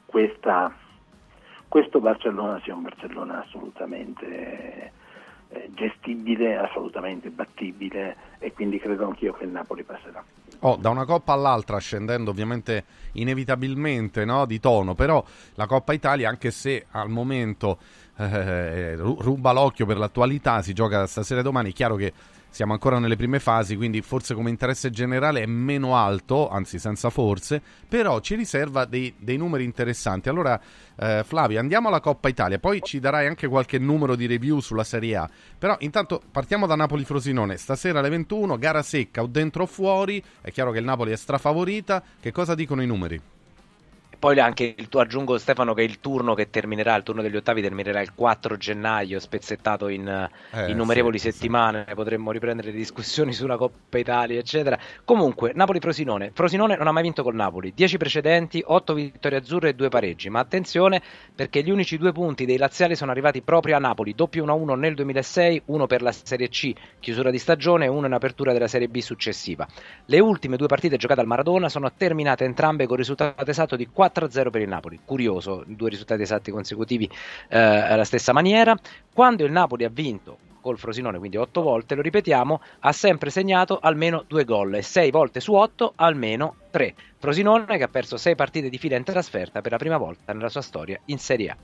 questa, 0.07 0.75
questo 1.69 2.01
Barcellona 2.01 2.59
sia 2.63 2.75
un 2.75 2.83
Barcellona 2.83 3.43
assolutamente 3.43 4.93
gestibile, 5.75 6.57
assolutamente 6.57 7.31
battibile 7.31 8.17
e 8.39 8.53
quindi 8.53 8.79
credo 8.79 9.07
anch'io 9.07 9.33
che 9.33 9.45
il 9.45 9.51
Napoli 9.51 9.83
passerà. 9.83 10.25
Oh, 10.65 10.77
da 10.77 10.91
una 10.91 11.05
coppa 11.05 11.33
all'altra, 11.33 11.79
scendendo 11.79 12.31
ovviamente 12.31 12.85
inevitabilmente 13.13 14.25
no, 14.25 14.47
di 14.47 14.61
tono, 14.61 14.95
però 14.95 15.25
la 15.55 15.67
Coppa 15.67 15.93
Italia, 15.93 16.29
anche 16.29 16.53
se 16.53 16.87
al 16.93 17.09
momento 17.09 17.79
eh, 18.17 18.95
ruba 18.95 19.53
l'occhio 19.53 19.87
per 19.87 19.97
l'attualità, 19.97 20.63
si 20.63 20.73
gioca 20.73 21.07
stasera 21.07 21.41
e 21.41 21.43
domani, 21.43 21.71
è 21.71 21.73
chiaro 21.73 21.97
che 21.97 22.13
siamo 22.53 22.75
ancora 22.75 22.99
nelle 22.99 23.17
prime 23.17 23.39
fasi, 23.39 23.77
quindi 23.77 24.03
forse 24.03 24.35
come 24.35 24.51
interesse 24.51 24.91
generale 24.91 25.41
è 25.41 25.47
meno 25.47 25.97
alto, 25.97 26.51
anzi 26.51 26.79
senza 26.79 27.09
forse, 27.09 27.63
però 27.89 28.21
ci 28.21 28.35
riserva 28.35 28.85
dei, 28.85 29.15
dei 29.17 29.39
numeri 29.39 29.65
interessanti. 29.65 30.29
Allora, 30.29 30.61
eh, 30.97 31.23
Flavio, 31.25 31.59
andiamo 31.59 31.89
alla 31.89 32.01
Coppa 32.01 32.29
Italia, 32.29 32.59
poi 32.59 32.81
ci 32.83 33.01
darai 33.01 33.27
anche 33.27 33.49
qualche 33.49 33.79
numero 33.79 34.15
di 34.17 34.27
review 34.27 34.61
sulla 34.61 34.85
Serie 34.85 35.17
A. 35.17 35.31
Però 35.59 35.77
intanto 35.79 36.21
partiamo 36.31 36.67
da 36.67 36.77
Napoli-Frosinone, 36.77 37.57
stasera 37.57 38.01
alle 38.01 38.11
21, 38.11 38.59
gara 38.59 38.83
secca 38.83 39.23
o 39.23 39.27
dentro 39.27 39.63
o 39.63 39.67
fuori, 39.67 40.23
è 40.43 40.51
chiaro 40.51 40.73
che 40.73 40.79
il 40.79 40.85
Napoli 40.85 41.13
è 41.13 41.17
strafavorita, 41.17 42.03
che 42.21 42.33
cosa 42.33 42.55
dicono 42.55 42.83
i 42.83 42.87
numeri? 42.87 43.32
Poi 44.23 44.39
anche 44.39 44.73
il 44.77 44.89
tuo 44.89 45.01
aggiungo 45.01 45.37
Stefano 45.37 45.75
che 45.75 45.83
il 45.83 45.99
turno 45.99 46.35
che 46.35 46.49
terminerà, 46.49 46.95
il 46.95 47.03
turno 47.03 47.23
degli 47.23 47.35
ottavi 47.35 47.61
terminerà 47.61 48.01
il 48.01 48.15
4 48.15 48.57
gennaio, 48.57 49.19
spezzettato 49.19 49.89
in 49.89 50.07
eh, 50.07 50.71
innumerevoli 50.71 51.19
sì, 51.19 51.33
settimane, 51.33 51.87
sì. 51.89 51.95
potremmo 51.95 52.31
riprendere 52.31 52.71
le 52.71 52.77
discussioni 52.77 53.33
sulla 53.33 53.57
Coppa 53.57 53.99
Italia, 53.99 54.39
eccetera. 54.39 54.79
Comunque, 55.05 55.51
Napoli-Frosinone. 55.53 56.31
Frosinone 56.35 56.77
non 56.77 56.87
ha 56.87 56.93
mai 56.93 57.03
vinto 57.03 57.25
col 57.25 57.35
Napoli, 57.35 57.73
10 57.75 57.97
precedenti, 57.97 58.63
8 58.65 58.95
vittorie 58.95 59.39
azzurre 59.39 59.71
e 59.71 59.75
2 59.75 59.89
pareggi, 59.89 60.31
ma 60.31 60.39
attenzione 60.39 61.03
perché 61.35 61.65
gli 61.65 61.71
unici 61.73 61.99
due 61.99 62.13
punti 62.13 62.45
dei 62.45 62.59
laziali 62.59 62.95
sono 62.95 63.11
arrivati 63.11 63.43
proprio 63.43 63.75
a 63.75 63.81
Napoli, 63.81 64.15
doppio 64.15 64.45
1-1 64.45 64.79
nel 64.79 64.95
2006, 64.95 65.63
uno 65.65 65.89
per 65.89 66.01
la 66.01 66.13
Serie 66.13 66.49
C, 66.49 66.73
chiusura 67.01 67.33
di 67.33 67.39
stagione 67.39 67.87
e 67.87 67.89
uno 67.89 68.07
in 68.07 68.13
apertura 68.13 68.53
della 68.53 68.69
Serie 68.69 68.87
B 68.87 69.01
successiva. 69.01 69.67
Le 70.05 70.21
ultime 70.21 70.57
due 70.57 70.69
partite 70.69 70.97
giocate 70.97 71.19
al 71.19 71.27
Maradona 71.27 71.69
sono 71.69 71.91
terminate 71.93 72.45
entrambe 72.45 72.87
con 72.87 72.97
risultato 72.97 73.51
esatto 73.51 73.75
di 73.75 73.89
4 73.89 74.11
4-0 74.13 74.51
per 74.51 74.61
il 74.61 74.69
Napoli. 74.69 75.01
Curioso, 75.05 75.65
due 75.67 75.89
risultati 75.91 76.23
esatti 76.23 76.51
consecutivi 76.51 77.09
eh, 77.49 77.59
alla 77.59 78.05
stessa 78.05 78.33
maniera. 78.33 78.77
Quando 79.13 79.45
il 79.45 79.53
Napoli 79.53 79.85
ha 79.85 79.91
vinto 79.91 80.39
col 80.61 80.79
Frosinone, 80.79 81.19
quindi 81.19 81.37
otto 81.37 81.61
volte, 81.61 81.95
lo 81.95 82.03
ripetiamo, 82.03 82.61
ha 82.81 82.93
sempre 82.93 83.31
segnato 83.31 83.79
almeno 83.81 84.25
due 84.27 84.45
gol 84.45 84.77
e 84.77 84.83
sei 84.83 85.11
volte 85.11 85.41
su 85.41 85.53
otto 85.53 85.93
almeno 85.97 86.55
tre. 86.71 86.95
Frosinone 87.19 87.77
che 87.77 87.83
ha 87.83 87.89
perso 87.89 88.17
sei 88.17 88.35
partite 88.35 88.69
di 88.71 88.79
fila 88.79 88.97
in 88.97 89.05
trasferta 89.05 89.61
per 89.61 89.73
la 89.73 89.79
prima 89.79 89.97
volta 89.97 90.33
nella 90.33 90.49
sua 90.49 90.63
storia 90.63 90.99
in 91.07 91.19
Serie 91.19 91.51
A. 91.51 91.57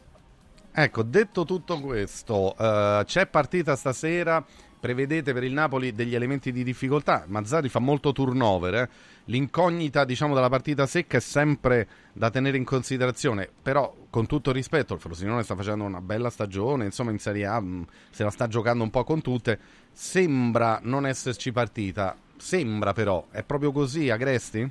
Ecco, 0.81 1.03
detto 1.03 1.45
tutto 1.45 1.81
questo, 1.81 2.55
uh, 2.57 3.03
c'è 3.05 3.27
partita 3.27 3.75
stasera 3.75 4.45
prevedete 4.79 5.33
per 5.33 5.45
il 5.45 5.53
Napoli 5.53 5.93
degli 5.93 6.15
elementi 6.15 6.53
di 6.53 6.63
difficoltà. 6.63 7.25
Mazzari 7.27 7.69
fa 7.69 7.79
molto 7.79 8.13
turnover, 8.13 8.75
eh? 8.75 8.89
l'incognita 9.25 10.05
diciamo, 10.05 10.35
della 10.35 10.49
partita 10.49 10.87
secca 10.87 11.17
è 11.17 11.21
sempre 11.21 11.89
da 12.13 12.31
tenere 12.31 12.57
in 12.57 12.65
considerazione, 12.65 13.49
però 13.63 13.95
con 14.11 14.27
tutto 14.27 14.53
rispetto 14.53 14.95
il 14.95 15.01
Frosinone 15.01 15.43
sta 15.43 15.55
facendo 15.55 15.85
una 15.85 16.01
bella 16.01 16.31
stagione, 16.31 16.85
insomma 16.85 17.11
in 17.11 17.19
Serie 17.19 17.47
A 17.47 17.61
mh, 17.61 17.67
mm, 17.67 17.83
se 18.11 18.25
la 18.25 18.31
sta 18.31 18.49
giocando 18.49 18.83
un 18.85 18.91
po' 18.91 19.05
con 19.05 19.21
tutte, 19.21 19.59
sembra 19.93 20.81
non 20.83 21.07
esserci 21.07 21.53
partita, 21.53 22.17
sembra 22.37 22.93
però, 22.93 23.27
è 23.31 23.43
proprio 23.43 23.73
così 23.73 24.11
Agresti? 24.11 24.71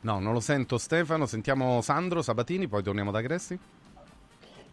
No, 0.00 0.20
non 0.20 0.32
lo 0.32 0.40
sento 0.40 0.78
Stefano, 0.78 1.26
sentiamo 1.26 1.80
Sandro 1.82 2.22
Sabatini, 2.22 2.68
poi 2.68 2.82
torniamo 2.82 3.10
da 3.10 3.18
Agresti. 3.18 3.58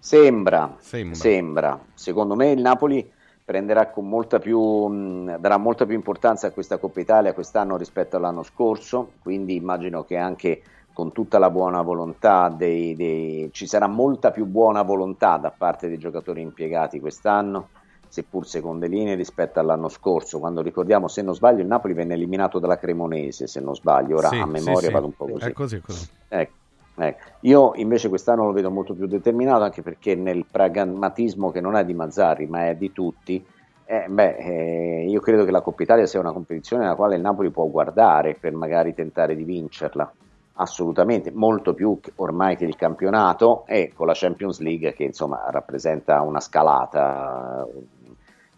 Sembra, 0.06 0.76
sembra, 0.82 1.16
sembra. 1.16 1.80
Secondo 1.96 2.36
me 2.36 2.52
il 2.52 2.62
Napoli 2.62 3.12
prenderà 3.44 3.90
con 3.90 4.08
molta 4.08 4.38
più, 4.38 4.60
mh, 4.62 5.40
darà 5.40 5.58
molta 5.58 5.88
più 5.88 5.96
importanza 5.96 6.46
a 6.46 6.52
questa 6.52 6.78
Coppa 6.78 7.00
Italia 7.00 7.34
quest'anno 7.34 7.76
rispetto 7.76 8.16
all'anno 8.16 8.44
scorso, 8.44 9.14
quindi 9.24 9.56
immagino 9.56 10.04
che 10.04 10.16
anche 10.18 10.62
con 10.94 11.12
tutta 11.12 11.40
la 11.40 11.50
buona 11.50 11.82
volontà 11.82 12.50
dei, 12.50 12.96
dei, 12.96 13.50
ci 13.52 13.66
sarà 13.66 13.88
molta 13.88 14.30
più 14.30 14.46
buona 14.46 14.84
volontà 14.84 15.38
da 15.38 15.50
parte 15.50 15.88
dei 15.88 15.98
giocatori 15.98 16.40
impiegati 16.40 17.00
quest'anno, 17.00 17.70
seppur 18.08 18.46
seconde 18.46 18.86
linee 18.86 19.16
rispetto 19.16 19.60
all'anno 19.60 19.90
scorso, 19.90 20.38
quando 20.38 20.62
ricordiamo, 20.62 21.08
se 21.08 21.24
non 21.24 21.34
sbaglio, 21.34 21.62
il 21.62 21.68
Napoli 21.68 21.96
venne 21.96 22.14
eliminato 22.14 22.60
dalla 22.60 22.78
Cremonese, 22.78 23.48
se 23.48 23.60
non 23.60 23.74
sbaglio, 23.74 24.18
ora 24.18 24.28
sì, 24.28 24.38
a 24.38 24.46
memoria 24.46 24.90
sì, 24.90 24.94
vado 24.94 25.06
un 25.08 25.16
po' 25.16 25.26
così. 25.26 25.46
È 25.46 25.52
così, 25.52 25.82
così. 25.82 26.08
Ecco. 26.28 26.64
Ecco. 26.98 27.24
Io 27.42 27.74
invece 27.76 28.10
quest'anno 28.10 28.46
lo 28.46 28.54
vedo 28.54 28.72
molto 28.72 28.94
più 28.94 29.06
determinato 29.06 29.64
anche 29.64 29.82
perché 29.82 30.16
nel 30.16 30.46
pragmatismo 30.50 31.52
che 31.52 31.60
non 31.60 31.76
è 31.76 31.84
di 31.84 31.94
Mazzarri 31.94 32.48
ma 32.48 32.70
è 32.70 32.76
di 32.76 32.92
tutti, 32.94 33.46
eh, 33.88 34.08
beh, 34.10 34.36
eh, 34.38 35.06
io 35.08 35.20
credo 35.20 35.46
che 35.46 35.52
la 35.52 35.62
Coppa 35.62 35.84
Italia 35.84 36.08
sia 36.08 36.20
una 36.20 36.32
competizione 36.32 36.84
nella 36.84 36.96
quale 36.96 37.16
il 37.16 37.22
Napoli 37.22 37.52
può 37.52 37.66
guardare 37.68 38.34
per 38.34 38.54
magari 38.54 38.96
tentare 38.96 39.36
di 39.36 39.44
vincerla, 39.44 40.12
assolutamente, 40.54 41.32
molto 41.32 41.76
più 41.76 42.00
ormai 42.16 42.56
che 42.56 42.66
il 42.66 42.76
campionato 42.76 43.64
e 43.68 43.92
con 43.94 44.08
la 44.08 44.14
Champions 44.16 44.60
League 44.60 44.94
che 44.94 45.04
insomma 45.04 45.46
rappresenta 45.52 46.22
una 46.22 46.40
scalata 46.40 47.68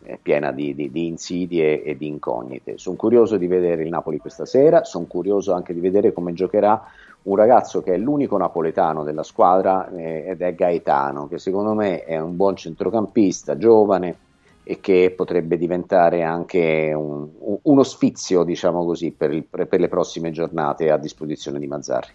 eh, 0.04 0.18
piena 0.22 0.54
di, 0.54 0.74
di, 0.74 0.92
di, 0.92 1.08
insidie 1.08 1.84
e 1.84 1.98
di 1.98 2.08
incognite. 2.08 2.78
Sono 2.78 2.96
curioso 2.96 3.36
di 3.36 3.48
vedere 3.48 3.84
il 3.84 3.90
Napoli 3.90 4.20
questa 4.20 4.46
sera, 4.46 4.86
sono 4.86 5.08
curioso 5.08 5.54
anche 5.54 5.74
di 5.74 5.82
vedere 5.82 6.14
come 6.14 6.32
giocherà 6.32 6.82
un 7.24 7.36
ragazzo 7.36 7.82
che 7.82 7.94
è 7.94 7.98
l'unico 7.98 8.38
napoletano 8.38 9.04
della 9.04 9.24
squadra 9.24 9.90
eh, 9.90 10.26
ed 10.28 10.42
è 10.42 10.56
Gaetano, 10.56 11.28
che 11.28 11.40
secondo 11.40 11.74
me 11.74 12.04
è 12.04 12.20
un 12.20 12.36
buon 12.36 12.56
centrocampista, 12.56 13.58
giovane 13.58 14.18
e 14.64 14.80
che 14.80 15.14
potrebbe 15.16 15.58
diventare 15.58 16.24
anche 16.24 16.94
un, 16.94 17.28
uno 17.62 17.84
sfizio, 17.84 18.44
diciamo 18.44 18.86
così, 18.86 19.12
per, 19.12 19.32
il, 19.32 19.44
per 19.44 19.80
le 19.80 19.88
prossime 19.88 20.32
giornate 20.32 20.92
a 20.92 20.98
disposizione 20.98 21.60
di 21.60 21.68
Mazzarri. 21.68 22.12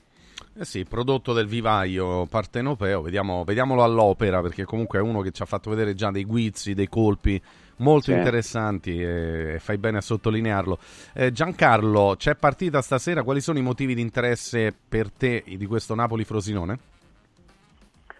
Eh 0.54 0.66
sì, 0.66 0.84
prodotto 0.84 1.32
del 1.32 1.46
vivaio 1.46 2.26
partenopeo, 2.26 3.00
vediamo, 3.00 3.42
vediamolo 3.42 3.82
all'opera 3.82 4.42
perché 4.42 4.64
comunque 4.64 4.98
è 4.98 5.02
uno 5.02 5.22
che 5.22 5.30
ci 5.30 5.40
ha 5.40 5.46
fatto 5.46 5.70
vedere 5.70 5.94
già 5.94 6.10
dei 6.10 6.24
guizzi, 6.24 6.74
dei 6.74 6.88
colpi 6.88 7.40
molto 7.82 8.10
sì. 8.10 8.12
interessanti 8.12 9.02
e 9.02 9.56
fai 9.58 9.76
bene 9.76 9.98
a 9.98 10.00
sottolinearlo. 10.00 10.78
Eh, 11.14 11.32
Giancarlo, 11.32 12.14
c'è 12.16 12.34
partita 12.36 12.80
stasera, 12.80 13.22
quali 13.22 13.40
sono 13.40 13.58
i 13.58 13.62
motivi 13.62 13.94
di 13.94 14.00
interesse 14.00 14.74
per 14.88 15.10
te 15.10 15.44
di 15.46 15.66
questo 15.66 15.94
Napoli-Frosinone? 15.94 16.78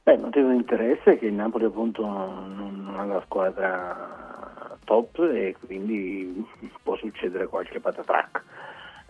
Beh, 0.03 0.15
il 0.15 0.21
motivo 0.21 0.51
di 0.51 0.57
interesse 0.57 1.13
è 1.13 1.19
che 1.19 1.27
il 1.27 1.33
Napoli 1.33 1.65
appunto 1.65 2.03
non 2.05 2.93
ha 2.97 3.05
la 3.05 3.23
squadra 3.25 4.77
top 4.85 5.19
e 5.21 5.55
quindi 5.65 6.45
può 6.83 6.97
succedere 6.97 7.47
qualche 7.47 7.79
patatrack. 7.79 8.43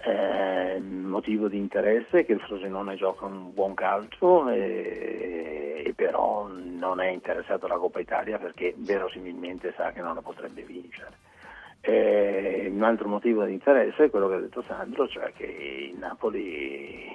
Eh, 0.04 0.80
motivo 0.80 1.46
di 1.46 1.58
interesse 1.58 2.20
è 2.20 2.24
che 2.24 2.32
il 2.32 2.40
Frosinone 2.40 2.96
gioca 2.96 3.24
un 3.24 3.54
buon 3.54 3.74
calcio 3.74 4.48
e, 4.48 5.84
e, 5.86 5.92
però 5.94 6.48
non 6.48 7.00
è 7.00 7.06
interessato 7.06 7.66
alla 7.66 7.76
Coppa 7.76 8.00
Italia 8.00 8.36
perché 8.38 8.74
verosimilmente 8.76 9.72
sa 9.76 9.92
che 9.92 10.00
non 10.00 10.16
la 10.16 10.20
potrebbe 10.20 10.62
vincere. 10.62 11.30
E 11.80 12.68
un 12.72 12.82
altro 12.82 13.06
motivo 13.06 13.44
di 13.44 13.52
interesse 13.52 14.04
è 14.04 14.10
quello 14.10 14.28
che 14.28 14.34
ha 14.34 14.40
detto 14.40 14.62
Sandro, 14.62 15.06
cioè 15.06 15.32
che 15.36 15.90
il 15.92 15.98
Napoli 15.98 17.08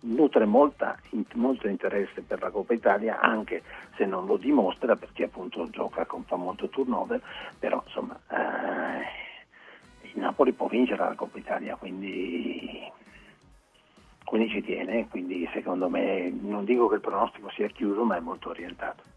nutre 0.00 0.44
molta, 0.46 0.96
molto 1.34 1.68
interesse 1.68 2.22
per 2.22 2.40
la 2.40 2.50
Coppa 2.50 2.74
Italia 2.74 3.20
anche 3.20 3.62
se 3.96 4.04
non 4.04 4.26
lo 4.26 4.36
dimostra 4.36 4.96
perché 4.96 5.24
appunto 5.24 5.68
gioca 5.70 6.04
con 6.06 6.24
fa 6.24 6.34
molto 6.34 6.68
turnover, 6.68 7.20
però 7.58 7.82
insomma 7.84 8.18
eh, 8.30 9.25
il 10.16 10.22
Napoli 10.22 10.52
può 10.52 10.66
vincere 10.66 11.04
la 11.04 11.14
Coppa 11.14 11.38
Italia, 11.38 11.76
quindi, 11.76 12.90
quindi 14.24 14.48
ci 14.48 14.62
tiene, 14.62 15.08
quindi 15.08 15.48
secondo 15.52 15.88
me 15.90 16.30
non 16.40 16.64
dico 16.64 16.88
che 16.88 16.96
il 16.96 17.00
pronostico 17.00 17.50
sia 17.50 17.68
chiuso 17.68 18.02
ma 18.02 18.16
è 18.16 18.20
molto 18.20 18.48
orientato. 18.48 19.15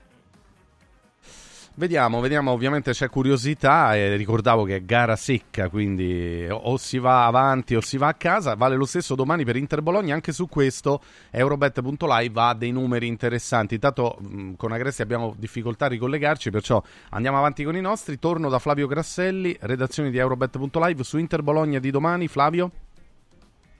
Vediamo, 1.76 2.20
vediamo, 2.20 2.52
ovviamente 2.52 2.92
c'è 2.92 3.08
curiosità 3.08 3.96
e 3.96 4.18
ricordavo 4.18 4.66
che 4.66 4.78
è 4.78 4.84
gara 4.84 5.16
secca, 5.16 5.70
quindi 5.70 6.46
o 6.50 6.76
si 6.76 6.98
va 6.98 7.26
avanti 7.26 7.74
o 7.74 7.80
si 7.80 7.98
va 7.98 8.10
a 8.10 8.16
casa, 8.16 8.56
vale 8.56 8.76
lo 8.76 8.86
stesso 8.86 9.16
domani 9.16 9.46
per 9.46 9.56
Inter 9.56 9.82
Bologna, 9.82 10.14
anche 10.14 10.34
su 10.34 10.48
questo 10.48 11.02
Eurobet.live 11.32 12.42
ha 12.42 12.54
dei 12.54 12.72
numeri 12.72 13.08
interessanti, 13.08 13.76
intanto 13.76 14.18
con 14.58 14.74
Agresti 14.74 15.02
abbiamo 15.02 15.34
difficoltà 15.38 15.86
a 15.86 15.90
ricollegarci, 15.90 16.50
perciò 16.50 16.84
andiamo 17.12 17.38
avanti 17.38 17.64
con 17.64 17.78
i 17.78 17.82
nostri, 17.82 18.20
torno 18.20 18.50
da 18.50 18.60
Flavio 18.60 18.88
Grasselli, 18.88 19.56
redazione 19.62 20.12
di 20.12 20.18
Eurobet.live 20.18 21.04
su 21.04 21.18
Inter 21.18 21.44
Bologna 21.44 21.80
di 21.80 21.92
domani, 21.92 22.28
Flavio? 22.28 22.72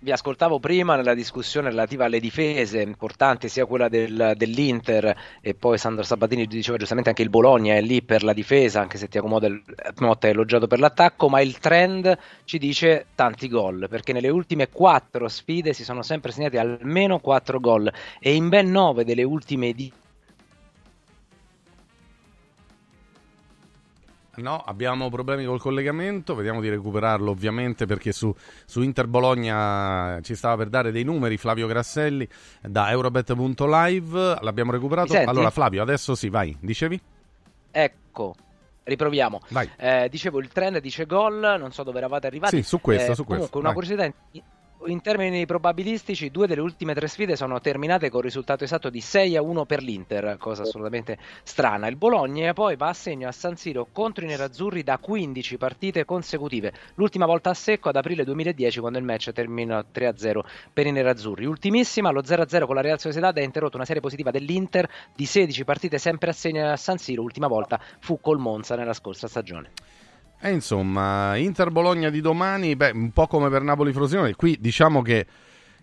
Vi 0.02 0.14
ascoltavo 0.14 0.60
prima 0.60 0.96
nella 0.96 1.14
discussione 1.14 1.68
relativa 1.68 2.06
alle 2.06 2.22
difese, 2.22 2.82
importante 2.82 3.50
sia 3.50 3.66
quella 3.66 3.90
del, 3.90 4.32
dell'Inter 4.38 5.14
e 5.42 5.56
poi 5.56 5.78
Sandro 5.78 6.04
Sabatini 6.04 6.48
diceva 6.48 6.78
giustamente 6.78 7.10
anche 7.10 7.22
il 7.22 7.30
Bologna 7.30 7.76
è 7.76 7.82
lì 7.82 8.02
per 8.02 8.24
la 8.24 8.32
difesa, 8.32 8.80
anche 8.80 8.98
se 8.98 9.10
Tiago 9.10 9.28
Motta 9.28 10.28
è 10.28 10.30
elogiato 10.30 10.68
per 10.68 10.80
l'attacco, 10.80 11.28
ma 11.28 11.42
il 11.42 11.60
trend 11.60 12.18
ci 12.46 12.60
dice 12.60 13.08
tanti 13.14 13.50
gol, 13.50 13.88
perché 13.90 14.14
nelle 14.14 14.30
ultime 14.30 14.70
quattro 14.70 15.28
sfide 15.28 15.74
si 15.74 15.84
sono 15.84 16.02
sempre 16.02 16.32
segnati 16.32 16.56
almeno 16.56 17.20
quattro 17.20 17.60
gol 17.60 17.92
e 18.22 18.36
in 18.36 18.48
ben 18.48 18.72
nove 18.72 19.04
delle 19.04 19.24
ultime 19.24 19.74
di 19.74 19.92
No, 24.42 24.58
abbiamo 24.58 25.10
problemi 25.10 25.46
col 25.46 25.60
collegamento, 25.60 26.34
vediamo 26.36 26.62
di 26.62 26.70
recuperarlo 26.70 27.32
ovviamente 27.32 27.86
perché 27.86 28.12
su, 28.12 28.34
su 28.66 28.82
Inter 28.82 29.08
Bologna 29.08 30.20
ci 30.22 30.36
stava 30.36 30.58
per 30.58 30.70
dare 30.70 30.92
dei 30.92 31.04
numeri 31.04 31.38
Flavio 31.38 31.68
Grasselli 31.68 32.28
da 32.62 32.90
Eurobet.live, 32.92 34.38
l'abbiamo 34.42 34.72
recuperato. 34.72 35.14
Allora 35.14 35.50
Flavio, 35.50 35.82
adesso 35.82 36.16
sì, 36.16 36.30
vai, 36.30 36.56
dicevi? 36.60 37.00
Ecco, 37.72 38.36
riproviamo. 38.84 39.42
Eh, 39.78 40.08
dicevo, 40.10 40.40
il 40.40 40.48
trend 40.48 40.80
dice 40.80 41.06
gol, 41.06 41.58
non 41.60 41.72
so 41.72 41.84
dove 41.84 41.98
eravate 41.98 42.28
arrivati. 42.28 42.58
Sì, 42.58 42.64
su 42.64 42.80
questo, 42.82 43.12
Eh, 43.12 43.16
su 43.16 43.26
questo. 43.26 43.50
Comunque, 43.50 43.60
una 43.60 43.74
vai. 43.74 44.08
curiosità. 44.08 44.59
In 44.86 45.02
termini 45.02 45.46
probabilistici, 45.46 46.32
due 46.32 46.48
delle 46.48 46.62
ultime 46.62 46.94
tre 46.94 47.10
sfide 47.10 47.36
sono 47.36 47.60
terminate 47.60 48.10
con 48.10 48.20
il 48.20 48.26
risultato 48.28 48.64
esatto 48.64 48.90
di 48.90 49.02
6 49.02 49.36
a 49.36 49.42
1 49.42 49.66
per 49.66 49.84
l'Inter, 49.84 50.38
cosa 50.38 50.62
assolutamente 50.62 51.18
strana. 51.44 51.88
Il 51.88 51.98
Bologna 51.98 52.54
poi 52.54 52.78
va 52.78 52.88
a 52.88 52.94
segno 52.94 53.28
a 53.28 53.34
San 53.34 53.58
Siro 53.58 53.90
contro 53.92 54.24
i 54.24 54.30
nerazzurri 54.30 54.82
da 54.82 54.98
15 54.98 55.58
partite 55.58 56.06
consecutive. 56.06 56.72
L'ultima 56.96 57.26
volta 57.26 57.50
a 57.50 57.54
secco 57.54 57.90
ad 57.90 57.98
aprile 57.98 58.24
2010 58.24 58.80
quando 58.80 58.98
il 58.98 59.04
match 59.04 59.34
termina 59.34 59.84
3 59.84 60.08
a 60.08 60.14
0 60.16 60.46
per 60.72 60.88
i 60.88 60.92
nerazzurri. 60.94 61.46
Ultimissima, 61.46 62.10
lo 62.10 62.24
0 62.24 62.44
a 62.44 62.48
0 62.48 62.66
con 62.66 62.76
la 62.76 62.82
Real 62.82 63.02
Sociedad 63.02 63.38
ha 63.38 63.44
interrotto 63.44 63.76
una 63.76 63.86
serie 63.86 64.02
positiva 64.02 64.32
dell'Inter 64.32 64.90
di 65.14 65.26
16 65.26 65.66
partite 65.66 65.98
sempre 65.98 66.30
a 66.30 66.34
segno 66.34 66.72
a 66.72 66.78
San 66.78 66.98
Siro. 66.98 67.22
L'ultima 67.22 67.48
volta 67.48 67.82
fu 68.00 68.22
col 68.22 68.40
Monza 68.40 68.78
nella 68.78 68.94
scorsa 68.94 69.28
stagione. 69.28 69.72
E 70.42 70.52
insomma, 70.52 71.36
Inter 71.36 71.70
Bologna 71.70 72.10
di 72.10 72.22
domani, 72.22 72.76
beh, 72.76 72.92
un 72.92 73.12
po' 73.12 73.28
come 73.28 73.50
per 73.50 73.62
Napoli 73.62 73.92
Frosinone, 73.92 74.36
qui 74.36 74.58
diciamo 74.60 75.02
che 75.02 75.26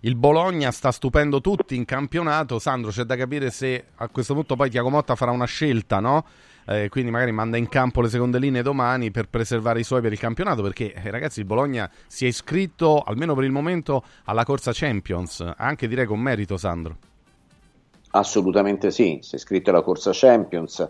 il 0.01 0.15
Bologna 0.15 0.71
sta 0.71 0.91
stupendo 0.93 1.41
tutti 1.41 1.77
in 1.77 1.85
campionato. 1.85 2.59
Sandro, 2.59 2.91
c'è 2.91 3.03
da 3.03 3.17
capire 3.17 3.51
se 3.51 3.85
a 3.97 4.09
questo 4.09 4.33
punto 4.33 4.57
poi 4.57 4.71
Tiago 4.71 4.89
Motta 4.89 5.15
farà 5.15 5.31
una 5.31 5.45
scelta, 5.45 6.01
no? 6.01 6.25
Eh, 6.69 6.89
quindi 6.89 7.11
magari 7.11 7.33
manda 7.33 7.57
in 7.59 7.69
campo 7.69 8.01
le 8.01 8.09
seconde 8.09 8.39
linee 8.39 8.63
domani 8.63 9.11
per 9.11 9.29
preservare 9.29 9.81
i 9.81 9.85
suoi 9.85 10.01
per 10.01 10.13
il 10.13 10.19
campionato, 10.19 10.63
perché 10.63 10.95
eh, 10.95 11.11
ragazzi 11.11 11.41
il 11.41 11.47
Bologna 11.47 11.91
si 12.07 12.25
è 12.25 12.29
iscritto, 12.29 13.03
almeno 13.03 13.35
per 13.35 13.45
il 13.45 13.53
momento, 13.53 14.03
alla 14.25 14.45
corsa 14.45 14.73
Champions, 14.75 15.53
anche 15.57 15.87
direi 15.87 16.07
con 16.07 16.19
merito, 16.19 16.57
Sandro. 16.57 16.97
Assolutamente 18.11 18.91
sì, 18.91 19.19
si 19.21 19.35
è 19.35 19.37
iscritto 19.37 19.71
alla 19.71 19.83
corsa 19.83 20.11
Champions, 20.15 20.89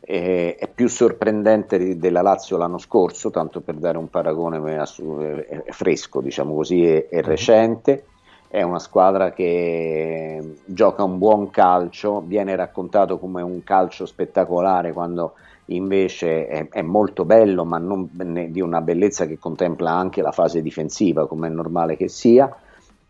eh, 0.00 0.56
è 0.56 0.68
più 0.68 0.88
sorprendente 0.88 1.96
della 1.98 2.22
Lazio 2.22 2.56
l'anno 2.56 2.78
scorso, 2.78 3.30
tanto 3.30 3.60
per 3.60 3.74
dare 3.76 3.98
un 3.98 4.08
paragone 4.08 4.58
eh, 4.58 4.82
eh, 4.82 5.46
eh, 5.48 5.72
fresco, 5.72 6.20
diciamo 6.20 6.54
così, 6.54 6.84
e, 6.84 7.08
e 7.10 7.22
recente. 7.22 8.04
È 8.48 8.62
una 8.62 8.78
squadra 8.78 9.32
che 9.32 10.56
gioca 10.64 11.04
un 11.04 11.18
buon 11.18 11.50
calcio, 11.50 12.22
viene 12.24 12.56
raccontato 12.56 13.18
come 13.18 13.42
un 13.42 13.62
calcio 13.62 14.06
spettacolare 14.06 14.92
quando 14.92 15.34
invece 15.66 16.46
è, 16.46 16.68
è 16.70 16.80
molto 16.80 17.26
bello, 17.26 17.66
ma 17.66 17.76
non 17.76 18.08
di 18.10 18.60
una 18.62 18.80
bellezza 18.80 19.26
che 19.26 19.38
contempla 19.38 19.90
anche 19.90 20.22
la 20.22 20.32
fase 20.32 20.62
difensiva, 20.62 21.26
come 21.26 21.48
è 21.48 21.50
normale 21.50 21.96
che 21.96 22.08
sia 22.08 22.50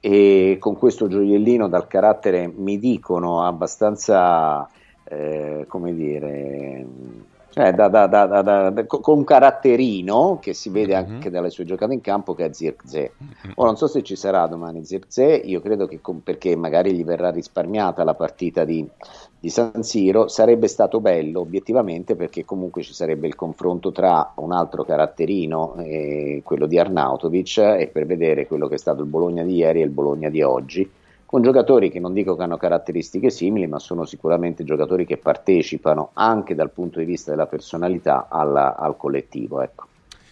e 0.01 0.59
con 0.61 0.77
questo 0.79 1.09
gioiellino 1.09 1.69
dal 1.69 1.89
carattere, 1.89 2.51
mi 2.55 2.79
dicono, 2.79 3.45
abbastanza, 3.45 4.69
eh, 5.11 5.65
come 5.69 5.95
dire, 5.95 6.87
cioè 7.51 7.73
da- 7.73 7.89
da- 7.89 8.07
da- 8.07 8.27
da- 8.27 8.43
da- 8.43 8.71
da- 8.71 8.87
con 8.87 9.19
un 9.19 9.25
caratterino 9.25 10.39
che 10.41 10.53
si 10.53 10.69
vede 10.69 10.95
anche 10.95 11.31
dalle 11.31 11.51
sue 11.51 11.65
giocate 11.65 11.95
in 11.95 12.01
campo 12.01 12.35
che 12.35 12.45
è 12.45 12.53
Zirkzee. 12.53 13.13
Ora 13.55 13.69
non 13.69 13.77
so 13.77 13.87
se 13.87 14.03
ci 14.03 14.17
sarà 14.17 14.47
domani 14.47 14.85
Zirkzee, 14.85 15.37
io 15.37 15.61
credo 15.61 15.87
che 15.87 16.01
con- 16.01 16.23
perché 16.23 16.55
magari 16.57 16.93
gli 16.93 17.05
verrà 17.05 17.31
risparmiata 17.31 18.05
la 18.05 18.15
partita 18.15 18.65
di, 18.65 18.87
di 19.41 19.49
San 19.49 19.83
Siro, 19.83 20.29
sarebbe 20.29 20.69
stato 20.69 21.01
bello 21.01 21.41
obiettivamente 21.41 22.17
perché 22.17 22.45
comunque 22.45 22.83
ci 22.83 22.93
sarebbe 22.93 23.27
il 23.27 23.35
confronto 23.35 23.93
tra 23.93 24.33
un 24.37 24.53
altro 24.53 24.85
caratterino, 24.85 25.77
eh, 25.79 26.43
quello 26.45 26.67
di 26.67 26.79
Arnautovic, 26.79 27.59
e 27.59 27.89
per 27.91 28.05
vedere 28.05 28.47
quello 28.47 28.69
che 28.69 28.75
è 28.75 28.79
stato 28.79 29.03
il 29.03 29.09
Bologna 29.09 29.43
di 29.43 29.55
ieri 29.55 29.81
e 29.81 29.85
il 29.85 29.91
Bologna 29.91 30.29
di 30.29 30.43
oggi, 30.43 30.89
con 31.29 31.43
giocatori 31.43 31.91
che 31.91 32.01
non 32.01 32.15
dico 32.15 32.37
che 32.37 32.43
hanno 32.43 32.57
caratteristiche 32.57 33.29
simili, 33.29 33.67
ma 33.67 33.79
sono 33.79 34.07
sicuramente 34.07 34.65
giocatori 34.65 35.05
che 35.05 35.19
partecipano 35.19 36.13
anche 36.15 36.55
dal 36.55 36.71
punto 36.71 37.01
di 37.01 37.05
vista 37.05 37.33
della 37.33 37.47
personalità 37.47 38.29
alla- 38.31 38.75
al 38.75 38.97
collettivo. 38.97 39.61
Ecco. 39.61 39.87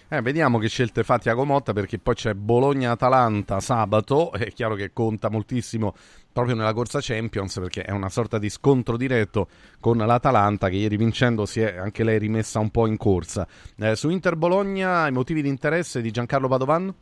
Eh, 0.09 0.23
vediamo 0.23 0.57
che 0.57 0.69
scelte 0.69 1.05
fa 1.05 1.19
Tiago 1.19 1.45
Motta 1.45 1.75
perché 1.75 1.99
poi 1.99 2.15
c'è 2.15 2.33
Bologna-Atalanta 2.33 3.61
sabato, 3.61 4.33
è 4.41 4.51
chiaro 4.53 4.75
che 4.75 4.95
conta 4.95 5.29
moltissimo 5.29 5.93
proprio 6.33 6.55
nella 6.55 6.73
corsa 6.73 7.01
Champions 7.03 7.59
perché 7.59 7.83
è 7.83 7.91
una 7.91 8.09
sorta 8.09 8.39
di 8.39 8.49
scontro 8.49 8.97
diretto 8.97 9.49
con 9.79 9.99
l'Atalanta 9.99 10.71
che 10.71 10.77
ieri 10.77 10.97
vincendo 10.97 11.45
si 11.45 11.61
è 11.61 11.77
anche 11.77 12.05
lei 12.05 12.19
rimessa 12.19 12.59
un 12.59 12.71
po' 12.71 12.87
in 12.87 12.97
corsa. 12.97 13.47
Eh, 13.77 13.97
su 13.97 14.09
Inter 14.09 14.37
Bologna 14.37 15.07
i 15.09 15.13
motivi 15.13 15.43
di 15.43 15.49
interesse 15.51 16.01
di 16.01 16.11
Giancarlo 16.11 16.49
Padovan? 16.49 16.95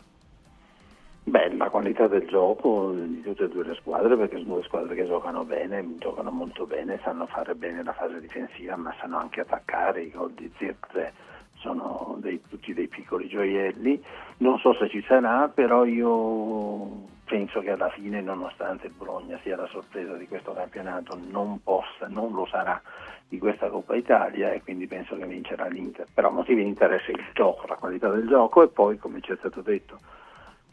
Beh, 1.27 1.55
la 1.55 1.71
qualità 1.71 2.07
del 2.07 2.27
gioco 2.27 2.93
di 2.93 3.23
tutte 3.23 3.45
e 3.45 3.49
due 3.49 3.65
le 3.65 3.75
squadre, 3.77 4.15
perché 4.15 4.37
sono 4.37 4.55
due 4.55 4.63
squadre 4.65 4.95
che 4.95 5.07
giocano 5.07 5.45
bene, 5.45 5.97
giocano 5.99 6.31
molto 6.31 6.67
bene, 6.67 7.01
sanno 7.03 7.27
fare 7.27 7.55
bene 7.55 7.83
la 7.83 7.95
fase 7.95 8.21
difensiva, 8.21 8.77
ma 8.77 8.95
sanno 9.01 9.17
anche 9.17 9.41
attaccare. 9.41 10.03
I 10.03 10.11
gol 10.11 10.33
di 10.33 10.53
Zirkzee 10.59 11.13
sono 11.57 12.17
dei- 12.19 12.43
tutti 12.47 12.75
dei 12.75 12.89
piccoli 12.89 13.27
gioielli. 13.27 14.03
Non 14.39 14.59
so 14.59 14.75
se 14.75 14.89
ci 14.91 15.03
sarà, 15.09 15.49
però 15.49 15.87
io 15.87 17.13
penso 17.25 17.61
che 17.61 17.71
alla 17.71 17.89
fine, 17.89 18.21
nonostante 18.21 18.89
il 18.89 18.93
Bologna 18.93 19.39
sia 19.43 19.57
la 19.57 19.67
sorpresa 19.69 20.15
di 20.17 20.29
questo 20.29 20.53
campionato, 20.53 21.19
non 21.31 21.63
possa, 21.63 22.07
non 22.07 22.33
lo 22.33 22.45
sarà 22.47 22.81
di 23.27 23.39
questa 23.39 23.71
Coppa 23.71 23.97
Italia 23.97 24.53
e 24.53 24.63
quindi 24.63 24.87
penso 24.87 25.17
che 25.17 25.25
vincerà 25.25 25.69
l'Inter. 25.69 26.07
Però 26.13 26.31
motivi 26.31 26.63
di 26.63 26.69
interesse 26.69 27.13
il 27.13 27.25
gioco, 27.33 27.67
la 27.67 27.77
qualità 27.77 28.11
del 28.11 28.29
gioco 28.29 28.63
e 28.63 28.69
poi, 28.69 28.99
come 28.99 29.23
ci 29.23 29.33
è 29.33 29.37
stato 29.37 29.63
detto, 29.63 29.99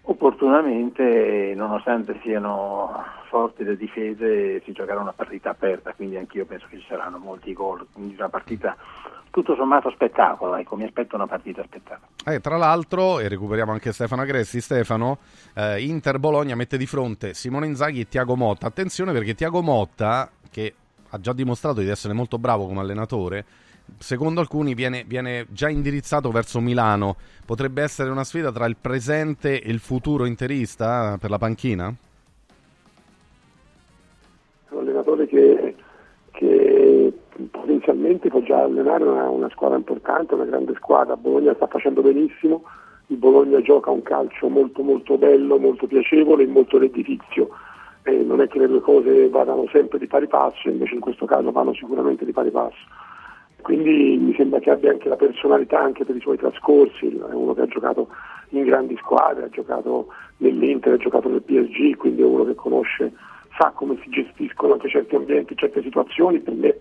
opportunamente, 0.04 1.54
nonostante 1.56 2.20
siano 2.24 3.04
forti 3.30 3.64
le 3.64 3.78
difese, 3.78 4.62
si 4.64 4.72
giocherà 4.72 5.00
una 5.00 5.14
partita 5.14 5.52
aperta, 5.52 5.94
quindi 5.94 6.18
anch'io 6.18 6.46
penso 6.46 6.68
che 6.70 6.80
ci 6.80 6.86
saranno 6.88 7.18
molti 7.18 7.54
gol, 7.54 7.88
quindi 7.92 8.16
una 8.18 8.30
partita 8.30 8.76
tutto 9.32 9.56
sommato 9.56 9.90
spettacolo, 9.90 10.56
ecco, 10.56 10.76
mi 10.76 10.84
aspetto 10.84 11.16
una 11.16 11.26
partita 11.26 11.64
spettacolo. 11.64 12.08
Eh, 12.26 12.42
tra 12.42 12.58
l'altro, 12.58 13.20
e 13.20 13.30
recuperiamo 13.30 13.72
anche 13.72 13.94
Stefano 13.94 14.22
Agressi, 14.22 14.60
Stefano, 14.60 15.20
eh, 15.56 15.82
Inter 15.82 16.20
Bologna 16.20 16.56
mette 16.56 16.78
di 16.78 16.86
fronte 16.86 17.34
Simone 17.34 17.68
Inzaghi 17.68 18.02
e 18.02 18.08
Tiago 18.10 18.36
Motta. 18.36 18.68
Attenzione 18.68 19.14
perché 19.14 19.34
Tiago 19.34 19.62
Motta, 19.62 20.30
che 20.52 20.74
ha 21.10 21.20
già 21.20 21.32
dimostrato 21.32 21.80
di 21.80 21.88
essere 21.88 22.14
molto 22.14 22.38
bravo 22.38 22.68
come 22.68 22.82
allenatore, 22.82 23.46
secondo 23.98 24.40
alcuni 24.40 24.74
viene, 24.74 25.04
viene 25.06 25.46
già 25.50 25.70
indirizzato 25.70 26.32
verso 26.32 26.60
Milano. 26.60 27.16
Potrebbe 27.46 27.82
essere 27.82 28.10
una 28.10 28.24
sfida 28.24 28.52
tra 28.52 28.66
il 28.66 28.78
presente 28.80 29.62
e 29.62 29.70
il 29.70 29.80
futuro 29.80 30.26
interista 30.26 31.14
eh, 31.14 31.18
per 31.18 31.30
la 31.30 31.38
panchina? 31.38 31.94
Un 34.70 34.80
allenatore 34.80 35.28
che, 35.28 35.76
che 36.32 37.14
potenzialmente 37.50 38.30
può 38.30 38.42
già 38.42 38.64
allenare 38.64 39.04
una, 39.04 39.30
una 39.30 39.50
squadra 39.50 39.78
importante, 39.78 40.34
una 40.34 40.46
grande 40.46 40.74
squadra. 40.76 41.18
Bologna 41.18 41.54
sta 41.56 41.68
facendo 41.68 42.02
benissimo, 42.02 42.64
il 43.08 43.18
Bologna 43.18 43.62
gioca 43.62 43.90
un 43.92 44.02
calcio 44.02 44.48
molto 44.48 44.84
molto 44.84 45.18
bello, 45.18 45.60
molto 45.60 45.88
piacevole 45.88 46.44
e 46.44 46.48
molto 46.48 46.78
redditizio. 46.78 47.50
Eh, 48.04 48.24
non 48.24 48.42
è 48.42 48.48
che 48.48 48.58
le 48.58 48.68
due 48.68 48.82
cose 48.82 49.30
vadano 49.30 49.68
sempre 49.72 50.00
di 50.00 50.08
pari 50.08 50.28
passo, 50.28 50.70
invece 50.70 50.96
in 50.96 51.02
questo 51.02 51.26
caso 51.26 51.52
vanno 51.52 51.74
sicuramente 51.74 52.26
di 52.26 52.32
pari 52.32 52.50
passo. 52.50 52.88
Quindi 53.62 54.18
mi 54.18 54.34
sembra 54.36 54.60
che 54.60 54.72
abbia 54.72 54.92
anche 54.92 55.10
la 55.10 55.16
personalità 55.16 55.80
anche 55.80 56.06
per 56.06 56.16
i 56.16 56.22
suoi 56.22 56.38
trascorsi, 56.38 57.08
è 57.08 57.34
uno 57.34 57.54
che 57.54 57.62
ha 57.62 57.68
giocato 57.68 58.10
in 58.50 58.64
grandi 58.64 58.98
squadre, 58.98 59.46
ha 59.46 59.50
giocato 59.50 60.08
nell'Inter, 60.38 60.94
ha 60.94 60.98
giocato 60.98 61.30
nel 61.30 61.42
PSG, 61.42 61.96
quindi 61.96 62.22
è 62.22 62.26
uno 62.26 62.44
che 62.46 62.56
conosce, 62.56 63.14
sa 63.58 63.72
come 63.74 63.98
si 64.02 64.10
gestiscono 64.10 64.74
anche 64.74 64.90
certi 64.90 65.16
ambienti, 65.16 65.56
certe 65.56 65.82
situazioni, 65.82 66.40
per 66.40 66.54
me, 66.54 66.76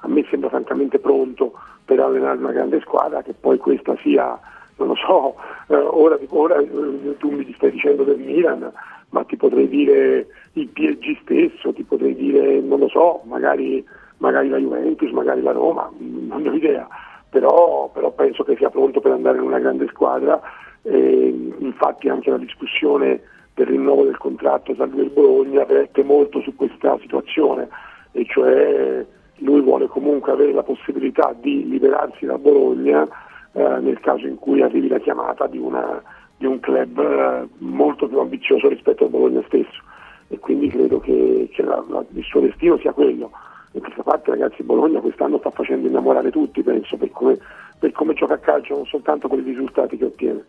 a 0.00 0.08
me 0.08 0.24
sembra 0.30 0.48
francamente 0.48 0.98
pronto 0.98 1.52
per 1.84 2.00
allenare 2.00 2.38
una 2.38 2.52
grande 2.52 2.80
squadra, 2.80 3.22
che 3.22 3.34
poi 3.38 3.58
questa 3.58 3.96
sia, 4.02 4.38
non 4.76 4.88
lo 4.88 4.94
so, 4.94 5.34
eh, 5.68 5.76
ora, 5.76 6.18
ora 6.28 6.58
eh, 6.58 7.16
tu 7.18 7.30
mi 7.30 7.52
stai 7.54 7.70
dicendo 7.70 8.04
del 8.04 8.18
Milan, 8.18 8.72
ma 9.10 9.24
ti 9.24 9.36
potrei 9.36 9.68
dire 9.68 10.26
il 10.54 10.68
PSG 10.68 11.20
stesso, 11.22 11.72
ti 11.72 11.82
potrei 11.82 12.14
dire, 12.14 12.60
non 12.60 12.78
lo 12.78 12.88
so, 12.88 13.20
magari 13.24 13.84
magari 14.22 14.48
la 14.48 14.56
Juventus, 14.56 15.10
magari 15.10 15.42
la 15.42 15.50
Roma, 15.50 15.90
non 15.98 16.46
ho 16.46 16.54
idea, 16.54 16.86
però, 17.28 17.90
però 17.92 18.12
penso 18.12 18.44
che 18.44 18.54
sia 18.56 18.70
pronto 18.70 19.00
per 19.00 19.10
andare 19.10 19.38
in 19.38 19.44
una 19.44 19.58
grande 19.58 19.88
squadra. 19.88 20.40
E 20.84 21.54
infatti 21.58 22.08
anche 22.08 22.30
la 22.30 22.38
discussione 22.38 23.20
del 23.54 23.66
rinnovo 23.66 24.04
del 24.04 24.16
contratto 24.18 24.74
tra 24.74 24.86
lui 24.86 25.06
e 25.06 25.10
Bologna 25.10 25.64
verte 25.64 26.02
molto 26.04 26.40
su 26.40 26.54
questa 26.54 26.96
situazione. 27.00 27.68
E 28.12 28.24
cioè 28.26 29.04
lui 29.38 29.60
vuole 29.60 29.88
comunque 29.88 30.32
avere 30.32 30.52
la 30.52 30.62
possibilità 30.62 31.34
di 31.38 31.68
liberarsi 31.68 32.24
da 32.24 32.38
Bologna 32.38 33.06
eh, 33.52 33.78
nel 33.80 33.98
caso 34.00 34.26
in 34.26 34.36
cui 34.36 34.62
arrivi 34.62 34.88
la 34.88 34.98
chiamata 34.98 35.46
di, 35.48 35.58
una, 35.58 36.00
di 36.36 36.46
un 36.46 36.60
club 36.60 36.98
eh, 36.98 37.48
molto 37.58 38.06
più 38.06 38.20
ambizioso 38.20 38.68
rispetto 38.68 39.04
al 39.04 39.10
Bologna 39.10 39.42
stesso. 39.46 39.82
E 40.28 40.38
quindi 40.38 40.68
credo 40.68 41.00
che, 41.00 41.48
che 41.52 41.62
la, 41.62 41.84
la, 41.88 42.04
il 42.08 42.24
suo 42.24 42.40
destino 42.40 42.78
sia 42.78 42.92
quello 42.92 43.30
e 43.72 43.80
d'altra 43.80 44.02
parte 44.02 44.30
ragazzi 44.30 44.62
Bologna 44.62 45.00
quest'anno 45.00 45.38
sta 45.38 45.50
facendo 45.50 45.88
innamorare 45.88 46.30
tutti 46.30 46.62
penso 46.62 46.96
per 46.96 47.10
come, 47.10 47.38
per 47.78 47.92
come 47.92 48.14
gioca 48.14 48.34
a 48.34 48.38
calcio 48.38 48.74
non 48.76 48.86
soltanto 48.86 49.28
per 49.28 49.38
i 49.38 49.42
risultati 49.42 49.96
che 49.96 50.04
ottiene 50.04 50.44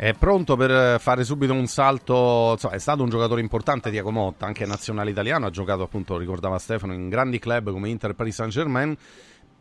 è 0.00 0.14
pronto 0.14 0.54
per 0.54 1.00
fare 1.00 1.24
subito 1.24 1.52
un 1.52 1.66
salto, 1.66 2.50
insomma, 2.52 2.74
è 2.74 2.78
stato 2.78 3.02
un 3.02 3.08
giocatore 3.08 3.40
importante 3.40 3.90
Diaco 3.90 4.12
Motta, 4.12 4.46
anche 4.46 4.64
nazionale 4.64 5.10
italiano, 5.10 5.46
ha 5.46 5.50
giocato 5.50 5.82
appunto, 5.82 6.16
ricordava 6.16 6.56
Stefano, 6.60 6.92
in 6.92 7.08
grandi 7.08 7.40
club 7.40 7.72
come 7.72 7.88
Inter 7.88 8.10
e 8.10 8.14
Paris 8.14 8.36
Saint 8.36 8.52
Germain. 8.52 8.96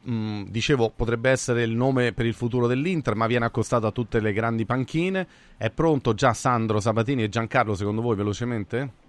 Mm, 0.08 0.44
dicevo, 0.44 0.94
potrebbe 0.96 1.32
essere 1.32 1.64
il 1.64 1.76
nome 1.76 2.14
per 2.14 2.28
il 2.28 2.36
futuro 2.36 2.68
dell'Inter, 2.68 3.16
ma 3.16 3.26
viene 3.26 3.46
accostato 3.46 3.88
a 3.88 3.92
tutte 3.92 4.20
le 4.20 4.32
grandi 4.32 4.68
panchine. 4.68 5.28
È 5.58 5.72
pronto 5.72 6.14
già 6.14 6.34
Sandro 6.34 6.80
Sabatini 6.80 7.24
e 7.24 7.30
Giancarlo, 7.30 7.74
secondo 7.74 8.04
voi, 8.04 8.16
velocemente? 8.16 9.07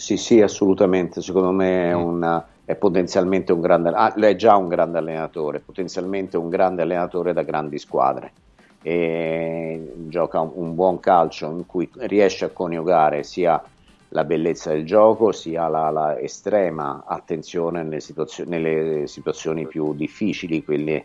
Sì, 0.00 0.16
sì, 0.16 0.40
assolutamente. 0.40 1.20
Secondo 1.20 1.52
me 1.52 1.90
è, 1.90 1.92
una, 1.92 2.48
è 2.64 2.74
potenzialmente 2.74 3.52
un 3.52 3.60
grande, 3.60 3.90
ah, 3.90 4.14
è 4.14 4.34
già 4.34 4.56
un 4.56 4.66
grande 4.68 4.96
allenatore, 4.96 5.60
potenzialmente 5.60 6.38
un 6.38 6.48
grande 6.48 6.80
allenatore 6.80 7.34
da 7.34 7.42
grandi 7.42 7.78
squadre 7.78 8.32
e 8.80 9.92
gioca 10.08 10.40
un, 10.40 10.74
buon 10.74 11.00
calcio 11.00 11.50
in 11.50 11.66
cui 11.66 11.90
riesce 11.96 12.46
a 12.46 12.50
coniugare 12.50 13.22
sia 13.24 13.62
la 14.12 14.24
bellezza 14.24 14.70
del 14.70 14.86
gioco 14.86 15.32
sia 15.32 15.68
la, 15.68 15.90
la 15.90 16.18
estrema 16.18 17.04
attenzione 17.06 17.82
nelle, 17.82 18.00
situazio- 18.00 18.46
nelle, 18.46 19.06
situazioni 19.06 19.66
più 19.66 19.94
difficili, 19.94 20.64
quelle, 20.64 21.04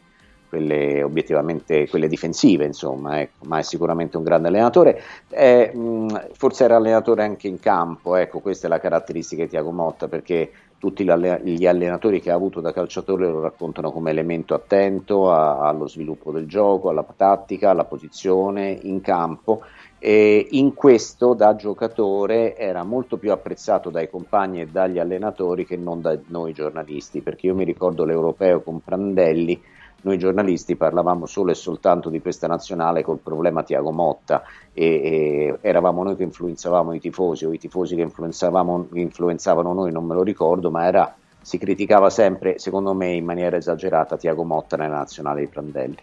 quelle, 0.56 1.04
obiettivamente 1.04 1.88
quelle 1.90 2.08
difensive, 2.08 2.66
insomma, 2.66 3.20
ecco. 3.20 3.46
ma 3.46 3.60
è 3.60 3.62
sicuramente 3.62 4.16
un 4.16 4.24
grande 4.24 4.48
allenatore. 4.48 5.02
È, 5.28 5.72
mh, 5.74 6.30
forse 6.34 6.64
era 6.64 6.78
allenatore 6.78 7.24
anche 7.24 7.50
in 7.50 7.60
campo, 7.60 8.16
ecco, 8.16 8.40
questa 8.40 8.68
è 8.68 8.70
la 8.70 8.80
caratteristica 8.80 9.44
di 9.44 9.50
Tiago 9.50 9.72
Motta, 9.72 10.08
perché 10.08 10.52
tutti 10.78 11.04
gli 11.04 11.66
allenatori 11.66 12.22
che 12.22 12.32
ha 12.32 12.36
avuto 12.36 12.62
da 12.62 12.72
calciatore 12.72 13.28
lo 13.28 13.42
raccontano 13.42 13.92
come 13.92 14.12
elemento 14.12 14.54
attento 14.54 15.32
a, 15.32 15.60
allo 15.60 15.88
sviluppo 15.88 16.32
del 16.32 16.48
gioco, 16.48 16.90
alla 16.90 17.06
tattica, 17.16 17.72
alla 17.72 17.86
posizione 17.86 18.78
in 18.84 19.02
campo 19.02 19.62
e 19.98 20.48
in 20.52 20.76
questo 20.76 21.34
da 21.34 21.56
giocatore 21.56 22.56
era 22.56 22.84
molto 22.84 23.18
più 23.18 23.32
apprezzato 23.32 23.90
dai 23.90 24.10
compagni 24.10 24.62
e 24.62 24.68
dagli 24.68 25.00
allenatori 25.00 25.66
che 25.66 25.78
non 25.78 26.02
da 26.02 26.16
noi 26.28 26.54
giornalisti, 26.54 27.22
perché 27.22 27.48
io 27.48 27.56
mi 27.56 27.64
ricordo 27.64 28.06
l'europeo 28.06 28.62
con 28.62 28.82
Prandelli 28.84 29.60
noi 30.06 30.20
giornalisti 30.20 30.76
parlavamo 30.76 31.26
solo 31.26 31.52
e 31.52 31.56
soltanto 31.56 32.10
di 32.10 32.22
questa 32.22 32.46
nazionale 32.46 33.04
col 33.04 33.18
problema 33.18 33.64
Tiago 33.64 33.92
Motta 33.92 34.44
e, 34.72 34.86
e 34.86 35.58
eravamo 35.62 36.04
noi 36.04 36.16
che 36.16 36.24
influenzavamo 36.24 36.94
i 36.94 37.00
tifosi 37.00 37.46
o 37.46 37.52
i 37.52 37.58
tifosi 37.58 37.96
che 37.96 38.02
influenzavano 38.02 39.74
noi, 39.74 39.92
non 39.92 40.06
me 40.06 40.14
lo 40.14 40.22
ricordo, 40.22 40.70
ma 40.70 40.86
era, 40.86 41.16
si 41.42 41.58
criticava 41.58 42.12
sempre, 42.12 42.60
secondo 42.60 42.94
me 42.94 43.14
in 43.14 43.26
maniera 43.26 43.58
esagerata, 43.58 44.16
Tiago 44.16 44.44
Motta 44.44 44.78
nella 44.78 44.98
nazionale 44.98 45.42
di 45.42 45.48
Prandelli. 45.48 45.98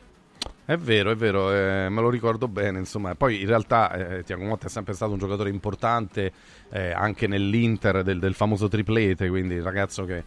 È 0.64 0.76
vero, 0.76 1.10
è 1.10 1.16
vero, 1.16 1.52
eh, 1.52 1.88
me 1.88 2.00
lo 2.00 2.08
ricordo 2.08 2.46
bene. 2.46 2.78
Insomma, 2.78 3.14
poi 3.16 3.40
in 3.40 3.46
realtà 3.46 3.92
eh, 3.92 4.22
Tiago 4.22 4.44
Motta 4.44 4.66
è 4.66 4.70
sempre 4.70 4.94
stato 4.94 5.12
un 5.12 5.18
giocatore 5.18 5.50
importante 5.50 6.32
eh, 6.70 6.92
anche 6.92 7.26
nell'Inter 7.26 8.02
del, 8.02 8.20
del, 8.20 8.34
famoso 8.34 8.68
triplete, 8.68 9.28
quindi 9.28 9.54
il 9.54 9.62
ragazzo 9.62 10.04
che 10.04 10.22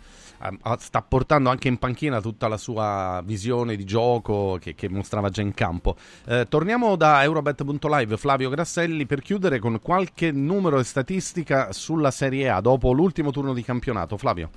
sta 0.77 1.01
portando 1.01 1.49
anche 1.49 1.67
in 1.67 1.77
panchina 1.77 2.21
tutta 2.21 2.47
la 2.47 2.57
sua 2.57 3.21
visione 3.25 3.75
di 3.75 3.83
gioco 3.83 4.57
che, 4.59 4.75
che 4.75 4.89
mostrava 4.89 5.29
già 5.29 5.41
in 5.41 5.53
campo. 5.53 5.95
Eh, 6.25 6.47
torniamo 6.49 6.95
da 6.95 7.23
Eurobet.live, 7.23 8.17
Flavio 8.17 8.49
Grasselli, 8.49 9.05
per 9.05 9.21
chiudere 9.21 9.59
con 9.59 9.79
qualche 9.81 10.31
numero 10.31 10.79
e 10.79 10.83
statistica 10.83 11.71
sulla 11.71 12.11
Serie 12.11 12.49
A 12.49 12.61
dopo 12.61 12.91
l'ultimo 12.91 13.31
turno 13.31 13.53
di 13.53 13.63
campionato. 13.63 14.17
Flavio. 14.17 14.49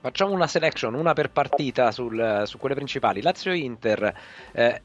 Facciamo 0.00 0.32
una 0.32 0.48
selection, 0.48 0.94
una 0.94 1.12
per 1.12 1.30
partita 1.30 1.92
sul, 1.92 2.42
su 2.44 2.58
quelle 2.58 2.74
principali. 2.74 3.22
Lazio-Inter. 3.22 4.14
Eh, 4.50 4.82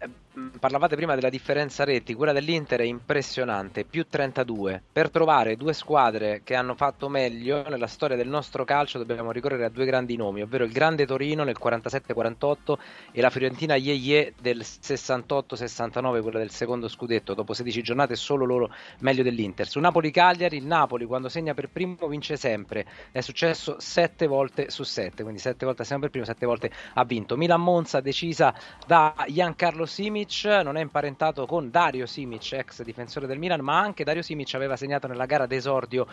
parlavate 0.60 0.96
prima 0.96 1.16
della 1.16 1.30
differenza 1.30 1.84
reti, 1.84 2.14
quella 2.14 2.32
dell'Inter 2.32 2.82
è 2.82 2.84
impressionante, 2.84 3.86
più 3.86 4.06
32. 4.08 4.84
Per 4.92 5.10
trovare 5.10 5.56
due 5.56 5.74
squadre 5.74 6.42
che 6.44 6.54
hanno 6.54 6.76
fatto 6.76 7.10
meglio 7.10 7.68
nella 7.68 7.88
storia 7.88 8.16
del 8.16 8.28
nostro 8.28 8.64
calcio 8.64 9.04
dobbiamo 9.04 9.32
ricorrere 9.32 9.66
a 9.66 9.70
due 9.70 9.86
grandi 9.86 10.16
nomi, 10.16 10.42
ovvero 10.42 10.64
il 10.64 10.72
Grande 10.72 11.08
Torino 11.08 11.44
nel 11.44 11.58
47-48 11.62 12.78
e 13.12 13.22
la 13.22 13.32
Fiorentina 13.32 13.76
Yeye 13.76 14.34
del 14.40 14.60
68-69, 14.60 16.22
quella 16.22 16.40
del 16.40 16.52
secondo 16.52 16.88
scudetto, 16.88 17.34
dopo 17.34 17.54
16 17.54 17.82
giornate 17.82 18.16
solo 18.16 18.46
loro 18.46 18.72
meglio 19.00 19.24
dell'Inter. 19.24 19.68
Su 19.68 19.80
Napoli-Cagliari, 19.80 20.58
il 20.58 20.66
Napoli 20.66 21.06
quando 21.06 21.30
segna 21.30 21.56
per 21.56 21.70
primo 21.70 22.08
vince 22.08 22.38
sempre, 22.38 22.86
è 23.12 23.22
successo 23.22 23.78
7 23.80 24.28
volte 24.28 24.70
su 24.70 24.84
7, 24.84 25.24
quindi 25.24 25.40
7 25.40 25.66
volte 25.66 25.84
segna 25.84 26.02
per 26.02 26.10
primo, 26.12 26.26
7 26.26 26.46
volte 26.46 26.72
ha 26.94 27.04
vinto. 27.06 27.36
Milan-Monza 27.36 28.02
decisa 28.02 28.54
da 28.86 29.16
Giancarlo 29.28 29.86
Simic 29.88 30.27
Simic 30.28 30.62
non 30.64 30.78
è 30.78 30.82
imparentato 30.82 31.46
con 31.46 31.72
Dario 31.72 32.06
Simic, 32.06 32.54
ex 32.54 32.84
difensore 32.84 33.26
del 33.26 33.40
Milan, 33.40 33.62
ma 33.62 33.80
anche 33.80 34.04
Dario 34.04 34.22
Simic 34.22 34.54
aveva 34.54 34.76
segnato 34.76 35.08
nella 35.08 35.26
gara 35.26 35.46
d'esordio 35.46 36.06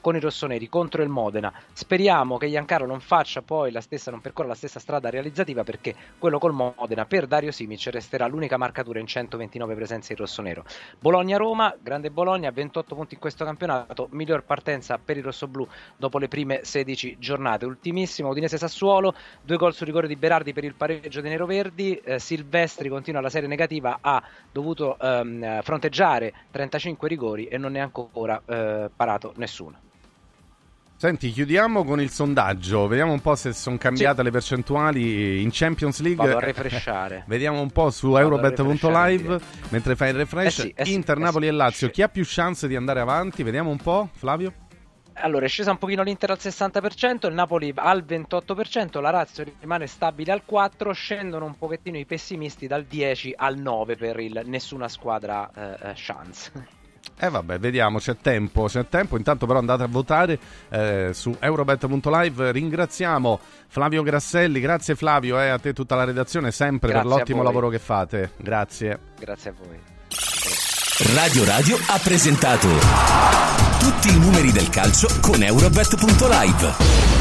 con 0.00 0.16
i 0.16 0.20
rossoneri 0.20 0.68
contro 0.68 1.02
il 1.02 1.08
Modena. 1.08 1.52
Speriamo 1.72 2.38
che 2.38 2.50
Giancarlo 2.50 2.86
non 2.86 3.00
faccia 3.00 3.42
poi 3.42 3.70
la 3.70 3.80
stessa, 3.80 4.10
non 4.10 4.20
percorra 4.20 4.48
la 4.48 4.54
stessa 4.54 4.80
strada 4.80 5.10
realizzativa 5.10 5.62
perché 5.64 5.94
quello 6.18 6.38
col 6.38 6.52
Modena 6.52 7.04
per 7.04 7.26
Dario 7.26 7.52
Simic 7.52 7.88
resterà 7.92 8.26
l'unica 8.26 8.56
marcatura 8.56 8.98
in 8.98 9.06
129 9.06 9.74
presenze 9.74 10.12
in 10.12 10.18
rossonero. 10.18 10.64
Bologna-Roma, 10.98 11.76
grande 11.80 12.10
Bologna, 12.10 12.50
28 12.50 12.94
punti 12.94 13.14
in 13.14 13.20
questo 13.20 13.44
campionato, 13.44 14.08
miglior 14.12 14.44
partenza 14.44 14.98
per 14.98 15.16
i 15.16 15.20
rossoblù 15.20 15.66
dopo 15.96 16.18
le 16.18 16.28
prime 16.28 16.60
16 16.62 17.16
giornate. 17.18 17.66
Ultimissimo, 17.66 18.30
Udinese-Sassuolo, 18.30 19.14
due 19.42 19.56
gol 19.56 19.74
su 19.74 19.84
rigore 19.84 20.08
di 20.08 20.16
Berardi 20.16 20.52
per 20.52 20.64
il 20.64 20.74
pareggio 20.74 21.20
dei 21.20 21.30
neroverdi, 21.30 21.96
eh, 21.96 22.18
Silvestri 22.18 22.88
continua 22.88 23.20
la 23.20 23.28
serie 23.28 23.48
negativa 23.48 23.57
negativa 23.58 23.98
ha 24.00 24.22
dovuto 24.52 24.96
ehm, 24.98 25.62
fronteggiare 25.62 26.32
35 26.52 27.08
rigori 27.08 27.46
e 27.46 27.58
non 27.58 27.72
ne 27.72 27.80
ha 27.80 27.84
ancora 27.84 28.40
eh, 28.46 28.88
parato 28.94 29.32
nessuno. 29.36 29.86
Senti, 30.96 31.30
chiudiamo 31.30 31.84
con 31.84 32.00
il 32.00 32.10
sondaggio, 32.10 32.88
vediamo 32.88 33.12
un 33.12 33.20
po' 33.20 33.36
se 33.36 33.52
sono 33.52 33.76
cambiate 33.76 34.16
sì. 34.16 34.22
le 34.24 34.30
percentuali 34.32 35.42
in 35.42 35.50
Champions 35.52 36.00
League. 36.00 36.24
Vado 36.24 36.38
a 36.38 36.40
refreshare. 36.40 37.22
vediamo 37.28 37.60
un 37.60 37.70
po' 37.70 37.90
su 37.90 38.16
eurobet.live 38.16 39.38
mentre 39.68 39.94
fai 39.94 40.10
il 40.10 40.16
refresh. 40.16 40.58
Eh 40.58 40.62
sì, 40.62 40.72
eh 40.74 40.84
sì, 40.84 40.94
Inter, 40.94 41.18
Napoli 41.18 41.46
e 41.46 41.52
Lazio, 41.52 41.88
chi 41.90 42.02
ha 42.02 42.08
più 42.08 42.24
chance 42.26 42.66
di 42.66 42.74
andare 42.74 42.98
avanti? 42.98 43.44
Vediamo 43.44 43.70
un 43.70 43.78
po', 43.78 44.08
Flavio. 44.12 44.52
Allora, 45.20 45.46
è 45.46 45.48
scesa 45.48 45.70
un 45.70 45.78
pochino 45.78 46.02
l'Inter 46.02 46.30
al 46.30 46.38
60%, 46.40 47.26
il 47.26 47.34
Napoli 47.34 47.72
al 47.74 48.04
28%, 48.06 49.00
la 49.00 49.10
Lazio 49.10 49.44
rimane 49.60 49.86
stabile 49.86 50.32
al 50.32 50.42
4%, 50.48 50.92
scendono 50.92 51.44
un 51.44 51.56
pochettino 51.56 51.98
i 51.98 52.04
pessimisti 52.04 52.66
dal 52.66 52.84
10 52.84 53.34
al 53.36 53.56
9 53.56 53.96
per 53.96 54.20
il 54.20 54.42
nessuna 54.44 54.88
squadra 54.88 55.50
eh, 55.54 55.90
eh 55.90 55.92
chance. 55.94 56.76
Eh 57.20 57.30
vabbè, 57.30 57.58
vediamo, 57.58 57.98
c'è 57.98 58.16
tempo, 58.20 58.66
c'è 58.66 58.86
tempo. 58.88 59.16
Intanto 59.16 59.46
però 59.46 59.58
andate 59.58 59.82
a 59.82 59.88
votare 59.88 60.38
eh, 60.68 61.10
su 61.12 61.34
eurobet.live. 61.38 62.52
Ringraziamo 62.52 63.40
Flavio 63.66 64.04
Grasselli, 64.04 64.60
grazie 64.60 64.94
Flavio 64.94 65.40
e 65.40 65.48
a 65.48 65.58
te 65.58 65.72
tutta 65.72 65.96
la 65.96 66.04
redazione 66.04 66.52
sempre 66.52 66.90
Grazie 66.90 67.08
per 67.08 67.18
l'ottimo 67.18 67.42
lavoro 67.42 67.70
che 67.70 67.80
fate. 67.80 68.32
Grazie. 68.36 69.00
Grazie 69.18 69.50
a 69.50 69.54
voi. 69.58 69.80
Radio 71.00 71.44
Radio 71.44 71.78
ha 71.86 71.98
presentato 72.00 72.68
tutti 73.78 74.08
i 74.08 74.18
numeri 74.18 74.50
del 74.50 74.68
calcio 74.68 75.08
con 75.20 75.40
Eurobet.live. 75.40 77.17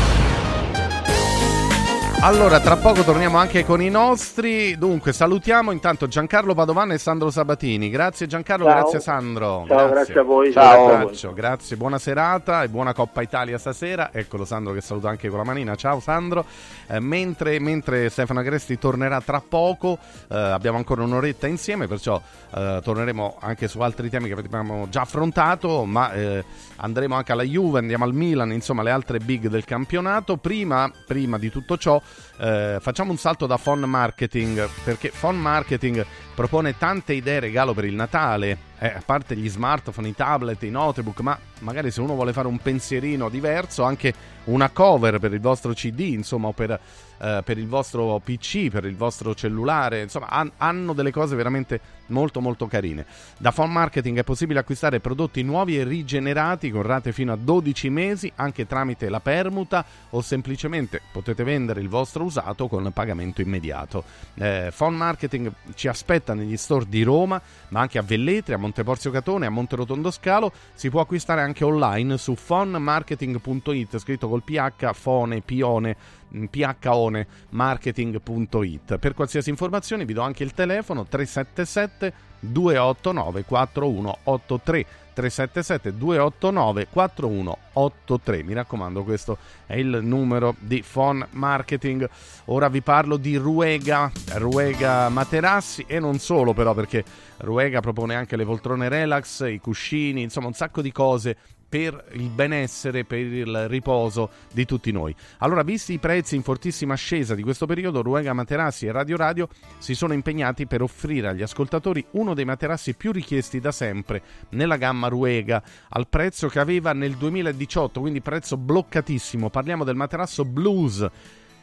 Allora, 2.27 2.59
tra 2.59 2.75
poco 2.75 3.03
torniamo 3.03 3.38
anche 3.38 3.64
con 3.64 3.81
i 3.81 3.89
nostri. 3.89 4.77
Dunque, 4.77 5.14
salutiamo 5.14 5.72
intanto 5.72 6.09
Giancarlo 6.09 6.53
Padovan 6.53 6.91
e 6.91 6.97
Sandro 6.97 7.31
Sabatini. 7.31 7.89
Grazie 7.89 8.27
Giancarlo, 8.27 8.65
Ciao. 8.65 8.73
grazie 8.73 8.99
Sandro. 8.99 9.64
Ciao, 9.65 9.89
grazie 9.89 10.19
a 10.19 10.23
voi, 10.23 10.51
Ciao. 10.51 10.64
grazie 10.64 10.83
a 10.83 10.88
voi. 10.88 10.95
Abbraccio, 11.03 11.33
grazie, 11.33 11.77
buona 11.77 11.97
serata 11.97 12.64
e 12.64 12.67
buona 12.67 12.91
Coppa 12.91 13.22
Italia 13.22 13.57
stasera. 13.57 14.09
Eccolo 14.11 14.43
Sandro 14.43 14.73
che 14.73 14.81
saluta 14.81 15.07
anche 15.07 15.30
con 15.30 15.38
la 15.38 15.45
manina. 15.45 15.75
Ciao 15.75 16.01
Sandro. 16.01 16.43
Eh, 16.88 16.99
mentre, 16.99 17.59
mentre 17.59 18.09
Stefano 18.09 18.41
Agresti 18.41 18.77
tornerà 18.77 19.22
tra 19.22 19.39
poco, 19.39 19.97
eh, 20.30 20.35
abbiamo 20.38 20.75
ancora 20.75 21.03
un'oretta 21.03 21.47
insieme, 21.47 21.88
perciò 21.88 22.22
eh, 22.53 22.81
torneremo 22.83 23.38
anche 23.39 23.69
su 23.69 23.80
altri 23.80 24.09
temi 24.09 24.27
che 24.27 24.33
abbiamo 24.33 24.88
già 24.89 25.01
affrontato, 25.01 25.85
ma 25.85 26.11
eh, 26.11 26.43
andremo 26.75 27.15
anche 27.15 27.31
alla 27.31 27.43
Juve, 27.43 27.80
andiamo 27.80 28.03
al 28.03 28.14
Milan, 28.14 28.51
insomma 28.51 28.83
le 28.83 28.91
altre 28.91 29.19
big 29.19 29.47
del 29.47 29.64
campionato. 29.64 30.35
Prima, 30.35 30.91
prima 31.06 31.38
di 31.38 31.49
tutto 31.49 31.77
ciò, 31.77 32.01
eh, 32.40 32.78
facciamo 32.80 33.12
un 33.12 33.18
salto 33.18 33.46
da 33.46 33.58
Phone 33.58 33.86
Marketing, 33.86 34.70
perché 34.84 35.12
Phone 35.18 35.38
Marketing 35.38 36.06
propone 36.36 36.78
tante 36.78 37.14
idee 37.14 37.40
regalo 37.40 37.74
per 37.74 37.86
il 37.86 37.96
Natale, 37.96 38.58
eh, 38.80 38.88
a 38.88 39.02
parte 39.06 39.36
gli 39.36 39.50
smartphone, 39.50 40.10
i 40.10 40.16
tablet, 40.16 40.62
i 40.64 40.70
notebook, 40.70 41.20
ma 41.22 41.38
magari 41.60 41.90
se 41.92 42.02
uno 42.02 42.14
vuole 42.14 42.34
fare 42.34 42.48
un 42.48 42.60
pensierino 42.60 43.30
diverso, 43.30 43.84
anche 43.84 44.14
una 44.46 44.70
cover 44.70 45.20
per 45.20 45.34
il 45.34 45.40
vostro 45.40 45.74
CD, 45.74 46.00
insomma, 46.00 46.48
o 46.48 46.54
per, 46.54 46.80
eh, 47.20 47.42
per 47.44 47.58
il 47.58 47.68
vostro 47.68 48.20
PC, 48.24 48.70
per 48.70 48.86
il 48.86 48.96
vostro 48.96 49.34
cellulare, 49.34 50.02
insomma, 50.02 50.28
han- 50.28 50.52
hanno 50.58 50.94
delle 50.94 51.12
cose 51.12 51.36
veramente 51.36 51.80
molto 52.08 52.40
molto 52.40 52.68
carine. 52.68 53.06
Da 53.38 53.52
Phone 53.52 53.72
Marketing 53.72 54.18
è 54.20 54.24
possibile 54.24 54.60
acquistare 54.60 55.00
prodotti 55.00 55.42
nuovi 55.44 55.78
e 55.78 55.84
rigenerati 55.84 56.72
con 56.72 56.84
rate 56.84 57.12
fino 57.12 57.34
a 57.34 57.36
12 57.36 57.90
mesi, 57.90 58.32
anche 58.36 58.66
tramite 58.66 59.10
la 59.10 59.20
permuta 59.20 59.84
o 60.12 60.22
semplicemente 60.22 61.02
potete 61.12 61.44
vendere 61.44 61.82
il 61.82 61.90
vostro 61.90 62.24
usato 62.24 62.68
con 62.68 62.90
pagamento 62.94 63.42
immediato. 63.42 64.04
Eh, 64.36 64.72
Phone 64.76 64.96
Marketing 64.96 65.52
ci 65.76 65.88
aspetta 65.88 66.34
negli 66.34 66.58
store 66.58 66.86
di 66.88 67.04
Roma, 67.04 67.42
ma 67.70 67.82
anche 67.82 67.98
a 67.98 68.02
Velletri, 68.02 68.54
a 68.54 68.58
Monteporzio 68.58 69.12
Catone, 69.12 69.46
a 69.46 69.50
Monterotondo 69.50 70.12
Scalo. 70.12 70.52
Si 70.74 70.90
può 70.90 71.02
acquistare 71.02 71.42
anche 71.42 71.64
online 71.64 72.18
su 72.18 72.36
fonmarketing.it, 72.36 73.98
scritto 74.00 74.30
col 74.30 74.44
PH, 74.44 74.92
fone, 74.94 75.42
pione, 75.42 75.96
phone, 76.30 77.27
marketing.it. 77.49 78.97
Per 78.97 79.14
qualsiasi 79.14 79.49
informazione 79.49 80.06
vi 80.06 80.14
do 80.14 80.22
anche 80.22 80.43
il 80.43 80.53
telefono 80.53 81.06
377 81.06 82.14
289 82.39 83.43
4183 83.43 84.85
377 85.17 85.97
289 85.97 86.88
4183 86.91 88.43
mi 88.43 88.53
raccomando 88.53 89.03
questo 89.03 89.39
è 89.65 89.73
il 89.73 89.99
numero 90.03 90.56
di 90.59 90.83
Phone 90.89 91.27
Marketing. 91.31 92.07
Ora 92.45 92.69
vi 92.69 92.81
parlo 92.81 93.17
di 93.17 93.35
Ruega 93.35 94.11
Ruega 94.33 95.09
Materassi 95.09 95.85
e 95.88 95.99
non 95.99 96.19
solo 96.19 96.53
però 96.53 96.75
perché 96.75 97.03
Ruega 97.38 97.80
propone 97.80 98.14
anche 98.14 98.35
le 98.35 98.45
poltrone 98.45 98.89
relax 98.89 99.49
i 99.49 99.59
cuscini 99.59 100.22
insomma 100.22 100.47
un 100.47 100.53
sacco 100.53 100.81
di 100.81 100.91
cose 100.91 101.35
per 101.68 102.06
il 102.14 102.30
benessere, 102.30 103.04
per 103.04 103.20
il 103.20 103.68
riposo 103.68 104.30
di 104.52 104.66
tutti 104.66 104.92
noi. 104.92 105.14
Allora, 105.40 105.64
visti 105.64 105.94
i 105.94 106.00
prezzi 106.00 106.36
in 106.36 106.44
fortissima 106.44 106.94
ascesa 106.94 107.36
di 107.36 107.42
questo 107.42 107.66
periodo, 107.66 108.02
Ruega 108.02 108.34
Materassi 108.34 108.86
e 108.86 108.92
Radio 108.92 109.18
Radio 109.18 109.48
si 109.78 109.94
sono 109.94 110.14
impegnati 110.14 110.66
per 110.66 110.82
offrire 110.82 111.28
agli 111.28 111.42
ascoltatori 111.42 112.06
uno 112.12 112.34
dei 112.34 112.46
materassi 112.46 112.96
più 112.96 113.12
richiesti 113.12 113.60
da 113.60 113.72
sempre 113.72 114.22
nella 114.50 114.78
gamma 114.78 115.08
Ruega, 115.08 115.62
al 115.90 116.08
prezzo 116.08 116.48
che 116.48 116.60
aveva 116.60 116.94
nel 116.94 117.16
2018, 117.16 118.00
quindi 118.00 118.22
prezzo 118.22 118.58
bloccatissimo. 118.58 119.50
Parliamo 119.50 119.84
del 119.84 119.96
materasso 119.96 120.46
Blues. 120.46 121.10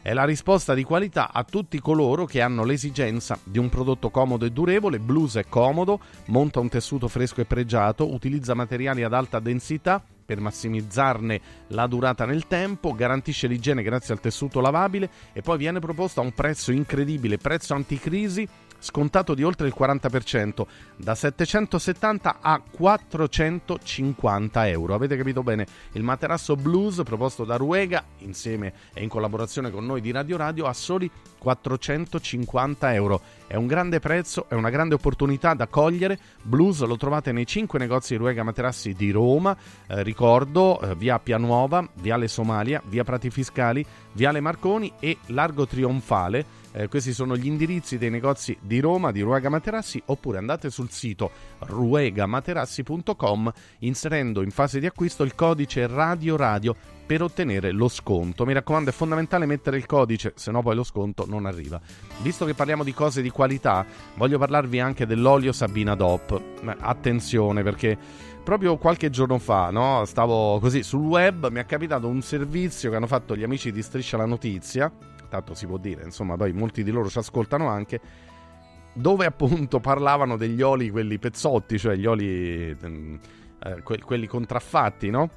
È 0.05 0.13
la 0.13 0.25
risposta 0.27 0.75
di 0.75 0.83
qualità 0.83 1.33
a 1.33 1.45
tutti 1.45 1.81
coloro 1.81 2.27
che 2.27 2.43
hanno 2.43 2.63
l'esigenza 2.63 3.39
di 3.43 3.59
un 3.59 3.71
prodotto 3.71 4.11
comodo 4.11 4.45
e 4.45 4.51
durevole. 4.51 4.99
Blues 4.99 5.37
è 5.37 5.47
comodo, 5.49 5.99
monta 6.27 6.61
un 6.61 6.69
tessuto 6.69 7.09
fresco 7.09 7.41
e 7.41 7.47
pregiato, 7.47 8.13
utilizza 8.13 8.53
materiali 8.53 9.03
ad 9.03 9.15
alta 9.15 9.41
densità 9.41 10.05
per 10.25 10.41
massimizzarne 10.41 11.41
la 11.69 11.87
durata 11.87 12.27
nel 12.27 12.47
tempo, 12.47 12.95
garantisce 12.95 13.47
l'igiene 13.47 13.83
grazie 13.83 14.13
al 14.13 14.21
tessuto 14.21 14.61
lavabile 14.61 15.09
e 15.33 15.41
poi 15.41 15.57
viene 15.57 15.79
proposto 15.79 16.21
a 16.21 16.25
un 16.25 16.33
prezzo 16.33 16.71
incredibile, 16.71 17.39
prezzo 17.39 17.73
anticrisi 17.73 18.47
scontato 18.85 19.35
di 19.35 19.43
oltre 19.43 19.67
il 19.67 19.75
40%, 19.77 20.67
da 20.97 21.15
770 21.15 22.37
a 22.41 22.61
450 22.61 24.69
euro. 24.69 24.95
Avete 24.95 25.17
capito 25.17 25.43
bene? 25.43 25.67
Il 25.93 26.03
materasso 26.03 26.55
blues 26.55 27.01
proposto 27.03 27.45
da 27.45 27.57
Ruega, 27.57 28.05
insieme 28.19 28.75
e 28.93 29.03
in 29.03 29.09
collaborazione 29.09 29.71
con 29.71 29.87
noi 29.87 30.03
di 30.03 30.11
Radio 30.11 30.37
Radio, 30.37 30.67
a 30.67 30.75
soli 30.75 31.11
450 31.39 32.93
euro. 32.93 33.21
È 33.47 33.57
un 33.57 33.67
grande 33.67 34.01
prezzo, 34.01 34.47
è 34.49 34.55
una 34.55 34.71
grande 34.71 34.95
opportunità 34.95 35.55
da 35.55 35.67
cogliere. 35.67 36.19
Blues 36.43 36.83
lo 36.83 36.99
trovate 36.99 37.33
nei 37.33 37.47
5 37.47 37.79
negozi 37.79 38.17
Ruega 38.17 38.43
Materassi 38.43 38.93
di 38.93 39.11
Roma, 39.11 39.57
eh, 39.87 40.03
ricordo 40.03 40.79
eh, 40.81 40.95
via 40.95 41.19
Pianuova, 41.19 41.89
viale 41.95 42.29
Somalia, 42.29 42.83
via 42.87 43.05
Prati 43.05 43.31
Fiscali, 43.31 43.85
viale 44.13 44.41
Marconi 44.41 44.93
e 45.01 45.17
Largo 45.27 45.67
Trionfale. 45.67 46.64
Eh, 46.77 46.89
questi 46.89 47.13
sono 47.13 47.37
gli 47.37 47.47
indirizzi 47.47 47.99
dei 47.99 48.11
negozi 48.11 48.59
di 48.61 48.81
Roma, 48.81 49.13
di 49.13 49.21
Ruega 49.21 49.49
Materassi, 49.49 50.03
oppure 50.07 50.39
andate 50.39 50.71
sul 50.71 50.91
sito 50.91 51.31
ruegamaterassi.com 51.61 53.53
inserendo 53.81 54.43
in 54.43 54.51
fase 54.51 54.81
di 54.81 54.87
acquisto 54.87 55.23
il 55.23 55.37
codice 55.37 55.87
Radio 55.87 56.35
Radio 56.37 56.75
per 57.07 57.23
ottenere 57.23 57.71
lo 57.71 57.87
sconto. 57.87 58.45
Mi 58.45 58.55
raccomando, 58.55 58.91
è 58.91 58.93
fondamentale 58.93 59.47
mettere 59.47 59.77
il 59.77 59.87
codice, 59.87 60.33
se 60.35 60.51
no 60.51 60.63
poi 60.63 60.75
lo 60.75 60.83
sconto 60.83 61.27
non 61.29 61.47
arriva. 61.47 61.81
Visto 62.23 62.45
che 62.45 62.55
parliamo 62.55 62.83
di 62.83 62.93
cose 62.93 63.23
di 63.23 63.31
qualità, 63.31 63.87
voglio 64.17 64.39
parlarvi 64.39 64.81
anche 64.81 65.07
dell'olio 65.07 65.53
Sabina 65.53 65.95
DOP. 65.95 66.43
Attenzione 66.81 67.63
perché 67.63 67.97
proprio 68.43 68.77
qualche 68.79 69.11
giorno 69.11 69.39
fa, 69.39 69.71
no, 69.71 70.05
stavo 70.07 70.59
così 70.59 70.83
sul 70.83 71.03
web, 71.03 71.51
mi 71.51 71.61
è 71.61 71.67
capitato 71.67 72.09
un 72.09 72.21
servizio 72.21 72.91
che 72.91 72.97
hanno 72.97 73.07
fatto 73.07 73.37
gli 73.37 73.45
amici 73.45 73.71
di 73.71 73.81
Striscia 73.81 74.17
la 74.17 74.27
Notizia, 74.27 74.93
tanto 75.35 75.55
si 75.55 75.67
può 75.67 75.79
dire, 75.79 76.05
insomma, 76.05 76.37
poi 76.37 76.53
molti 76.53 76.85
di 76.85 76.91
loro 76.91 77.09
ci 77.09 77.19
ascoltano 77.19 77.69
anche 77.69 78.01
dove 78.93 79.27
appunto 79.27 79.81
parlavano 79.81 80.37
degli 80.37 80.63
oli, 80.63 80.91
quelli 80.91 81.19
pezzotti, 81.19 81.79
cioè 81.79 81.97
gli 81.97 82.07
oli, 82.07 82.77
ehm, 82.81 83.19
eh, 83.65 83.83
que- 83.83 84.01
quelli 84.01 84.29
contraffatti, 84.29 85.11
no? 85.11 85.29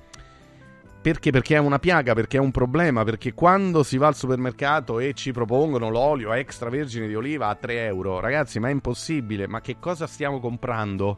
Perché? 1.02 1.32
Perché 1.32 1.56
è 1.56 1.60
una 1.60 1.80
piaga, 1.80 2.14
perché 2.14 2.38
è 2.38 2.40
un 2.40 2.52
problema, 2.52 3.04
perché 3.04 3.34
quando 3.34 3.82
si 3.82 3.98
va 3.98 4.08
al 4.08 4.16
supermercato 4.16 5.00
e 5.00 5.14
ci 5.14 5.32
propongono 5.32 5.90
l'olio 5.90 6.34
extravergine 6.34 7.08
di 7.08 7.16
oliva 7.16 7.48
a 7.48 7.56
3 7.56 7.86
euro, 7.86 8.20
ragazzi, 8.20 8.60
ma 8.60 8.68
è 8.68 8.72
impossibile, 8.72 9.48
ma 9.48 9.62
che 9.62 9.78
cosa 9.80 10.06
stiamo 10.06 10.40
comprando? 10.40 11.18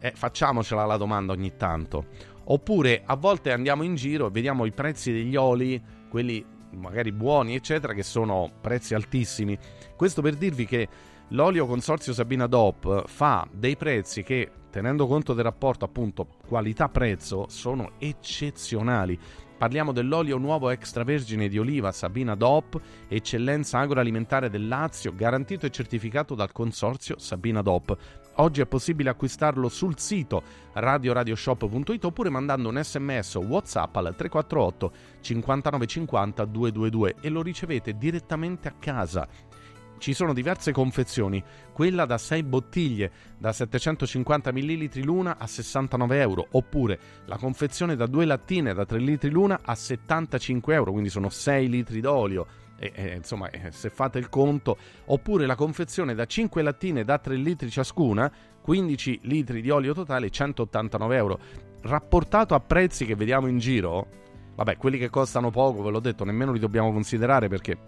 Eh, 0.00 0.12
facciamocela 0.14 0.84
la 0.86 0.96
domanda 0.96 1.32
ogni 1.32 1.54
tanto. 1.56 2.06
Oppure 2.44 3.02
a 3.04 3.14
volte 3.14 3.52
andiamo 3.52 3.82
in 3.82 3.94
giro 3.94 4.26
e 4.26 4.30
vediamo 4.30 4.64
i 4.64 4.72
prezzi 4.72 5.12
degli 5.12 5.36
oli, 5.36 5.80
quelli 6.08 6.44
magari 6.72 7.12
buoni, 7.12 7.54
eccetera, 7.54 7.92
che 7.92 8.02
sono 8.02 8.50
prezzi 8.60 8.94
altissimi. 8.94 9.58
Questo 9.96 10.22
per 10.22 10.34
dirvi 10.34 10.66
che 10.66 10.88
l'olio 11.28 11.66
consorzio 11.66 12.12
Sabina 12.12 12.46
DOP 12.46 13.06
fa 13.06 13.46
dei 13.50 13.76
prezzi 13.76 14.22
che, 14.22 14.50
tenendo 14.70 15.06
conto 15.06 15.34
del 15.34 15.44
rapporto 15.44 15.84
appunto 15.84 16.26
qualità-prezzo, 16.46 17.46
sono 17.48 17.92
eccezionali. 17.98 19.18
Parliamo 19.60 19.92
dell'olio 19.92 20.38
nuovo 20.38 20.70
extravergine 20.70 21.46
di 21.46 21.58
oliva 21.58 21.92
Sabina 21.92 22.34
DOP, 22.34 22.80
eccellenza 23.08 23.78
agroalimentare 23.78 24.48
del 24.48 24.66
Lazio, 24.66 25.14
garantito 25.14 25.66
e 25.66 25.70
certificato 25.70 26.34
dal 26.34 26.50
consorzio 26.50 27.18
Sabina 27.18 27.60
DOP. 27.60 27.94
Oggi 28.36 28.60
è 28.60 28.66
possibile 28.66 29.10
acquistarlo 29.10 29.68
sul 29.68 29.98
sito 29.98 30.42
radioradioshop.it 30.72 32.04
oppure 32.04 32.30
mandando 32.30 32.68
un 32.68 32.80
sms 32.82 33.34
o 33.34 33.40
whatsapp 33.40 33.94
al 33.96 34.14
348 34.16 34.92
5950 35.20 36.44
222 36.44 37.16
e 37.20 37.28
lo 37.28 37.42
ricevete 37.42 37.98
direttamente 37.98 38.68
a 38.68 38.74
casa. 38.78 39.28
Ci 40.00 40.14
sono 40.14 40.32
diverse 40.32 40.72
confezioni, 40.72 41.44
quella 41.74 42.06
da 42.06 42.16
6 42.16 42.42
bottiglie 42.44 43.10
da 43.36 43.52
750 43.52 44.50
ml 44.50 45.02
l'una 45.02 45.36
a 45.36 45.46
69 45.46 46.20
euro, 46.20 46.46
oppure 46.52 46.98
la 47.26 47.36
confezione 47.36 47.96
da 47.96 48.06
2 48.06 48.24
lattine 48.24 48.72
da 48.72 48.86
3 48.86 48.98
litri 48.98 49.28
l'una 49.28 49.60
a 49.62 49.74
75 49.74 50.72
euro, 50.72 50.92
quindi 50.92 51.10
sono 51.10 51.28
6 51.28 51.68
litri 51.68 52.00
d'olio. 52.00 52.46
E, 52.80 52.92
e, 52.94 53.14
insomma 53.14 53.50
eh, 53.50 53.70
se 53.70 53.90
fate 53.90 54.18
il 54.18 54.30
conto, 54.30 54.78
oppure 55.04 55.44
la 55.44 55.54
confezione 55.54 56.14
da 56.14 56.24
5 56.24 56.62
lattine 56.62 57.04
da 57.04 57.18
3 57.18 57.36
litri 57.36 57.70
ciascuna, 57.70 58.32
15 58.62 59.20
litri 59.24 59.60
di 59.60 59.68
olio 59.68 59.92
totale, 59.92 60.30
189 60.30 61.16
euro. 61.16 61.38
Rapportato 61.82 62.54
a 62.54 62.60
prezzi 62.60 63.04
che 63.04 63.14
vediamo 63.14 63.46
in 63.46 63.58
giro, 63.58 64.06
vabbè, 64.54 64.78
quelli 64.78 64.96
che 64.96 65.10
costano 65.10 65.50
poco, 65.50 65.82
ve 65.82 65.90
l'ho 65.90 66.00
detto, 66.00 66.24
nemmeno 66.24 66.52
li 66.52 66.58
dobbiamo 66.58 66.90
considerare 66.90 67.48
perché 67.48 67.78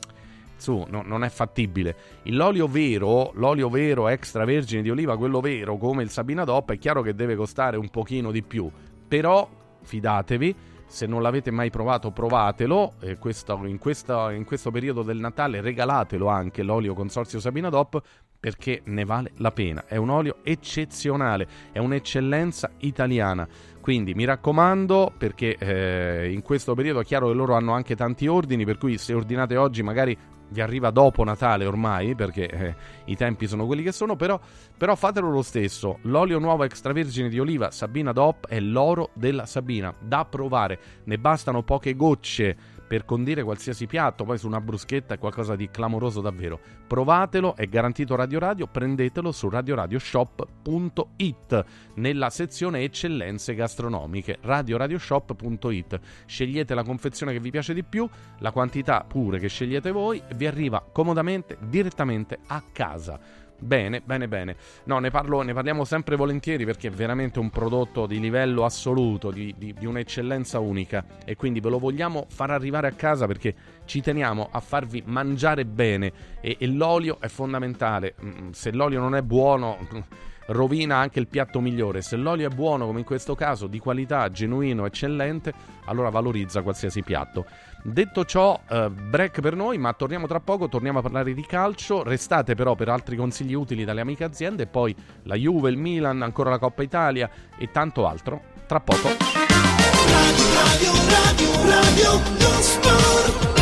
su, 0.56 0.84
no, 0.88 1.02
non 1.04 1.24
è 1.24 1.28
fattibile. 1.30 1.96
L'olio 2.24 2.68
vero, 2.68 3.32
l'olio 3.34 3.70
vero 3.70 4.08
extravergine 4.08 4.82
di 4.82 4.90
oliva, 4.90 5.16
quello 5.16 5.40
vero 5.40 5.76
come 5.78 6.02
il 6.02 6.10
Sabina 6.10 6.44
DOP, 6.44 6.72
è 6.72 6.78
chiaro 6.78 7.02
che 7.02 7.14
deve 7.14 7.34
costare 7.34 7.76
un 7.76 7.88
pochino 7.88 8.30
di 8.30 8.42
più, 8.42 8.70
però 9.08 9.48
fidatevi, 9.82 10.54
se 10.92 11.06
non 11.06 11.22
l'avete 11.22 11.50
mai 11.50 11.70
provato 11.70 12.10
provatelo, 12.10 12.92
questo, 13.18 13.58
in, 13.64 13.78
questa, 13.78 14.30
in 14.30 14.44
questo 14.44 14.70
periodo 14.70 15.02
del 15.02 15.16
Natale 15.16 15.62
regalatelo 15.62 16.28
anche 16.28 16.62
l'olio 16.62 16.92
Consorzio 16.92 17.40
Sabina 17.40 17.70
DOP 17.70 18.02
perché 18.38 18.82
ne 18.84 19.04
vale 19.04 19.30
la 19.36 19.52
pena, 19.52 19.84
è 19.86 19.96
un 19.96 20.10
olio 20.10 20.38
eccezionale, 20.42 21.46
è 21.70 21.78
un'eccellenza 21.78 22.72
italiana. 22.78 23.48
Quindi 23.80 24.14
mi 24.14 24.24
raccomando, 24.24 25.12
perché 25.16 25.56
eh, 25.56 26.30
in 26.30 26.42
questo 26.42 26.74
periodo 26.74 27.00
è 27.00 27.04
chiaro 27.04 27.28
che 27.28 27.34
loro 27.34 27.54
hanno 27.54 27.72
anche 27.72 27.96
tanti 27.96 28.26
ordini, 28.26 28.64
per 28.64 28.78
cui 28.78 28.98
se 28.98 29.14
ordinate 29.14 29.56
oggi 29.56 29.82
magari 29.82 30.16
vi 30.52 30.60
arriva 30.60 30.90
dopo 30.90 31.24
Natale 31.24 31.64
ormai, 31.64 32.14
perché 32.14 32.46
eh, 32.48 32.74
i 33.06 33.16
tempi 33.16 33.48
sono 33.48 33.66
quelli 33.66 33.82
che 33.82 33.92
sono, 33.92 34.14
però, 34.14 34.38
però, 34.76 34.94
fatelo 34.94 35.30
lo 35.30 35.42
stesso. 35.42 35.98
L'olio 36.02 36.38
nuovo 36.38 36.64
extravergine 36.64 37.28
di 37.28 37.40
oliva 37.40 37.70
Sabina 37.70 38.12
DOP 38.12 38.46
è 38.46 38.60
l'oro 38.60 39.10
della 39.14 39.46
Sabina, 39.46 39.92
da 39.98 40.24
provare. 40.24 40.78
Ne 41.04 41.18
bastano 41.18 41.62
poche 41.62 41.96
gocce 41.96 42.56
per 42.92 43.06
condire 43.06 43.42
qualsiasi 43.42 43.86
piatto, 43.86 44.24
poi 44.24 44.36
su 44.36 44.46
una 44.46 44.60
bruschetta 44.60 45.14
è 45.14 45.18
qualcosa 45.18 45.56
di 45.56 45.70
clamoroso 45.70 46.20
davvero. 46.20 46.60
Provatelo, 46.86 47.56
è 47.56 47.66
garantito 47.66 48.14
Radio 48.16 48.38
Radio, 48.38 48.66
prendetelo 48.66 49.32
su 49.32 49.48
radioradioshop.it 49.48 51.64
nella 51.94 52.28
sezione 52.28 52.82
eccellenze 52.82 53.54
gastronomiche, 53.54 54.36
radioradioshop.it. 54.42 56.00
Scegliete 56.26 56.74
la 56.74 56.84
confezione 56.84 57.32
che 57.32 57.40
vi 57.40 57.50
piace 57.50 57.72
di 57.72 57.82
più, 57.82 58.06
la 58.40 58.50
quantità 58.50 59.02
pure 59.08 59.38
che 59.38 59.48
scegliete 59.48 59.90
voi 59.90 60.22
vi 60.34 60.46
arriva 60.46 60.86
comodamente 60.92 61.56
direttamente 61.62 62.40
a 62.48 62.62
casa. 62.72 63.41
Bene, 63.62 64.02
bene, 64.04 64.26
bene. 64.26 64.56
No, 64.84 64.98
ne, 64.98 65.10
parlo, 65.10 65.40
ne, 65.42 65.52
parliamo 65.52 65.84
sempre 65.84 66.16
volentieri 66.16 66.64
perché 66.64 66.88
è 66.88 66.90
veramente 66.90 67.38
un 67.38 67.48
prodotto 67.48 68.06
di 68.06 68.18
livello 68.18 68.64
assoluto, 68.64 69.30
di, 69.30 69.54
di, 69.56 69.72
di, 69.72 69.86
un'eccellenza 69.86 70.58
unica 70.58 71.04
e 71.24 71.36
quindi 71.36 71.60
ve 71.60 71.70
lo 71.70 71.78
vogliamo 71.78 72.26
far 72.28 72.50
arrivare 72.50 72.88
a 72.88 72.92
casa 72.92 73.28
perché 73.28 73.54
ci 73.84 74.00
teniamo 74.00 74.48
a 74.50 74.58
farvi 74.58 75.04
mangiare 75.06 75.64
bene 75.64 76.12
e, 76.40 76.56
e 76.58 76.66
l'olio 76.66 77.18
è 77.20 77.28
fondamentale. 77.28 78.16
Mm, 78.20 78.50
se 78.50 78.72
l'olio 78.72 78.98
non 78.98 79.14
è 79.14 79.22
buono 79.22 79.78
rovina 80.46 80.96
anche 80.96 81.20
il 81.20 81.28
piatto 81.28 81.60
migliore. 81.60 82.02
Se 82.02 82.16
l'olio 82.16 82.48
è 82.48 82.54
buono, 82.54 82.86
come 82.86 83.00
in 83.00 83.04
questo 83.04 83.34
caso, 83.34 83.68
di 83.68 83.78
qualità, 83.78 84.28
genuino, 84.28 84.86
eccellente, 84.86 85.52
allora 85.84 86.10
valorizza 86.10 86.62
qualsiasi 86.62 87.02
piatto. 87.02 87.46
Detto 87.84 88.24
ciò, 88.24 88.60
eh, 88.68 88.90
break 88.90 89.40
per 89.40 89.56
noi, 89.56 89.76
ma 89.76 89.92
torniamo 89.92 90.28
tra 90.28 90.38
poco, 90.38 90.68
torniamo 90.68 91.00
a 91.00 91.02
parlare 91.02 91.34
di 91.34 91.44
calcio. 91.44 92.04
Restate 92.04 92.54
però 92.54 92.74
per 92.74 92.88
altri 92.88 93.16
consigli 93.16 93.54
utili 93.54 93.84
dalle 93.84 94.00
amiche 94.00 94.24
aziende, 94.24 94.66
poi 94.66 94.94
la 95.24 95.34
Juve, 95.34 95.70
il 95.70 95.76
Milan, 95.76 96.22
ancora 96.22 96.50
la 96.50 96.58
Coppa 96.58 96.82
Italia 96.82 97.28
e 97.58 97.70
tanto 97.72 98.06
altro. 98.06 98.40
Tra 98.66 98.80
poco. 98.80 99.08
Radio, 99.08 100.44
radio, 100.54 100.92
radio, 101.08 102.20
radio, 102.20 103.61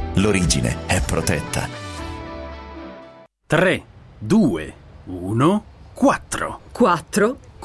L'origine 0.15 0.85
è 0.87 0.99
protetta. 0.99 1.69
3, 3.47 3.83
2, 4.19 4.73
1, 5.05 5.63
4. 5.93 6.59
4? 6.73 7.37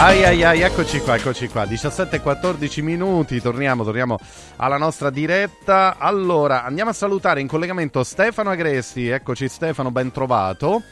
Ai 0.00 0.24
ai 0.24 0.44
ai, 0.44 0.60
eccoci 0.60 1.00
qua, 1.00 1.16
eccoci 1.16 1.48
qua. 1.48 1.66
17 1.66 2.16
e 2.16 2.20
14 2.20 2.82
minuti, 2.82 3.40
torniamo, 3.40 3.82
torniamo 3.82 4.16
alla 4.56 4.76
nostra 4.76 5.10
diretta. 5.10 5.96
Allora, 5.98 6.62
andiamo 6.62 6.90
a 6.90 6.92
salutare 6.92 7.40
in 7.40 7.48
collegamento 7.48 8.04
Stefano 8.04 8.50
Agresti. 8.50 9.08
Eccoci 9.08 9.48
Stefano, 9.48 9.90
ben 9.90 10.12
trovato. 10.12 10.82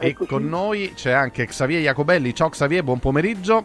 E 0.00 0.08
Eccoci. 0.08 0.28
con 0.28 0.48
noi 0.48 0.92
c'è 0.96 1.12
anche 1.12 1.46
Xavier 1.46 1.82
Jacobelli. 1.82 2.34
Ciao 2.34 2.48
Xavier, 2.48 2.82
buon 2.82 2.98
pomeriggio. 2.98 3.64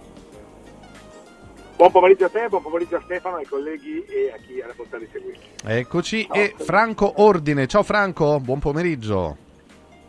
Buon 1.75 1.91
pomeriggio 1.91 2.25
a 2.25 2.29
te, 2.29 2.45
buon 2.47 2.61
pomeriggio 2.61 2.97
a 2.97 3.01
Stefano, 3.05 3.37
ai 3.37 3.45
colleghi 3.45 4.03
e 4.05 4.31
a 4.35 4.37
chi 4.45 4.61
ha 4.61 4.67
la 4.67 4.73
bontà 4.75 4.99
di 4.99 5.07
seguirci. 5.11 5.47
Eccoci. 5.65 6.27
E 6.31 6.53
Franco 6.57 7.23
Ordine. 7.23 7.65
Ciao 7.65 7.81
Franco, 7.81 8.39
buon 8.39 8.59
pomeriggio. 8.59 9.47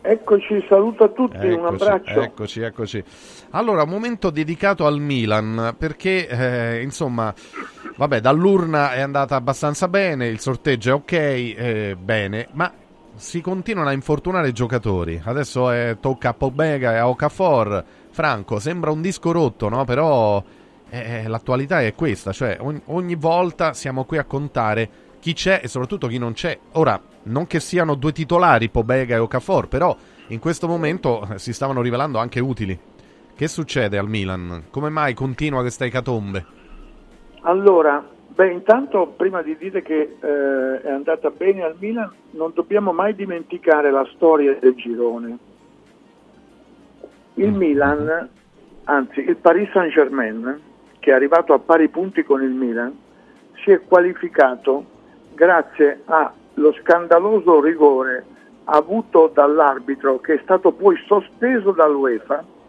Eccoci, 0.03 0.65
saluto 0.67 1.03
a 1.03 1.09
tutti, 1.09 1.45
un 1.45 1.63
Eccoci, 1.63 1.83
abbraccio. 1.83 2.21
Eccoci, 2.21 2.61
eccoci. 2.61 3.03
Allora, 3.53 3.85
momento 3.85 4.29
dedicato 4.29 4.85
al 4.85 5.01
Milan, 5.01 5.75
perché 5.77 6.25
eh, 6.27 6.81
insomma, 6.81 7.33
vabbè, 7.97 8.21
dall'urna 8.21 8.93
è 8.93 9.01
andata 9.01 9.35
abbastanza 9.35 9.89
bene, 9.89 10.27
il 10.27 10.39
sorteggio 10.39 10.91
è 10.91 10.93
ok, 10.93 11.11
eh, 11.11 11.97
bene, 11.99 12.47
ma 12.53 12.71
si 13.13 13.41
continuano 13.41 13.89
a 13.89 13.93
infortunare 13.93 14.47
i 14.47 14.53
giocatori. 14.53 15.21
Adesso 15.21 15.69
è, 15.69 15.97
tocca 15.99 16.29
a 16.29 16.33
Pobega 16.33 16.93
e 16.93 16.97
a 16.97 17.09
Okafor. 17.09 17.83
Franco, 18.11 18.57
sembra 18.59 18.91
un 18.91 19.01
disco 19.01 19.33
rotto, 19.33 19.67
no? 19.67 19.83
Però 19.83 20.41
eh, 20.89 21.27
l'attualità 21.27 21.81
è 21.81 21.93
questa, 21.93 22.31
cioè 22.31 22.57
ogni, 22.61 22.81
ogni 22.85 23.15
volta 23.15 23.73
siamo 23.73 24.05
qui 24.05 24.17
a 24.17 24.23
contare 24.23 24.89
chi 25.19 25.33
c'è 25.33 25.59
e 25.61 25.67
soprattutto 25.67 26.07
chi 26.07 26.17
non 26.17 26.31
c'è. 26.31 26.57
Ora, 26.73 26.99
non 27.23 27.47
che 27.47 27.59
siano 27.59 27.95
due 27.95 28.13
titolari, 28.13 28.69
Pobega 28.69 29.15
e 29.15 29.19
Okafor, 29.19 29.67
però 29.67 29.95
in 30.27 30.39
questo 30.39 30.67
momento 30.67 31.27
eh, 31.27 31.37
si 31.37 31.51
stavano 31.51 31.81
rivelando 31.81 32.17
anche 32.17 32.39
utili. 32.39 32.79
Che 33.41 33.47
succede 33.47 33.97
al 33.97 34.07
Milan? 34.07 34.65
Come 34.69 34.89
mai 34.89 35.15
continua 35.15 35.61
questa 35.61 35.83
ecatombe? 35.83 36.45
Allora, 37.41 38.07
beh, 38.35 38.51
intanto 38.51 39.15
prima 39.17 39.41
di 39.41 39.57
dire 39.57 39.81
che 39.81 40.15
eh, 40.21 40.81
è 40.83 40.91
andata 40.91 41.31
bene 41.31 41.63
al 41.63 41.75
Milan, 41.79 42.11
non 42.33 42.51
dobbiamo 42.53 42.91
mai 42.91 43.15
dimenticare 43.15 43.89
la 43.89 44.07
storia 44.13 44.55
del 44.59 44.75
girone. 44.75 45.37
Il 47.33 47.51
Milan, 47.51 48.29
anzi 48.83 49.21
il 49.21 49.37
Paris 49.37 49.71
Saint-Germain, 49.71 50.61
che 50.99 51.09
è 51.09 51.15
arrivato 51.15 51.53
a 51.53 51.57
pari 51.57 51.87
punti 51.87 52.21
con 52.21 52.43
il 52.43 52.51
Milan, 52.51 52.95
si 53.63 53.71
è 53.71 53.81
qualificato 53.81 54.85
grazie 55.33 56.03
allo 56.05 56.73
scandaloso 56.79 57.59
rigore 57.59 58.23
avuto 58.65 59.31
dall'arbitro 59.33 60.19
che 60.19 60.35
è 60.35 60.39
stato 60.43 60.73
poi 60.73 60.95
sospeso 61.07 61.71
dall'UEFA 61.71 62.59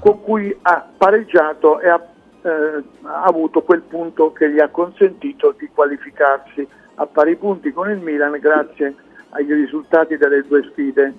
con 0.00 0.22
cui 0.22 0.56
ha 0.62 0.86
pareggiato 0.96 1.80
e 1.80 1.88
ha, 1.88 2.06
eh, 2.42 2.82
ha 3.02 3.22
avuto 3.22 3.62
quel 3.62 3.82
punto 3.82 4.32
che 4.32 4.50
gli 4.50 4.60
ha 4.60 4.68
consentito 4.68 5.54
di 5.58 5.68
qualificarsi 5.72 6.66
a 6.96 7.06
pari 7.06 7.36
punti 7.36 7.72
con 7.72 7.90
il 7.90 7.98
Milan 7.98 8.38
grazie 8.38 8.94
agli 9.30 9.52
risultati 9.52 10.16
delle 10.16 10.42
due 10.46 10.62
sfide. 10.70 11.12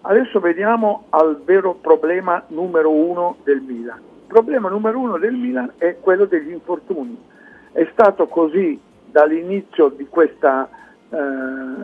Adesso 0.00 0.40
veniamo 0.40 1.06
al 1.10 1.42
vero 1.44 1.74
problema 1.74 2.42
numero 2.48 2.90
uno 2.90 3.36
del 3.42 3.60
Milan. 3.60 3.98
Il 3.98 4.26
problema 4.34 4.68
numero 4.68 4.98
uno 4.98 5.18
del 5.18 5.34
Milan 5.34 5.72
è 5.76 5.96
quello 6.00 6.24
degli 6.26 6.50
infortuni. 6.50 7.20
È 7.72 7.86
stato 7.92 8.26
così 8.28 8.80
dall'inizio 9.04 9.88
di 9.88 10.06
questa 10.08 10.68
eh, 11.10 11.16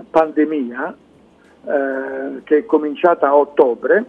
pandemia, 0.08 0.96
eh, 1.66 2.42
che 2.44 2.58
è 2.58 2.64
cominciata 2.64 3.28
a 3.28 3.36
ottobre, 3.36 4.04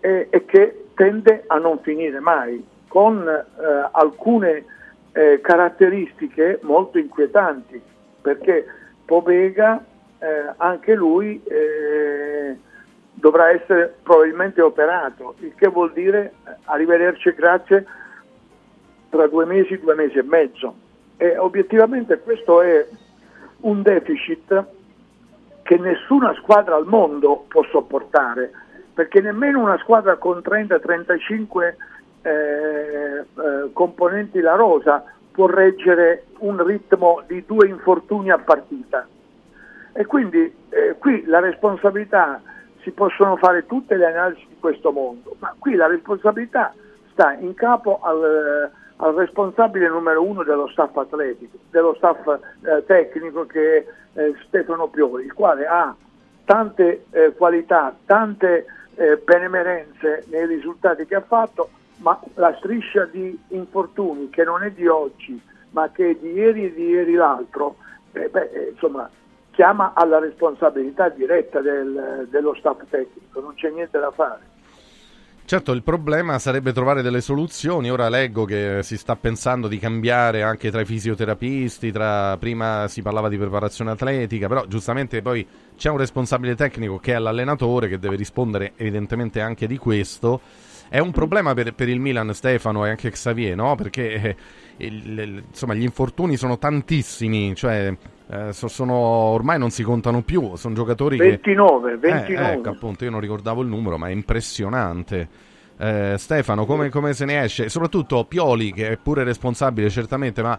e, 0.00 0.26
e 0.28 0.44
che 0.44 0.81
tende 0.94 1.44
a 1.46 1.58
non 1.58 1.78
finire 1.80 2.20
mai, 2.20 2.64
con 2.88 3.26
eh, 3.26 3.42
alcune 3.92 4.64
eh, 5.12 5.40
caratteristiche 5.42 6.58
molto 6.62 6.98
inquietanti, 6.98 7.80
perché 8.20 8.66
Povega 9.04 9.84
eh, 10.18 10.52
anche 10.56 10.94
lui 10.94 11.42
eh, 11.44 12.56
dovrà 13.12 13.50
essere 13.50 13.94
probabilmente 14.02 14.60
operato, 14.60 15.34
il 15.40 15.54
che 15.54 15.68
vuol 15.68 15.92
dire 15.92 16.34
eh, 16.46 16.56
arrivederci 16.64 17.32
grazie 17.34 17.86
tra 19.10 19.26
due 19.26 19.44
mesi, 19.44 19.78
due 19.78 19.94
mesi 19.94 20.18
e 20.18 20.22
mezzo. 20.22 20.74
E 21.16 21.36
obiettivamente 21.36 22.18
questo 22.20 22.62
è 22.62 22.86
un 23.60 23.82
deficit 23.82 24.64
che 25.62 25.76
nessuna 25.76 26.34
squadra 26.34 26.76
al 26.76 26.86
mondo 26.86 27.44
può 27.48 27.62
sopportare, 27.64 28.50
perché 28.94 29.20
nemmeno 29.20 29.60
una 29.60 29.78
squadra 29.78 30.16
con 30.16 30.38
30-35 30.38 31.74
eh, 32.22 32.30
eh, 32.30 33.24
componenti 33.72 34.40
la 34.40 34.54
rosa 34.54 35.04
può 35.30 35.46
reggere 35.46 36.26
un 36.38 36.62
ritmo 36.64 37.22
di 37.26 37.44
due 37.46 37.66
infortuni 37.68 38.30
a 38.30 38.38
partita. 38.38 39.06
E 39.94 40.06
quindi 40.06 40.54
eh, 40.68 40.96
qui 40.98 41.24
la 41.26 41.40
responsabilità 41.40 42.40
si 42.82 42.90
possono 42.90 43.36
fare 43.36 43.66
tutte 43.66 43.96
le 43.96 44.06
analisi 44.06 44.44
di 44.48 44.56
questo 44.58 44.90
mondo, 44.90 45.36
ma 45.38 45.54
qui 45.58 45.74
la 45.74 45.86
responsabilità 45.86 46.74
sta 47.12 47.32
in 47.34 47.54
capo 47.54 48.00
al, 48.02 48.70
al 48.96 49.14
responsabile 49.14 49.88
numero 49.88 50.22
uno 50.22 50.42
dello 50.42 50.68
staff 50.68 50.96
atletico, 50.96 51.58
dello 51.70 51.94
staff 51.94 52.26
eh, 52.26 52.84
tecnico 52.86 53.46
che 53.46 53.76
è 54.12 54.20
eh, 54.20 54.34
Stefano 54.46 54.88
Pioli, 54.88 55.24
il 55.24 55.32
quale 55.32 55.66
ha 55.66 55.94
tante 56.44 57.04
eh, 57.10 57.32
qualità, 57.36 57.94
tante 58.04 58.66
eh, 59.02 59.16
benemerenze 59.16 60.24
nei 60.30 60.46
risultati 60.46 61.04
che 61.06 61.16
ha 61.16 61.20
fatto, 61.22 61.70
ma 61.96 62.18
la 62.34 62.54
striscia 62.58 63.04
di 63.04 63.36
infortuni 63.48 64.30
che 64.30 64.44
non 64.44 64.62
è 64.62 64.70
di 64.70 64.86
oggi, 64.86 65.40
ma 65.70 65.90
che 65.90 66.10
è 66.10 66.14
di 66.14 66.30
ieri 66.30 66.66
e 66.66 66.72
di 66.72 66.86
ieri 66.86 67.14
l'altro, 67.14 67.76
eh, 68.12 68.28
beh, 68.28 68.50
eh, 68.52 68.68
insomma, 68.70 69.10
chiama 69.50 69.92
alla 69.94 70.20
responsabilità 70.20 71.08
diretta 71.08 71.60
del- 71.60 72.28
dello 72.30 72.54
staff 72.54 72.80
tecnico, 72.88 73.40
non 73.40 73.54
c'è 73.54 73.70
niente 73.70 73.98
da 73.98 74.12
fare. 74.12 74.50
Certo, 75.44 75.72
il 75.72 75.82
problema 75.82 76.38
sarebbe 76.38 76.72
trovare 76.72 77.02
delle 77.02 77.20
soluzioni. 77.20 77.90
Ora 77.90 78.08
leggo 78.08 78.44
che 78.44 78.80
si 78.82 78.96
sta 78.96 79.16
pensando 79.16 79.68
di 79.68 79.78
cambiare 79.78 80.42
anche 80.42 80.70
tra 80.70 80.80
i 80.80 80.86
fisioterapisti, 80.86 81.92
tra... 81.92 82.36
prima 82.38 82.86
si 82.88 83.02
parlava 83.02 83.28
di 83.28 83.36
preparazione 83.36 83.90
atletica, 83.90 84.48
però 84.48 84.66
giustamente 84.66 85.20
poi 85.20 85.46
c'è 85.76 85.90
un 85.90 85.98
responsabile 85.98 86.54
tecnico 86.54 86.98
che 86.98 87.14
è 87.14 87.18
l'allenatore 87.18 87.88
che 87.88 87.98
deve 87.98 88.16
rispondere 88.16 88.72
evidentemente 88.76 89.40
anche 89.40 89.66
di 89.66 89.76
questo. 89.76 90.40
È 90.92 90.98
un 90.98 91.10
problema 91.10 91.54
per, 91.54 91.72
per 91.72 91.88
il 91.88 92.00
Milan, 92.00 92.34
Stefano 92.34 92.84
e 92.84 92.90
anche 92.90 93.08
Xavier, 93.08 93.56
no? 93.56 93.76
Perché 93.76 94.12
eh, 94.12 94.36
il- 94.76 95.42
insomma, 95.48 95.72
gli 95.72 95.84
infortuni 95.84 96.36
sono 96.36 96.58
tantissimi, 96.58 97.54
cioè 97.54 97.96
eh, 98.28 98.52
so- 98.52 98.68
sono, 98.68 98.94
ormai 98.94 99.58
non 99.58 99.70
si 99.70 99.82
contano 99.84 100.20
più, 100.20 100.54
sono 100.56 100.74
giocatori 100.74 101.16
che... 101.16 101.24
29, 101.30 101.92
Eh, 101.92 101.96
29. 101.96 102.52
ecco, 102.52 102.68
appunto, 102.68 103.04
io 103.04 103.10
non 103.10 103.20
ricordavo 103.20 103.62
il 103.62 103.68
numero, 103.68 103.96
ma 103.96 104.08
è 104.08 104.10
impressionante. 104.10 105.28
Eh, 105.78 106.16
Stefano, 106.18 106.66
come, 106.66 106.90
come 106.90 107.14
se 107.14 107.24
ne 107.24 107.40
esce? 107.42 107.70
Soprattutto 107.70 108.26
Pioli, 108.26 108.70
che 108.74 108.90
è 108.90 108.96
pure 108.98 109.24
responsabile 109.24 109.88
certamente, 109.88 110.42
ma 110.42 110.58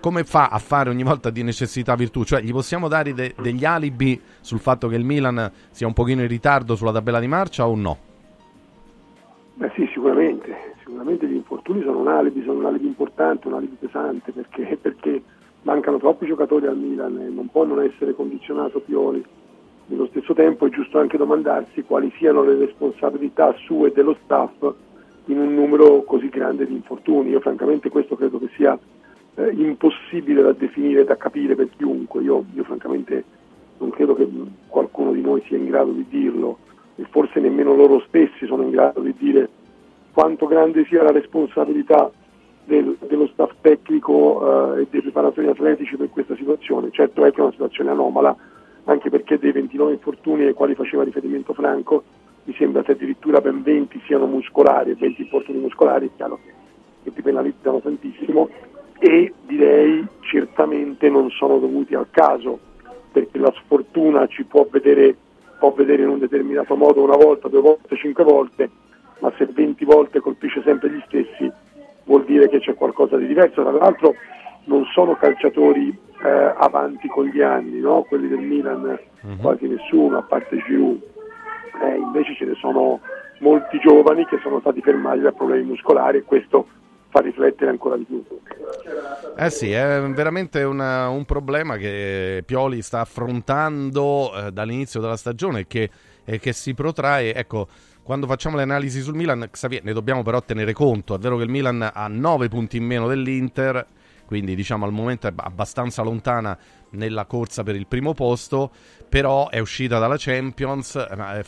come 0.00 0.24
fa 0.24 0.48
a 0.48 0.58
fare 0.58 0.90
ogni 0.90 1.04
volta 1.04 1.30
di 1.30 1.44
necessità 1.44 1.94
virtù? 1.94 2.24
Cioè, 2.24 2.40
gli 2.42 2.50
possiamo 2.50 2.88
dare 2.88 3.14
de- 3.14 3.34
degli 3.40 3.64
alibi 3.64 4.20
sul 4.40 4.58
fatto 4.58 4.88
che 4.88 4.96
il 4.96 5.04
Milan 5.04 5.48
sia 5.70 5.86
un 5.86 5.92
pochino 5.92 6.22
in 6.22 6.26
ritardo 6.28 6.74
sulla 6.74 6.90
tabella 6.90 7.20
di 7.20 7.28
marcia 7.28 7.68
o 7.68 7.76
no? 7.76 7.98
Beh 9.60 9.70
sì, 9.74 9.86
sicuramente, 9.92 10.74
sicuramente 10.78 11.26
gli 11.26 11.34
infortuni 11.34 11.82
sono 11.82 11.98
un 11.98 12.08
alibi, 12.08 12.42
sono 12.44 12.60
un 12.60 12.64
alibi 12.64 12.86
importante, 12.86 13.46
un 13.46 13.52
alibi 13.52 13.76
pesante, 13.78 14.32
perché, 14.32 14.78
perché 14.80 15.22
mancano 15.64 15.98
troppi 15.98 16.24
giocatori 16.24 16.66
al 16.66 16.78
Milan 16.78 17.18
e 17.18 17.28
non 17.28 17.50
può 17.50 17.66
non 17.66 17.82
essere 17.82 18.14
condizionato 18.14 18.80
Pioli. 18.80 19.22
Nello 19.88 20.06
stesso 20.06 20.32
tempo 20.32 20.64
è 20.64 20.70
giusto 20.70 20.98
anche 20.98 21.18
domandarsi 21.18 21.82
quali 21.82 22.10
siano 22.16 22.42
le 22.42 22.54
responsabilità 22.54 23.54
sue 23.66 23.88
e 23.88 23.92
dello 23.92 24.16
staff 24.24 24.72
in 25.26 25.38
un 25.38 25.52
numero 25.52 26.04
così 26.04 26.30
grande 26.30 26.66
di 26.66 26.72
infortuni. 26.72 27.28
Io 27.28 27.40
francamente 27.40 27.90
questo 27.90 28.16
credo 28.16 28.38
che 28.38 28.48
sia 28.56 28.78
eh, 29.34 29.50
impossibile 29.50 30.40
da 30.40 30.52
definire, 30.52 31.04
da 31.04 31.18
capire 31.18 31.54
per 31.54 31.68
chiunque. 31.76 32.22
Io, 32.22 32.46
io 32.54 32.64
francamente 32.64 33.24
non 33.76 33.90
credo 33.90 34.14
che 34.14 34.26
qualcuno 34.68 35.12
di 35.12 35.20
noi 35.20 35.42
sia 35.44 35.58
in 35.58 35.66
grado 35.66 35.90
di 35.90 36.06
dirlo 36.08 36.68
e 37.00 37.06
forse 37.10 37.40
nemmeno 37.40 37.74
loro 37.74 38.00
stessi 38.06 38.46
sono 38.46 38.62
in 38.62 38.70
grado 38.70 39.00
di 39.00 39.14
dire 39.18 39.48
quanto 40.12 40.46
grande 40.46 40.84
sia 40.84 41.02
la 41.02 41.12
responsabilità 41.12 42.10
del- 42.64 42.96
dello 43.06 43.26
staff 43.28 43.52
tecnico 43.60 44.74
eh, 44.76 44.82
e 44.82 44.86
dei 44.90 45.00
preparatori 45.00 45.48
atletici 45.48 45.96
per 45.96 46.10
questa 46.10 46.36
situazione. 46.36 46.90
Certo 46.90 47.24
è 47.24 47.30
che 47.30 47.38
è 47.38 47.42
una 47.42 47.52
situazione 47.52 47.90
anomala, 47.90 48.36
anche 48.84 49.10
perché 49.10 49.38
dei 49.38 49.52
29 49.52 49.92
infortuni 49.92 50.44
ai 50.44 50.52
quali 50.52 50.74
faceva 50.74 51.02
riferimento 51.02 51.54
Franco, 51.54 52.02
mi 52.44 52.54
sembra 52.54 52.82
che 52.82 52.92
addirittura 52.92 53.40
ben 53.40 53.62
20 53.62 54.00
siano 54.06 54.26
muscolari 54.26 54.90
e 54.90 54.94
20 54.94 55.22
infortuni 55.22 55.58
muscolari, 55.58 56.06
è 56.06 56.10
chiaro 56.16 56.38
che, 56.44 56.52
che 57.04 57.12
ti 57.12 57.22
penalizzano 57.22 57.80
tantissimo 57.80 58.48
e 58.98 59.32
direi 59.46 60.06
certamente 60.20 61.08
non 61.08 61.30
sono 61.30 61.58
dovuti 61.58 61.94
al 61.94 62.08
caso, 62.10 62.58
perché 63.10 63.38
la 63.38 63.52
sfortuna 63.56 64.26
ci 64.26 64.44
può 64.44 64.66
vedere, 64.70 65.16
può 65.60 65.72
vedere 65.72 66.02
in 66.02 66.08
un 66.08 66.18
determinato 66.18 66.74
modo 66.74 67.02
una 67.02 67.16
volta, 67.16 67.48
due 67.48 67.60
volte, 67.60 67.94
cinque 67.96 68.24
volte, 68.24 68.70
ma 69.20 69.30
se 69.36 69.44
20 69.44 69.84
volte 69.84 70.18
colpisce 70.18 70.62
sempre 70.64 70.90
gli 70.90 71.02
stessi 71.06 71.52
vuol 72.04 72.24
dire 72.24 72.48
che 72.48 72.60
c'è 72.60 72.74
qualcosa 72.74 73.18
di 73.18 73.26
diverso. 73.26 73.62
Tra 73.62 73.70
l'altro 73.70 74.14
non 74.64 74.84
sono 74.86 75.14
calciatori 75.16 75.96
eh, 76.24 76.54
avanti 76.56 77.08
con 77.08 77.26
gli 77.26 77.42
anni, 77.42 77.78
no? 77.78 78.02
quelli 78.08 78.26
del 78.26 78.40
Milan 78.40 78.98
quasi 79.38 79.68
nessuno, 79.68 80.16
a 80.16 80.22
parte 80.22 80.56
Giroud. 80.66 81.02
Eh, 81.82 81.96
invece 81.96 82.34
ce 82.34 82.46
ne 82.46 82.54
sono 82.54 83.00
molti 83.40 83.78
giovani 83.78 84.24
che 84.26 84.38
sono 84.42 84.60
stati 84.60 84.80
fermati 84.80 85.20
da 85.20 85.32
problemi 85.32 85.68
muscolari 85.68 86.18
e 86.18 86.24
questo 86.24 86.66
fa 87.10 87.20
riflettere 87.20 87.70
ancora 87.70 87.96
di 87.96 88.04
più. 88.04 88.24
Eh 89.36 89.50
sì, 89.50 89.70
è 89.72 90.00
veramente 90.00 90.62
una- 90.62 91.08
un 91.08 91.24
problema 91.24 91.76
che 91.76 92.42
Pioli 92.46 92.82
sta 92.82 93.00
affrontando 93.00 94.32
eh, 94.34 94.52
dall'inizio 94.52 95.00
della 95.00 95.16
stagione 95.16 95.60
e 95.60 95.66
che, 95.66 95.90
e 96.24 96.38
che 96.38 96.52
si 96.52 96.74
protrae. 96.74 97.34
Ecco, 97.34 97.68
quando 98.02 98.26
facciamo 98.26 98.56
le 98.56 98.62
analisi 98.62 99.00
sul 99.00 99.14
Milan, 99.14 99.46
Xavier, 99.50 99.84
ne 99.84 99.92
dobbiamo 99.92 100.22
però 100.22 100.40
tenere 100.42 100.72
conto. 100.72 101.14
È 101.14 101.18
vero 101.18 101.36
che 101.36 101.44
il 101.44 101.50
Milan 101.50 101.88
ha 101.92 102.06
9 102.08 102.48
punti 102.48 102.76
in 102.76 102.84
meno 102.84 103.06
dell'Inter, 103.08 103.86
quindi 104.26 104.54
diciamo 104.54 104.84
al 104.84 104.92
momento 104.92 105.26
è 105.26 105.32
abbastanza 105.34 106.02
lontana 106.02 106.56
nella 106.90 107.24
corsa 107.26 107.62
per 107.62 107.76
il 107.76 107.86
primo 107.86 108.14
posto, 108.14 108.70
però 109.08 109.48
è 109.48 109.58
uscita 109.58 109.98
dalla 109.98 110.16
Champions, 110.18 110.94
eh, 110.96 111.16
ma 111.16 111.42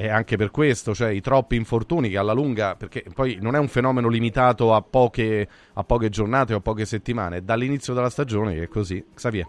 eh, 0.00 0.08
anche 0.08 0.36
per 0.36 0.52
questo, 0.52 0.94
cioè 0.94 1.10
i 1.10 1.20
troppi 1.20 1.56
infortuni 1.56 2.08
che 2.08 2.18
alla 2.18 2.32
lunga, 2.32 2.76
perché 2.76 3.04
poi 3.12 3.38
non 3.40 3.56
è 3.56 3.58
un 3.58 3.66
fenomeno 3.66 4.08
limitato 4.08 4.72
a 4.72 4.80
poche, 4.80 5.48
a 5.74 5.82
poche 5.82 6.08
giornate 6.08 6.54
o 6.54 6.58
a 6.58 6.60
poche 6.60 6.84
settimane, 6.84 7.38
è 7.38 7.40
dall'inizio 7.40 7.94
della 7.94 8.08
stagione 8.08 8.54
che 8.54 8.62
è 8.62 8.68
così. 8.68 9.04
Xavier. 9.12 9.46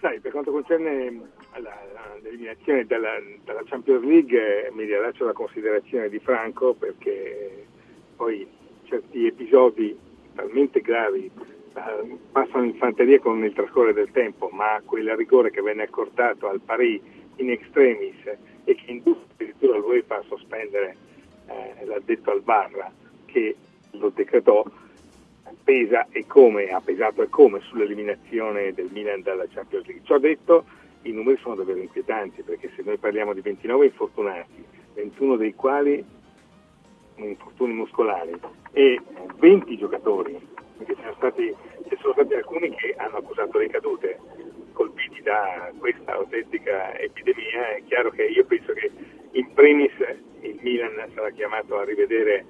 Sai, 0.00 0.20
per 0.20 0.32
quanto 0.32 0.52
concerne 0.52 1.30
l'eliminazione 2.22 2.84
dalla, 2.84 3.14
dalla 3.42 3.62
Champions 3.64 4.04
League, 4.04 4.70
mi 4.74 4.84
rilascio 4.84 5.24
la 5.24 5.32
considerazione 5.32 6.10
di 6.10 6.18
Franco 6.18 6.74
perché 6.74 7.64
poi 8.16 8.46
certi 8.84 9.26
episodi 9.26 9.98
talmente 10.34 10.82
gravi 10.82 11.24
eh, 11.24 12.18
passano 12.30 12.64
in 12.64 12.74
fanteria 12.74 13.18
con 13.18 13.42
il 13.42 13.54
trascorrere 13.54 13.94
del 13.94 14.10
tempo, 14.10 14.50
ma 14.52 14.78
quel 14.84 15.16
rigore 15.16 15.50
che 15.50 15.62
venne 15.62 15.84
accordato 15.84 16.50
al 16.50 16.60
Paris 16.60 17.00
in 17.36 17.50
extremis 17.50 18.16
e 18.64 18.74
che 18.74 18.90
indusse 18.90 19.24
addirittura 19.32 19.78
l'UEFA 19.78 20.16
a 20.16 20.24
sospendere 20.28 20.96
eh, 21.46 21.84
l'addetto 21.84 22.30
al 22.30 22.42
VAR 22.42 22.90
che 23.26 23.56
lo 23.92 24.10
decretò 24.10 24.64
pesa 25.62 26.06
e 26.10 26.26
come, 26.26 26.68
ha 26.68 26.80
pesato 26.80 27.22
e 27.22 27.28
come 27.28 27.60
sull'eliminazione 27.60 28.72
del 28.72 28.88
Milan 28.92 29.22
dalla 29.22 29.46
Champions 29.48 29.86
League. 29.86 30.04
Ciò 30.04 30.18
detto, 30.18 30.64
i 31.02 31.12
numeri 31.12 31.38
sono 31.40 31.56
davvero 31.56 31.80
inquietanti 31.80 32.42
perché 32.42 32.70
se 32.76 32.82
noi 32.84 32.98
parliamo 32.98 33.32
di 33.32 33.40
29 33.40 33.86
infortunati, 33.86 34.64
21 34.94 35.36
dei 35.36 35.54
quali 35.54 36.04
infortuni 37.16 37.72
muscolari 37.72 38.38
e 38.72 39.00
20 39.38 39.76
giocatori, 39.76 40.38
perché 40.76 40.94
ci 40.94 41.00
sono 41.02 41.14
stati, 41.16 41.54
ci 41.88 41.96
sono 42.00 42.12
stati 42.12 42.34
alcuni 42.34 42.70
che 42.70 42.94
hanno 42.96 43.16
accusato 43.16 43.58
ricadute 43.58 44.18
colpiti 44.76 45.22
da 45.22 45.72
questa 45.78 46.12
autentica 46.12 46.96
epidemia, 46.98 47.76
è 47.76 47.82
chiaro 47.84 48.10
che 48.10 48.24
io 48.24 48.44
penso 48.44 48.74
che 48.74 48.90
in 49.32 49.50
primis 49.54 49.92
il 50.40 50.58
Milan 50.60 51.02
sarà 51.14 51.30
chiamato 51.30 51.78
a 51.78 51.84
rivedere 51.84 52.44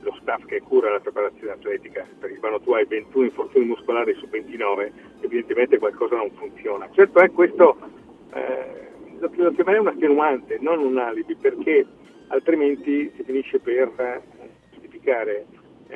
lo 0.00 0.16
staff 0.20 0.44
che 0.46 0.62
cura 0.62 0.90
la 0.90 1.00
preparazione 1.00 1.52
atletica, 1.52 2.06
perché 2.18 2.38
quando 2.38 2.60
tu 2.60 2.72
hai 2.72 2.86
21 2.86 3.26
infortuni 3.26 3.66
muscolari 3.66 4.14
su 4.14 4.26
29, 4.28 4.92
evidentemente 5.20 5.78
qualcosa 5.78 6.16
non 6.16 6.30
funziona. 6.30 6.88
Certo 6.92 7.18
è 7.20 7.30
questo, 7.32 7.76
eh, 8.32 8.88
lo, 9.18 9.30
lo 9.34 9.52
chiamerei 9.52 9.80
un 9.80 9.88
attenuante, 9.88 10.56
non 10.60 10.78
un 10.78 10.96
alibi, 10.96 11.36
perché 11.36 11.86
altrimenti 12.28 13.12
si 13.14 13.22
finisce 13.24 13.58
per 13.58 13.92
eh, 13.98 14.22
giustificare 14.70 15.44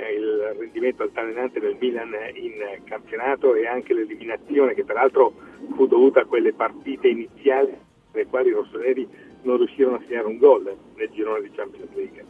il 0.00 0.54
rendimento 0.58 1.02
altalenante 1.02 1.60
del 1.60 1.76
Milan 1.78 2.12
in 2.34 2.82
campionato 2.84 3.54
e 3.54 3.66
anche 3.66 3.92
l'eliminazione 3.92 4.74
che 4.74 4.84
peraltro 4.84 5.34
fu 5.74 5.86
dovuta 5.86 6.20
a 6.20 6.24
quelle 6.24 6.52
partite 6.52 7.08
iniziali 7.08 7.76
nelle 8.12 8.26
quali 8.26 8.48
i 8.48 8.52
rossoneri 8.52 9.08
non 9.42 9.56
riuscirono 9.58 9.96
a 9.96 10.02
segnare 10.06 10.26
un 10.26 10.38
gol 10.38 10.76
nel 10.94 11.10
girone 11.10 11.42
di 11.42 11.50
Champions 11.54 11.92
League. 11.94 12.24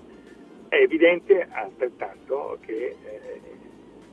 È 0.68 0.76
evidente 0.76 1.46
altrettanto 1.50 2.58
che 2.64 2.96
eh, 3.04 3.40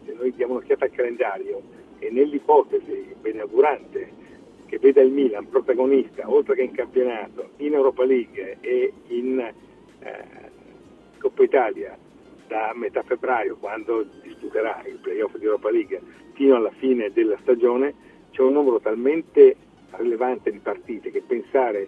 se 0.05 0.13
noi 0.13 0.33
diamo 0.33 0.53
un'occhiata 0.53 0.85
al 0.85 0.91
calendario 0.91 1.61
e 1.99 2.09
nell'ipotesi 2.09 3.15
beneaugurante 3.19 4.17
che 4.65 4.77
veda 4.77 5.01
il 5.01 5.11
Milan 5.11 5.49
protagonista, 5.49 6.29
oltre 6.29 6.55
che 6.55 6.61
in 6.61 6.71
campionato, 6.71 7.49
in 7.57 7.73
Europa 7.73 8.03
League 8.03 8.57
e 8.61 8.93
in 9.07 9.39
eh, 9.39 10.25
Coppa 11.17 11.43
Italia 11.43 11.97
da 12.49 12.71
metà 12.73 13.03
febbraio, 13.03 13.57
quando 13.57 14.03
disputerà 14.23 14.81
il 14.87 14.97
playoff 14.97 15.37
di 15.37 15.45
Europa 15.45 15.69
League, 15.69 16.01
fino 16.33 16.55
alla 16.55 16.71
fine 16.71 17.11
della 17.11 17.37
stagione, 17.41 17.93
c'è 18.31 18.41
un 18.41 18.53
numero 18.53 18.79
talmente 18.79 19.55
rilevante 19.91 20.51
di 20.51 20.57
partite 20.57 21.11
che 21.11 21.21
pensare 21.21 21.87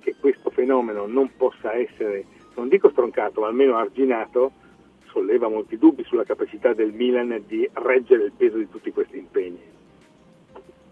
che 0.00 0.14
questo 0.20 0.50
fenomeno 0.50 1.06
non 1.06 1.30
possa 1.34 1.72
essere, 1.74 2.26
non 2.56 2.68
dico 2.68 2.90
stroncato, 2.90 3.40
ma 3.40 3.46
almeno 3.46 3.76
arginato, 3.76 4.52
solleva 5.06 5.48
molti 5.48 5.78
dubbi 5.78 6.04
sulla 6.04 6.24
capacità 6.24 6.74
del 6.74 6.92
Milan 6.92 7.44
di 7.46 7.68
reggere 7.72 8.24
il 8.24 8.32
peso 8.36 8.58
di 8.58 8.68
tutti 8.68 8.90
questi 8.90 9.16
impegni. 9.16 9.60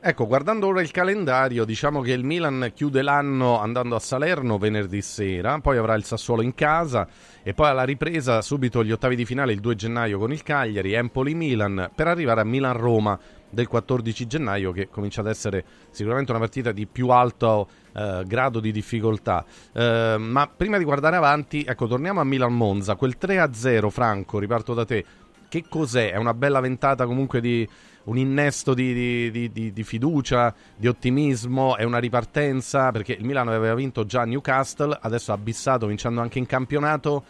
Ecco, 0.02 0.26
guardando 0.26 0.66
ora 0.66 0.80
il 0.80 0.90
calendario, 0.92 1.66
diciamo 1.66 2.00
che 2.00 2.12
il 2.12 2.24
Milan 2.24 2.72
chiude 2.74 3.02
l'anno 3.02 3.60
andando 3.60 3.94
a 3.94 3.98
Salerno 3.98 4.56
venerdì 4.56 5.02
sera, 5.02 5.58
poi 5.58 5.76
avrà 5.76 5.94
il 5.94 6.04
Sassuolo 6.04 6.40
in 6.40 6.54
casa 6.54 7.06
e 7.42 7.52
poi 7.52 7.68
alla 7.68 7.84
ripresa 7.84 8.40
subito 8.40 8.82
gli 8.82 8.92
ottavi 8.92 9.14
di 9.14 9.26
finale 9.26 9.52
il 9.52 9.60
2 9.60 9.74
gennaio 9.74 10.18
con 10.18 10.32
il 10.32 10.42
Cagliari, 10.42 10.94
Empoli-Milan, 10.94 11.90
per 11.94 12.06
arrivare 12.06 12.40
a 12.40 12.44
Milan-Roma 12.44 13.18
del 13.50 13.68
14 13.68 14.26
gennaio 14.26 14.72
che 14.72 14.88
comincia 14.88 15.20
ad 15.20 15.26
essere 15.26 15.62
sicuramente 15.90 16.30
una 16.30 16.40
partita 16.40 16.72
di 16.72 16.86
più 16.86 17.10
alto 17.10 17.68
eh, 17.92 18.22
grado 18.26 18.58
di 18.58 18.72
difficoltà. 18.72 19.44
Eh, 19.70 20.16
ma 20.18 20.46
prima 20.48 20.78
di 20.78 20.84
guardare 20.84 21.16
avanti, 21.16 21.62
ecco, 21.68 21.86
torniamo 21.86 22.20
a 22.20 22.24
Milan-Monza, 22.24 22.94
quel 22.94 23.18
3-0 23.20 23.90
Franco, 23.90 24.38
riparto 24.38 24.72
da 24.72 24.86
te. 24.86 25.04
Che 25.46 25.64
cos'è? 25.68 26.12
È 26.12 26.16
una 26.16 26.32
bella 26.32 26.60
ventata 26.60 27.04
comunque 27.04 27.40
di 27.40 27.68
un 28.10 28.18
innesto 28.18 28.74
di, 28.74 29.30
di, 29.30 29.52
di, 29.52 29.72
di, 29.72 29.82
fiducia, 29.84 30.52
di 30.74 30.88
ottimismo, 30.88 31.76
è 31.76 31.84
una 31.84 31.98
ripartenza 31.98 32.90
perché 32.90 33.12
il 33.12 33.24
Milano 33.24 33.52
aveva 33.52 33.74
vinto 33.74 34.04
già 34.04 34.24
Newcastle, 34.24 34.98
adesso 35.00 35.30
ha 35.30 35.34
abbissato 35.34 35.86
vincendo 35.86 36.20
anche 36.20 36.40
in 36.40 36.46
campionato, 36.46 37.22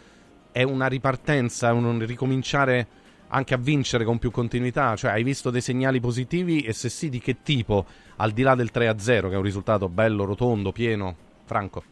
è 0.51 0.63
una 0.63 0.87
ripartenza, 0.87 1.69
è 1.69 1.71
un 1.71 2.03
ricominciare 2.03 2.99
anche 3.27 3.53
a 3.53 3.57
vincere 3.57 4.03
con 4.03 4.17
più 4.17 4.31
continuità, 4.31 4.95
cioè 4.95 5.11
hai 5.11 5.23
visto 5.23 5.51
dei 5.51 5.61
segnali 5.61 5.99
positivi? 5.99 6.61
E 6.61 6.73
se 6.73 6.89
sì 6.89 7.09
di 7.09 7.19
che 7.19 7.43
tipo, 7.43 7.85
al 8.17 8.31
di 8.31 8.41
là 8.41 8.55
del 8.55 8.71
3-0 8.73 9.29
che 9.29 9.33
è 9.33 9.37
un 9.37 9.43
risultato 9.43 9.87
bello, 9.87 10.25
rotondo, 10.25 10.71
pieno, 10.71 11.15
Franco? 11.45 11.83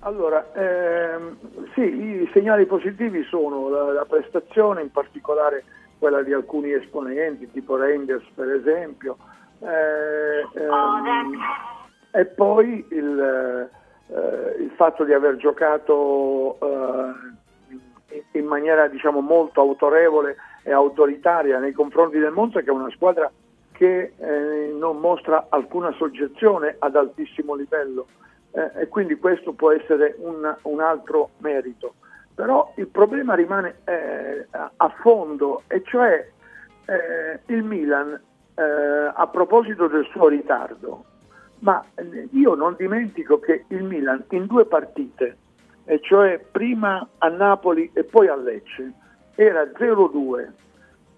Allora, 0.00 0.52
ehm, 0.54 1.36
sì, 1.72 1.80
i 1.80 2.30
segnali 2.32 2.66
positivi 2.66 3.24
sono 3.24 3.68
la, 3.70 3.92
la 3.92 4.04
prestazione, 4.04 4.82
in 4.82 4.90
particolare 4.90 5.64
quella 6.04 6.22
di 6.22 6.34
alcuni 6.34 6.70
esponenti, 6.70 7.50
tipo 7.50 7.76
Reinders 7.76 8.26
per 8.34 8.50
esempio, 8.50 9.16
eh, 9.60 10.46
ehm, 10.52 11.38
e 12.12 12.26
poi 12.26 12.86
il, 12.90 13.70
eh, 14.08 14.62
il, 14.62 14.70
fatto 14.76 15.04
di 15.04 15.14
aver 15.14 15.36
giocato 15.36 16.58
eh, 16.60 18.28
in 18.32 18.44
maniera 18.44 18.86
diciamo, 18.86 19.20
molto 19.20 19.62
autorevole 19.62 20.36
e 20.62 20.72
autoritaria 20.72 21.58
nei 21.58 21.72
confronti 21.72 22.18
del 22.18 22.32
Monza, 22.32 22.60
che 22.60 22.68
è 22.68 22.70
una 22.70 22.90
squadra 22.90 23.32
che 23.72 24.12
eh, 24.18 24.74
non 24.78 24.98
mostra 24.98 25.46
alcuna 25.48 25.90
soggezione 25.92 26.76
ad 26.80 26.96
altissimo 26.96 27.54
livello. 27.54 28.08
Eh, 28.50 28.82
e 28.82 28.88
quindi 28.88 29.14
questo 29.16 29.54
può 29.54 29.72
essere 29.72 30.16
un, 30.18 30.54
un 30.64 30.80
altro 30.80 31.30
merito 31.38 31.94
però 32.34 32.72
il 32.76 32.88
problema 32.88 33.34
rimane 33.34 33.76
eh, 33.84 34.46
a 34.50 34.88
fondo 35.00 35.62
e 35.68 35.82
cioè 35.84 36.28
eh, 36.86 37.40
il 37.46 37.62
Milan 37.62 38.20
eh, 38.54 38.62
a 39.14 39.26
proposito 39.28 39.86
del 39.86 40.06
suo 40.10 40.28
ritardo, 40.28 41.04
ma 41.60 41.84
eh, 41.94 42.28
io 42.32 42.54
non 42.54 42.74
dimentico 42.76 43.38
che 43.38 43.64
il 43.68 43.84
Milan 43.84 44.24
in 44.30 44.46
due 44.46 44.66
partite, 44.66 45.36
e 45.84 46.00
cioè 46.02 46.44
prima 46.50 47.06
a 47.18 47.28
Napoli 47.28 47.90
e 47.92 48.04
poi 48.04 48.28
a 48.28 48.36
Lecce, 48.36 48.92
era 49.36 49.62
0-2 49.62 50.48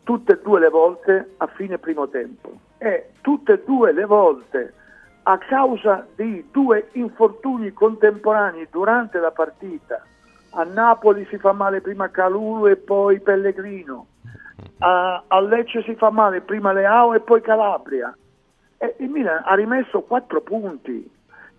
tutte 0.03 0.33
e 0.35 0.41
due 0.43 0.61
le 0.61 0.69
volte 0.69 1.35
a 1.39 1.47
fine 1.49 1.78
primo 1.78 2.09
tempo. 2.09 2.53
E 2.78 3.11
tutte 3.23 3.55
e 3.55 3.62
due 3.65 3.93
le 3.93 4.05
volte 4.05 4.75
a 5.25 5.39
causa 5.39 6.07
di 6.15 6.47
due 6.53 6.89
infortuni 6.93 7.73
contemporanei 7.73 8.69
durante 8.70 9.19
la 9.19 9.33
partita 9.33 10.05
a 10.59 10.65
Napoli 10.65 11.26
si 11.28 11.36
fa 11.36 11.52
male 11.52 11.81
prima 11.81 12.10
Calulu 12.10 12.67
e 12.67 12.76
poi 12.76 13.20
Pellegrino, 13.20 14.07
a, 14.78 15.23
a 15.26 15.41
Lecce 15.41 15.83
si 15.83 15.94
fa 15.97 16.10
male 16.10 16.41
prima 16.41 16.73
Leao 16.73 17.15
e 17.15 17.20
poi 17.20 17.43
Calabria. 17.43 18.17
E 18.78 18.97
il 18.99 19.10
Milan 19.10 19.43
ha 19.44 19.55
rimesso 19.55 20.01
quattro 20.01 20.41
punti. 20.41 21.10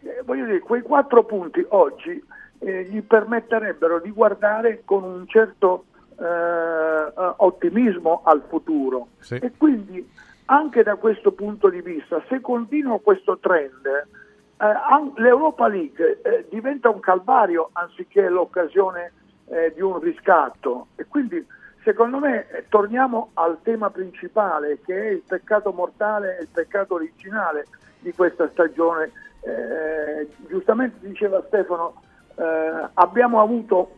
Eh, 0.01 0.22
voglio 0.26 0.45
dire, 0.45 0.59
quei 0.59 0.82
quattro 0.82 1.24
punti 1.24 1.64
oggi 1.69 2.24
eh, 2.59 2.84
gli 2.85 3.01
permetterebbero 3.01 4.00
di 4.00 4.11
guardare 4.11 4.82
con 4.84 5.03
un 5.03 5.27
certo 5.27 5.85
eh, 6.19 6.24
eh 6.26 7.34
ottimismo 7.38 8.22
al 8.24 8.43
futuro. 8.48 9.09
Sì. 9.19 9.35
E 9.35 9.51
quindi 9.56 10.08
anche 10.45 10.82
da 10.82 10.95
questo 10.95 11.34
punto 11.34 11.69
di 11.69 11.82
vista, 11.82 12.24
se 12.30 12.42
continua 12.42 13.00
questo 13.00 13.38
trend, 13.38 14.08
eh, 14.60 15.22
l'Europa 15.22 15.68
League 15.68 16.22
eh, 16.24 16.45
diventa 16.50 16.90
un 16.90 17.00
calvario 17.00 17.69
anziché 17.74 18.27
l'occasione 18.27 19.11
eh, 19.50 19.72
di 19.76 19.82
un 19.82 20.00
riscatto 20.00 20.88
e 20.95 21.06
quindi 21.06 21.45
secondo 21.84 22.18
me 22.18 22.50
eh, 22.50 22.66
torniamo 22.68 23.30
al 23.36 23.60
tema 23.61 23.90
principale 23.92 24.80
che 24.84 25.00
è 25.00 25.10
il 25.11 25.24
peccato 25.26 25.72
mortale 25.72 26.38
e 26.38 26.42
il 26.42 26.48
peccato 26.52 26.95
originale 26.95 27.68
di 28.00 28.11
questa 28.14 28.50
stagione. 28.50 29.11
Eh, 29.42 30.27
giustamente 30.48 31.08
diceva 31.08 31.42
Stefano, 31.48 32.02
eh, 32.36 32.90
abbiamo 32.95 33.42
avuto 33.42 33.92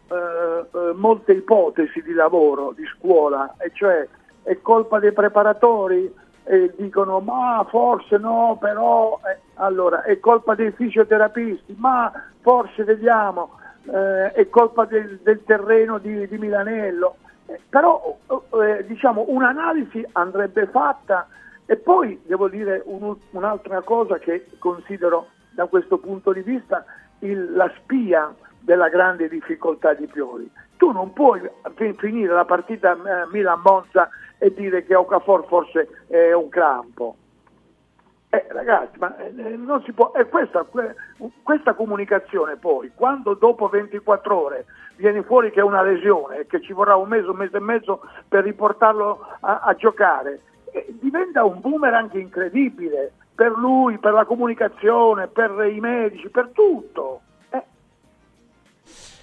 molte 0.96 1.34
ipotesi 1.34 2.02
di 2.02 2.14
lavoro, 2.14 2.74
di 2.76 2.84
scuola, 2.98 3.56
e 3.58 3.72
cioè 3.74 4.08
è 4.44 4.60
colpa 4.62 5.00
dei 5.00 5.12
preparatori, 5.12 6.14
e 6.50 6.74
dicono 6.76 7.20
ma 7.20 7.64
forse 7.70 8.18
no, 8.18 8.58
però 8.60 9.20
eh, 9.24 9.38
allora 9.56 10.02
è 10.02 10.20
colpa 10.20 10.56
dei 10.56 10.72
fisioterapisti, 10.72 11.76
ma 11.78 12.12
forse 12.42 12.84
vediamo, 12.84 13.60
eh, 13.84 14.32
è 14.32 14.50
colpa 14.50 14.86
del, 14.86 15.20
del 15.22 15.44
terreno 15.44 16.00
di, 16.00 16.28
di 16.28 16.38
Milanello. 16.40 17.18
Eh, 17.46 17.62
però 17.70 18.18
eh, 18.64 18.84
diciamo 18.88 19.26
un'analisi 19.28 20.04
andrebbe 20.14 20.66
fatta 20.66 21.28
e 21.68 21.76
poi 21.76 22.20
devo 22.26 22.48
dire 22.50 22.82
un, 22.86 23.16
un'altra 23.30 23.82
cosa 23.82 24.18
che 24.18 24.48
considero 24.58 25.28
da 25.52 25.68
questo 25.68 26.00
punto 26.00 26.34
di 26.34 26.42
vista 26.42 26.84
il, 27.20 27.54
la 27.54 27.72
spia 27.78 28.34
della 28.60 28.90
grande 28.90 29.28
difficoltà 29.28 29.94
di 29.94 30.08
Pioli. 30.08 30.50
Tu 30.78 30.92
non 30.92 31.12
puoi 31.14 31.42
finire 31.98 32.34
la 32.34 32.46
partita 32.46 32.94
eh, 32.94 33.28
Milan-Monza 33.32 34.10
e 34.38 34.54
dire 34.54 34.86
che 34.86 34.96
Okafor 34.96 35.46
forse 35.48 36.06
è 36.08 36.32
un 36.34 36.50
crampo. 36.50 37.16
Eh, 38.32 38.46
ragazzi, 38.50 38.98
ma 39.00 39.18
eh, 39.18 39.32
non 39.32 39.82
si 39.84 39.92
può. 39.92 40.14
E 40.14 40.26
questa, 40.26 40.66
questa, 41.42 41.74
comunicazione 41.74 42.58
poi, 42.58 42.92
quando 42.94 43.34
dopo 43.34 43.68
24 43.68 44.40
ore 44.40 44.66
viene 44.98 45.24
fuori 45.24 45.50
che 45.50 45.62
è 45.62 45.64
una 45.64 45.82
lesione 45.82 46.40
e 46.40 46.46
che 46.46 46.62
ci 46.62 46.72
vorrà 46.72 46.96
un 46.96 47.08
mese, 47.08 47.28
un 47.28 47.38
mese 47.38 47.58
e 47.58 47.62
mezzo 47.62 48.02
per 48.28 48.44
riportarlo 48.44 49.26
a, 49.40 49.62
a 49.62 49.74
giocare, 49.74 50.42
eh, 50.72 50.86
diventa 51.00 51.44
un 51.44 51.60
boomerang 51.60 52.14
incredibile 52.14 53.14
per 53.34 53.52
lui, 53.52 53.98
per 53.98 54.14
la 54.14 54.26
comunicazione, 54.26 55.28
per 55.28 55.68
i 55.72 55.80
medici, 55.80 56.30
per 56.30 56.50
tutto. 56.54 57.22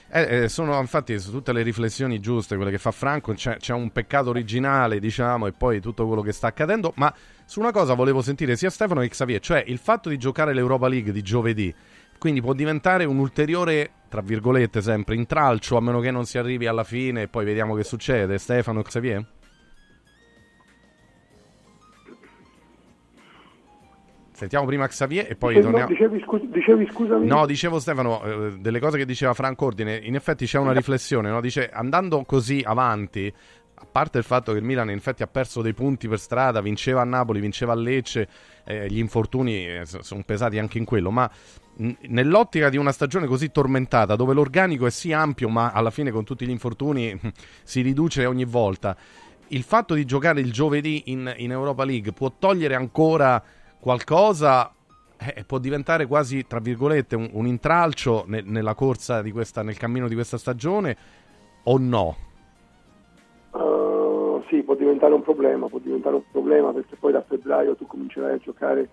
Eh, 0.09 0.45
eh, 0.45 0.49
sono 0.49 0.79
infatti 0.79 1.19
su 1.19 1.33
tutte 1.33 1.53
le 1.53 1.63
riflessioni 1.63 2.21
giuste, 2.21 2.55
quelle 2.57 2.71
che 2.71 2.79
fa 2.79 2.93
Franco, 2.93 3.35
c'è, 3.35 3.57
c'è, 3.57 3.73
un 3.73 3.91
peccato 3.91 4.31
originale, 4.31 5.01
diciamo, 5.01 5.47
e 5.47 5.53
poi 5.53 5.81
tutto 5.81 6.07
quello 6.07 6.23
che 6.23 6.33
sta 6.33 6.47
accadendo, 6.47 6.93
ma 6.97 7.13
su 7.45 7.59
una 7.59 7.73
cosa 7.73 7.95
volevo 7.95 8.23
sentire 8.23 8.57
sia 8.57 8.71
Stefano 8.71 9.01
che 9.01 9.09
Xavier, 9.09 9.41
cioè 9.41 9.65
il 9.67 9.79
fatto 9.79 10.09
di 10.09 10.17
giocare 10.17 10.55
l'Europa 10.55 10.89
League 10.89 11.11
di 11.11 11.23
giovedì, 11.23 11.75
quindi 12.19 12.41
può 12.41 12.53
diventare 12.53 13.05
un 13.05 13.19
ulteriore, 13.19 13.91
tra 14.09 14.21
virgolette 14.21 14.81
sempre, 14.81 15.17
intralcio, 15.17 15.77
a 15.77 15.81
meno 15.81 16.01
che 16.01 16.11
non 16.11 16.25
si 16.25 16.39
arrivi 16.39 16.67
alla 16.67 16.85
fine 16.85 17.23
e 17.23 17.29
poi 17.29 17.45
vediamo 17.45 17.75
che 17.75 17.85
succede. 17.85 18.39
Stefano 18.39 18.83
Xavier? 18.83 19.25
Sentiamo 24.37 24.67
prima 24.67 24.87
Xavier 24.87 25.31
e 25.31 25.35
poi 25.35 25.55
dicevi, 25.55 25.73
torniamo. 25.73 25.93
Dicevi, 25.93 26.21
scu- 26.21 26.51
dicevi, 26.51 26.87
scusami? 26.93 27.27
No, 27.27 27.47
dicevo 27.47 27.79
Stefano, 27.79 28.23
eh, 28.23 28.59
delle 28.59 28.81
cose 28.81 28.99
che 28.99 29.07
diceva 29.07 29.33
Franco 29.33 29.65
Ordine, 29.65 29.97
in 29.97 30.15
effetti 30.15 30.45
c'è 30.45 30.59
una 30.59 30.73
riflessione, 30.73 31.31
no? 31.31 31.41
dice 31.41 31.71
andando 31.71 32.23
così 32.25 32.63
avanti, 32.63 33.33
a 33.73 33.87
parte 33.91 34.19
il 34.19 34.25
fatto 34.25 34.53
che 34.53 34.59
il 34.59 34.65
Milan 34.65 34.91
in 34.91 34.97
effetti 34.99 35.23
ha 35.23 35.27
perso 35.27 35.63
dei 35.63 35.73
punti 35.73 36.07
per 36.07 36.19
strada, 36.19 36.61
vinceva 36.61 37.01
a 37.01 37.05
Napoli, 37.05 37.41
vinceva 37.41 37.73
a 37.73 37.77
Lecce, 37.77 38.29
eh, 38.67 38.87
gli 38.91 38.99
infortuni 38.99 39.67
eh, 39.67 39.87
sono 39.87 40.23
pesati 40.23 40.59
anche 40.59 40.77
in 40.77 40.85
quello, 40.85 41.11
ma 41.11 41.31
nell'ottica 41.77 42.69
di 42.69 42.77
una 42.77 42.93
stagione 42.93 43.27
così 43.27 43.51
tormentata, 43.51 44.17
dove 44.17 44.35
l'organico 44.35 44.85
è 44.85 44.91
sì 44.91 45.15
ampio, 45.15 45.49
ma 45.49 45.71
alla 45.71 45.91
fine 45.91 46.11
con 46.11 46.25
tutti 46.25 46.45
gli 46.45 46.51
infortuni 46.51 47.19
si 47.65 47.81
riduce 47.81 48.27
ogni 48.27 48.45
volta, 48.45 48.95
il 49.49 49.63
fatto 49.63 49.95
di 49.95 50.05
giocare 50.05 50.41
il 50.41 50.53
giovedì 50.53 51.05
in, 51.07 51.33
in 51.39 51.53
Europa 51.53 51.87
League 51.87 52.13
può 52.13 52.31
togliere 52.39 52.75
ancora 52.75 53.43
qualcosa 53.87 54.73
eh, 55.17 55.45
può 55.45 55.59
diventare 55.59 56.07
quasi, 56.07 56.45
tra 56.45 56.59
virgolette, 56.59 57.15
un, 57.15 57.31
un 57.35 57.47
intralcio 57.47 58.25
ne, 58.27 58.43
nella 58.45 58.75
corsa 58.75 59.23
di 59.23 59.31
questa, 59.31 59.63
nel 59.63 59.77
cammino 59.77 60.09
di 60.09 60.15
questa 60.15 60.39
stagione 60.39 60.97
o 61.63 61.79
no? 61.79 62.17
Uh, 63.53 64.43
sì, 64.49 64.65
può 64.65 64.75
diventare 64.75 65.15
un 65.15 65.23
problema, 65.23 65.69
può 65.69 65.79
diventare 65.79 66.17
un 66.17 66.25
problema 66.33 66.73
perché 66.73 66.97
poi 66.97 67.13
da 67.13 67.23
febbraio 67.23 67.77
tu 67.77 67.87
comincerai 67.87 68.35
a 68.35 68.39
giocare 68.39 68.89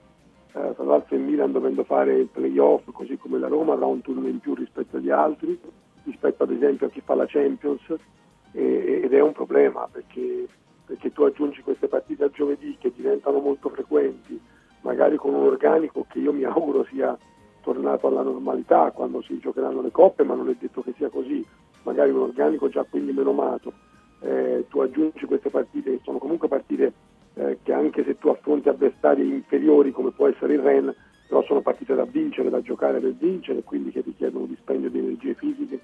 uh, 0.52 0.76
tra 0.76 0.84
l'altro 0.84 1.16
in 1.16 1.26
Milan 1.26 1.52
dovendo 1.52 1.84
fare 1.86 2.14
il 2.14 2.28
playoff, 2.28 2.84
così 2.92 3.18
come 3.18 3.40
la 3.40 3.48
Roma 3.48 3.74
avrà 3.74 3.88
un 3.88 4.02
turno 4.02 4.28
in 4.28 4.38
più 4.38 4.54
rispetto 4.54 4.98
agli 4.98 5.10
altri, 5.10 5.60
rispetto 6.04 6.44
ad 6.44 6.52
esempio 6.52 6.86
a 6.86 6.90
chi 6.92 7.02
fa 7.04 7.16
la 7.16 7.26
Champions, 7.26 7.82
e, 8.52 9.02
ed 9.04 9.12
è 9.12 9.22
un 9.22 9.32
problema 9.32 9.90
perché, 9.92 10.46
perché 10.86 11.12
tu 11.12 11.24
aggiungi 11.24 11.64
queste 11.64 11.88
partite 11.88 12.26
a 12.26 12.30
giovedì 12.30 12.78
che 12.80 12.94
diventano 12.96 13.40
molto 13.40 13.70
frequenti 13.70 14.40
magari 14.84 15.18
con 15.18 15.34
un 15.34 15.46
organico 15.46 16.06
che 16.08 16.20
io 16.20 16.32
mi 16.32 16.44
auguro 16.44 16.86
sia 16.86 17.18
tornato 17.62 18.08
alla 18.08 18.22
normalità 18.22 18.92
quando 18.92 19.22
si 19.22 19.40
giocheranno 19.40 19.82
le 19.82 19.92
coppe, 19.92 20.24
ma 20.24 20.36
non 20.36 20.50
è 20.50 20.56
detto 20.60 20.82
che 20.82 20.94
sia 20.96 21.10
così, 21.10 21.46
magari 21.84 22.12
un 22.12 22.22
organico 22.22 22.70
già 22.70 22.86
quindi 22.90 23.12
menomato. 23.12 23.74
Eh, 24.20 24.66
tu 24.70 24.80
aggiungi 24.80 25.26
queste 25.26 25.50
partite 25.50 25.92
che 25.92 26.00
sono 26.04 26.18
comunque 26.18 26.48
partite 26.48 26.94
eh, 27.36 27.60
che 27.64 27.74
anche 27.74 28.04
se 28.04 28.18
tu 28.18 28.30
affronti 28.30 28.70
avversari 28.70 29.28
inferiori 29.28 29.92
come 29.92 30.12
può 30.12 30.28
essere 30.28 30.54
il 30.54 30.62
Ren, 30.62 30.94
però 31.28 31.44
sono 31.44 31.62
partite 31.62 31.96
da 31.96 32.06
vincere, 32.06 32.50
da 32.50 32.62
giocare 32.62 33.00
per 33.00 33.14
vincere, 33.14 33.64
quindi 33.64 33.92
che 33.92 34.02
richiedono 34.02 34.46
dispendio 34.46 34.90
di 34.90 35.00
energie 35.00 35.34
fisiche, 35.34 35.80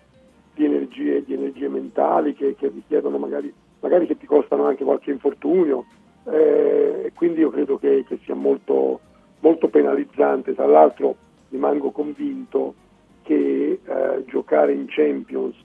di 0.53 0.65
energie, 0.65 1.23
di 1.23 1.33
energie 1.33 1.67
mentali, 1.69 2.33
che, 2.33 2.55
che 2.55 2.67
richiedono 2.67 3.17
magari, 3.17 3.51
magari, 3.79 4.05
che 4.05 4.17
ti 4.17 4.25
costano 4.25 4.65
anche 4.65 4.83
qualche 4.83 5.11
infortunio. 5.11 5.85
Eh, 6.32 7.11
quindi 7.16 7.40
io 7.40 7.49
credo 7.49 7.77
che, 7.77 8.06
che 8.08 8.19
sia 8.24 8.35
molto, 8.35 8.99
molto 9.40 9.67
penalizzante. 9.67 10.53
Tra 10.53 10.66
l'altro 10.66 11.16
rimango 11.49 11.91
convinto 11.91 12.75
che 13.24 13.80
eh, 13.83 14.24
giocare 14.25 14.74
in 14.74 14.85
Champions 14.88 15.56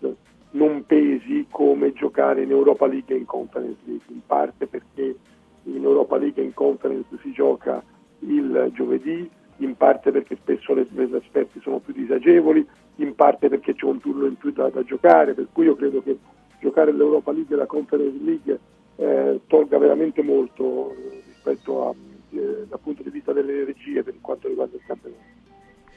non 0.51 0.85
pesi 0.87 1.47
come 1.51 1.93
giocare 1.93 2.43
in 2.43 2.51
Europa 2.51 2.87
League 2.87 3.15
e 3.15 3.19
in 3.19 3.25
Conference 3.25 3.79
League, 3.85 4.05
in 4.09 4.21
parte 4.27 4.67
perché 4.67 5.17
in 5.65 5.83
Europa 5.83 6.17
League 6.17 6.41
e 6.41 6.47
in 6.47 6.55
Conference 6.55 7.09
si 7.23 7.33
gioca 7.33 7.83
il 8.21 8.71
giovedì, 8.73 9.29
in 9.59 9.77
parte 9.77 10.11
perché 10.13 10.37
spesso 10.37 10.75
le, 10.75 10.87
le 10.91 11.09
trasferte 11.09 11.61
sono 11.61 11.79
più 11.79 11.93
disagevoli, 11.93 12.67
in 12.97 13.15
parte 13.15 13.49
perché 13.49 13.75
c'è 13.75 13.85
un 13.85 14.01
turno 14.01 14.27
in 14.27 14.37
più 14.37 14.53
da, 14.53 14.69
da 14.69 14.85
giocare, 14.85 15.35
per 15.35 15.49
cui 15.53 15.65
io 15.65 15.75
credo 15.75 16.03
che 16.03 16.17
giocare 16.61 16.93
l'Europa 16.93 17.33
League 17.33 17.55
e 17.55 17.59
la 17.59 17.67
Conference 17.67 18.23
League 18.23 18.59
eh, 18.97 19.41
tolga 19.47 19.79
veramente 19.79 20.23
molto 20.23 20.95
rispetto 21.27 21.89
a, 21.89 21.95
eh, 22.31 22.67
dal 22.67 22.81
punto 22.81 23.03
di 23.03 23.11
vista 23.11 23.33
delle 23.33 23.65
regie 23.65 24.03
per 24.03 24.15
quanto 24.21 24.49
riguarda 24.49 24.77
il 24.77 24.83
campionato. 24.87 25.23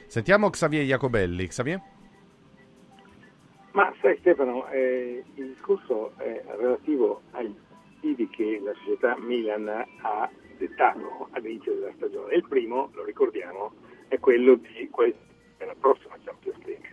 Sentiamo 0.06 0.50
Xavier 0.50 0.84
Jacobelli. 0.84 1.46
Xavier? 1.46 1.80
Ma 3.72 3.92
sai 4.00 4.16
Stefano, 4.20 4.66
eh, 4.68 5.22
il 5.34 5.48
discorso 5.48 6.12
è 6.16 6.42
relativo 6.56 7.20
agli 7.32 7.54
obiettivi 7.98 8.28
che 8.28 8.60
la 8.64 8.72
società 8.84 9.16
Milan 9.18 9.68
ha 9.68 10.30
dettato 10.56 11.28
all'inizio 11.32 11.74
della 11.74 11.92
stagione. 11.96 12.34
Il 12.34 12.46
primo, 12.48 12.90
lo 12.94 13.04
ricordiamo, 13.04 13.72
è 14.08 14.18
quello 14.18 14.54
di 14.54 14.90
la 15.58 15.74
prossima 15.78 16.16
Champions 16.24 16.58
League. 16.64 16.88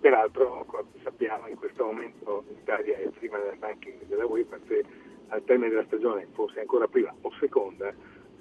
Peraltro, 0.00 0.64
come 0.66 0.84
sappiamo, 1.02 1.48
in 1.48 1.56
questo 1.56 1.84
momento 1.84 2.44
l'Italia 2.48 2.98
è 2.98 3.08
prima 3.08 3.38
del 3.38 3.56
ranking 3.58 4.04
della 4.06 4.26
UEFA, 4.26 4.58
se 4.68 4.84
al 5.28 5.44
termine 5.44 5.70
della 5.70 5.84
stagione 5.84 6.26
fosse 6.32 6.60
ancora 6.60 6.86
prima 6.86 7.14
o 7.20 7.32
seconda, 7.38 7.92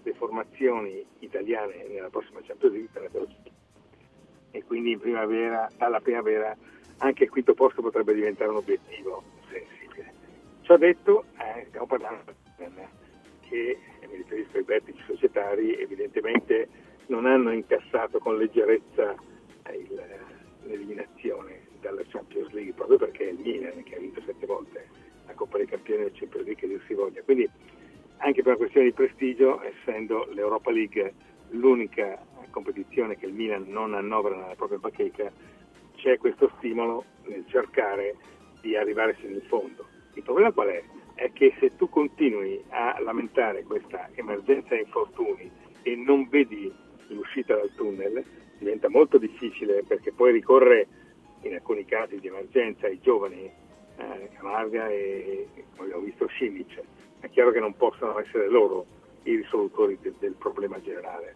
le 0.03 0.13
formazioni 0.13 1.05
italiane 1.19 1.85
nella 1.87 2.09
prossima 2.09 2.41
Champions 2.41 2.73
League 2.73 2.89
sarebbero 2.93 3.27
e 4.51 4.63
quindi 4.65 4.91
in 4.91 4.99
primavera, 4.99 5.67
alla 5.77 5.99
primavera 5.99 6.55
anche 6.97 7.23
il 7.23 7.29
quinto 7.29 7.53
posto 7.55 7.81
potrebbe 7.81 8.13
diventare 8.13 8.51
un 8.51 8.57
obiettivo 8.57 9.23
sensibile. 9.49 10.13
Ciò 10.61 10.77
detto, 10.77 11.25
eh, 11.39 11.65
stiamo 11.69 11.87
parlando 11.87 12.33
che, 13.49 13.77
mi 14.07 14.15
riferisco 14.15 14.57
ai 14.57 14.63
vertici 14.63 15.01
societari, 15.07 15.75
evidentemente 15.75 16.69
non 17.07 17.25
hanno 17.25 17.51
incassato 17.51 18.19
con 18.19 18.37
leggerezza 18.37 19.15
il, 19.71 20.03
l'eliminazione 20.63 21.61
dalla 21.81 22.03
Champions 22.07 22.51
League, 22.51 22.73
proprio 22.73 22.97
perché 22.97 23.23
il 23.23 23.39
Milan 23.39 23.81
che 23.83 23.95
ha 23.95 23.99
vinto 23.99 24.21
sette 24.23 24.45
volte 24.45 24.87
la 25.25 25.33
Coppa 25.33 25.57
dei 25.57 25.67
Campioni 25.67 26.03
del 26.03 26.13
Champions 26.13 26.45
League 26.45 26.81
si 26.87 26.93
voglia. 26.93 27.21
Quindi 27.23 27.49
anche 28.17 28.41
per 28.41 28.47
una 28.47 28.57
questione 28.57 28.87
di 28.87 28.93
prestigio, 28.93 29.61
essendo 29.61 30.27
l'Europa 30.31 30.71
League 30.71 31.13
l'unica 31.49 32.19
competizione 32.49 33.17
che 33.17 33.25
il 33.25 33.33
Milan 33.33 33.65
non 33.67 33.93
annovera 33.93 34.35
nella 34.37 34.55
propria 34.55 34.77
bacheca, 34.77 35.31
c'è 35.95 36.17
questo 36.17 36.51
stimolo 36.57 37.03
nel 37.25 37.43
cercare 37.47 38.15
di 38.61 38.77
arrivare 38.77 39.15
fino 39.15 39.33
in 39.33 39.41
fondo. 39.47 39.85
Il 40.13 40.23
problema 40.23 40.51
qual 40.51 40.69
è? 40.69 40.83
È 41.15 41.31
che 41.33 41.53
se 41.59 41.75
tu 41.75 41.89
continui 41.89 42.63
a 42.69 42.99
lamentare 43.01 43.63
questa 43.63 44.09
emergenza 44.13 44.75
infortuni 44.75 45.49
e 45.81 45.95
non 45.95 46.29
vedi 46.29 46.71
l'uscita 47.07 47.55
dal 47.55 47.73
tunnel, 47.75 48.23
diventa 48.57 48.89
molto 48.89 49.17
difficile 49.17 49.83
perché 49.83 50.11
poi 50.13 50.31
ricorre 50.31 50.87
in 51.41 51.53
alcuni 51.53 51.85
casi 51.85 52.19
di 52.19 52.27
emergenza 52.27 52.87
ai 52.87 52.99
giovani, 53.01 53.51
eh, 53.97 54.30
Camarga 54.38 54.89
e, 54.89 55.47
come 55.75 55.88
abbiamo 55.88 56.03
visto, 56.03 56.27
Simic. 56.38 56.81
È 57.19 57.30
chiaro 57.30 57.51
che 57.51 57.59
non 57.59 57.75
possono 57.75 58.19
essere 58.19 58.49
loro 58.49 58.85
i 59.23 59.35
risolutori 59.35 59.97
del, 60.01 60.15
del 60.19 60.33
problema 60.33 60.81
generale. 60.81 61.35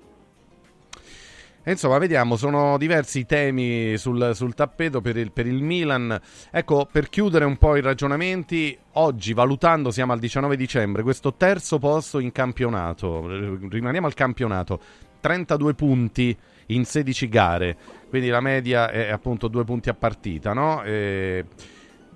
Insomma, 1.66 1.98
vediamo, 1.98 2.38
sono 2.38 2.77
diversi 2.77 3.26
temi 3.26 3.98
sul, 3.98 4.32
sul 4.34 4.53
tappeto 4.53 5.02
per 5.02 5.18
il, 5.18 5.34
per 5.34 5.45
il, 5.45 5.61
Milan. 5.61 6.18
Ecco, 6.50 6.88
per 6.90 7.10
chiudere 7.10 7.44
un 7.44 7.58
po' 7.58 7.76
i 7.76 7.82
ragionamenti, 7.82 8.77
oggi 8.94 9.34
valutando, 9.34 9.92
siamo 9.92 10.14
al 10.14 10.19
19 10.19 10.56
dicembre, 10.56 11.03
questo 11.03 11.34
terzo 11.34 11.77
posto 11.77 12.19
in 12.19 12.32
campionato, 12.32 13.27
rimaniamo 13.68 14.08
al 14.08 14.14
campionato, 14.14 14.80
32 15.19 15.74
punti 15.74 16.38
in 16.68 16.86
16 16.86 17.27
gare, 17.27 17.77
quindi 18.08 18.30
la 18.30 18.40
media 18.40 18.90
è 18.90 19.10
appunto 19.10 19.50
due 19.50 19.66
punti 19.66 19.90
a 19.90 19.94
partita, 19.94 20.53
no? 20.53 20.84
E 20.84 21.44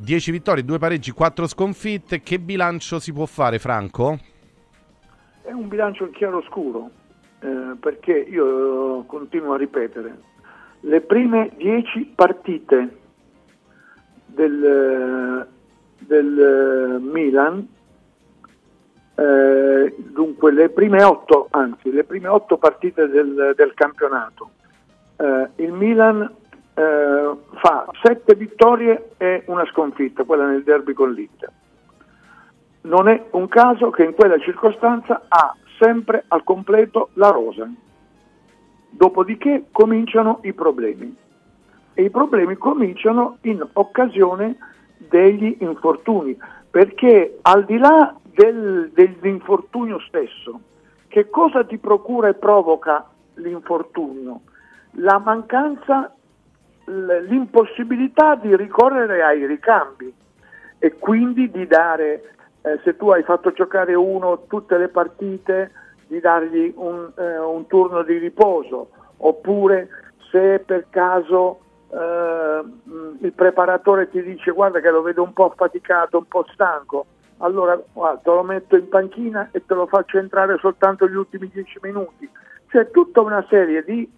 10 0.02 0.32
vittorie, 0.32 0.66
2 0.66 0.80
pareggi, 0.80 1.12
4 1.12 1.46
sconfitte, 1.46 2.22
che 2.22 2.40
bilancio 2.40 2.98
si 2.98 3.14
può 3.14 3.28
fare 3.28 3.60
Franco? 3.60 4.18
È 5.44 5.52
un 5.52 5.68
bilancio 5.68 6.06
in 6.06 6.12
chiaro 6.12 6.42
scuro 6.42 6.90
eh, 7.40 7.76
perché 7.80 8.14
io 8.14 9.04
continuo 9.04 9.54
a 9.54 9.58
ripetere, 9.58 10.18
le 10.80 11.02
prime 11.02 11.52
dieci 11.56 12.12
partite 12.16 12.98
del, 14.26 15.48
del 16.00 17.00
Milan, 17.00 17.68
eh, 19.14 19.96
dunque 19.98 20.52
le 20.52 20.70
prime 20.70 21.04
otto, 21.04 21.48
anzi 21.52 21.92
le 21.92 22.06
prime 22.06 22.28
otto 22.28 22.58
partite 22.58 23.08
del, 23.08 23.54
del 23.56 23.74
campionato, 23.76 24.50
eh, 25.18 25.50
il 25.58 25.72
Milan 25.74 26.40
eh, 26.82 27.38
fa 27.60 27.86
sette 28.02 28.34
vittorie 28.34 29.12
e 29.18 29.44
una 29.48 29.66
sconfitta, 29.66 30.24
quella 30.24 30.48
nel 30.48 30.64
derby 30.64 30.94
con 30.94 31.12
l'Inter. 31.12 31.52
Non 32.82 33.08
è 33.08 33.26
un 33.32 33.48
caso 33.48 33.92
che 33.92 34.04
in 34.04 34.16
quella 34.16 34.40
circostanza 34.40 35.26
ha 35.28 35.56
sempre 35.80 36.24
al 36.30 36.44
completo 36.44 37.10
la 37.14 37.30
rosa. 37.30 37.70
Dopodiché 38.90 39.66
cominciano 39.72 40.40
i 40.42 40.54
problemi. 40.54 41.16
E 41.94 42.04
i 42.04 42.10
problemi 42.10 42.56
cominciano 42.58 43.38
in 43.42 43.64
occasione 43.74 44.58
degli 44.98 45.58
infortuni, 45.60 46.36
perché 46.70 47.40
al 47.42 47.66
di 47.66 47.78
là 47.78 48.16
del, 48.24 48.90
dell'infortunio 48.94 50.00
stesso, 50.08 50.60
che 51.08 51.30
cosa 51.30 51.64
ti 51.64 51.78
procura 51.78 52.30
e 52.30 52.34
provoca 52.34 53.08
l'infortunio? 53.36 54.42
La 54.96 55.20
mancanza, 55.20 56.16
l'impossibilità 56.92 58.36
di 58.36 58.56
ricorrere 58.56 59.24
ai 59.24 59.46
ricambi 59.46 60.14
e 60.78 60.98
quindi 60.98 61.50
di 61.50 61.66
dare 61.68 62.34
eh, 62.62 62.80
se 62.84 62.96
tu 62.96 63.10
hai 63.10 63.24
fatto 63.24 63.52
giocare 63.52 63.94
uno 63.94 64.44
tutte 64.48 64.78
le 64.78 64.88
partite, 64.88 65.72
di 66.08 66.20
dargli 66.20 66.74
un, 66.76 67.10
eh, 67.18 67.40
un 67.40 67.66
turno 67.68 68.04
di 68.04 68.18
riposo, 68.18 68.90
oppure 69.18 69.88
se 70.30 70.62
per 70.66 70.88
caso 70.90 71.60
eh, 71.90 72.62
il 73.20 73.34
preparatore 73.34 74.10
ti 74.10 74.22
dice 74.22 74.52
guarda 74.52 74.80
che 74.80 74.90
lo 74.90 75.02
vedo 75.02 75.24
un 75.24 75.34
po' 75.34 75.46
affaticato, 75.46 76.18
un 76.18 76.28
po' 76.28 76.46
stanco, 76.52 77.06
allora 77.38 77.82
guarda, 77.94 78.20
te 78.22 78.30
lo 78.30 78.44
metto 78.44 78.76
in 78.76 78.90
panchina 78.90 79.50
e 79.52 79.66
te 79.66 79.74
lo 79.74 79.88
faccio 79.88 80.18
entrare 80.18 80.58
soltanto 80.60 81.08
gli 81.08 81.16
ultimi 81.16 81.50
dieci 81.52 81.80
minuti. 81.82 82.30
C'è 82.68 82.92
tutta 82.92 83.22
una 83.22 83.46
serie 83.50 83.84
di 83.84 84.10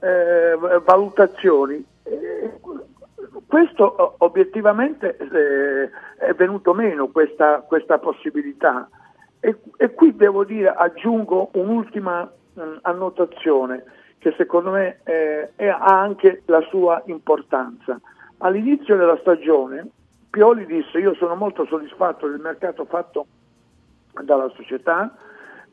eh, 0.00 0.56
valutazioni. 0.84 1.84
Questo 3.46 4.14
obiettivamente 4.18 5.16
eh, 5.16 5.90
è 6.18 6.34
venuto 6.34 6.74
meno 6.74 7.08
questa, 7.08 7.60
questa 7.60 7.98
possibilità 7.98 8.88
e, 9.40 9.56
e, 9.76 9.94
qui 9.94 10.14
devo 10.14 10.44
dire, 10.44 10.68
aggiungo 10.68 11.50
un'ultima 11.54 12.30
mh, 12.54 12.62
annotazione 12.82 13.84
che 14.18 14.34
secondo 14.36 14.70
me 14.70 15.00
eh, 15.04 15.50
è, 15.54 15.68
ha 15.68 16.00
anche 16.00 16.42
la 16.46 16.60
sua 16.68 17.02
importanza. 17.06 18.00
All'inizio 18.38 18.96
della 18.96 19.16
stagione 19.18 19.90
Pioli 20.30 20.66
disse 20.66 20.98
io 20.98 21.14
sono 21.14 21.34
molto 21.34 21.64
soddisfatto 21.66 22.28
del 22.28 22.40
mercato 22.40 22.84
fatto 22.84 23.26
dalla 24.22 24.48
società 24.54 25.16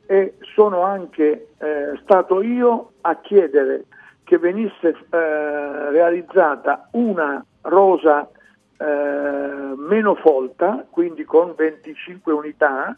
e 0.05 0.35
sono 0.53 0.81
anche 0.81 1.49
eh, 1.57 1.99
stato 2.01 2.41
io 2.41 2.91
a 3.01 3.15
chiedere 3.19 3.85
che 4.25 4.37
venisse 4.37 4.89
eh, 4.89 5.89
realizzata 5.91 6.89
una 6.91 7.43
rosa 7.61 8.29
eh, 8.77 8.85
meno 9.77 10.15
folta, 10.15 10.85
quindi 10.89 11.23
con 11.23 11.53
25 11.55 12.33
unità, 12.33 12.93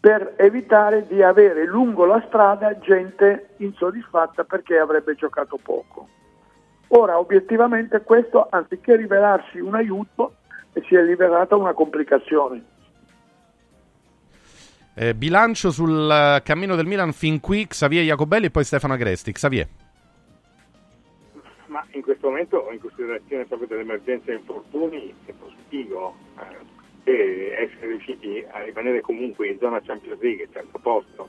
per 0.00 0.34
evitare 0.36 1.06
di 1.06 1.22
avere 1.22 1.66
lungo 1.66 2.06
la 2.06 2.22
strada 2.28 2.78
gente 2.78 3.50
insoddisfatta 3.58 4.44
perché 4.44 4.78
avrebbe 4.78 5.14
giocato 5.14 5.58
poco. 5.62 6.08
Ora, 6.88 7.18
obiettivamente 7.18 8.02
questo, 8.02 8.46
anziché 8.48 8.96
rivelarsi 8.96 9.58
un 9.58 9.74
aiuto, 9.74 10.36
si 10.86 10.94
è 10.94 11.04
rivelata 11.04 11.56
una 11.56 11.72
complicazione. 11.72 12.62
Eh, 14.94 15.14
bilancio 15.14 15.70
sul 15.70 16.10
eh, 16.10 16.40
cammino 16.42 16.76
del 16.76 16.86
Milan 16.86 17.12
fin 17.12 17.40
qui, 17.40 17.66
Xavier 17.66 18.04
Jacobelli 18.04 18.46
e 18.46 18.50
poi 18.50 18.64
Stefano 18.64 18.94
Agresti. 18.94 19.32
Xavier. 19.32 19.66
Ma 21.76 21.84
in 21.90 22.00
questo 22.00 22.28
momento, 22.28 22.70
in 22.72 22.80
considerazione 22.80 23.44
proprio 23.44 23.68
dell'emergenza 23.68 24.32
infortuni, 24.32 25.14
è 25.26 25.32
positivo 25.32 26.16
eh, 27.04 27.52
essere 27.52 27.88
riusciti 27.88 28.42
a 28.48 28.62
rimanere 28.62 29.02
comunque 29.02 29.48
in 29.48 29.58
zona 29.58 29.82
Champions 29.82 30.18
League, 30.22 30.48
terzo 30.50 30.78
posto, 30.78 31.28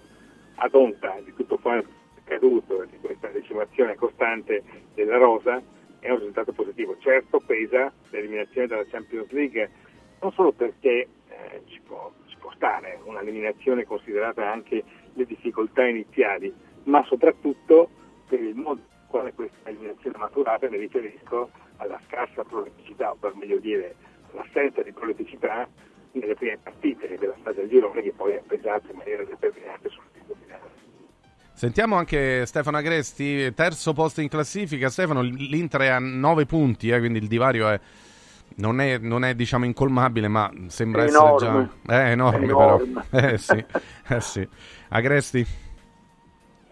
ad 0.56 0.74
onta 0.74 1.20
di 1.26 1.34
tutto 1.34 1.58
quanto 1.58 1.90
accaduto, 2.20 2.86
di 2.90 2.98
questa 3.02 3.28
decimazione 3.28 3.96
costante 3.96 4.64
della 4.94 5.18
rosa, 5.18 5.62
è 6.00 6.10
un 6.12 6.20
risultato 6.20 6.54
positivo. 6.54 6.96
Certo 7.00 7.42
pesa 7.42 7.92
l'eliminazione 8.12 8.68
dalla 8.68 8.86
Champions 8.86 9.30
League, 9.32 9.70
non 10.22 10.32
solo 10.32 10.54
perché 10.54 11.10
eh, 11.28 11.62
ci, 11.66 11.82
può, 11.86 12.10
ci 12.28 12.38
può 12.40 12.54
stare 12.54 13.02
un'eliminazione 13.04 13.84
considerata 13.84 14.50
anche 14.50 14.82
le 15.12 15.26
difficoltà 15.26 15.86
iniziali, 15.86 16.54
ma 16.84 17.04
soprattutto 17.04 17.90
per 18.30 18.40
il 18.40 18.56
modo 18.56 18.96
quale 19.08 19.34
questa 19.34 19.70
eliminazione 19.70 20.18
maturata, 20.18 20.70
mi 20.70 20.78
riferisco 20.78 21.50
alla 21.78 22.00
scarsa 22.08 22.44
prolificità, 22.44 23.12
o 23.12 23.16
per 23.16 23.34
meglio 23.36 23.58
dire 23.60 23.96
l'assenza 24.34 24.82
di 24.82 24.92
prolificità 24.92 25.68
nelle 26.12 26.36
prime 26.36 26.58
partite 26.62 27.16
della 27.18 27.36
fase 27.44 27.62
del 27.62 27.70
girone 27.70 28.02
che 28.02 28.14
poi 28.16 28.36
ha 28.36 28.42
pesato 28.46 28.92
in 28.92 28.98
maniera 28.98 29.24
determinante 29.24 29.90
sul 29.90 30.04
titolo 30.14 30.38
finale. 30.44 30.62
Sentiamo 31.54 31.96
anche 31.96 32.46
Stefano 32.46 32.78
Agresti, 32.78 33.54
terzo 33.54 33.94
posto 33.94 34.22
in 34.22 34.28
classifica. 34.30 34.90
Stefano, 34.90 35.22
l'Inter 35.22 35.82
è 35.82 35.88
a 35.88 36.00
9 36.00 36.46
punti, 36.46 36.90
eh, 36.90 37.00
quindi 37.00 37.18
il 37.20 37.28
divario 37.28 37.70
è, 37.70 37.80
non, 38.58 38.80
è, 38.80 38.98
non 39.00 39.24
è 39.24 39.34
diciamo 39.36 39.66
incolmabile, 39.66 40.28
ma 40.28 40.52
sembra 40.68 41.02
È 41.04 41.06
essere 41.06 41.26
enorme. 41.26 41.70
già... 41.86 41.94
È 42.06 42.12
enorme, 42.12 42.40
È 42.40 42.44
enorme. 42.44 43.06
però. 43.10 43.26
Eh 43.28 43.38
sì, 43.38 43.66
eh 44.10 44.22
sì. 44.22 44.48
Agresti? 44.90 45.46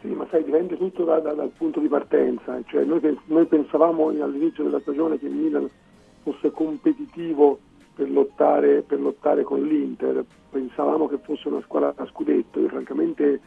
Sì, 0.06 0.14
ma 0.14 0.28
sai, 0.30 0.44
dipende 0.44 0.78
tutto 0.78 1.04
da- 1.04 1.20
da- 1.20 1.34
dal 1.34 1.50
punto 1.50 1.80
di 1.80 1.88
partenza. 1.88 2.62
Cioè, 2.66 2.84
noi, 2.84 3.00
noi 3.26 3.46
pensavamo 3.48 4.10
all'inizio 4.10 4.64
della 4.64 4.80
stagione 4.82 5.18
che 5.18 5.26
il 5.26 5.34
Milan 5.34 5.68
fosse 6.22 6.52
competitivo 6.52 7.60
per 7.96 8.12
lottare, 8.12 8.82
per 8.84 9.00
lottare 9.00 9.44
con 9.44 9.64
l'Inter, 9.64 10.24
pensavamo 10.52 11.08
che 11.08 11.18
fosse 11.18 11.48
una 11.48 11.62
squadra 11.62 11.94
a 11.96 12.06
scudetto. 12.06 12.60
Io 12.60 12.68
francamente 12.68 13.40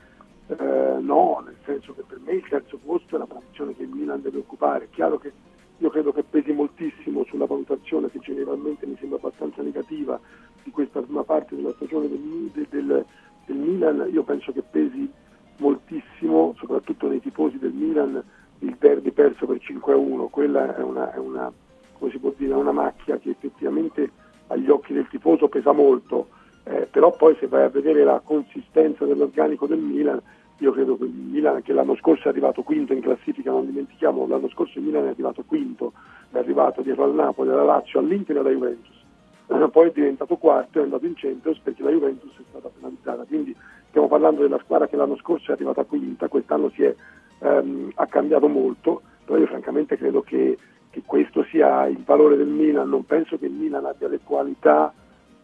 eh, 0.49 0.97
no, 1.01 1.43
nel 1.45 1.57
senso 1.65 1.95
che 1.95 2.03
per 2.07 2.19
me 2.25 2.33
il 2.33 2.49
terzo 2.49 2.79
posto 2.85 3.15
è 3.15 3.19
la 3.19 3.27
posizione 3.27 3.77
che 3.77 3.83
il 3.85 3.91
Milan 3.91 4.21
deve 4.23 4.39
occupare. 4.39 4.87
È 4.87 4.89
chiaro 4.91 5.19
che 5.19 5.31
io 5.79 5.91
credo 5.91 6.13
che 6.13 6.25
pesi 6.25 6.51
moltissimo 6.53 7.25
sulla 7.25 7.47
valutazione 7.47 8.11
che 8.11 8.19
generalmente 8.19 8.85
mi 8.87 8.97
sembra 8.99 9.19
abbastanza 9.19 9.63
negativa 9.63 10.19
di 10.65 10.71
questa 10.73 11.01
prima 11.03 11.23
parte 11.23 11.55
della 11.55 11.73
stagione 11.75 12.09
del, 12.09 12.51
del- 12.53 12.67
del- 12.69 13.05
del 13.47 13.57
Milan, 13.57 14.09
io 14.13 14.25
penso 14.25 14.51
che 14.53 14.63
pesi 14.63 15.09
moltissimo, 15.59 16.55
soprattutto 16.59 17.09
nei 17.09 17.21
tifosi 17.21 17.59
del 17.59 17.73
Milan, 17.73 18.23
il 18.61 18.77
derby 18.79 19.13
perso 19.13 19.47
per 19.47 19.59
5-1, 19.59 20.29
quella 20.31 20.77
è 20.77 20.83
una, 20.83 21.13
è 21.13 21.19
una, 21.19 21.53
dire, 22.37 22.55
una 22.55 22.73
macchia 22.73 23.19
che 23.19 23.31
effettivamente 23.31 24.11
agli 24.49 24.69
occhi 24.69 24.93
del 24.93 25.09
tifoso 25.09 25.49
pesa 25.49 25.73
molto, 25.73 26.29
eh, 26.65 26.89
però 26.91 27.15
poi 27.15 27.37
se 27.39 27.47
vai 27.47 27.65
a 27.65 27.69
vedere 27.69 28.05
la 28.05 28.21
consistenza 28.25 29.05
dell'organico 29.05 29.67
del 29.67 29.79
Milan, 29.79 30.21
io 30.59 30.73
credo 30.73 30.97
che 30.97 31.05
il 31.05 31.11
Milan 31.11 31.63
che 31.63 31.73
l'anno 31.73 31.95
scorso 31.97 32.27
è 32.27 32.31
arrivato 32.31 32.63
quinto 32.63 32.93
in 32.93 33.01
classifica, 33.01 33.51
non 33.51 33.67
dimentichiamo, 33.67 34.27
l'anno 34.27 34.49
scorso 34.49 34.79
il 34.79 34.85
Milan 34.87 35.05
è 35.05 35.09
arrivato 35.09 35.45
quinto, 35.47 35.93
è 36.31 36.39
arrivato 36.39 36.83
dietro 36.83 37.05
al 37.05 37.15
Napoli, 37.15 37.51
alla 37.51 37.65
Lazio, 37.65 38.01
all'Inter 38.01 38.37
e 38.37 38.39
alla 38.41 38.51
Juventus. 38.51 38.97
Eh, 39.49 39.69
Poi 39.71 39.89
è 39.89 39.93
diventato 39.93 40.37
quarto 40.37 40.79
e 40.79 40.83
è 40.83 40.85
andato 40.85 41.07
in 41.07 41.15
Champions 41.15 41.59
perché 41.59 41.83
la 41.83 41.91
Juventus 41.91 42.37
è 42.37 42.43
stata 42.49 42.69
penalizzata. 42.69 43.25
Quindi 43.25 43.55
stiamo 43.89 44.09
parlando 44.09 44.43
della 44.43 44.59
squadra 44.59 44.87
che 44.87 44.97
l'anno 44.97 45.17
scorso 45.17 45.51
è 45.51 45.55
arrivata 45.55 45.85
quinta, 45.85 46.29
quest'anno 46.29 46.71
si 46.71 46.83
è, 46.85 46.95
ehm, 47.41 47.93
ha 47.95 48.07
cambiato 48.07 48.49
molto, 48.49 49.03
però 49.25 49.39
io 49.39 49.47
francamente 49.47 49.97
credo 49.97 50.23
che, 50.23 50.59
che 50.91 51.03
questo 51.05 51.45
sia 51.45 51.87
il 51.87 52.03
valore 52.05 52.37
del 52.37 52.49
Milan, 52.49 52.89
non 52.89 53.07
penso 53.07 53.39
che 53.39 53.47
il 53.47 53.53
Milan 53.53 53.87
abbia 53.87 54.09
le 54.09 54.21
qualità 54.23 54.93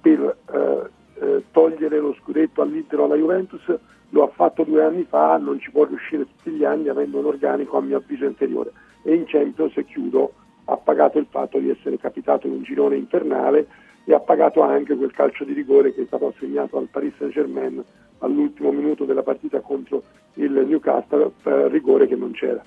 per 0.01 0.37
eh, 0.53 0.91
eh, 1.21 1.45
togliere 1.51 1.99
lo 1.99 2.15
scudetto 2.21 2.61
all'Inter 2.61 3.01
o 3.01 3.05
alla 3.05 3.17
Juventus, 3.17 3.63
lo 4.11 4.23
ha 4.23 4.29
fatto 4.29 4.65
due 4.65 4.85
anni 4.85 5.05
fa, 5.09 5.39
non 5.39 5.59
ci 5.59 5.71
può 5.71 5.85
riuscire 5.85 6.27
tutti 6.27 6.51
gli 6.51 6.65
anni 6.65 6.89
avendo 6.89 7.19
un 7.19 7.25
organico 7.25 7.79
a 7.79 7.81
mio 7.81 7.97
avviso 7.97 8.27
inferiore. 8.27 8.73
E 9.03 9.15
in 9.15 9.25
Champions, 9.27 9.77
e 9.77 9.85
chiudo, 9.85 10.33
ha 10.67 10.77
pagato 10.77 11.19
il 11.19 11.27
fatto 11.29 11.59
di 11.59 11.71
essere 11.71 11.99
capitato 11.99 12.47
in 12.47 12.55
un 12.55 12.63
girone 12.63 12.97
infernale 12.97 13.67
e 14.05 14.15
ha 14.15 14.21
pagato 14.21 14.61
anche 14.63 14.97
quel 14.97 15.13
calcio 15.13 15.45
di 15.45 15.53
rigore 15.53 15.95
che 15.95 16.03
è 16.03 16.07
stato 16.07 16.29
assegnato 16.29 16.77
al 16.77 16.89
Paris 16.91 17.15
Saint 17.17 17.33
Germain 17.33 17.83
all'ultimo 18.19 18.71
minuto 18.71 19.05
della 19.05 19.23
partita 19.23 19.61
contro 19.61 20.03
il 20.35 20.51
Newcastle, 20.51 21.31
per 21.43 21.71
rigore 21.71 22.07
che 22.07 22.17
non 22.17 22.33
c'era. 22.33 22.63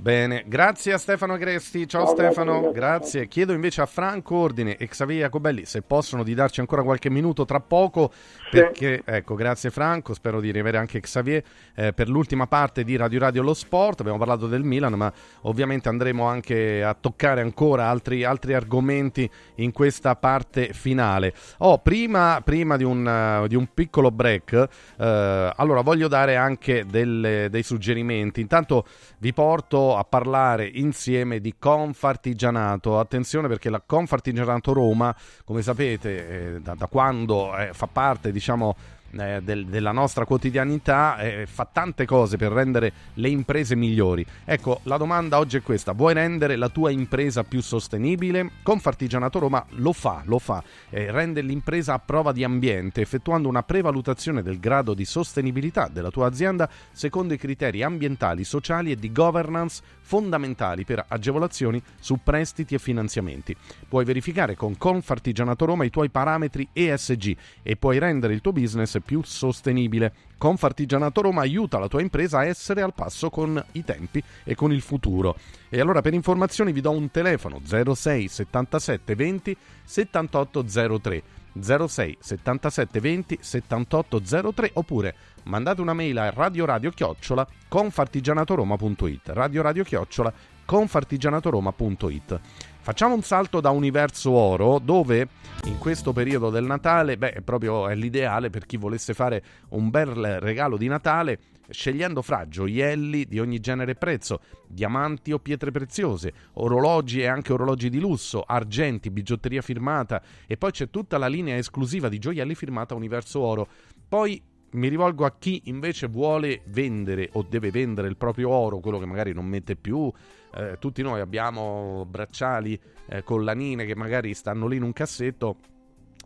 Bene, 0.00 0.44
grazie 0.46 0.94
a 0.94 0.98
Stefano 0.98 1.34
Agresti. 1.34 1.86
Ciao, 1.86 2.06
Ciao, 2.06 2.14
Stefano, 2.14 2.52
grazie, 2.52 2.72
grazie. 2.72 2.80
grazie. 2.80 3.28
Chiedo 3.28 3.52
invece 3.52 3.82
a 3.82 3.86
Franco 3.86 4.36
Ordine 4.36 4.76
e 4.76 4.88
Xavier 4.88 5.22
Jacobelli 5.22 5.64
se 5.64 5.82
possono 5.82 6.22
di 6.22 6.34
darci 6.34 6.60
ancora 6.60 6.82
qualche 6.82 7.10
minuto 7.10 7.44
tra 7.44 7.60
poco. 7.60 8.10
Perché, 8.50 9.02
ecco, 9.04 9.34
grazie 9.34 9.70
Franco, 9.70 10.12
spero 10.12 10.40
di 10.40 10.50
riavere 10.50 10.76
anche 10.76 11.00
Xavier 11.00 11.42
eh, 11.74 11.92
per 11.92 12.08
l'ultima 12.08 12.46
parte 12.46 12.84
di 12.84 12.96
Radio 12.96 13.20
Radio 13.20 13.42
Lo 13.42 13.54
Sport. 13.54 14.00
Abbiamo 14.00 14.18
parlato 14.18 14.46
del 14.46 14.62
Milan, 14.62 14.94
ma 14.94 15.12
ovviamente 15.42 15.88
andremo 15.88 16.24
anche 16.24 16.82
a 16.82 16.94
toccare 16.94 17.40
ancora 17.40 17.88
altri, 17.88 18.24
altri 18.24 18.54
argomenti 18.54 19.30
in 19.56 19.72
questa 19.72 20.16
parte 20.16 20.72
finale. 20.72 21.32
Oh, 21.58 21.78
prima, 21.78 22.40
prima 22.44 22.76
di, 22.76 22.84
un, 22.84 23.06
eh, 23.06 23.48
di 23.48 23.54
un 23.54 23.68
piccolo 23.72 24.10
break, 24.10 24.68
eh, 24.98 25.52
allora 25.56 25.80
voglio 25.82 26.08
dare 26.08 26.36
anche 26.36 26.84
delle- 26.86 27.48
dei 27.50 27.62
suggerimenti. 27.62 28.40
Intanto 28.40 28.84
vi 29.18 29.32
porto 29.32 29.81
a 29.90 30.04
parlare 30.04 30.70
insieme 30.72 31.40
di 31.40 31.54
Confartigianato. 31.58 32.98
Attenzione 32.98 33.48
perché 33.48 33.70
la 33.70 33.82
Confartigianato 33.84 34.72
Roma, 34.72 35.14
come 35.44 35.62
sapete, 35.62 36.54
eh, 36.54 36.60
da, 36.60 36.74
da 36.74 36.86
quando 36.86 37.56
eh, 37.56 37.72
fa 37.72 37.86
parte, 37.86 38.32
diciamo, 38.32 38.76
eh, 39.18 39.40
del- 39.42 39.66
della 39.66 39.92
nostra 39.92 40.24
quotidianità, 40.24 41.18
eh, 41.18 41.46
fa 41.46 41.68
tante 41.70 42.06
cose 42.06 42.36
per 42.36 42.52
rendere 42.52 42.92
le 43.14 43.28
imprese 43.28 43.76
migliori. 43.76 44.24
Ecco, 44.44 44.80
la 44.84 44.96
domanda 44.96 45.38
oggi 45.38 45.56
è 45.56 45.62
questa: 45.62 45.92
vuoi 45.92 46.14
rendere 46.14 46.56
la 46.56 46.68
tua 46.68 46.90
impresa 46.90 47.44
più 47.44 47.60
sostenibile? 47.60 48.50
Confartigianato 48.62 49.38
Roma 49.38 49.64
lo 49.70 49.92
fa, 49.92 50.22
lo 50.24 50.38
fa, 50.38 50.62
eh, 50.90 51.10
rende 51.10 51.40
l'impresa 51.40 51.94
a 51.94 51.98
prova 51.98 52.32
di 52.32 52.44
ambiente, 52.44 53.00
effettuando 53.00 53.48
una 53.48 53.62
prevalutazione 53.62 54.42
del 54.42 54.58
grado 54.58 54.94
di 54.94 55.04
sostenibilità 55.04 55.88
della 55.88 56.10
tua 56.10 56.26
azienda 56.26 56.68
secondo 56.92 57.34
i 57.34 57.38
criteri 57.38 57.82
ambientali, 57.82 58.44
sociali 58.44 58.90
e 58.90 58.96
di 58.96 59.12
governance 59.12 59.82
fondamentali 60.00 60.84
per 60.84 61.04
agevolazioni 61.08 61.82
su 61.98 62.18
prestiti 62.22 62.74
e 62.74 62.78
finanziamenti. 62.78 63.56
Puoi 63.88 64.04
verificare 64.04 64.56
con 64.56 64.76
Confartigianato 64.76 65.64
Roma 65.64 65.84
i 65.84 65.90
tuoi 65.90 66.10
parametri 66.10 66.68
ESG 66.72 67.36
e 67.62 67.76
puoi 67.76 67.98
rendere 67.98 68.34
il 68.34 68.40
tuo 68.40 68.52
business 68.52 68.98
più 69.02 69.22
sostenibile. 69.22 70.12
Confartigianato 70.38 71.20
Roma 71.20 71.42
aiuta 71.42 71.78
la 71.78 71.88
tua 71.88 72.00
impresa 72.00 72.38
a 72.38 72.46
essere 72.46 72.82
al 72.82 72.94
passo 72.94 73.30
con 73.30 73.62
i 73.72 73.84
tempi 73.84 74.22
e 74.44 74.54
con 74.54 74.72
il 74.72 74.80
futuro. 74.80 75.36
E 75.68 75.80
allora 75.80 76.00
per 76.00 76.14
informazioni 76.14 76.72
vi 76.72 76.80
do 76.80 76.90
un 76.90 77.10
telefono 77.10 77.60
06 77.62 78.28
77 78.28 79.14
20 79.14 79.56
78 79.84 80.64
03. 81.00 81.22
06 81.54 82.16
77 82.18 83.00
20 83.00 83.38
78 83.40 84.52
03 84.54 84.70
oppure 84.74 85.14
mandate 85.44 85.80
una 85.82 85.92
mail 85.92 86.16
a 86.18 86.30
radio 86.30 86.64
radio 86.64 86.90
chiocciola 86.90 87.46
confartigianatoroma.it 87.68 89.28
radio 89.28 89.60
radio 89.60 89.84
chiocciola 89.84 90.32
confartigianatoroma.it 90.64 92.40
Facciamo 92.84 93.14
un 93.14 93.22
salto 93.22 93.60
da 93.60 93.70
Universo 93.70 94.32
Oro, 94.32 94.80
dove 94.80 95.28
in 95.66 95.78
questo 95.78 96.12
periodo 96.12 96.50
del 96.50 96.64
Natale, 96.64 97.16
beh, 97.16 97.42
proprio 97.44 97.86
è 97.86 97.94
l'ideale 97.94 98.50
per 98.50 98.66
chi 98.66 98.76
volesse 98.76 99.14
fare 99.14 99.40
un 99.68 99.88
bel 99.88 100.40
regalo 100.40 100.76
di 100.76 100.88
Natale, 100.88 101.38
scegliendo 101.70 102.22
fra 102.22 102.48
gioielli 102.48 103.24
di 103.26 103.38
ogni 103.38 103.60
genere 103.60 103.92
e 103.92 103.94
prezzo, 103.94 104.40
diamanti 104.66 105.30
o 105.30 105.38
pietre 105.38 105.70
preziose, 105.70 106.32
orologi 106.54 107.20
e 107.20 107.28
anche 107.28 107.52
orologi 107.52 107.88
di 107.88 108.00
lusso, 108.00 108.42
argenti, 108.44 109.10
bigiotteria 109.10 109.62
firmata 109.62 110.20
e 110.48 110.56
poi 110.56 110.72
c'è 110.72 110.90
tutta 110.90 111.18
la 111.18 111.28
linea 111.28 111.56
esclusiva 111.56 112.08
di 112.08 112.18
gioielli 112.18 112.56
firmata 112.56 112.96
Universo 112.96 113.38
Oro. 113.38 113.68
Poi 114.08 114.42
mi 114.72 114.88
rivolgo 114.88 115.24
a 115.24 115.34
chi 115.38 115.62
invece 115.64 116.06
vuole 116.06 116.62
vendere 116.66 117.28
o 117.32 117.42
deve 117.48 117.70
vendere 117.70 118.08
il 118.08 118.16
proprio 118.16 118.50
oro, 118.50 118.80
quello 118.80 118.98
che 118.98 119.06
magari 119.06 119.32
non 119.32 119.46
mette 119.46 119.76
più. 119.76 120.10
Eh, 120.54 120.76
tutti 120.78 121.02
noi 121.02 121.20
abbiamo 121.20 122.06
bracciali, 122.08 122.78
eh, 123.06 123.22
collanine 123.22 123.84
che 123.84 123.96
magari 123.96 124.34
stanno 124.34 124.66
lì 124.66 124.76
in 124.76 124.82
un 124.82 124.92
cassetto 124.92 125.56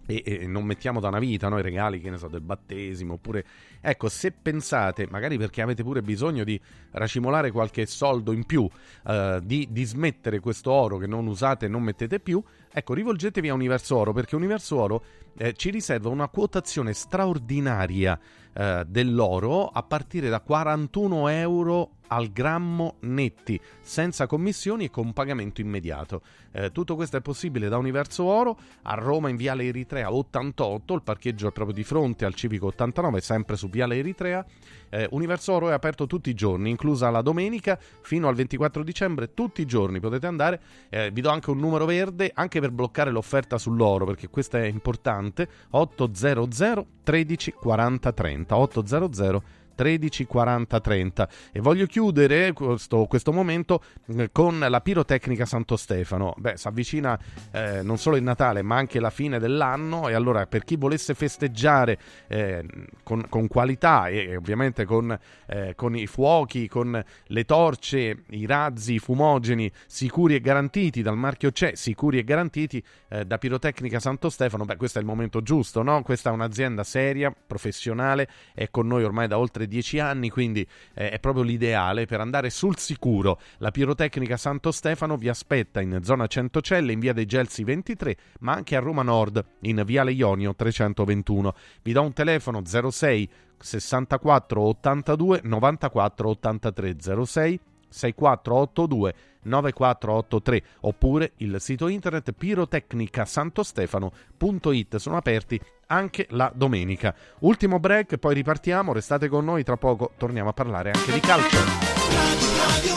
e, 0.07 0.23
e 0.25 0.47
non 0.47 0.65
mettiamo 0.65 1.01
da 1.01 1.09
una 1.09 1.19
vita 1.19 1.49
noi 1.49 1.63
regali, 1.63 2.01
che 2.01 2.11
ne 2.11 2.17
so, 2.17 2.29
del 2.29 2.41
battesimo 2.41 3.15
oppure 3.15 3.45
ecco, 3.81 4.09
se 4.09 4.33
pensate, 4.33 5.07
magari 5.11 5.37
perché 5.37 5.63
avete 5.63 5.83
pure 5.83 6.03
bisogno 6.03 6.45
di 6.45 6.59
racimolare 6.93 7.51
qualche 7.51 7.87
soldo 7.87 8.33
in 8.33 8.45
più, 8.45 8.69
eh, 9.07 9.41
di, 9.43 9.69
di 9.71 9.85
smettere 9.85 10.41
questo 10.41 10.71
oro 10.71 10.99
che 10.99 11.07
non 11.07 11.27
usate 11.27 11.67
e 11.67 11.69
non 11.69 11.83
mettete 11.83 12.21
più, 12.21 12.43
ecco, 12.73 12.95
rivolgetevi 12.95 13.49
a 13.49 13.55
Universo 13.55 13.97
Oro 13.97 14.13
perché 14.13 14.37
Universo 14.37 14.77
Oro 14.77 15.05
eh, 15.37 15.53
ci 15.53 15.71
riserva 15.71 16.09
una 16.09 16.29
quotazione 16.29 16.93
straordinaria 16.93 18.19
eh, 18.53 18.85
dell'oro 18.87 19.67
a 19.67 19.83
partire 19.83 20.29
da 20.29 20.41
41 20.41 21.29
euro 21.29 21.91
al 22.09 22.31
grammo 22.31 22.97
netti, 23.01 23.61
senza 23.81 24.27
commissioni 24.27 24.85
e 24.85 24.91
con 24.91 25.13
pagamento 25.13 25.61
immediato. 25.61 26.23
Eh, 26.53 26.73
tutto 26.73 26.95
questo 26.95 27.17
è 27.17 27.21
possibile 27.21 27.69
da 27.69 27.77
Universo 27.77 28.25
Oro 28.25 28.59
a 28.83 28.95
Roma 28.95 29.29
in 29.29 29.37
Viale 29.37 29.65
Eritrea 29.65 30.13
88, 30.13 30.95
il 30.95 31.03
parcheggio 31.03 31.49
è 31.49 31.53
proprio 31.53 31.75
di 31.75 31.85
fronte 31.85 32.25
al 32.25 32.35
Civico 32.35 32.67
89, 32.67 33.21
sempre 33.21 33.57
su 33.57 33.69
Viale 33.69 33.97
Eritrea. 33.97 34.45
Eh, 34.89 35.07
Universo 35.11 35.53
Oro 35.53 35.71
è 35.71 35.73
aperto 35.73 36.07
tutti 36.07 36.31
i 36.31 36.35
giorni, 36.35 36.71
inclusa 36.71 37.11
la 37.11 37.23
domenica 37.23 37.79
fino 38.01 38.29
al 38.29 38.35
24 38.35 38.83
dicembre, 38.83 39.35
tutti 39.35 39.61
i 39.61 39.67
giorni 39.67 40.01
potete 40.01 40.27
andare. 40.27 40.61
Eh, 40.89 41.11
vi 41.11 41.21
do 41.21 41.31
anche 41.31 41.51
un 41.51 41.59
numero 41.59 41.85
verde 41.85 42.31
anche 42.35 42.61
per 42.61 42.71
bloccare 42.71 43.11
l'offerta 43.11 43.59
sull'oro, 43.59 44.05
perché 44.07 44.29
questo 44.29 44.57
è 44.57 44.67
importante. 44.67 45.49
800 45.71 46.87
13 47.03 47.53
40 47.53 48.13
30 48.13 48.57
800 48.57 49.43
13 49.77 50.27
40 50.27 50.81
30 50.81 51.29
e 51.53 51.61
voglio 51.61 51.87
chiudere 51.87 52.53
questo, 52.53 53.07
questo 53.07 53.33
momento 53.33 53.83
eh, 54.17 54.31
con 54.33 54.59
la 54.59 54.81
pirotecnica 54.81 55.47
Santo 55.47 55.77
Stefano. 55.77 56.35
Beh 56.37 56.57
si 56.57 56.67
avvicina 56.67 57.17
eh, 57.53 57.83
non 57.83 57.99
solo 57.99 58.17
il 58.17 58.25
Natale 58.25 58.63
ma 58.63 58.77
anche 58.77 58.99
la 58.99 59.11
fine 59.11 59.39
dell'anno. 59.39 60.09
E 60.09 60.15
allora 60.15 60.47
per 60.47 60.65
chi 60.65 60.77
volesse 60.77 61.15
festeggiare 61.15 61.99
eh, 62.27 62.65
con, 63.03 63.27
con, 63.29 63.47
qualità 63.47 64.09
e, 64.09 64.37
ovviamente 64.37 64.85
con, 64.85 65.17
eh, 65.47 65.75
con, 65.77 65.97
i 65.97 66.07
fuochi 66.07 66.67
con 66.69 67.03
le 67.27 67.45
torce 67.45 68.25
i 68.31 68.47
razzi 68.47 68.95
i 68.95 68.99
fumogeni 68.99 69.71
sicuri 69.87 70.35
e 70.35 70.41
garantiti 70.41 71.03
dal 71.03 71.17
marchio 71.17 71.51
CE 71.51 71.77
sicuri 71.77 72.19
e 72.19 72.25
garantiti 72.25 72.83
eh, 73.09 73.25
da 73.25 73.39
pirotecnica 73.39 74.01
Santo 74.01 74.31
Stefano 74.31 74.65
beh 74.65 74.77
questo 74.77 74.99
è 74.99 75.01
il 75.01 75.07
momento 75.07 75.43
giusto 75.43 75.83
no? 75.83 76.03
questa 76.03 76.31
è 76.31 76.33
un'azienda 76.33 76.85
seria 76.85 77.35
professionale 77.47 78.29
è 78.55 78.71
con 78.71 78.87
noi 78.87 79.05
ormai 79.05 79.29
da 79.29 79.39
oltre 79.39 79.66
10 79.67 79.99
anni, 79.99 80.31
quindi 80.31 80.67
eh, 80.95 81.11
è 81.11 81.21
proprio 81.21 81.43
l'ideale 81.45 82.07
per 82.07 82.21
andare 82.21 82.51
sul 82.51 82.77
sicuro. 82.79 83.41
La 83.59 83.71
pirotecnica 83.71 84.37
Santo 84.37 84.71
Stefano 84.71 85.17
vi 85.17 85.29
aspetta 85.29 85.81
in 85.81 86.01
zona 86.03 86.27
Centocelle, 86.27 86.93
in 86.93 87.01
via 87.01 87.13
dei 87.13 87.27
Gelsi 87.27 87.65
23, 87.65 88.17
ma 88.41 88.53
anche 88.53 88.77
a 88.77 88.81
Roma 88.81 89.03
Nord, 89.03 89.45
in 89.61 89.83
viale 89.85 90.13
Ionio 90.13 90.55
321. 90.55 91.55
Vi 91.83 91.93
do 91.93 92.03
un 92.03 92.13
telefono 92.13 92.63
06 92.65 93.31
64 93.59 94.61
82 94.61 95.41
94 95.45 96.29
83 96.29 96.97
06 97.25 97.61
6482 97.89 99.15
9483 99.43 100.63
oppure 100.81 101.33
il 101.37 101.57
sito 101.61 101.87
internet 101.89 102.33
pirotecnicasantostefano.it 102.33 104.97
sono 104.97 105.17
aperti 105.17 105.61
anche 105.87 106.27
la 106.31 106.51
domenica. 106.55 107.15
Ultimo 107.41 107.79
break, 107.79 108.17
poi 108.17 108.35
ripartiamo, 108.35 108.93
restate 108.93 109.29
con 109.29 109.45
noi, 109.45 109.63
tra 109.63 109.77
poco 109.77 110.11
torniamo 110.17 110.49
a 110.51 110.53
parlare 110.53 110.91
anche 110.91 111.13
di 111.13 111.21
calcio. 111.21 111.57
Radio, 111.57 112.57
radio, 112.59 112.95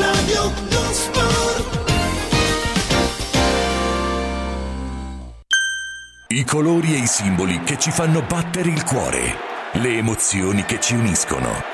radio, 0.00 0.52
I 6.28 6.44
colori 6.44 6.94
e 6.94 6.98
i 6.98 7.06
simboli 7.06 7.60
che 7.60 7.78
ci 7.78 7.92
fanno 7.92 8.20
battere 8.22 8.68
il 8.68 8.82
cuore, 8.82 9.36
le 9.74 9.98
emozioni 9.98 10.64
che 10.64 10.80
ci 10.80 10.94
uniscono, 10.94 11.73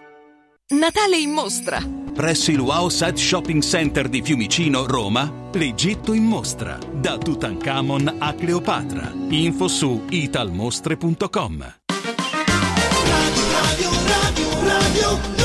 Natale 0.71 1.17
in 1.17 1.31
mostra! 1.31 1.85
Presso 2.13 2.49
il 2.51 2.59
Wow 2.59 2.87
Side 2.87 3.17
Shopping 3.17 3.61
Center 3.61 4.07
di 4.07 4.21
Fiumicino, 4.21 4.85
Roma, 4.85 5.29
l'Egitto 5.51 6.13
in 6.13 6.23
mostra. 6.23 6.77
Da 6.93 7.17
Tutankhamon 7.17 8.15
a 8.19 8.33
Cleopatra. 8.33 9.11
Info 9.29 9.67
su 9.67 10.05
italmostre.com. 10.09 11.75
Radio, 13.05 13.89
radio, 14.07 14.49
radio, 14.63 15.40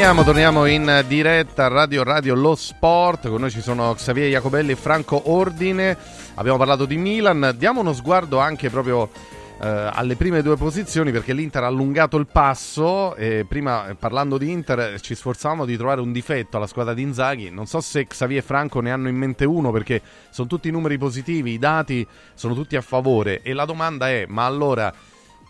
Torniamo, 0.00 0.24
torniamo 0.24 0.64
in 0.64 1.04
diretta 1.06 1.66
a 1.66 1.68
Radio 1.68 2.02
Radio 2.02 2.34
Lo 2.34 2.54
Sport. 2.54 3.28
Con 3.28 3.42
noi 3.42 3.50
ci 3.50 3.60
sono 3.60 3.92
Xavier 3.92 4.30
Jacobelli 4.30 4.72
e 4.72 4.76
Franco 4.76 5.30
Ordine. 5.30 5.94
Abbiamo 6.36 6.56
parlato 6.56 6.86
di 6.86 6.96
Milan. 6.96 7.54
Diamo 7.58 7.80
uno 7.80 7.92
sguardo 7.92 8.38
anche 8.38 8.70
proprio 8.70 9.10
eh, 9.60 9.90
alle 9.92 10.16
prime 10.16 10.40
due 10.40 10.56
posizioni 10.56 11.12
perché 11.12 11.34
l'Inter 11.34 11.64
ha 11.64 11.66
allungato 11.66 12.16
il 12.16 12.26
passo. 12.26 13.14
E 13.14 13.44
prima, 13.46 13.88
eh, 13.88 13.94
parlando 13.94 14.38
di 14.38 14.50
Inter, 14.50 14.98
ci 15.02 15.14
sforzavamo 15.14 15.66
di 15.66 15.76
trovare 15.76 16.00
un 16.00 16.12
difetto 16.12 16.56
alla 16.56 16.66
squadra 16.66 16.94
di 16.94 17.02
Inzaghi. 17.02 17.50
Non 17.50 17.66
so 17.66 17.82
se 17.82 18.06
Xavier 18.06 18.40
e 18.40 18.42
Franco 18.42 18.80
ne 18.80 18.92
hanno 18.92 19.08
in 19.08 19.16
mente 19.16 19.44
uno 19.44 19.70
perché 19.70 20.00
sono 20.30 20.48
tutti 20.48 20.70
numeri 20.70 20.96
positivi, 20.96 21.52
i 21.52 21.58
dati 21.58 22.06
sono 22.32 22.54
tutti 22.54 22.74
a 22.74 22.80
favore. 22.80 23.42
E 23.42 23.52
la 23.52 23.66
domanda 23.66 24.08
è: 24.08 24.24
ma 24.26 24.46
allora 24.46 24.90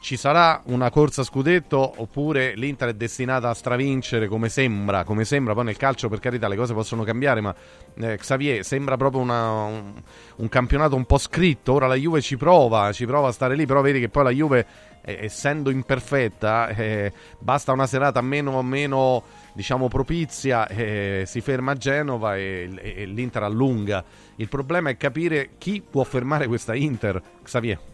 ci 0.01 0.17
sarà 0.17 0.63
una 0.67 0.91
corsa 0.91 1.23
scudetto 1.23 1.95
oppure 1.97 2.55
l'Inter 2.57 2.89
è 2.89 2.95
destinata 2.95 3.51
a 3.51 3.55
stravincere 3.55 4.29
come 4.29 4.49
sembra, 4.49 5.05
come 5.05 5.25
sembra 5.25 5.53
poi 5.53 5.65
nel 5.65 5.77
calcio 5.77 6.09
per 6.09 6.21
carità 6.21 6.49
le 6.49 6.57
cose 6.57 6.73
possono 6.73 7.05
cambiare 7.05 7.41
ma 7.43 7.55
eh, 7.95 8.17
Xavier 8.17 8.65
sembra 8.65 8.97
proprio 8.97 9.21
una, 9.21 9.51
un, 9.51 9.93
un, 10.37 10.49
campionato 10.49 10.97
un 10.97 11.05
po' 11.05 11.19
scritto, 11.19 11.75
ora 11.75 11.87
la 11.87 11.97
Juve 11.97 12.23
ci 12.23 12.39
prova, 12.39 12.93
ci 12.93 13.05
prova 13.05 13.29
a 13.29 13.33
stare 13.33 13.55
lì 13.55 13.67
però 13.67 13.83
vedi 13.83 14.01
che 14.01 14.09
poi 14.09 14.25
la 14.25 14.31
Juve 14.31 14.67
eh, 15.03 15.19
essendo 15.21 15.69
imperfetta 15.69 16.69
eh, 16.69 17.13
basta 17.39 17.73
una 17.73 17.87
serata 17.87 18.23
meno, 18.23 18.63
meno 18.63 19.23
diciamo 19.53 19.89
propizia 19.89 20.67
eh, 20.67 21.25
si 21.27 21.43
ferma 21.43 21.73
a 21.73 21.77
Genova 21.77 22.37
e, 22.37 22.71
e 22.81 23.05
l'Inter 23.05 23.43
allunga. 23.43 24.03
Il 24.37 24.49
problema 24.49 24.89
è 24.89 24.97
capire 24.97 25.51
chi 25.59 25.83
può 25.83 26.05
fermare 26.05 26.47
questa 26.47 26.75
Inter 26.75 27.21
Xavier 27.43 27.90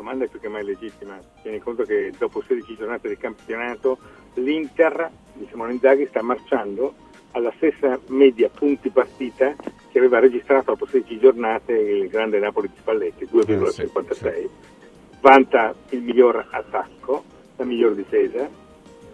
domanda 0.00 0.24
è 0.24 0.28
più 0.28 0.40
che 0.40 0.48
mai 0.48 0.64
legittima. 0.64 1.18
Tieni 1.42 1.58
conto 1.58 1.84
che 1.84 2.10
dopo 2.16 2.42
16 2.42 2.74
giornate 2.76 3.08
di 3.08 3.18
campionato 3.18 3.98
l'Inter 4.34 5.10
di 5.34 5.46
Simone 5.50 5.72
Inzaghi 5.74 6.06
sta 6.06 6.22
marciando 6.22 6.94
alla 7.32 7.52
stessa 7.56 8.00
media 8.08 8.48
punti 8.48 8.88
partita 8.88 9.54
che 9.90 9.98
aveva 9.98 10.18
registrato 10.18 10.72
dopo 10.72 10.86
16 10.86 11.18
giornate 11.18 11.72
il 11.74 12.08
grande 12.08 12.38
Napoli 12.38 12.68
di 12.68 12.78
Spalletti, 12.78 13.26
2,56. 13.26 14.48
Vanta 15.20 15.74
il 15.90 16.00
miglior 16.00 16.46
attacco, 16.50 17.22
la 17.56 17.64
miglior 17.64 17.94
difesa. 17.94 18.48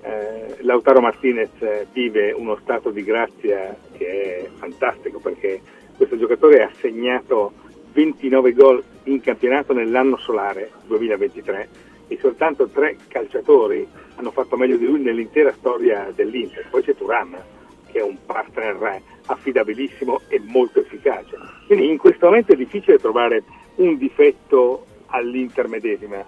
Eh, 0.02 0.58
Lautaro 0.60 1.00
Martinez 1.00 1.50
vive 1.92 2.30
uno 2.30 2.56
stato 2.62 2.90
di 2.90 3.02
grazia 3.02 3.76
che 3.96 4.36
è 4.36 4.48
fantastico 4.54 5.18
perché 5.18 5.60
questo 5.96 6.16
giocatore 6.16 6.62
ha 6.62 6.70
segnato 6.78 7.64
29 7.96 8.52
gol 8.52 8.84
in 9.04 9.22
campionato 9.22 9.72
nell'anno 9.72 10.18
solare 10.18 10.70
2023 10.84 11.68
e 12.08 12.18
soltanto 12.20 12.68
tre 12.68 12.98
calciatori 13.08 13.88
hanno 14.16 14.30
fatto 14.32 14.58
meglio 14.58 14.76
di 14.76 14.84
lui 14.84 15.00
nell'intera 15.00 15.50
storia 15.56 16.12
dell'Inter. 16.14 16.66
Poi 16.68 16.82
c'è 16.82 16.94
Turan, 16.94 17.34
che 17.90 18.00
è 18.00 18.02
un 18.02 18.18
partner 18.26 19.00
affidabilissimo 19.24 20.20
e 20.28 20.38
molto 20.44 20.80
efficace. 20.80 21.38
Quindi 21.64 21.88
in 21.88 21.96
questo 21.96 22.26
momento 22.26 22.52
è 22.52 22.56
difficile 22.56 22.98
trovare 22.98 23.42
un 23.76 23.96
difetto 23.96 24.84
all'Inter 25.06 25.66
medesima, 25.66 26.22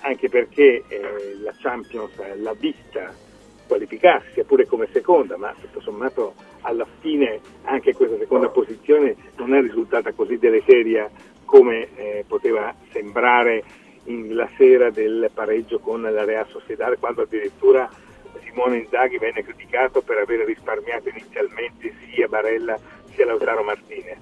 anche 0.00 0.28
perché 0.28 0.84
eh, 0.86 1.36
la 1.40 1.54
Champions 1.58 2.12
l'ha 2.36 2.54
vista 2.58 3.10
qualificarsi, 3.66 4.42
pure 4.44 4.66
come 4.66 4.88
seconda, 4.92 5.36
ma 5.36 5.54
tutto 5.60 5.80
sommato 5.80 6.34
alla 6.62 6.86
fine 7.00 7.40
anche 7.64 7.94
questa 7.94 8.16
seconda 8.18 8.48
posizione 8.48 9.16
non 9.36 9.54
è 9.54 9.60
risultata 9.60 10.12
così 10.12 10.38
deleteria 10.38 11.10
come 11.44 11.88
eh, 11.96 12.24
poteva 12.26 12.74
sembrare 12.92 13.62
la 14.04 14.48
sera 14.56 14.90
del 14.90 15.30
pareggio 15.32 15.78
con 15.80 16.02
la 16.02 16.24
Real 16.24 16.46
Sociedad, 16.48 16.96
quando 16.98 17.22
addirittura 17.22 17.88
Simone 18.44 18.78
Inzaghi 18.78 19.18
venne 19.18 19.42
criticato 19.42 20.00
per 20.00 20.18
aver 20.18 20.44
risparmiato 20.46 21.08
inizialmente 21.08 21.92
sia 22.12 22.28
Barella 22.28 22.78
sia 23.12 23.26
Lautaro 23.26 23.62
Martinez. 23.62 24.18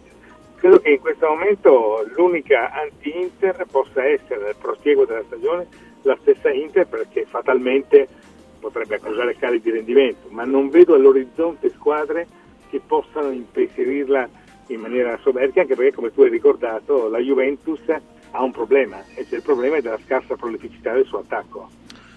Credo 0.56 0.78
che 0.78 0.90
in 0.90 1.00
questo 1.00 1.28
momento 1.28 2.05
l'unica 2.14 2.70
anti-Inter 2.73 3.66
possa 3.70 4.05
essere 4.05 4.44
nel 4.44 4.56
prosieguo 4.58 5.05
della 5.05 5.23
stagione 5.24 5.66
la 6.02 6.16
stessa 6.20 6.50
Inter 6.50 6.86
perché 6.86 7.26
fatalmente 7.26 8.08
potrebbe 8.64 8.94
accusare 8.94 9.36
cali 9.36 9.60
di 9.60 9.70
rendimento, 9.70 10.28
ma 10.30 10.44
non 10.44 10.70
vedo 10.70 10.94
all'orizzonte 10.94 11.70
squadre 11.70 12.26
che 12.70 12.80
possano 12.80 13.30
impensierirla 13.30 14.28
in 14.68 14.80
maniera 14.80 15.18
soverchia, 15.22 15.62
anche 15.62 15.74
perché 15.74 15.94
come 15.94 16.10
tu 16.10 16.22
hai 16.22 16.30
ricordato 16.30 17.08
la 17.08 17.18
Juventus 17.18 17.80
ha 18.30 18.42
un 18.42 18.52
problema, 18.52 19.04
e 19.14 19.26
c'è 19.28 19.36
il 19.36 19.42
problema 19.42 19.78
della 19.80 19.98
scarsa 20.02 20.34
prolificità 20.34 20.94
del 20.94 21.04
suo 21.04 21.18
attacco. 21.18 21.68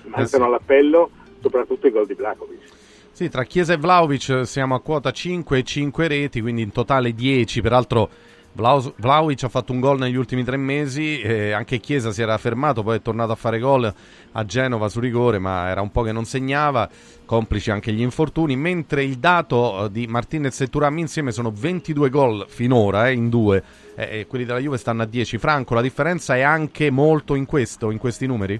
Mancano 0.03 0.24
Eh 0.24 0.27
sì. 0.27 0.35
all'appello 0.35 1.09
soprattutto 1.42 1.88
i 1.88 1.92
gol 1.92 2.08
di 2.08 2.14
Vlakovic. 2.14 2.76
Sì, 3.11 3.30
tra 3.30 3.43
Chiesa 3.43 3.74
e 3.74 3.77
Vlaovic 3.77 4.45
siamo 4.45 4.76
a 4.76 4.80
quota 4.80 5.11
5 5.11 5.58
e 5.58 5.64
5 5.64 6.08
reti, 6.08 6.40
quindi 6.40 6.61
in 6.61 6.72
totale 6.72 7.14
10. 7.14 7.61
Peraltro 7.61 8.09
Vlaovic 8.58 9.44
ha 9.44 9.50
fatto 9.50 9.72
un 9.72 9.80
gol 9.80 10.00
negli 10.00 10.16
ultimi 10.16 10.44
tre 10.44 10.58
mesi, 10.58 11.22
eh, 11.22 11.52
anche 11.52 11.77
Chiesa 11.77 12.11
si 12.11 12.24
era 12.24 12.38
fermato, 12.40 12.82
poi 12.82 12.98
è 12.98 13.02
tornato 13.02 13.32
a 13.32 13.36
fare 13.36 13.60
gol 13.60 13.94
a 14.32 14.45
Genova 14.45 14.90
su 14.90 15.00
rigore, 15.00 15.38
ma 15.38 15.69
era 15.69 15.82
un 15.82 15.92
po' 15.92 16.02
che 16.02 16.11
non 16.11 16.26
segnava, 16.26 16.90
complici 17.26 17.69
anche 17.69 17.92
gli 17.92 18.02
infortuni, 18.02 18.56
mentre 18.56 19.03
il 19.03 19.18
dato 19.18 19.86
eh, 19.86 19.92
di 19.92 20.08
Martinez 20.08 20.60
e 20.61 20.69
Turam 20.69 20.98
insieme 20.98 21.32
sono 21.32 21.52
22 21.53 22.10
gol 22.10 22.45
finora, 22.48 23.08
eh, 23.08 23.14
in 23.14 23.30
due, 23.30 23.64
eh, 23.95 24.26
quelli 24.27 24.45
della 24.45 24.60
Juve 24.60 24.77
stanno 24.77 25.03
a 25.03 25.06
10. 25.06 25.38
Franco, 25.38 25.76
la 25.76 25.82
differenza 25.82 26.36
è 26.36 26.42
anche 26.42 26.90
molto 26.90 27.36
in 27.36 27.45
questo, 27.45 27.92
in 27.92 28.00
questi 28.00 28.26
numeri? 28.26 28.60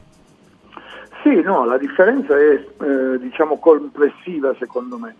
Sì, 1.24 1.42
no, 1.42 1.66
la 1.66 1.78
differenza 1.78 2.38
è 2.38 2.54
eh, 2.54 3.20
diciamo 3.20 3.58
complessiva 3.58 4.54
secondo 4.60 4.98
me, 4.98 5.16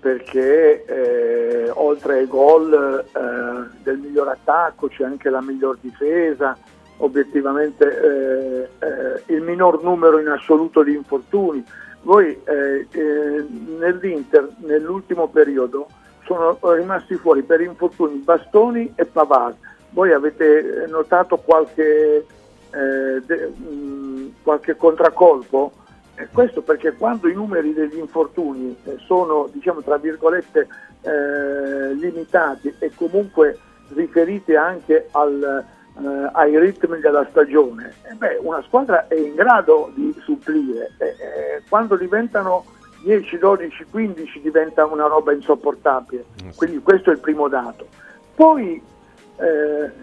perché 0.00 0.84
eh, 0.84 1.70
oltre 1.70 2.18
ai 2.18 2.26
gol 2.26 2.72
eh, 2.72 3.78
del 3.82 3.98
miglior 3.98 4.28
attacco 4.28 4.88
c'è 4.88 5.04
anche 5.04 5.28
la 5.28 5.40
miglior 5.40 5.78
difesa, 5.80 6.56
obiettivamente 6.98 8.00
eh, 8.00 8.68
eh, 8.78 9.34
il 9.34 9.42
minor 9.42 9.82
numero 9.82 10.18
in 10.18 10.28
assoluto 10.28 10.82
di 10.82 10.94
infortuni. 10.94 11.64
Voi 12.02 12.40
eh, 12.44 12.86
eh, 12.90 13.46
nell'Inter 13.78 14.48
nell'ultimo 14.58 15.28
periodo 15.28 15.88
sono 16.24 16.58
rimasti 16.74 17.16
fuori 17.16 17.42
per 17.42 17.60
infortuni 17.60 18.18
Bastoni 18.18 18.92
e 18.94 19.04
Pavard. 19.04 19.56
Voi 19.90 20.12
avete 20.12 20.84
notato 20.88 21.38
qualche 21.38 22.24
de- 22.70 23.46
mh, 23.56 24.34
qualche 24.42 24.76
contraccolpo? 24.76 25.72
Eh, 26.18 26.26
questo 26.32 26.62
perché 26.62 26.94
quando 26.94 27.28
i 27.28 27.32
numeri 27.32 27.72
degli 27.72 27.96
infortuni 27.96 28.76
eh, 28.84 28.96
sono, 29.06 29.48
diciamo, 29.52 29.82
tra 29.82 29.98
virgolette, 29.98 30.66
eh, 31.02 31.94
limitati 31.94 32.74
e 32.80 32.90
comunque 32.96 33.56
riferiti 33.90 34.56
anche 34.56 35.06
al, 35.12 35.64
eh, 35.96 36.30
ai 36.32 36.58
ritmi 36.58 36.98
della 36.98 37.24
stagione, 37.30 37.94
eh 38.10 38.14
beh, 38.14 38.38
una 38.40 38.60
squadra 38.62 39.06
è 39.06 39.14
in 39.14 39.36
grado 39.36 39.92
di 39.94 40.12
supplire. 40.18 40.90
Eh, 40.98 41.62
quando 41.68 41.96
diventano 41.96 42.64
10, 43.04 43.38
12, 43.38 43.86
15 43.88 44.40
diventa 44.40 44.86
una 44.86 45.06
roba 45.06 45.32
insopportabile. 45.32 46.24
Quindi 46.56 46.80
questo 46.80 47.10
è 47.10 47.12
il 47.12 47.20
primo 47.20 47.46
dato. 47.46 47.86
Poi 48.34 48.96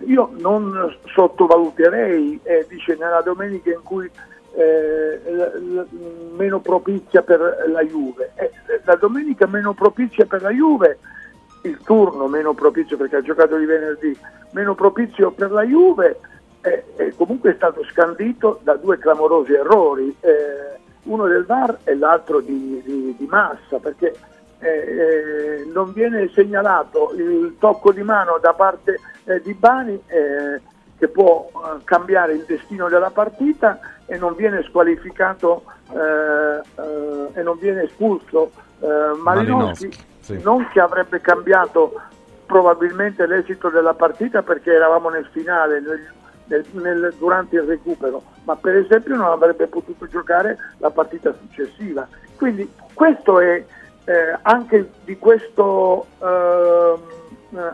io 0.06 0.30
non 0.38 0.96
sottovaluterei, 1.14 2.40
dice 2.70 2.96
nella 2.98 3.20
domenica 3.20 3.70
in 3.70 3.84
cui 3.84 4.10
eh, 4.56 5.22
l- 5.32 5.60
l- 5.60 5.88
meno 6.36 6.60
propizia 6.60 7.22
per 7.22 7.66
la 7.68 7.82
Juve. 7.82 8.32
Eh, 8.36 8.52
la 8.84 8.96
domenica 8.96 9.48
meno 9.48 9.74
propizia 9.74 10.26
per 10.26 10.42
la 10.42 10.52
Juve, 10.52 10.98
il 11.64 11.80
turno 11.84 12.28
meno 12.28 12.54
propizio 12.54 12.98
perché 12.98 13.18
ha 13.18 13.22
giocato 13.22 13.58
di 13.58 13.66
venerdì, 13.66 14.18
meno 14.52 14.76
propizio 14.76 15.32
per 15.32 15.52
la 15.52 15.64
Juve, 15.64 16.20
eh, 16.62 17.14
comunque 17.16 17.52
è 17.52 17.56
stato 17.56 17.84
scandito 17.86 18.60
da 18.64 18.76
due 18.76 18.98
clamorosi 18.98 19.54
errori, 19.54 20.16
eh, 20.20 20.80
uno 21.04 21.28
del 21.28 21.46
VAR 21.46 21.80
e 21.84 21.96
l'altro 21.96 22.40
di, 22.40 22.82
di, 22.84 23.16
di 23.18 23.26
Massa, 23.28 23.78
perché 23.80 24.16
eh, 24.60 24.68
eh, 24.68 25.66
non 25.72 25.92
viene 25.92 26.30
segnalato 26.34 27.14
il 27.16 27.56
tocco 27.60 27.92
di 27.92 28.02
mano 28.02 28.40
da 28.42 28.54
parte 28.54 29.00
eh, 29.26 29.42
di 29.42 29.54
Bani 29.54 30.02
che 30.98 31.08
può 31.10 31.52
cambiare 31.84 32.34
il 32.34 32.46
destino 32.48 32.88
della 32.88 33.10
partita 33.10 33.80
e 34.06 34.18
non 34.18 34.36
viene 34.36 34.64
squalificato 34.64 35.64
e 35.92 37.42
non 37.42 37.58
viene 37.60 37.84
espulso 37.84 38.52
Malinowski, 39.22 39.90
sì. 40.20 40.42
non 40.42 40.68
che 40.70 40.80
avrebbe 40.80 41.22
cambiato 41.22 41.94
probabilmente 42.46 43.26
l'esito 43.26 43.70
della 43.70 43.94
partita 43.94 44.42
perché 44.42 44.72
eravamo 44.74 45.10
nel 45.10 45.28
finale, 45.32 45.80
nel, 45.80 46.02
nel, 46.46 46.66
nel, 46.74 47.14
durante 47.18 47.56
il 47.56 47.64
recupero, 47.64 48.22
ma 48.44 48.56
per 48.56 48.76
esempio 48.76 49.16
non 49.16 49.32
avrebbe 49.32 49.68
potuto 49.68 50.08
giocare 50.08 50.58
la 50.78 50.92
partita 50.92 51.34
successiva. 51.34 52.08
Quindi 52.36 52.72
questo 52.94 53.40
è 53.40 53.64
eh, 54.06 54.38
anche 54.44 54.90
di 55.04 55.18
questo 55.18 56.06
eh, 56.22 56.94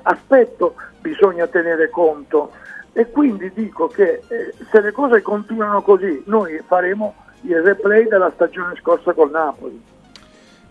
aspetto 0.04 0.76
bisogna 1.00 1.48
tenere 1.48 1.90
conto 1.90 2.52
e 2.94 3.10
quindi 3.10 3.52
dico 3.54 3.88
che 3.88 4.22
eh, 4.28 4.54
se 4.70 4.82
le 4.82 4.92
cose 4.92 5.22
continuano 5.22 5.82
così 5.82 6.24
noi 6.26 6.62
faremo 6.66 7.16
il 7.42 7.62
replay 7.62 8.08
della 8.08 8.32
stagione 8.36 8.76
scorsa 8.80 9.14
col 9.14 9.32
Napoli. 9.32 9.82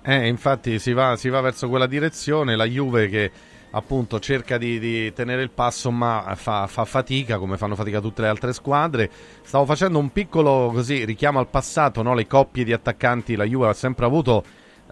Eh, 0.02 0.28
infatti 0.28 0.78
si 0.78 0.92
va, 0.92 1.16
si 1.16 1.28
va 1.28 1.40
verso 1.40 1.68
quella 1.68 1.86
direzione, 1.86 2.56
la 2.56 2.64
Juve 2.64 3.08
che 3.08 3.30
appunto 3.72 4.18
cerca 4.18 4.58
di, 4.58 4.78
di, 4.78 5.12
tenere 5.12 5.42
il 5.42 5.50
passo 5.50 5.90
ma 5.90 6.32
fa, 6.34 6.66
fa, 6.66 6.84
fatica 6.84 7.38
come 7.38 7.56
fanno 7.56 7.76
fatica 7.76 8.00
tutte 8.00 8.22
le 8.22 8.28
altre 8.28 8.52
squadre 8.52 9.08
stavo 9.42 9.64
facendo 9.64 10.00
un 10.00 10.10
piccolo 10.10 10.70
così 10.72 11.04
richiamo 11.04 11.38
al 11.38 11.46
passato 11.46 12.02
no? 12.02 12.14
le 12.14 12.26
coppie 12.26 12.64
di 12.64 12.72
attaccanti 12.72 13.36
la 13.36 13.44
Juve 13.44 13.68
ha 13.68 13.72
sempre 13.72 14.06
avuto 14.06 14.42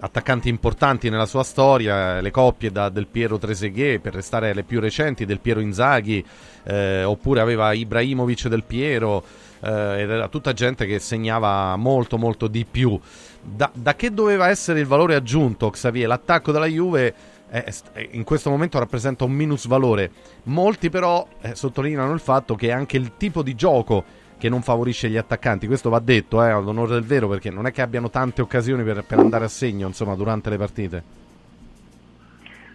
attaccanti 0.01 0.49
importanti 0.49 1.10
nella 1.10 1.27
sua 1.27 1.43
storia 1.43 2.20
le 2.20 2.31
coppie 2.31 2.70
da 2.70 2.89
Del 2.89 3.07
Piero 3.07 3.39
Treseghe 3.39 4.01
per 4.01 4.15
restare 4.15 4.55
le 4.55 4.62
più 4.62 4.81
recenti 4.81 5.25
Del 5.25 5.41
Piero 5.41 5.60
Inzaghi 5.60 6.25
eh, 6.65 7.05
oppure 7.05 7.41
aveva 7.41 7.73
Ibrahimovic 7.73 8.49
Del 8.49 8.65
Piero 8.65 9.23
eh, 9.60 10.02
ed 10.02 10.10
era 10.10 10.28
tutta 10.28 10.52
gente 10.52 10.86
che 10.86 10.99
segnava 10.99 11.77
molto 11.77 12.18
molto 12.18 12.47
di 12.47 12.65
più 12.65 12.99
da, 13.41 13.70
da 13.73 13.94
che 13.94 14.12
doveva 14.12 14.49
essere 14.49 14.81
il 14.81 14.86
valore 14.86 15.15
aggiunto 15.15 15.70
Xavier 15.70 16.09
l'attacco 16.09 16.52
della 16.52 16.67
Juve 16.67 17.15
eh, 17.51 17.73
in 18.10 18.25
questo 18.25 18.51
momento 18.51 18.78
rappresenta 18.78 19.25
un 19.25 19.33
minusvalore. 19.33 20.10
Molti 20.44 20.91
però 20.91 21.27
eh, 21.41 21.55
sottolineano 21.55 22.12
il 22.12 22.20
fatto 22.20 22.55
che 22.55 22.70
anche 22.73 22.97
il 22.97 23.12
tipo 23.17 23.43
di 23.43 23.55
gioco 23.55 24.05
che 24.39 24.49
non 24.49 24.62
favorisce 24.62 25.08
gli 25.08 25.17
attaccanti. 25.17 25.67
Questo 25.67 25.91
va 25.91 25.99
detto 25.99 26.42
eh, 26.42 26.50
ad 26.50 26.67
onore 26.67 26.92
del 26.92 27.05
vero 27.05 27.28
perché 27.28 27.50
non 27.50 27.67
è 27.67 27.73
che 27.73 27.83
abbiano 27.83 28.08
tante 28.10 28.41
occasioni 28.41 28.83
per, 28.84 29.05
per 29.05 29.18
andare 29.18 29.44
a 29.44 29.49
segno 29.49 29.86
insomma, 29.86 30.15
durante 30.15 30.50
le 30.50 30.57
partite. 30.57 31.02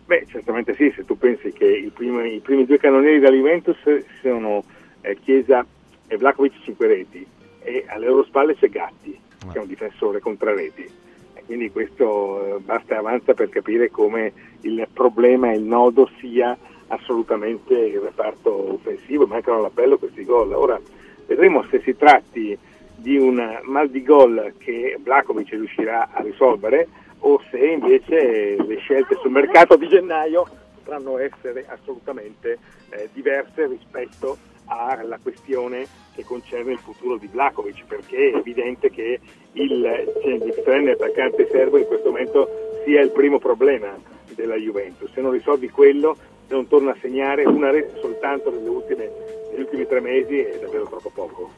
Beh, 0.06 0.25
certamente 0.30 0.75
sì, 0.75 0.92
se 0.95 1.06
tu 1.06 1.17
pensi 1.17 1.51
che 1.53 1.66
i 1.66 1.90
primi, 1.90 2.35
i 2.35 2.40
primi 2.40 2.66
due 2.66 2.77
cannonieri 2.77 3.19
della 3.19 3.35
Juventus 3.35 3.77
sono 4.22 4.64
eh, 5.01 5.17
Chiesa 5.24 5.66
e 6.08 6.17
Vlakovic 6.17 6.61
5 6.64 6.88
reti 6.88 7.25
e 7.61 7.85
alle 7.88 8.08
loro 8.08 8.25
spalle 8.25 8.56
c'è 8.56 8.69
Gatti, 8.69 9.17
che 9.51 9.58
è 9.58 9.61
un 9.61 9.67
difensore 9.67 10.19
contra 10.19 10.53
reti 10.53 11.01
quindi 11.45 11.72
questo 11.72 12.58
eh, 12.58 12.59
basta 12.59 12.95
e 12.95 12.98
avanza 12.98 13.33
per 13.33 13.50
capire 13.50 13.92
come 13.92 14.33
il 14.61 14.88
problema 14.92 15.51
e 15.51 15.58
il 15.58 15.64
nodo 15.64 16.09
sia 16.19 16.58
assolutamente 16.88 17.74
il 17.74 18.00
reparto 18.00 18.74
offensivo, 18.74 19.25
mancano 19.25 19.58
all'appello 19.58 19.98
questi 19.98 20.24
gol. 20.24 20.53
Ora 20.53 20.80
vedremo 21.26 21.64
se 21.69 21.82
si 21.84 21.95
tratti 21.95 22.58
di 22.95 23.18
un 23.18 23.60
mal 23.64 23.90
di 23.90 24.03
gol 24.03 24.53
che 24.58 24.98
Vlakovic 25.02 25.50
riuscirà 25.50 26.10
a 26.11 26.22
risolvere 26.22 26.88
o 27.19 27.42
se 27.50 27.58
invece 27.58 28.56
le 28.61 28.77
scelte 28.77 29.18
sul 29.22 29.32
mercato 29.32 29.76
di 29.76 29.88
gennaio 29.88 30.45
potranno 30.76 31.18
essere 31.18 31.66
assolutamente 31.68 32.58
eh, 32.90 33.10
diverse 33.14 33.68
rispetto 33.68 34.38
alla 34.66 35.18
questione 35.22 35.85
che 36.14 36.24
concerne 36.24 36.74
il 36.74 36.80
futuro 36.80 37.18
di 37.18 37.27
Vlakovic, 37.27 37.85
perché 37.85 38.32
è 38.32 38.38
evidente 38.38 38.90
che 38.90 39.19
il 39.53 40.14
Cengic 40.22 40.68
attaccante 40.90 41.48
serbo 41.52 41.77
in 41.77 41.85
questo 41.85 42.10
momento 42.10 42.50
sia 42.85 43.02
il 43.02 43.11
primo 43.11 43.40
problema 43.40 43.95
della 44.35 44.56
Juventus. 44.56 45.11
Se 45.14 45.22
non 45.22 45.32
risolvi 45.32 45.69
quello, 45.69 46.16
non 46.50 46.68
torna 46.68 46.92
a 46.92 46.98
segnare 47.02 47.45
una 47.45 47.72
rete 47.72 48.00
soltanto 48.00 48.50
ultime, 48.50 49.10
negli 49.53 49.61
ultimi 49.61 49.88
tre 49.88 50.01
mesi, 50.01 50.40
è 50.40 50.59
davvero 50.59 50.85
troppo 50.85 51.11
poco. 51.14 51.51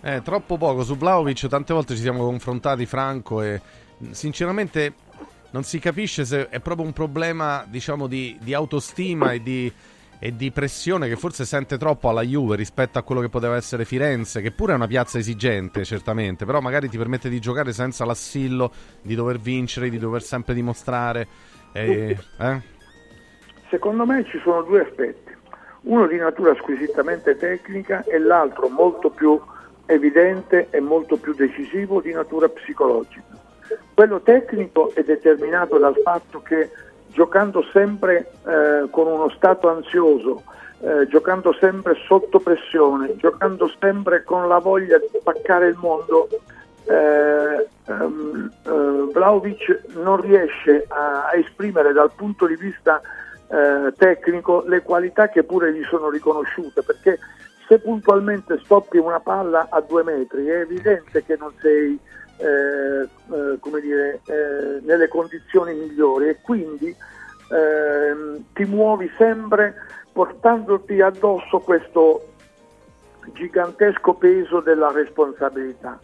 Eh, 0.00 0.22
troppo 0.22 0.56
poco. 0.56 0.82
Su 0.84 0.96
Vlaovic 0.96 1.46
tante 1.48 1.74
volte 1.74 1.94
ci 1.94 2.00
siamo 2.00 2.24
confrontati, 2.24 2.86
Franco, 2.86 3.42
e 3.42 3.60
sinceramente 4.10 4.94
non 5.50 5.64
si 5.64 5.78
capisce 5.78 6.24
se 6.24 6.48
è 6.48 6.60
proprio 6.60 6.86
un 6.86 6.92
problema, 6.92 7.64
diciamo, 7.68 8.06
di, 8.06 8.38
di 8.40 8.54
autostima 8.54 9.32
e 9.32 9.42
di 9.42 9.72
e 10.24 10.36
di 10.36 10.52
pressione 10.52 11.08
che 11.08 11.16
forse 11.16 11.44
sente 11.44 11.76
troppo 11.76 12.08
alla 12.08 12.22
Juve 12.22 12.54
rispetto 12.54 12.96
a 12.96 13.02
quello 13.02 13.20
che 13.20 13.28
poteva 13.28 13.56
essere 13.56 13.84
Firenze, 13.84 14.40
che 14.40 14.52
pure 14.52 14.72
è 14.72 14.76
una 14.76 14.86
piazza 14.86 15.18
esigente, 15.18 15.84
certamente, 15.84 16.44
però 16.44 16.60
magari 16.60 16.88
ti 16.88 16.96
permette 16.96 17.28
di 17.28 17.40
giocare 17.40 17.72
senza 17.72 18.04
l'assillo 18.04 18.70
di 19.02 19.16
dover 19.16 19.40
vincere, 19.40 19.90
di 19.90 19.98
dover 19.98 20.22
sempre 20.22 20.54
dimostrare. 20.54 21.26
Eh, 21.72 22.16
eh? 22.38 22.60
Secondo 23.68 24.06
me 24.06 24.24
ci 24.26 24.38
sono 24.44 24.62
due 24.62 24.82
aspetti, 24.82 25.21
uno 25.82 26.06
di 26.06 26.16
natura 26.16 26.54
squisitamente 26.54 27.36
tecnica 27.36 28.04
e 28.04 28.18
l'altro 28.18 28.68
molto 28.68 29.10
più 29.10 29.40
evidente 29.86 30.68
e 30.70 30.80
molto 30.80 31.16
più 31.16 31.34
decisivo 31.34 32.00
di 32.00 32.12
natura 32.12 32.48
psicologica. 32.48 33.40
Quello 33.94 34.20
tecnico 34.20 34.92
è 34.94 35.02
determinato 35.02 35.78
dal 35.78 35.96
fatto 36.02 36.42
che 36.42 36.70
giocando 37.08 37.62
sempre 37.72 38.30
eh, 38.46 38.86
con 38.90 39.06
uno 39.06 39.28
stato 39.30 39.68
ansioso, 39.68 40.42
eh, 40.80 41.06
giocando 41.08 41.52
sempre 41.54 41.94
sotto 42.06 42.38
pressione, 42.40 43.16
giocando 43.16 43.70
sempre 43.78 44.24
con 44.24 44.48
la 44.48 44.58
voglia 44.58 44.98
di 44.98 45.08
spaccare 45.18 45.68
il 45.68 45.76
mondo, 45.78 46.28
eh, 46.84 47.68
um, 47.86 48.50
uh, 48.64 49.12
Vlaovic 49.12 49.84
non 49.94 50.20
riesce 50.20 50.84
a, 50.88 51.28
a, 51.28 51.36
esprimere 51.36 51.92
dal 51.92 52.10
punto 52.12 52.46
di 52.46 52.56
vista 52.56 53.00
uh, 53.52 53.92
tecnico 53.92 54.64
le 54.66 54.82
qualità 54.82 55.28
che 55.28 55.44
pure 55.44 55.72
gli 55.72 55.82
sono 55.84 56.08
riconosciute, 56.08 56.82
perché 56.82 57.18
se 57.68 57.78
puntualmente 57.78 58.58
stoppi 58.64 58.98
una 58.98 59.20
palla 59.20 59.68
a 59.70 59.80
due 59.80 60.02
metri 60.02 60.46
è 60.46 60.60
evidente 60.60 61.22
che 61.24 61.36
non 61.38 61.52
sei 61.60 61.98
eh, 62.38 63.02
eh, 63.02 63.58
come 63.60 63.80
dire, 63.80 64.20
eh, 64.26 64.80
nelle 64.82 65.08
condizioni 65.08 65.74
migliori 65.74 66.28
e 66.28 66.40
quindi 66.40 66.94
ehm, 67.50 68.44
ti 68.52 68.64
muovi 68.64 69.10
sempre 69.16 69.74
portandoti 70.12 71.00
addosso 71.00 71.60
questo 71.60 72.32
gigantesco 73.32 74.14
peso 74.14 74.60
della 74.60 74.90
responsabilità. 74.90 76.00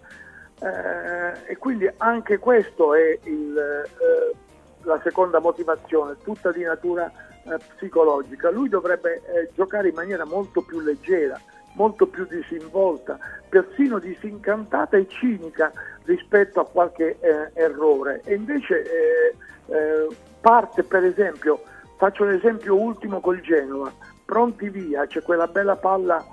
Eh, 0.60 1.52
e 1.52 1.57
quindi 1.57 1.89
anche 1.99 2.39
questo 2.39 2.94
è 2.94 3.18
il, 3.25 3.59
eh, 3.59 4.36
la 4.83 5.01
seconda 5.02 5.41
motivazione, 5.41 6.17
tutta 6.23 6.52
di 6.52 6.62
natura 6.62 7.10
eh, 7.51 7.59
psicologica. 7.77 8.51
Lui 8.51 8.68
dovrebbe 8.68 9.15
eh, 9.15 9.51
giocare 9.55 9.89
in 9.89 9.94
maniera 9.94 10.25
molto 10.25 10.62
più 10.62 10.81
leggera, 10.81 11.41
molto 11.75 12.07
più 12.07 12.27
disinvolta, 12.27 13.18
persino 13.49 13.99
disincantata 13.99 14.97
e 14.97 15.07
cinica 15.09 15.73
rispetto 16.05 16.60
a 16.60 16.67
qualche 16.67 17.18
eh, 17.20 17.51
errore. 17.55 18.23
E 18.25 18.35
invece 18.35 18.83
eh, 18.83 19.36
eh, 19.67 20.09
parte 20.41 20.83
per 20.83 21.05
esempio, 21.05 21.62
faccio 21.97 22.25
l'esempio 22.25 22.75
ultimo 22.75 23.20
col 23.20 23.41
Genova, 23.41 23.93
pronti 24.25 24.68
via, 24.68 25.07
c'è 25.07 25.23
quella 25.23 25.47
bella 25.47 25.77
palla 25.77 26.25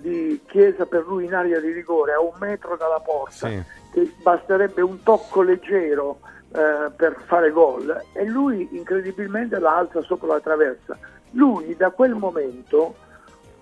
di 0.00 0.40
Chiesa 0.48 0.84
per 0.84 1.06
lui 1.06 1.26
in 1.26 1.32
area 1.32 1.60
di 1.60 1.70
rigore 1.70 2.12
a 2.12 2.20
un 2.20 2.32
metro 2.40 2.74
dalla 2.76 2.98
porta, 2.98 3.48
sì. 3.48 3.62
che 3.92 4.12
basterebbe 4.20 4.82
un 4.82 5.00
tocco 5.04 5.42
leggero 5.42 6.18
eh, 6.50 6.90
per 6.96 7.16
fare 7.26 7.50
gol 7.50 7.94
e 8.12 8.24
lui 8.24 8.68
incredibilmente 8.72 9.58
la 9.58 9.76
alza 9.76 10.00
sopra 10.02 10.28
la 10.28 10.40
traversa. 10.40 10.96
Lui 11.32 11.76
da 11.76 11.90
quel 11.90 12.14
momento 12.14 12.94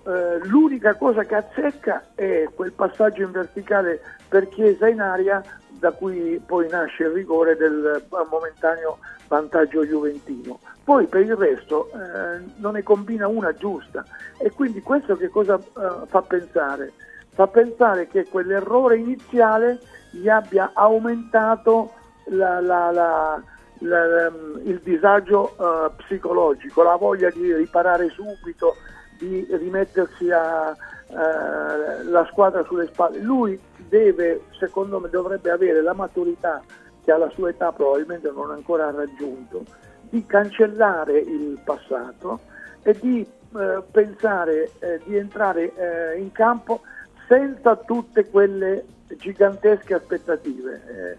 eh, 0.05 0.39
l'unica 0.43 0.95
cosa 0.95 1.23
che 1.23 1.35
azzecca 1.35 2.11
è 2.15 2.47
quel 2.55 2.71
passaggio 2.71 3.23
in 3.23 3.31
verticale 3.31 3.99
per 4.29 4.47
Chiesa 4.47 4.87
in 4.87 5.01
aria 5.01 5.43
da 5.79 5.91
cui 5.91 6.41
poi 6.45 6.67
nasce 6.69 7.03
il 7.03 7.09
rigore 7.09 7.55
del 7.55 8.03
momentaneo 8.09 8.99
vantaggio 9.27 9.85
juventino. 9.85 10.59
Poi 10.83 11.05
per 11.07 11.21
il 11.21 11.35
resto 11.35 11.89
eh, 11.91 12.41
non 12.55 12.73
ne 12.73 12.83
combina 12.83 13.27
una 13.27 13.51
giusta 13.53 14.05
e 14.37 14.51
quindi 14.51 14.81
questo 14.81 15.17
che 15.17 15.27
cosa 15.27 15.55
eh, 15.55 16.07
fa 16.07 16.21
pensare? 16.21 16.93
Fa 17.31 17.47
pensare 17.47 18.07
che 18.07 18.27
quell'errore 18.27 18.97
iniziale 18.97 19.79
gli 20.11 20.29
abbia 20.29 20.71
aumentato 20.73 21.91
la, 22.29 22.59
la, 22.59 22.91
la, 22.91 23.41
il 23.79 24.79
disagio 24.83 25.53
uh, 25.57 25.95
psicologico, 25.97 26.83
la 26.83 26.95
voglia 26.95 27.29
di 27.29 27.53
riparare 27.53 28.09
subito, 28.09 28.75
di 29.17 29.47
rimettersi 29.49 30.29
a, 30.31 30.69
uh, 30.71 32.09
la 32.09 32.25
squadra 32.29 32.63
sulle 32.65 32.87
spalle. 32.87 33.19
Lui 33.19 33.59
deve, 33.87 34.41
secondo 34.59 34.99
me, 34.99 35.09
dovrebbe 35.09 35.51
avere 35.51 35.81
la 35.81 35.93
maturità 35.93 36.61
che 37.03 37.11
alla 37.11 37.29
sua 37.29 37.49
età 37.49 37.71
probabilmente 37.71 38.31
non 38.31 38.49
ha 38.51 38.53
ancora 38.53 38.91
raggiunto, 38.91 39.63
di 40.09 40.25
cancellare 40.25 41.19
il 41.19 41.59
passato 41.63 42.39
e 42.81 42.97
di 42.99 43.25
eh, 43.57 43.83
pensare 43.91 44.71
di 45.05 45.15
entrare 45.17 46.15
in 46.17 46.31
campo 46.31 46.81
senza 47.27 47.75
tutte 47.75 48.29
quelle 48.29 48.85
gigantesche 49.17 49.93
aspettative. 49.93 51.17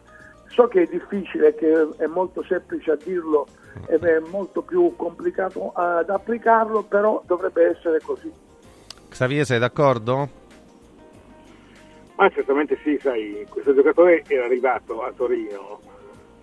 So 0.48 0.66
che 0.66 0.82
è 0.82 0.86
difficile, 0.86 1.54
che 1.54 1.88
è 1.96 2.06
molto 2.06 2.42
semplice 2.42 2.92
a 2.92 2.96
dirlo 2.96 3.46
e 3.86 3.96
è 3.96 4.18
molto 4.30 4.62
più 4.62 4.94
complicato 4.96 5.72
ad 5.72 6.10
applicarlo, 6.10 6.82
però 6.82 7.22
dovrebbe 7.26 7.70
essere 7.70 8.00
così. 8.00 8.30
Xavier, 9.08 9.44
sei 9.44 9.58
d'accordo? 9.58 10.46
Ma 12.16 12.28
certamente 12.30 12.76
sì, 12.82 12.98
sai, 13.00 13.46
questo 13.48 13.74
giocatore 13.74 14.24
era 14.26 14.44
arrivato 14.44 15.02
a 15.02 15.12
Torino 15.12 15.80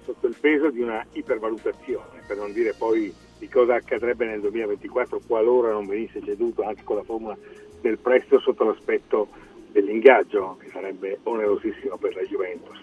sotto 0.05 0.27
il 0.27 0.35
peso 0.39 0.69
di 0.69 0.81
una 0.81 1.05
ipervalutazione, 1.11 2.21
per 2.25 2.37
non 2.37 2.53
dire 2.53 2.73
poi 2.77 3.13
di 3.37 3.49
cosa 3.49 3.75
accadrebbe 3.75 4.25
nel 4.25 4.39
2024 4.39 5.19
qualora 5.27 5.71
non 5.71 5.85
venisse 5.85 6.21
ceduto 6.23 6.63
anche 6.63 6.83
con 6.83 6.95
la 6.95 7.03
formula 7.03 7.35
del 7.81 7.97
prestito 7.97 8.39
sotto 8.39 8.63
l'aspetto 8.63 9.27
dell'ingaggio, 9.71 10.57
che 10.59 10.69
sarebbe 10.71 11.19
onerosissimo 11.23 11.97
per 11.97 12.15
la 12.15 12.21
Juventus. 12.21 12.79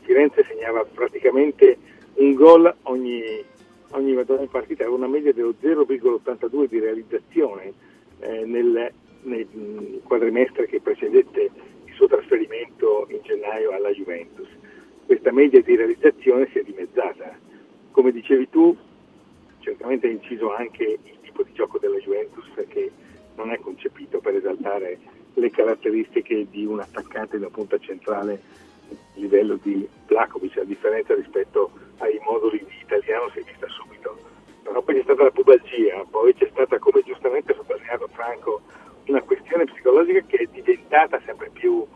Firenze 0.00 0.44
segnava 0.48 0.84
praticamente 0.84 1.78
un 2.14 2.34
gol 2.34 2.72
ogni, 2.82 3.22
ogni 3.90 4.24
partita, 4.50 4.82
aveva 4.82 4.96
una 4.96 5.08
media 5.08 5.32
dello 5.32 5.54
0,82 5.60 6.66
di 6.66 6.78
realizzazione 6.78 7.72
eh, 8.20 8.44
nel, 8.44 8.92
nel 9.22 10.00
quadrimestre 10.04 10.66
che 10.66 10.80
precedette 10.80 11.50
il 11.84 11.94
suo 11.94 12.06
trasferimento 12.06 13.06
in 13.10 13.20
gennaio 13.22 13.70
alla 13.72 13.90
Juventus. 13.90 14.48
Questa 15.06 15.32
media 15.32 15.60
di 15.60 15.76
realizzazione 15.76 16.48
si 16.52 16.58
è 16.58 16.62
dimezzata. 16.62 17.36
Come 17.90 18.12
dicevi 18.12 18.48
tu, 18.48 18.76
certamente 19.60 20.06
ha 20.06 20.10
inciso 20.10 20.54
anche 20.54 20.98
il 21.02 21.18
tipo 21.22 21.42
di 21.42 21.52
gioco 21.52 21.78
della 21.78 21.98
Juventus 21.98 22.46
che 22.68 22.90
non 23.36 23.50
è 23.50 23.58
concepito 23.58 24.20
per 24.20 24.34
esaltare 24.36 24.98
le 25.34 25.50
caratteristiche 25.50 26.46
di 26.50 26.64
un 26.64 26.80
attaccante 26.80 27.38
da 27.38 27.48
punta 27.48 27.78
centrale 27.78 28.68
livello 29.14 29.58
di 29.62 29.88
Vlakovic, 30.06 30.58
a 30.58 30.64
differenza 30.64 31.14
rispetto 31.14 31.70
ai 31.98 32.18
moduli 32.24 32.58
di 32.58 32.76
italiano 32.80 33.30
si 33.32 33.40
è 33.40 33.42
vista 33.42 33.66
subito. 33.68 34.18
Però 34.62 34.82
poi 34.82 34.96
c'è 34.96 35.02
stata 35.02 35.24
la 35.24 35.30
pubalgia, 35.30 36.04
poi 36.10 36.34
c'è 36.34 36.48
stata, 36.50 36.78
come 36.78 37.02
giustamente 37.04 37.54
sottolineato 37.54 38.08
Franco, 38.12 38.60
una 39.06 39.22
questione 39.22 39.64
psicologica 39.64 40.20
che 40.26 40.36
è 40.36 40.46
diventata 40.46 41.20
sempre 41.24 41.50
più 41.52 41.86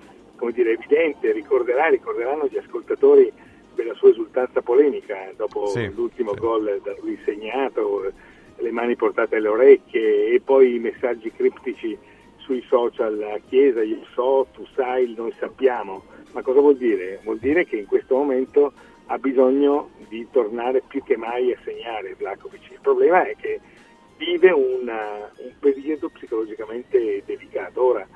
dire, 0.53 0.73
evidente, 0.73 1.33
ricorderà, 1.33 1.89
ricorderanno 1.89 2.47
gli 2.47 2.57
ascoltatori 2.57 3.33
della 3.75 3.95
sua 3.95 4.11
esultanza 4.11 4.63
polemica 4.63 5.33
dopo 5.37 5.67
sì, 5.67 5.93
l'ultimo 5.93 6.33
sì. 6.35 6.39
gol 6.39 6.81
da 6.83 6.95
lui 7.01 7.19
segnato, 7.25 8.13
le 8.57 8.71
mani 8.71 8.95
portate 8.95 9.37
alle 9.37 9.49
orecchie 9.49 10.29
e 10.33 10.41
poi 10.41 10.77
i 10.77 10.79
messaggi 10.79 11.33
criptici 11.33 11.99
sui 12.45 12.65
social 12.69 13.21
a 13.23 13.41
Chiesa, 13.49 13.83
io 13.83 14.05
so, 14.13 14.47
tu 14.53 14.67
sai, 14.75 15.13
noi 15.17 15.33
sappiamo. 15.39 16.05
Ma 16.33 16.43
cosa 16.43 16.61
vuol 16.61 16.77
dire? 16.77 17.21
Vuol 17.25 17.39
dire 17.39 17.65
che 17.65 17.77
in 17.77 17.87
questo 17.87 18.15
momento 18.17 18.73
ha 19.07 19.19
bisogno 19.19 19.91
di 20.09 20.27
tornare 20.31 20.83
più 20.87 21.03
che 21.03 21.17
mai 21.17 21.53
a 21.53 21.59
segnare 21.65 22.15
Vlakovic. 22.15 22.71
Il 22.71 22.79
problema 22.81 23.27
è 23.27 23.35
che 23.37 23.61
vive 24.17 24.51
una, 24.51 25.31
un 25.37 25.53
periodo 25.59 26.09
psicologicamente 26.11 27.23
delicato. 27.25 27.83
Ora 27.83 28.07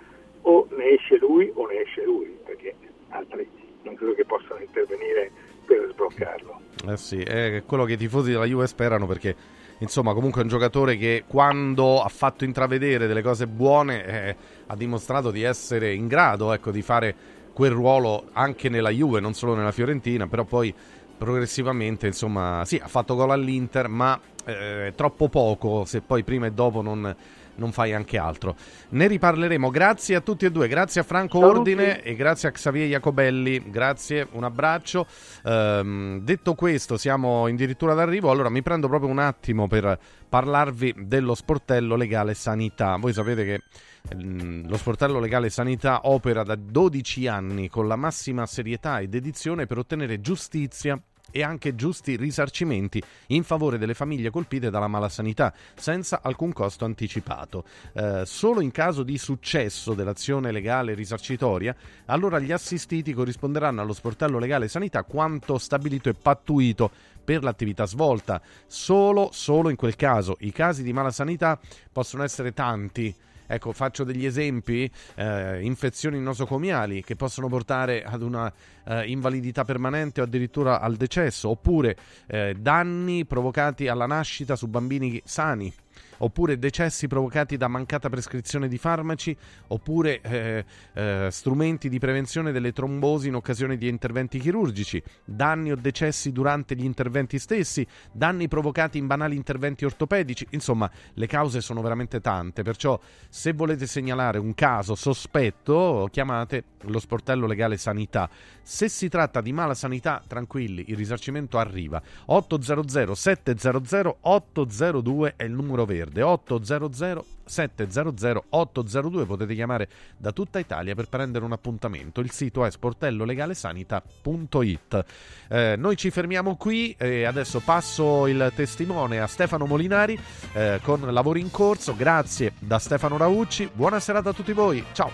o 0.43 0.67
ne 0.71 0.91
esce 0.91 1.19
lui 1.19 1.51
o 1.55 1.67
ne 1.67 1.81
esce 1.81 2.05
lui, 2.05 2.37
perché 2.45 2.75
altri 3.09 3.49
non 3.83 3.95
credo 3.95 4.15
che 4.15 4.25
possano 4.25 4.61
intervenire 4.61 5.31
per 5.65 5.89
sbloccarlo. 5.91 6.61
Eh 6.89 6.97
sì, 6.97 7.21
è 7.21 7.63
quello 7.67 7.85
che 7.85 7.95
i 7.95 7.97
tifosi 7.97 8.31
della 8.31 8.45
Juve 8.47 8.67
sperano 8.67 9.07
perché 9.07 9.35
insomma 9.79 10.13
comunque 10.13 10.41
è 10.41 10.45
un 10.45 10.51
giocatore 10.51 10.97
che 10.97 11.25
quando 11.27 12.03
ha 12.03 12.09
fatto 12.09 12.45
intravedere 12.45 13.07
delle 13.07 13.23
cose 13.23 13.47
buone 13.47 14.05
eh, 14.05 14.37
ha 14.67 14.77
dimostrato 14.77 15.31
di 15.31 15.43
essere 15.43 15.95
in 15.95 16.07
grado 16.07 16.53
ecco, 16.53 16.71
di 16.71 16.83
fare 16.83 17.15
quel 17.53 17.73
ruolo 17.73 18.29
anche 18.35 18.69
nella 18.69 18.91
Juve, 18.91 19.19
non 19.19 19.35
solo 19.35 19.57
nella 19.57 19.73
Fiorentina, 19.73 20.29
però 20.29 20.45
poi 20.45 20.73
progressivamente 21.19 22.07
insomma 22.07 22.63
sì, 22.65 22.81
ha 22.81 22.87
fatto 22.87 23.17
gol 23.17 23.33
all'Inter, 23.33 23.89
ma 23.89 24.19
eh, 24.45 24.93
troppo 24.95 25.29
poco 25.29 25.85
se 25.85 26.01
poi 26.01 26.23
prima 26.23 26.47
e 26.47 26.53
dopo 26.53 26.83
non 26.83 27.15
non 27.59 27.73
fai 27.73 27.93
anche 27.93 28.19
altro. 28.19 28.57
Ne 28.91 29.07
riparleremo. 29.07 29.71
Grazie 29.71 30.17
a 30.17 30.21
tutti 30.21 30.47
e 30.47 30.51
due, 30.51 30.69
grazie 30.69 31.03
a 31.03 31.05
Franco 31.05 31.39
Saluti. 31.41 31.59
Ordine 31.59 32.03
e 32.03 32.15
grazie 32.15 32.49
a 32.49 32.53
Xavier 32.53 32.89
Jacobelli. 32.89 33.71
Grazie, 33.71 34.27
un 34.33 34.45
abbraccio. 34.45 35.07
Ehm, 35.45 36.21
detto 36.21 36.55
questo, 36.55 36.97
siamo 36.97 37.47
addirittura 37.47 37.95
d'arrivo. 37.95 38.31
Allora 38.31 38.49
mi 38.49 38.63
prendo 38.63 38.89
proprio 38.89 39.11
un 39.11 39.19
attimo 39.19 39.67
per 39.69 39.99
parlarvi 40.29 40.95
dello 40.99 41.35
sportello 41.35 41.97
legale 41.97 42.35
sanità. 42.35 42.97
Voi 42.97 43.13
sapete 43.13 43.45
che 43.45 43.63
ehm, 44.11 44.69
lo 44.69 44.77
sportello 44.77 45.19
legale 45.19 45.51
sanità 45.51 46.01
opera 46.05 46.43
da 46.43 46.57
12 46.57 47.27
anni 47.27 47.69
con 47.69 47.87
la 47.87 47.97
massima 47.97 48.47
serietà 48.47 48.99
e 48.99 49.09
dedizione 49.09 49.67
per 49.67 49.79
ottenere 49.79 50.21
giustizia 50.21 51.01
e 51.31 51.43
anche 51.43 51.75
giusti 51.75 52.17
risarcimenti 52.17 53.03
in 53.29 53.45
favore 53.45 53.79
delle 53.79 53.95
famiglie 53.95 54.31
colpite 54.31 54.71
dalla 54.71 54.89
malasanità, 54.89 55.53
senza 55.75 56.21
alcun 56.23 56.53
costo 56.53 56.85
anticipato. 56.85 57.65
Eh, 57.93 58.23
solo 58.25 58.61
in 58.61 58.71
caso 58.71 59.03
di 59.03 59.19
successo 59.19 59.95
dell'azione 59.95 60.53
legale 60.53 60.95
risarcitoria, 60.95 61.75
allora 62.07 62.39
gli 62.39 62.53
assistiti 62.53 63.13
corrisponderanno 63.13 63.81
allo 63.81 63.93
sportello 63.93 64.39
legale 64.39 64.69
sanità 64.69 65.05
quanto 65.05 65.59
stabilito 65.59 66.09
e 66.09 66.15
pattuito 66.15 66.91
per 67.25 67.43
l'attività 67.43 67.85
svolta. 67.85 68.41
Solo, 68.67 69.29
solo 69.33 69.69
in 69.69 69.77
quel 69.77 69.97
caso. 69.97 70.37
I 70.41 70.51
casi 70.51 70.83
di 70.83 70.95
malasanità 70.95 71.61
possono 71.93 72.23
essere 72.23 72.55
tanti 72.55 73.15
Ecco, 73.51 73.73
faccio 73.73 74.05
degli 74.05 74.27
esempi, 74.27 74.91
eh, 75.15 75.63
infezioni 75.63 76.21
nosocomiali 76.21 77.03
che 77.03 77.17
possono 77.17 77.49
portare 77.49 78.05
ad 78.05 78.21
una 78.21 78.53
eh, 78.85 79.07
invalidità 79.07 79.65
permanente 79.65 80.21
o 80.21 80.25
addirittura 80.25 80.81
al 80.81 80.97
decesso, 80.97 81.49
oppure 81.49 81.97
eh, 82.27 82.55
danni 82.59 83.25
provocati 83.25 83.89
alla 83.89 84.07
nascita 84.07 84.55
su 84.55 84.69
bambini 84.69 85.21
sani 85.25 85.73
oppure 86.19 86.59
decessi 86.59 87.07
provocati 87.07 87.57
da 87.57 87.69
mancata 87.69 88.09
prescrizione 88.09 88.69
di 88.69 88.79
farmaci, 88.79 89.37
oppure 89.69 90.21
eh, 90.21 90.65
eh, 90.95 91.29
strumenti 91.31 91.89
di 91.89 91.99
prevenzione 91.99 92.53
delle 92.53 92.73
trombosi 92.73 93.29
in 93.29 93.35
occasione 93.35 93.77
di 93.77 93.89
interventi 93.89 94.39
chirurgici, 94.39 95.03
danni 95.25 95.73
o 95.73 95.77
decessi 95.77 96.33
durante 96.33 96.75
gli 96.75 96.85
interventi 96.85 97.39
stessi, 97.39 97.87
danni 98.13 98.49
provocati 98.49 98.99
in 98.99 99.07
banali 99.07 99.37
interventi 99.37 99.85
ortopedici, 99.85 100.47
insomma 100.51 100.91
le 101.15 101.27
cause 101.27 101.61
sono 101.61 101.83
veramente 101.83 102.21
tante, 102.21 102.63
perciò 102.63 102.99
se 103.29 103.53
volete 103.53 103.87
segnalare 103.87 104.39
un 104.39 104.55
caso 104.55 104.95
sospetto 104.95 106.09
chiamate 106.11 106.65
lo 106.83 106.99
sportello 106.99 107.47
legale 107.47 107.77
sanità. 107.77 108.29
Se 108.63 108.89
si 108.89 109.09
tratta 109.09 109.41
di 109.41 109.53
mala 109.53 109.75
sanità, 109.75 110.23
tranquilli, 110.27 110.85
il 110.89 110.97
risarcimento 110.97 111.59
arriva. 111.59 112.01
800 112.27 113.15
700 113.15 114.19
802 114.21 115.35
è 115.37 115.45
il 115.45 115.53
numero 115.53 115.85
verde 115.85 116.08
verde. 116.09 116.23
800 116.23 117.25
700 117.45 118.45
802 118.51 119.25
potete 119.25 119.55
chiamare 119.55 119.89
da 120.17 120.33
tutta 120.33 120.59
Italia 120.59 120.95
per 120.95 121.09
prendere 121.09 121.45
un 121.45 121.53
appuntamento. 121.53 122.21
Il 122.21 122.31
sito 122.31 122.65
è 122.65 122.71
sportellolegalesanita.it 122.71 125.05
eh, 125.49 125.75
noi 125.77 125.97
ci 125.97 126.11
fermiamo 126.11 126.57
qui 126.57 126.95
e 126.99 127.25
adesso 127.25 127.61
passo 127.61 128.27
il 128.27 128.53
testimone 128.55 129.21
a 129.21 129.27
Stefano 129.27 129.67
Molinari 129.67 130.19
eh, 130.53 130.81
con 130.83 131.01
lavori 131.13 131.41
in 131.41 131.51
corso. 131.51 131.97
Grazie 131.97 132.53
da 132.59 132.79
Stefano 132.79 133.17
Raucci. 133.17 133.71
Buona 133.73 133.99
serata 134.01 134.29
a 134.31 134.33
tutti 134.33 134.53
voi. 134.53 134.85
Ciao. 134.93 135.11